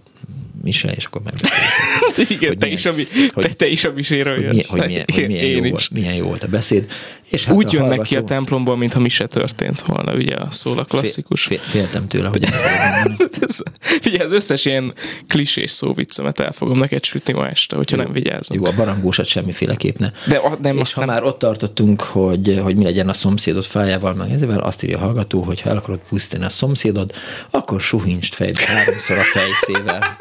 mise, 0.63 0.93
és 0.93 1.05
akkor 1.05 1.23
megbeszéltük. 1.23 2.31
Igen, 2.41 2.59
te, 2.59 2.67
milyen, 2.67 2.79
is 2.79 2.87
a, 2.87 2.93
hogy, 2.93 3.45
te, 3.45 3.49
te 3.49 3.67
is 3.67 3.85
a 3.85 3.93
miséről 3.95 4.43
jössz. 4.43 4.71
Hogy, 4.71 4.87
milyen, 4.87 5.05
hogy 5.15 5.27
milyen, 5.27 5.45
jó 5.45 5.71
volt, 5.71 5.91
milyen 5.91 6.15
jó 6.15 6.27
volt 6.27 6.43
a 6.45 6.49
beszéd. 6.49 6.87
És 7.31 7.45
hát 7.45 7.55
Úgy 7.55 7.73
jönnek 7.73 7.89
hallgató... 7.89 8.09
ki 8.09 8.17
a 8.17 8.23
templomból, 8.23 8.77
mintha 8.77 9.01
mise 9.01 9.27
történt 9.27 9.81
volna, 9.81 10.15
ugye 10.15 10.35
a 10.35 10.51
szól 10.51 10.79
a 10.79 10.85
klasszikus. 10.85 11.45
Fél, 11.45 11.59
féltem 11.59 12.09
tőle, 12.09 12.29
hogy 12.29 12.45
ez 13.47 13.63
Figyelj, 13.79 14.25
az 14.25 14.33
összes 14.33 14.65
ilyen 14.65 14.95
klisés 15.27 15.71
szóviccemet 15.71 16.41
el 16.41 16.53
fogom 16.53 16.79
neked 16.79 17.05
sütni 17.05 17.33
ma 17.33 17.49
este, 17.49 17.77
hogyha 17.77 17.97
jó, 17.97 18.03
nem 18.03 18.13
vigyázom. 18.13 18.57
Jó, 18.57 18.65
a 18.65 18.73
barangósat 18.77 19.27
semmiféleképp 19.27 19.97
ne. 19.97 20.11
De 20.27 20.37
a, 20.37 20.59
nem, 20.63 20.77
és 20.77 20.93
ha 20.93 21.01
nem. 21.01 21.09
már 21.09 21.23
ott 21.23 21.39
tartottunk, 21.39 22.03
hogy, 22.03 22.61
hogy 22.63 22.77
mi 22.77 22.85
legyen 22.85 23.09
a 23.09 23.15
szomszédod 23.15 23.65
fájával, 23.65 24.15
meg 24.15 24.31
ezzel 24.31 24.59
azt 24.59 24.83
írja 24.83 24.97
a 24.97 25.01
hallgató, 25.01 25.43
hogy 25.43 25.61
ha 25.61 25.71
el 25.71 25.77
akarod 25.77 26.01
pusztítani 26.09 26.45
a 26.45 26.49
szomszédod, 26.49 27.13
akkor 27.51 27.81
suhincst 27.81 28.35
fejbe 28.35 28.61
háromszor 28.67 29.19
a 29.19 29.23
fejszével. 29.23 30.17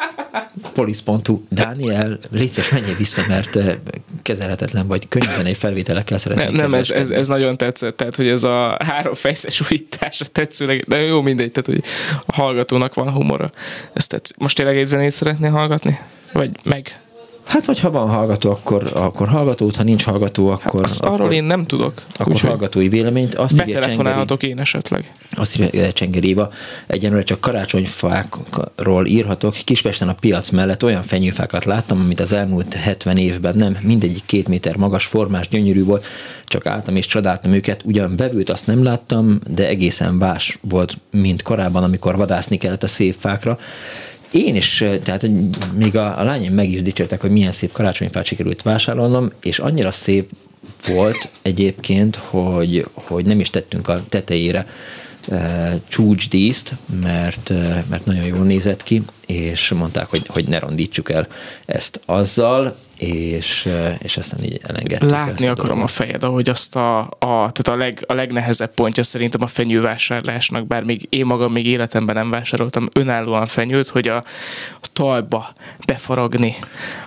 Polisz.hu. 0.74 1.42
Dániel, 1.50 2.20
légy 2.32 2.60
menjél 2.72 2.96
vissza, 2.96 3.22
mert 3.28 3.60
kezelhetetlen 4.22 4.88
vagy 4.88 5.08
könnyű 5.08 5.54
felvételekkel 5.54 6.18
szeretnék. 6.18 6.48
Nem, 6.48 6.56
nem 6.56 6.74
ez, 6.74 6.90
ez, 6.96 7.10
ez, 7.10 7.28
nagyon 7.28 7.58
tetszett, 7.58 7.98
tehát 7.98 8.16
hogy 8.16 8.28
ez 8.28 8.44
a 8.44 8.78
három 8.86 9.14
fejszes 9.14 9.72
újítás 9.72 10.22
a 10.22 10.26
tetszőleg, 10.26 10.84
de 10.88 11.02
jó 11.02 11.22
mindegy, 11.22 11.52
tehát 11.52 11.66
hogy 11.70 11.92
a 12.26 12.36
hallgatónak 12.36 12.94
van 12.94 13.12
humora. 13.12 13.52
Ez 13.94 14.08
tetszik. 14.08 14.38
Most 14.38 14.56
tényleg 14.56 14.78
egy 14.78 14.88
zenét 14.88 15.12
szeretnél 15.12 15.52
hallgatni? 15.52 16.00
Vagy 16.34 16.50
meg? 16.64 17.00
Hát 17.46 17.66
vagy 17.66 17.80
ha 17.80 17.92
van 17.92 18.10
hallgató, 18.10 18.50
akkor, 18.50 18.92
akkor 18.94 19.28
hallgatót, 19.28 19.76
ha 19.76 19.84
nincs 19.84 20.04
hallgató, 20.04 20.48
akkor... 20.48 20.84
Azt 20.84 21.02
akkor, 21.02 21.20
arról 21.20 21.34
én 21.34 21.44
nem 21.44 21.66
tudok. 21.66 22.02
Akkor 22.14 22.34
úgy, 22.34 22.40
hallgatói 22.40 22.90
véleményt. 22.90 23.36
Azt 23.36 23.56
Betelefonálhatok 23.56 24.44
én 24.44 24.60
esetleg. 24.60 25.12
Azt 25.32 25.60
írja 25.60 25.92
Csengeri 25.92 26.28
Éva, 26.28 26.52
egyenlőre 26.88 27.24
csak 27.24 27.40
karácsonyfákról 27.40 29.06
írhatok. 29.06 29.56
Kispesten 29.64 30.10
a 30.10 30.14
piac 30.14 30.50
mellett 30.50 30.84
olyan 30.84 31.04
fenyőfákat 31.04 31.66
láttam, 31.66 32.00
amit 32.00 32.20
az 32.20 32.32
elmúlt 32.32 32.74
70 32.74 33.18
évben 33.18 33.56
nem. 33.56 33.78
Mindegyik 33.82 34.26
két 34.26 34.48
méter 34.48 34.76
magas, 34.76 35.06
formás, 35.06 35.48
gyönyörű 35.48 35.84
volt. 35.84 36.06
Csak 36.44 36.66
álltam 36.66 36.96
és 36.96 37.06
csodáltam 37.06 37.54
őket. 37.54 37.82
Ugyan 37.84 38.16
bevült 38.16 38.50
azt 38.50 38.68
nem 38.68 38.84
láttam, 38.84 39.40
de 39.48 39.68
egészen 39.68 40.14
más 40.14 40.60
volt, 40.62 40.98
mint 41.12 41.42
korábban, 41.42 41.84
amikor 41.84 42.18
vadászni 42.18 42.58
kellett 42.58 42.84
a 42.84 42.88
szép 42.88 43.16
fákra 43.20 43.60
én 44.36 44.56
is, 44.56 44.84
tehát 45.04 45.28
még 45.76 45.98
a, 45.98 46.20
a 46.20 46.24
lányom 46.24 46.54
meg 46.54 46.70
is 46.70 46.82
dicsértek, 46.82 47.22
hogy 47.22 47.32
milyen 47.32 47.52
szép 47.52 47.72
karácsonyfát 47.72 48.26
sikerült 48.26 48.62
vásárolnom, 48.62 49.32
és 49.42 49.60
annyira 49.60 49.92
szép 49.92 50.30
volt 50.88 51.30
egyébként, 51.42 52.16
hogy, 52.16 52.86
hogy 52.94 53.26
nem 53.26 53.40
is 53.40 53.50
tettünk 53.50 53.88
a 53.88 54.04
tetejére 54.10 54.66
csúcsdíszt, 55.88 56.76
mert, 57.02 57.50
mert 57.90 58.06
nagyon 58.06 58.26
jól 58.26 58.46
nézett 58.46 58.84
ki, 58.84 59.02
és 59.26 59.72
mondták, 59.72 60.08
hogy, 60.08 60.24
hogy 60.28 60.48
ne 60.48 60.60
rondítsuk 60.60 61.12
el 61.12 61.28
ezt 61.66 62.00
azzal, 62.06 62.76
és, 62.98 63.70
és 64.00 64.18
aztán 64.18 64.44
így 64.44 64.60
elengedtük. 64.64 65.10
Látni 65.10 65.48
akarom 65.48 65.68
dolgot. 65.68 65.90
a 65.90 65.94
fejed, 65.94 66.24
ahogy 66.24 66.50
azt 66.50 66.76
a, 66.76 67.00
a, 67.00 67.10
tehát 67.20 67.68
a, 67.68 67.76
leg, 67.76 68.04
a 68.08 68.14
legnehezebb 68.14 68.74
pontja 68.74 69.04
szerintem 69.04 69.42
a 69.42 69.48
fenyővásárlásnak, 69.48 70.68
bár 70.68 70.84
még 70.84 71.08
én 71.10 71.26
magam 71.26 71.52
még 71.52 71.66
életemben 71.66 72.16
nem 72.16 72.30
vásároltam 72.30 72.90
önállóan 72.94 73.46
fenyőt, 73.46 73.88
hogy 73.88 74.08
a, 74.08 74.16
a 74.82 74.88
talba 74.94 75.54
befaragni 75.86 76.56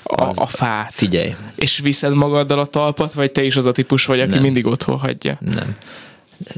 a, 0.02 0.22
az, 0.22 0.40
a 0.40 0.46
fát. 0.46 0.92
Figyelj. 0.94 1.34
És 1.54 1.78
viszed 1.78 2.14
magaddal 2.14 2.58
a 2.58 2.66
talpat, 2.66 3.12
vagy 3.12 3.32
te 3.32 3.42
is 3.42 3.56
az 3.56 3.66
a 3.66 3.72
típus 3.72 4.04
vagy, 4.04 4.20
aki 4.20 4.30
nem. 4.30 4.42
mindig 4.42 4.66
otthon 4.66 4.98
hagyja? 4.98 5.38
Nem. 5.40 5.68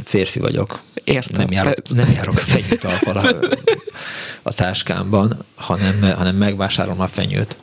Férfi 0.05 0.39
vagyok. 0.39 0.81
Értem. 1.05 1.41
Nem 1.41 1.53
járok, 1.53 1.75
nem 1.95 2.13
járok 2.13 2.39
fenyőtalpal 2.39 3.17
a, 3.17 3.35
a 4.43 4.53
táskámban, 4.53 5.45
hanem, 5.55 6.15
hanem 6.17 6.37
megvásárolom 6.37 7.01
a 7.01 7.07
fenyőt 7.07 7.59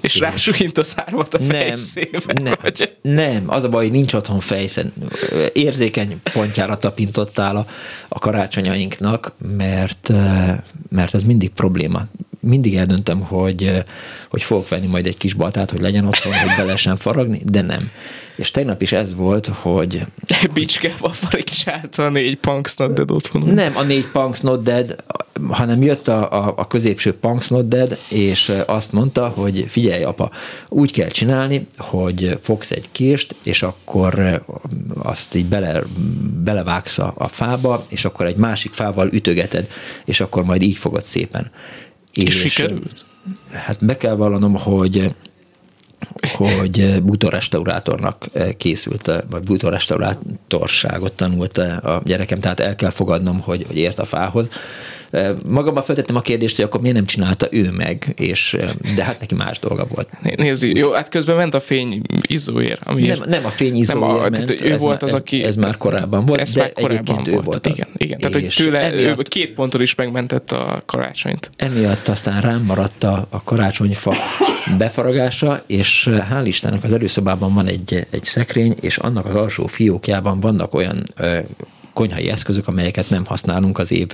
és 0.00 0.16
Igen. 0.16 0.30
rásugint 0.30 0.78
a 0.78 0.84
szárvat 0.84 1.34
a 1.34 1.40
fejszébe. 1.40 2.20
Nem, 2.42 2.54
vagy? 2.62 2.96
nem, 3.02 3.42
az 3.46 3.64
a 3.64 3.68
baj, 3.68 3.84
hogy 3.84 3.92
nincs 3.92 4.12
otthon 4.12 4.40
fejszen. 4.40 4.92
Érzékeny 5.52 6.20
pontjára 6.32 6.76
tapintottál 6.76 7.56
a, 7.56 7.66
a 8.08 8.18
karácsonyainknak, 8.18 9.34
mert, 9.56 10.12
mert 10.88 11.14
ez 11.14 11.22
mindig 11.22 11.50
probléma. 11.50 12.02
Mindig 12.40 12.76
eldöntöm, 12.76 13.20
hogy, 13.20 13.82
hogy 14.28 14.42
fogok 14.42 14.68
venni 14.68 14.86
majd 14.86 15.06
egy 15.06 15.16
kis 15.16 15.34
baltát, 15.34 15.70
hogy 15.70 15.80
legyen 15.80 16.06
otthon, 16.06 16.32
hogy 16.32 16.56
be 16.56 16.64
lehessen 16.64 16.96
faragni, 16.96 17.42
de 17.44 17.60
nem. 17.60 17.90
És 18.38 18.50
tegnap 18.50 18.82
is 18.82 18.92
ez 18.92 19.14
volt, 19.14 19.46
hogy... 19.46 20.06
Bicskával 20.54 21.12
farigcsálta 21.12 22.04
a 22.04 22.08
négy 22.08 22.36
Punks 22.36 22.76
Not 22.76 22.92
Dead 22.92 23.10
otthon. 23.10 23.42
Nem 23.42 23.76
a 23.76 23.82
négy 23.82 24.06
Punks 24.06 24.40
Not 24.40 24.62
Dead, 24.62 24.96
hanem 25.48 25.82
jött 25.82 26.08
a, 26.08 26.32
a, 26.32 26.54
a 26.56 26.66
középső 26.66 27.14
Punks 27.14 27.48
Not 27.48 27.68
Dead, 27.68 27.98
és 28.08 28.52
azt 28.66 28.92
mondta, 28.92 29.28
hogy 29.28 29.64
figyelj 29.68 30.02
apa, 30.02 30.30
úgy 30.68 30.92
kell 30.92 31.08
csinálni, 31.08 31.66
hogy 31.76 32.38
fogsz 32.42 32.70
egy 32.70 32.88
kést, 32.92 33.34
és 33.44 33.62
akkor 33.62 34.42
azt 35.02 35.34
így 35.34 35.46
bele, 35.46 35.82
belevágsz 36.44 36.98
a, 36.98 37.12
a 37.16 37.28
fába, 37.28 37.84
és 37.88 38.04
akkor 38.04 38.26
egy 38.26 38.36
másik 38.36 38.72
fával 38.72 39.08
ütögeted, 39.12 39.68
és 40.04 40.20
akkor 40.20 40.44
majd 40.44 40.62
így 40.62 40.76
fogod 40.76 41.04
szépen. 41.04 41.50
És, 42.12 42.44
és 42.44 42.52
sikerült? 42.52 43.04
Hát 43.52 43.84
be 43.84 43.96
kell 43.96 44.14
vallanom, 44.14 44.56
hogy 44.56 45.14
hogy 46.32 47.02
bútorrestaurátornak 47.02 48.26
készült, 48.56 49.24
vagy 49.30 49.42
bútorrestaurátorságot 49.42 51.12
tanult 51.12 51.58
a 51.58 52.00
gyerekem, 52.04 52.40
tehát 52.40 52.60
el 52.60 52.76
kell 52.76 52.90
fogadnom, 52.90 53.40
hogy, 53.40 53.64
hogy 53.66 53.76
ért 53.76 53.98
a 53.98 54.04
fához. 54.04 54.48
Magamban 55.46 55.82
feltettem 55.82 56.16
a 56.16 56.20
kérdést, 56.20 56.56
hogy 56.56 56.64
akkor 56.64 56.80
miért 56.80 56.96
nem 56.96 57.04
csinálta 57.04 57.48
ő 57.50 57.70
meg, 57.70 58.12
és, 58.16 58.56
de 58.94 59.04
hát 59.04 59.20
neki 59.20 59.34
más 59.34 59.58
dolga 59.58 59.86
volt. 59.94 60.08
Nézd, 60.36 60.64
jó, 60.64 60.92
hát 60.92 61.08
közben 61.08 61.36
ment 61.36 61.54
a 61.54 61.60
fény. 61.60 62.02
Amiért 62.82 63.18
nem, 63.18 63.28
nem 63.28 63.44
a 63.44 63.48
fény 63.48 63.76
izzóér 63.76 64.06
nem 64.06 64.16
a, 64.16 64.20
ment, 64.20 64.34
tehát 64.34 64.62
ő 64.62 64.72
ez 64.72 64.80
volt 64.80 65.02
az, 65.02 65.12
aki... 65.12 65.42
Ez, 65.42 65.48
ez 65.48 65.56
már 65.56 65.76
korábban 65.76 66.26
volt, 66.26 66.40
ez 66.40 66.52
de 66.52 66.60
már 66.60 66.72
korábban 66.72 67.14
volt. 67.14 67.28
ő 67.28 67.40
volt 67.40 67.66
az. 67.66 67.72
Igen, 67.72 67.88
igen. 67.96 68.18
tehát 68.18 68.34
hogy 68.34 68.54
tőle 68.56 68.78
emiatt, 68.78 69.18
ő 69.18 69.22
két 69.22 69.52
ponttól 69.52 69.80
is 69.80 69.94
megmentett 69.94 70.50
a 70.50 70.82
karácsonyt. 70.86 71.50
Emiatt 71.56 72.08
aztán 72.08 72.40
rám 72.40 72.62
maradt 72.62 73.04
a, 73.04 73.26
a 73.30 73.42
karácsonyfa 73.42 74.16
befaragása, 74.78 75.62
és 75.66 76.08
hál' 76.10 76.42
Istennek 76.44 76.84
az 76.84 76.92
előszobában 76.92 77.54
van 77.54 77.66
egy, 77.66 78.06
egy 78.10 78.24
szekrény, 78.24 78.76
és 78.80 78.96
annak 78.96 79.26
az 79.26 79.34
alsó 79.34 79.66
fiókjában 79.66 80.40
vannak 80.40 80.74
olyan 80.74 81.04
konyhai 81.98 82.30
eszközök, 82.30 82.68
amelyeket 82.68 83.10
nem 83.10 83.24
használunk 83.24 83.78
az 83.78 83.92
év 83.92 84.08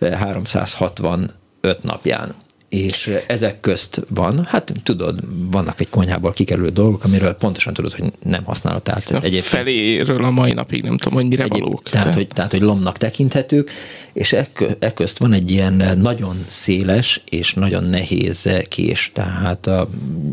365 0.00 1.82
napján 1.82 2.34
és 2.68 3.10
ezek 3.26 3.60
közt 3.60 4.02
van, 4.08 4.44
hát 4.44 4.72
tudod, 4.82 5.18
vannak 5.50 5.80
egy 5.80 5.88
konyhából 5.88 6.32
kikerülő 6.32 6.68
dolgok, 6.68 7.04
amiről 7.04 7.32
pontosan 7.32 7.72
tudod, 7.74 7.92
hogy 7.92 8.12
nem 8.22 8.44
használod. 8.44 8.82
Tehát 8.82 9.10
a 9.10 9.16
egyébként, 9.16 9.44
feléről 9.44 10.24
a 10.24 10.30
mai 10.30 10.52
napig 10.52 10.82
nem 10.82 10.96
tudom, 10.96 11.18
hogy 11.18 11.28
mire 11.28 11.44
egyéb, 11.44 11.62
valók. 11.62 11.82
Tehát, 11.82 12.14
hogy, 12.14 12.26
tehát, 12.26 12.50
hogy 12.50 12.60
lomnak 12.60 12.98
tekinthetők, 12.98 13.70
és 14.12 14.36
ekközt 14.78 15.18
van 15.18 15.32
egy 15.32 15.50
ilyen 15.50 15.98
nagyon 15.98 16.44
széles 16.48 17.20
és 17.28 17.54
nagyon 17.54 17.84
nehéz 17.84 18.48
kés, 18.68 19.10
tehát 19.14 19.66
a, 19.66 19.88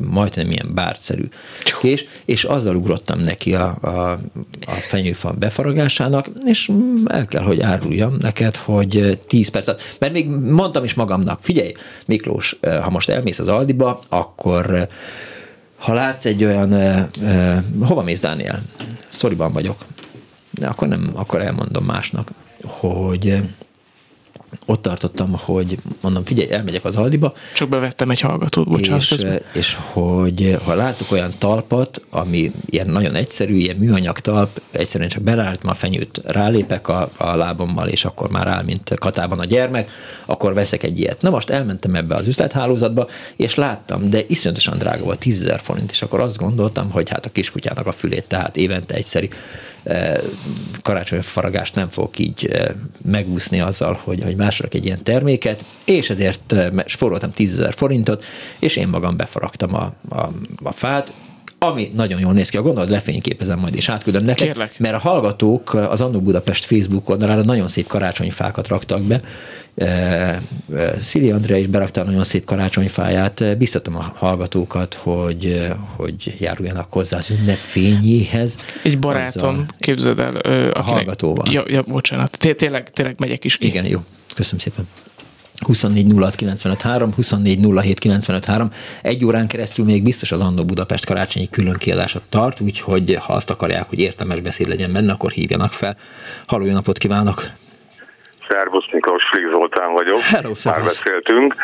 majdnem 0.10 0.52
ilyen 0.52 0.72
bártszerű 0.74 1.24
kés, 1.80 2.06
és 2.26 2.44
azzal 2.44 2.76
ugrottam 2.76 3.20
neki 3.20 3.56
a, 3.56 3.78
a, 3.82 4.12
a 4.66 4.72
fenyőfa 4.88 5.32
befaragásának, 5.32 6.30
és 6.46 6.72
el 7.06 7.26
kell, 7.26 7.44
hogy 7.44 7.62
áruljam 7.62 8.16
neked, 8.20 8.56
hogy 8.56 9.20
10 9.28 9.48
percet, 9.48 9.96
mert 10.00 10.14
még 10.14 10.28
mondtam 10.30 10.84
is 10.84 10.94
magamnak, 10.94 11.40
figyelj, 11.42 11.72
Miklós, 12.26 12.58
ha 12.82 12.90
most 12.90 13.10
elmész 13.10 13.40
az 13.40 13.48
Aldiba, 13.48 14.00
akkor 14.10 14.88
ha 15.78 15.94
látsz 15.94 16.26
egy 16.26 16.44
olyan, 16.44 16.74
uh, 16.74 17.88
hova 17.88 18.02
mész, 18.02 18.20
Dániel? 18.20 18.62
Szoriban 19.10 19.52
vagyok. 19.52 19.78
De 20.52 20.68
akkor 20.68 20.88
nem, 20.88 21.12
akkor 21.14 21.42
elmondom 21.42 21.86
másnak, 21.86 22.30
hogy 22.64 23.42
ott 24.66 24.82
tartottam, 24.82 25.32
hogy 25.38 25.78
mondom, 26.02 26.26
figyelj, 26.26 26.52
elmegyek 26.52 26.86
az 26.86 26.96
Aldiba. 26.96 27.34
Csak 27.54 27.70
bevettem 27.70 28.10
egy 28.10 28.20
hallgatót, 28.20 28.70
bocsánat. 28.70 29.02
És, 29.12 29.26
és 29.54 29.78
hogy 29.92 30.58
ha 30.64 30.74
látok 30.74 31.12
olyan 31.12 31.32
talpat, 31.38 32.02
ami 32.10 32.52
ilyen 32.66 32.88
nagyon 32.88 33.16
egyszerű, 33.16 33.56
ilyen 33.56 33.76
műanyag 33.76 34.20
talp, 34.20 34.62
egyszerűen 34.72 35.10
csak 35.10 35.22
belálltam 35.22 35.70
a 35.70 35.74
fenyőt, 35.74 36.22
rálépek 36.26 36.88
a, 36.88 37.10
a 37.18 37.36
lábommal, 37.36 37.88
és 37.88 38.06
akkor 38.06 38.30
már 38.30 38.48
áll, 38.48 38.64
mint 38.64 38.94
katában 39.00 39.40
a 39.40 39.46
gyermek, 39.46 39.90
akkor 40.26 40.54
veszek 40.54 40.84
egy 40.84 41.00
ilyet. 41.00 41.22
Na 41.22 41.30
most 41.30 41.50
elmentem 41.50 41.96
ebbe 41.96 42.16
az 42.16 42.28
üzlethálózatba, 42.28 43.08
és 43.36 43.56
láttam, 43.56 44.10
de 44.10 44.22
iszonyatosan 44.28 44.78
drága 44.78 45.04
volt, 45.04 45.20
10 45.20 45.52
forint, 45.58 45.92
és 45.92 46.02
akkor 46.02 46.20
azt 46.20 46.38
gondoltam, 46.38 46.92
hogy 46.92 47.10
hát 47.10 47.26
a 47.26 47.30
kiskutyának 47.30 47.88
a 47.88 47.92
fülét, 47.92 48.26
tehát 48.28 48.58
évente 48.58 48.96
egyszeri 48.96 49.30
karácsonyfaragást 50.82 51.76
nem 51.76 51.90
fogok 51.90 52.20
így 52.20 52.70
megúszni 53.06 53.60
azzal, 53.60 54.00
hogy, 54.04 54.24
hogy 54.24 54.36
másolok 54.36 54.74
egy 54.74 54.86
ilyen 54.86 55.04
terméket, 55.04 55.64
és 55.86 56.10
ezért 56.10 56.56
spóroltam 56.86 57.32
10 57.32 57.68
forintot, 57.70 58.24
és 58.60 58.76
én 58.76 58.88
magam 58.88 59.18
befaragtam 59.18 59.74
a, 59.74 59.94
a, 60.10 60.30
a 60.64 60.72
fát, 60.72 61.14
ami 61.66 61.92
nagyon 61.94 62.20
jól 62.20 62.34
néz 62.34 62.50
ki. 62.50 62.58
A 62.58 62.62
gondolat 62.62 62.90
lefényképezem 62.90 63.60
majd, 63.60 63.76
és 63.76 63.90
átküldöm 63.90 64.26
neked. 64.26 64.48
Kérlek. 64.48 64.80
Mert 64.80 64.96
a 64.96 65.00
hallgatók 65.00 65.74
az 65.74 66.02
Annó 66.02 66.20
Budapest 66.20 66.66
Facebook 66.66 67.10
oldalára 67.10 67.44
nagyon 67.44 67.68
szép 67.68 67.88
karácsonyfákat 67.88 68.68
raktak 68.68 69.02
be. 69.02 69.22
Szili 71.00 71.32
Andrea 71.32 71.58
is 71.58 71.68
berakta 71.68 72.04
nagyon 72.04 72.24
szép 72.24 72.46
karácsonyfáját. 72.46 73.58
Biztatom 73.58 73.96
a 73.96 74.12
hallgatókat, 74.16 74.94
hogy, 74.94 75.68
hogy 75.96 76.36
járuljanak 76.40 76.94
hozzá 76.94 77.18
az 77.18 77.30
ünnep 77.30 77.58
fényéhez. 77.58 78.58
Egy 78.84 79.00
barátom, 79.00 79.54
Azzal, 79.54 79.66
képzeld 79.80 80.20
el. 80.20 80.36
Akinek, 80.36 80.78
a 80.78 80.82
hallgatóval. 80.82 81.52
Ja, 81.52 81.64
ja, 81.68 81.82
bocsánat. 81.88 82.38
Tényleg, 82.58 82.92
tényleg 82.92 83.16
megyek 83.20 83.44
is 83.44 83.58
ki. 83.58 83.66
Igen, 83.66 83.86
jó. 83.86 84.00
Köszönöm 84.36 84.60
szépen. 84.60 84.88
24 85.60 86.14
06 86.78 87.16
24 87.16 88.72
Egy 89.02 89.26
órán 89.26 89.48
keresztül 89.48 89.86
még 89.86 90.04
biztos 90.04 90.32
az 90.32 90.42
Andó 90.42 90.66
Budapest 90.66 91.06
karácsonyi 91.06 91.50
külön 91.50 91.78
kiadásot 91.78 92.24
tart, 92.30 92.60
úgyhogy 92.60 93.16
ha 93.20 93.34
azt 93.34 93.50
akarják, 93.50 93.90
hogy 93.90 94.00
értelmes 94.00 94.40
beszéd 94.40 94.68
legyen 94.68 94.92
benne, 94.92 95.12
akkor 95.12 95.32
hívjanak 95.32 95.72
fel. 95.72 95.98
Halló, 96.46 96.66
napot 96.66 96.98
kívánok! 96.98 97.52
Szervusz 98.50 98.92
Miklós, 98.92 99.24
Frig 99.32 99.48
Zoltán 99.54 99.94
vagyok. 99.94 100.20
Hello, 100.20 100.52
Már 100.64 100.84
beszéltünk. 100.84 101.56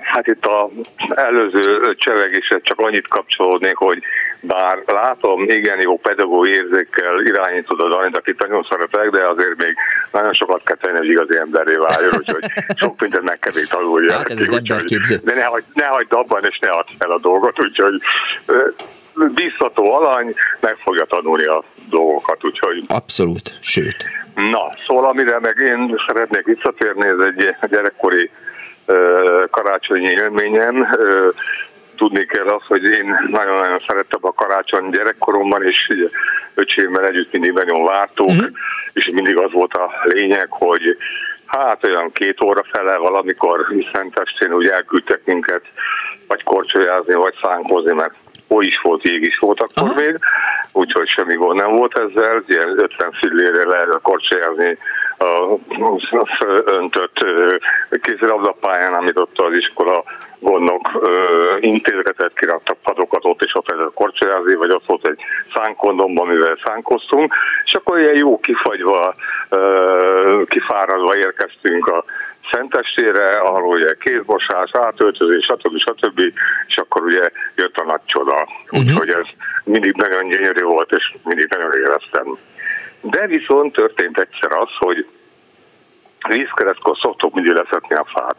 Hát 0.00 0.26
itt 0.26 0.46
az 0.46 0.68
előző 1.14 1.94
csevegésre 1.94 2.60
csak 2.62 2.80
annyit 2.80 3.08
kapcsolódnék, 3.08 3.76
hogy 3.76 4.02
bár 4.40 4.82
látom, 4.86 5.42
igen 5.42 5.80
jó 5.80 5.98
pedagógiai 5.98 6.56
érzékkel 6.56 7.20
irányítod 7.20 7.80
a 7.80 7.88
Danit, 7.88 8.16
akit 8.16 8.38
nagyon 8.38 8.66
szeretek, 8.70 9.10
de 9.10 9.28
azért 9.28 9.56
még 9.56 9.74
nagyon 10.12 10.32
sokat 10.32 10.62
kell 10.64 10.76
tenni, 10.76 10.96
hogy 10.96 11.08
igazi 11.08 11.36
emberré 11.36 11.74
váljon, 11.74 12.12
úgyhogy 12.18 12.44
sok 12.76 13.00
mindent 13.00 13.24
meg 13.24 13.38
kell 13.38 13.52
még 13.54 13.66
tanulni. 13.66 14.10
Hát 14.10 14.30
ez 14.30 14.40
az 14.40 14.52
emberképző. 14.52 15.16
De 15.24 15.34
ne, 15.34 15.44
hagyd, 15.44 15.64
ne 15.72 15.86
hagyd 15.86 16.12
abban, 16.12 16.44
és 16.44 16.58
ne 16.58 16.68
add 16.68 16.86
fel 16.98 17.10
a 17.10 17.18
dolgot, 17.18 17.60
úgyhogy 17.60 18.00
bízható 19.34 19.92
alany, 19.92 20.34
meg 20.60 20.76
fogja 20.76 21.04
tanulni 21.04 21.44
a 21.44 21.64
dolgokat, 21.88 22.44
úgyhogy... 22.44 22.84
Abszolút, 22.88 23.58
sőt. 23.60 24.06
Na, 24.34 24.72
szóval 24.86 25.04
amire 25.04 25.38
meg 25.40 25.56
én 25.66 26.02
szeretnék 26.06 26.44
visszatérni, 26.44 27.06
ez 27.06 27.20
egy 27.20 27.54
gyerekkori 27.70 28.30
karácsonyi 29.50 30.08
élményem. 30.08 30.86
Tudni 31.96 32.26
kell 32.26 32.46
azt, 32.46 32.66
hogy 32.66 32.84
én 32.84 33.28
nagyon-nagyon 33.30 33.82
szerettem 33.86 34.20
a 34.22 34.32
karácsony 34.32 34.90
gyerekkoromban, 34.90 35.62
és 35.62 35.92
öcsémmel 36.54 37.06
együtt 37.06 37.32
mindig 37.32 37.52
nagyon 37.52 37.84
vártuk, 37.84 38.28
uh-huh. 38.28 38.46
és 38.92 39.10
mindig 39.12 39.38
az 39.38 39.52
volt 39.52 39.74
a 39.74 39.90
lényeg, 40.04 40.46
hogy 40.50 40.96
hát 41.46 41.86
olyan 41.86 42.12
két 42.12 42.42
óra 42.44 42.64
fele 42.72 42.96
valamikor 42.96 43.66
Szentestén 43.92 44.52
úgy 44.52 44.66
elküldtek 44.66 45.20
minket 45.24 45.62
vagy 46.26 46.42
korcsolyázni, 46.42 47.14
vagy 47.14 47.34
szánkozni, 47.42 47.92
mert 47.92 48.14
oly 48.48 48.64
is 48.64 48.80
volt, 48.82 49.02
jég 49.02 49.22
is 49.22 49.38
volt 49.38 49.60
akkor 49.60 49.88
Aha. 49.88 50.00
még, 50.00 50.18
úgyhogy 50.72 51.08
semmi 51.08 51.34
gond 51.34 51.60
nem 51.60 51.72
volt 51.72 51.98
ezzel, 51.98 52.42
ilyen 52.46 52.78
50 52.78 53.12
fillére 53.12 53.64
lehet 53.64 53.98
korcsolyázni 54.02 54.78
a 55.18 55.58
öntött 56.64 57.24
kézilabdapályán, 58.00 58.92
amit 58.92 59.18
ott 59.18 59.38
az 59.40 59.56
iskola 59.56 60.04
gondok 60.38 61.08
intézetet 61.60 62.32
kiraktak 62.34 62.76
padokat 62.82 63.24
ott, 63.24 63.42
és 63.42 63.54
ott 63.54 63.68
lehetett 63.68 63.94
korcsolyázni, 63.94 64.54
vagy 64.54 64.70
ott 64.70 64.86
volt 64.86 65.06
egy 65.06 65.20
szánkondomban, 65.54 66.26
mivel 66.26 66.58
szánkoztunk, 66.64 67.34
és 67.64 67.72
akkor 67.72 67.98
ilyen 67.98 68.16
jó 68.16 68.38
kifagyva, 68.40 69.14
kifáradva 70.46 71.16
érkeztünk 71.16 71.86
a 71.86 72.04
Szentestére, 72.52 73.38
ahol 73.38 73.62
ugye 73.62 73.94
kézmosás, 74.00 74.70
átöltözés, 74.72 75.44
stb. 75.44 75.78
stb. 75.78 76.20
És 76.66 76.76
akkor 76.76 77.02
ugye 77.02 77.30
jött 77.54 77.76
a 77.76 77.84
nagy 77.84 78.04
csoda. 78.04 78.48
Uh-huh. 78.64 78.80
Úgyhogy 78.80 79.08
ez 79.08 79.26
mindig 79.64 79.94
nagyon 79.94 80.24
gyönyörű 80.24 80.62
volt, 80.62 80.92
és 80.92 81.14
mindig 81.24 81.48
nagyon 81.48 81.72
éreztem. 81.72 82.38
De 83.00 83.26
viszont 83.26 83.72
történt 83.72 84.18
egyszer 84.18 84.52
az, 84.52 84.68
hogy 84.78 85.06
vízkeresztkor 86.28 86.96
szoktuk 87.02 87.34
mindig 87.34 87.52
leszetni 87.52 87.94
a 87.94 88.06
fát. 88.14 88.36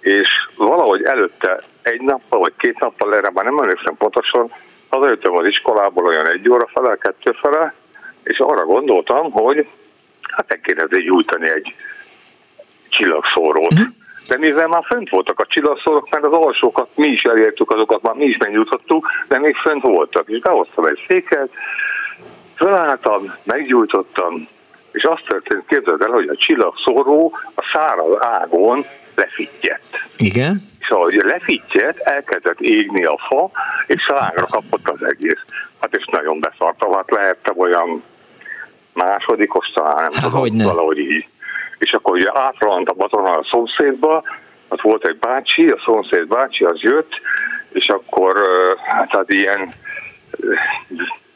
És 0.00 0.48
valahogy 0.56 1.02
előtte 1.02 1.62
egy 1.82 2.00
nappal 2.00 2.40
vagy 2.40 2.52
két 2.56 2.78
nappal 2.78 3.14
erre 3.14 3.30
már 3.34 3.44
nem 3.44 3.58
emlékszem 3.58 3.96
pontosan, 3.96 4.52
hazajöttem 4.88 5.36
az 5.36 5.46
iskolából 5.46 6.06
olyan 6.06 6.26
egy 6.26 6.48
óra 6.50 6.66
fele, 6.74 6.96
kettő 6.96 7.32
fele, 7.42 7.74
és 8.22 8.38
arra 8.38 8.64
gondoltam, 8.64 9.30
hogy 9.30 9.68
hát 10.20 10.52
el 10.52 10.60
kéne 10.60 11.00
gyújtani 11.00 11.48
egy 11.50 11.74
csillagszórót. 12.96 13.72
Uh-huh. 13.72 13.88
De 14.28 14.38
mivel 14.38 14.66
már 14.66 14.84
fönt 14.84 15.08
voltak 15.08 15.40
a 15.40 15.46
csillagszórok, 15.46 16.10
mert 16.10 16.24
az 16.24 16.32
alsókat 16.32 16.88
mi 16.94 17.06
is 17.06 17.22
elértük, 17.22 17.70
azokat 17.70 18.02
már 18.02 18.14
mi 18.14 18.24
is 18.24 18.36
megjutottuk, 18.36 19.06
de 19.28 19.38
még 19.38 19.56
fönt 19.56 19.82
voltak. 19.82 20.28
És 20.28 20.38
behoztam 20.38 20.84
egy 20.84 21.04
széket, 21.08 21.50
fölálltam, 22.56 23.34
meggyújtottam, 23.44 24.48
és 24.92 25.02
azt 25.02 25.24
történt, 25.28 25.66
képzeld 25.66 26.00
el, 26.00 26.10
hogy 26.10 26.28
a 26.28 26.36
csillagszóró 26.36 27.38
a 27.54 27.70
száraz 27.72 28.16
ágon 28.20 28.86
lefittyett. 29.14 30.00
Igen. 30.16 30.62
És 30.80 30.88
ahogy 30.88 31.14
lefittyett, 31.14 31.98
elkezdett 31.98 32.60
égni 32.60 33.04
a 33.04 33.18
fa, 33.28 33.50
és 33.86 34.10
ágra 34.14 34.46
kapott 34.46 34.88
az 34.88 35.02
egész. 35.02 35.44
Hát 35.80 35.96
és 35.96 36.04
nagyon 36.10 36.40
beszartam, 36.40 36.92
hát 36.92 37.10
lehettem 37.10 37.58
olyan 37.58 38.02
másodikos 38.92 39.66
talán, 39.74 39.96
nem 39.96 40.12
Há, 40.12 40.28
tudom, 40.28 40.58
valahogy 40.58 40.98
így 40.98 41.26
és 41.78 41.92
akkor 41.92 42.14
ugye 42.14 42.30
átrohant 42.34 42.88
a 42.88 42.94
Batonon 42.94 43.36
a 43.36 43.46
szomszédba, 43.50 44.22
ott 44.68 44.80
volt 44.80 45.06
egy 45.06 45.18
bácsi, 45.18 45.66
a 45.68 45.82
szomszéd 45.84 46.28
bácsi, 46.28 46.64
az 46.64 46.80
jött, 46.80 47.20
és 47.72 47.88
akkor 47.88 48.34
tehát 49.10 49.32
ilyen 49.32 49.74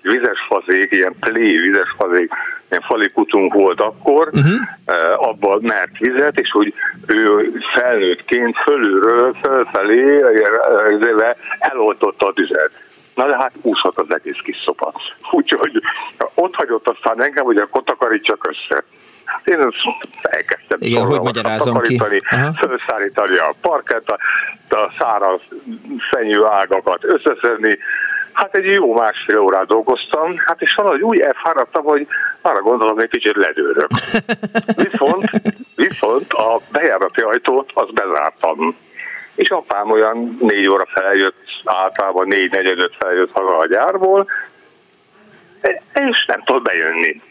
vizes 0.02 0.46
fazék, 0.48 0.92
ilyen 0.92 1.16
plé 1.20 1.56
vizes 1.56 1.94
fazék, 1.96 2.32
ilyen 2.70 2.82
falikutunk 2.82 3.54
volt 3.54 3.80
akkor, 3.80 4.30
uh-huh. 4.32 5.28
abban 5.28 5.58
mert 5.62 5.98
vizet, 5.98 6.38
és 6.38 6.54
úgy 6.54 6.74
ő 7.06 7.52
felnőttként 7.74 8.56
fölülről, 8.56 9.36
fölfelé 9.42 10.22
eloltotta 11.58 12.26
a 12.26 12.32
tüzet. 12.32 12.70
Na 13.14 13.26
de 13.26 13.36
hát 13.36 13.52
úszott 13.62 13.98
az 13.98 14.14
egész 14.14 14.38
kis 14.44 14.56
szopa. 14.64 14.92
Úgyhogy 15.30 15.80
ott 16.34 16.54
hagyott 16.54 16.88
aztán 16.88 17.22
engem, 17.22 17.44
hogy 17.44 17.56
akkor 17.56 17.82
takarítsak 17.84 18.48
össze. 18.48 18.84
Én 19.44 19.72
elkezdtem 20.22 20.78
Igen, 20.80 21.04
hogy 21.04 21.20
magyarázom 21.20 21.80
ki? 21.80 22.00
Felszállítani 22.54 23.36
a 23.36 23.52
parket, 23.60 24.10
a, 24.10 24.18
a 24.74 24.92
száraz 24.98 25.40
fenyő 26.10 26.44
ágakat 26.44 27.04
összeszedni. 27.04 27.78
Hát 28.32 28.54
egy 28.54 28.64
jó 28.64 28.94
másfél 28.94 29.38
órát 29.38 29.66
dolgoztam, 29.66 30.34
hát 30.44 30.60
és 30.62 30.74
valahogy 30.74 31.02
úgy 31.02 31.20
elfáradtam, 31.20 31.84
hogy 31.84 32.06
arra 32.40 32.62
gondolom, 32.62 32.94
hogy 32.94 33.02
egy 33.02 33.10
kicsit 33.10 33.36
ledőrök. 33.36 33.88
Viszont, 34.90 35.30
viszont 35.74 36.32
a 36.32 36.60
bejárati 36.70 37.20
ajtót 37.20 37.70
az 37.74 37.88
bezártam. 37.90 38.76
És 39.34 39.50
apám 39.50 39.90
olyan 39.90 40.36
négy 40.40 40.68
óra 40.68 40.86
feljött, 40.86 41.44
általában 41.64 42.28
négy 42.28 42.50
negyedöt 42.50 42.96
feljött 42.98 43.30
haza 43.32 43.56
a 43.56 43.66
gyárból, 43.66 44.26
és 45.94 46.24
nem 46.26 46.42
tudott 46.44 46.62
bejönni 46.62 47.22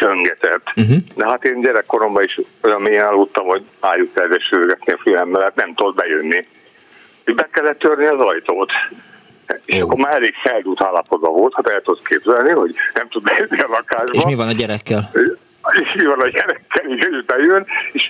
csöngetett. 0.00 0.66
Uh-huh. 0.76 0.96
De 1.14 1.26
hát 1.26 1.44
én 1.44 1.60
gyerekkoromban 1.60 2.24
is 2.24 2.38
olyan 2.62 2.82
mélyen 2.82 3.06
aludtam, 3.06 3.46
hogy 3.46 3.62
álljuk 3.80 4.12
tervesülgetni 4.14 4.92
a 4.92 4.98
fülemmel, 5.02 5.42
hát 5.42 5.54
nem 5.54 5.74
tudott 5.74 5.94
bejönni. 5.94 6.46
Be 7.24 7.48
kellett 7.52 7.78
törni 7.78 8.06
az 8.06 8.20
ajtót. 8.20 8.70
És 9.64 9.76
oh. 9.76 9.82
akkor 9.82 9.98
már 9.98 10.14
elég 10.14 10.34
feldút 10.42 10.82
állapotban 10.82 11.32
volt, 11.32 11.54
hát 11.54 11.68
el 11.68 11.80
tudsz 11.80 12.02
képzelni, 12.04 12.50
hogy 12.50 12.74
nem 12.94 13.08
tud 13.08 13.22
bejönni 13.22 13.60
a 13.60 13.68
lakásba. 13.68 14.12
És 14.12 14.24
mi 14.24 14.34
van 14.34 14.48
a 14.48 14.52
gyerekkel? 14.52 15.10
És 15.72 15.92
mi 15.94 16.06
van 16.06 16.20
a 16.20 16.28
gyerekkel, 16.28 16.84
és 16.96 17.24
bejön, 17.26 17.66
és 17.92 18.02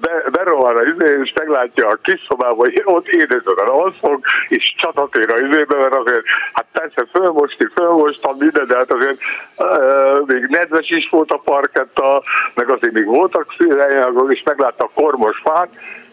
be, 0.00 0.30
berohan 0.30 0.76
a 0.76 0.82
izé, 0.82 1.20
és 1.22 1.32
meglátja 1.34 1.88
a 1.88 1.98
kis 2.02 2.26
szobába, 2.28 2.54
hogy 2.54 2.82
ott 2.84 3.08
édesodon 3.08 3.68
alszok, 3.68 4.26
és 4.48 4.74
csatatér 4.76 5.30
a 5.30 5.38
izébe, 5.38 5.76
mert 5.76 5.94
azért, 5.94 6.24
hát 6.52 6.66
persze 6.72 7.06
fölmosti, 7.12 7.66
fölmostam 7.74 8.36
minden, 8.38 8.66
de 8.66 8.76
hát 8.76 8.92
azért 8.92 9.18
uh, 9.56 10.26
még 10.26 10.46
nedves 10.48 10.90
is 10.90 11.08
volt 11.10 11.30
a 11.30 11.42
parketta, 11.44 12.22
meg 12.54 12.70
azért 12.70 12.92
még 12.92 13.06
voltak 13.06 13.54
színhelyek, 13.58 14.08
és 14.28 14.42
meglátta 14.44 14.84
a 14.84 15.00
kormos 15.00 15.40
fát, 15.44 15.68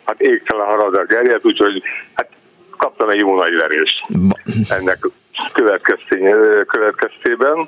hát 0.05 0.21
égtelen 0.21 0.65
harad 0.65 0.95
a 0.95 1.03
gerjed, 1.03 1.45
úgyhogy 1.45 1.81
hát 2.13 2.29
kaptam 2.77 3.09
egy 3.09 3.19
jó 3.19 3.35
nagy 3.35 3.55
verést 3.55 4.05
ennek 4.69 4.97
következtében, 6.67 7.67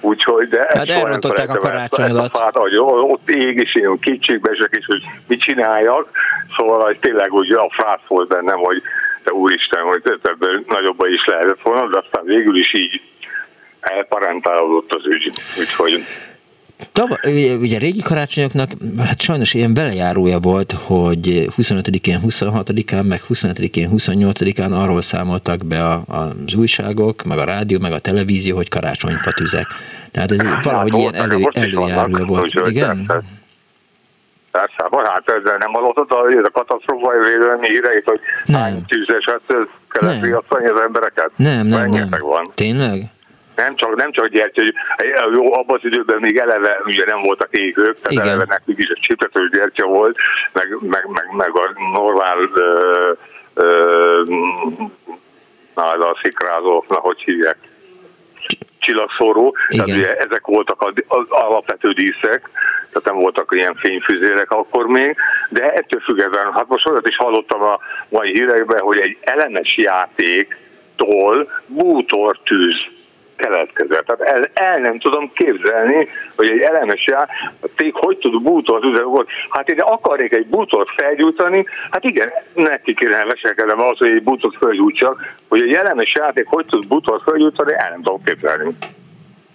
úgyhogy 0.00 0.48
de 0.48 0.66
hát 0.68 0.88
elrontották 0.88 1.48
a 1.48 1.56
karácsonyodat. 1.56 2.34
A 2.34 2.38
fát, 2.38 2.56
ott 2.56 3.30
ég, 3.30 3.56
és 3.56 3.74
én 3.74 3.98
kicsikbe 4.00 4.50
esek, 4.50 4.74
és 4.78 4.86
hogy 4.86 5.02
mit 5.26 5.40
csináljak, 5.40 6.08
szóval 6.56 6.84
hogy 6.84 6.98
tényleg 6.98 7.32
úgy 7.32 7.52
a 7.52 7.70
frász 7.76 8.06
volt 8.06 8.28
bennem, 8.28 8.58
hogy 8.58 8.82
de 9.24 9.32
úristen, 9.32 9.82
hogy 9.82 10.02
ebből 10.22 10.64
nagyobban 10.66 11.12
is 11.12 11.24
lehetett 11.24 11.62
volna, 11.62 11.88
de 11.88 11.98
aztán 11.98 12.24
végül 12.24 12.56
is 12.56 12.74
így 12.74 13.00
elparentálódott 13.80 14.94
az 14.94 15.06
ügy, 15.06 15.30
úgyhogy 15.58 16.04
Tava, 16.92 17.16
ugye, 17.24 17.54
ugye 17.54 17.78
régi 17.78 18.02
karácsonyoknak 18.02 18.70
hát 18.98 19.20
sajnos 19.20 19.54
ilyen 19.54 19.74
belejárója 19.74 20.38
volt, 20.38 20.72
hogy 20.72 21.48
25-én, 21.56 22.18
26-án, 22.26 23.08
meg 23.08 23.20
25-én, 23.28 23.90
28-án 23.92 24.82
arról 24.82 25.02
számoltak 25.02 25.66
be 25.66 25.84
a, 25.84 26.02
az 26.06 26.54
újságok, 26.54 27.22
meg 27.22 27.38
a 27.38 27.44
rádió, 27.44 27.78
meg 27.78 27.92
a 27.92 27.98
televízió, 27.98 28.56
hogy 28.56 28.68
karácsonyfa 28.68 29.30
tüzek. 29.30 29.66
Tehát 30.10 30.30
ez 30.30 30.42
hát, 30.42 30.64
valahogy 30.64 30.94
ilyen 30.94 31.14
elő, 31.14 31.48
előjárója 31.52 32.24
volt. 32.24 32.52
Igen? 32.66 33.04
Persze. 33.06 33.36
Persze, 34.50 35.10
hát 35.10 35.30
ezzel 35.30 35.56
nem 35.56 35.72
hallottad 35.72 36.10
a, 36.10 36.46
a 36.46 36.50
katasztrófai 36.52 37.18
védelmi 37.18 37.68
híreit, 37.68 38.04
hogy 38.04 38.20
hány 38.52 38.84
tűzeset 38.86 39.40
kellett 39.88 40.22
riasztani 40.22 40.66
az 40.66 40.80
embereket? 40.80 41.30
Nem, 41.36 41.66
nem, 41.66 41.90
nem. 41.90 42.08
Van. 42.20 42.50
Tényleg? 42.54 43.10
Nem 43.58 43.76
csak, 43.76 43.94
nem 43.96 44.12
csak 44.12 44.26
gyertya, 44.26 44.62
jó, 45.34 45.54
abban 45.54 45.76
az 45.76 45.84
időben 45.84 46.18
még 46.20 46.36
eleve 46.36 46.80
ugye 46.84 47.04
nem 47.04 47.22
voltak 47.22 47.56
égők, 47.56 48.00
tehát 48.00 48.10
Igen. 48.10 48.26
eleve 48.26 48.44
nekünk 48.48 48.78
is 48.78 48.88
a 48.88 48.98
csipetős 49.00 49.50
gyertya 49.50 49.86
volt, 49.86 50.16
meg, 50.52 50.76
meg, 50.80 51.04
meg, 51.06 51.26
meg 51.36 51.50
a 51.56 51.72
normál 51.92 52.38
ö, 52.54 53.12
ö, 53.54 54.22
na, 55.74 55.84
a 55.84 56.18
szikrázó, 56.22 56.84
na, 56.88 56.96
hogy 56.96 57.22
hívják, 57.22 57.56
csillagszóró, 58.78 59.56
tehát 59.68 59.88
ugye 59.88 60.16
ezek 60.16 60.46
voltak 60.46 60.92
az 61.08 61.24
alapvető 61.28 61.92
díszek, 61.92 62.50
tehát 62.92 63.04
nem 63.04 63.16
voltak 63.16 63.54
ilyen 63.54 63.74
fényfüzérek 63.74 64.50
akkor 64.50 64.86
még, 64.86 65.16
de 65.48 65.72
ettől 65.72 66.00
függetlenül, 66.00 66.52
hát 66.52 66.68
most 66.68 66.88
olyat 66.88 67.08
is 67.08 67.16
hallottam 67.16 67.62
a 67.62 67.78
mai 68.08 68.32
hírekben, 68.32 68.80
hogy 68.80 68.98
egy 68.98 69.16
elemes 69.20 69.76
játéktól 69.76 71.50
bútortűz 71.66 72.96
keletkezett. 73.38 74.06
Tehát 74.06 74.34
el, 74.34 74.50
el 74.54 74.78
nem 74.78 74.98
tudom 74.98 75.32
képzelni, 75.34 76.08
hogy 76.36 76.48
egy 76.50 76.60
elemes 76.60 77.06
játék 77.06 77.94
hogy 77.94 78.18
tud 78.18 78.42
bútort 78.42 78.84
üzemolni. 78.84 79.28
Hát 79.50 79.68
én 79.68 79.80
akarnék 79.80 80.32
egy 80.32 80.46
bútort 80.46 80.88
felgyújtani, 80.96 81.66
hát 81.90 82.04
igen, 82.04 82.30
neki 82.54 82.94
kéne 82.94 83.24
veselkedem 83.24 83.80
az, 83.80 83.98
hogy 83.98 84.10
egy 84.10 84.22
bútort 84.22 84.56
felgyújtsak, 84.60 85.34
hogy 85.48 85.60
egy 85.62 85.72
elemes 85.72 86.12
játék 86.14 86.46
hogy 86.46 86.66
tud 86.66 86.86
bútort 86.86 87.22
felgyújtani, 87.22 87.72
el 87.72 87.90
nem 87.90 88.02
tudom 88.02 88.22
képzelni. 88.24 88.74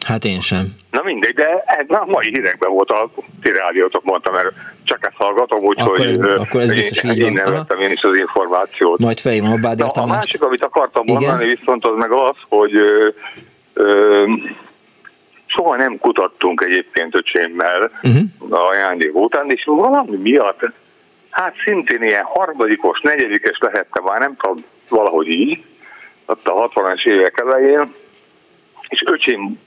Hát 0.05 0.23
én 0.23 0.39
sem. 0.39 0.65
Na 0.91 1.01
mindegy, 1.03 1.33
de 1.33 1.63
ez 1.65 1.85
a 1.87 2.05
mai 2.05 2.25
hírekben 2.25 2.71
volt 2.71 2.89
a 2.89 3.09
ti 3.41 3.51
rádiótok, 3.51 4.03
mondtam, 4.03 4.33
mert 4.33 4.53
csak 4.83 5.05
ezt 5.05 5.15
hallgatom, 5.15 5.63
úgyhogy 5.63 5.85
akkor, 5.85 6.31
ez, 6.31 6.39
akkor 6.39 6.61
ez 6.61 6.73
biztos 6.73 7.03
én, 7.03 7.11
így. 7.11 7.19
Én 7.19 7.33
vettem 7.33 7.79
én 7.79 7.91
is 7.91 8.03
az 8.03 8.15
információt. 8.15 8.99
Majd 8.99 9.19
fejém 9.19 9.45
a 9.45 9.55
bádért 9.55 9.97
A 9.97 10.05
másik, 10.05 10.43
amit 10.43 10.63
akartam 10.63 11.03
mondani, 11.05 11.45
viszont 11.45 11.85
az 11.85 11.93
meg 11.97 12.11
az, 12.11 12.35
hogy 12.49 12.71
Ö, 13.73 14.23
soha 15.45 15.75
nem 15.75 15.97
kutattunk 15.97 16.61
egyébként 16.61 17.15
öcsémmel 17.15 17.91
uh-huh. 18.03 18.67
ajándék 18.69 19.15
után, 19.15 19.49
és 19.49 19.63
valami 19.65 20.17
miatt, 20.17 20.71
hát 21.29 21.55
szintén 21.65 22.03
ilyen 22.03 22.23
harmadikos, 22.23 22.99
negyedikes 23.01 23.57
lehette 23.59 24.01
már, 24.01 24.19
nem 24.19 24.35
tudom, 24.37 24.63
valahogy 24.89 25.27
így, 25.27 25.63
ott 26.25 26.47
a 26.47 26.69
60-as 26.69 27.05
évek 27.05 27.39
elején, 27.39 27.83
és 28.89 29.03
öcsém 29.05 29.59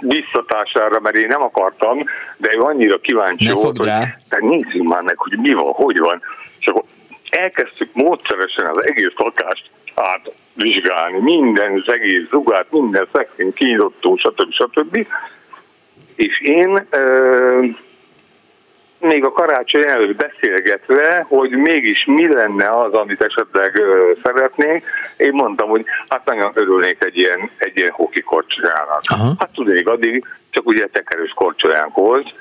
visszatására, 0.00 1.00
mert 1.00 1.16
én 1.16 1.26
nem 1.26 1.42
akartam, 1.42 2.04
de 2.36 2.54
ő 2.54 2.58
annyira 2.58 2.98
kíváncsi 2.98 3.46
ne 3.46 3.52
volt, 3.52 3.76
hogy 3.76 3.90
te 4.28 4.38
nézzük 4.40 4.82
már 4.82 5.02
meg, 5.02 5.18
hogy 5.18 5.38
mi 5.38 5.52
van, 5.52 5.72
hogy 5.72 5.98
van. 5.98 6.20
És 6.58 6.66
akkor 6.66 6.84
elkezdtük 7.32 7.88
módszeresen 7.92 8.66
az 8.66 8.86
egész 8.86 9.12
lakást 9.16 9.70
átvizsgálni, 9.94 11.18
minden 11.18 11.82
az 11.84 11.92
egész 11.92 12.28
zugát, 12.30 12.66
minden 12.70 13.08
szekrény 13.12 13.52
kinyitottunk, 13.52 14.18
stb. 14.18 14.52
stb. 14.52 15.06
És 16.16 16.40
én 16.40 16.86
ö, 16.90 17.64
még 19.00 19.24
a 19.24 19.32
karácsony 19.32 19.82
előtt 19.86 20.16
beszélgetve, 20.16 21.26
hogy 21.28 21.50
mégis 21.50 22.04
mi 22.04 22.32
lenne 22.32 22.70
az, 22.70 22.92
amit 22.92 23.22
esetleg 23.22 23.76
ö, 23.76 24.12
szeretnénk, 24.22 24.84
én 25.16 25.32
mondtam, 25.32 25.68
hogy 25.68 25.84
hát 26.08 26.24
nagyon 26.24 26.52
örülnék 26.54 27.04
egy 27.04 27.16
ilyen, 27.16 27.50
egy 27.58 27.76
ilyen 27.76 27.90
hoki 27.90 28.20
korcsolyának. 28.20 29.02
Hát 29.38 29.52
tudnék, 29.52 29.88
addig 29.88 30.24
csak 30.50 30.66
ugye 30.66 30.86
tekerős 30.86 31.32
korcsolyánk 31.34 31.94
volt. 31.94 32.34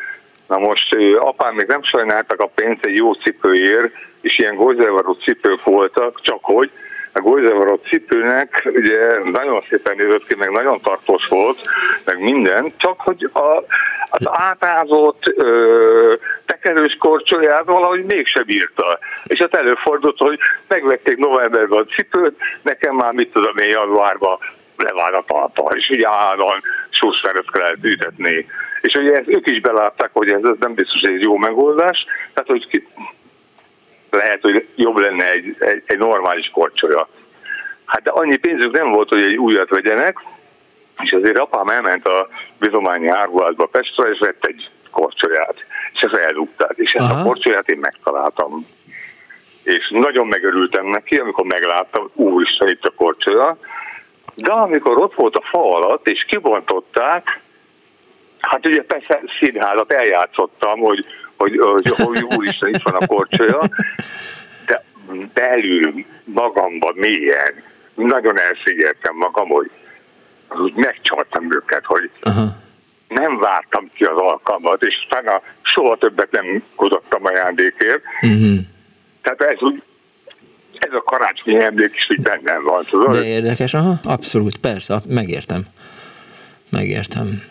Na 0.47 0.57
most 0.57 0.95
ö, 0.95 1.17
apám 1.17 1.55
még 1.55 1.67
nem 1.67 1.83
sajnáltak 1.83 2.39
a 2.39 2.51
pénzt 2.55 2.85
egy 2.85 2.95
jó 2.95 3.13
cipőért, 3.13 3.93
és 4.21 4.39
ilyen 4.39 4.55
gozzelvaró 4.55 5.13
cipők 5.13 5.63
voltak, 5.63 6.21
csak 6.21 6.39
hogy 6.41 6.71
a 7.13 7.19
gólyavaró 7.19 7.75
cipőnek 7.75 8.69
ugye 8.73 9.19
nagyon 9.23 9.63
szépen 9.69 9.95
nézett 9.97 10.27
ki, 10.27 10.35
meg 10.35 10.51
nagyon 10.51 10.81
tartós 10.81 11.27
volt, 11.27 11.61
meg 12.05 12.19
minden, 12.19 12.73
csak 12.77 13.01
hogy 13.01 13.29
a, 13.33 13.63
az 14.09 14.27
átázott 14.29 15.23
ö, 15.35 16.13
tekerős 16.45 16.95
korcsolyát 16.99 17.65
valahogy 17.65 18.05
mégsem 18.05 18.43
bírta. 18.45 18.99
És 19.23 19.39
ott 19.39 19.55
előfordult, 19.55 20.17
hogy 20.17 20.39
megvették 20.67 21.17
novemberben 21.17 21.79
a 21.79 21.93
cipőt, 21.95 22.37
nekem 22.61 22.95
már 22.95 23.13
mit 23.13 23.31
tudom 23.31 23.57
én 23.57 23.69
januárban 23.69 24.37
levált 24.77 25.13
a 25.13 25.23
talpa, 25.27 25.75
és 25.75 25.89
ugye 25.89 26.07
állandóan 26.07 26.61
suszferet 26.89 27.51
kellett 27.51 27.83
ütetni. 27.83 28.45
És 28.81 28.93
ugye 28.93 29.11
ezt 29.11 29.35
ők 29.35 29.47
is 29.47 29.61
belátták, 29.61 30.09
hogy 30.13 30.31
ez, 30.31 30.43
ez 30.43 30.57
nem 30.59 30.73
biztos, 30.73 31.01
hogy 31.01 31.13
egy 31.13 31.23
jó 31.23 31.37
megoldás, 31.37 32.05
tehát 32.33 32.49
hogy 32.49 32.83
lehet, 34.11 34.41
hogy 34.41 34.67
jobb 34.75 34.97
lenne 34.97 35.31
egy, 35.31 35.55
egy, 35.59 35.83
egy 35.85 35.97
normális 35.97 36.49
korcsolya. 36.53 37.09
Hát 37.85 38.01
de 38.01 38.11
annyi 38.11 38.37
pénzük 38.37 38.71
nem 38.71 38.91
volt, 38.91 39.09
hogy 39.09 39.21
egy 39.21 39.37
újat 39.37 39.69
vegyenek, 39.69 40.17
és 41.03 41.11
azért 41.11 41.37
apám 41.37 41.67
elment 41.67 42.07
a 42.07 42.27
bizományi 42.59 43.07
árulásba 43.07 43.65
Pestre, 43.65 44.09
és 44.09 44.19
vett 44.19 44.45
egy 44.45 44.69
korcsolyát, 44.91 45.55
és 45.93 45.99
ezt 45.99 46.15
eldugták, 46.15 46.73
és 46.75 46.91
ezt 46.91 47.11
Aha. 47.11 47.19
a 47.19 47.23
korcsolyát 47.23 47.69
én 47.69 47.77
megtaláltam. 47.77 48.65
És 49.63 49.89
nagyon 49.89 50.27
megörültem 50.27 50.85
neki, 50.85 51.15
amikor 51.15 51.45
megláttam, 51.45 52.09
úristen, 52.13 52.69
itt 52.69 52.85
a 52.85 52.93
korcsolya, 52.95 53.57
de 54.35 54.51
amikor 54.51 54.97
ott 54.97 55.13
volt 55.13 55.35
a 55.35 55.47
fa 55.51 55.75
alatt, 55.75 56.07
és 56.07 56.25
kibontották, 56.27 57.39
hát 58.39 58.67
ugye 58.67 58.83
persze 58.83 59.21
színházat 59.39 59.91
eljátszottam, 59.91 60.79
hogy 60.79 61.05
hogy, 61.41 61.57
hogy, 61.57 61.87
hogy 61.95 62.23
úristen, 62.37 62.69
itt 62.69 62.81
van 62.81 62.93
a 62.93 63.07
korcsolya, 63.07 63.59
de 64.65 64.83
belül 65.33 66.05
magamban 66.23 66.93
mélyen 66.95 67.53
nagyon 67.95 68.39
elszigyeltem 68.39 69.15
magam, 69.15 69.49
hogy 69.49 69.71
úgy 70.49 70.73
megcsaltam 70.75 71.53
őket, 71.53 71.85
hogy 71.85 72.09
uh-huh. 72.23 72.49
nem 73.07 73.39
vártam 73.39 73.91
ki 73.93 74.03
az 74.03 74.17
alkalmat, 74.17 74.83
és 74.83 74.95
utána 75.07 75.41
soha 75.61 75.97
többet 75.97 76.31
nem 76.31 76.63
kutattam 76.75 77.25
ajándékért. 77.25 78.01
Uh-huh. 78.21 78.57
Tehát 79.21 79.41
ez 79.41 79.61
úgy 79.61 79.83
ez 80.71 80.93
a 80.93 81.03
karácsonyi 81.03 81.63
emlék 81.63 81.95
is 81.95 82.07
úgy 82.09 82.21
bennem 82.21 82.63
van, 82.63 82.85
tudod? 82.89 83.15
De 83.15 83.25
érdekes, 83.25 83.73
aha, 83.73 83.93
abszolút, 84.03 84.57
persze, 84.57 85.01
megértem. 85.09 85.65
Megértem. 86.69 87.41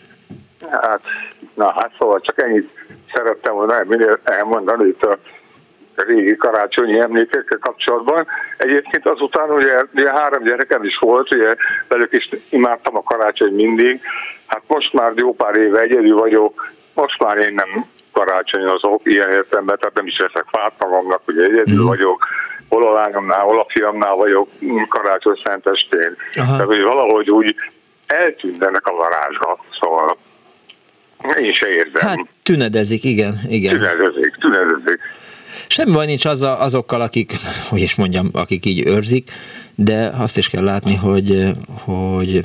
Hát, 0.69 1.01
na 1.53 1.71
hát 1.71 1.91
szóval 1.99 2.19
csak 2.19 2.41
ennyit 2.41 2.69
szerettem 3.13 3.53
volna 3.53 3.83
elmondani 4.23 4.87
itt 4.87 5.03
a 5.03 5.17
régi 5.95 6.35
karácsonyi 6.35 6.99
emlékekkel 6.99 7.57
kapcsolatban. 7.57 8.27
Egyébként 8.57 9.07
azután 9.07 9.49
ugye, 9.49 9.83
ugye 9.93 10.11
három 10.11 10.43
gyerekem 10.43 10.83
is 10.83 10.97
volt, 10.99 11.33
ugye 11.33 11.55
velük 11.87 12.13
is 12.13 12.29
imádtam 12.49 12.95
a 12.95 13.03
karácsony 13.03 13.53
mindig. 13.53 14.01
Hát 14.45 14.61
most 14.67 14.93
már 14.93 15.11
jó 15.15 15.33
pár 15.35 15.55
éve 15.55 15.79
egyedül 15.79 16.17
vagyok, 16.17 16.71
most 16.93 17.23
már 17.23 17.37
én 17.37 17.53
nem 17.53 17.85
karácsonyozok 18.11 19.01
ilyen 19.03 19.31
értelemben, 19.31 19.77
tehát 19.79 19.95
nem 19.95 20.07
is 20.07 20.17
veszek 20.17 20.45
fát 20.51 20.73
magamnak, 20.79 21.21
ugye 21.27 21.43
egyedül 21.43 21.85
vagyok, 21.85 22.27
hol 22.69 22.87
a 22.87 22.93
lányomnál, 22.93 23.39
hol 23.39 23.59
a 23.59 23.65
fiamnál 23.69 24.15
vagyok 24.15 24.47
mm, 24.65 24.81
karácsony 24.89 25.41
szentestén. 25.43 26.15
Tehát, 26.33 26.61
hogy 26.61 26.81
valahogy 26.81 27.29
úgy 27.29 27.55
eltűnt 28.07 28.63
ennek 28.63 28.87
a 28.87 28.95
varázsa, 28.95 29.57
szóval 29.81 30.17
én 31.37 31.53
se 31.53 31.67
érzem. 31.67 32.07
Hát 32.07 32.17
tünedezik, 32.43 33.03
igen, 33.03 33.33
igen. 33.47 33.73
Tünedezik, 33.73 34.35
tünedezik. 34.39 34.99
Semmi 35.67 35.91
baj 35.91 36.05
nincs 36.05 36.25
az 36.25 36.41
a, 36.41 36.61
azokkal, 36.61 37.01
akik, 37.01 37.31
hogy 37.69 37.81
is 37.81 37.95
mondjam, 37.95 38.29
akik 38.33 38.65
így 38.65 38.87
őrzik, 38.87 39.29
de 39.75 40.11
azt 40.19 40.37
is 40.37 40.49
kell 40.49 40.63
látni, 40.63 40.95
hogy, 40.95 41.51
hogy 41.85 42.43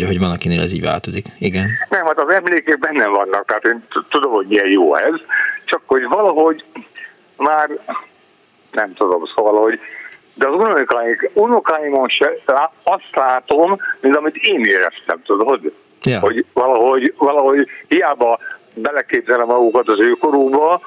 hogy, 0.00 0.08
hogy 0.08 0.18
van, 0.18 0.30
akinél 0.30 0.60
ez 0.60 0.72
így 0.72 0.82
változik. 0.82 1.26
Igen. 1.38 1.66
Nem, 1.88 2.06
hát 2.06 2.18
az 2.18 2.34
emlékek 2.34 2.78
benne 2.78 3.06
vannak, 3.06 3.46
tehát 3.46 3.64
én 3.64 3.84
tudom, 4.10 4.32
hogy 4.32 4.46
milyen 4.46 4.68
jó 4.68 4.94
ez, 4.96 5.14
csak 5.64 5.82
hogy 5.86 6.02
valahogy 6.08 6.64
már 7.36 7.68
nem 8.70 8.94
tudom, 8.94 9.22
szóval, 9.36 9.62
hogy 9.62 9.80
de 10.34 10.48
az 10.48 10.54
unokáim, 10.54 11.16
unokáimon 11.32 12.08
se 12.08 12.30
azt 12.82 13.10
látom, 13.12 13.78
mint 14.00 14.16
amit 14.16 14.36
én 14.36 14.64
éreztem, 14.64 15.22
tudod? 15.24 15.72
Ja. 16.02 16.18
Hogy 16.20 16.44
valahogy, 16.52 17.14
valahogy 17.18 17.68
hiába 17.88 18.38
beleképzelem 18.74 19.46
magukat 19.46 19.88
az 19.88 20.00
ő 20.00 20.10
korukba, 20.10 20.80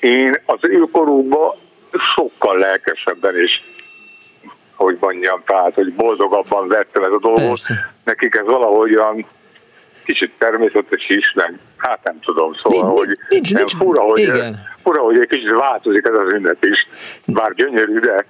én 0.00 0.42
az 0.46 0.58
ő 0.60 0.86
korukba 0.92 1.56
sokkal 2.14 2.58
lelkesebben 2.58 3.36
és 3.36 3.60
hogy 4.76 4.96
mondjam, 5.00 5.42
tehát, 5.46 5.74
hogy 5.74 5.94
boldogabban 5.94 6.68
vettem 6.68 7.02
ez 7.02 7.12
a 7.12 7.18
dolgot. 7.18 7.46
Persze. 7.46 7.92
Nekik 8.04 8.34
ez 8.34 8.44
valahogy 8.46 8.96
olyan 8.96 9.26
kicsit 10.04 10.32
természetes 10.38 11.08
is, 11.08 11.32
meg 11.34 11.58
hát 11.76 12.00
nem 12.04 12.18
tudom, 12.20 12.52
szóval, 12.62 12.86
Nincs- 12.86 12.98
hogy 12.98 13.18
nincs- 13.28 13.52
nem 13.52 13.58
nincs- 13.64 13.76
fura, 13.76 14.02
hogy, 14.02 14.18
igen. 14.18 14.54
fura, 14.82 15.02
hogy 15.02 15.18
egy 15.18 15.28
kicsit 15.28 15.50
változik 15.50 16.06
ez 16.06 16.14
az 16.26 16.32
ünnep 16.32 16.64
is. 16.64 16.88
Bár 17.26 17.54
gyönyörű, 17.54 17.98
de 17.98 18.24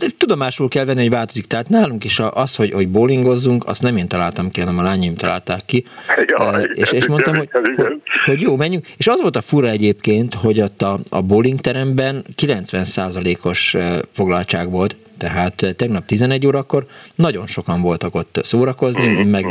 Hát 0.00 0.16
tudomásul 0.16 0.68
kell 0.68 0.84
venni, 0.84 1.00
hogy 1.00 1.10
változik. 1.10 1.46
Tehát 1.46 1.68
nálunk 1.68 2.04
is 2.04 2.20
az, 2.30 2.56
hogy, 2.56 2.72
hogy 2.72 2.88
bowlingozzunk, 2.88 3.66
azt 3.66 3.82
nem 3.82 3.96
én 3.96 4.08
találtam 4.08 4.50
ki, 4.50 4.60
hanem 4.60 4.78
a 4.78 4.82
lányaim 4.82 5.14
találták 5.14 5.64
ki. 5.64 5.84
Ja, 6.26 6.46
Eh, 6.56 6.62
igen, 6.62 6.74
és, 6.74 6.92
és 6.92 7.06
mondtam, 7.06 7.36
hogy, 7.36 7.48
igen, 7.52 7.74
hogy, 7.76 8.02
hogy 8.24 8.40
jó, 8.40 8.56
menjünk. 8.56 8.86
És 8.96 9.06
az 9.06 9.20
volt 9.20 9.36
a 9.36 9.40
fura 9.40 9.68
egyébként, 9.68 10.34
hogy 10.34 10.60
ott 10.60 10.82
a, 10.82 11.00
a 11.08 11.22
bowling 11.22 11.60
teremben 11.60 12.24
90%-os 12.42 13.74
eh, 13.74 13.98
foglaltság 14.12 14.70
volt, 14.70 14.96
tehát 15.18 15.62
eh, 15.62 15.72
tegnap 15.72 16.04
11 16.04 16.46
órakor 16.46 16.86
nagyon 17.14 17.46
sokan 17.46 17.80
voltak 17.80 18.14
ott 18.14 18.38
szórakozni, 18.42 19.24
meg 19.24 19.44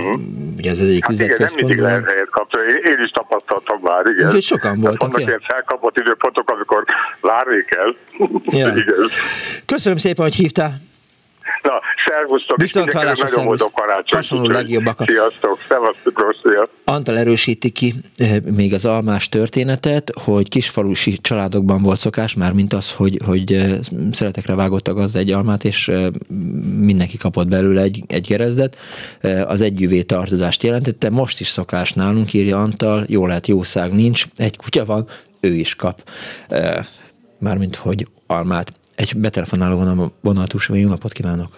ugye 0.57 0.69
ez 0.69 0.79
az 0.79 0.87
egyik 0.87 1.05
Mhm, 1.07 1.17
hát 1.17 1.27
igen, 1.27 1.37
nem 1.39 1.49
mindig 1.55 1.79
lehet 1.79 2.29
kapni. 2.29 2.59
Én, 2.59 2.91
én 2.91 3.03
is 3.03 3.11
tapasztaltam 3.11 3.79
már, 3.81 4.05
igen. 4.15 4.27
Úgyhogy 4.27 4.41
sokan 4.41 4.61
Tehát 4.61 4.83
voltak, 4.83 5.01
Vannak 5.01 5.21
ja. 5.21 5.27
ilyen 5.27 5.41
felkapott 5.47 5.97
időpontok, 5.97 6.49
amikor 6.49 6.83
várni 7.21 7.65
kell. 7.65 7.95
Ja. 8.59 8.67
igen. 8.83 9.09
Köszönöm 9.65 9.97
szépen, 9.97 10.23
hogy 10.23 10.35
hívtál. 10.35 10.71
Na, 11.61 11.81
szervusztok, 12.05 12.57
és 12.57 12.63
Viszont 12.63 12.85
mindenkinek 12.85 13.17
hallásra, 13.17 13.27
nagyon 13.27 13.45
boldog 13.45 13.71
karácsony. 13.71 14.19
Hasonló 14.19 14.49
legjobbakat. 14.49 15.09
Sziasztok, 15.09 15.59
szevasztok, 15.67 16.19
rossz, 16.19 16.37
szia. 16.43 16.69
Antal 16.85 17.17
erősíti 17.17 17.69
ki 17.69 17.93
eh, 18.15 18.35
még 18.55 18.73
az 18.73 18.85
almás 18.85 19.29
történetet, 19.29 20.11
hogy 20.23 20.49
kisfalusi 20.49 21.17
családokban 21.17 21.81
volt 21.81 21.97
szokás, 21.97 22.33
már 22.33 22.53
mint 22.53 22.73
az, 22.73 22.93
hogy, 22.93 23.19
hogy 23.25 23.53
eh, 23.53 23.77
szeretekre 24.11 24.55
vágott 24.55 24.87
a 24.87 24.93
gazda 24.93 25.19
egy 25.19 25.31
almát, 25.31 25.63
és 25.63 25.87
eh, 25.87 26.05
mindenki 26.79 27.17
kapott 27.17 27.47
belőle 27.47 27.81
egy, 27.81 28.03
egy 28.07 28.27
gerezdet. 28.27 28.77
Az 29.47 29.61
együvé 29.61 30.01
tartozást 30.01 30.63
jelentette. 30.63 31.09
Most 31.09 31.39
is 31.39 31.47
szokás 31.47 31.93
nálunk, 31.93 32.33
írja 32.33 32.57
Antal, 32.57 33.03
jó 33.07 33.25
lehet 33.25 33.47
jószág 33.47 33.93
nincs, 33.93 34.25
egy 34.35 34.57
kutya 34.57 34.85
van, 34.85 35.07
ő 35.39 35.53
is 35.53 35.75
kap. 35.75 36.09
Mármint, 37.39 37.75
hogy 37.75 38.07
almát. 38.27 38.71
Egy 38.95 39.11
betelefonáló 39.17 39.77
vonal- 39.77 40.13
vonatus, 40.21 40.69
jó 40.73 40.87
napot 40.87 41.11
kívánok! 41.11 41.49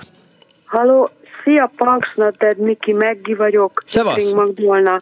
Halló, 0.66 1.10
szia 1.44 1.72
Punksnoted, 1.76 2.58
Miki 2.58 2.94
Meggi 2.94 3.34
vagyok. 3.34 3.82
Szevasz! 3.86 4.32
Magdolna. 4.32 5.00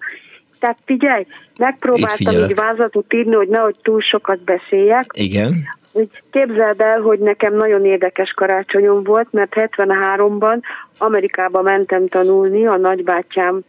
Tehát 0.59 0.77
figyelj, 0.85 1.25
megpróbáltam 1.57 2.33
így 2.33 2.55
vázatot 2.55 3.13
írni, 3.13 3.35
hogy 3.35 3.47
nehogy 3.47 3.75
túl 3.81 4.01
sokat 4.01 4.39
beszéljek. 4.39 5.05
Igen. 5.13 5.53
Úgy 5.91 6.09
képzeld 6.31 6.81
el, 6.81 6.99
hogy 6.99 7.19
nekem 7.19 7.55
nagyon 7.55 7.85
érdekes 7.85 8.31
karácsonyom 8.31 9.03
volt, 9.03 9.27
mert 9.31 9.53
73-ban 9.55 10.61
Amerikába 10.97 11.61
mentem 11.61 12.07
tanulni, 12.07 12.67
a 12.67 12.77
nagybátyám 12.77 13.59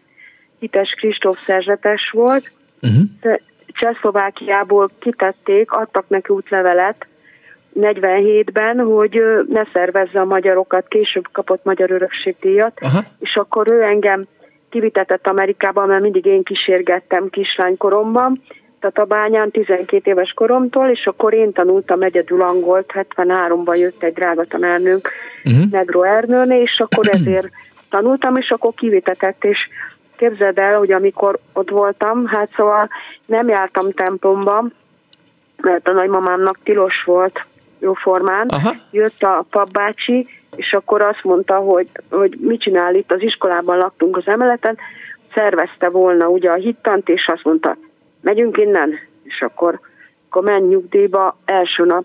hites 0.58 0.90
Kristóf 0.90 1.40
szerzetes 1.42 2.10
volt, 2.12 2.52
uh-huh. 2.82 3.38
Csehszlovákiából 3.66 4.90
kitették, 4.98 5.70
adtak 5.70 6.08
neki 6.08 6.32
útlevelet 6.32 7.06
47-ben, 7.80 8.78
hogy 8.78 9.22
ne 9.48 9.62
szervezze 9.72 10.20
a 10.20 10.24
magyarokat, 10.24 10.88
később 10.88 11.28
kapott 11.32 11.64
magyar 11.64 11.90
örökségdíjat, 11.90 12.78
Aha. 12.80 13.02
és 13.18 13.34
akkor 13.34 13.68
ő 13.68 13.82
engem 13.82 14.26
kivitetett 14.70 15.26
Amerikába, 15.26 15.86
mert 15.86 16.02
mindig 16.02 16.24
én 16.24 16.42
kísérgettem 16.42 17.28
kislánykoromban, 17.30 18.42
tehát 18.80 18.98
a 18.98 19.14
bányán 19.14 19.50
12 19.50 20.10
éves 20.10 20.32
koromtól, 20.32 20.88
és 20.88 21.06
akkor 21.06 21.34
én 21.34 21.52
tanultam 21.52 22.02
egyedül 22.02 22.42
angolt, 22.42 22.92
73-ban 22.94 23.78
jött 23.78 24.02
egy 24.02 24.12
drága 24.12 24.44
tanárnőnk, 24.44 25.10
uh-huh. 25.44 25.70
Negro 25.70 26.02
Ernőné, 26.02 26.60
és 26.60 26.78
akkor 26.78 27.08
ezért 27.10 27.50
tanultam, 27.90 28.36
és 28.36 28.50
akkor 28.50 28.74
kivitetett, 28.74 29.44
és 29.44 29.58
képzeld 30.16 30.58
el, 30.58 30.78
hogy 30.78 30.92
amikor 30.92 31.38
ott 31.52 31.70
voltam, 31.70 32.26
hát 32.26 32.48
szóval 32.56 32.88
nem 33.26 33.48
jártam 33.48 33.90
templomba, 33.90 34.64
mert 35.62 35.88
a 35.88 35.92
nagymamámnak 35.92 36.58
tilos 36.62 37.02
volt 37.04 37.46
jóformán. 37.78 38.48
Aha. 38.48 38.72
Jött 38.90 39.22
a 39.22 39.44
papbácsi, 39.50 40.28
és 40.56 40.72
akkor 40.72 41.02
azt 41.02 41.24
mondta, 41.24 41.54
hogy, 41.54 41.88
hogy 42.10 42.36
mit 42.40 42.60
csinál 42.60 42.94
itt, 42.94 43.12
az 43.12 43.22
iskolában 43.22 43.76
laktunk 43.76 44.16
az 44.16 44.26
emeleten, 44.26 44.76
szervezte 45.34 45.88
volna 45.88 46.28
ugye 46.28 46.50
a 46.50 46.54
hittant, 46.54 47.08
és 47.08 47.30
azt 47.32 47.44
mondta, 47.44 47.76
megyünk 48.20 48.56
innen, 48.56 48.98
és 49.22 49.40
akkor, 49.40 49.80
akkor 50.28 50.42
menj 50.42 50.66
nyugdíjba, 50.66 51.38
első 51.44 51.84
nap 51.84 52.04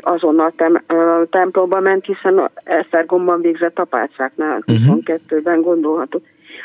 azonnal 0.00 0.52
tem, 0.56 0.82
ö, 0.86 1.22
templomba 1.30 1.80
ment, 1.80 2.04
hiszen 2.04 2.38
a 2.38 2.50
Esztergomban 2.64 3.40
végzett 3.40 3.78
apácáknál, 3.78 4.62
22-ben 4.66 5.60
gondolható. 5.60 6.22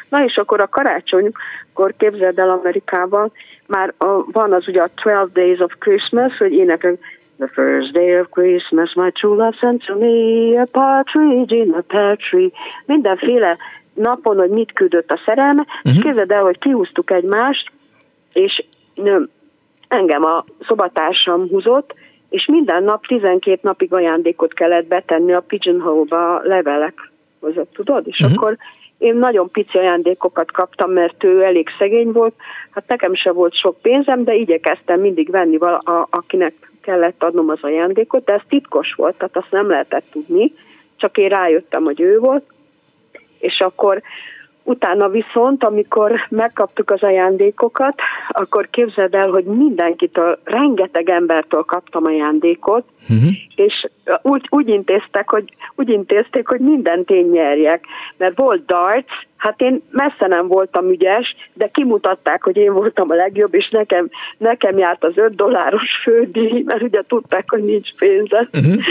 Na 0.10 0.24
és 0.24 0.36
akkor 0.36 0.62
a 0.62 0.68
karácsonykor 0.68 1.94
képzeld 1.98 2.40
el 2.40 2.50
Amerikában, 2.50 3.32
már 3.68 3.94
a, 3.98 4.32
van 4.32 4.54
az 4.54 4.68
ugye 4.68 4.82
a 4.82 4.90
12 4.96 5.30
Days 5.34 5.60
of 5.60 5.74
Christmas, 5.80 6.38
hogy 6.38 6.52
énekel 6.52 6.98
The 7.38 7.48
first 7.48 7.94
day 7.94 8.20
of 8.20 8.30
Christmas, 8.30 8.96
my 8.96 9.12
true 9.12 9.36
love 9.36 9.56
sent 9.60 9.84
to 9.86 9.96
me 9.96 10.58
a 10.58 10.66
partridge 10.66 11.56
in 11.56 11.72
a 11.72 11.82
pear 11.82 12.18
tree. 12.18 12.52
Mindenféle 12.86 13.58
napon, 13.94 14.38
hogy 14.38 14.50
mit 14.50 14.74
küldött 14.74 15.12
a 15.12 15.22
szerelme, 15.26 15.62
uh-huh. 15.62 15.96
és 15.96 16.02
képzeld 16.02 16.32
el, 16.32 16.44
hogy 16.44 16.60
kihúztuk 16.60 17.12
egymást, 17.12 17.72
és 18.34 18.66
nő, 18.96 19.30
engem 19.88 20.24
a 20.24 20.46
szobatársam 20.68 21.48
húzott, 21.50 21.94
és 22.30 22.46
minden 22.46 22.84
nap 22.84 23.06
12 23.06 23.60
napig 23.62 23.94
ajándékot 23.94 24.54
kellett 24.54 24.88
betenni 24.88 25.34
a 25.34 25.40
pigeonhole-ba 25.40 26.36
a 26.36 26.42
levelek 26.44 27.12
között, 27.42 27.74
tudod? 27.74 28.08
És 28.08 28.20
uh-huh. 28.20 28.38
akkor 28.38 28.58
én 28.98 29.16
nagyon 29.16 29.52
pici 29.52 29.78
ajándékokat 29.78 30.52
kaptam, 30.52 30.92
mert 30.92 31.24
ő 31.24 31.44
elég 31.44 31.68
szegény 31.80 32.12
volt. 32.12 32.34
Hát 32.72 32.88
nekem 32.88 33.16
se 33.16 33.32
volt 33.32 33.56
sok 33.56 33.82
pénzem, 33.82 34.24
de 34.24 34.34
igyekeztem 34.34 35.00
mindig 35.00 35.32
venni, 35.32 35.58
vala, 35.58 35.78
a, 35.78 36.08
akinek 36.10 36.67
kellett 36.88 37.24
adnom 37.24 37.50
az 37.50 37.58
ajándékot, 37.62 38.24
de 38.24 38.34
ez 38.34 38.42
titkos 38.50 38.94
volt, 38.94 39.18
tehát 39.18 39.38
azt 39.38 39.52
nem 39.52 39.70
lehetett 39.70 40.06
tudni, 40.12 40.54
csak 40.96 41.18
én 41.18 41.30
rájöttem, 41.30 41.84
hogy 41.84 42.02
ő 42.02 42.20
volt, 42.20 42.44
és 43.40 43.60
akkor 43.60 44.02
utána 44.64 45.10
viszont, 45.10 45.64
amikor 45.64 46.12
megkaptuk 46.30 46.92
az 46.92 47.04
ajándékokat, 47.04 47.96
akkor 48.30 48.70
képzeld 48.70 49.14
el, 49.14 49.30
hogy 49.30 49.44
mindenkitől, 49.44 50.40
rengeteg 50.44 51.10
embertől 51.10 51.64
kaptam 51.64 52.06
ajándékot, 52.06 52.86
uh-huh. 53.10 53.32
és 53.56 53.88
úgy, 54.22 54.48
úgy, 54.50 54.68
intéztek, 54.68 55.30
hogy, 55.30 55.54
úgy 55.76 55.90
intézték, 55.90 56.48
hogy 56.48 56.60
mindent 56.60 57.10
én 57.10 57.26
nyerjek, 57.26 57.86
mert 58.18 58.38
volt 58.38 58.66
darts, 58.66 59.28
hát 59.38 59.62
én 59.62 59.82
messze 59.92 60.28
nem 60.28 60.48
voltam 60.48 60.90
ügyes, 60.90 61.36
de 61.54 61.68
kimutatták, 61.68 62.44
hogy 62.44 62.58
én 62.58 62.74
voltam 62.74 63.10
a 63.10 63.16
legjobb, 63.16 63.54
és 63.54 63.70
nekem, 63.70 64.10
nekem 64.38 64.78
járt 64.78 65.04
az 65.04 65.18
5 65.18 65.36
dolláros 65.36 65.90
fődíj, 66.04 66.62
mert 66.66 66.82
ugye 66.82 67.02
tudták, 67.08 67.50
hogy 67.50 67.64
nincs 67.64 67.98
pénzem. 67.98 68.50
Uh-huh. 68.54 68.84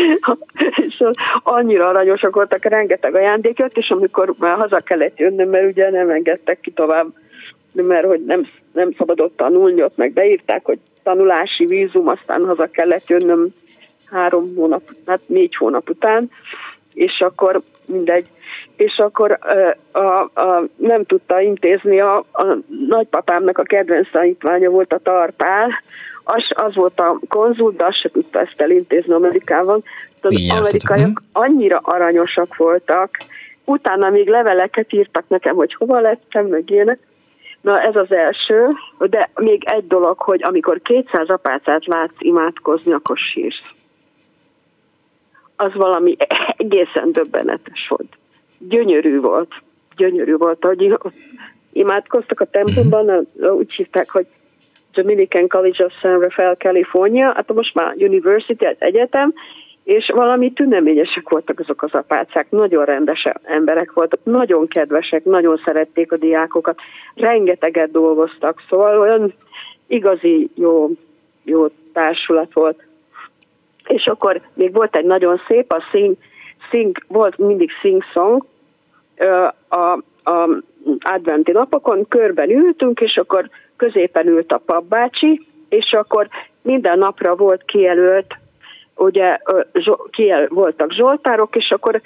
és 0.87 1.03
annyira 1.43 1.89
aranyosak 1.89 2.35
voltak, 2.35 2.65
rengeteg 2.65 3.15
ajándék 3.15 3.59
jött, 3.59 3.77
és 3.77 3.91
amikor 3.91 4.35
már 4.39 4.57
haza 4.57 4.81
kellett 4.81 5.19
jönnöm, 5.19 5.49
mert 5.49 5.71
ugye 5.71 5.91
nem 5.91 6.11
engedtek 6.11 6.61
ki 6.61 6.71
tovább, 6.71 7.07
mert 7.73 8.07
hogy 8.07 8.25
nem, 8.25 8.47
nem 8.73 8.93
szabadott 8.99 9.37
tanulni, 9.37 9.83
ott 9.83 9.97
meg 9.97 10.13
beírták, 10.13 10.65
hogy 10.65 10.79
tanulási 11.03 11.67
vízum, 11.67 12.09
aztán 12.09 12.45
haza 12.45 12.67
kellett 12.67 13.09
jönnöm 13.09 13.49
három 14.11 14.55
hónap, 14.57 14.83
hát 15.07 15.21
négy 15.27 15.57
hónap 15.57 15.91
után, 15.91 16.31
és 16.95 17.21
akkor 17.21 17.63
mindegy. 17.87 18.27
És 18.77 18.99
akkor 18.99 19.39
a, 19.93 19.99
a, 19.99 20.31
a, 20.35 20.63
nem 20.77 21.05
tudta 21.05 21.41
intézni, 21.41 22.01
a, 22.01 22.17
a 22.33 22.57
nagypapámnak 22.89 23.59
a 23.59 23.63
kedvenc 23.63 24.11
tanítványa 24.11 24.71
volt 24.71 24.93
a 24.93 24.99
Tarpál, 24.99 25.69
az, 26.25 26.43
az 26.49 26.75
volt 26.75 27.01
a 27.01 27.19
konzul, 27.29 27.73
de 27.77 27.85
azt 27.85 28.01
se 28.01 28.09
tudta 28.09 28.41
ezt 28.41 28.61
elintézni 28.61 29.13
Amerikában. 29.13 29.83
Az 30.21 30.51
amerikaiak 30.59 31.21
annyira 31.33 31.81
aranyosak 31.83 32.57
voltak, 32.57 33.11
utána 33.65 34.11
még 34.11 34.29
leveleket 34.29 34.93
írtak 34.93 35.29
nekem, 35.29 35.55
hogy 35.55 35.75
hova 35.75 36.01
lettem, 36.01 36.47
meg 36.47 36.71
ilyenek. 36.71 36.99
Na 37.61 37.81
ez 37.81 37.97
az 37.97 38.13
első, 38.13 38.69
de 38.99 39.31
még 39.35 39.63
egy 39.65 39.87
dolog, 39.87 40.19
hogy 40.19 40.43
amikor 40.43 40.81
200 40.83 41.29
apácát 41.29 41.87
látsz 41.87 42.17
imádkozni, 42.19 42.93
akkor 42.93 43.17
sírsz. 43.17 43.63
Az 45.57 45.75
valami 45.75 46.17
egészen 46.57 47.13
döbbenetes 47.13 47.89
volt. 47.89 48.17
Gyönyörű 48.59 49.21
volt. 49.21 49.53
Gyönyörű 49.97 50.37
volt, 50.37 50.65
hogy 50.65 50.99
imádkoztak 51.73 52.41
a 52.41 52.45
templomban, 52.45 53.27
úgy 53.59 53.73
hívták, 53.73 54.11
hogy 54.11 54.27
Dominican 54.93 55.49
College 55.49 55.85
of 55.85 55.93
San 56.01 56.21
Rafael, 56.21 56.55
California, 56.55 57.33
hát 57.35 57.53
most 57.53 57.75
már 57.75 57.95
University, 57.99 58.77
egyetem, 58.79 59.35
és 59.85 60.11
valami 60.15 60.53
tüneményesek 60.53 61.29
voltak 61.29 61.61
azok 61.61 61.83
az 61.83 61.95
apácák, 61.95 62.51
nagyon 62.51 62.85
rendes 62.85 63.23
emberek 63.43 63.93
voltak, 63.93 64.21
nagyon 64.23 64.69
kedvesek, 64.69 65.25
nagyon 65.25 65.61
szerették 65.65 66.13
a 66.13 66.17
diákokat, 66.17 66.79
rengeteget 67.15 67.91
dolgoztak, 67.91 68.63
szóval 68.69 69.01
olyan 69.01 69.33
igazi 69.87 70.51
jó, 70.55 70.91
jó 71.45 71.67
társulat 71.93 72.53
volt. 72.53 72.83
És 73.89 74.07
akkor 74.07 74.41
még 74.55 74.73
volt 74.73 74.97
egy 74.97 75.05
nagyon 75.05 75.41
szép, 75.49 75.73
a 75.73 75.85
sing, 75.91 76.17
sing 76.71 77.05
volt 77.09 77.39
mindig 77.39 77.71
sing 77.81 78.03
song, 78.13 78.45
a, 79.69 79.93
a 80.31 80.49
adventi 81.01 81.53
napokon 81.53 82.09
körben 82.09 82.51
ültünk, 82.51 83.01
és 83.01 83.17
akkor 83.17 83.49
középen 83.77 84.27
ült 84.27 84.53
a 84.53 84.63
papbácsi, 84.67 85.47
és 85.69 85.93
akkor 85.93 86.29
minden 86.63 86.99
napra 86.99 87.37
volt 87.37 87.63
kijelölt 87.65 88.35
ugye 88.97 89.39
kiel, 90.11 90.47
voltak 90.49 90.93
zsoltárok, 90.93 91.57
és 91.57 91.71
akkor 91.71 92.01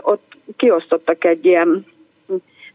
ott 0.00 0.36
kiosztottak 0.56 1.24
egy 1.24 1.44
ilyen, 1.44 1.86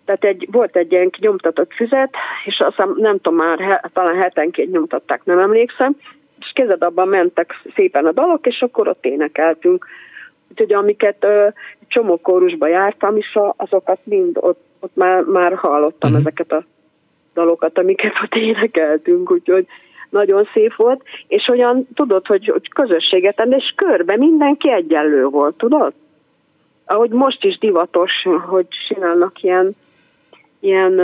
tehát 0.05 0.23
egy, 0.23 0.47
volt 0.51 0.75
egy 0.75 0.91
ilyen 0.91 1.09
nyomtatott 1.19 1.73
füzet, 1.73 2.13
és 2.45 2.59
azt 2.59 2.95
nem 2.95 3.19
tudom 3.19 3.35
már, 3.35 3.89
talán 3.93 4.21
hetenként 4.21 4.71
nyomtatták, 4.71 5.23
nem 5.23 5.39
emlékszem, 5.39 5.95
és 6.39 6.51
kezedabban 6.53 7.07
mentek 7.07 7.53
szépen 7.75 8.05
a 8.05 8.11
dalok, 8.11 8.47
és 8.47 8.61
akkor 8.61 8.87
ott 8.87 9.05
énekeltünk. 9.05 9.85
Úgyhogy 10.51 10.73
amiket 10.73 11.23
ö, 11.23 11.47
csomó 11.87 12.17
kórusba 12.21 12.67
jártam 12.67 13.17
is, 13.17 13.37
azokat 13.55 13.99
mind 14.03 14.37
ott, 14.39 14.59
ott 14.79 14.95
már, 14.95 15.23
már 15.23 15.55
hallottam 15.55 16.09
uh-huh. 16.09 16.25
ezeket 16.25 16.51
a 16.51 16.65
dalokat, 17.33 17.77
amiket 17.77 18.13
ott 18.23 18.35
énekeltünk, 18.35 19.31
úgyhogy 19.31 19.67
nagyon 20.09 20.49
szép 20.53 20.75
volt, 20.75 21.03
és 21.27 21.47
olyan 21.47 21.87
tudod, 21.93 22.27
hogy, 22.27 22.47
hogy 22.47 22.69
közösséget 22.69 23.47
és 23.49 23.73
körbe 23.75 24.17
mindenki 24.17 24.71
egyenlő 24.71 25.25
volt, 25.25 25.57
tudod? 25.57 25.93
Ahogy 26.85 27.09
most 27.09 27.43
is 27.43 27.57
divatos, 27.57 28.11
hogy 28.47 28.65
csinálnak 28.87 29.43
ilyen, 29.43 29.75
ilyen 30.59 31.01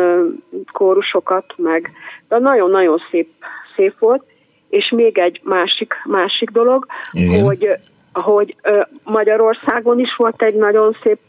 kórusokat, 0.72 1.54
meg 1.56 1.92
de 2.28 2.40
nagyon-nagyon 2.40 3.02
szép, 3.12 3.30
szép 3.76 4.00
volt, 4.00 4.24
és 4.70 4.90
még 4.96 5.18
egy 5.18 5.42
másik, 5.44 5.94
másik 6.06 6.50
dolog, 6.50 6.86
Igen. 7.12 7.44
hogy, 7.44 7.68
hogy 8.14 8.56
Magyarországon 9.03 10.00
is 10.00 10.16
volt 10.16 10.42
egy 10.42 10.56
nagyon 10.56 10.98
szép 11.03 11.19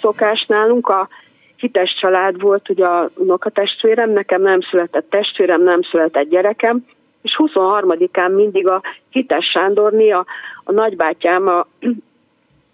szokás 0.00 0.44
nálunk, 0.48 0.88
a 0.88 1.08
hites 1.56 1.96
család 2.00 2.40
volt, 2.40 2.68
ugye 2.68 2.84
a 2.84 3.10
unokatestvérem, 3.14 4.10
nekem 4.10 4.42
nem 4.42 4.60
született 4.60 5.10
testvérem, 5.10 5.62
nem 5.62 5.82
született 5.82 6.28
gyerekem, 6.28 6.84
és 7.22 7.36
23-án 7.38 8.34
mindig 8.34 8.68
a 8.68 8.82
Hites 9.10 9.50
Sándorné, 9.50 10.10
a, 10.10 10.26
a 10.64 10.72
nagybátyám, 10.72 11.48
a, 11.48 11.66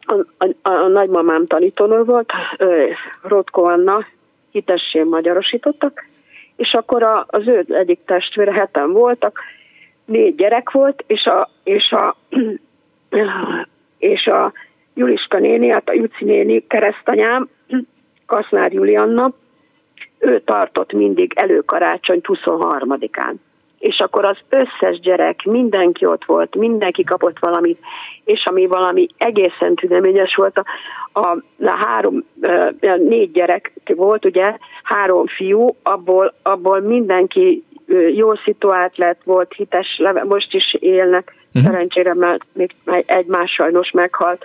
a, 0.06 0.46
a, 0.62 0.70
a 0.70 0.88
nagymamám 0.88 1.46
tanítónő 1.46 2.02
volt, 2.02 2.32
Rotko 3.22 3.62
Anna, 3.62 4.06
hitessén 4.50 5.06
magyarosítottak, 5.06 6.06
és 6.56 6.72
akkor 6.72 7.02
a, 7.02 7.26
az 7.28 7.46
ő 7.46 7.64
egyik 7.68 8.00
testvére 8.04 8.52
heten 8.52 8.92
voltak, 8.92 9.40
négy 10.04 10.34
gyerek 10.34 10.70
volt, 10.70 11.04
és 11.06 11.24
a, 11.24 11.48
és 11.64 11.90
a, 11.90 12.16
és 13.98 14.26
a 14.26 14.52
Juliska 14.94 15.38
néni, 15.38 15.68
hát 15.68 15.88
a 15.88 15.92
Juci 15.92 16.24
néni 16.24 16.66
keresztanyám, 16.66 17.48
Kasznár 18.26 18.72
Julianna, 18.72 19.32
ő 20.18 20.40
tartott 20.40 20.92
mindig 20.92 21.32
előkarácsony 21.34 22.20
23-án 22.22 23.34
és 23.78 23.98
akkor 23.98 24.24
az 24.24 24.36
összes 24.48 25.00
gyerek, 25.00 25.44
mindenki 25.44 26.06
ott 26.06 26.24
volt, 26.24 26.56
mindenki 26.56 27.04
kapott 27.04 27.38
valamit, 27.38 27.78
és 28.24 28.44
ami 28.44 28.66
valami 28.66 29.06
egészen 29.18 29.74
tüneményes 29.74 30.34
volt, 30.34 30.58
a, 30.58 30.64
a, 31.20 31.28
a 31.64 31.86
három, 31.86 32.24
négy 32.96 33.30
gyerek 33.30 33.72
volt, 33.84 34.24
ugye, 34.24 34.56
három 34.82 35.26
fiú, 35.26 35.76
abból, 35.82 36.34
abból 36.42 36.80
mindenki 36.80 37.62
jó 38.14 38.34
szituált 38.34 38.98
lett, 38.98 39.20
volt 39.24 39.52
hites, 39.52 40.02
most 40.24 40.54
is 40.54 40.74
élnek, 40.80 41.34
uh-huh. 41.54 41.70
szerencsére 41.70 42.14
mert 42.14 42.44
még 42.52 42.74
egy 43.06 43.26
más 43.26 43.50
sajnos 43.50 43.90
meghalt. 43.90 44.44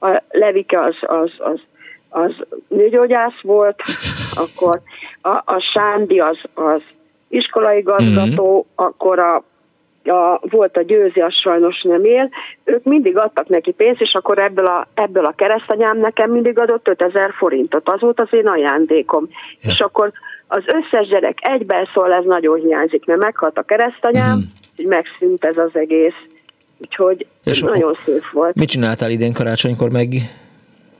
A 0.00 0.22
Levike 0.30 0.80
az, 0.80 0.96
az, 1.00 1.30
az, 1.38 1.60
az 2.08 2.32
nőgyógyász 2.68 3.40
volt, 3.42 3.80
akkor 4.44 4.80
a, 5.20 5.28
a 5.28 5.70
Sándi 5.72 6.18
az, 6.18 6.38
az 6.54 6.82
iskolaigazgató, 7.28 8.58
uh-huh. 8.58 8.86
akkor 8.86 9.18
a 9.18 9.42
a, 10.04 10.40
volt 10.50 10.76
a 10.76 10.82
győzi, 10.82 11.20
az 11.20 11.34
sajnos 11.34 11.82
nem 11.82 12.04
él, 12.04 12.30
ők 12.64 12.84
mindig 12.84 13.16
adtak 13.16 13.48
neki 13.48 13.72
pénzt, 13.72 14.00
és 14.00 14.14
akkor 14.14 14.38
ebből 14.38 14.66
a, 14.66 14.86
ebből 14.94 15.24
a 15.24 15.34
keresztanyám 15.36 15.98
nekem 15.98 16.30
mindig 16.30 16.58
adott 16.58 16.88
5000 16.88 17.32
forintot, 17.32 17.88
az 17.88 18.00
volt 18.00 18.20
az 18.20 18.28
én 18.30 18.46
ajándékom. 18.46 19.28
Ja. 19.30 19.70
És 19.70 19.80
akkor 19.80 20.12
az 20.46 20.62
összes 20.66 21.08
gyerek 21.08 21.38
egyben 21.40 21.88
szól, 21.94 22.12
ez 22.12 22.24
nagyon 22.24 22.60
hiányzik, 22.60 23.06
mert 23.06 23.20
meghalt 23.20 23.58
a 23.58 23.62
keresztanyám, 23.62 24.36
uh-huh. 24.36 24.42
hogy 24.76 24.86
megszűnt 24.86 25.44
ez 25.44 25.56
az 25.56 25.70
egész. 25.72 26.26
Úgyhogy 26.82 27.26
és 27.44 27.60
nagyon 27.60 27.96
szép 28.04 28.30
volt. 28.32 28.54
Mit 28.54 28.68
csináltál 28.68 29.10
idén 29.10 29.32
karácsonykor 29.32 29.90
meg? 29.90 30.14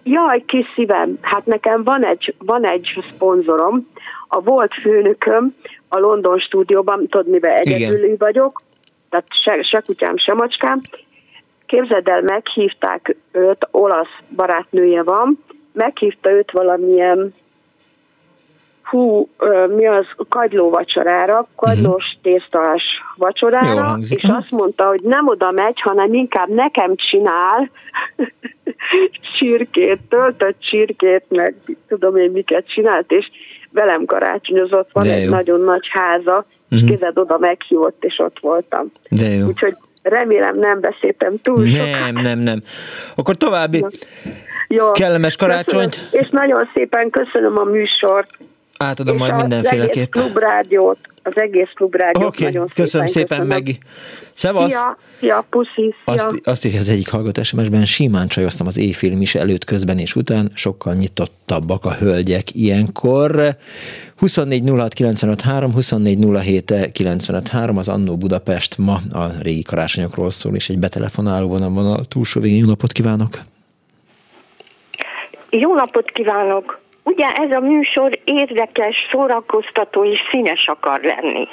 Jaj, 0.04 0.42
kis 0.46 0.66
szívem, 0.74 1.18
hát 1.20 1.46
nekem 1.46 1.84
van 1.84 2.04
egy, 2.04 2.34
van 2.38 2.66
egy 2.66 3.04
szponzorom, 3.14 3.88
a 4.28 4.40
volt 4.40 4.74
főnököm, 4.82 5.54
a 5.88 5.98
London 5.98 6.38
stúdióban, 6.38 7.06
tudod, 7.08 7.28
mivel 7.28 7.54
egyedüli 7.54 8.16
vagyok, 8.16 8.62
tehát 9.10 9.26
se, 9.44 9.62
se 9.62 9.82
kutyám, 9.86 10.16
se 10.16 10.34
macskám. 10.34 10.80
Képzeld 11.66 12.08
el, 12.08 12.22
meghívták 12.22 13.16
őt, 13.32 13.68
olasz 13.70 14.18
barátnője 14.36 15.02
van, 15.02 15.38
meghívta 15.72 16.30
őt 16.30 16.50
valamilyen 16.50 17.34
hú, 18.82 19.28
mi 19.76 19.86
az, 19.86 20.06
kagyló 20.28 20.70
vacsorára, 20.70 21.48
kagylós 21.56 22.04
uh-huh. 22.04 22.22
tésztás 22.22 22.82
vacsorára, 23.16 23.96
és 24.10 24.24
azt 24.24 24.50
mondta, 24.50 24.84
hogy 24.84 25.00
nem 25.02 25.28
oda 25.28 25.50
megy, 25.50 25.80
hanem 25.80 26.14
inkább 26.14 26.48
nekem 26.48 26.96
csinál 26.96 27.70
csirkét, 29.38 30.00
töltött 30.08 30.60
csirkét, 30.60 31.24
meg 31.28 31.54
tudom 31.88 32.16
én 32.16 32.30
miket 32.30 32.68
csinált, 32.68 33.10
és 33.12 33.30
velem 33.70 34.04
karácsonyozott, 34.04 34.88
van 34.92 35.06
egy 35.06 35.28
nagyon 35.28 35.60
nagy 35.60 35.88
háza, 35.90 36.36
uh-huh. 36.36 36.46
és 36.68 36.80
mhm. 36.80 36.88
képzeld, 36.88 37.18
oda 37.18 37.38
meghívott, 37.38 38.04
és 38.04 38.18
ott 38.18 38.38
voltam. 38.40 38.92
De 39.10 39.28
jó. 39.28 39.46
Úgyhogy 39.46 39.74
remélem 40.02 40.58
nem 40.58 40.80
beszéltem 40.80 41.40
túl 41.42 41.62
Nem, 41.62 41.72
sokat. 41.72 42.22
nem, 42.22 42.38
nem. 42.38 42.62
Akkor 43.16 43.36
további 43.36 43.84
jó. 44.68 44.90
kellemes 44.90 45.36
karácsonyt. 45.36 45.94
Köszönöm, 45.94 46.24
és 46.24 46.28
nagyon 46.30 46.68
szépen 46.74 47.10
köszönöm 47.10 47.58
a 47.58 47.64
műsort. 47.64 48.38
Átadom 48.82 49.16
majd 49.16 49.34
mindenféleképp. 49.34 50.14
Az 50.14 50.22
klubrádiót, 50.22 50.98
az 51.22 51.38
egész 51.38 51.70
klubrádiót. 51.74 52.40
Okay, 52.40 52.58
köszönöm 52.74 53.06
szépen, 53.06 53.38
köszönöm. 53.38 53.46
meg. 53.46 53.78
Szevasz! 54.32 54.70
Szia, 54.70 54.96
szia, 55.20 55.44
puszi, 55.50 55.94
szia. 56.04 56.14
Azt, 56.14 56.46
azt 56.46 56.64
írja 56.64 56.78
az 56.78 56.88
egyik 56.88 57.10
hallgató 57.10 57.42
SMS-ben, 57.42 57.84
simán 57.84 58.28
csajoztam 58.28 58.66
az 58.66 58.78
éjfél 58.78 59.20
is 59.20 59.34
előtt, 59.34 59.64
közben 59.64 59.98
és 59.98 60.16
után, 60.16 60.50
sokkal 60.54 60.94
nyitottabbak 60.94 61.84
a 61.84 61.92
hölgyek 61.92 62.54
ilyenkor. 62.54 63.56
24 64.16 64.70
06 65.20 65.40
3, 65.40 65.72
24 65.72 66.18
az 67.76 67.88
Annó 67.88 68.16
Budapest 68.16 68.78
ma 68.78 68.98
a 69.10 69.26
régi 69.42 69.62
karácsonyokról 69.62 70.30
szól, 70.30 70.54
és 70.54 70.68
egy 70.68 70.78
betelefonáló 70.78 71.48
van 71.48 71.92
a 71.92 72.04
túlsó 72.04 72.40
végén. 72.40 72.58
Jó 72.58 72.66
napot 72.66 72.92
kívánok! 72.92 73.30
Jó 75.50 75.74
napot 75.74 76.10
kívánok! 76.10 76.81
Ugye 77.02 77.26
ez 77.26 77.50
a 77.50 77.60
műsor 77.60 78.18
érdekes, 78.24 79.08
szórakoztató 79.10 80.04
és 80.04 80.18
színes 80.30 80.68
akar 80.68 81.00
lenni. 81.02 81.48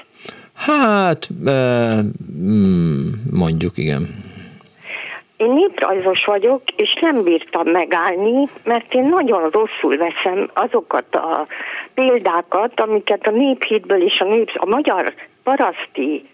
Hát, 0.55 1.27
e, 1.45 1.95
mondjuk 3.31 3.77
igen. 3.77 4.07
én 5.37 5.51
néprajzos 5.51 6.25
vagyok, 6.25 6.61
és 6.75 6.97
nem 7.01 7.23
bírtam 7.23 7.67
megállni, 7.67 8.49
mert 8.63 8.93
én 8.93 9.05
nagyon 9.05 9.49
rosszul 9.49 9.97
veszem 9.97 10.49
azokat 10.53 11.15
a 11.15 11.47
példákat, 11.93 12.79
amiket 12.79 13.27
a 13.27 13.31
néphitből 13.31 14.03
és 14.03 14.19
a, 14.19 14.23
nép, 14.23 14.49
a 14.53 14.65
magyar 14.65 15.13
paraszti 15.43 16.29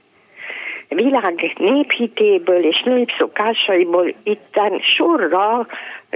világ 0.95 1.55
néphitéből 1.57 2.63
és 2.63 2.81
népszokásaiból 2.85 4.13
itten 4.23 4.79
sorra 4.79 5.67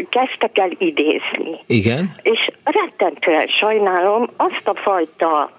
kezdtek 0.10 0.58
el 0.58 0.72
idézni. 0.78 1.60
Igen. 1.68 2.10
És 2.22 2.50
rettentően 2.64 3.48
sajnálom 3.48 4.30
azt 4.38 4.68
a 4.68 4.76
fajta 4.76 5.52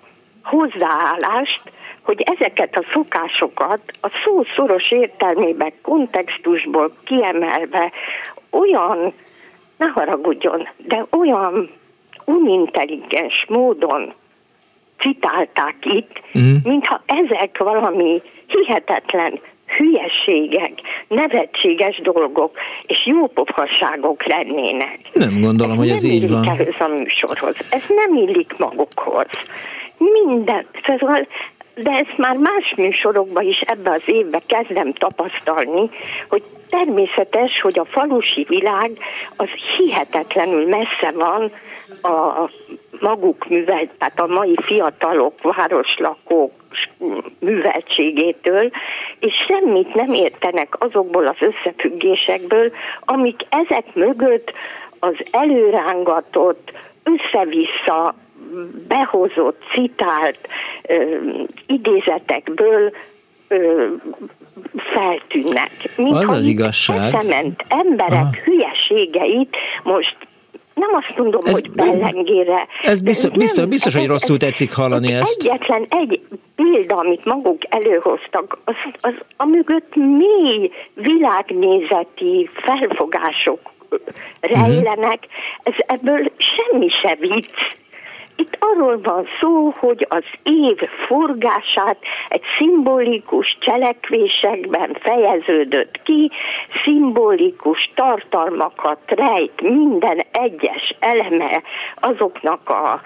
hozzáállást, 0.43 1.63
hogy 2.03 2.23
ezeket 2.37 2.77
a 2.77 2.85
szokásokat 2.93 3.81
a 4.01 4.09
szó 4.25 4.45
szoros 4.57 4.91
értelmében, 4.91 5.73
kontextusból 5.83 6.93
kiemelve 7.05 7.93
olyan, 8.51 9.13
ne 9.77 9.87
haragudjon, 9.87 10.69
de 10.77 11.07
olyan 11.11 11.71
unintelligens 12.25 13.45
módon 13.49 14.15
citálták 15.01 15.77
itt, 15.81 16.21
uh-huh. 16.35 16.63
mintha 16.65 17.03
ezek 17.07 17.59
valami 17.59 18.23
hihetetlen 18.47 19.41
hülyeségek, 19.77 20.73
nevetséges 21.09 22.01
dolgok 22.03 22.57
és 22.87 23.07
jópofasságok 23.07 24.27
lennének. 24.27 24.99
Nem 25.13 25.41
gondolom, 25.41 25.77
hogy 25.77 25.89
ez 25.89 26.03
nem 26.03 26.11
így 26.11 26.23
illik 26.23 26.31
van. 26.31 26.49
ehhez 26.49 26.75
a 26.79 26.89
műsorhoz. 26.89 27.55
Ez 27.71 27.85
nem 27.89 28.15
illik 28.15 28.57
magukhoz. 28.59 29.27
Minden, 29.99 30.67
szóval, 30.87 31.27
de 31.75 31.91
ezt 31.91 32.17
már 32.17 32.37
más 32.37 32.75
műsorokban 32.77 33.45
is 33.45 33.61
ebbe 33.61 33.91
az 33.91 34.03
évbe 34.07 34.43
kezdem 34.47 34.93
tapasztalni, 34.93 35.91
hogy 36.29 36.43
természetes, 36.69 37.61
hogy 37.61 37.79
a 37.79 37.85
falusi 37.85 38.47
világ 38.49 38.91
az 39.37 39.49
hihetetlenül 39.77 40.67
messze 40.69 41.11
van 41.15 41.53
a 42.03 42.51
maguk 43.01 43.49
művel, 43.49 43.89
tehát 43.99 44.21
a 44.21 44.27
mai 44.27 44.55
fiatalok, 44.63 45.35
városlakók 45.57 46.53
műveltségétől, 47.39 48.71
és 49.21 49.33
semmit 49.47 49.95
nem 49.95 50.13
értenek 50.13 50.75
azokból 50.79 51.27
az 51.27 51.37
összefüggésekből, 51.41 52.73
amik 53.05 53.47
ezek 53.49 53.95
mögött 53.95 54.53
az 54.99 55.15
előrángatott, 55.31 56.73
össze-vissza 57.03 58.15
behozott, 58.89 59.63
citált 59.75 60.39
ö, 60.83 61.19
idézetekből 61.67 62.93
ö, 63.49 63.87
feltűnnek. 64.77 65.71
Az 65.97 66.31
az 66.31 66.45
igazság. 66.45 67.15
Eszement 67.15 67.65
emberek 67.69 68.13
Aha. 68.13 68.31
hülyeségeit 68.45 69.57
most 69.83 70.17
nem 70.81 70.95
azt 70.95 71.19
mondom, 71.19 71.41
Ez- 71.45 71.53
hogy 71.53 71.71
bellengére. 71.71 72.67
Ez 72.83 73.01
biztos, 73.01 73.31
de 73.31 73.37
biztos, 73.39 73.59
nem, 73.59 73.69
biztos 73.69 73.93
hogy 73.95 74.03
ez- 74.03 74.09
rosszul 74.09 74.37
ez- 74.41 74.43
tetszik 74.43 74.75
hallani 74.75 75.13
ezt. 75.13 75.37
Egyetlen 75.41 75.87
egy 75.91 76.21
példa, 76.57 76.97
amit 76.97 77.25
maguk 77.25 77.59
előhoztak, 77.69 78.59
az, 78.65 78.75
az 79.01 79.15
a 79.37 79.45
mögött 79.45 79.95
mély 79.95 80.71
világnézeti 80.95 82.51
felfogások 82.53 83.61
rejlenek, 84.41 85.19
ez 85.63 85.75
ebből 85.87 86.31
semmi 86.37 86.89
se 86.89 87.17
vicc. 87.21 87.49
Itt 88.41 88.57
arról 88.59 89.01
van 89.03 89.27
szó, 89.41 89.73
hogy 89.79 90.07
az 90.09 90.25
év 90.43 90.77
forgását 91.07 91.97
egy 92.29 92.43
szimbolikus 92.59 93.57
cselekvésekben 93.61 94.97
fejeződött 95.01 96.03
ki, 96.03 96.31
szimbolikus 96.85 97.91
tartalmakat 97.95 98.99
rejt 99.07 99.61
minden 99.61 100.25
egyes 100.33 100.95
eleme 100.99 101.63
azoknak 101.95 102.69
a 102.69 103.01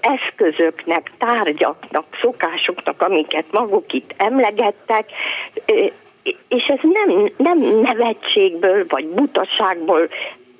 eszközöknek, 0.00 1.10
tárgyaknak, 1.18 2.04
szokásoknak, 2.20 3.02
amiket 3.02 3.46
maguk 3.50 3.92
itt 3.92 4.14
emlegettek, 4.16 5.10
és 6.48 6.64
ez 6.66 6.78
nem, 6.82 7.30
nem 7.36 7.58
nevetségből 7.58 8.84
vagy 8.88 9.06
butaságból 9.06 10.08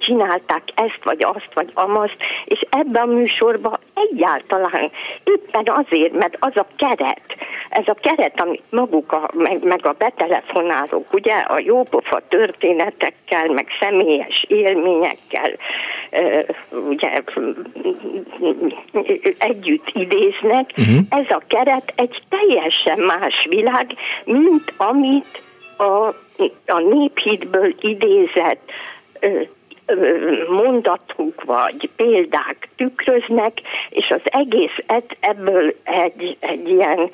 csinálták 0.05 0.63
ezt, 0.75 1.01
vagy 1.05 1.25
azt, 1.25 1.49
vagy 1.55 1.71
amazt, 1.75 2.17
és 2.45 2.61
ebben 2.71 3.09
a 3.09 3.13
műsorban 3.13 3.79
egyáltalán 3.95 4.91
éppen 5.25 5.65
azért, 5.67 6.13
mert 6.13 6.37
az 6.41 6.57
a 6.57 6.67
keret, 6.77 7.37
ez 7.69 7.85
a 7.87 7.95
keret, 7.95 8.41
amit 8.41 8.63
maguk, 8.71 9.13
a, 9.13 9.31
meg, 9.35 9.65
meg 9.65 9.87
a 9.87 9.95
betelefonálók, 9.99 11.13
ugye, 11.13 11.35
a 11.35 11.59
jópofa 11.59 12.21
történetekkel, 12.29 13.49
meg 13.49 13.67
személyes 13.81 14.45
élményekkel, 14.49 15.51
ugye, 16.71 17.23
együtt 19.39 19.91
idéznek, 19.93 20.71
uh-huh. 20.77 20.99
ez 21.09 21.27
a 21.29 21.43
keret 21.47 21.93
egy 21.97 22.23
teljesen 22.29 22.99
más 22.99 23.47
világ, 23.49 23.95
mint 24.25 24.73
amit 24.77 25.43
a, 25.77 26.07
a 26.67 26.79
néphitből 26.79 27.75
idézett 27.81 28.71
mondatok 30.49 31.45
vagy 31.45 31.91
példák 31.97 32.69
tükröznek, 32.77 33.61
és 33.89 34.11
az 34.11 34.21
egész 34.25 34.77
ebből 35.21 35.75
egy, 35.83 36.37
egy 36.41 36.69
ilyen, 36.69 37.11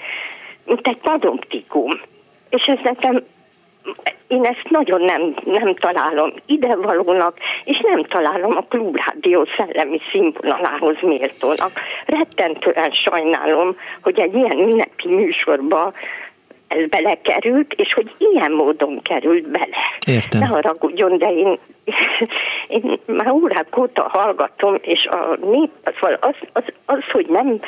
mint 0.65 0.87
egy 0.87 0.97
padoptikum. 0.97 2.01
És 2.51 2.63
ez 2.67 2.79
nekem 2.83 3.25
én 4.27 4.45
ezt 4.45 4.71
nagyon 4.71 5.01
nem, 5.01 5.35
nem 5.45 5.75
találom 5.75 6.33
idevalónak, 6.47 7.37
és 7.65 7.81
nem 7.83 8.05
találom 8.05 8.57
a 8.57 8.65
klubrádió 8.69 9.47
szellemi 9.57 10.01
színvonalához 10.13 10.97
méltónak. 11.01 11.73
Rettentően 12.07 12.91
sajnálom, 12.91 13.77
hogy 14.03 14.19
egy 14.19 14.35
ilyen 14.35 14.59
ünnepi 14.59 15.09
műsorba 15.09 15.93
ez 16.69 16.89
belekerült, 16.89 17.73
és 17.73 17.95
hogy 17.95 18.15
ilyen 18.19 18.53
módon 18.53 19.01
került 19.03 19.49
bele. 19.49 19.77
Értem. 20.07 20.41
Ne 20.41 20.47
haragudjon, 20.47 21.19
de 21.19 21.33
én, 21.33 21.59
én 22.83 22.99
már 23.07 23.31
órák 23.31 23.79
óta 23.79 24.09
hallgatom, 24.09 24.79
és 24.83 25.07
a 25.07 25.37
nép, 25.41 25.71
szóval 26.01 26.19
az, 26.21 26.35
az, 26.53 26.65
az, 26.87 27.05
hogy 27.13 27.27
nem 27.29 27.61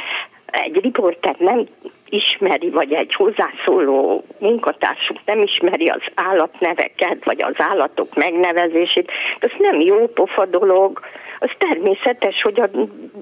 egy 0.50 0.80
riporter 0.80 1.36
nem 1.38 1.66
ismeri, 2.08 2.70
vagy 2.70 2.92
egy 2.92 3.14
hozzászóló 3.14 4.24
munkatársuk 4.38 5.16
nem 5.24 5.42
ismeri 5.42 5.88
az 5.88 6.02
állatneveket, 6.14 7.24
vagy 7.24 7.42
az 7.42 7.54
állatok 7.56 8.14
megnevezését, 8.14 9.10
az 9.40 9.50
nem 9.58 9.80
jó 9.80 10.06
pofa 10.06 10.46
dolog, 10.46 11.00
az 11.38 11.50
természetes, 11.58 12.42
hogy 12.42 12.60
a, 12.60 12.68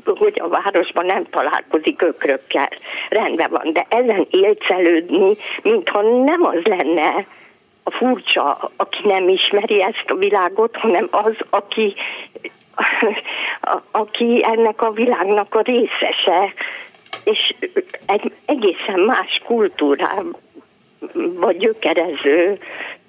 hogy 0.05 0.41
a 0.45 0.49
városban 0.49 1.07
nem 1.07 1.25
találkozik 1.31 2.03
ökrökkel. 2.03 2.69
Rendben 3.09 3.51
van, 3.51 3.73
de 3.73 3.87
ezen 3.89 4.27
élcelődni, 4.31 5.37
mintha 5.63 6.03
nem 6.03 6.45
az 6.45 6.63
lenne 6.63 7.27
a 7.83 7.91
furcsa, 7.91 8.71
aki 8.77 8.99
nem 9.05 9.29
ismeri 9.29 9.83
ezt 9.83 10.05
a 10.07 10.15
világot, 10.15 10.77
hanem 10.77 11.09
az, 11.11 11.35
aki, 11.51 11.95
a- 13.61 13.83
aki 13.91 14.45
ennek 14.45 14.83
a 14.83 14.91
világnak 14.91 15.55
a 15.55 15.61
részese, 15.61 16.53
és 17.31 17.55
egy 18.07 18.33
egészen 18.45 19.01
más 19.01 19.43
kultúrában 19.45 20.37
vagy 21.15 21.57
gyökerező 21.57 22.59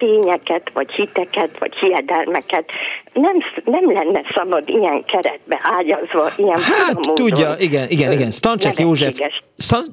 tényeket, 0.00 0.70
vagy 0.74 0.90
hiteket, 0.90 1.58
vagy 1.58 1.74
hiedelmeket 1.80 2.64
nem, 3.12 3.36
nem 3.64 3.92
lenne 3.92 4.22
szabad 4.34 4.68
ilyen 4.68 5.04
keretbe 5.04 5.60
ágyazva, 5.78 6.30
ilyen 6.36 6.60
Hát 6.60 6.94
módon, 6.94 7.14
tudja, 7.14 7.54
igen, 7.58 7.88
igen, 7.88 8.12
igen. 8.12 8.30
Stancsek 8.30 8.78
József, 8.78 9.18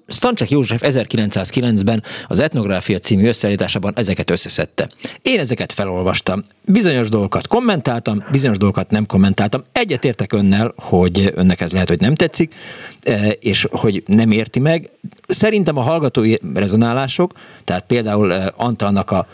Stancsek 0.08 0.50
József 0.50 0.82
1909-ben 0.84 2.04
az 2.28 2.40
Etnográfia 2.40 2.98
című 2.98 3.28
összeállításában 3.28 3.94
ezeket 3.96 4.30
összeszedte. 4.30 4.90
Én 5.22 5.40
ezeket 5.40 5.74
felolvastam. 5.74 6.42
Bizonyos 6.66 7.10
dolgokat 7.10 7.48
kommentáltam, 7.48 8.24
bizonyos 8.32 8.58
dolgokat 8.58 8.92
nem 8.92 9.06
kommentáltam. 9.06 9.64
Egyetértek 9.72 10.34
önnel, 10.34 10.74
hogy 10.76 11.32
önnek 11.36 11.62
ez 11.62 11.72
lehet, 11.72 11.88
hogy 11.88 12.00
nem 12.00 12.16
tetszik, 12.16 12.54
eh, 13.02 13.30
és 13.40 13.68
hogy 13.72 14.04
nem 14.06 14.32
érti 14.32 14.60
meg. 14.60 14.90
Szerintem 15.28 15.78
a 15.78 15.82
hallgatói 15.82 16.34
rezonálások, 16.54 17.32
tehát 17.64 17.84
például 17.88 18.34
eh, 18.34 18.46
Antalnak 18.58 19.12
a 19.12 19.28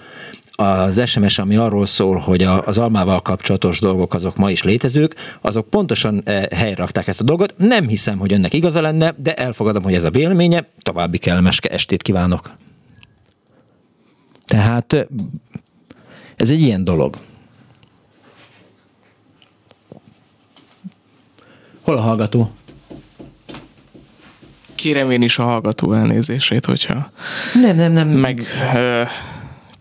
az 0.56 1.10
SMS, 1.10 1.40
ami 1.40 1.56
arról 1.56 1.86
szól, 1.86 2.18
hogy 2.18 2.44
a, 2.44 2.66
az 2.66 2.78
almával 2.78 3.22
kapcsolatos 3.22 3.80
dolgok 3.80 4.14
azok 4.14 4.36
ma 4.36 4.52
is 4.52 4.64
létezők, 4.64 5.16
azok 5.42 5.70
pontosan 5.70 6.22
eh, 6.26 6.44
helyre 6.56 6.76
rakták 6.76 7.08
ezt 7.08 7.22
a 7.22 7.24
dolgot. 7.24 7.54
Nem 7.58 7.88
hiszem, 7.88 8.18
hogy 8.18 8.34
önnek 8.34 8.54
igaza 8.54 8.82
lenne, 8.82 9.14
de 9.18 9.34
elfogadom, 9.34 9.84
hogy 9.84 9.94
ez 9.94 10.04
a 10.04 10.10
véleménye. 10.10 10.68
További 10.82 11.18
kellemes 11.18 11.58
estét 11.58 12.02
kívánok. 12.02 12.52
Tehát 14.46 14.94
eh, 14.94 15.04
ez 16.36 16.50
egy 16.50 16.62
ilyen 16.62 16.84
dolog. 16.84 17.18
Hol 21.84 21.98
a 21.98 22.02
hallgató? 22.02 22.52
Kérem 24.76 25.12
én 25.12 25.22
is 25.22 25.40
a 25.40 25.44
hallgató 25.44 25.94
elnézését, 25.94 26.66
hogyha 26.66 27.12
nem, 27.62 27.76
nem, 27.76 27.92
nem. 27.92 28.08
meg 28.08 28.42
ö, 28.76 29.04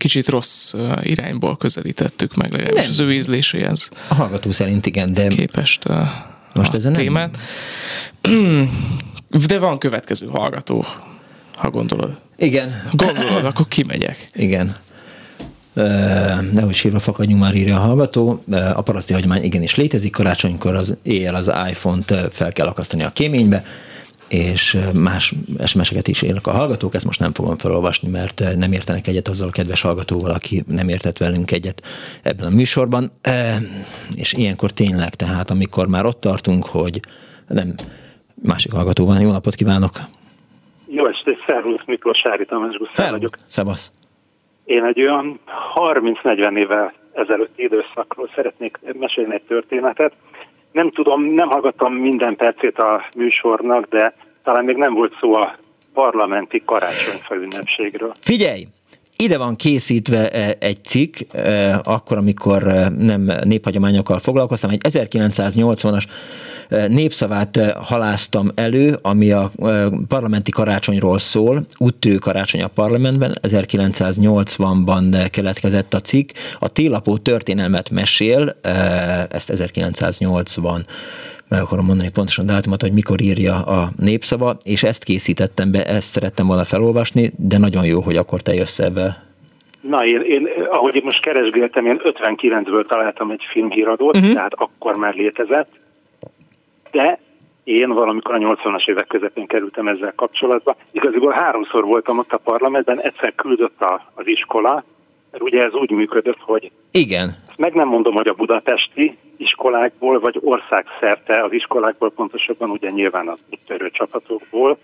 kicsit 0.03 0.27
rossz 0.29 0.73
irányból 1.01 1.57
közelítettük 1.57 2.35
meg, 2.35 2.51
legalábbis 2.51 2.79
Nem. 2.79 2.89
az 2.89 2.99
ő 2.99 3.13
ízléséhez 3.13 3.89
A 4.07 4.13
hallgató 4.13 4.51
szerint 4.51 4.85
igen, 4.85 5.13
de 5.13 5.27
képest 5.27 5.85
ö, 5.85 6.01
most 6.55 6.73
a 6.73 6.75
ezen 6.75 6.91
nem... 6.91 7.01
témát. 7.01 7.37
De 9.47 9.59
van 9.59 9.77
következő 9.77 10.27
hallgató, 10.27 10.85
ha 11.55 11.69
gondolod. 11.69 12.21
Igen. 12.37 12.89
Gondolod, 12.91 13.45
akkor 13.45 13.67
kimegyek. 13.67 14.27
Igen. 14.33 14.75
Ö, 15.73 15.83
Nehogy 16.53 16.73
sírva 16.73 16.99
fakadjunk 16.99 17.41
már, 17.41 17.55
írja 17.55 17.75
a 17.75 17.79
hallgató. 17.79 18.43
Ö, 18.49 18.55
A 18.75 18.81
paraszti 18.81 19.13
hagyomány 19.13 19.43
igenis 19.43 19.75
létezik, 19.75 20.11
karácsonykor 20.11 20.75
az 20.75 20.97
éjjel 21.03 21.35
az 21.35 21.51
iPhone-t 21.69 22.13
fel 22.31 22.51
kell 22.51 22.67
akasztani 22.67 23.03
a 23.03 23.09
kéménybe, 23.09 23.63
és 24.33 24.77
más 24.99 25.33
SMS-eket 25.65 26.07
is 26.07 26.21
élnek 26.21 26.47
a 26.47 26.51
hallgatók, 26.51 26.93
ezt 26.93 27.05
most 27.05 27.19
nem 27.19 27.33
fogom 27.33 27.57
felolvasni, 27.57 28.09
mert 28.09 28.41
nem 28.57 28.71
értenek 28.71 29.07
egyet 29.07 29.27
azzal 29.27 29.47
a 29.47 29.51
kedves 29.51 29.81
hallgatóval, 29.81 30.31
aki 30.31 30.63
nem 30.67 30.89
értett 30.89 31.17
velünk 31.17 31.51
egyet 31.51 31.81
ebben 32.23 32.45
a 32.45 32.55
műsorban. 32.55 33.11
És 34.13 34.33
ilyenkor 34.33 34.71
tényleg, 34.71 35.15
tehát 35.15 35.49
amikor 35.49 35.87
már 35.87 36.05
ott 36.05 36.19
tartunk, 36.21 36.65
hogy 36.65 36.99
nem, 37.47 37.73
másik 38.35 38.71
hallgató 38.71 39.05
van, 39.05 39.21
jó 39.21 39.31
napot 39.31 39.55
kívánok! 39.55 39.91
Jó 40.87 41.05
estét, 41.05 41.43
szervusz, 41.45 41.85
Miklós 41.85 42.17
Sári 42.17 42.45
Tamás 42.45 42.77
Gusztán 42.77 43.11
vagyok. 43.11 43.37
Szevasz! 43.47 43.91
Én 44.65 44.83
egy 44.83 45.01
olyan 45.01 45.39
30-40 45.75 46.57
évvel 46.57 46.93
ezelőtti 47.13 47.63
időszakról 47.63 48.29
szeretnék 48.35 48.79
mesélni 48.99 49.33
egy 49.33 49.43
történetet. 49.47 50.13
Nem 50.71 50.91
tudom, 50.91 51.23
nem 51.23 51.49
hallgattam 51.49 51.93
minden 51.93 52.35
percét 52.35 52.77
a 52.79 53.05
műsornak, 53.17 53.87
de 53.89 54.13
talán 54.43 54.63
még 54.65 54.75
nem 54.75 54.93
volt 54.93 55.13
szó 55.19 55.33
a 55.33 55.57
parlamenti 55.93 56.61
karácsonyfa 56.65 57.35
ünnepségről. 57.35 58.11
Figyelj! 58.19 58.67
Ide 59.17 59.37
van 59.37 59.55
készítve 59.55 60.29
eh, 60.29 60.49
egy 60.59 60.83
cikk, 60.83 61.15
eh, 61.31 61.79
akkor, 61.83 62.17
amikor 62.17 62.67
eh, 62.67 62.89
nem 62.89 63.31
néphagyományokkal 63.43 64.19
foglalkoztam, 64.19 64.69
egy 64.69 64.81
1980-as 64.89 66.03
eh, 66.69 66.87
népszavát 66.87 67.59
haláztam 67.75 68.51
elő, 68.55 68.97
ami 69.01 69.31
a 69.31 69.51
parlamenti 70.07 70.51
karácsonyról 70.51 71.17
szól, 71.17 71.65
úttő 71.77 72.15
karácsony 72.15 72.61
a 72.61 72.67
parlamentben, 72.67 73.35
1980-ban 73.41 75.13
eh, 75.13 75.27
keletkezett 75.27 75.93
a 75.93 75.99
cikk. 75.99 76.29
A 76.59 76.69
télapó 76.69 77.17
történelmet 77.17 77.89
mesél, 77.89 78.55
ezt 79.29 79.49
1980 79.49 80.85
meg 81.53 81.61
akarom 81.61 81.85
mondani 81.85 82.11
pontosan 82.11 82.45
dátumot, 82.45 82.81
hogy 82.81 82.93
mikor 82.93 83.21
írja 83.21 83.55
a 83.77 83.79
népszava, 83.97 84.49
és 84.63 84.83
ezt 84.83 85.03
készítettem 85.03 85.71
be, 85.71 85.85
ezt 85.85 86.09
szerettem 86.15 86.47
volna 86.47 86.63
felolvasni, 86.63 87.31
de 87.37 87.57
nagyon 87.57 87.85
jó, 87.85 87.99
hogy 87.99 88.17
akkor 88.17 88.41
te 88.41 88.53
jössz 88.53 88.79
ebben. 88.79 89.09
Na, 89.81 90.05
én, 90.05 90.21
én 90.21 90.47
ahogy 90.69 90.95
én 90.95 91.01
most 91.03 91.21
keresgéltem, 91.21 91.85
én 91.85 92.01
59-ből 92.03 92.85
találtam 92.87 93.31
egy 93.31 93.45
filmhíradót, 93.51 94.17
uh-huh. 94.17 94.33
tehát 94.33 94.53
akkor 94.53 94.97
már 94.97 95.13
létezett, 95.15 95.69
de 96.91 97.19
én 97.63 97.89
valamikor 97.89 98.35
a 98.35 98.37
80-as 98.37 98.89
évek 98.89 99.07
közepén 99.07 99.47
kerültem 99.47 99.87
ezzel 99.87 100.13
kapcsolatba. 100.15 100.75
Igaziból 100.91 101.31
háromszor 101.31 101.83
voltam 101.83 102.17
ott 102.17 102.31
a 102.31 102.37
parlamentben, 102.37 103.01
egyszer 103.01 103.35
küldött 103.35 103.81
a, 103.81 104.11
az 104.13 104.27
iskola, 104.27 104.83
mert 105.33 105.43
ugye 105.43 105.63
ez 105.63 105.73
úgy 105.73 105.91
működött, 105.91 106.39
hogy 106.39 106.71
Igen. 106.91 107.35
meg 107.57 107.73
nem 107.73 107.87
mondom, 107.87 108.13
hogy 108.13 108.27
a 108.27 108.33
budapesti 108.33 109.17
iskolákból, 109.37 110.19
vagy 110.19 110.39
országszerte 110.43 111.43
az 111.43 111.51
iskolákból, 111.51 112.11
pontosabban 112.11 112.69
ugye 112.69 112.89
nyilván 112.89 113.27
az 113.27 113.39
úttörő 113.51 113.89
csapatokból, 113.91 114.77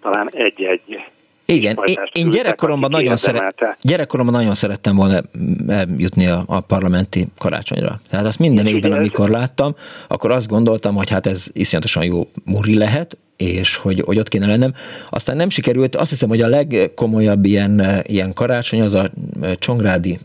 talán 0.00 0.28
egy-egy 0.32 1.02
Igen, 1.44 1.78
én, 1.84 1.96
én 2.12 2.30
gyerekkoromban 2.30 2.90
nagyon, 2.90 3.16
szeret, 3.16 3.76
gyerekkoromban 3.82 4.34
nagyon 4.34 4.54
szerettem 4.54 4.96
volna 4.96 5.20
jutni 5.96 6.26
a, 6.26 6.42
a 6.46 6.60
parlamenti 6.60 7.26
karácsonyra. 7.38 7.94
Tehát 8.10 8.26
azt 8.26 8.38
minden 8.38 8.66
évben, 8.66 8.92
amikor 8.92 9.28
láttam, 9.28 9.74
akkor 10.08 10.30
azt 10.30 10.48
gondoltam, 10.48 10.94
hogy 10.94 11.10
hát 11.10 11.26
ez 11.26 11.50
iszonyatosan 11.52 12.04
jó 12.04 12.20
muri 12.44 12.78
lehet, 12.78 13.18
és 13.40 13.76
hogy, 13.76 14.02
hogy 14.06 14.18
ott 14.18 14.28
kéne 14.28 14.46
lennem. 14.46 14.72
Aztán 15.10 15.36
nem 15.36 15.50
sikerült, 15.50 15.96
azt 15.96 16.10
hiszem, 16.10 16.28
hogy 16.28 16.40
a 16.40 16.48
legkomolyabb 16.48 17.44
ilyen, 17.44 17.82
ilyen 18.02 18.32
karácsony 18.32 18.80
az 18.80 18.94
a 18.94 19.10
Csongrádi 19.58 20.18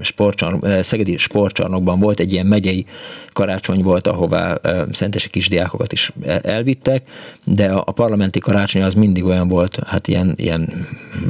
sportcsarnok, 0.00 0.66
Szegedi 0.66 1.16
sportcsarnokban 1.16 2.00
volt, 2.00 2.20
egy 2.20 2.32
ilyen 2.32 2.46
megyei 2.46 2.84
karácsony 3.32 3.82
volt, 3.82 4.06
ahová 4.06 4.56
szentesi 4.90 5.30
kisdiákokat 5.30 5.92
is 5.92 6.12
eh, 6.26 6.36
elvittek, 6.42 7.02
de 7.44 7.72
a 7.72 7.92
parlamenti 7.92 8.38
karácsony 8.38 8.82
az 8.82 8.94
mindig 8.94 9.24
olyan 9.24 9.48
volt, 9.48 9.78
hát 9.86 10.08
ilyen, 10.08 10.34
ilyen 10.36 10.68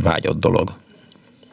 vágyott 0.03 0.41
dolog. 0.41 0.69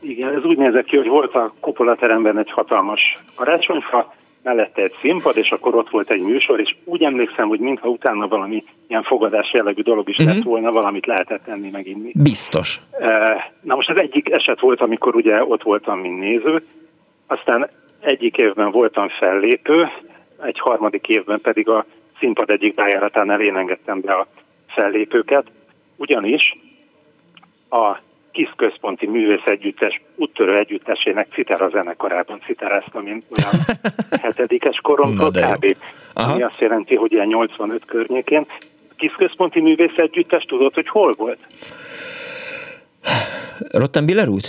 Igen, 0.01 0.35
ez 0.35 0.43
úgy 0.43 0.57
nézett 0.57 0.85
ki, 0.85 0.97
hogy 0.97 1.07
volt 1.07 1.33
a 1.33 1.53
kupolateremben 1.59 2.37
egy 2.37 2.51
hatalmas 2.51 3.01
karácsonyfa, 3.35 4.13
mellette 4.43 4.81
egy 4.81 4.93
színpad, 5.01 5.37
és 5.37 5.51
akkor 5.51 5.75
ott 5.75 5.89
volt 5.89 6.09
egy 6.11 6.21
műsor, 6.21 6.59
és 6.59 6.75
úgy 6.85 7.03
emlékszem, 7.03 7.47
hogy 7.47 7.59
mintha 7.59 7.87
utána 7.89 8.27
valami 8.27 8.63
ilyen 8.87 9.03
fogadás 9.03 9.53
jellegű 9.53 9.81
dolog 9.81 10.09
is 10.09 10.17
Mhm. 10.17 10.27
lett 10.27 10.43
volna, 10.43 10.71
valamit 10.71 11.05
lehetett 11.05 11.47
enni, 11.47 11.69
meg 11.69 11.87
inni. 11.87 12.11
Biztos. 12.13 12.79
Eh, 12.99 13.43
Na 13.61 13.75
most 13.75 13.89
az 13.89 13.97
egyik 13.99 14.29
eset 14.31 14.59
volt, 14.59 14.81
amikor 14.81 15.15
ugye 15.15 15.43
ott 15.43 15.63
voltam, 15.63 15.99
mint 15.99 16.19
néző, 16.19 16.63
aztán 17.27 17.69
egyik 17.99 18.37
évben 18.37 18.71
voltam 18.71 19.07
fellépő, 19.09 19.87
egy 20.43 20.59
harmadik 20.59 21.07
évben 21.07 21.41
pedig 21.41 21.69
a 21.69 21.85
színpad 22.19 22.49
egyik 22.49 22.73
bejáratánál 22.75 23.41
én 23.41 23.55
engedtem 23.57 24.01
be 24.01 24.13
a 24.13 24.27
fellépőket, 24.67 25.45
ugyanis 25.95 26.57
a 27.69 27.97
Kis 28.31 28.53
Központi 28.55 29.07
Művész 29.07 29.45
Együttes 29.45 30.01
úttörő 30.15 30.57
együttesének 30.57 31.27
citera 31.33 31.69
zenekarában 31.69 32.41
citeráztam 32.45 33.07
én 33.07 33.21
olyan 33.37 33.51
hetedikes 34.21 34.79
koromtól 34.81 35.31
kb. 35.31 35.75
Ami 36.13 36.41
azt 36.41 36.59
jelenti, 36.59 36.95
hogy 36.95 37.11
ilyen 37.11 37.27
85 37.27 37.85
környékén. 37.85 38.45
A 38.89 38.93
Kis 38.97 39.11
Központi 39.11 39.61
Művész 39.61 39.97
Együttes 39.97 40.43
tudod, 40.43 40.73
hogy 40.73 40.87
hol 40.87 41.13
volt? 41.17 41.39
Rottenbiller 43.71 44.27
út? 44.27 44.47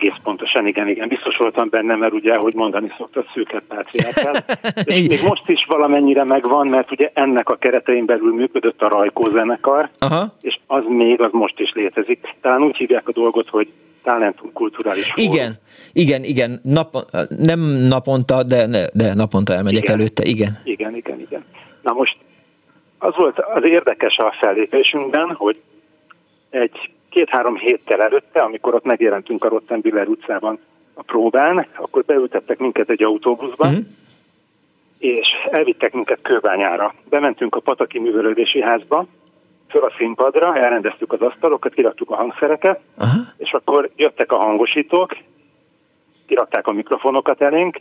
Egész 0.00 0.16
pontosan, 0.22 0.66
igen, 0.66 0.88
igen. 0.88 1.08
Biztos 1.08 1.36
voltam 1.36 1.68
benne, 1.70 1.96
mert 1.96 2.12
ugye, 2.12 2.32
ahogy 2.32 2.54
mondani 2.54 2.92
szokta, 2.96 3.24
szűket 3.34 3.62
páciákkal. 3.68 4.34
És 4.84 5.06
még 5.06 5.20
most 5.28 5.48
is 5.48 5.64
valamennyire 5.68 6.24
megvan, 6.24 6.66
mert 6.66 6.90
ugye 6.90 7.10
ennek 7.14 7.48
a 7.48 7.56
keretein 7.56 8.04
belül 8.06 8.34
működött 8.34 8.82
a 8.82 8.88
Rajkó 8.88 9.28
zenekar, 9.30 9.90
Aha. 9.98 10.34
és 10.40 10.58
az 10.66 10.82
még, 10.88 11.20
az 11.20 11.32
most 11.32 11.60
is 11.60 11.72
létezik. 11.72 12.34
Talán 12.40 12.62
úgy 12.62 12.76
hívják 12.76 13.08
a 13.08 13.12
dolgot, 13.12 13.48
hogy 13.48 13.68
Talentum 14.02 14.52
Kulturális 14.52 15.10
Fórum. 15.14 15.32
Igen, 15.32 15.52
igen, 15.92 16.22
igen, 16.24 16.60
nap, 16.62 16.96
nem 17.28 17.60
naponta, 17.88 18.42
de, 18.42 18.66
de 18.94 19.14
naponta 19.14 19.54
elmegyek 19.54 19.82
Igen. 19.82 19.98
előtte, 19.98 20.22
igen. 20.24 20.52
Igen, 20.64 20.96
igen, 20.96 21.20
igen. 21.20 21.44
Na 21.82 21.92
most 21.92 22.16
az 22.98 23.14
volt 23.16 23.38
az 23.38 23.64
érdekes 23.64 24.16
a 24.16 24.34
fellépésünkben, 24.40 25.34
hogy 25.34 25.60
egy 26.50 26.90
két-három 27.18 27.56
héttel 27.56 28.02
előtte, 28.02 28.40
amikor 28.40 28.74
ott 28.74 28.84
megjelentünk 28.84 29.44
a 29.44 29.48
Rottenbiller 29.48 30.08
utcában 30.08 30.58
a 30.94 31.02
próbán, 31.02 31.66
akkor 31.76 32.04
beültettek 32.04 32.58
minket 32.58 32.90
egy 32.90 33.02
autóbuszba, 33.02 33.66
Mhm. 33.66 33.78
és 34.98 35.28
elvittek 35.50 35.92
minket 35.92 36.18
Kőbányára. 36.22 36.94
Bementünk 37.08 37.54
a 37.54 37.60
Pataki 37.60 37.98
Művelődési 37.98 38.60
Házba, 38.62 39.06
föl 39.68 39.82
a 39.84 39.92
színpadra, 39.98 40.56
elrendeztük 40.56 41.12
az 41.12 41.20
asztalokat, 41.20 41.74
kiraktuk 41.74 42.10
a 42.10 42.16
hangszereket, 42.16 42.80
Aha. 42.98 43.16
és 43.36 43.52
akkor 43.52 43.90
jöttek 43.96 44.32
a 44.32 44.36
hangosítók, 44.36 45.16
kirakták 46.26 46.66
a 46.66 46.72
mikrofonokat 46.72 47.40
elénk, 47.40 47.80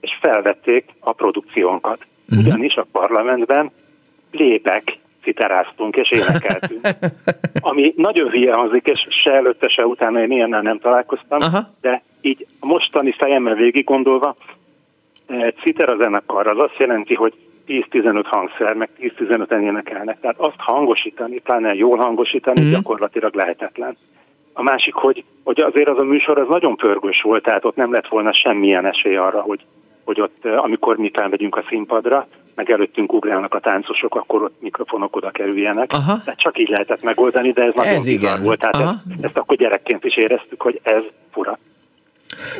és 0.00 0.18
felvették 0.20 0.84
a 1.00 1.12
produkciónkat. 1.12 2.06
Ugyanis 2.38 2.74
a 2.74 2.86
parlamentben 2.92 3.70
lépek 4.30 4.98
citeráztunk 5.26 5.96
és 5.96 6.10
énekeltünk. 6.10 6.80
Ami 7.60 7.94
nagyon 7.96 8.30
hülye 8.30 8.54
hangzik, 8.54 8.86
és 8.86 9.06
se 9.22 9.32
előtte, 9.32 9.68
se 9.68 9.86
utána 9.86 10.22
én 10.22 10.30
ilyennel 10.30 10.62
nem 10.62 10.78
találkoztam, 10.78 11.38
Aha. 11.40 11.60
de 11.80 12.02
így 12.20 12.46
a 12.60 12.66
mostani 12.66 13.12
fejemmel 13.18 13.54
végig 13.54 13.84
gondolva, 13.84 14.36
eh, 15.26 15.48
citera 15.62 15.96
zenekar 15.96 16.46
az 16.46 16.58
azt 16.58 16.78
jelenti, 16.78 17.14
hogy 17.14 17.34
10-15 17.66 18.26
hangszer, 18.26 18.74
meg 18.74 18.88
10-15-en 18.98 19.62
énekelnek. 19.62 20.20
Tehát 20.20 20.38
azt 20.38 20.58
hangosítani, 20.58 21.38
pláne 21.38 21.74
jól 21.74 21.96
hangosítani 21.96 22.60
Mhm. 22.60 22.70
gyakorlatilag 22.70 23.34
lehetetlen. 23.34 23.96
A 24.52 24.62
másik, 24.62 24.94
hogy, 24.94 25.24
hogy 25.44 25.60
azért 25.60 25.88
az 25.88 25.98
a 25.98 26.02
műsor 26.02 26.38
az 26.38 26.48
nagyon 26.48 26.76
pörgős 26.76 27.20
volt, 27.22 27.42
tehát 27.42 27.64
ott 27.64 27.76
nem 27.76 27.92
lett 27.92 28.08
volna 28.08 28.32
semmilyen 28.32 28.86
esély 28.86 29.16
arra, 29.16 29.40
hogy, 29.40 29.60
hogy 30.04 30.20
ott, 30.20 30.44
eh, 30.44 30.64
amikor 30.64 30.96
mi 30.96 31.10
felmegyünk 31.14 31.56
a 31.56 31.64
színpadra, 31.68 32.26
meg 32.56 32.70
előttünk 32.70 33.12
ugrálnak 33.12 33.54
a 33.54 33.60
táncosok, 33.60 34.14
akkor 34.14 34.42
ott 34.42 34.60
mikrofonok 34.60 35.16
oda 35.16 35.30
kerüljenek. 35.30 35.92
Aha. 35.92 36.20
Tehát 36.24 36.40
csak 36.40 36.58
így 36.58 36.68
lehetett 36.68 37.02
megoldani, 37.02 37.52
de 37.52 37.62
ez 37.62 37.74
nagyon 37.74 37.94
Ez 37.94 38.06
igen. 38.06 38.42
volt. 38.42 38.58
Tehát 38.58 38.74
Aha. 38.74 38.90
ezt, 38.90 39.24
ezt 39.24 39.36
akkor 39.38 39.56
gyerekként 39.56 40.04
is 40.04 40.16
éreztük, 40.16 40.62
hogy 40.62 40.80
ez 40.82 41.02
fura. 41.32 41.58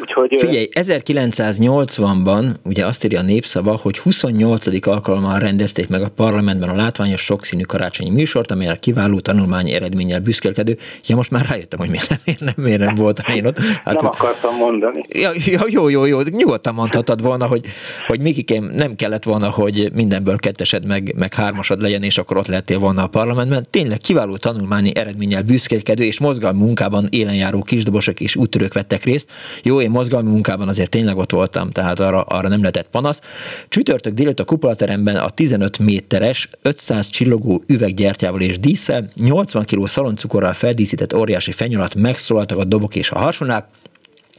Úgyhogy, 0.00 0.36
Figyelj, 0.38 0.68
1980-ban 0.72 2.46
ugye 2.64 2.86
azt 2.86 3.04
írja 3.04 3.18
a 3.20 3.22
népszava, 3.22 3.76
hogy 3.82 3.98
28. 3.98 4.86
alkalommal 4.86 5.38
rendezték 5.38 5.88
meg 5.88 6.02
a 6.02 6.08
parlamentben 6.08 6.68
a 6.68 6.74
látványos 6.74 7.20
sokszínű 7.20 7.62
karácsonyi 7.62 8.10
műsort, 8.10 8.50
amelyel 8.50 8.78
kiváló 8.78 9.20
tanulmányi 9.20 9.72
eredménnyel 9.72 10.20
büszkélkedő. 10.20 10.76
Ja, 11.06 11.16
most 11.16 11.30
már 11.30 11.46
rájöttem, 11.48 11.78
hogy 11.78 11.90
miért 11.90 12.08
nem, 12.08 12.18
miért 12.24 12.40
nem, 12.40 12.54
miért 12.56 12.80
nem 12.80 12.94
voltam 12.94 13.34
én 13.34 13.46
ott. 13.46 13.58
Hát, 13.58 14.00
nem 14.00 14.06
akartam 14.06 14.56
mondani. 14.56 15.00
Ja, 15.08 15.30
ja, 15.46 15.60
jó, 15.68 15.88
jó, 15.88 16.04
jó, 16.04 16.20
nyugodtan 16.20 16.74
mondhatod 16.74 17.22
volna, 17.22 17.46
hogy, 17.46 17.64
hogy 18.06 18.20
Mikikém 18.20 18.70
nem 18.72 18.96
kellett 18.96 19.24
volna, 19.24 19.50
hogy 19.50 19.90
mindenből 19.94 20.36
kettesed 20.36 20.86
meg, 20.86 21.14
meg 21.16 21.34
hármasad 21.34 21.82
legyen, 21.82 22.02
és 22.02 22.18
akkor 22.18 22.36
ott 22.36 22.46
lettél 22.46 22.78
volna 22.78 23.02
a 23.02 23.06
parlamentben. 23.06 23.66
Tényleg 23.70 23.98
kiváló 23.98 24.36
tanulmányi 24.36 24.96
eredménnyel 24.96 25.42
büszkélkedő 25.42 26.04
és 26.04 26.18
mozgalmi 26.18 26.58
munkában 26.58 27.06
élenjáró 27.10 27.62
kisdobosok 27.62 28.20
és 28.20 28.36
úttörők 28.36 28.74
vettek 28.74 29.04
részt. 29.04 29.28
Jó, 29.66 29.80
én 29.80 29.90
mozgalmi 29.90 30.30
munkában 30.30 30.68
azért 30.68 30.90
tényleg 30.90 31.16
ott 31.16 31.32
voltam, 31.32 31.70
tehát 31.70 32.00
arra, 32.00 32.22
arra 32.22 32.48
nem 32.48 32.60
lehetett 32.60 32.88
panasz. 32.90 33.20
Csütörtök 33.68 34.14
délután 34.14 34.46
a 34.46 34.48
kupolateremben 34.48 35.16
a 35.16 35.28
15 35.28 35.78
méteres, 35.78 36.48
500 36.62 37.08
csillogó 37.08 37.62
üveggyertyával 37.66 38.40
és 38.40 38.58
díszsel, 38.58 39.08
80 39.14 39.64
kg 39.64 39.86
szaloncukorral 39.86 40.52
feldíszített 40.52 41.14
óriási 41.14 41.52
fenyolat 41.52 41.94
megszólaltak 41.94 42.58
a 42.58 42.64
dobok 42.64 42.94
és 42.94 43.10
a 43.10 43.18
harsonák, 43.18 43.64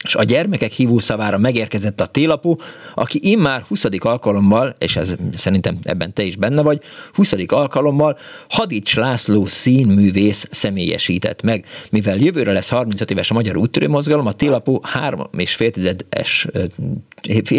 és 0.03 0.15
a 0.15 0.23
gyermekek 0.23 0.71
hívószavára 0.71 1.37
megérkezett 1.37 2.01
a 2.01 2.05
télapó, 2.05 2.59
aki 2.93 3.19
immár 3.21 3.61
20. 3.61 3.85
alkalommal, 3.99 4.75
és 4.79 4.95
ez 4.95 5.15
szerintem 5.35 5.77
ebben 5.83 6.13
te 6.13 6.23
is 6.23 6.35
benne 6.35 6.61
vagy, 6.61 6.81
20. 7.13 7.33
alkalommal 7.47 8.17
Hadics 8.49 8.95
László 8.95 9.45
színművész 9.45 10.47
személyesített 10.51 11.41
meg. 11.41 11.65
Mivel 11.91 12.17
jövőre 12.17 12.51
lesz 12.51 12.69
35 12.69 13.11
éves 13.11 13.31
a 13.31 13.33
magyar 13.33 13.57
úttörő 13.57 13.87
mozgalom, 13.87 14.25
a 14.25 14.31
télapó 14.31 14.81
három 14.83 15.27
és 15.37 15.55
fél 15.55 15.71
tizedes 15.71 16.47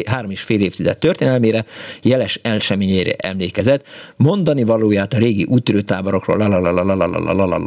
három 0.07 0.31
és 0.31 0.41
fél 0.41 0.61
évtized 0.61 0.99
történelmére, 0.99 1.65
jeles 2.03 2.39
eseményére 2.43 3.13
emlékezett, 3.13 3.87
mondani 4.17 4.65
valóját 4.65 5.13
a 5.13 5.19
régi 5.19 5.45
úttörőtáborokról 5.45 6.37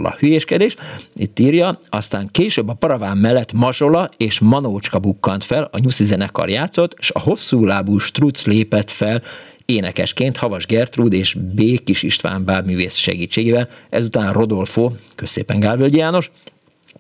la 0.01 0.16
hülyéskedés, 0.19 0.75
itt 1.16 1.40
írja, 1.40 1.80
aztán 1.90 2.27
később 2.32 2.69
a 2.69 2.74
paraván 2.74 3.17
mellett 3.17 3.53
Mazsola 3.53 4.09
és 4.17 4.40
Manócska 4.72 5.00
bukkant 5.00 5.43
fel, 5.43 5.69
a 5.72 5.80
nyuszi 5.80 6.03
zenekar 6.03 6.50
játszott, 6.50 6.95
és 7.00 7.11
a 7.11 7.19
hosszú 7.19 7.66
lábú 7.66 7.98
Struc 7.98 8.45
lépett 8.45 8.91
fel 8.91 9.22
énekesként 9.66 10.38
Havas 10.38 10.66
Gertrúd 10.66 11.14
és 11.14 11.33
B. 11.33 11.83
Kis 11.83 12.03
István 12.03 12.45
bábművész 12.45 12.95
segítségével, 12.95 13.69
ezután 13.90 14.32
Rodolfo, 14.32 14.91
közszépen 15.16 15.59
Gálvölgyi 15.59 15.98
János, 15.98 16.32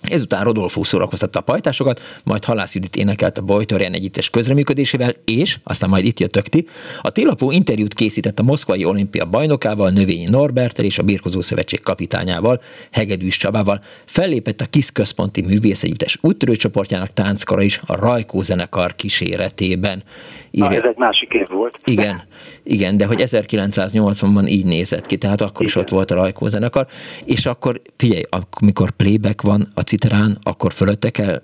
Ezután 0.01 0.43
Rodolfo 0.43 0.83
szórakoztatta 0.83 1.39
a 1.39 1.41
pajtásokat, 1.41 2.01
majd 2.23 2.45
Halász 2.45 2.75
Judit 2.75 2.95
énekelt 2.95 3.37
a 3.37 3.41
Bojtorján 3.41 3.93
együttes 3.93 4.29
közreműködésével, 4.29 5.11
és, 5.25 5.57
aztán 5.63 5.89
majd 5.89 6.05
itt 6.05 6.19
jött 6.19 6.31
Tökti, 6.31 6.67
a 7.01 7.09
télapó 7.09 7.51
interjút 7.51 7.93
készített 7.93 8.39
a 8.39 8.43
moszkvai 8.43 8.85
olimpia 8.85 9.25
bajnokával, 9.25 9.89
Növényi 9.89 10.25
Norbertel 10.29 10.85
és 10.85 10.97
a 10.97 11.03
Birkozó 11.03 11.41
Szövetség 11.41 11.81
kapitányával, 11.81 12.61
Hegedűs 12.91 13.37
Csabával. 13.37 13.81
Fellépett 14.05 14.61
a 14.61 14.65
KISZ 14.65 14.89
központi 14.89 15.41
művészegyüttes 15.41 16.17
úttörőcsoportjának 16.21 17.13
tánckara 17.13 17.61
is 17.61 17.81
a 17.85 17.95
Rajkó 17.95 18.41
zenekar 18.41 18.95
kíséretében. 18.95 20.03
Írja. 20.51 20.69
Na, 20.69 20.75
ez 20.75 20.83
egy 20.83 20.97
másik 20.97 21.33
év 21.33 21.47
volt. 21.47 21.77
Igen, 21.83 22.21
igen, 22.63 22.97
de 22.97 23.05
hogy 23.05 23.23
1980-ban 23.27 24.47
így 24.47 24.65
nézett 24.65 25.05
ki, 25.05 25.17
tehát 25.17 25.41
akkor 25.41 25.65
igen. 25.65 25.67
is 25.67 25.75
ott 25.75 25.89
volt 25.89 26.11
a 26.11 26.15
Rajkó 26.15 26.47
zenekar, 26.47 26.87
és 27.25 27.45
akkor 27.45 27.81
figyelj, 27.97 28.23
amikor 28.59 28.91
playback 28.91 29.41
van 29.41 29.67
a 29.73 29.83
citerán, 29.91 30.37
akkor 30.43 30.71
fölötte 30.71 31.09
kell 31.09 31.41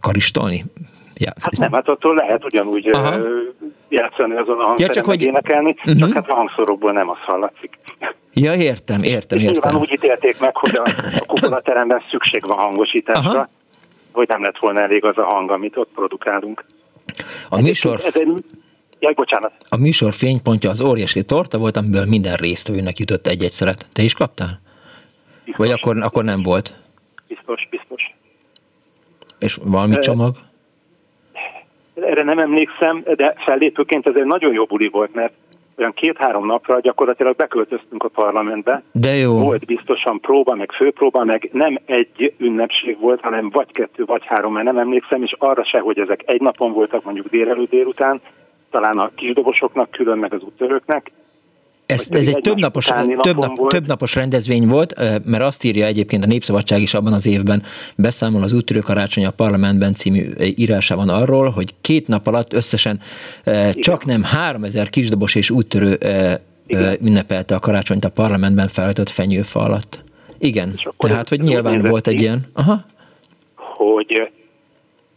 karistolni? 0.00 0.64
Ja. 1.16 1.32
Hát 1.40 1.56
nem, 1.56 1.72
hát 1.72 1.88
attól 1.88 2.14
lehet 2.14 2.44
ugyanúgy 2.44 2.88
Aha. 2.88 3.16
játszani 3.88 4.34
azon 4.36 4.58
a 4.58 4.64
hangszeren, 4.64 4.76
ja, 4.78 4.88
csak 4.88 5.04
hogy... 5.04 5.22
énekelni, 5.22 5.70
uh-huh. 5.78 5.98
csak 5.98 6.12
hát 6.12 6.28
a 6.28 6.34
hangszorokból 6.34 6.92
nem 6.92 7.08
az 7.10 7.16
hallatszik. 7.20 7.78
Ja, 8.34 8.54
értem, 8.54 9.02
értem, 9.02 9.38
és 9.38 9.44
értem. 9.44 9.60
Nyilván 9.60 9.80
úgy 9.80 9.92
ítélték 9.92 10.40
meg, 10.40 10.56
hogy 10.56 10.76
a, 10.76 10.82
a 11.20 11.24
kupolateremben 11.26 12.02
szükség 12.10 12.46
van 12.46 12.58
hangosításra, 12.58 13.30
Aha. 13.30 13.48
hogy 14.12 14.28
nem 14.28 14.42
lett 14.42 14.58
volna 14.58 14.80
elég 14.80 15.04
az 15.04 15.18
a 15.18 15.24
hang, 15.24 15.50
amit 15.50 15.76
ott 15.76 15.90
produkálunk. 15.94 16.64
A 17.48 17.60
műsor... 17.60 18.00
Ez 18.04 18.16
egy, 18.16 18.44
Jaj, 19.00 19.12
bocsánat. 19.12 19.52
A 19.68 19.76
műsor 19.76 20.12
fénypontja 20.12 20.70
az 20.70 20.80
óriási 20.80 21.22
torta 21.22 21.58
volt, 21.58 21.76
amiből 21.76 22.04
minden 22.04 22.34
résztvevőnek 22.34 22.98
jutott 22.98 23.26
egy-egy 23.26 23.50
szeret. 23.50 23.86
Te 23.92 24.02
is 24.02 24.14
kaptál? 24.14 24.60
Biztos. 25.44 25.66
Vagy 25.66 25.70
akkor, 25.70 26.02
akkor 26.02 26.24
nem 26.24 26.42
volt? 26.42 26.74
Biztos, 27.28 27.68
biztos. 27.70 28.14
És 29.38 29.58
valami 29.64 29.94
e, 29.94 29.98
csomag? 29.98 30.34
Erre 31.94 32.22
nem 32.22 32.38
emlékszem, 32.38 33.02
de 33.16 33.34
fellépőként 33.44 34.06
ez 34.06 34.14
egy 34.14 34.24
nagyon 34.24 34.52
jó 34.52 34.64
buli 34.64 34.88
volt, 34.88 35.14
mert 35.14 35.32
olyan 35.78 35.92
két-három 35.92 36.46
napra 36.46 36.80
gyakorlatilag 36.80 37.36
beköltöztünk 37.36 38.04
a 38.04 38.08
parlamentbe. 38.08 38.82
De 38.92 39.14
jó. 39.14 39.38
Volt 39.38 39.64
biztosan 39.64 40.20
próba, 40.20 40.54
meg 40.54 40.72
főpróba, 40.72 41.24
meg 41.24 41.48
nem 41.52 41.78
egy 41.84 42.34
ünnepség 42.38 42.98
volt, 43.00 43.20
hanem 43.20 43.50
vagy 43.50 43.72
kettő, 43.72 44.04
vagy 44.04 44.24
három, 44.24 44.52
mert 44.52 44.64
nem 44.64 44.78
emlékszem, 44.78 45.22
és 45.22 45.34
arra 45.38 45.64
se, 45.64 45.78
hogy 45.80 45.98
ezek 45.98 46.22
egy 46.26 46.40
napon 46.40 46.72
voltak, 46.72 47.04
mondjuk 47.04 47.28
délelőtt 47.28 47.70
délután, 47.70 48.20
talán 48.70 48.98
a 48.98 49.10
kisdobosoknak 49.14 49.90
külön, 49.90 50.18
meg 50.18 50.32
az 50.34 50.42
úttörőknek, 50.42 51.10
ez, 51.88 52.08
ez 52.10 52.28
egy 52.28 52.40
több 52.40 52.58
napos, 52.58 52.90
több, 53.20 53.36
nap, 53.36 53.68
több 53.68 53.86
napos 53.86 54.14
rendezvény 54.14 54.66
volt, 54.66 54.94
mert 55.24 55.42
azt 55.42 55.64
írja 55.64 55.86
egyébként 55.86 56.24
a 56.24 56.26
Népszabadság 56.26 56.80
is 56.80 56.94
abban 56.94 57.12
az 57.12 57.26
évben 57.26 57.62
beszámol 57.96 58.42
az 58.42 58.52
úttörő 58.52 58.80
karácsony 58.80 59.26
a 59.26 59.30
parlamentben 59.30 59.94
című 59.94 60.26
írásában 60.56 61.08
arról, 61.08 61.50
hogy 61.50 61.74
két 61.80 62.08
nap 62.08 62.26
alatt 62.26 62.52
összesen 62.52 63.00
Igen. 63.44 63.72
csak 63.72 64.04
nem 64.04 64.22
3000 64.22 64.90
kisdobos 64.90 65.34
és 65.34 65.50
úttörő 65.50 65.98
Igen. 66.66 66.98
ünnepelte 67.02 67.54
a 67.54 67.58
karácsonyt 67.58 68.04
a 68.04 68.10
parlamentben 68.10 68.68
feltött 68.68 69.08
fenyőfa 69.08 69.60
alatt. 69.60 70.04
Igen, 70.38 70.74
tehát 70.96 71.28
hogy 71.28 71.40
nyilván 71.40 71.82
volt 71.82 72.06
egy 72.06 72.20
ilyen... 72.20 72.40
Aha. 72.52 72.76
Hogy 73.54 74.30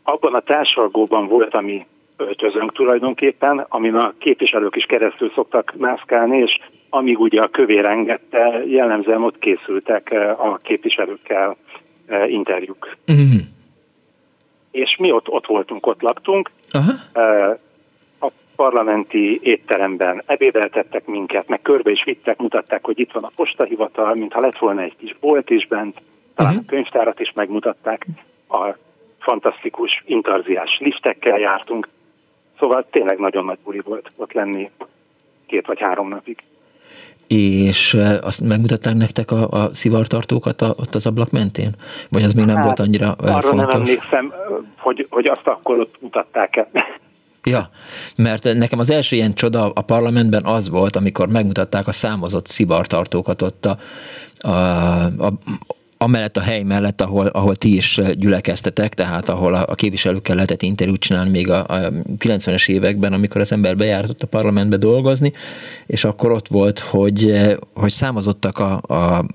abban 0.03 0.33
a 0.33 0.41
társalgóban 0.41 1.27
volt, 1.27 1.53
ami 1.53 1.85
öltözönk 2.21 2.73
tulajdonképpen, 2.73 3.65
amin 3.69 3.95
a 3.95 4.13
képviselők 4.17 4.75
is 4.75 4.85
keresztül 4.85 5.31
szoktak 5.35 5.73
mászkálni, 5.77 6.37
és 6.37 6.59
amíg 6.89 7.19
ugye 7.19 7.41
a 7.41 7.47
kövér 7.47 7.85
engedte, 7.85 8.63
jellemzően 8.67 9.23
ott 9.23 9.39
készültek 9.39 10.11
eh, 10.11 10.45
a 10.45 10.59
képviselőkkel 10.61 11.55
eh, 12.05 12.31
interjúk. 12.31 12.97
Mm. 13.11 13.37
És 14.71 14.95
mi 14.99 15.11
ott, 15.11 15.29
ott 15.29 15.45
voltunk, 15.45 15.87
ott 15.87 16.01
laktunk. 16.01 16.51
Aha. 16.71 16.91
Eh, 17.13 17.57
a 18.19 18.31
parlamenti 18.55 19.39
étteremben 19.43 20.23
ebédeltettek 20.25 21.05
minket, 21.05 21.47
meg 21.47 21.61
körbe 21.61 21.91
is 21.91 22.03
vittek, 22.03 22.37
mutatták, 22.37 22.85
hogy 22.85 22.99
itt 22.99 23.11
van 23.11 23.23
a 23.23 23.31
postahivatal, 23.35 24.15
mintha 24.15 24.39
lett 24.39 24.57
volna 24.57 24.81
egy 24.81 24.95
kis 24.97 25.15
bolt 25.19 25.49
is 25.49 25.67
bent, 25.67 26.01
talán 26.35 26.51
uh-huh. 26.51 26.67
a 26.67 26.71
könyvtárat 26.71 27.19
is 27.19 27.31
megmutatták, 27.35 28.05
a 28.49 28.75
fantasztikus 29.19 30.03
intarziás 30.05 30.77
liftekkel 30.79 31.39
jártunk, 31.39 31.87
Szóval 32.61 32.85
tényleg 32.91 33.17
nagyon 33.17 33.45
nagy 33.45 33.57
buli 33.63 33.81
volt 33.85 34.11
ott 34.15 34.33
lenni 34.33 34.69
két 35.47 35.65
vagy 35.65 35.79
három 35.79 36.09
napig. 36.09 36.37
És 37.27 37.97
azt 38.21 38.41
megmutatták 38.41 38.95
nektek 38.95 39.31
a, 39.31 39.49
a 39.49 39.69
szivartartókat 39.73 40.61
a, 40.61 40.73
ott 40.77 40.95
az 40.95 41.05
ablak 41.05 41.31
mentén? 41.31 41.69
Vagy 42.09 42.23
az 42.23 42.33
még 42.33 42.45
nem 42.45 42.55
hát, 42.55 42.65
volt 42.65 42.79
annyira 42.79 43.11
arra 43.11 43.41
fontos? 43.41 43.51
Arra 43.51 43.65
nem 43.65 43.81
emlékszem, 43.81 44.33
hogy, 44.77 45.07
hogy 45.09 45.25
azt 45.25 45.47
akkor 45.47 45.79
ott 45.79 45.95
mutatták 46.01 46.55
el. 46.55 46.69
Ja, 47.43 47.69
mert 48.17 48.53
nekem 48.53 48.79
az 48.79 48.89
első 48.89 49.15
ilyen 49.15 49.33
csoda 49.33 49.71
a 49.73 49.81
parlamentben 49.81 50.45
az 50.45 50.69
volt, 50.69 50.95
amikor 50.95 51.27
megmutatták 51.27 51.87
a 51.87 51.91
számozott 51.91 52.47
szivartartókat 52.47 53.41
ott 53.41 53.65
a, 53.65 53.77
a, 54.47 55.03
a, 55.03 55.31
amellett 56.01 56.37
a 56.37 56.41
hely 56.41 56.63
mellett, 56.63 57.01
ahol, 57.01 57.27
ahol 57.27 57.55
ti 57.55 57.75
is 57.75 58.01
gyülekeztetek, 58.13 58.93
tehát 58.93 59.29
ahol 59.29 59.53
a, 59.53 59.65
a 59.67 59.75
képviselőkkel 59.75 60.35
lehetett 60.35 60.61
interjút 60.61 60.99
csinálni 60.99 61.29
még 61.29 61.49
a, 61.49 61.59
a 61.59 61.91
90-es 62.17 62.69
években, 62.69 63.13
amikor 63.13 63.41
az 63.41 63.51
ember 63.51 63.75
bejáratott 63.75 64.21
a 64.21 64.27
parlamentbe 64.27 64.77
dolgozni, 64.77 65.33
és 65.85 66.03
akkor 66.03 66.31
ott 66.31 66.47
volt, 66.47 66.79
hogy, 66.79 67.41
hogy 67.73 67.91
számozottak 67.91 68.59
a, 68.59 68.81
a, 68.87 69.25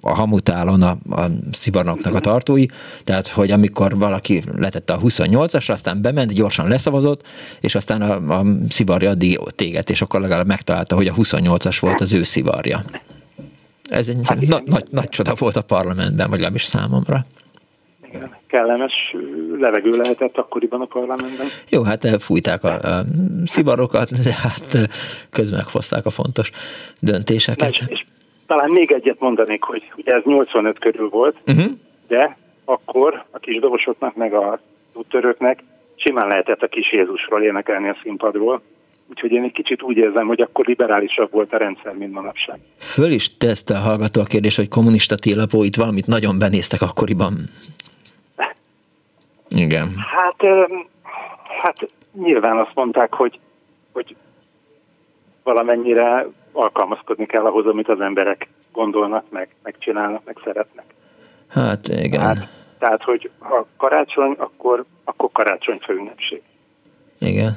a 0.00 0.14
hamutálon 0.14 0.82
a, 0.82 0.98
a 1.10 1.30
szivarnoknak 1.50 2.14
a 2.14 2.20
tartói, 2.20 2.66
tehát 3.04 3.28
hogy 3.28 3.50
amikor 3.50 3.98
valaki 3.98 4.42
letette 4.56 4.92
a 4.92 4.98
28-asra, 4.98 5.70
aztán 5.70 6.02
bement, 6.02 6.32
gyorsan 6.32 6.68
leszavazott, 6.68 7.22
és 7.60 7.74
aztán 7.74 8.02
a, 8.02 8.38
a 8.38 8.44
szivarja 8.68 9.10
a 9.10 9.50
téged, 9.50 9.90
és 9.90 10.02
akkor 10.02 10.20
legalább 10.20 10.46
megtalálta, 10.46 10.94
hogy 10.94 11.06
a 11.06 11.14
28-as 11.14 11.76
volt 11.80 12.00
az 12.00 12.12
ő 12.12 12.22
szivarja. 12.22 12.82
Ez 13.88 14.08
egy 14.08 14.16
hát, 14.24 14.40
na, 14.40 14.58
nagy, 14.64 14.84
nagy 14.90 15.08
csoda 15.08 15.32
volt 15.38 15.56
a 15.56 15.62
parlamentben, 15.62 16.26
vagy 16.28 16.38
legalábbis 16.38 16.62
számomra. 16.62 17.18
Igen, 18.08 18.36
kellemes 18.46 18.92
levegő 19.58 19.90
lehetett 19.90 20.36
akkoriban 20.36 20.80
a 20.80 20.84
parlamentben. 20.84 21.46
Jó, 21.68 21.82
hát 21.82 22.22
fújták 22.22 22.64
a, 22.64 22.74
a 22.74 23.04
szivarokat, 23.44 24.10
de 24.24 24.34
hát 24.34 24.88
közben 25.30 25.58
meghozták 25.64 26.06
a 26.06 26.10
fontos 26.10 26.50
döntéseket. 27.00 27.70
és, 27.70 27.82
és 27.88 28.04
talán 28.46 28.70
még 28.70 28.92
egyet 28.92 29.20
mondanék, 29.20 29.62
hogy 29.62 29.82
ugye 29.96 30.12
ez 30.12 30.22
85 30.24 30.78
körül 30.78 31.08
volt, 31.08 31.36
uh-huh. 31.46 31.72
de 32.08 32.36
akkor 32.64 33.24
a 33.30 33.38
kis 33.38 33.60
dobosoknak 33.60 34.14
meg 34.14 34.32
a 34.34 34.60
úttörőknek, 34.94 35.62
simán 35.96 36.28
lehetett 36.28 36.62
a 36.62 36.66
kis 36.66 36.92
Jézusról 36.92 37.42
énekelni 37.42 37.88
a 37.88 37.96
színpadról. 38.02 38.62
Úgyhogy 39.10 39.30
én 39.30 39.42
egy 39.42 39.52
kicsit 39.52 39.82
úgy 39.82 39.96
érzem, 39.96 40.26
hogy 40.26 40.40
akkor 40.40 40.66
liberálisabb 40.66 41.30
volt 41.30 41.52
a 41.52 41.56
rendszer, 41.56 41.94
mint 41.94 42.12
manapság. 42.12 42.58
Föl 42.76 43.10
is 43.10 43.36
teszte 43.36 43.74
a 43.74 43.80
hallgató 43.80 44.20
a 44.20 44.24
kérdés, 44.24 44.56
hogy 44.56 44.68
kommunista 44.68 45.14
télapó, 45.14 45.64
itt 45.64 45.76
valamit 45.76 46.06
nagyon 46.06 46.38
benéztek 46.38 46.82
akkoriban. 46.82 47.34
Igen. 49.48 49.88
Hát, 49.96 50.46
hát 51.62 51.90
nyilván 52.12 52.58
azt 52.58 52.74
mondták, 52.74 53.14
hogy, 53.14 53.38
hogy 53.92 54.16
valamennyire 55.42 56.26
alkalmazkodni 56.52 57.26
kell 57.26 57.44
ahhoz, 57.44 57.66
amit 57.66 57.88
az 57.88 58.00
emberek 58.00 58.48
gondolnak, 58.72 59.24
meg, 59.30 59.48
megcsinálnak, 59.62 60.24
meg 60.24 60.36
szeretnek. 60.44 60.84
Hát 61.48 61.88
igen. 61.88 62.20
Hát, 62.20 62.48
tehát, 62.78 63.02
hogy 63.02 63.30
ha 63.38 63.66
karácsony, 63.76 64.34
akkor, 64.38 64.84
akkor 65.04 65.28
karácsonyfa 65.32 65.92
ünnepség. 65.92 66.42
Igen. 67.18 67.52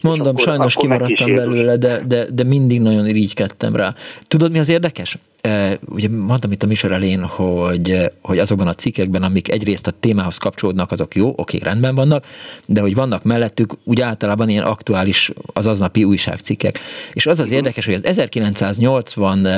Mondom, 0.00 0.26
akkor- 0.26 0.40
sajnos 0.40 0.76
akkor 0.76 0.88
kimaradtam 0.88 1.34
belőle, 1.34 1.76
de, 1.76 2.00
de, 2.06 2.26
de 2.30 2.44
mindig 2.44 2.80
nagyon 2.80 3.06
irigykedtem 3.06 3.76
rá. 3.76 3.94
Tudod, 4.20 4.52
mi 4.52 4.58
az 4.58 4.68
érdekes? 4.68 5.18
E, 5.40 5.78
ugye 5.88 6.08
mondtam 6.08 6.52
itt 6.52 6.62
a 6.62 6.66
műsor 6.66 6.92
elején, 6.92 7.22
hogy, 7.24 8.10
hogy 8.22 8.38
azokban 8.38 8.66
a 8.66 8.74
cikkekben, 8.74 9.22
amik 9.22 9.50
egyrészt 9.50 9.86
a 9.86 9.90
témához 10.00 10.36
kapcsolódnak, 10.36 10.92
azok 10.92 11.14
jó, 11.14 11.32
oké, 11.36 11.58
rendben 11.62 11.94
vannak, 11.94 12.24
de 12.66 12.80
hogy 12.80 12.94
vannak 12.94 13.22
mellettük 13.22 13.72
úgy 13.84 14.00
általában 14.00 14.48
ilyen 14.48 14.64
aktuális, 14.64 15.30
az 15.52 15.66
aznapi 15.66 16.04
újságcikkek. 16.04 16.78
És 17.12 17.26
az 17.26 17.40
az 17.40 17.50
érdekes, 17.50 17.84
hogy 17.84 17.94
az 17.94 18.04
1980 18.04 19.48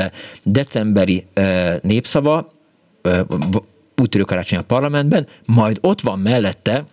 decemberi 0.43 1.25
e, 1.35 1.79
népszava, 1.83 2.53
e, 3.03 3.23
b- 3.23 3.63
úttörő 4.01 4.23
karácsony 4.23 4.59
a 4.59 4.63
parlamentben, 4.63 5.27
majd 5.47 5.79
ott 5.81 6.01
van 6.01 6.19
mellette 6.19 6.85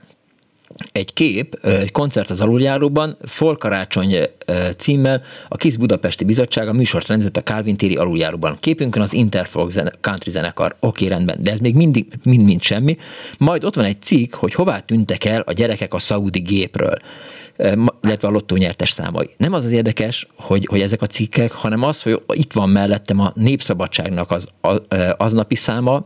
egy 0.92 1.14
kép, 1.14 1.60
egy 1.66 1.92
koncert 1.92 2.30
az 2.30 2.42
aluljáróban, 2.42 3.18
Folkarácsony 3.24 4.18
címmel 4.78 5.22
a 5.48 5.56
KISZ 5.56 5.76
Budapesti 5.76 6.24
Bizottság 6.24 6.68
a 6.68 6.74
műsort 6.74 7.08
rendezett 7.08 7.38
a 7.38 7.44
Calvin 7.44 7.78
téri 7.78 7.96
aluljáróban. 7.96 8.58
Képünkön 8.60 9.02
az 9.02 9.14
Interfolk 9.14 9.72
zene, 9.72 9.92
country 10.02 10.30
zenekar. 10.30 10.76
Oké, 10.80 11.08
rendben, 11.08 11.44
de 11.44 11.52
ez 11.52 11.60
még 11.60 11.76
mindig 11.76 12.08
mind-mind 12.24 12.62
semmi. 12.62 12.98
Majd 13.38 13.64
ott 13.64 13.76
van 13.76 13.86
egy 13.86 14.02
cikk, 14.02 14.36
hogy 14.36 14.54
hová 14.54 14.80
tűntek 14.80 15.26
el 15.26 15.42
a 15.42 15.54
gyerekek 15.54 15.94
a 15.94 16.00
szaudi 16.00 16.40
gépről 16.40 16.98
illetve 18.02 18.28
a 18.28 18.32
lottó 18.32 18.56
nyertes 18.56 18.90
számai. 18.90 19.30
Nem 19.38 19.54
az 19.54 19.66
az 19.66 19.72
érdekes, 19.72 20.28
hogy, 20.36 20.66
hogy 20.66 20.82
ezek 20.82 21.02
a 21.02 21.06
cikkek, 21.06 21.52
hanem 21.52 21.84
az, 21.84 22.02
hogy 22.02 22.22
itt 22.28 22.54
van 22.54 22.70
mellettem 22.70 23.20
a 23.20 23.32
Népszabadságnak 23.36 24.32
az 24.32 24.48
aznapi 25.18 25.56
száma, 25.56 26.06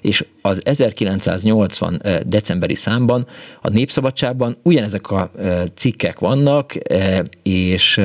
és 0.00 0.24
az 0.42 0.60
1980 0.64 2.00
ö, 2.02 2.16
decemberi 2.26 2.74
számban 2.74 3.26
a 3.60 3.68
Népszabadságban 3.68 4.56
ugyanezek 4.62 5.10
a 5.10 5.30
cikkek 5.74 6.18
vannak, 6.18 6.74
és 7.42 8.00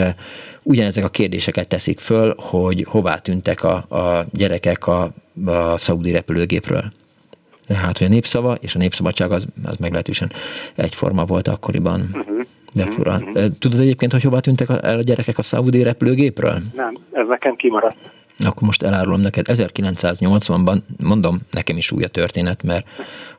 ugyanezek 0.64 1.04
a 1.04 1.10
kérdéseket 1.10 1.68
teszik 1.68 2.00
föl, 2.00 2.36
hogy 2.38 2.86
hová 2.88 3.18
tűntek 3.18 3.64
a, 3.64 3.76
a 3.76 4.26
gyerekek 4.32 4.88
a, 4.88 5.14
a 5.46 5.78
szaudi 5.78 6.12
repülőgépről. 6.12 6.92
Hát, 7.76 7.98
hogy 7.98 8.08
a 8.08 8.10
népszava 8.10 8.56
és 8.60 8.76
a 8.76 8.78
népszabadság 8.78 9.32
az, 9.32 9.48
az 9.64 9.76
meglehetősen 9.76 10.32
egyforma 10.76 11.26
volt 11.26 11.48
akkoriban. 11.48 12.26
De 12.74 12.86
fura. 12.86 13.22
Tudod 13.60 13.80
egyébként, 13.80 14.12
hogy 14.12 14.24
hova 14.24 14.40
tűntek 14.40 14.70
el 14.70 14.98
a 14.98 15.02
gyerekek 15.02 15.38
a 15.38 15.42
szaudi 15.42 15.84
repülőgépről? 15.84 16.60
Nem, 16.76 16.98
ez 17.12 17.28
nekem 17.28 17.56
kimaradt. 17.56 17.98
Akkor 18.46 18.64
most 18.64 18.82
elárulom 18.82 19.22
neked, 19.22 19.46
1980-ban, 19.50 20.82
mondom, 20.98 21.40
nekem 21.52 21.78
is 21.78 21.92
új 21.92 22.04
a 22.04 22.08
történet, 22.08 22.64
mert 22.64 22.86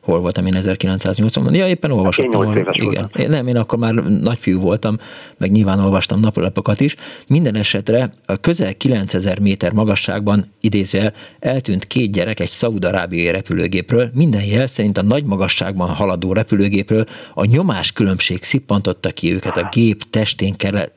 hol 0.01 0.19
voltam 0.19 0.45
én 0.45 0.53
1980-ban? 0.57 1.55
Ja, 1.55 1.67
éppen 1.67 1.91
olvasottam. 1.91 2.57
éves 2.57 2.75
Igen. 2.77 3.09
Én, 3.15 3.29
nem, 3.29 3.47
én 3.47 3.57
akkor 3.57 3.79
már 3.79 3.93
nagyfiú 3.93 4.59
voltam, 4.59 4.97
meg 5.37 5.51
nyilván 5.51 5.79
olvastam 5.79 6.19
naplapokat 6.19 6.79
is. 6.79 6.95
Minden 7.27 7.55
esetre 7.55 8.13
a 8.25 8.35
közel 8.35 8.73
9000 8.73 9.39
méter 9.39 9.71
magasságban 9.71 10.45
idézőjel 10.61 11.13
eltűnt 11.39 11.85
két 11.85 12.11
gyerek 12.11 12.39
egy 12.39 12.47
szaudarábiai 12.47 13.31
repülőgépről. 13.31 14.09
Minden 14.13 14.43
jel 14.43 14.67
szerint 14.67 14.97
a 14.97 15.03
nagy 15.03 15.23
magasságban 15.23 15.89
haladó 15.89 16.33
repülőgépről 16.33 17.05
a 17.33 17.45
nyomás 17.45 17.91
különbség 17.91 18.43
szippantotta 18.43 19.09
ki 19.09 19.33
őket 19.33 19.57
a 19.57 19.69
gép 19.71 20.03
testén 20.09 20.55
kele, 20.55 20.87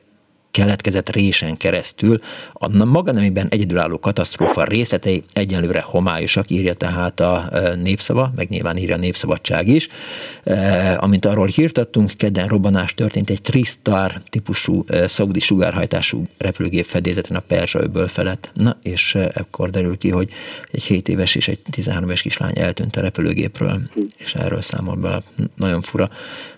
keletkezett 0.55 1.09
résen 1.09 1.57
keresztül. 1.57 2.19
A 2.53 2.85
maga 2.85 3.11
nemében 3.11 3.47
egyedülálló 3.49 3.99
katasztrófa 3.99 4.63
részletei 4.63 5.23
egyenlőre 5.33 5.81
homályosak, 5.81 6.49
írja 6.49 6.73
tehát 6.73 7.19
a 7.19 7.49
e, 7.51 7.75
népszava, 7.75 8.31
meg 8.35 8.49
nyilván 8.49 8.77
írja 8.77 8.95
a 8.95 8.97
népszabadság 8.97 9.67
is. 9.67 9.87
E, 10.43 10.97
Amint 10.99 11.25
arról 11.25 11.47
hírtattunk, 11.47 12.11
kedden 12.17 12.47
robbanás 12.47 12.93
történt 12.93 13.29
egy 13.29 13.41
Tristar 13.41 14.21
típusú 14.29 14.83
e, 14.87 15.07
szaudi 15.07 15.39
sugárhajtású 15.39 16.23
repülőgép 16.37 16.85
fedélzeten 16.85 17.37
a 17.37 17.39
Perzsa 17.39 17.81
öböl 17.81 18.07
felett. 18.07 18.51
Na, 18.53 18.77
és 18.81 19.15
e, 19.15 19.31
ekkor 19.33 19.69
derül 19.69 19.97
ki, 19.97 20.09
hogy 20.09 20.29
egy 20.71 20.83
7 20.83 21.09
éves 21.09 21.35
és 21.35 21.47
egy 21.47 21.59
13 21.69 22.07
éves 22.07 22.21
kislány 22.21 22.59
eltűnt 22.59 22.95
a 22.95 23.01
repülőgépről, 23.01 23.79
és 24.17 24.33
erről 24.33 24.61
számol 24.61 24.95
be. 24.95 25.23
Nagyon 25.55 25.81
fura. 25.81 26.09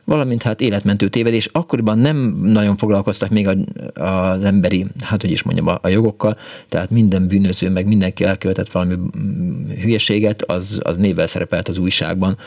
Valamint 0.08 0.44
hát 0.44 0.61
életmentő 0.61 1.08
tévedés. 1.08 1.50
Akkoriban 1.52 2.00
nem 2.00 2.18
nagyon 2.42 2.77
foglalkoztak 2.77 3.30
még 3.30 3.48
a, 3.48 3.56
az 4.03 4.44
emberi, 4.44 4.86
hát 5.02 5.22
hogy 5.22 5.32
is 5.32 5.44
mondjam, 5.44 5.68
a, 5.68 5.80
a 5.82 5.88
jogokkal, 5.88 6.38
tehát 6.69 6.90
minden 6.90 7.27
bűnöző, 7.27 7.69
meg 7.69 7.88
mindenki 7.88 8.24
elkövetett 8.24 8.72
valami 8.72 8.95
mm, 8.95 9.69
hülyeséget, 9.82 10.42
az, 10.42 10.80
az 10.84 10.98
névvel 10.98 11.27
szerepelt 11.27 11.68
az 11.68 11.77
újságban, 11.77 12.38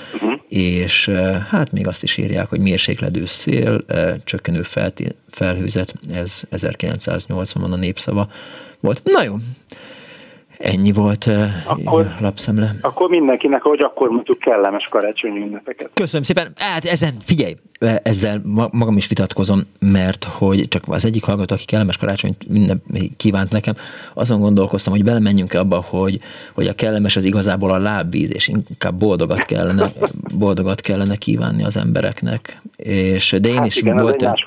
és 0.49 1.09
eh, 1.09 1.43
hát 1.49 1.73
még 1.73 1.87
azt 1.87 2.03
is 2.03 2.17
írják, 2.17 2.49
hogy 2.49 2.61
mérsékledő 2.61 3.25
szél, 3.25 3.81
eh, 3.87 4.15
csökkenő 4.25 4.63
felti- 4.63 5.15
felhőzet, 5.31 5.95
ez 6.13 6.43
1980-ban 6.51 7.73
a 7.73 7.77
népszava 7.77 8.29
volt. 8.81 9.01
Na 9.05 9.23
jó, 9.23 9.35
ennyi 10.61 10.93
volt 10.93 11.29
Akkor- 11.65 12.15
lapszemle. 12.21 12.71
Akkor 12.81 13.09
mindenkinek, 13.09 13.63
hogy 13.63 13.81
akkor 13.81 14.09
mondjuk 14.09 14.39
kellemes 14.39 14.85
karácsonyi 14.91 15.41
ünnepeket. 15.41 15.91
Köszönöm 15.95 16.23
szépen. 16.23 16.53
Hát 16.57 16.85
ezen, 16.85 17.15
figyelj, 17.25 17.55
ezzel 18.03 18.41
ma- 18.45 18.69
magam 18.73 18.97
is 18.97 19.07
vitatkozom, 19.07 19.67
mert 19.79 20.25
hogy 20.25 20.69
csak 20.69 20.83
az 20.87 21.05
egyik 21.05 21.25
hallgató, 21.25 21.55
aki 21.55 21.65
kellemes 21.65 21.97
karácsonyt 21.97 22.49
minden 22.49 22.83
kívánt 23.17 23.51
nekem, 23.51 23.75
azon 24.15 24.41
gondolkoztam, 24.41 24.93
hogy 24.93 25.05
belemenjünk 25.05 25.53
abba, 25.53 25.85
hogy, 25.87 26.21
hogy 26.55 26.67
a 26.67 26.75
kellemes 26.75 27.17
az 27.17 27.25
igazából 27.25 27.71
a 27.71 27.79
lábvíz, 27.79 28.35
és 28.35 28.49
inkább 28.49 28.95
boldogat 28.95 29.45
kellene, 29.45 29.93
boldogat 30.35 30.81
kellene 30.81 31.17
kívánni 31.17 31.65
az 31.65 31.77
embereknek. 31.77 32.61
És, 32.77 33.37
de 33.41 33.49
én 33.49 33.57
hát 33.57 33.67
is 33.67 33.77
igen, 33.77 33.97
volt, 33.97 34.23
egy 34.23 34.45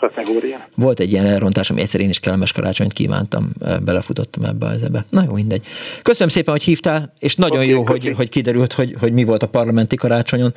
volt 0.75 0.99
egy 0.99 1.11
ilyen 1.11 1.25
elrontás, 1.25 1.69
ami 1.69 1.81
egyszer 1.81 1.99
én 1.99 2.09
is 2.09 2.19
kellemes 2.19 2.51
karácsonyt 2.51 2.93
kívántam, 2.93 3.49
belefutottam 3.83 4.43
ebbe 4.43 4.65
az 4.65 4.83
ebbe. 4.83 5.05
Na 5.09 5.23
jó, 5.27 5.33
mindegy. 5.33 5.65
Köszönöm 6.01 6.29
szépen, 6.29 6.53
hogy 6.53 6.63
hívtál, 6.63 7.13
és 7.19 7.35
nagyon 7.35 7.57
Oké, 7.57 7.69
jó, 7.69 7.83
köszi. 7.83 8.07
hogy, 8.07 8.15
hogy 8.15 8.29
kiderült, 8.29 8.73
hogy, 8.73 8.95
hogy 8.99 9.13
mi 9.13 9.23
volt 9.23 9.43
a 9.43 9.47
parlamenti 9.47 9.95
karácsonyon. 9.95 10.53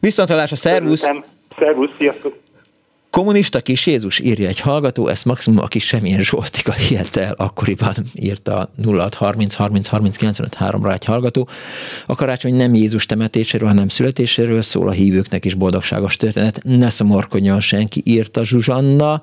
Viszontlátásra, 0.00 0.56
szervusz! 0.56 1.02
Örültem. 1.02 1.38
Szervusz, 1.58 1.90
sziasztok! 1.98 2.38
Kommunista 3.10 3.60
kis 3.60 3.86
Jézus 3.86 4.20
írja 4.20 4.48
egy 4.48 4.60
hallgató, 4.60 5.08
ezt 5.08 5.24
maximum 5.24 5.58
aki 5.58 5.78
semmilyen 5.78 6.20
Zsoltika 6.20 6.72
hihet 6.72 7.16
el, 7.16 7.34
akkoriban 7.36 7.92
írta 8.14 8.70
0630 8.84 9.54
30 9.54 9.86
30 9.86 10.16
95 10.16 10.56
3-ra 10.60 10.92
egy 10.92 11.04
hallgató. 11.04 11.48
A 12.06 12.14
karácsony 12.14 12.54
nem 12.54 12.74
Jézus 12.74 13.06
temetéséről, 13.06 13.68
hanem 13.68 13.88
születéséről 13.88 14.62
szól 14.62 14.88
a 14.88 14.90
hívőknek 14.90 15.44
is 15.44 15.54
boldogságos 15.54 16.16
történet. 16.16 16.60
Ne 16.62 16.90
szomorkodjon 16.90 17.60
senki, 17.60 18.02
írta 18.04 18.44
Zsuzsanna. 18.44 19.22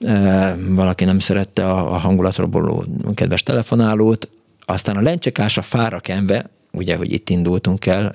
E, 0.00 0.56
valaki 0.68 1.04
nem 1.04 1.18
szerette 1.18 1.70
a, 1.70 1.94
a 1.94 1.96
hangulatroboló 1.96 2.84
kedves 3.14 3.42
telefonálót. 3.42 4.28
Aztán 4.64 4.96
a 4.96 5.00
lencsekás 5.00 5.58
a 5.58 5.62
fára 5.62 6.00
kenve, 6.00 6.50
ugye, 6.74 6.96
hogy 6.96 7.12
itt 7.12 7.30
indultunk 7.30 7.86
el, 7.86 8.14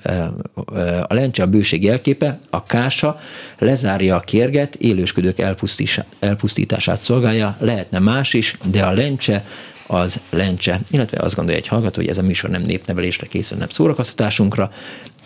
a 1.08 1.14
lencse 1.14 1.42
a 1.42 1.46
bőség 1.46 1.82
jelképe, 1.82 2.38
a 2.50 2.64
kása 2.64 3.20
lezárja 3.58 4.16
a 4.16 4.20
kérget, 4.20 4.74
élősködők 4.74 5.38
elpusztítását 6.20 6.96
szolgálja, 6.96 7.56
lehetne 7.58 7.98
más 7.98 8.34
is, 8.34 8.56
de 8.70 8.84
a 8.84 8.90
lencse 8.90 9.44
az 9.86 10.20
lencse. 10.30 10.80
Illetve 10.90 11.18
azt 11.22 11.34
gondolja 11.34 11.58
egy 11.60 11.68
hallgató, 11.68 12.00
hogy 12.00 12.10
ez 12.10 12.18
a 12.18 12.22
műsor 12.22 12.50
nem 12.50 12.62
népnevelésre 12.62 13.26
készül, 13.26 13.58
nem 13.58 13.68
szórakoztatásunkra, 13.68 14.72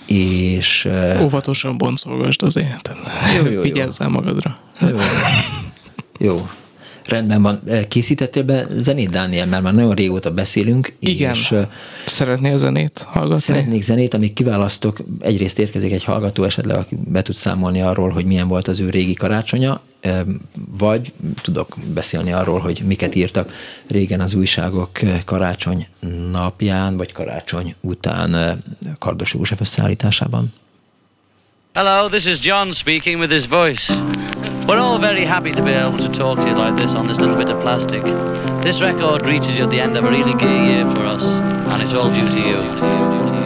és 0.07 0.89
Óvatosan 1.23 1.79
boncolgasd 1.79 2.43
az 2.43 2.57
életet. 2.57 2.97
Jó, 3.37 3.45
jó, 3.45 3.53
jó. 3.53 3.61
Vigyázzál 3.61 4.09
magadra. 4.09 4.59
Jó. 4.81 4.97
Jó. 6.19 6.49
Rendben 7.09 7.43
van. 7.43 7.61
Készítettél 7.89 8.43
be 8.43 8.67
zenét, 8.71 9.11
Dániel? 9.11 9.47
Mert 9.47 9.63
már 9.63 9.75
nagyon 9.75 9.95
régóta 9.95 10.31
beszélünk. 10.31 10.93
Igen. 10.99 11.33
És 11.33 11.51
ö, 11.51 11.63
Szeretnél 12.07 12.59
zenét 12.59 13.07
hallgatni? 13.09 13.39
szeretnék 13.41 13.83
zenét, 13.83 14.15
amíg 14.15 14.33
kiválasztok. 14.33 14.99
Egyrészt 15.21 15.59
érkezik 15.59 15.93
egy 15.93 16.05
hallgató 16.05 16.45
esetleg, 16.45 16.77
aki 16.77 16.97
be 17.07 17.23
tud 17.23 17.35
számolni 17.35 17.83
arról, 17.83 18.09
hogy 18.11 18.25
milyen 18.25 18.49
volt 18.49 18.69
az 18.69 18.81
ő 18.81 18.91
régi 18.91 19.15
karácsonya, 19.15 19.81
ö, 20.01 20.21
vagy 20.79 21.13
tudok 21.43 21.77
beszélni 21.95 22.33
arról, 22.33 22.59
hogy 22.59 22.83
miket 22.87 23.15
írtak 23.15 23.53
régen 23.89 24.21
az 24.21 24.35
újságok 24.35 24.91
karácsony 25.25 25.87
napján, 26.31 26.97
vagy 26.97 27.13
karácsony 27.13 27.75
után 27.81 28.63
Kardos 28.99 29.35
József 29.35 29.61
összeállításában. 29.61 30.53
Hello, 31.75 32.09
this 32.09 32.25
is 32.27 32.39
John 32.45 32.71
speaking 32.71 33.19
with 33.21 33.33
his 33.33 33.47
voice. 33.47 34.03
We're 34.67 34.79
all 34.79 34.99
very 34.99 35.27
happy 35.27 35.53
to 35.53 35.63
be 35.63 35.73
able 35.73 35.99
to 35.99 36.09
talk 36.09 36.39
to 36.39 36.49
you 36.49 36.55
like 36.55 36.75
this 36.75 36.95
on 36.95 37.07
this 37.07 37.19
little 37.19 37.37
bit 37.37 37.51
of 37.51 37.61
plastic. 37.61 38.03
This 38.63 38.81
record 38.81 39.27
reaches 39.27 39.59
you 39.59 39.65
at 39.65 39.71
the 39.71 39.79
end 39.79 39.95
of 39.99 40.05
a 40.05 40.11
really 40.11 40.33
gay 40.39 40.69
year 40.69 40.85
for 40.95 41.03
us, 41.03 41.23
and 41.23 41.83
it's 41.83 41.93
all 41.93 42.09
due 42.09 42.29
to 42.31 42.39
you. 42.39 42.57
You 42.63 43.44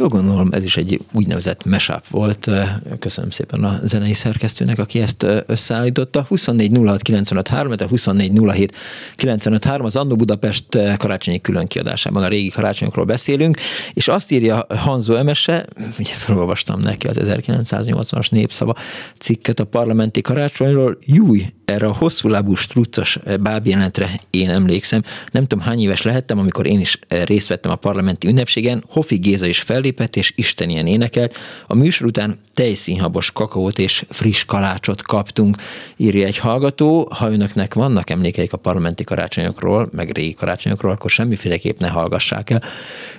jól 0.00 0.08
gondolom, 0.08 0.48
ez 0.52 0.64
is 0.64 0.76
egy 0.76 1.00
úgynevezett 1.12 1.64
mashup 1.64 2.06
volt. 2.06 2.50
Köszönöm 2.98 3.30
szépen 3.30 3.64
a 3.64 3.80
zenei 3.82 4.12
szerkesztőnek, 4.12 4.78
aki 4.78 5.00
ezt 5.00 5.26
összeállította. 5.46 6.24
24 6.28 6.76
06 6.84 7.02
95 7.02 7.48
3, 7.48 7.74
24 7.88 8.40
07 8.52 8.76
95 9.14 9.64
3, 9.64 9.86
az 9.86 9.96
Annó 9.96 10.16
Budapest 10.16 10.64
karácsonyi 10.96 11.40
külön 11.40 11.66
kiadásában 11.66 12.22
a 12.22 12.28
régi 12.28 12.48
karácsonyokról 12.48 13.04
beszélünk, 13.04 13.58
és 13.92 14.08
azt 14.08 14.30
írja 14.30 14.66
Hanzo 14.68 15.14
Emese, 15.14 15.66
ugye 15.98 16.12
felolvastam 16.12 16.80
neki 16.80 17.06
az 17.06 17.18
1980-as 17.20 18.30
népszava 18.30 18.76
cikket 19.18 19.60
a 19.60 19.64
parlamenti 19.64 20.20
karácsonyról, 20.20 20.98
júj, 21.04 21.46
erre 21.64 21.86
a 21.86 21.94
hosszú 21.94 22.28
lábú 22.28 22.54
struccos 22.54 23.18
bábjelenetre 23.40 24.20
én 24.30 24.50
emlékszem. 24.50 25.02
Nem 25.30 25.46
tudom, 25.46 25.64
hány 25.64 25.80
éves 25.80 26.02
lehettem, 26.02 26.38
amikor 26.38 26.66
én 26.66 26.80
is 26.80 26.98
részt 27.08 27.48
vettem 27.48 27.70
a 27.70 27.76
parlamenti 27.76 28.28
ünnepségen. 28.28 28.84
Hofi 28.88 29.16
Géza 29.16 29.46
is 29.46 29.60
fellépett, 29.90 30.16
és 30.16 30.32
Isten 30.36 30.68
ilyen 30.68 30.86
énekelt. 30.86 31.36
A 31.66 31.74
műsor 31.74 32.06
után 32.06 32.38
tejszínhabos 32.54 33.30
kakaót 33.30 33.78
és 33.78 34.04
friss 34.08 34.44
kalácsot 34.44 35.02
kaptunk, 35.02 35.56
írja 35.96 36.26
egy 36.26 36.38
hallgató. 36.38 37.08
Ha 37.14 37.30
önöknek 37.30 37.74
vannak 37.74 38.10
emlékeik 38.10 38.52
a 38.52 38.56
parlamenti 38.56 39.04
karácsonyokról, 39.04 39.88
meg 39.92 40.10
régi 40.10 40.34
karácsonyokról, 40.34 40.92
akkor 40.92 41.10
semmiféleképp 41.10 41.78
ne 41.78 41.88
hallgassák 41.88 42.50
el, 42.50 42.62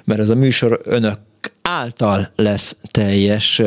mert 0.03 0.19
ez 0.19 0.29
a 0.29 0.35
műsor 0.35 0.81
önök 0.83 1.19
által 1.61 2.31
lesz 2.35 2.75
teljes 2.91 3.61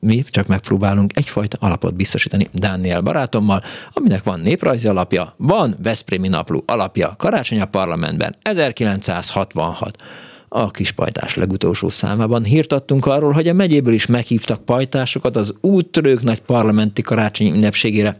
mi 0.00 0.24
csak 0.30 0.46
megpróbálunk 0.46 1.16
egyfajta 1.16 1.56
alapot 1.60 1.94
biztosítani 1.94 2.46
Dániel 2.52 3.00
barátommal, 3.00 3.62
aminek 3.92 4.24
van 4.24 4.40
néprajzi 4.40 4.88
alapja, 4.88 5.34
van 5.36 5.76
Veszprémi 5.82 6.28
napló 6.28 6.62
alapja, 6.66 7.14
karácsony 7.18 7.60
a 7.60 7.64
parlamentben, 7.64 8.34
1966 8.42 10.02
a 10.48 10.70
kis 10.70 10.92
pajtás 10.92 11.34
legutolsó 11.34 11.88
számában 11.88 12.44
hírt 12.44 12.72
adtunk 12.72 13.06
arról, 13.06 13.32
hogy 13.32 13.48
a 13.48 13.52
megyéből 13.52 13.94
is 13.94 14.06
meghívtak 14.06 14.64
pajtásokat 14.64 15.36
az 15.36 15.54
úttörők 15.60 16.22
nagy 16.22 16.40
parlamenti 16.40 17.02
karácsonyi 17.02 17.50
ünnepségére. 17.50 18.18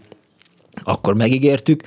Akkor 0.83 1.15
megígértük 1.15 1.83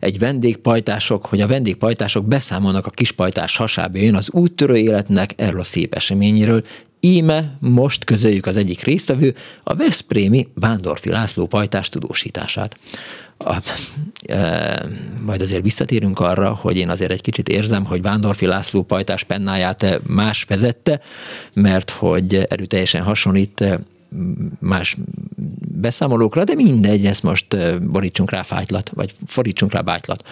egy 0.00 0.18
vendégpajtások, 0.18 1.26
hogy 1.26 1.40
a 1.40 1.46
vendégpajtások 1.46 2.26
beszámolnak 2.26 2.86
a 2.86 2.90
kispajtás 2.90 3.56
hasába 3.56 3.98
jön 3.98 4.14
az 4.14 4.30
úttörő 4.30 4.76
életnek 4.76 5.32
erről 5.36 5.60
a 5.60 5.64
szép 5.64 5.94
eseményéről. 5.94 6.62
Íme 7.00 7.56
most 7.60 8.04
közöljük 8.04 8.46
az 8.46 8.56
egyik 8.56 8.82
résztvevő, 8.82 9.34
a 9.62 9.74
Veszprémi 9.74 10.48
Vándorfi 10.54 11.08
László 11.08 11.46
pajtás 11.46 11.88
tudósítását. 11.88 12.76
A, 13.38 13.56
e, 14.26 14.86
majd 15.24 15.42
azért 15.42 15.62
visszatérünk 15.62 16.20
arra, 16.20 16.54
hogy 16.54 16.76
én 16.76 16.88
azért 16.88 17.10
egy 17.10 17.20
kicsit 17.20 17.48
érzem, 17.48 17.84
hogy 17.84 18.02
Vándorfi 18.02 18.46
László 18.46 18.82
pajtás 18.82 19.22
pennáját 19.22 20.00
más 20.06 20.44
vezette, 20.44 21.00
mert 21.54 21.90
hogy 21.90 22.34
erőteljesen 22.48 23.02
hasonlít 23.02 23.64
más 24.60 24.96
beszámolókra, 25.76 26.44
de 26.44 26.54
mindegy, 26.54 27.06
ezt 27.06 27.22
most 27.22 27.56
borítsunk 27.90 28.30
rá 28.30 28.42
fájtlat, 28.42 28.90
vagy 28.94 29.14
fordítsunk 29.26 29.72
rá 29.72 29.80
bájtlat. 29.80 30.24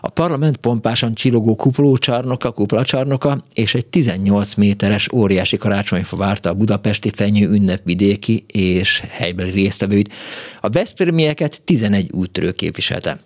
A 0.00 0.08
parlament 0.08 0.56
pompásan 0.56 1.14
csillogó 1.14 1.56
kupolócsarnoka, 1.56 2.50
kuplacsarnoka 2.50 3.42
és 3.54 3.74
egy 3.74 3.86
18 3.86 4.54
méteres 4.54 5.12
óriási 5.12 5.56
karácsonyfa 5.56 6.16
várta 6.16 6.48
a 6.48 6.54
budapesti 6.54 7.10
fenyő 7.14 7.48
ünnepvidéki 7.48 8.44
és 8.52 9.02
helybeli 9.08 9.50
résztvevőit. 9.50 10.12
A 10.60 10.68
Veszprémieket 10.68 11.62
11 11.64 12.10
úttörő 12.12 12.52
képviselte. 12.52 13.18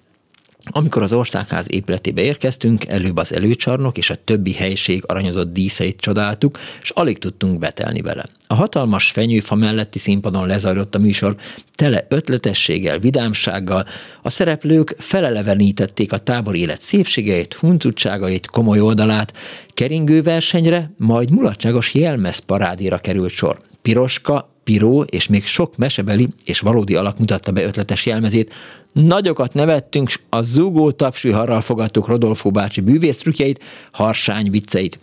Amikor 0.64 1.02
az 1.02 1.12
országház 1.12 1.66
épületébe 1.70 2.22
érkeztünk, 2.22 2.86
előbb 2.86 3.16
az 3.16 3.34
előcsarnok 3.34 3.98
és 3.98 4.10
a 4.10 4.14
többi 4.24 4.52
helység 4.52 5.04
aranyozott 5.06 5.52
díszeit 5.52 6.00
csodáltuk, 6.00 6.58
és 6.82 6.90
alig 6.90 7.18
tudtunk 7.18 7.58
betelni 7.58 8.00
vele. 8.00 8.26
A 8.46 8.54
hatalmas 8.54 9.10
fenyőfa 9.10 9.54
melletti 9.54 9.98
színpadon 9.98 10.46
lezajlott 10.46 10.94
a 10.94 10.98
műsor, 10.98 11.36
tele 11.74 12.06
ötletességgel, 12.08 12.98
vidámsággal, 12.98 13.86
a 14.22 14.30
szereplők 14.30 14.94
felelevenítették 14.98 16.12
a 16.12 16.18
tábor 16.18 16.54
élet 16.54 16.80
szépségeit, 16.80 17.54
huncutságait, 17.54 18.46
komoly 18.46 18.80
oldalát, 18.80 19.32
keringő 19.68 20.22
versenyre, 20.22 20.90
majd 20.96 21.30
mulatságos 21.30 21.94
jelmez 21.94 22.38
parádéra 22.38 22.98
került 22.98 23.32
sor. 23.32 23.69
Piroska, 23.82 24.48
Piró 24.64 25.02
és 25.02 25.28
még 25.28 25.46
sok 25.46 25.76
mesebeli 25.76 26.28
és 26.44 26.60
valódi 26.60 26.94
alak 26.94 27.18
mutatta 27.18 27.52
be 27.52 27.62
ötletes 27.62 28.06
jelmezét. 28.06 28.54
Nagyokat 28.92 29.54
nevettünk, 29.54 30.12
a 30.28 30.42
zúgó 30.42 30.90
tapsviharral 30.90 31.60
fogadtuk 31.60 32.06
Rodolfo 32.06 32.50
bácsi 32.50 32.80
bűvésztrükjeit, 32.80 33.62
harsány 33.92 34.50
vicceit. 34.50 34.98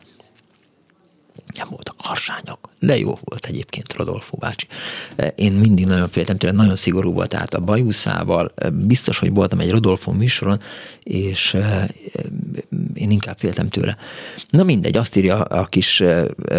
Nem 1.57 1.67
voltak 1.69 1.95
harsányok, 1.97 2.69
de 2.79 2.97
jó 2.97 3.17
volt 3.23 3.45
egyébként 3.45 3.93
Rodolfo 3.93 4.37
bácsi. 4.37 4.67
Én 5.35 5.51
mindig 5.51 5.85
nagyon 5.85 6.09
féltem 6.09 6.37
tőle, 6.37 6.53
nagyon 6.53 6.75
szigorú 6.75 7.13
volt 7.13 7.29
tehát 7.29 7.53
a 7.53 7.59
bajuszával. 7.59 8.53
Biztos, 8.71 9.19
hogy 9.19 9.33
voltam 9.33 9.59
egy 9.59 9.71
Rodolfo 9.71 10.11
műsoron, 10.11 10.61
és 11.03 11.53
eh, 11.53 11.85
én 12.93 13.11
inkább 13.11 13.37
féltem 13.37 13.69
tőle. 13.69 13.97
Na 14.49 14.63
mindegy, 14.63 14.97
azt 14.97 15.15
írja 15.15 15.41
a 15.41 15.65
kis 15.65 16.03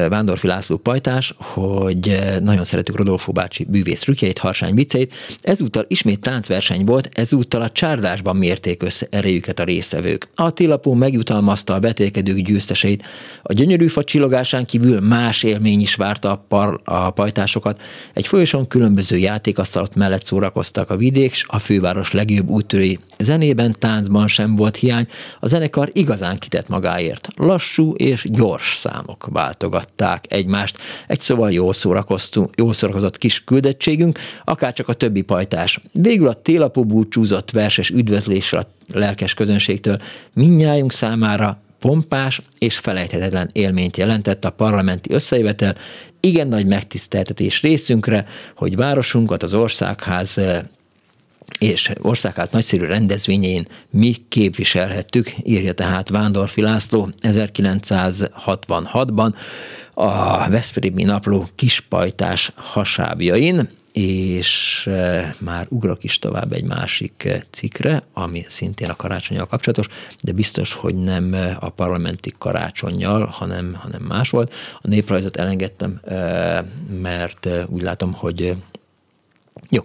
Vándorfi 0.09 0.47
László 0.47 0.77
pajtás, 0.77 1.35
hogy 1.39 2.19
nagyon 2.41 2.65
szeretük 2.65 2.97
Rodolfo 2.97 3.33
bácsi 3.33 3.65
bűvész 3.65 4.01
trükkjeit, 4.01 4.39
harsány 4.39 4.75
vicceit. 4.75 5.15
Ezúttal 5.41 5.85
ismét 5.89 6.21
táncverseny 6.21 6.85
volt, 6.85 7.09
ezúttal 7.13 7.63
a 7.63 7.71
csárdásban 7.71 8.37
mérték 8.37 8.83
össze 8.83 9.07
erejüket 9.11 9.59
a 9.59 9.65
részvevők. 9.65 10.29
A 10.35 10.51
tilapó 10.51 10.95
megjutalmazta 10.95 11.75
a 11.75 11.81
vetélkedők 11.81 12.39
győzteseit. 12.39 13.05
A 13.43 13.53
gyönyörű 13.53 13.87
fa 13.87 14.03
kívül 14.69 15.01
más 15.01 15.43
élmény 15.43 15.81
is 15.81 15.95
várta 15.95 16.31
a, 16.31 16.45
par, 16.49 16.81
a 16.85 17.11
pajtásokat. 17.11 17.83
Egy 18.13 18.27
folyoson 18.27 18.67
különböző 18.67 19.17
játékasztalat 19.17 19.95
mellett 19.95 20.25
szórakoztak 20.25 20.91
a 20.91 20.97
vidék, 20.97 21.35
s 21.35 21.45
a 21.47 21.59
főváros 21.59 22.13
legjobb 22.13 22.49
úttörői. 22.49 22.99
Zenében, 23.19 23.75
táncban 23.79 24.29
sem 24.29 24.57
volt 24.57 24.77
hiány, 24.77 25.07
a 25.41 25.47
zenekar 25.47 25.91
igazán 25.93 26.37
kitett 26.39 26.69
magáért. 26.69 27.29
Lassú 27.37 27.93
és 27.93 28.27
gyors 28.31 28.75
számok 28.75 29.27
váltogatták 29.33 30.25
egymást. 30.29 30.79
Egy 31.07 31.21
szóval 31.21 31.53
jól 31.53 31.73
szórakoztunk, 31.73 32.51
jól 32.57 32.73
szórakozott 32.73 33.19
kis 33.19 33.45
küldettségünk, 33.45 34.19
akár 34.45 34.73
csak 34.73 34.89
a 34.89 34.93
többi 34.93 35.23
pajtás. 35.23 35.81
Végül 35.93 36.29
a 36.29 36.35
télapó 36.35 36.85
búcsúzott 36.85 37.51
verses 37.51 37.91
üdvözlésre 37.91 38.59
a 38.59 38.67
lelkes 38.93 39.35
közönségtől 39.35 40.01
minnyájunk 40.35 40.93
számára 40.93 41.59
pompás 41.81 42.43
és 42.59 42.79
felejthetetlen 42.79 43.51
élményt 43.53 43.97
jelentett 43.97 44.45
a 44.45 44.51
parlamenti 44.51 45.13
összejövetel, 45.13 45.77
igen 46.21 46.49
nagy 46.49 46.67
megtiszteltetés 46.67 47.63
részünkre, 47.63 48.27
hogy 48.57 48.77
városunkat 48.77 49.43
az 49.43 49.55
országház 49.55 50.41
és 51.59 51.93
országház 52.01 52.51
nagyszerű 52.51 52.85
rendezvényén 52.85 53.67
mi 53.91 54.15
képviselhettük, 54.29 55.33
írja 55.43 55.73
tehát 55.73 56.09
Vándorfi 56.09 56.61
László 56.61 57.09
1966-ban 57.23 59.35
a 59.95 60.49
Veszprémi 60.49 61.03
Napló 61.03 61.49
kispajtás 61.55 62.53
hasábjain, 62.55 63.69
és 63.93 64.87
e, 64.87 65.35
már 65.41 65.67
ugrok 65.69 66.05
is 66.05 66.19
tovább 66.19 66.53
egy 66.53 66.65
másik 66.65 67.29
cikkre, 67.51 68.03
ami 68.13 68.45
szintén 68.49 68.91
a 68.91 68.97
karácsonyjal 68.97 69.47
kapcsolatos, 69.47 69.87
de 70.23 70.33
biztos, 70.33 70.73
hogy 70.73 70.95
nem 70.95 71.57
a 71.61 71.69
parlamenti 71.69 72.35
karácsonyjal, 72.39 73.25
hanem, 73.25 73.75
hanem 73.75 74.03
más 74.03 74.31
volt. 74.31 74.55
A 74.81 74.89
néprajzot 74.89 75.37
elengedtem, 75.37 76.01
mert 77.01 77.49
úgy 77.67 77.83
látom, 77.83 78.13
hogy 78.13 78.57
jó, 79.71 79.85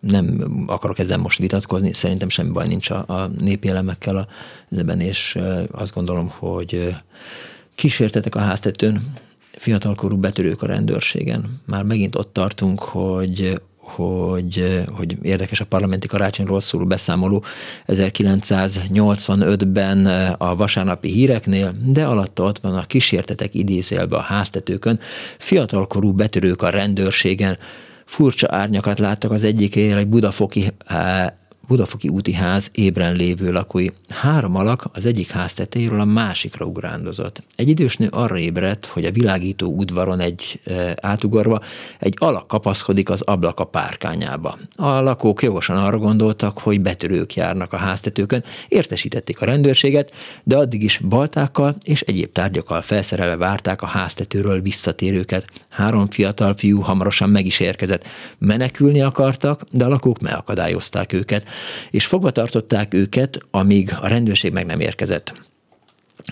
nem 0.00 0.44
akarok 0.66 0.98
ezzel 0.98 1.18
most 1.18 1.38
vitatkozni, 1.38 1.92
szerintem 1.92 2.28
semmi 2.28 2.50
baj 2.50 2.66
nincs 2.66 2.90
a, 2.90 3.04
a 3.06 3.30
népi 3.38 3.68
elemekkel 3.68 4.28
ebben, 4.70 5.00
és 5.00 5.38
azt 5.70 5.94
gondolom, 5.94 6.28
hogy 6.28 6.96
kísértetek 7.74 8.34
a 8.34 8.40
háztetőn, 8.40 9.00
fiatalkorú 9.62 10.16
betörők 10.16 10.62
a 10.62 10.66
rendőrségen. 10.66 11.44
Már 11.66 11.82
megint 11.82 12.16
ott 12.16 12.32
tartunk, 12.32 12.80
hogy 12.80 13.60
hogy, 13.76 14.84
hogy 14.92 15.16
érdekes 15.22 15.60
a 15.60 15.64
parlamenti 15.64 16.06
karácsonyról 16.06 16.60
szóló 16.60 16.86
beszámoló 16.86 17.44
1985-ben 17.86 20.06
a 20.38 20.56
vasárnapi 20.56 21.10
híreknél, 21.10 21.74
de 21.84 22.04
alatta 22.04 22.42
ott 22.42 22.58
van 22.58 22.74
a 22.74 22.84
kísértetek 22.84 23.54
idézélve 23.54 24.16
a 24.16 24.20
háztetőkön, 24.20 25.00
fiatalkorú 25.38 26.12
betörők 26.12 26.62
a 26.62 26.68
rendőrségen, 26.68 27.58
Furcsa 28.04 28.48
árnyakat 28.50 28.98
láttak 28.98 29.30
az 29.30 29.44
egyik 29.44 29.76
éjjel 29.76 29.98
egy 29.98 30.08
budafoki 30.08 30.70
Budafoki 31.68 32.08
úti 32.08 32.32
ház 32.32 32.70
ébren 32.74 33.16
lévő 33.16 33.52
lakói. 33.52 33.86
Három 34.08 34.56
alak 34.56 34.84
az 34.92 35.06
egyik 35.06 35.30
ház 35.30 35.54
tetejéről 35.54 36.00
a 36.00 36.04
másikra 36.04 36.66
ugrándozott. 36.66 37.42
Egy 37.56 37.68
idős 37.68 37.96
nő 37.96 38.08
arra 38.10 38.38
ébredt, 38.38 38.86
hogy 38.86 39.04
a 39.04 39.10
világító 39.10 39.74
udvaron 39.76 40.20
egy 40.20 40.60
e, 40.64 40.96
átugorva 41.00 41.62
egy 41.98 42.14
alak 42.18 42.46
kapaszkodik 42.46 43.10
az 43.10 43.20
ablaka 43.20 43.64
párkányába. 43.64 44.58
A 44.76 44.88
lakók 45.00 45.42
jogosan 45.42 45.76
arra 45.76 45.98
gondoltak, 45.98 46.58
hogy 46.58 46.80
betörők 46.80 47.34
járnak 47.34 47.72
a 47.72 47.76
háztetőkön, 47.76 48.44
értesítették 48.68 49.40
a 49.40 49.44
rendőrséget, 49.44 50.12
de 50.44 50.56
addig 50.56 50.82
is 50.82 50.98
baltákkal 50.98 51.76
és 51.84 52.00
egyéb 52.00 52.32
tárgyakkal 52.32 52.80
felszerelve 52.80 53.36
várták 53.36 53.82
a 53.82 53.86
háztetőről 53.86 54.60
visszatérőket. 54.60 55.46
Három 55.68 56.10
fiatal 56.10 56.54
fiú 56.56 56.80
hamarosan 56.80 57.30
meg 57.30 57.46
is 57.46 57.60
érkezett. 57.60 58.04
Menekülni 58.38 59.00
akartak, 59.00 59.62
de 59.70 59.84
a 59.84 59.88
lakók 59.88 60.20
megakadályozták 60.20 61.12
őket 61.12 61.50
és 61.90 62.06
fogva 62.06 62.30
tartották 62.30 62.94
őket, 62.94 63.40
amíg 63.50 63.92
a 64.00 64.06
rendőrség 64.08 64.52
meg 64.52 64.66
nem 64.66 64.80
érkezett. 64.80 65.50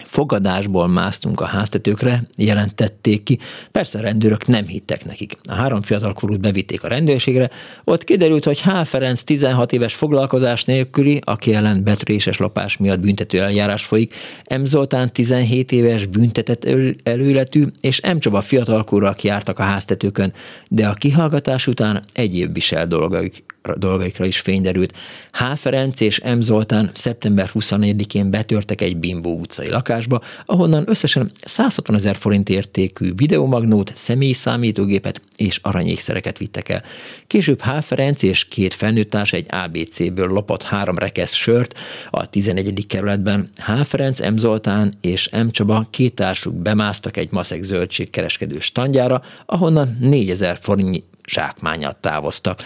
Fogadásból 0.05 0.89
másztunk 0.89 1.41
a 1.41 1.45
háztetőkre, 1.45 2.23
jelentették 2.37 3.23
ki. 3.23 3.39
Persze 3.73 3.99
a 3.99 4.03
rendőrök 4.03 4.47
nem 4.47 4.67
hittek 4.67 5.05
nekik. 5.05 5.37
A 5.49 5.55
három 5.55 5.83
fiatalkorút 5.83 6.41
bevitték 6.41 6.83
a 6.85 6.89
rendőrségre, 6.89 7.51
ott 7.85 8.05
kiderült, 8.05 8.45
hogy 8.45 8.61
H. 8.61 8.85
Ferenc 8.85 9.23
16 9.23 9.73
éves 9.73 9.95
foglalkozás 9.95 10.65
nélküli, 10.65 11.21
aki 11.25 11.55
ellen 11.55 11.85
betréses 11.85 12.37
lopás 12.37 12.77
miatt 12.77 13.01
büntető 13.01 13.41
eljárás 13.41 13.85
folyik, 13.85 14.15
M. 14.59 14.65
Zoltán 14.65 15.13
17 15.13 15.73
éves 15.73 16.07
büntetett 16.07 16.69
előletű, 17.03 17.65
és 17.81 18.01
M. 18.01 18.19
Csaba 18.19 18.41
fiatalkorúak 18.41 19.23
jártak 19.23 19.59
a 19.59 19.63
háztetőkön, 19.63 20.33
de 20.69 20.87
a 20.87 20.93
kihallgatás 20.93 21.67
után 21.67 22.05
egyéb 22.13 22.55
visel 22.55 22.87
dolgaik 22.87 23.45
dolgaikra 23.77 24.25
is 24.25 24.41
fényderült. 24.41 24.93
H. 25.33 25.45
Ferenc 25.57 26.01
és 26.01 26.21
M. 26.21 26.41
Zoltán 26.41 26.91
szeptember 26.93 27.51
24-én 27.55 28.31
betörtek 28.31 28.81
egy 28.81 28.97
Bimbó 28.97 29.39
utcai 29.39 29.69
lakásba, 29.69 30.21
ahonnan 30.47 30.85
összesen 30.89 31.31
160 31.45 31.97
ezer 31.97 32.17
forint 32.17 32.49
értékű 32.49 33.13
videomagnót, 33.15 33.93
személyi 33.95 34.33
számítógépet 34.33 35.23
és 35.37 35.59
aranyékszereket 35.63 36.39
vittek 36.39 36.69
el. 36.69 36.83
Később 37.27 37.61
H. 37.63 37.81
Ferenc 37.81 38.23
és 38.23 38.45
két 38.45 38.75
felnőttárs 38.75 39.33
egy 39.33 39.47
ABC-ből 39.51 40.29
lopott 40.29 40.63
három 40.63 40.99
rekesz 40.99 41.33
sört 41.33 41.79
a 42.11 42.27
11. 42.27 42.87
kerületben. 42.87 43.49
H. 43.57 43.81
Ferenc, 43.85 44.21
M. 44.21 44.37
Zoltán 44.37 44.93
és 45.01 45.29
M. 45.29 45.49
Csaba 45.51 45.87
két 45.91 46.15
társuk 46.15 46.55
bemásztak 46.55 47.17
egy 47.17 47.31
maszek 47.31 47.63
zöldség 47.63 48.11
kereskedő 48.11 48.59
standjára, 48.59 49.23
ahonnan 49.47 49.97
4000 50.01 50.59
forintnyi 50.61 51.03
zsákmányat 51.31 51.97
távoztak. 51.97 52.61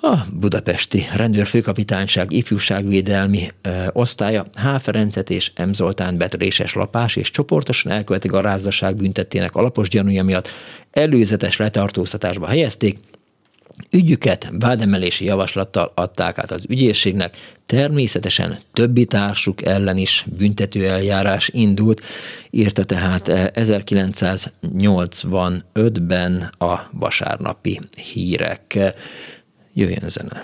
A 0.00 0.16
budapesti 0.32 1.06
rendőrfőkapitányság 1.16 2.32
ifjúságvédelmi 2.32 3.48
ö, 3.62 3.86
osztálya 3.92 4.46
H. 4.54 4.78
Ferencet 4.80 5.30
és 5.30 5.52
M. 5.66 5.72
Zoltán 5.72 6.18
betöréses 6.18 6.74
lapás 6.74 7.16
és 7.16 7.30
csoportosan 7.30 7.92
elkövetik 7.92 8.32
a 8.32 8.40
rázasság 8.40 8.96
büntettének 8.96 9.54
alapos 9.54 9.88
gyanúja 9.88 10.24
miatt 10.24 10.50
előzetes 10.90 11.56
letartóztatásba 11.56 12.46
helyezték, 12.46 12.98
Ügyüket 13.90 14.48
vádemelési 14.52 15.24
javaslattal 15.24 15.92
adták 15.94 16.38
át 16.38 16.50
az 16.50 16.64
ügyészségnek, 16.68 17.36
természetesen 17.66 18.56
többi 18.72 19.04
társuk 19.04 19.64
ellen 19.64 19.96
is 19.96 20.24
büntetőeljárás 20.36 21.50
indult, 21.52 22.02
írta 22.50 22.84
tehát 22.84 23.30
1985-ben 23.54 26.50
a 26.58 26.88
vasárnapi 26.92 27.80
hírek. 28.12 28.78
Jöjjön 29.72 30.08
zene. 30.08 30.42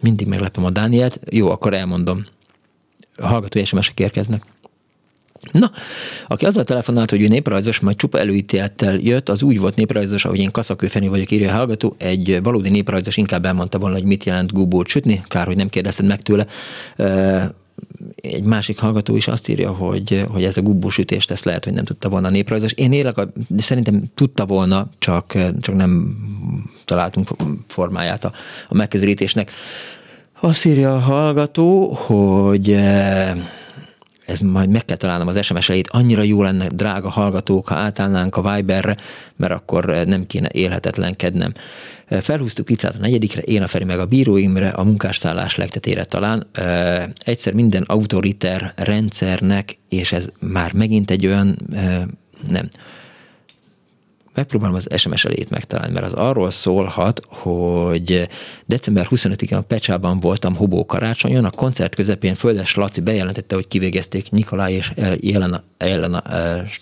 Mindig 0.00 0.26
meglepem 0.26 0.64
a 0.64 0.70
Dánielt. 0.70 1.20
Jó, 1.30 1.50
akkor 1.50 1.74
elmondom. 1.74 2.24
A 3.16 3.26
hallgatói 3.26 3.64
SMS-ek 3.64 4.00
érkeznek. 4.00 4.44
Na, 5.52 5.70
aki 6.26 6.44
azzal 6.44 6.64
telefonált, 6.64 7.10
hogy 7.10 7.22
ő 7.22 7.28
néprajzos, 7.28 7.80
majd 7.80 7.96
csupa 7.96 8.18
előítélettel 8.18 8.98
jött, 8.98 9.28
az 9.28 9.42
úgy 9.42 9.60
volt 9.60 9.76
néprajzos, 9.76 10.24
ahogy 10.24 10.38
én 10.38 10.50
Kaszakőfeni 10.50 11.08
vagyok, 11.08 11.30
írja 11.30 11.52
a 11.52 11.56
hallgató, 11.56 11.94
egy 11.98 12.42
valódi 12.42 12.70
néprajzos 12.70 13.16
inkább 13.16 13.44
elmondta 13.44 13.78
volna, 13.78 13.96
hogy 13.96 14.04
mit 14.04 14.24
jelent 14.24 14.52
gubót 14.52 14.88
sütni, 14.88 15.22
kár, 15.28 15.46
hogy 15.46 15.56
nem 15.56 15.68
kérdezted 15.68 16.06
meg 16.06 16.20
tőle. 16.22 16.46
Egy 18.14 18.42
másik 18.42 18.78
hallgató 18.78 19.16
is 19.16 19.28
azt 19.28 19.48
írja, 19.48 19.70
hogy, 19.70 20.24
hogy 20.28 20.44
ez 20.44 20.56
a 20.56 20.62
gubósütést, 20.62 21.30
ezt 21.30 21.44
lehet, 21.44 21.64
hogy 21.64 21.72
nem 21.72 21.84
tudta 21.84 22.08
volna 22.08 22.26
a 22.26 22.30
néprajzos. 22.30 22.72
Én 22.72 22.92
élek, 22.92 23.14
de 23.48 23.62
szerintem 23.62 24.02
tudta 24.14 24.46
volna, 24.46 24.88
csak, 24.98 25.38
csak 25.60 25.74
nem 25.74 26.16
találtunk 26.84 27.28
formáját 27.66 28.24
a, 28.24 28.32
a 28.68 28.74
megközelítésnek. 28.74 29.52
Azt 30.40 30.64
írja 30.64 30.94
a 30.94 30.98
hallgató, 30.98 31.92
hogy 31.92 32.76
ez 34.30 34.38
majd 34.38 34.68
meg 34.68 34.84
kell 34.84 34.96
találnom 34.96 35.28
az 35.28 35.44
SMS 35.44 35.68
elét, 35.68 35.88
annyira 35.90 36.22
jó 36.22 36.42
lenne, 36.42 36.66
drága 36.66 37.08
hallgatók, 37.08 37.68
ha 37.68 37.74
átállnánk 37.74 38.36
a 38.36 38.54
Viberre, 38.54 38.96
mert 39.36 39.52
akkor 39.52 39.84
nem 39.84 40.26
kéne 40.26 40.48
élhetetlenkednem. 40.52 41.52
Felhúztuk 42.06 42.70
Icát 42.70 42.94
a 42.94 42.98
negyedikre, 42.98 43.40
én 43.40 43.62
a 43.62 43.66
Feri 43.66 43.84
meg 43.84 43.98
a 43.98 44.06
bíróimre, 44.06 44.68
a 44.68 44.84
munkásszállás 44.84 45.54
legtetére 45.54 46.04
talán. 46.04 46.46
Egyszer 47.24 47.52
minden 47.52 47.82
autoriter 47.82 48.72
rendszernek, 48.76 49.78
és 49.88 50.12
ez 50.12 50.28
már 50.40 50.72
megint 50.72 51.10
egy 51.10 51.26
olyan, 51.26 51.58
nem, 52.48 52.68
megpróbálom 54.34 54.74
az 54.74 54.88
SMS 54.96 55.24
elét 55.24 55.50
megtalálni, 55.50 55.92
mert 55.92 56.06
az 56.06 56.12
arról 56.12 56.50
szólhat, 56.50 57.20
hogy 57.28 58.28
december 58.66 59.06
25-én 59.10 59.58
a 59.58 59.60
Pecsában 59.60 60.20
voltam 60.20 60.54
Hobó 60.54 60.86
karácsonyon, 60.86 61.44
a 61.44 61.50
koncert 61.50 61.94
közepén 61.94 62.34
Földes 62.34 62.74
Laci 62.74 63.00
bejelentette, 63.00 63.54
hogy 63.54 63.68
kivégezték 63.68 64.30
Nikolaj 64.30 64.72
és 64.72 64.92
Jelena, 65.20 65.62
Jelena 65.86 66.22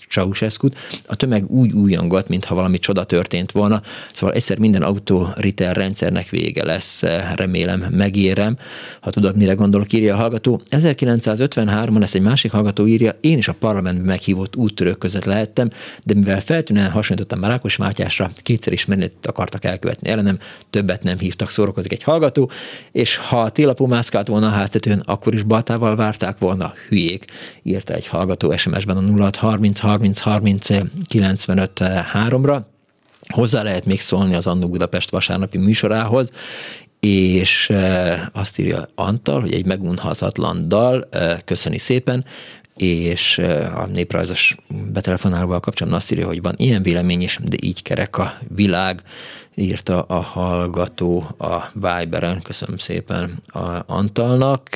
ceausescu 0.09 0.68
A 1.07 1.15
tömeg 1.15 1.51
úgy 1.51 1.73
újongat, 1.73 2.28
mintha 2.28 2.55
valami 2.55 2.78
csoda 2.78 3.05
történt 3.05 3.52
volna, 3.52 3.83
szóval 4.12 4.35
egyszer 4.35 4.59
minden 4.59 4.83
autoriter 4.83 5.77
rendszernek 5.77 6.28
vége 6.28 6.65
lesz, 6.65 7.02
remélem 7.35 7.86
megérem. 7.91 8.57
Ha 9.01 9.10
tudod, 9.10 9.36
mire 9.36 9.52
gondolok, 9.52 9.93
írja 9.93 10.15
a 10.15 10.18
hallgató. 10.18 10.62
1953-ban 10.70 12.02
ezt 12.02 12.15
egy 12.15 12.23
másik 12.23 12.51
hallgató 12.51 12.86
írja, 12.86 13.12
én 13.20 13.39
is 13.39 13.49
a 13.49 13.52
parlamentben 13.52 14.07
meghívott 14.07 14.57
úttörők 14.57 14.99
között 14.99 15.25
lehettem, 15.25 15.70
de 16.05 16.15
mivel 16.15 16.41
feltűnően 16.41 16.91
hasonlítottam 16.91 17.39
már 17.39 17.51
Ákos 17.51 17.77
Mátyásra, 17.77 18.31
kétszer 18.43 18.73
is 18.73 18.85
menét 18.85 19.12
akartak 19.23 19.65
elkövetni 19.65 20.10
ellenem, 20.10 20.39
többet 20.70 21.02
nem 21.02 21.18
hívtak, 21.18 21.51
szórakozik 21.51 21.93
egy 21.93 22.02
hallgató, 22.02 22.51
és 22.93 23.17
ha 23.17 23.41
a 23.41 23.51
télapó 23.51 23.86
mászkált 23.86 24.27
volna 24.27 24.47
a 24.47 24.51
háztetőn, 24.51 25.02
akkor 25.05 25.35
is 25.35 25.43
baltával 25.43 25.97
várták 25.97 26.39
volna, 26.39 26.73
hülyék, 26.89 27.25
írta 27.62 27.94
egy 27.94 28.07
hallgató 28.07 28.51
SMS-ben 28.89 29.18
a 29.18 29.23
06 29.23 29.36
30 29.36 29.78
30 29.78 30.18
30 30.18 30.68
95 31.07 31.81
3-ra. 32.15 32.60
Hozzá 33.28 33.62
lehet 33.62 33.84
még 33.84 34.00
szólni 34.00 34.34
az 34.34 34.47
Annó 34.47 34.68
Budapest 34.68 35.10
vasárnapi 35.10 35.58
műsorához, 35.58 36.31
és 37.00 37.73
azt 38.33 38.58
írja 38.58 38.89
Antal, 38.94 39.41
hogy 39.41 39.52
egy 39.52 39.67
megunhatatlan 39.67 40.68
dal, 40.68 41.08
köszöni 41.44 41.78
szépen, 41.78 42.25
és 42.76 43.39
a 43.75 43.86
néprajzos 43.92 44.57
betelefonálóval 44.92 45.60
kapcsolatban 45.60 46.00
azt 46.00 46.12
írja, 46.12 46.26
hogy 46.26 46.42
van 46.42 46.55
ilyen 46.57 46.83
vélemény 46.83 47.23
is, 47.23 47.39
de 47.42 47.57
így 47.62 47.83
kerek 47.83 48.18
a 48.18 48.39
világ, 48.55 49.02
írta 49.55 50.02
a 50.02 50.20
hallgató 50.20 51.34
a 51.39 51.70
Viberen. 51.73 52.42
Köszönöm 52.42 52.78
szépen 52.78 53.31
a 53.47 53.83
Antalnak. 53.86 54.68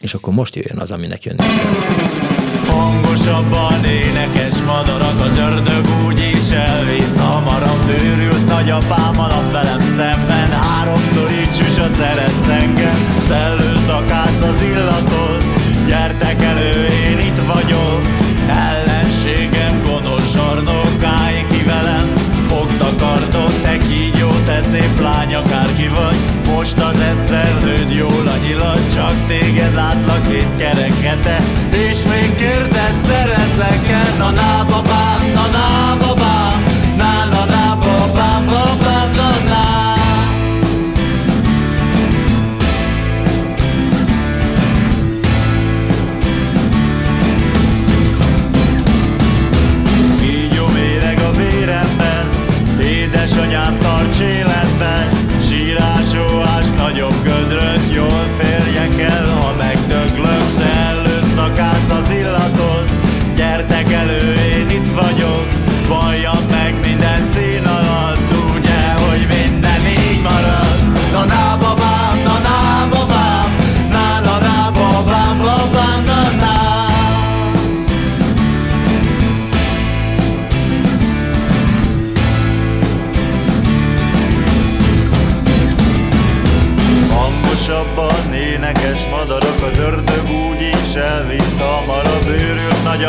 És 0.00 0.14
akkor 0.14 0.34
most 0.34 0.56
jöjjön 0.56 0.78
az, 0.78 0.90
aminek 0.90 1.24
jönni 1.24 1.38
kell. 1.38 2.31
Hangosabban 2.72 3.84
énekes 3.84 4.56
madarak, 4.66 5.20
az 5.20 5.38
ördög 5.38 5.84
úgy 6.04 6.18
is 6.18 6.50
elvész 6.50 7.16
Hamarabb 7.18 7.88
őrült 8.02 8.46
nagyapám 8.46 9.18
a 9.18 9.26
nap 9.26 9.50
velem 9.52 9.80
szemben. 9.96 10.48
Háromszor 10.50 11.30
így 11.30 11.54
süs 11.54 11.78
a 11.78 11.88
szeretsz 11.88 12.48
engem 12.48 12.98
Szellőzd 13.28 13.88
a 13.88 14.02
az 14.50 14.62
illatot 14.62 15.44
Gyertek 15.88 16.42
elő, 16.42 16.84
én 16.84 17.18
itt 17.18 17.40
vagyok. 17.52 18.00
Ellenségem 18.48 19.82
gonosz 19.84 20.32
zsarnok 20.32 21.04
Állj 21.04 21.44
ki 21.50 21.64
velem, 21.64 22.12
fogd 22.48 22.80
a 22.80 22.90
kardot 22.98 23.62
Te 23.62 23.76
kígyó, 23.76 24.30
te 24.44 24.62
szép 24.70 25.00
lány, 25.00 25.34
akárki 25.34 25.88
vagy 25.88 26.41
Most 26.62 26.78
az 26.78 27.00
egyszer 27.00 27.62
lőd 27.62 27.90
jól 27.90 28.26
a 28.26 28.36
nyilat 28.36 28.92
Csak 28.94 29.26
téged 29.26 29.74
látlak 29.74 30.28
két 30.28 30.56
kerekete 30.56 31.36
És 31.70 32.04
még 32.04 32.34
kérdez, 32.34 33.06
szeretlek-e? 33.06 34.16
Na 34.18 34.30
na 34.30 34.64
babám, 34.68 35.01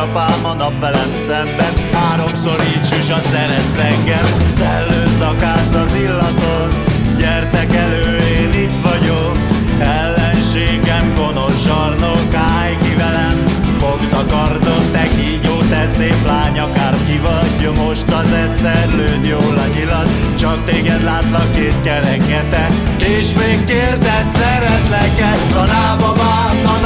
nagyapám 0.03 0.45
a 0.45 0.53
nap 0.53 0.79
velem 0.79 1.11
szemben 1.27 1.73
Háromszor 1.91 2.59
így 2.75 2.85
süs 2.85 3.09
a 3.09 3.19
szeretsz 3.31 3.77
engem 3.77 4.25
Szellőzd 4.57 5.21
a 5.21 5.35
káz 5.39 5.75
az 5.75 5.95
illatot 5.95 6.75
Gyertek 7.17 7.75
elő, 7.75 8.17
én 8.17 8.51
itt 8.61 8.75
vagyok 8.83 9.37
Ellenségem 9.79 11.13
gonosz 11.15 11.63
zsarnok 11.63 12.33
Állj 12.33 12.75
ki 12.77 12.95
velem, 12.95 13.43
fogd 13.79 14.13
a 14.13 14.25
kardot 14.25 14.91
Te 14.91 15.07
kígyó, 15.15 15.59
te 15.69 15.87
szép 15.97 16.25
lány, 16.25 16.59
akár 16.59 16.95
ki 17.07 17.19
vagy 17.19 17.85
Most 17.85 18.07
az 18.07 18.33
egyszer 18.33 18.87
lőd 18.95 19.25
jól 19.25 19.57
a 19.57 19.67
nyilat 19.75 20.09
Csak 20.35 20.65
téged 20.65 21.03
látlak 21.03 21.53
két 21.53 21.81
kerekete 21.83 22.67
És 22.97 23.33
még 23.33 23.65
kérdez, 23.65 24.25
szeretlek-e 24.33 25.35
Na 25.49 25.65
na 25.65 25.95
babám, 25.99 26.61
na 26.63 26.83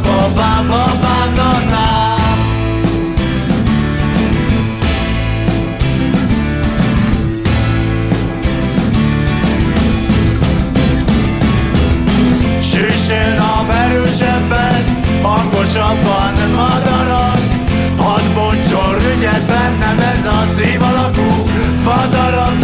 na 0.00 1.50
na. 1.70 2.14
Süssön 12.60 13.38
a 13.38 13.72
erősebben, 13.72 15.02
hangosabban 15.22 16.34
madarak. 16.56 17.38
Hadd 17.96 18.34
bontson 18.34 18.98
rügyet 18.98 19.46
bennem 19.46 19.98
ez 19.98 20.26
a 20.26 20.46
szív 20.56 20.82
alakú 20.82 21.48
fadaram 21.84 22.58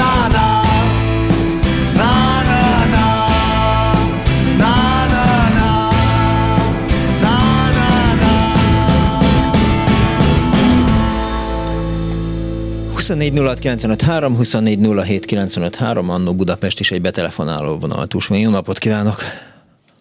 24 13.10 13.39
06 13.39 13.58
953, 13.58 14.36
24 14.36 14.78
07 15.05 15.24
953, 15.24 16.10
Annó 16.10 16.34
Budapest 16.34 16.80
is 16.80 16.90
egy 16.90 17.00
betelefonáló 17.00 17.78
vonal 17.78 18.06
túlsó. 18.06 18.34
Jó 18.34 18.50
napot 18.50 18.78
kívánok! 18.78 19.14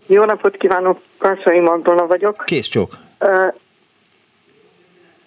Jó 0.07 0.23
napot 0.23 0.57
kívánok, 0.57 0.99
Kassai 1.17 1.59
Magdala 1.59 2.07
vagyok. 2.07 2.43
Kész 2.45 2.67
csók. 2.67 2.89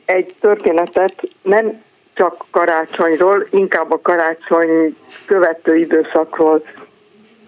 Egy 0.05 0.35
történetet 0.41 1.15
nem 1.43 1.83
csak 2.15 2.45
karácsonyról, 2.51 3.47
inkább 3.51 3.93
a 3.93 4.01
karácsony 4.01 4.97
követő 5.27 5.77
időszakról 5.77 6.63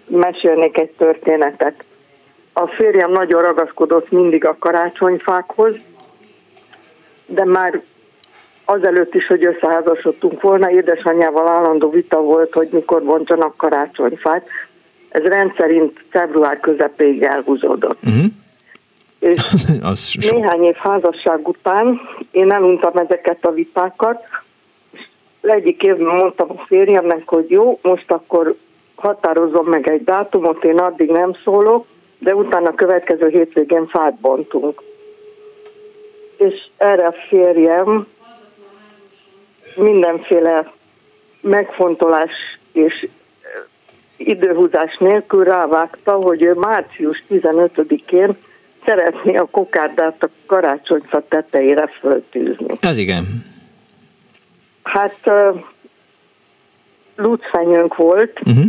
mesélnék 0.07 0.77
egy 0.77 0.91
történetet. 0.97 1.83
a 2.53 2.67
férjem 2.67 3.11
nagyon 3.11 3.41
ragaszkodott 3.41 4.11
mindig 4.11 4.45
a 4.45 4.55
karácsonyfákhoz, 4.59 5.75
de 7.25 7.45
már 7.45 7.81
azelőtt 8.65 9.13
is, 9.13 9.27
hogy 9.27 9.45
összeházasodtunk 9.45 10.41
volna, 10.41 10.71
édesanyjával 10.71 11.47
állandó 11.47 11.89
vita 11.89 12.21
volt, 12.21 12.53
hogy 12.53 12.67
mikor 12.71 13.03
bontsanak 13.03 13.57
karácsonyfát. 13.57 14.47
Ez 15.09 15.23
rendszerint 15.23 16.05
február 16.09 16.59
közepéig 16.59 17.23
elhúzódott. 17.23 17.97
Uh-huh. 18.03 18.25
És 19.19 19.55
Az 19.91 19.99
so... 19.99 20.35
néhány 20.35 20.63
év 20.63 20.75
házasság 20.75 21.47
után 21.47 21.99
én 22.31 22.51
eluntam 22.51 22.93
ezeket 22.95 23.45
a 23.45 23.51
vitákat, 23.51 24.23
és 24.91 25.01
egyik 25.41 25.81
évben 25.81 26.15
mondtam 26.15 26.49
a 26.49 26.63
férjemnek, 26.67 27.21
hogy 27.25 27.49
jó, 27.49 27.79
most 27.81 28.11
akkor 28.11 28.55
határozzon 28.95 29.65
meg 29.65 29.89
egy 29.89 30.03
dátumot, 30.03 30.63
én 30.63 30.77
addig 30.77 31.09
nem 31.09 31.31
szólok, 31.43 31.85
de 32.19 32.35
utána 32.35 32.69
a 32.69 32.75
következő 32.75 33.27
hétvégén 33.27 33.87
fát 33.87 34.19
bontunk. 34.19 34.81
És 36.37 36.67
erre 36.77 37.05
a 37.05 37.15
férjem 37.27 38.07
mindenféle 39.75 40.71
megfontolás 41.41 42.31
és 42.71 43.07
időhúzás 44.17 44.97
nélkül 44.99 45.43
rávágta, 45.43 46.11
hogy 46.11 46.43
ő 46.43 46.53
március 46.53 47.23
15-én 47.29 48.37
szeretné 48.85 49.35
a 49.35 49.47
kokárdát 49.51 50.23
a 50.23 50.29
karácsonyfa 50.45 51.23
tetejére 51.27 51.87
föltűzni. 51.99 52.77
Ez 52.79 52.97
igen. 52.97 53.23
Hát 54.83 55.19
uh, 55.25 55.63
lucfenyőnk 57.15 57.95
volt, 57.95 58.39
Uh-huh. 58.45 58.65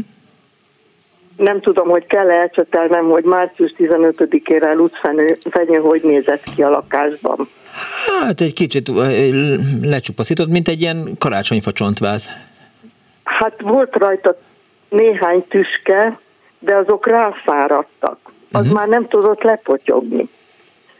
nem 1.36 1.60
tudom, 1.60 1.88
hogy 1.88 2.06
kell 2.06 2.30
elcsötelnem, 2.30 3.04
hogy 3.04 3.24
március 3.24 3.74
15-ére 3.78 4.74
lucfenyő 4.74 5.78
hogy 5.80 6.02
nézett 6.02 6.42
ki 6.54 6.62
a 6.62 6.68
lakásban. 6.68 7.48
Hát 8.18 8.40
egy 8.40 8.52
kicsit 8.52 8.90
lecsupaszított, 9.82 10.48
mint 10.48 10.68
egy 10.68 10.80
ilyen 10.80 11.14
karácsonyfa 11.18 11.72
csontváz. 11.72 12.28
Hát 13.24 13.60
volt 13.60 13.96
rajta 13.96 14.38
néhány 14.88 15.44
tüske, 15.48 16.20
de 16.58 16.76
azok 16.76 17.06
ráfáradtak. 17.06 18.18
Az 18.52 18.60
uh-huh. 18.60 18.76
már 18.76 18.88
nem 18.88 19.08
tudott 19.08 19.42
lepotyogni. 19.42 20.28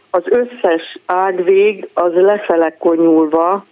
Az 0.09 0.23
összes 0.25 0.99
ágvég 1.05 1.89
az 1.93 2.13
lefele 2.13 2.75
konyulva, 2.77 3.65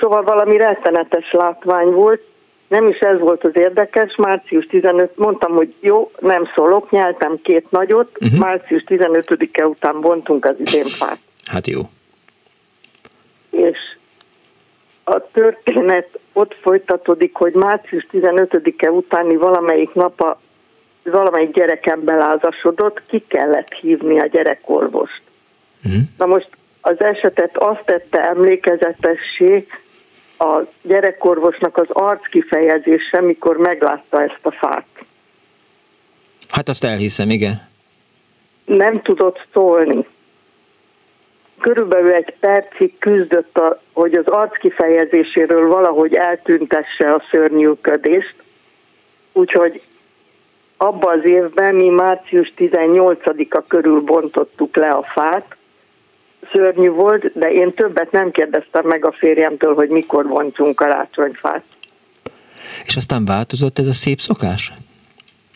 szóval 0.00 0.22
valami 0.22 0.56
rettenetes 0.56 1.32
látvány 1.32 1.90
volt. 1.90 2.20
Nem 2.68 2.88
is 2.88 2.98
ez 2.98 3.18
volt 3.18 3.44
az 3.44 3.50
érdekes, 3.54 4.16
március 4.16 4.66
15, 4.66 5.16
mondtam, 5.16 5.52
hogy 5.52 5.74
jó, 5.80 6.10
nem 6.18 6.50
szólok, 6.54 6.90
nyeltem 6.90 7.40
két 7.42 7.70
nagyot, 7.70 8.10
uh-huh. 8.20 8.40
március 8.40 8.84
15-e 8.86 9.66
után 9.66 10.00
bontunk 10.00 10.44
az 10.44 10.54
idén 10.58 10.84
fát. 10.84 11.18
Hát 11.44 11.66
jó. 11.66 11.80
És 13.50 13.78
a 15.04 15.30
történet 15.32 16.18
ott 16.32 16.54
folytatódik, 16.60 17.34
hogy 17.34 17.52
március 17.52 18.06
15-e 18.12 18.90
utáni 18.90 19.36
valamelyik 19.36 19.92
nap 19.92 20.20
a 20.20 20.40
valamelyik 21.02 21.54
gyerekem 21.54 22.04
belázasodott, 22.04 23.02
ki 23.06 23.24
kellett 23.28 23.72
hívni 23.72 24.20
a 24.20 24.26
gyerekorvost. 24.26 25.22
Uh-huh. 25.84 26.00
Na 26.18 26.26
most 26.26 26.48
az 26.80 27.02
esetet 27.02 27.56
azt 27.56 27.84
tette 27.84 28.28
emlékezetessé 28.28 29.66
a 30.38 30.60
gyerekorvosnak 30.82 31.76
az 31.76 31.86
arc 31.88 32.28
kifejezése, 32.28 33.20
mikor 33.20 33.56
meglátta 33.56 34.22
ezt 34.22 34.40
a 34.42 34.50
fát. 34.50 34.86
Hát 36.48 36.68
azt 36.68 36.84
elhiszem, 36.84 37.30
igen. 37.30 37.68
nem 38.64 39.02
tudott 39.02 39.46
szólni. 39.52 40.06
Körülbelül 41.60 42.12
egy 42.12 42.34
percig 42.40 42.98
küzdött, 42.98 43.58
a, 43.58 43.80
hogy 43.92 44.14
az 44.14 44.26
arc 44.26 44.58
kifejezéséről 44.58 45.68
valahogy 45.68 46.14
eltüntesse 46.14 47.12
a 47.12 47.22
szörnyűködést. 47.30 48.34
Úgyhogy 49.32 49.82
abban 50.76 51.18
az 51.18 51.30
évben 51.30 51.74
mi 51.74 51.88
március 51.88 52.52
18-a 52.56 53.62
körül 53.68 54.00
bontottuk 54.00 54.76
le 54.76 54.88
a 54.88 55.06
fát. 55.14 55.56
Szörnyű 56.52 56.88
volt, 56.88 57.38
de 57.38 57.52
én 57.52 57.74
többet 57.74 58.10
nem 58.10 58.30
kérdeztem 58.30 58.86
meg 58.86 59.04
a 59.04 59.12
férjemtől, 59.12 59.74
hogy 59.74 59.90
mikor 59.90 60.26
bontsunk 60.26 60.76
karácsonyfát. 60.76 61.62
És 62.84 62.96
aztán 62.96 63.24
változott 63.24 63.78
ez 63.78 63.86
a 63.86 63.92
szép 63.92 64.18
szokás? 64.18 64.72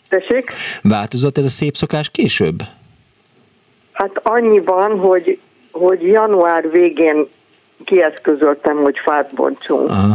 Tessék? 0.09 0.53
Változott 0.81 1.37
ez 1.37 1.45
a 1.45 1.49
szép 1.49 1.75
szokás 1.75 2.09
később? 2.09 2.55
Hát 3.91 4.19
annyiban, 4.23 4.99
hogy, 4.99 5.39
hogy 5.79 6.01
január 6.01 6.71
végén 6.71 7.27
kieszközöltem, 7.85 8.77
hogy 8.77 8.95
fát 9.03 9.33
bontsunk. 9.33 9.89
Aha. 9.89 10.13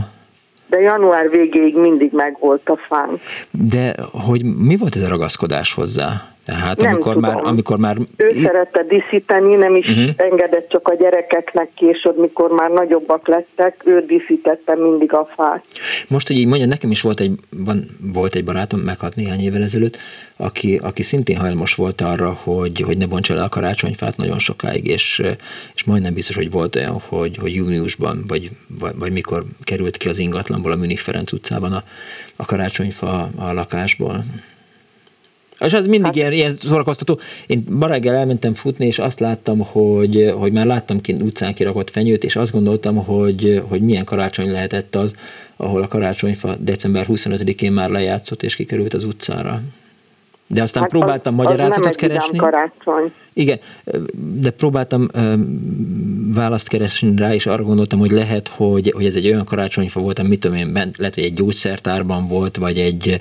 De 0.67 0.81
január 0.81 1.31
végéig 1.31 1.77
mindig 1.77 2.13
megvolt 2.13 2.69
a 2.69 2.77
fán. 2.89 3.21
De 3.51 3.95
hogy 4.27 4.45
mi 4.45 4.77
volt 4.77 4.97
ez 4.97 5.03
a 5.03 5.09
ragaszkodás 5.09 5.75
hozzá? 5.75 6.09
Tehát 6.51 6.81
Nem 6.81 6.93
amikor 6.93 7.15
tudom. 7.15 7.31
már, 7.31 7.45
amikor 7.45 7.79
már 7.79 7.97
Ő 8.17 8.29
szerette 8.29 8.83
díszíteni, 8.83 9.55
nem 9.55 9.75
is 9.75 9.89
uh-huh. 9.89 10.11
engedett 10.17 10.69
csak 10.69 10.89
a 10.89 10.95
gyerekeknek 10.95 11.71
később, 11.75 12.19
mikor 12.19 12.51
már 12.51 12.71
nagyobbak 12.71 13.29
lettek, 13.29 13.83
ő 13.85 14.05
díszítette 14.07 14.77
mindig 14.77 15.13
a 15.13 15.29
fát. 15.37 15.65
Most, 16.09 16.27
hogy 16.27 16.37
így 16.37 16.47
mondja, 16.47 16.67
nekem 16.67 16.91
is 16.91 17.01
volt 17.01 17.21
egy, 17.21 17.33
van, 17.65 17.85
volt 18.13 18.35
egy 18.35 18.45
barátom, 18.45 18.81
meghalt 18.81 19.15
néhány 19.15 19.41
évvel 19.41 19.63
ezelőtt, 19.63 19.99
aki, 20.37 20.81
aki 20.83 21.03
szintén 21.03 21.37
hajlamos 21.37 21.75
volt 21.75 22.01
arra, 22.01 22.33
hogy, 22.43 22.81
hogy 22.81 22.99
ne 22.99 23.07
bontsa 23.07 23.35
le 23.35 23.43
a 23.43 23.49
karácsonyfát 23.49 24.17
nagyon 24.17 24.39
sokáig, 24.39 24.87
és, 24.87 25.23
és 25.75 25.85
majdnem 25.85 26.15
biztos, 26.15 26.37
hogy 26.37 26.51
volt 26.51 26.77
olyan, 26.77 27.01
hogy, 27.09 27.37
hogy 27.37 27.55
júniusban, 27.55 28.25
vagy, 28.29 28.51
vagy, 28.81 28.93
vagy 28.99 29.13
mikor 29.13 29.45
került 29.63 29.97
ki 29.97 30.09
az 30.09 30.19
ingatlanból 30.19 30.73
a 30.73 30.77
Münich 30.77 31.03
Ferenc 31.03 31.33
utcában 31.33 31.73
a, 31.73 31.83
a 32.37 32.45
karácsonyfa 32.45 33.31
a 33.37 33.53
lakásból. 33.53 34.25
És 35.65 35.73
az 35.73 35.87
mindig 35.87 36.17
ilyen, 36.17 36.33
ilyen 36.33 36.51
szórakoztató. 36.51 37.19
Én 37.47 37.65
ma 37.71 37.87
reggel 37.87 38.15
elmentem 38.15 38.55
futni, 38.55 38.87
és 38.87 38.99
azt 38.99 39.21
láttam, 39.21 39.59
hogy, 39.59 40.33
hogy 40.37 40.53
már 40.53 40.67
láttam 40.67 41.01
kint 41.01 41.23
utcán 41.23 41.55
kirakott 41.55 41.91
fenyőt, 41.91 42.25
és 42.25 42.37
azt 42.37 42.53
gondoltam, 42.53 42.97
hogy, 42.97 43.63
hogy 43.69 43.83
milyen 43.83 44.05
karácsony 44.05 44.51
lehetett 44.51 44.95
az, 44.95 45.15
ahol 45.57 45.83
a 45.83 45.89
karácsonyfa 45.89 46.57
december 46.61 47.07
25-én 47.09 47.73
már 47.73 47.91
lejátszott, 47.91 48.43
és 48.43 48.57
kikerült 48.57 48.95
az 48.95 49.05
utcára. 49.05 49.63
De 50.55 50.63
aztán 50.63 50.83
hát 50.83 50.91
próbáltam 50.91 51.39
az, 51.39 51.45
magyarázatot 51.45 51.87
az 51.87 51.97
nem 52.01 52.09
keresni. 52.09 52.39
karácsony. 52.39 53.13
Igen, 53.33 53.59
de 54.41 54.51
próbáltam 54.51 55.09
választ 56.35 56.69
keresni 56.69 57.17
rá, 57.17 57.35
és 57.35 57.47
arra 57.47 57.63
gondoltam, 57.63 57.99
hogy 57.99 58.11
lehet, 58.11 58.49
hogy, 58.49 58.93
hogy 58.95 59.05
ez 59.05 59.17
egy 59.17 59.27
olyan 59.27 59.45
karácsonyfa 59.45 60.01
volt, 60.01 60.19
ami 60.19 60.29
mit 60.29 60.41
tudom 60.41 60.57
én, 60.57 60.73
bent, 60.73 60.97
lehet, 60.97 61.15
hogy 61.15 61.25
egy 61.25 61.33
gyógyszertárban 61.33 62.29
volt, 62.29 62.57
vagy 62.57 62.79
egy, 62.79 63.21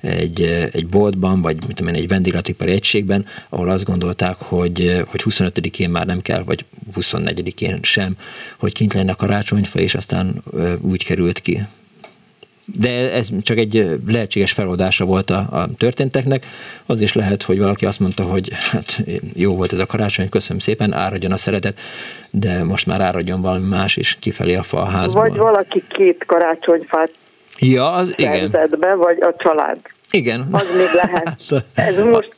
egy, 0.00 0.68
egy 0.72 0.86
boltban, 0.86 1.42
vagy 1.42 1.56
mit 1.66 1.76
tudom 1.76 1.94
én, 1.94 2.00
egy 2.00 2.08
vendéglatipari 2.08 2.70
egységben, 2.70 3.24
ahol 3.48 3.68
azt 3.68 3.84
gondolták, 3.84 4.36
hogy, 4.38 5.04
hogy 5.06 5.22
25-én 5.24 5.90
már 5.90 6.06
nem 6.06 6.20
kell, 6.20 6.42
vagy 6.42 6.64
24-én 6.94 7.78
sem, 7.82 8.16
hogy 8.58 8.72
kint 8.72 8.94
lenne 8.94 9.12
a 9.12 9.16
karácsonyfa, 9.16 9.78
és 9.78 9.94
aztán 9.94 10.42
úgy 10.80 11.04
került 11.04 11.38
ki. 11.38 11.60
De 12.78 13.12
ez 13.12 13.28
csak 13.42 13.58
egy 13.58 14.00
lehetséges 14.06 14.52
feloldása 14.52 15.04
volt 15.04 15.30
a, 15.30 15.46
a 15.50 15.68
történteknek. 15.78 16.46
Az 16.86 17.00
is 17.00 17.12
lehet, 17.12 17.42
hogy 17.42 17.58
valaki 17.58 17.86
azt 17.86 18.00
mondta, 18.00 18.22
hogy 18.22 18.48
hát 18.52 19.02
jó 19.34 19.54
volt 19.54 19.72
ez 19.72 19.78
a 19.78 19.86
karácsony, 19.86 20.28
köszönöm 20.28 20.58
szépen, 20.58 20.92
áradjon 20.92 21.32
a 21.32 21.36
szeretet, 21.36 21.80
de 22.30 22.64
most 22.64 22.86
már 22.86 23.00
áradjon 23.00 23.40
valami 23.40 23.68
más 23.68 23.96
is 23.96 24.16
kifelé 24.20 24.54
a 24.54 24.62
fa 24.62 24.78
a 24.80 24.84
házból. 24.84 25.22
Vagy 25.22 25.36
valaki 25.36 25.82
két 25.88 26.24
karácsonyfát 26.26 27.10
Ja, 27.58 27.92
az 27.92 28.14
igen. 28.16 28.50
be, 28.78 28.94
vagy 28.94 29.18
a 29.20 29.34
család. 29.38 29.78
Igen. 30.10 30.48
Az 30.50 30.76
még 30.76 30.86
lehet. 31.02 31.64
Ez 31.74 32.04
most, 32.04 32.36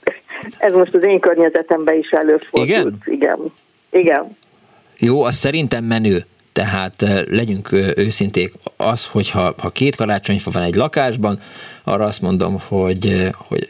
ez 0.58 0.72
most 0.72 0.94
az 0.94 1.04
én 1.04 1.20
környezetemben 1.20 1.98
is 1.98 2.10
előfordult. 2.10 2.68
Igen? 2.68 2.98
Igen. 3.04 3.52
Igen. 3.90 4.36
Jó, 4.98 5.22
az 5.22 5.34
szerintem 5.34 5.84
menő. 5.84 6.26
Tehát 6.58 7.02
eh, 7.02 7.22
legyünk 7.26 7.72
őszinték, 7.96 8.52
az, 8.76 9.06
hogyha 9.06 9.54
ha 9.58 9.70
két 9.70 9.96
karácsonyfa 9.96 10.50
van 10.50 10.62
egy 10.62 10.74
lakásban, 10.74 11.38
arra 11.84 12.04
azt 12.04 12.22
mondom, 12.22 12.56
hogy, 12.68 13.30
hogy, 13.48 13.68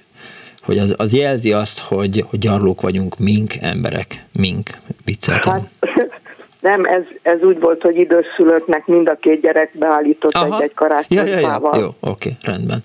hogy 0.62 0.78
az, 0.78 0.94
az 0.96 1.14
jelzi 1.14 1.52
azt, 1.52 1.80
hogy, 1.80 2.24
hogy 2.30 2.38
gyarlók 2.38 2.80
vagyunk 2.80 3.18
mink 3.18 3.52
emberek, 3.60 4.24
mink, 4.32 4.70
vicceltem. 5.04 5.52
Hát, 5.52 5.70
nem, 6.68 6.84
ez, 6.84 7.02
ez 7.22 7.42
úgy 7.42 7.60
volt, 7.60 7.82
hogy 7.82 7.96
időszülőknek 7.96 8.86
mind 8.86 9.08
a 9.08 9.16
két 9.20 9.40
gyerek 9.40 9.78
beállított 9.78 10.34
egy-egy 10.34 10.50
ja, 10.50 10.56
ja, 10.56 10.62
ja, 10.62 10.70
karácsonyfával. 10.74 11.78
jó, 11.80 12.10
oké, 12.10 12.30
rendben. 12.42 12.78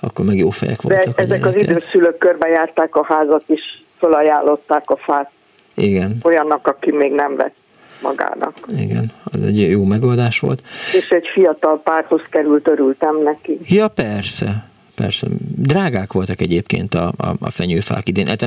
Akkor 0.00 0.24
meg 0.24 0.36
jó 0.36 0.50
fejek 0.50 0.82
De 0.82 0.94
voltak. 0.94 1.18
a 1.18 1.20
ezek 1.20 1.46
az 1.46 1.56
időszülők 1.56 2.18
körbejárták 2.18 2.94
a 2.94 3.04
házat, 3.08 3.44
és 3.46 3.60
felajánlották 3.98 4.90
a 4.90 4.96
fát 4.96 5.30
Igen, 5.74 6.16
olyannak, 6.24 6.66
aki 6.66 6.90
még 6.90 7.12
nem 7.12 7.36
vett 7.36 7.58
magának. 8.02 8.54
igen, 8.76 9.10
az 9.24 9.42
egy 9.42 9.58
jó 9.58 9.84
megoldás 9.84 10.38
volt. 10.38 10.62
És 10.92 11.08
egy 11.08 11.26
fiatal 11.32 11.80
párhoz 11.82 12.22
került, 12.30 12.68
örültem 12.68 13.22
neki. 13.22 13.60
Ja, 13.64 13.88
persze, 13.88 14.68
persze. 14.94 15.26
Drágák 15.56 16.12
voltak 16.12 16.40
egyébként 16.40 16.94
a, 16.94 17.12
a, 17.16 17.28
a 17.40 17.50
fenyőfák 17.50 18.08
idén. 18.08 18.26
Hát, 18.26 18.42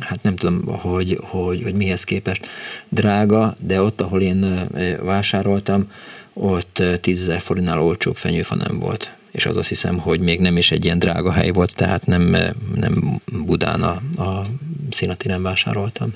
hát 0.00 0.22
nem 0.22 0.36
tudom, 0.36 0.62
hogy, 0.66 1.18
hogy, 1.22 1.62
hogy 1.62 1.74
mihez 1.74 2.04
képest 2.04 2.46
drága, 2.88 3.54
de 3.60 3.82
ott, 3.82 4.00
ahol 4.00 4.20
én 4.20 4.68
vásároltam, 5.02 5.90
ott 6.32 6.82
10 7.00 7.20
ezer 7.20 7.40
forintnál 7.40 7.82
olcsóbb 7.82 8.16
fenyőfa 8.16 8.54
nem 8.54 8.78
volt. 8.78 9.12
És 9.30 9.46
az 9.46 9.56
azt 9.56 9.68
hiszem, 9.68 9.98
hogy 9.98 10.20
még 10.20 10.40
nem 10.40 10.56
is 10.56 10.70
egy 10.70 10.84
ilyen 10.84 10.98
drága 10.98 11.32
hely 11.32 11.50
volt, 11.50 11.74
tehát 11.74 12.06
nem, 12.06 12.36
nem 12.74 13.20
Budán 13.46 13.82
a, 13.82 14.22
a 14.22 14.42
szénatéren 14.90 15.42
vásároltam. 15.42 16.12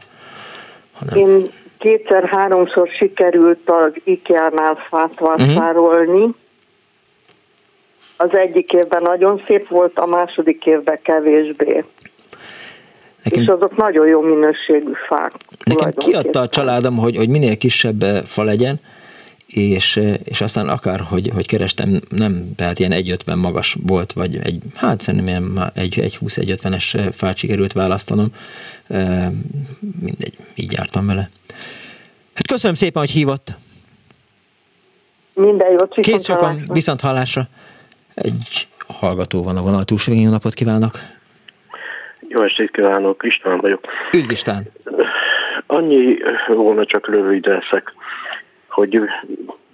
Én 1.15 1.51
kétszer-háromszor 1.83 2.89
sikerült 2.99 3.71
az 3.71 3.93
IKEA-nál 4.05 4.79
fát 4.89 5.19
vásárolni. 5.19 6.35
Az 8.17 8.37
egyik 8.37 8.73
évben 8.73 9.03
nagyon 9.03 9.43
szép 9.47 9.69
volt, 9.69 9.99
a 9.99 10.07
második 10.07 10.67
évben 10.67 10.99
kevésbé. 11.03 11.85
Nekem- 13.23 13.43
És 13.43 13.47
azok 13.47 13.77
nagyon 13.77 14.07
jó 14.07 14.21
minőségű 14.21 14.93
fák. 15.09 15.33
Nekem 15.65 15.91
kiadta 15.91 16.41
a 16.41 16.49
családom, 16.49 16.97
hogy, 16.97 17.17
hogy 17.17 17.29
minél 17.29 17.57
kisebb 17.57 18.03
eh, 18.03 18.23
fa 18.25 18.43
legyen, 18.43 18.81
és, 19.53 20.01
és 20.25 20.41
aztán 20.41 20.69
akár, 20.69 21.01
hogy, 21.01 21.31
hogy 21.35 21.47
kerestem, 21.47 22.01
nem, 22.09 22.55
tehát 22.57 22.79
ilyen 22.79 22.93
1,50 22.93 23.37
magas 23.37 23.77
volt, 23.87 24.13
vagy 24.13 24.37
egy, 24.37 24.63
hát 24.75 25.01
szerintem 25.01 25.71
egy, 25.75 25.99
egy 25.99 26.17
20 26.17 26.37
egy 26.37 26.55
50-es 26.63 26.95
eh, 26.95 27.07
fát 27.13 27.37
sikerült 27.37 27.73
választanom. 27.73 28.27
Mindegy, 30.01 30.37
így 30.55 30.73
jártam 30.73 31.07
vele. 31.07 31.29
Hát 32.35 32.47
köszönöm 32.47 32.77
szépen, 32.77 33.03
hogy 33.03 33.11
hívott. 33.11 33.55
Minden 35.35 35.71
jót, 35.71 35.95
Kész 35.95 36.05
viszont 36.05 36.25
sokan, 36.25 36.45
hallásra. 36.45 36.75
viszont 36.75 37.01
hallásra. 37.01 37.49
Egy 38.15 38.69
hallgató 38.87 39.43
van 39.43 39.57
a 39.57 39.63
vonal 39.63 39.85
túlsó 39.85 40.11
végén, 40.11 40.27
jó 40.27 40.33
napot 40.33 40.55
kívánok. 40.55 40.93
Jó 42.29 42.43
estét 42.43 42.71
kívánok, 42.71 43.23
István 43.25 43.59
vagyok. 43.61 43.85
Üdv 44.13 44.31
István! 44.31 44.67
Annyi 45.67 46.17
volna 46.47 46.87
csak 46.87 47.09
rövid 47.09 47.47
leszek, 47.47 47.93
hogy 48.73 49.01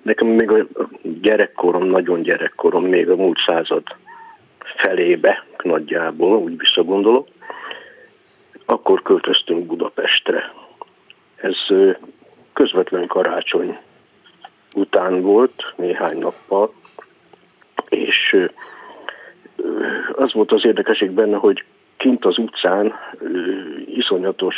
nekem 0.03 0.27
még 0.27 0.51
a 0.51 0.67
gyerekkorom, 1.03 1.85
nagyon 1.85 2.23
gyerekkorom, 2.23 2.85
még 2.85 3.11
a 3.11 3.17
múlt 3.17 3.39
század 3.47 3.83
felébe 4.77 5.45
nagyjából, 5.63 6.37
úgy 6.37 6.59
visszagondolok, 6.59 7.29
akkor 8.65 9.03
költöztünk 9.03 9.67
Budapestre. 9.67 10.53
Ez 11.37 11.57
közvetlen 12.53 13.07
karácsony 13.07 13.79
után 14.75 15.21
volt, 15.21 15.73
néhány 15.77 16.19
nappal, 16.19 16.73
és 17.89 18.37
az 20.13 20.33
volt 20.33 20.53
az 20.53 20.65
érdekesség 20.65 21.11
benne, 21.11 21.37
hogy 21.37 21.65
kint 21.99 22.25
az 22.25 22.39
utcán 22.39 22.95
iszonyatos 23.87 24.57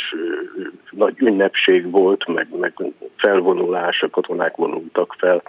nagy 0.89 1.13
ünnepség 1.17 1.91
volt, 1.91 2.27
meg, 2.27 2.47
meg 2.59 2.73
felvonulás, 3.15 4.01
a 4.01 4.09
katonák 4.09 4.55
vonultak 4.55 5.15
fel, 5.17 5.41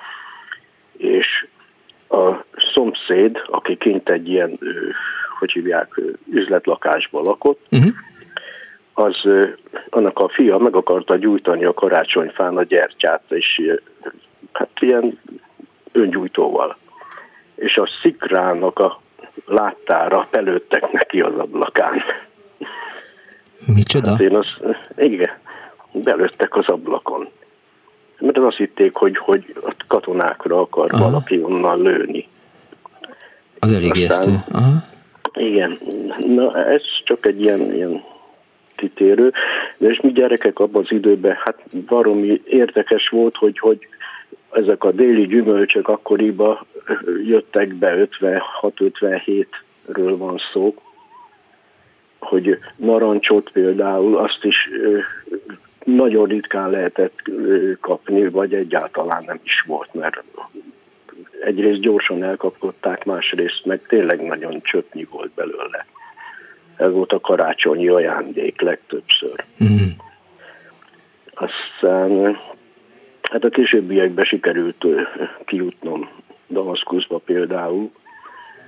és 0.96 1.46
a 2.08 2.44
szomszéd, 2.74 3.42
aki 3.46 3.76
kint 3.76 4.08
egy 4.08 4.28
ilyen, 4.28 4.58
hogy 5.38 5.52
hívják, 5.52 6.00
üzletlakásban 6.30 7.22
lakott, 7.22 7.66
uh-huh. 7.70 7.92
az 8.92 9.28
annak 9.90 10.18
a 10.18 10.28
fia 10.28 10.58
meg 10.58 10.76
akarta 10.76 11.16
gyújtani 11.16 11.64
a 11.64 11.74
karácsonyfán 11.74 12.56
a 12.56 12.62
gyertyát, 12.62 13.22
és 13.28 13.60
hát 14.52 14.70
ilyen 14.80 15.18
öngyújtóval. 15.92 16.76
És 17.54 17.76
a 17.76 17.88
szikrának 18.02 18.78
a 18.78 19.01
láttára 19.46 20.28
belőttek 20.30 20.92
neki 20.92 21.20
az 21.20 21.38
ablakán. 21.38 22.02
Micsoda? 23.66 24.10
Hát 24.10 24.20
én 24.20 24.36
az, 24.36 24.46
igen, 24.96 25.30
belőttek 25.92 26.56
az 26.56 26.68
ablakon. 26.68 27.28
Mert 28.18 28.38
azt 28.38 28.56
hitték, 28.56 28.94
hogy, 28.94 29.16
hogy 29.16 29.54
a 29.64 29.74
katonákra 29.86 30.60
akar 30.60 30.92
Aha. 30.92 31.04
valaki 31.04 31.42
onnan 31.42 31.82
lőni. 31.82 32.28
Az 33.58 33.72
elég 33.72 33.94
ijesztő. 33.94 34.44
Igen, 35.34 35.78
na 36.28 36.64
ez 36.66 36.82
csak 37.04 37.26
egy 37.26 37.40
ilyen, 37.40 37.74
ilyen 37.74 38.02
kitérő, 38.76 39.32
de 39.78 39.88
és 39.88 40.00
mi 40.00 40.12
gyerekek 40.12 40.58
abban 40.58 40.82
az 40.82 40.92
időben, 40.92 41.36
hát 41.44 41.84
baromi 41.86 42.42
érdekes 42.44 43.08
volt, 43.08 43.36
hogy, 43.36 43.58
hogy 43.58 43.88
ezek 44.52 44.84
a 44.84 44.92
déli 44.92 45.26
gyümölcsök 45.26 45.88
akkoriban 45.88 46.66
jöttek 47.24 47.74
be, 47.74 48.08
56-57-ről 48.20 50.14
van 50.16 50.40
szó, 50.52 50.74
hogy 52.18 52.58
narancsot 52.76 53.50
például, 53.50 54.18
azt 54.18 54.44
is 54.44 54.68
nagyon 55.84 56.26
ritkán 56.26 56.70
lehetett 56.70 57.18
kapni, 57.80 58.28
vagy 58.28 58.54
egyáltalán 58.54 59.22
nem 59.26 59.40
is 59.44 59.64
volt, 59.66 59.94
mert 59.94 60.22
egyrészt 61.44 61.80
gyorsan 61.80 62.22
elkapkodták, 62.22 63.04
másrészt 63.04 63.64
meg 63.64 63.80
tényleg 63.88 64.22
nagyon 64.22 64.62
csöpnyi 64.62 65.06
volt 65.10 65.30
belőle. 65.34 65.86
Ez 66.76 66.92
volt 66.92 67.12
a 67.12 67.20
karácsonyi 67.20 67.88
ajándék 67.88 68.60
legtöbbször. 68.60 69.44
Aztán 71.34 72.38
hát 73.32 73.44
a 73.44 73.48
későbbiekben 73.48 74.24
sikerült 74.24 74.84
kijutnom 75.44 76.08
Damaszkuszba 76.48 77.18
például, 77.18 77.90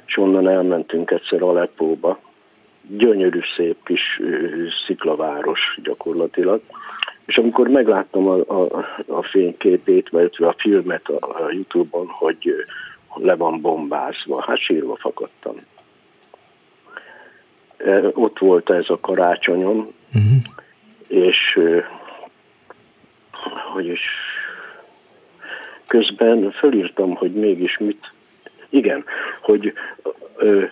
és 0.06 0.16
onnan 0.16 0.48
elmentünk 0.48 1.10
egyszer 1.10 1.42
Aleppóba. 1.42 2.18
Gyönyörű, 2.88 3.40
szép 3.56 3.76
kis 3.84 4.20
sziklaváros 4.86 5.78
gyakorlatilag. 5.82 6.60
És 7.26 7.36
amikor 7.36 7.68
megláttam 7.68 8.28
a, 8.28 8.34
a, 8.34 8.86
a 9.06 9.22
fényképét, 9.22 10.08
vagy 10.08 10.32
a 10.38 10.54
filmet 10.58 11.08
a, 11.08 11.44
a 11.44 11.50
Youtube-on, 11.52 12.06
hogy 12.06 12.54
le 13.14 13.34
van 13.34 13.60
bombázva, 13.60 14.42
hát 14.46 14.58
sírva 14.58 14.96
fakadtam. 14.96 15.54
Ott 18.12 18.38
volt 18.38 18.70
ez 18.70 18.84
a 18.88 19.00
karácsonyom, 19.00 19.92
és 21.06 21.38
ö, 21.56 21.78
hogy 23.72 23.86
is 23.86 24.00
közben 25.94 26.50
fölírtam, 26.50 27.14
hogy 27.14 27.32
mégis 27.32 27.78
mit, 27.78 28.12
igen, 28.68 29.05
hogy 29.40 29.73
ö, 30.36 30.64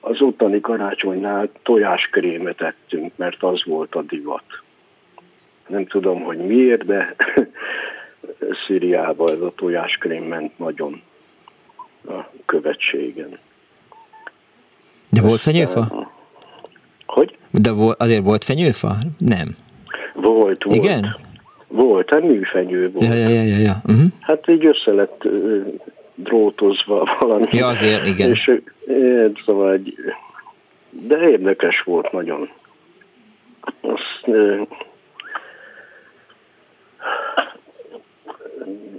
az 0.00 0.20
ottani 0.20 0.60
karácsonynál 0.60 1.48
tojáskrémet 1.62 2.60
ettünk, 2.60 3.12
mert 3.16 3.42
az 3.42 3.64
volt 3.64 3.94
a 3.94 4.02
divat. 4.02 4.42
Nem 5.66 5.86
tudom, 5.86 6.22
hogy 6.22 6.36
miért, 6.36 6.84
de 6.84 7.14
Szíriában 8.66 9.30
ez 9.30 9.40
a 9.40 9.52
tojáskrém 9.56 10.24
ment 10.24 10.58
nagyon 10.58 11.02
a 12.08 12.18
követségen. 12.44 13.38
De 15.08 15.20
volt 15.20 15.40
fenyőfa? 15.40 16.10
Hogy? 17.06 17.36
De 17.50 17.72
volt, 17.72 18.00
azért 18.00 18.24
volt 18.24 18.44
fenyőfa? 18.44 18.96
Nem. 19.18 19.56
Volt, 20.14 20.64
volt. 20.64 20.84
Igen? 20.84 21.16
Volt, 21.70 22.10
hát 22.10 22.22
műfenyő 22.22 22.90
volt. 22.90 23.06
Ja, 23.06 23.14
ja, 23.14 23.28
ja, 23.28 23.42
ja. 23.42 23.58
ja. 23.58 23.74
Uh-huh. 23.88 24.06
Hát 24.20 24.48
így 24.48 24.66
össze 24.66 24.92
lett 24.92 25.28
drótozva 26.14 27.16
valami. 27.20 27.46
Ja, 27.50 27.66
azért, 27.66 28.06
igen. 28.06 28.30
És, 28.30 28.60
szóval 29.44 29.72
egy, 29.72 29.94
de 30.90 31.28
érdekes 31.28 31.82
volt 31.82 32.12
nagyon. 32.12 32.48
Azt, 33.80 34.26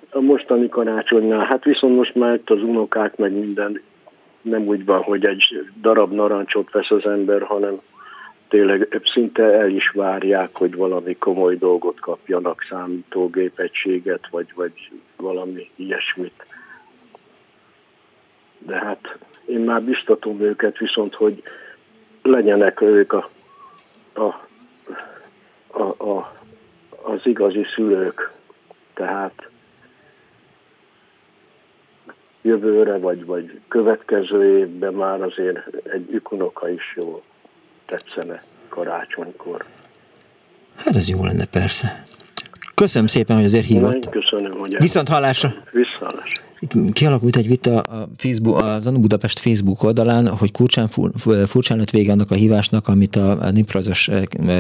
a 0.09 0.19
mostani 0.19 0.69
karácsonynál, 0.69 1.45
hát 1.45 1.63
viszont 1.63 1.95
most 1.95 2.15
már 2.15 2.33
itt 2.33 2.49
az 2.49 2.63
unokák 2.63 3.17
meg 3.17 3.31
minden 3.31 3.81
nem 4.41 4.61
úgy 4.67 4.85
van, 4.85 5.01
hogy 5.01 5.25
egy 5.25 5.71
darab 5.81 6.13
narancsot 6.13 6.71
vesz 6.71 6.91
az 6.91 7.05
ember, 7.05 7.41
hanem 7.41 7.79
tényleg 8.51 9.01
szinte 9.13 9.43
el 9.43 9.69
is 9.69 9.89
várják, 9.89 10.49
hogy 10.57 10.75
valami 10.75 11.15
komoly 11.15 11.55
dolgot 11.55 11.99
kapjanak, 11.99 12.65
számítógép 12.69 13.59
egységet, 13.59 14.27
vagy, 14.29 14.47
vagy 14.55 14.91
valami 15.15 15.69
ilyesmit. 15.75 16.45
De 18.57 18.75
hát 18.75 19.17
én 19.45 19.59
már 19.59 19.81
biztatom 19.81 20.41
őket 20.41 20.77
viszont, 20.77 21.15
hogy 21.15 21.43
legyenek 22.21 22.81
ők 22.81 23.13
a, 23.13 23.29
a, 24.13 24.47
a, 25.67 25.83
a, 25.83 26.35
az 27.01 27.19
igazi 27.23 27.65
szülők. 27.75 28.31
Tehát 28.93 29.49
jövőre, 32.41 32.97
vagy, 32.97 33.25
vagy 33.25 33.59
következő 33.67 34.57
évben 34.57 34.93
már 34.93 35.21
azért 35.21 35.67
egy 35.85 36.13
ükunoka 36.13 36.69
is 36.69 36.93
jól 36.95 37.21
tetszene 37.91 38.43
karácsonykor. 38.69 39.65
Hát 40.75 40.95
ez 40.95 41.09
jó 41.09 41.23
lenne 41.23 41.45
persze. 41.45 42.03
Köszönöm 42.75 43.07
szépen, 43.07 43.35
hogy 43.35 43.45
azért 43.45 43.65
hívott. 43.65 44.09
Köszönöm, 44.09 44.51
hogy 44.59 44.75
Viszont 44.79 45.09
hallásra. 45.09 45.53
Visszalás. 45.71 46.31
Itt 46.59 46.93
kialakult 46.93 47.35
egy 47.35 47.47
vita 47.47 47.79
a 47.79 48.07
Facebook, 48.17 48.57
az 48.57 48.87
Anu 48.87 48.99
Budapest 48.99 49.39
Facebook 49.39 49.83
oldalán, 49.83 50.27
hogy 50.27 50.51
kurcsán, 50.51 50.87
furcsán 51.45 51.77
lett 51.77 51.89
vége 51.89 52.11
annak 52.11 52.31
a 52.31 52.35
hívásnak, 52.35 52.87
amit 52.87 53.15
a 53.15 53.51
Niprajzos 53.51 54.09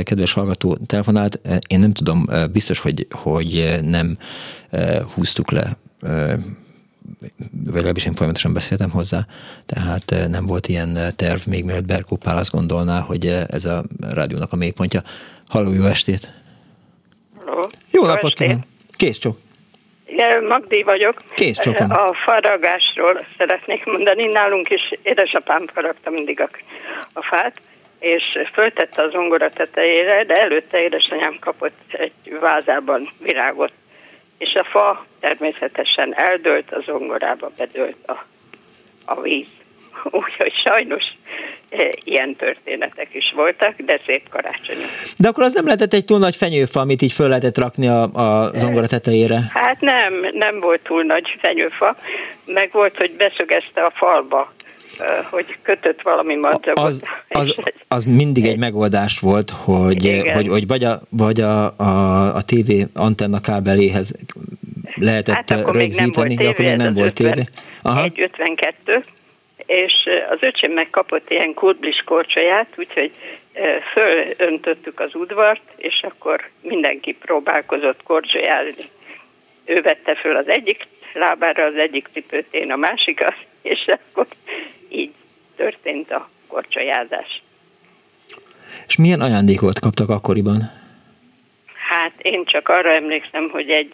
kedves 0.03 0.33
hallgató 0.33 0.77
telefonált. 0.85 1.39
Én 1.67 1.79
nem 1.79 1.91
tudom, 1.91 2.27
biztos, 2.51 2.79
hogy, 2.79 3.07
hogy 3.09 3.79
nem 3.81 4.17
húztuk 5.15 5.51
le 5.51 5.77
vagy 7.65 7.73
legalábbis 7.73 8.05
én 8.05 8.13
folyamatosan 8.13 8.53
beszéltem 8.53 8.89
hozzá, 8.89 9.19
tehát 9.65 10.29
nem 10.29 10.45
volt 10.45 10.67
ilyen 10.67 10.97
terv, 11.15 11.39
még 11.47 11.65
mielőtt 11.65 11.85
Berkó 11.85 12.15
Pál 12.15 12.37
azt 12.37 12.51
gondolná, 12.51 12.99
hogy 12.99 13.25
ez 13.47 13.65
a 13.65 13.83
rádiónak 14.13 14.51
a 14.51 14.55
mélypontja. 14.55 15.01
Halló, 15.47 15.71
jó 15.71 15.85
estét! 15.85 16.31
Halló. 17.45 17.67
Jó 17.91 18.05
napot 18.05 18.33
kívánok! 18.33 18.63
Kész 18.95 19.17
csók! 19.17 19.37
Igen, 20.05 20.43
Magdi 20.43 20.83
vagyok. 20.83 21.21
Kész 21.33 21.57
csókom. 21.57 21.91
A 21.91 22.13
faragásról 22.25 23.25
szeretnék 23.37 23.85
mondani. 23.85 24.25
Nálunk 24.25 24.69
is 24.69 24.93
édesapám 25.03 25.67
faragta 25.73 26.09
mindig 26.09 26.41
a, 26.41 26.49
a 27.13 27.23
fát, 27.23 27.53
és 27.99 28.23
föltette 28.53 29.03
az 29.03 29.11
zongora 29.11 29.49
tetejére, 29.49 30.23
de 30.23 30.33
előtte 30.33 30.81
édesanyám 30.81 31.37
kapott 31.39 31.79
egy 31.91 32.37
vázában 32.39 33.09
virágot. 33.19 33.71
És 34.41 34.53
a 34.53 34.63
fa 34.63 35.05
természetesen 35.19 36.15
eldőlt, 36.15 36.71
a 36.71 36.81
zongorába 36.85 37.51
bedőlt 37.57 37.97
a, 38.05 38.25
a 39.05 39.21
víz. 39.21 39.47
Úgyhogy 40.23 40.53
sajnos 40.65 41.03
e, 41.69 41.93
ilyen 42.03 42.35
történetek 42.35 43.07
is 43.11 43.33
voltak, 43.35 43.75
de 43.81 43.99
szép 44.05 44.29
karácsonyok. 44.29 44.89
De 45.17 45.27
akkor 45.27 45.43
az 45.43 45.53
nem 45.53 45.65
lehetett 45.65 45.93
egy 45.93 46.05
túl 46.05 46.19
nagy 46.19 46.35
fenyőfa, 46.35 46.79
amit 46.79 47.01
így 47.01 47.11
föl 47.11 47.27
lehetett 47.27 47.57
rakni 47.57 47.87
a, 47.87 48.01
a 48.01 48.51
zongora 48.53 48.87
tetejére? 48.87 49.39
Hát 49.53 49.81
nem, 49.81 50.13
nem 50.31 50.59
volt 50.59 50.81
túl 50.83 51.03
nagy 51.03 51.35
fenyőfa, 51.41 51.95
meg 52.45 52.69
volt, 52.71 52.97
hogy 52.97 53.11
beszögezte 53.11 53.81
a 53.81 53.91
falba 53.95 54.53
hogy 55.29 55.57
kötött 55.61 56.01
valami 56.01 56.35
madzagot. 56.35 56.77
Az, 56.77 57.03
az, 57.29 57.53
az 57.87 58.03
mindig 58.05 58.45
egy 58.45 58.57
megoldás 58.57 59.19
volt, 59.19 59.49
hogy, 59.49 60.21
hogy, 60.33 60.47
hogy 60.47 60.67
vagy, 60.67 60.83
a, 60.83 61.01
vagy 61.09 61.41
a, 61.41 61.77
a, 61.77 62.35
a 62.35 62.41
TV 62.41 62.71
antenna 62.93 63.39
kábeléhez 63.39 64.15
lehetett 64.95 65.35
hát 65.35 65.51
akkor 65.51 65.75
rögzíteni, 65.75 66.35
még 66.35 66.37
nem 66.37 66.43
volt 66.43 66.43
tévé, 66.43 66.49
akkor 66.49 66.65
még 66.65 66.75
nem 66.75 66.93
volt 66.93 67.13
tévé. 67.13 67.43
Aha. 67.81 68.07
1.52, 68.07 69.03
és 69.65 69.93
az 70.29 70.37
öcsém 70.41 70.71
megkapott 70.71 71.29
ilyen 71.29 71.53
kurblis 71.53 72.03
korcsolyát, 72.05 72.67
úgyhogy 72.77 73.11
fölöntöttük 73.93 74.99
az 74.99 75.15
udvart, 75.15 75.61
és 75.75 76.01
akkor 76.01 76.49
mindenki 76.61 77.13
próbálkozott 77.13 78.03
korcsolyázni. 78.03 78.83
Ő 79.65 79.81
vette 79.81 80.15
föl 80.15 80.35
az 80.35 80.49
egyik 80.49 80.87
lábára 81.13 81.63
az 81.63 81.75
egyik 81.75 82.09
cipőt, 82.13 82.47
én 82.51 82.71
a 82.71 82.75
másikat, 82.75 83.35
és 83.61 83.85
akkor 83.87 84.27
így 84.89 85.11
történt 85.55 86.11
a 86.11 86.29
korcsolyázás. 86.47 87.41
És 88.87 88.97
milyen 88.97 89.21
ajándékot 89.21 89.79
kaptak 89.79 90.09
akkoriban? 90.09 90.71
Hát 91.89 92.13
én 92.21 92.45
csak 92.45 92.69
arra 92.69 92.93
emlékszem, 92.93 93.49
hogy 93.49 93.69
egy 93.69 93.93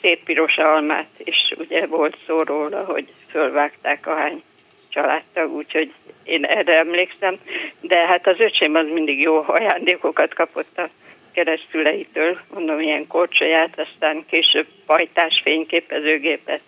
szép 0.00 0.24
piros 0.24 0.56
almát, 0.56 1.08
és 1.16 1.54
ugye 1.58 1.86
volt 1.86 2.16
szó 2.26 2.42
róla, 2.42 2.84
hogy 2.84 3.12
fölvágták 3.30 4.06
a 4.06 4.14
hány 4.14 4.42
családtag, 4.88 5.52
úgyhogy 5.52 5.92
én 6.22 6.44
erre 6.44 6.78
emlékszem, 6.78 7.38
de 7.80 8.06
hát 8.06 8.26
az 8.26 8.40
öcsém 8.40 8.74
az 8.74 8.86
mindig 8.92 9.20
jó 9.20 9.44
ajándékokat 9.46 10.34
kapott 10.34 10.78
a 10.78 10.88
keresztüleitől, 11.32 12.38
mondom, 12.54 12.80
ilyen 12.80 13.06
korcsolyát, 13.06 13.80
aztán 13.80 14.24
később 14.30 14.66
pajtás 14.86 15.40
fényképezőgépet, 15.44 16.60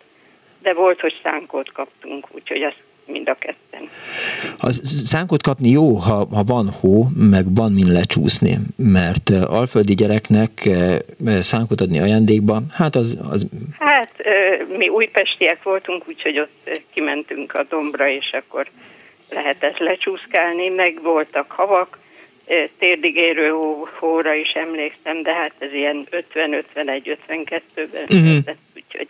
de 0.63 0.73
volt, 0.73 1.01
hogy 1.01 1.21
szánkót 1.23 1.73
kaptunk, 1.73 2.27
úgyhogy 2.31 2.63
azt 2.63 2.83
mind 3.07 3.29
a 3.29 3.35
ketten. 3.35 3.89
A 4.59 4.71
szánkot 4.83 5.43
kapni 5.43 5.69
jó, 5.69 5.95
ha, 5.95 6.27
ha 6.33 6.43
van 6.47 6.71
hó, 6.81 7.05
meg 7.17 7.55
van 7.55 7.73
min 7.73 7.93
lecsúszni, 7.93 8.57
mert 8.77 9.31
alföldi 9.31 9.95
gyereknek 9.95 10.51
szánkot 11.41 11.81
adni 11.81 12.01
ajándékba, 12.01 12.61
hát 12.73 12.95
az... 12.95 13.19
az... 13.31 13.47
Hát 13.79 14.11
mi 14.77 14.89
újpestiek 14.89 15.63
voltunk, 15.63 16.09
úgyhogy 16.09 16.39
ott 16.39 16.83
kimentünk 16.93 17.55
a 17.55 17.67
dombra, 17.69 18.09
és 18.09 18.33
akkor 18.33 18.71
lehetett 19.31 19.79
lecsúszkálni, 19.79 20.69
meg 20.69 21.03
voltak 21.03 21.51
havak, 21.51 21.99
térdig 22.79 23.17
érő 23.17 23.49
hó, 23.49 23.89
hóra 23.99 24.35
is 24.35 24.53
emlékszem, 24.53 25.23
de 25.23 25.35
hát 25.35 25.53
ez 25.59 25.73
ilyen 25.73 26.09
50-51-52-ben 26.11 28.05
uh-huh. 28.09 28.57
úgyhogy 28.75 29.09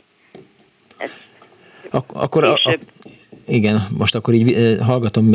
ez 0.96 1.10
Ak- 1.90 2.12
akkor 2.14 2.44
a, 2.44 2.52
a, 2.52 2.78
igen, 3.46 3.86
most 3.98 4.14
akkor 4.14 4.34
így 4.34 4.76
hallgatom, 4.80 5.30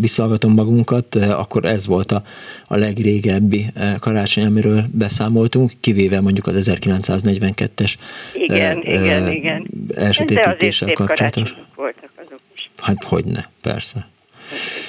visszahallgatom 0.00 0.52
magunkat, 0.52 1.14
akkor 1.14 1.64
ez 1.64 1.86
volt 1.86 2.12
a, 2.12 2.22
a 2.64 2.76
legrégebbi 2.76 3.64
karácsony, 4.00 4.44
amiről 4.44 4.82
beszámoltunk, 4.92 5.70
kivéve 5.80 6.20
mondjuk 6.20 6.46
az 6.46 6.70
1942-es 6.82 7.94
igen, 8.34 8.82
e, 8.84 8.92
igen, 8.92 9.30
igen. 9.30 9.66
elsötétítéssel 9.94 10.92
kapcsolatos. 10.92 11.54
voltak 11.74 12.10
azok 12.16 12.40
is. 12.54 12.70
Hát 12.82 13.04
hogyne, 13.04 13.50
persze. 13.62 14.08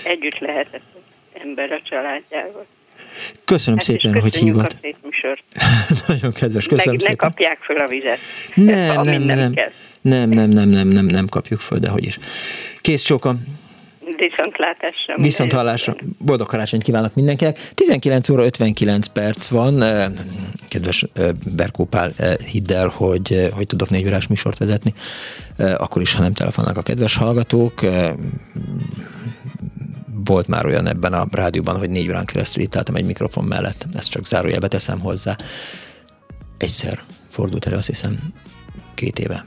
Együtt 0.03 0.39
lehetett 0.39 0.98
ember 1.41 1.71
a 1.71 1.81
családjával. 1.89 2.65
Köszönöm 3.45 3.79
hát 3.79 3.87
szépen, 3.87 4.21
hogy 4.21 4.35
hívott. 4.35 4.77
Nagyon 6.07 6.31
kedves, 6.31 6.65
köszönöm 6.65 6.95
Meg, 6.95 6.99
szépen. 6.99 7.15
Ne 7.19 7.27
kapják 7.27 7.59
föl 7.61 7.77
a 7.77 7.87
vizet. 7.87 8.19
Nem, 8.55 9.01
nem, 9.01 9.21
nem. 9.21 9.53
Kell. 9.53 9.71
Nem, 10.01 10.29
nem, 10.29 10.49
nem, 10.49 10.69
nem, 10.69 10.87
nem, 10.87 11.05
nem 11.05 11.27
kapjuk 11.27 11.59
föl, 11.59 11.79
de 11.79 11.89
hogy 11.89 12.03
is. 12.03 12.17
Kész 12.81 13.01
csóka. 13.01 13.35
Viszontlátásra. 14.17 15.15
Viszont 15.15 15.53
hallásra. 15.53 15.95
Boldog 16.17 16.47
karácsonyt 16.47 16.83
kívánok 16.83 17.15
mindenkinek. 17.15 17.71
19 17.73 18.29
óra 18.29 18.43
59 18.43 19.07
perc 19.07 19.47
van. 19.47 19.83
Kedves 20.67 21.05
Berkó 21.55 21.85
Pál, 21.85 22.11
hidd 22.51 22.73
el, 22.73 22.87
hogy, 22.87 23.49
hogy 23.53 23.67
tudok 23.67 23.89
négy 23.89 24.05
órás 24.05 24.27
műsort 24.27 24.57
vezetni. 24.57 24.93
Akkor 25.57 26.01
is, 26.01 26.13
ha 26.13 26.21
nem 26.21 26.33
telefonálnak 26.33 26.77
a 26.77 26.81
kedves 26.81 27.15
hallgatók. 27.15 27.81
Volt 30.29 30.47
már 30.47 30.65
olyan 30.65 30.87
ebben 30.87 31.13
a 31.13 31.27
rádióban, 31.31 31.77
hogy 31.77 31.89
négy 31.89 32.09
órán 32.09 32.25
keresztül 32.25 32.63
itt 32.63 32.75
álltam 32.75 32.95
egy 32.95 33.05
mikrofon 33.05 33.43
mellett. 33.43 33.87
Ezt 33.91 34.09
csak 34.09 34.27
zárójelbe 34.27 34.67
teszem 34.67 34.99
hozzá. 34.99 35.35
Egyszer 36.57 37.03
fordult 37.29 37.65
elő, 37.65 37.75
azt 37.75 37.87
hiszem, 37.87 38.33
két 38.93 39.19
éve. 39.19 39.45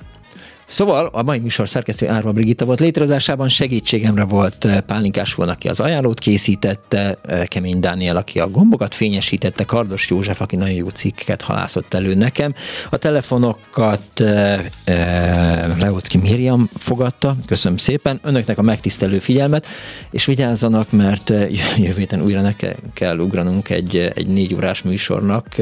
Szóval 0.72 1.06
a 1.12 1.22
mai 1.22 1.38
műsor 1.38 1.68
szerkesztő 1.68 2.08
Árva 2.08 2.32
Brigitta 2.32 2.64
volt. 2.64 2.80
Létrehozásában, 2.80 3.48
segítségemre 3.48 4.24
volt 4.24 4.82
Pálinkás 4.86 5.32
Fón, 5.32 5.48
aki 5.48 5.68
az 5.68 5.80
ajánlót 5.80 6.18
készítette, 6.18 7.18
Kemény 7.46 7.80
Dániel, 7.80 8.16
aki 8.16 8.40
a 8.40 8.48
gombokat 8.48 8.94
fényesítette, 8.94 9.64
Kardos 9.64 10.10
József, 10.10 10.40
aki 10.40 10.56
nagyon 10.56 10.74
jó 10.74 10.88
cikkeket 10.88 11.42
halászott 11.42 11.94
elő 11.94 12.14
nekem. 12.14 12.54
A 12.90 12.96
telefonokat 12.96 14.20
e, 14.20 14.64
e, 14.84 15.76
Leocki 15.80 16.18
Miriam 16.18 16.68
fogadta, 16.74 17.36
köszönöm 17.46 17.78
szépen, 17.78 18.18
önöknek 18.22 18.58
a 18.58 18.62
megtisztelő 18.62 19.18
figyelmet, 19.18 19.66
és 20.10 20.24
vigyázzanak, 20.24 20.90
mert 20.90 21.28
jövő 21.86 21.98
héten 21.98 22.22
újra 22.22 22.40
ne 22.40 22.54
kell 22.94 23.18
ugranunk 23.18 23.70
egy, 23.70 23.96
egy 24.14 24.26
négy 24.26 24.54
órás 24.54 24.82
műsornak, 24.82 25.56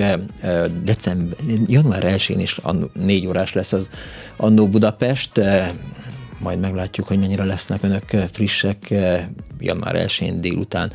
december, 0.82 1.36
január 1.66 2.02
1-én 2.04 2.40
is 2.40 2.60
négy 2.92 3.26
órás 3.26 3.52
lesz 3.52 3.72
az 3.72 3.88
Annó 4.36 4.68
Budapest, 4.68 4.98
Budapest, 5.00 5.40
majd 6.38 6.58
meglátjuk, 6.58 7.06
hogy 7.06 7.18
mennyire 7.18 7.44
lesznek 7.44 7.82
önök 7.82 8.04
frissek 8.32 8.94
január 9.58 9.94
1 9.94 10.40
délután 10.40 10.92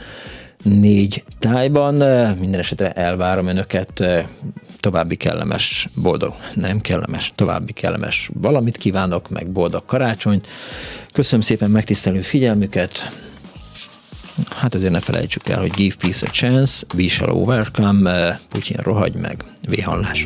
négy 0.64 1.24
tájban. 1.40 1.94
Minden 2.40 2.60
esetre 2.60 2.92
elvárom 2.92 3.48
önöket, 3.48 4.04
további 4.80 5.16
kellemes, 5.16 5.90
boldog, 5.96 6.34
nem 6.56 6.80
kellemes, 6.80 7.32
további 7.36 7.72
kellemes 7.72 8.30
valamit 8.34 8.78
kívánok, 8.78 9.30
meg 9.30 9.52
boldog 9.52 9.86
karácsonyt. 9.86 10.48
Köszönöm 11.14 11.42
szépen 11.42 11.70
megtisztelő 11.70 12.22
figyelmüket. 12.22 13.12
Hát 14.50 14.76
azért 14.76 14.92
ne 14.92 15.00
felejtsük 15.00 15.50
el, 15.50 15.60
hogy 15.60 15.72
give 15.72 15.96
peace 16.00 16.26
a 16.28 16.32
chance, 16.32 16.86
we 16.96 17.08
shall 17.08 17.30
overcome, 17.30 18.40
Putyin 18.50 18.78
rohagy 18.78 19.14
meg, 19.14 19.44
véhallás. 19.68 20.26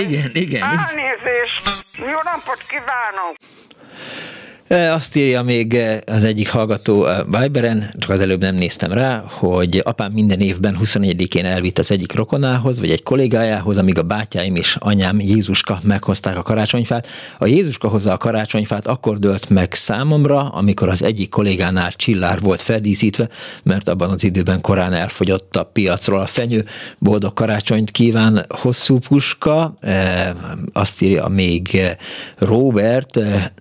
Igen, 0.00 0.30
igen. 0.34 0.62
Elnézést. 0.62 1.62
Jó 1.98 2.18
napot 2.24 2.62
kívánok. 2.68 3.36
Azt 4.70 5.16
írja 5.16 5.42
még 5.42 5.78
az 6.06 6.24
egyik 6.24 6.50
hallgató 6.50 7.06
Viberen, 7.26 7.94
csak 7.98 8.10
az 8.10 8.20
előbb 8.20 8.40
nem 8.40 8.54
néztem 8.54 8.92
rá, 8.92 9.24
hogy 9.26 9.80
apám 9.84 10.12
minden 10.12 10.40
évben 10.40 10.76
24-én 10.82 11.44
elvitt 11.44 11.78
az 11.78 11.90
egyik 11.90 12.14
rokonához, 12.14 12.78
vagy 12.78 12.90
egy 12.90 13.02
kollégájához, 13.02 13.76
amíg 13.76 13.98
a 13.98 14.02
bátyáim 14.02 14.56
és 14.56 14.76
anyám 14.78 15.20
Jézuska 15.20 15.80
meghozták 15.82 16.36
a 16.36 16.42
karácsonyfát. 16.42 17.06
A 17.38 17.46
Jézuska 17.46 17.88
hozza 17.88 18.12
a 18.12 18.16
karácsonyfát 18.16 18.86
akkor 18.86 19.18
dőlt 19.18 19.48
meg 19.48 19.74
számomra, 19.74 20.48
amikor 20.48 20.88
az 20.88 21.02
egyik 21.02 21.28
kollégánál 21.28 21.92
csillár 21.92 22.40
volt 22.40 22.60
feldíszítve, 22.60 23.28
mert 23.62 23.88
abban 23.88 24.10
az 24.10 24.24
időben 24.24 24.60
korán 24.60 24.92
elfogyott 24.92 25.56
a 25.56 25.64
piacról 25.64 26.20
a 26.20 26.26
fenyő. 26.26 26.64
Boldog 26.98 27.32
karácsonyt 27.32 27.90
kíván 27.90 28.44
hosszú 28.48 28.98
puska, 28.98 29.74
azt 30.72 31.02
írja 31.02 31.28
még 31.28 31.80
Robert, 32.38 33.16
e, 33.16 33.52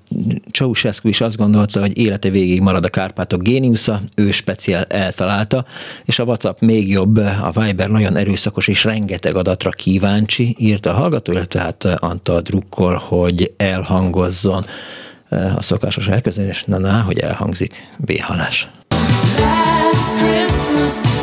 Ceausescu 1.00 1.08
is 1.08 1.22
azt 1.22 1.38
gondolta, 1.38 1.80
hogy 1.80 1.98
élete 1.98 2.30
végig 2.30 2.62
marad 2.62 2.86
a 2.86 2.90
Kárpátok 2.90 3.42
géniusza, 3.42 4.02
ő 4.16 4.32
speciál 4.32 4.84
eltalálta, 4.84 5.66
és 6.06 6.20
a 6.20 6.24
WhatsApp 6.24 6.60
még 6.60 6.90
jobb, 6.90 7.18
a 7.18 7.52
Viber 7.54 7.90
nagyon 7.90 8.16
erőszakos 8.16 8.68
és 8.68 8.84
rengeteg 8.84 9.36
adatra 9.36 9.70
kíváncsi, 9.70 10.56
írta 10.58 10.90
a 10.90 10.94
hallgató, 10.94 11.32
illetve 11.32 11.60
hát 11.60 11.84
Antal 11.86 12.42
drukkol, 12.42 12.96
hogy 12.96 13.54
elhangozzon 13.58 14.66
a 15.56 15.62
szokásos 15.62 16.08
elkezdés, 16.08 16.64
na 16.64 16.78
na, 16.78 17.02
hogy 17.02 17.20
elhangzik, 17.20 17.84
béhalás. 17.98 18.68
Last 19.38 20.14
Christmas, 20.18 21.19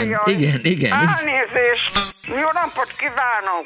Igen, 0.00 0.20
igen, 0.26 0.60
igen. 0.62 0.92
Elnézést. 0.92 1.92
Jó 2.26 2.48
napot 2.52 2.90
kívánok. 2.98 3.60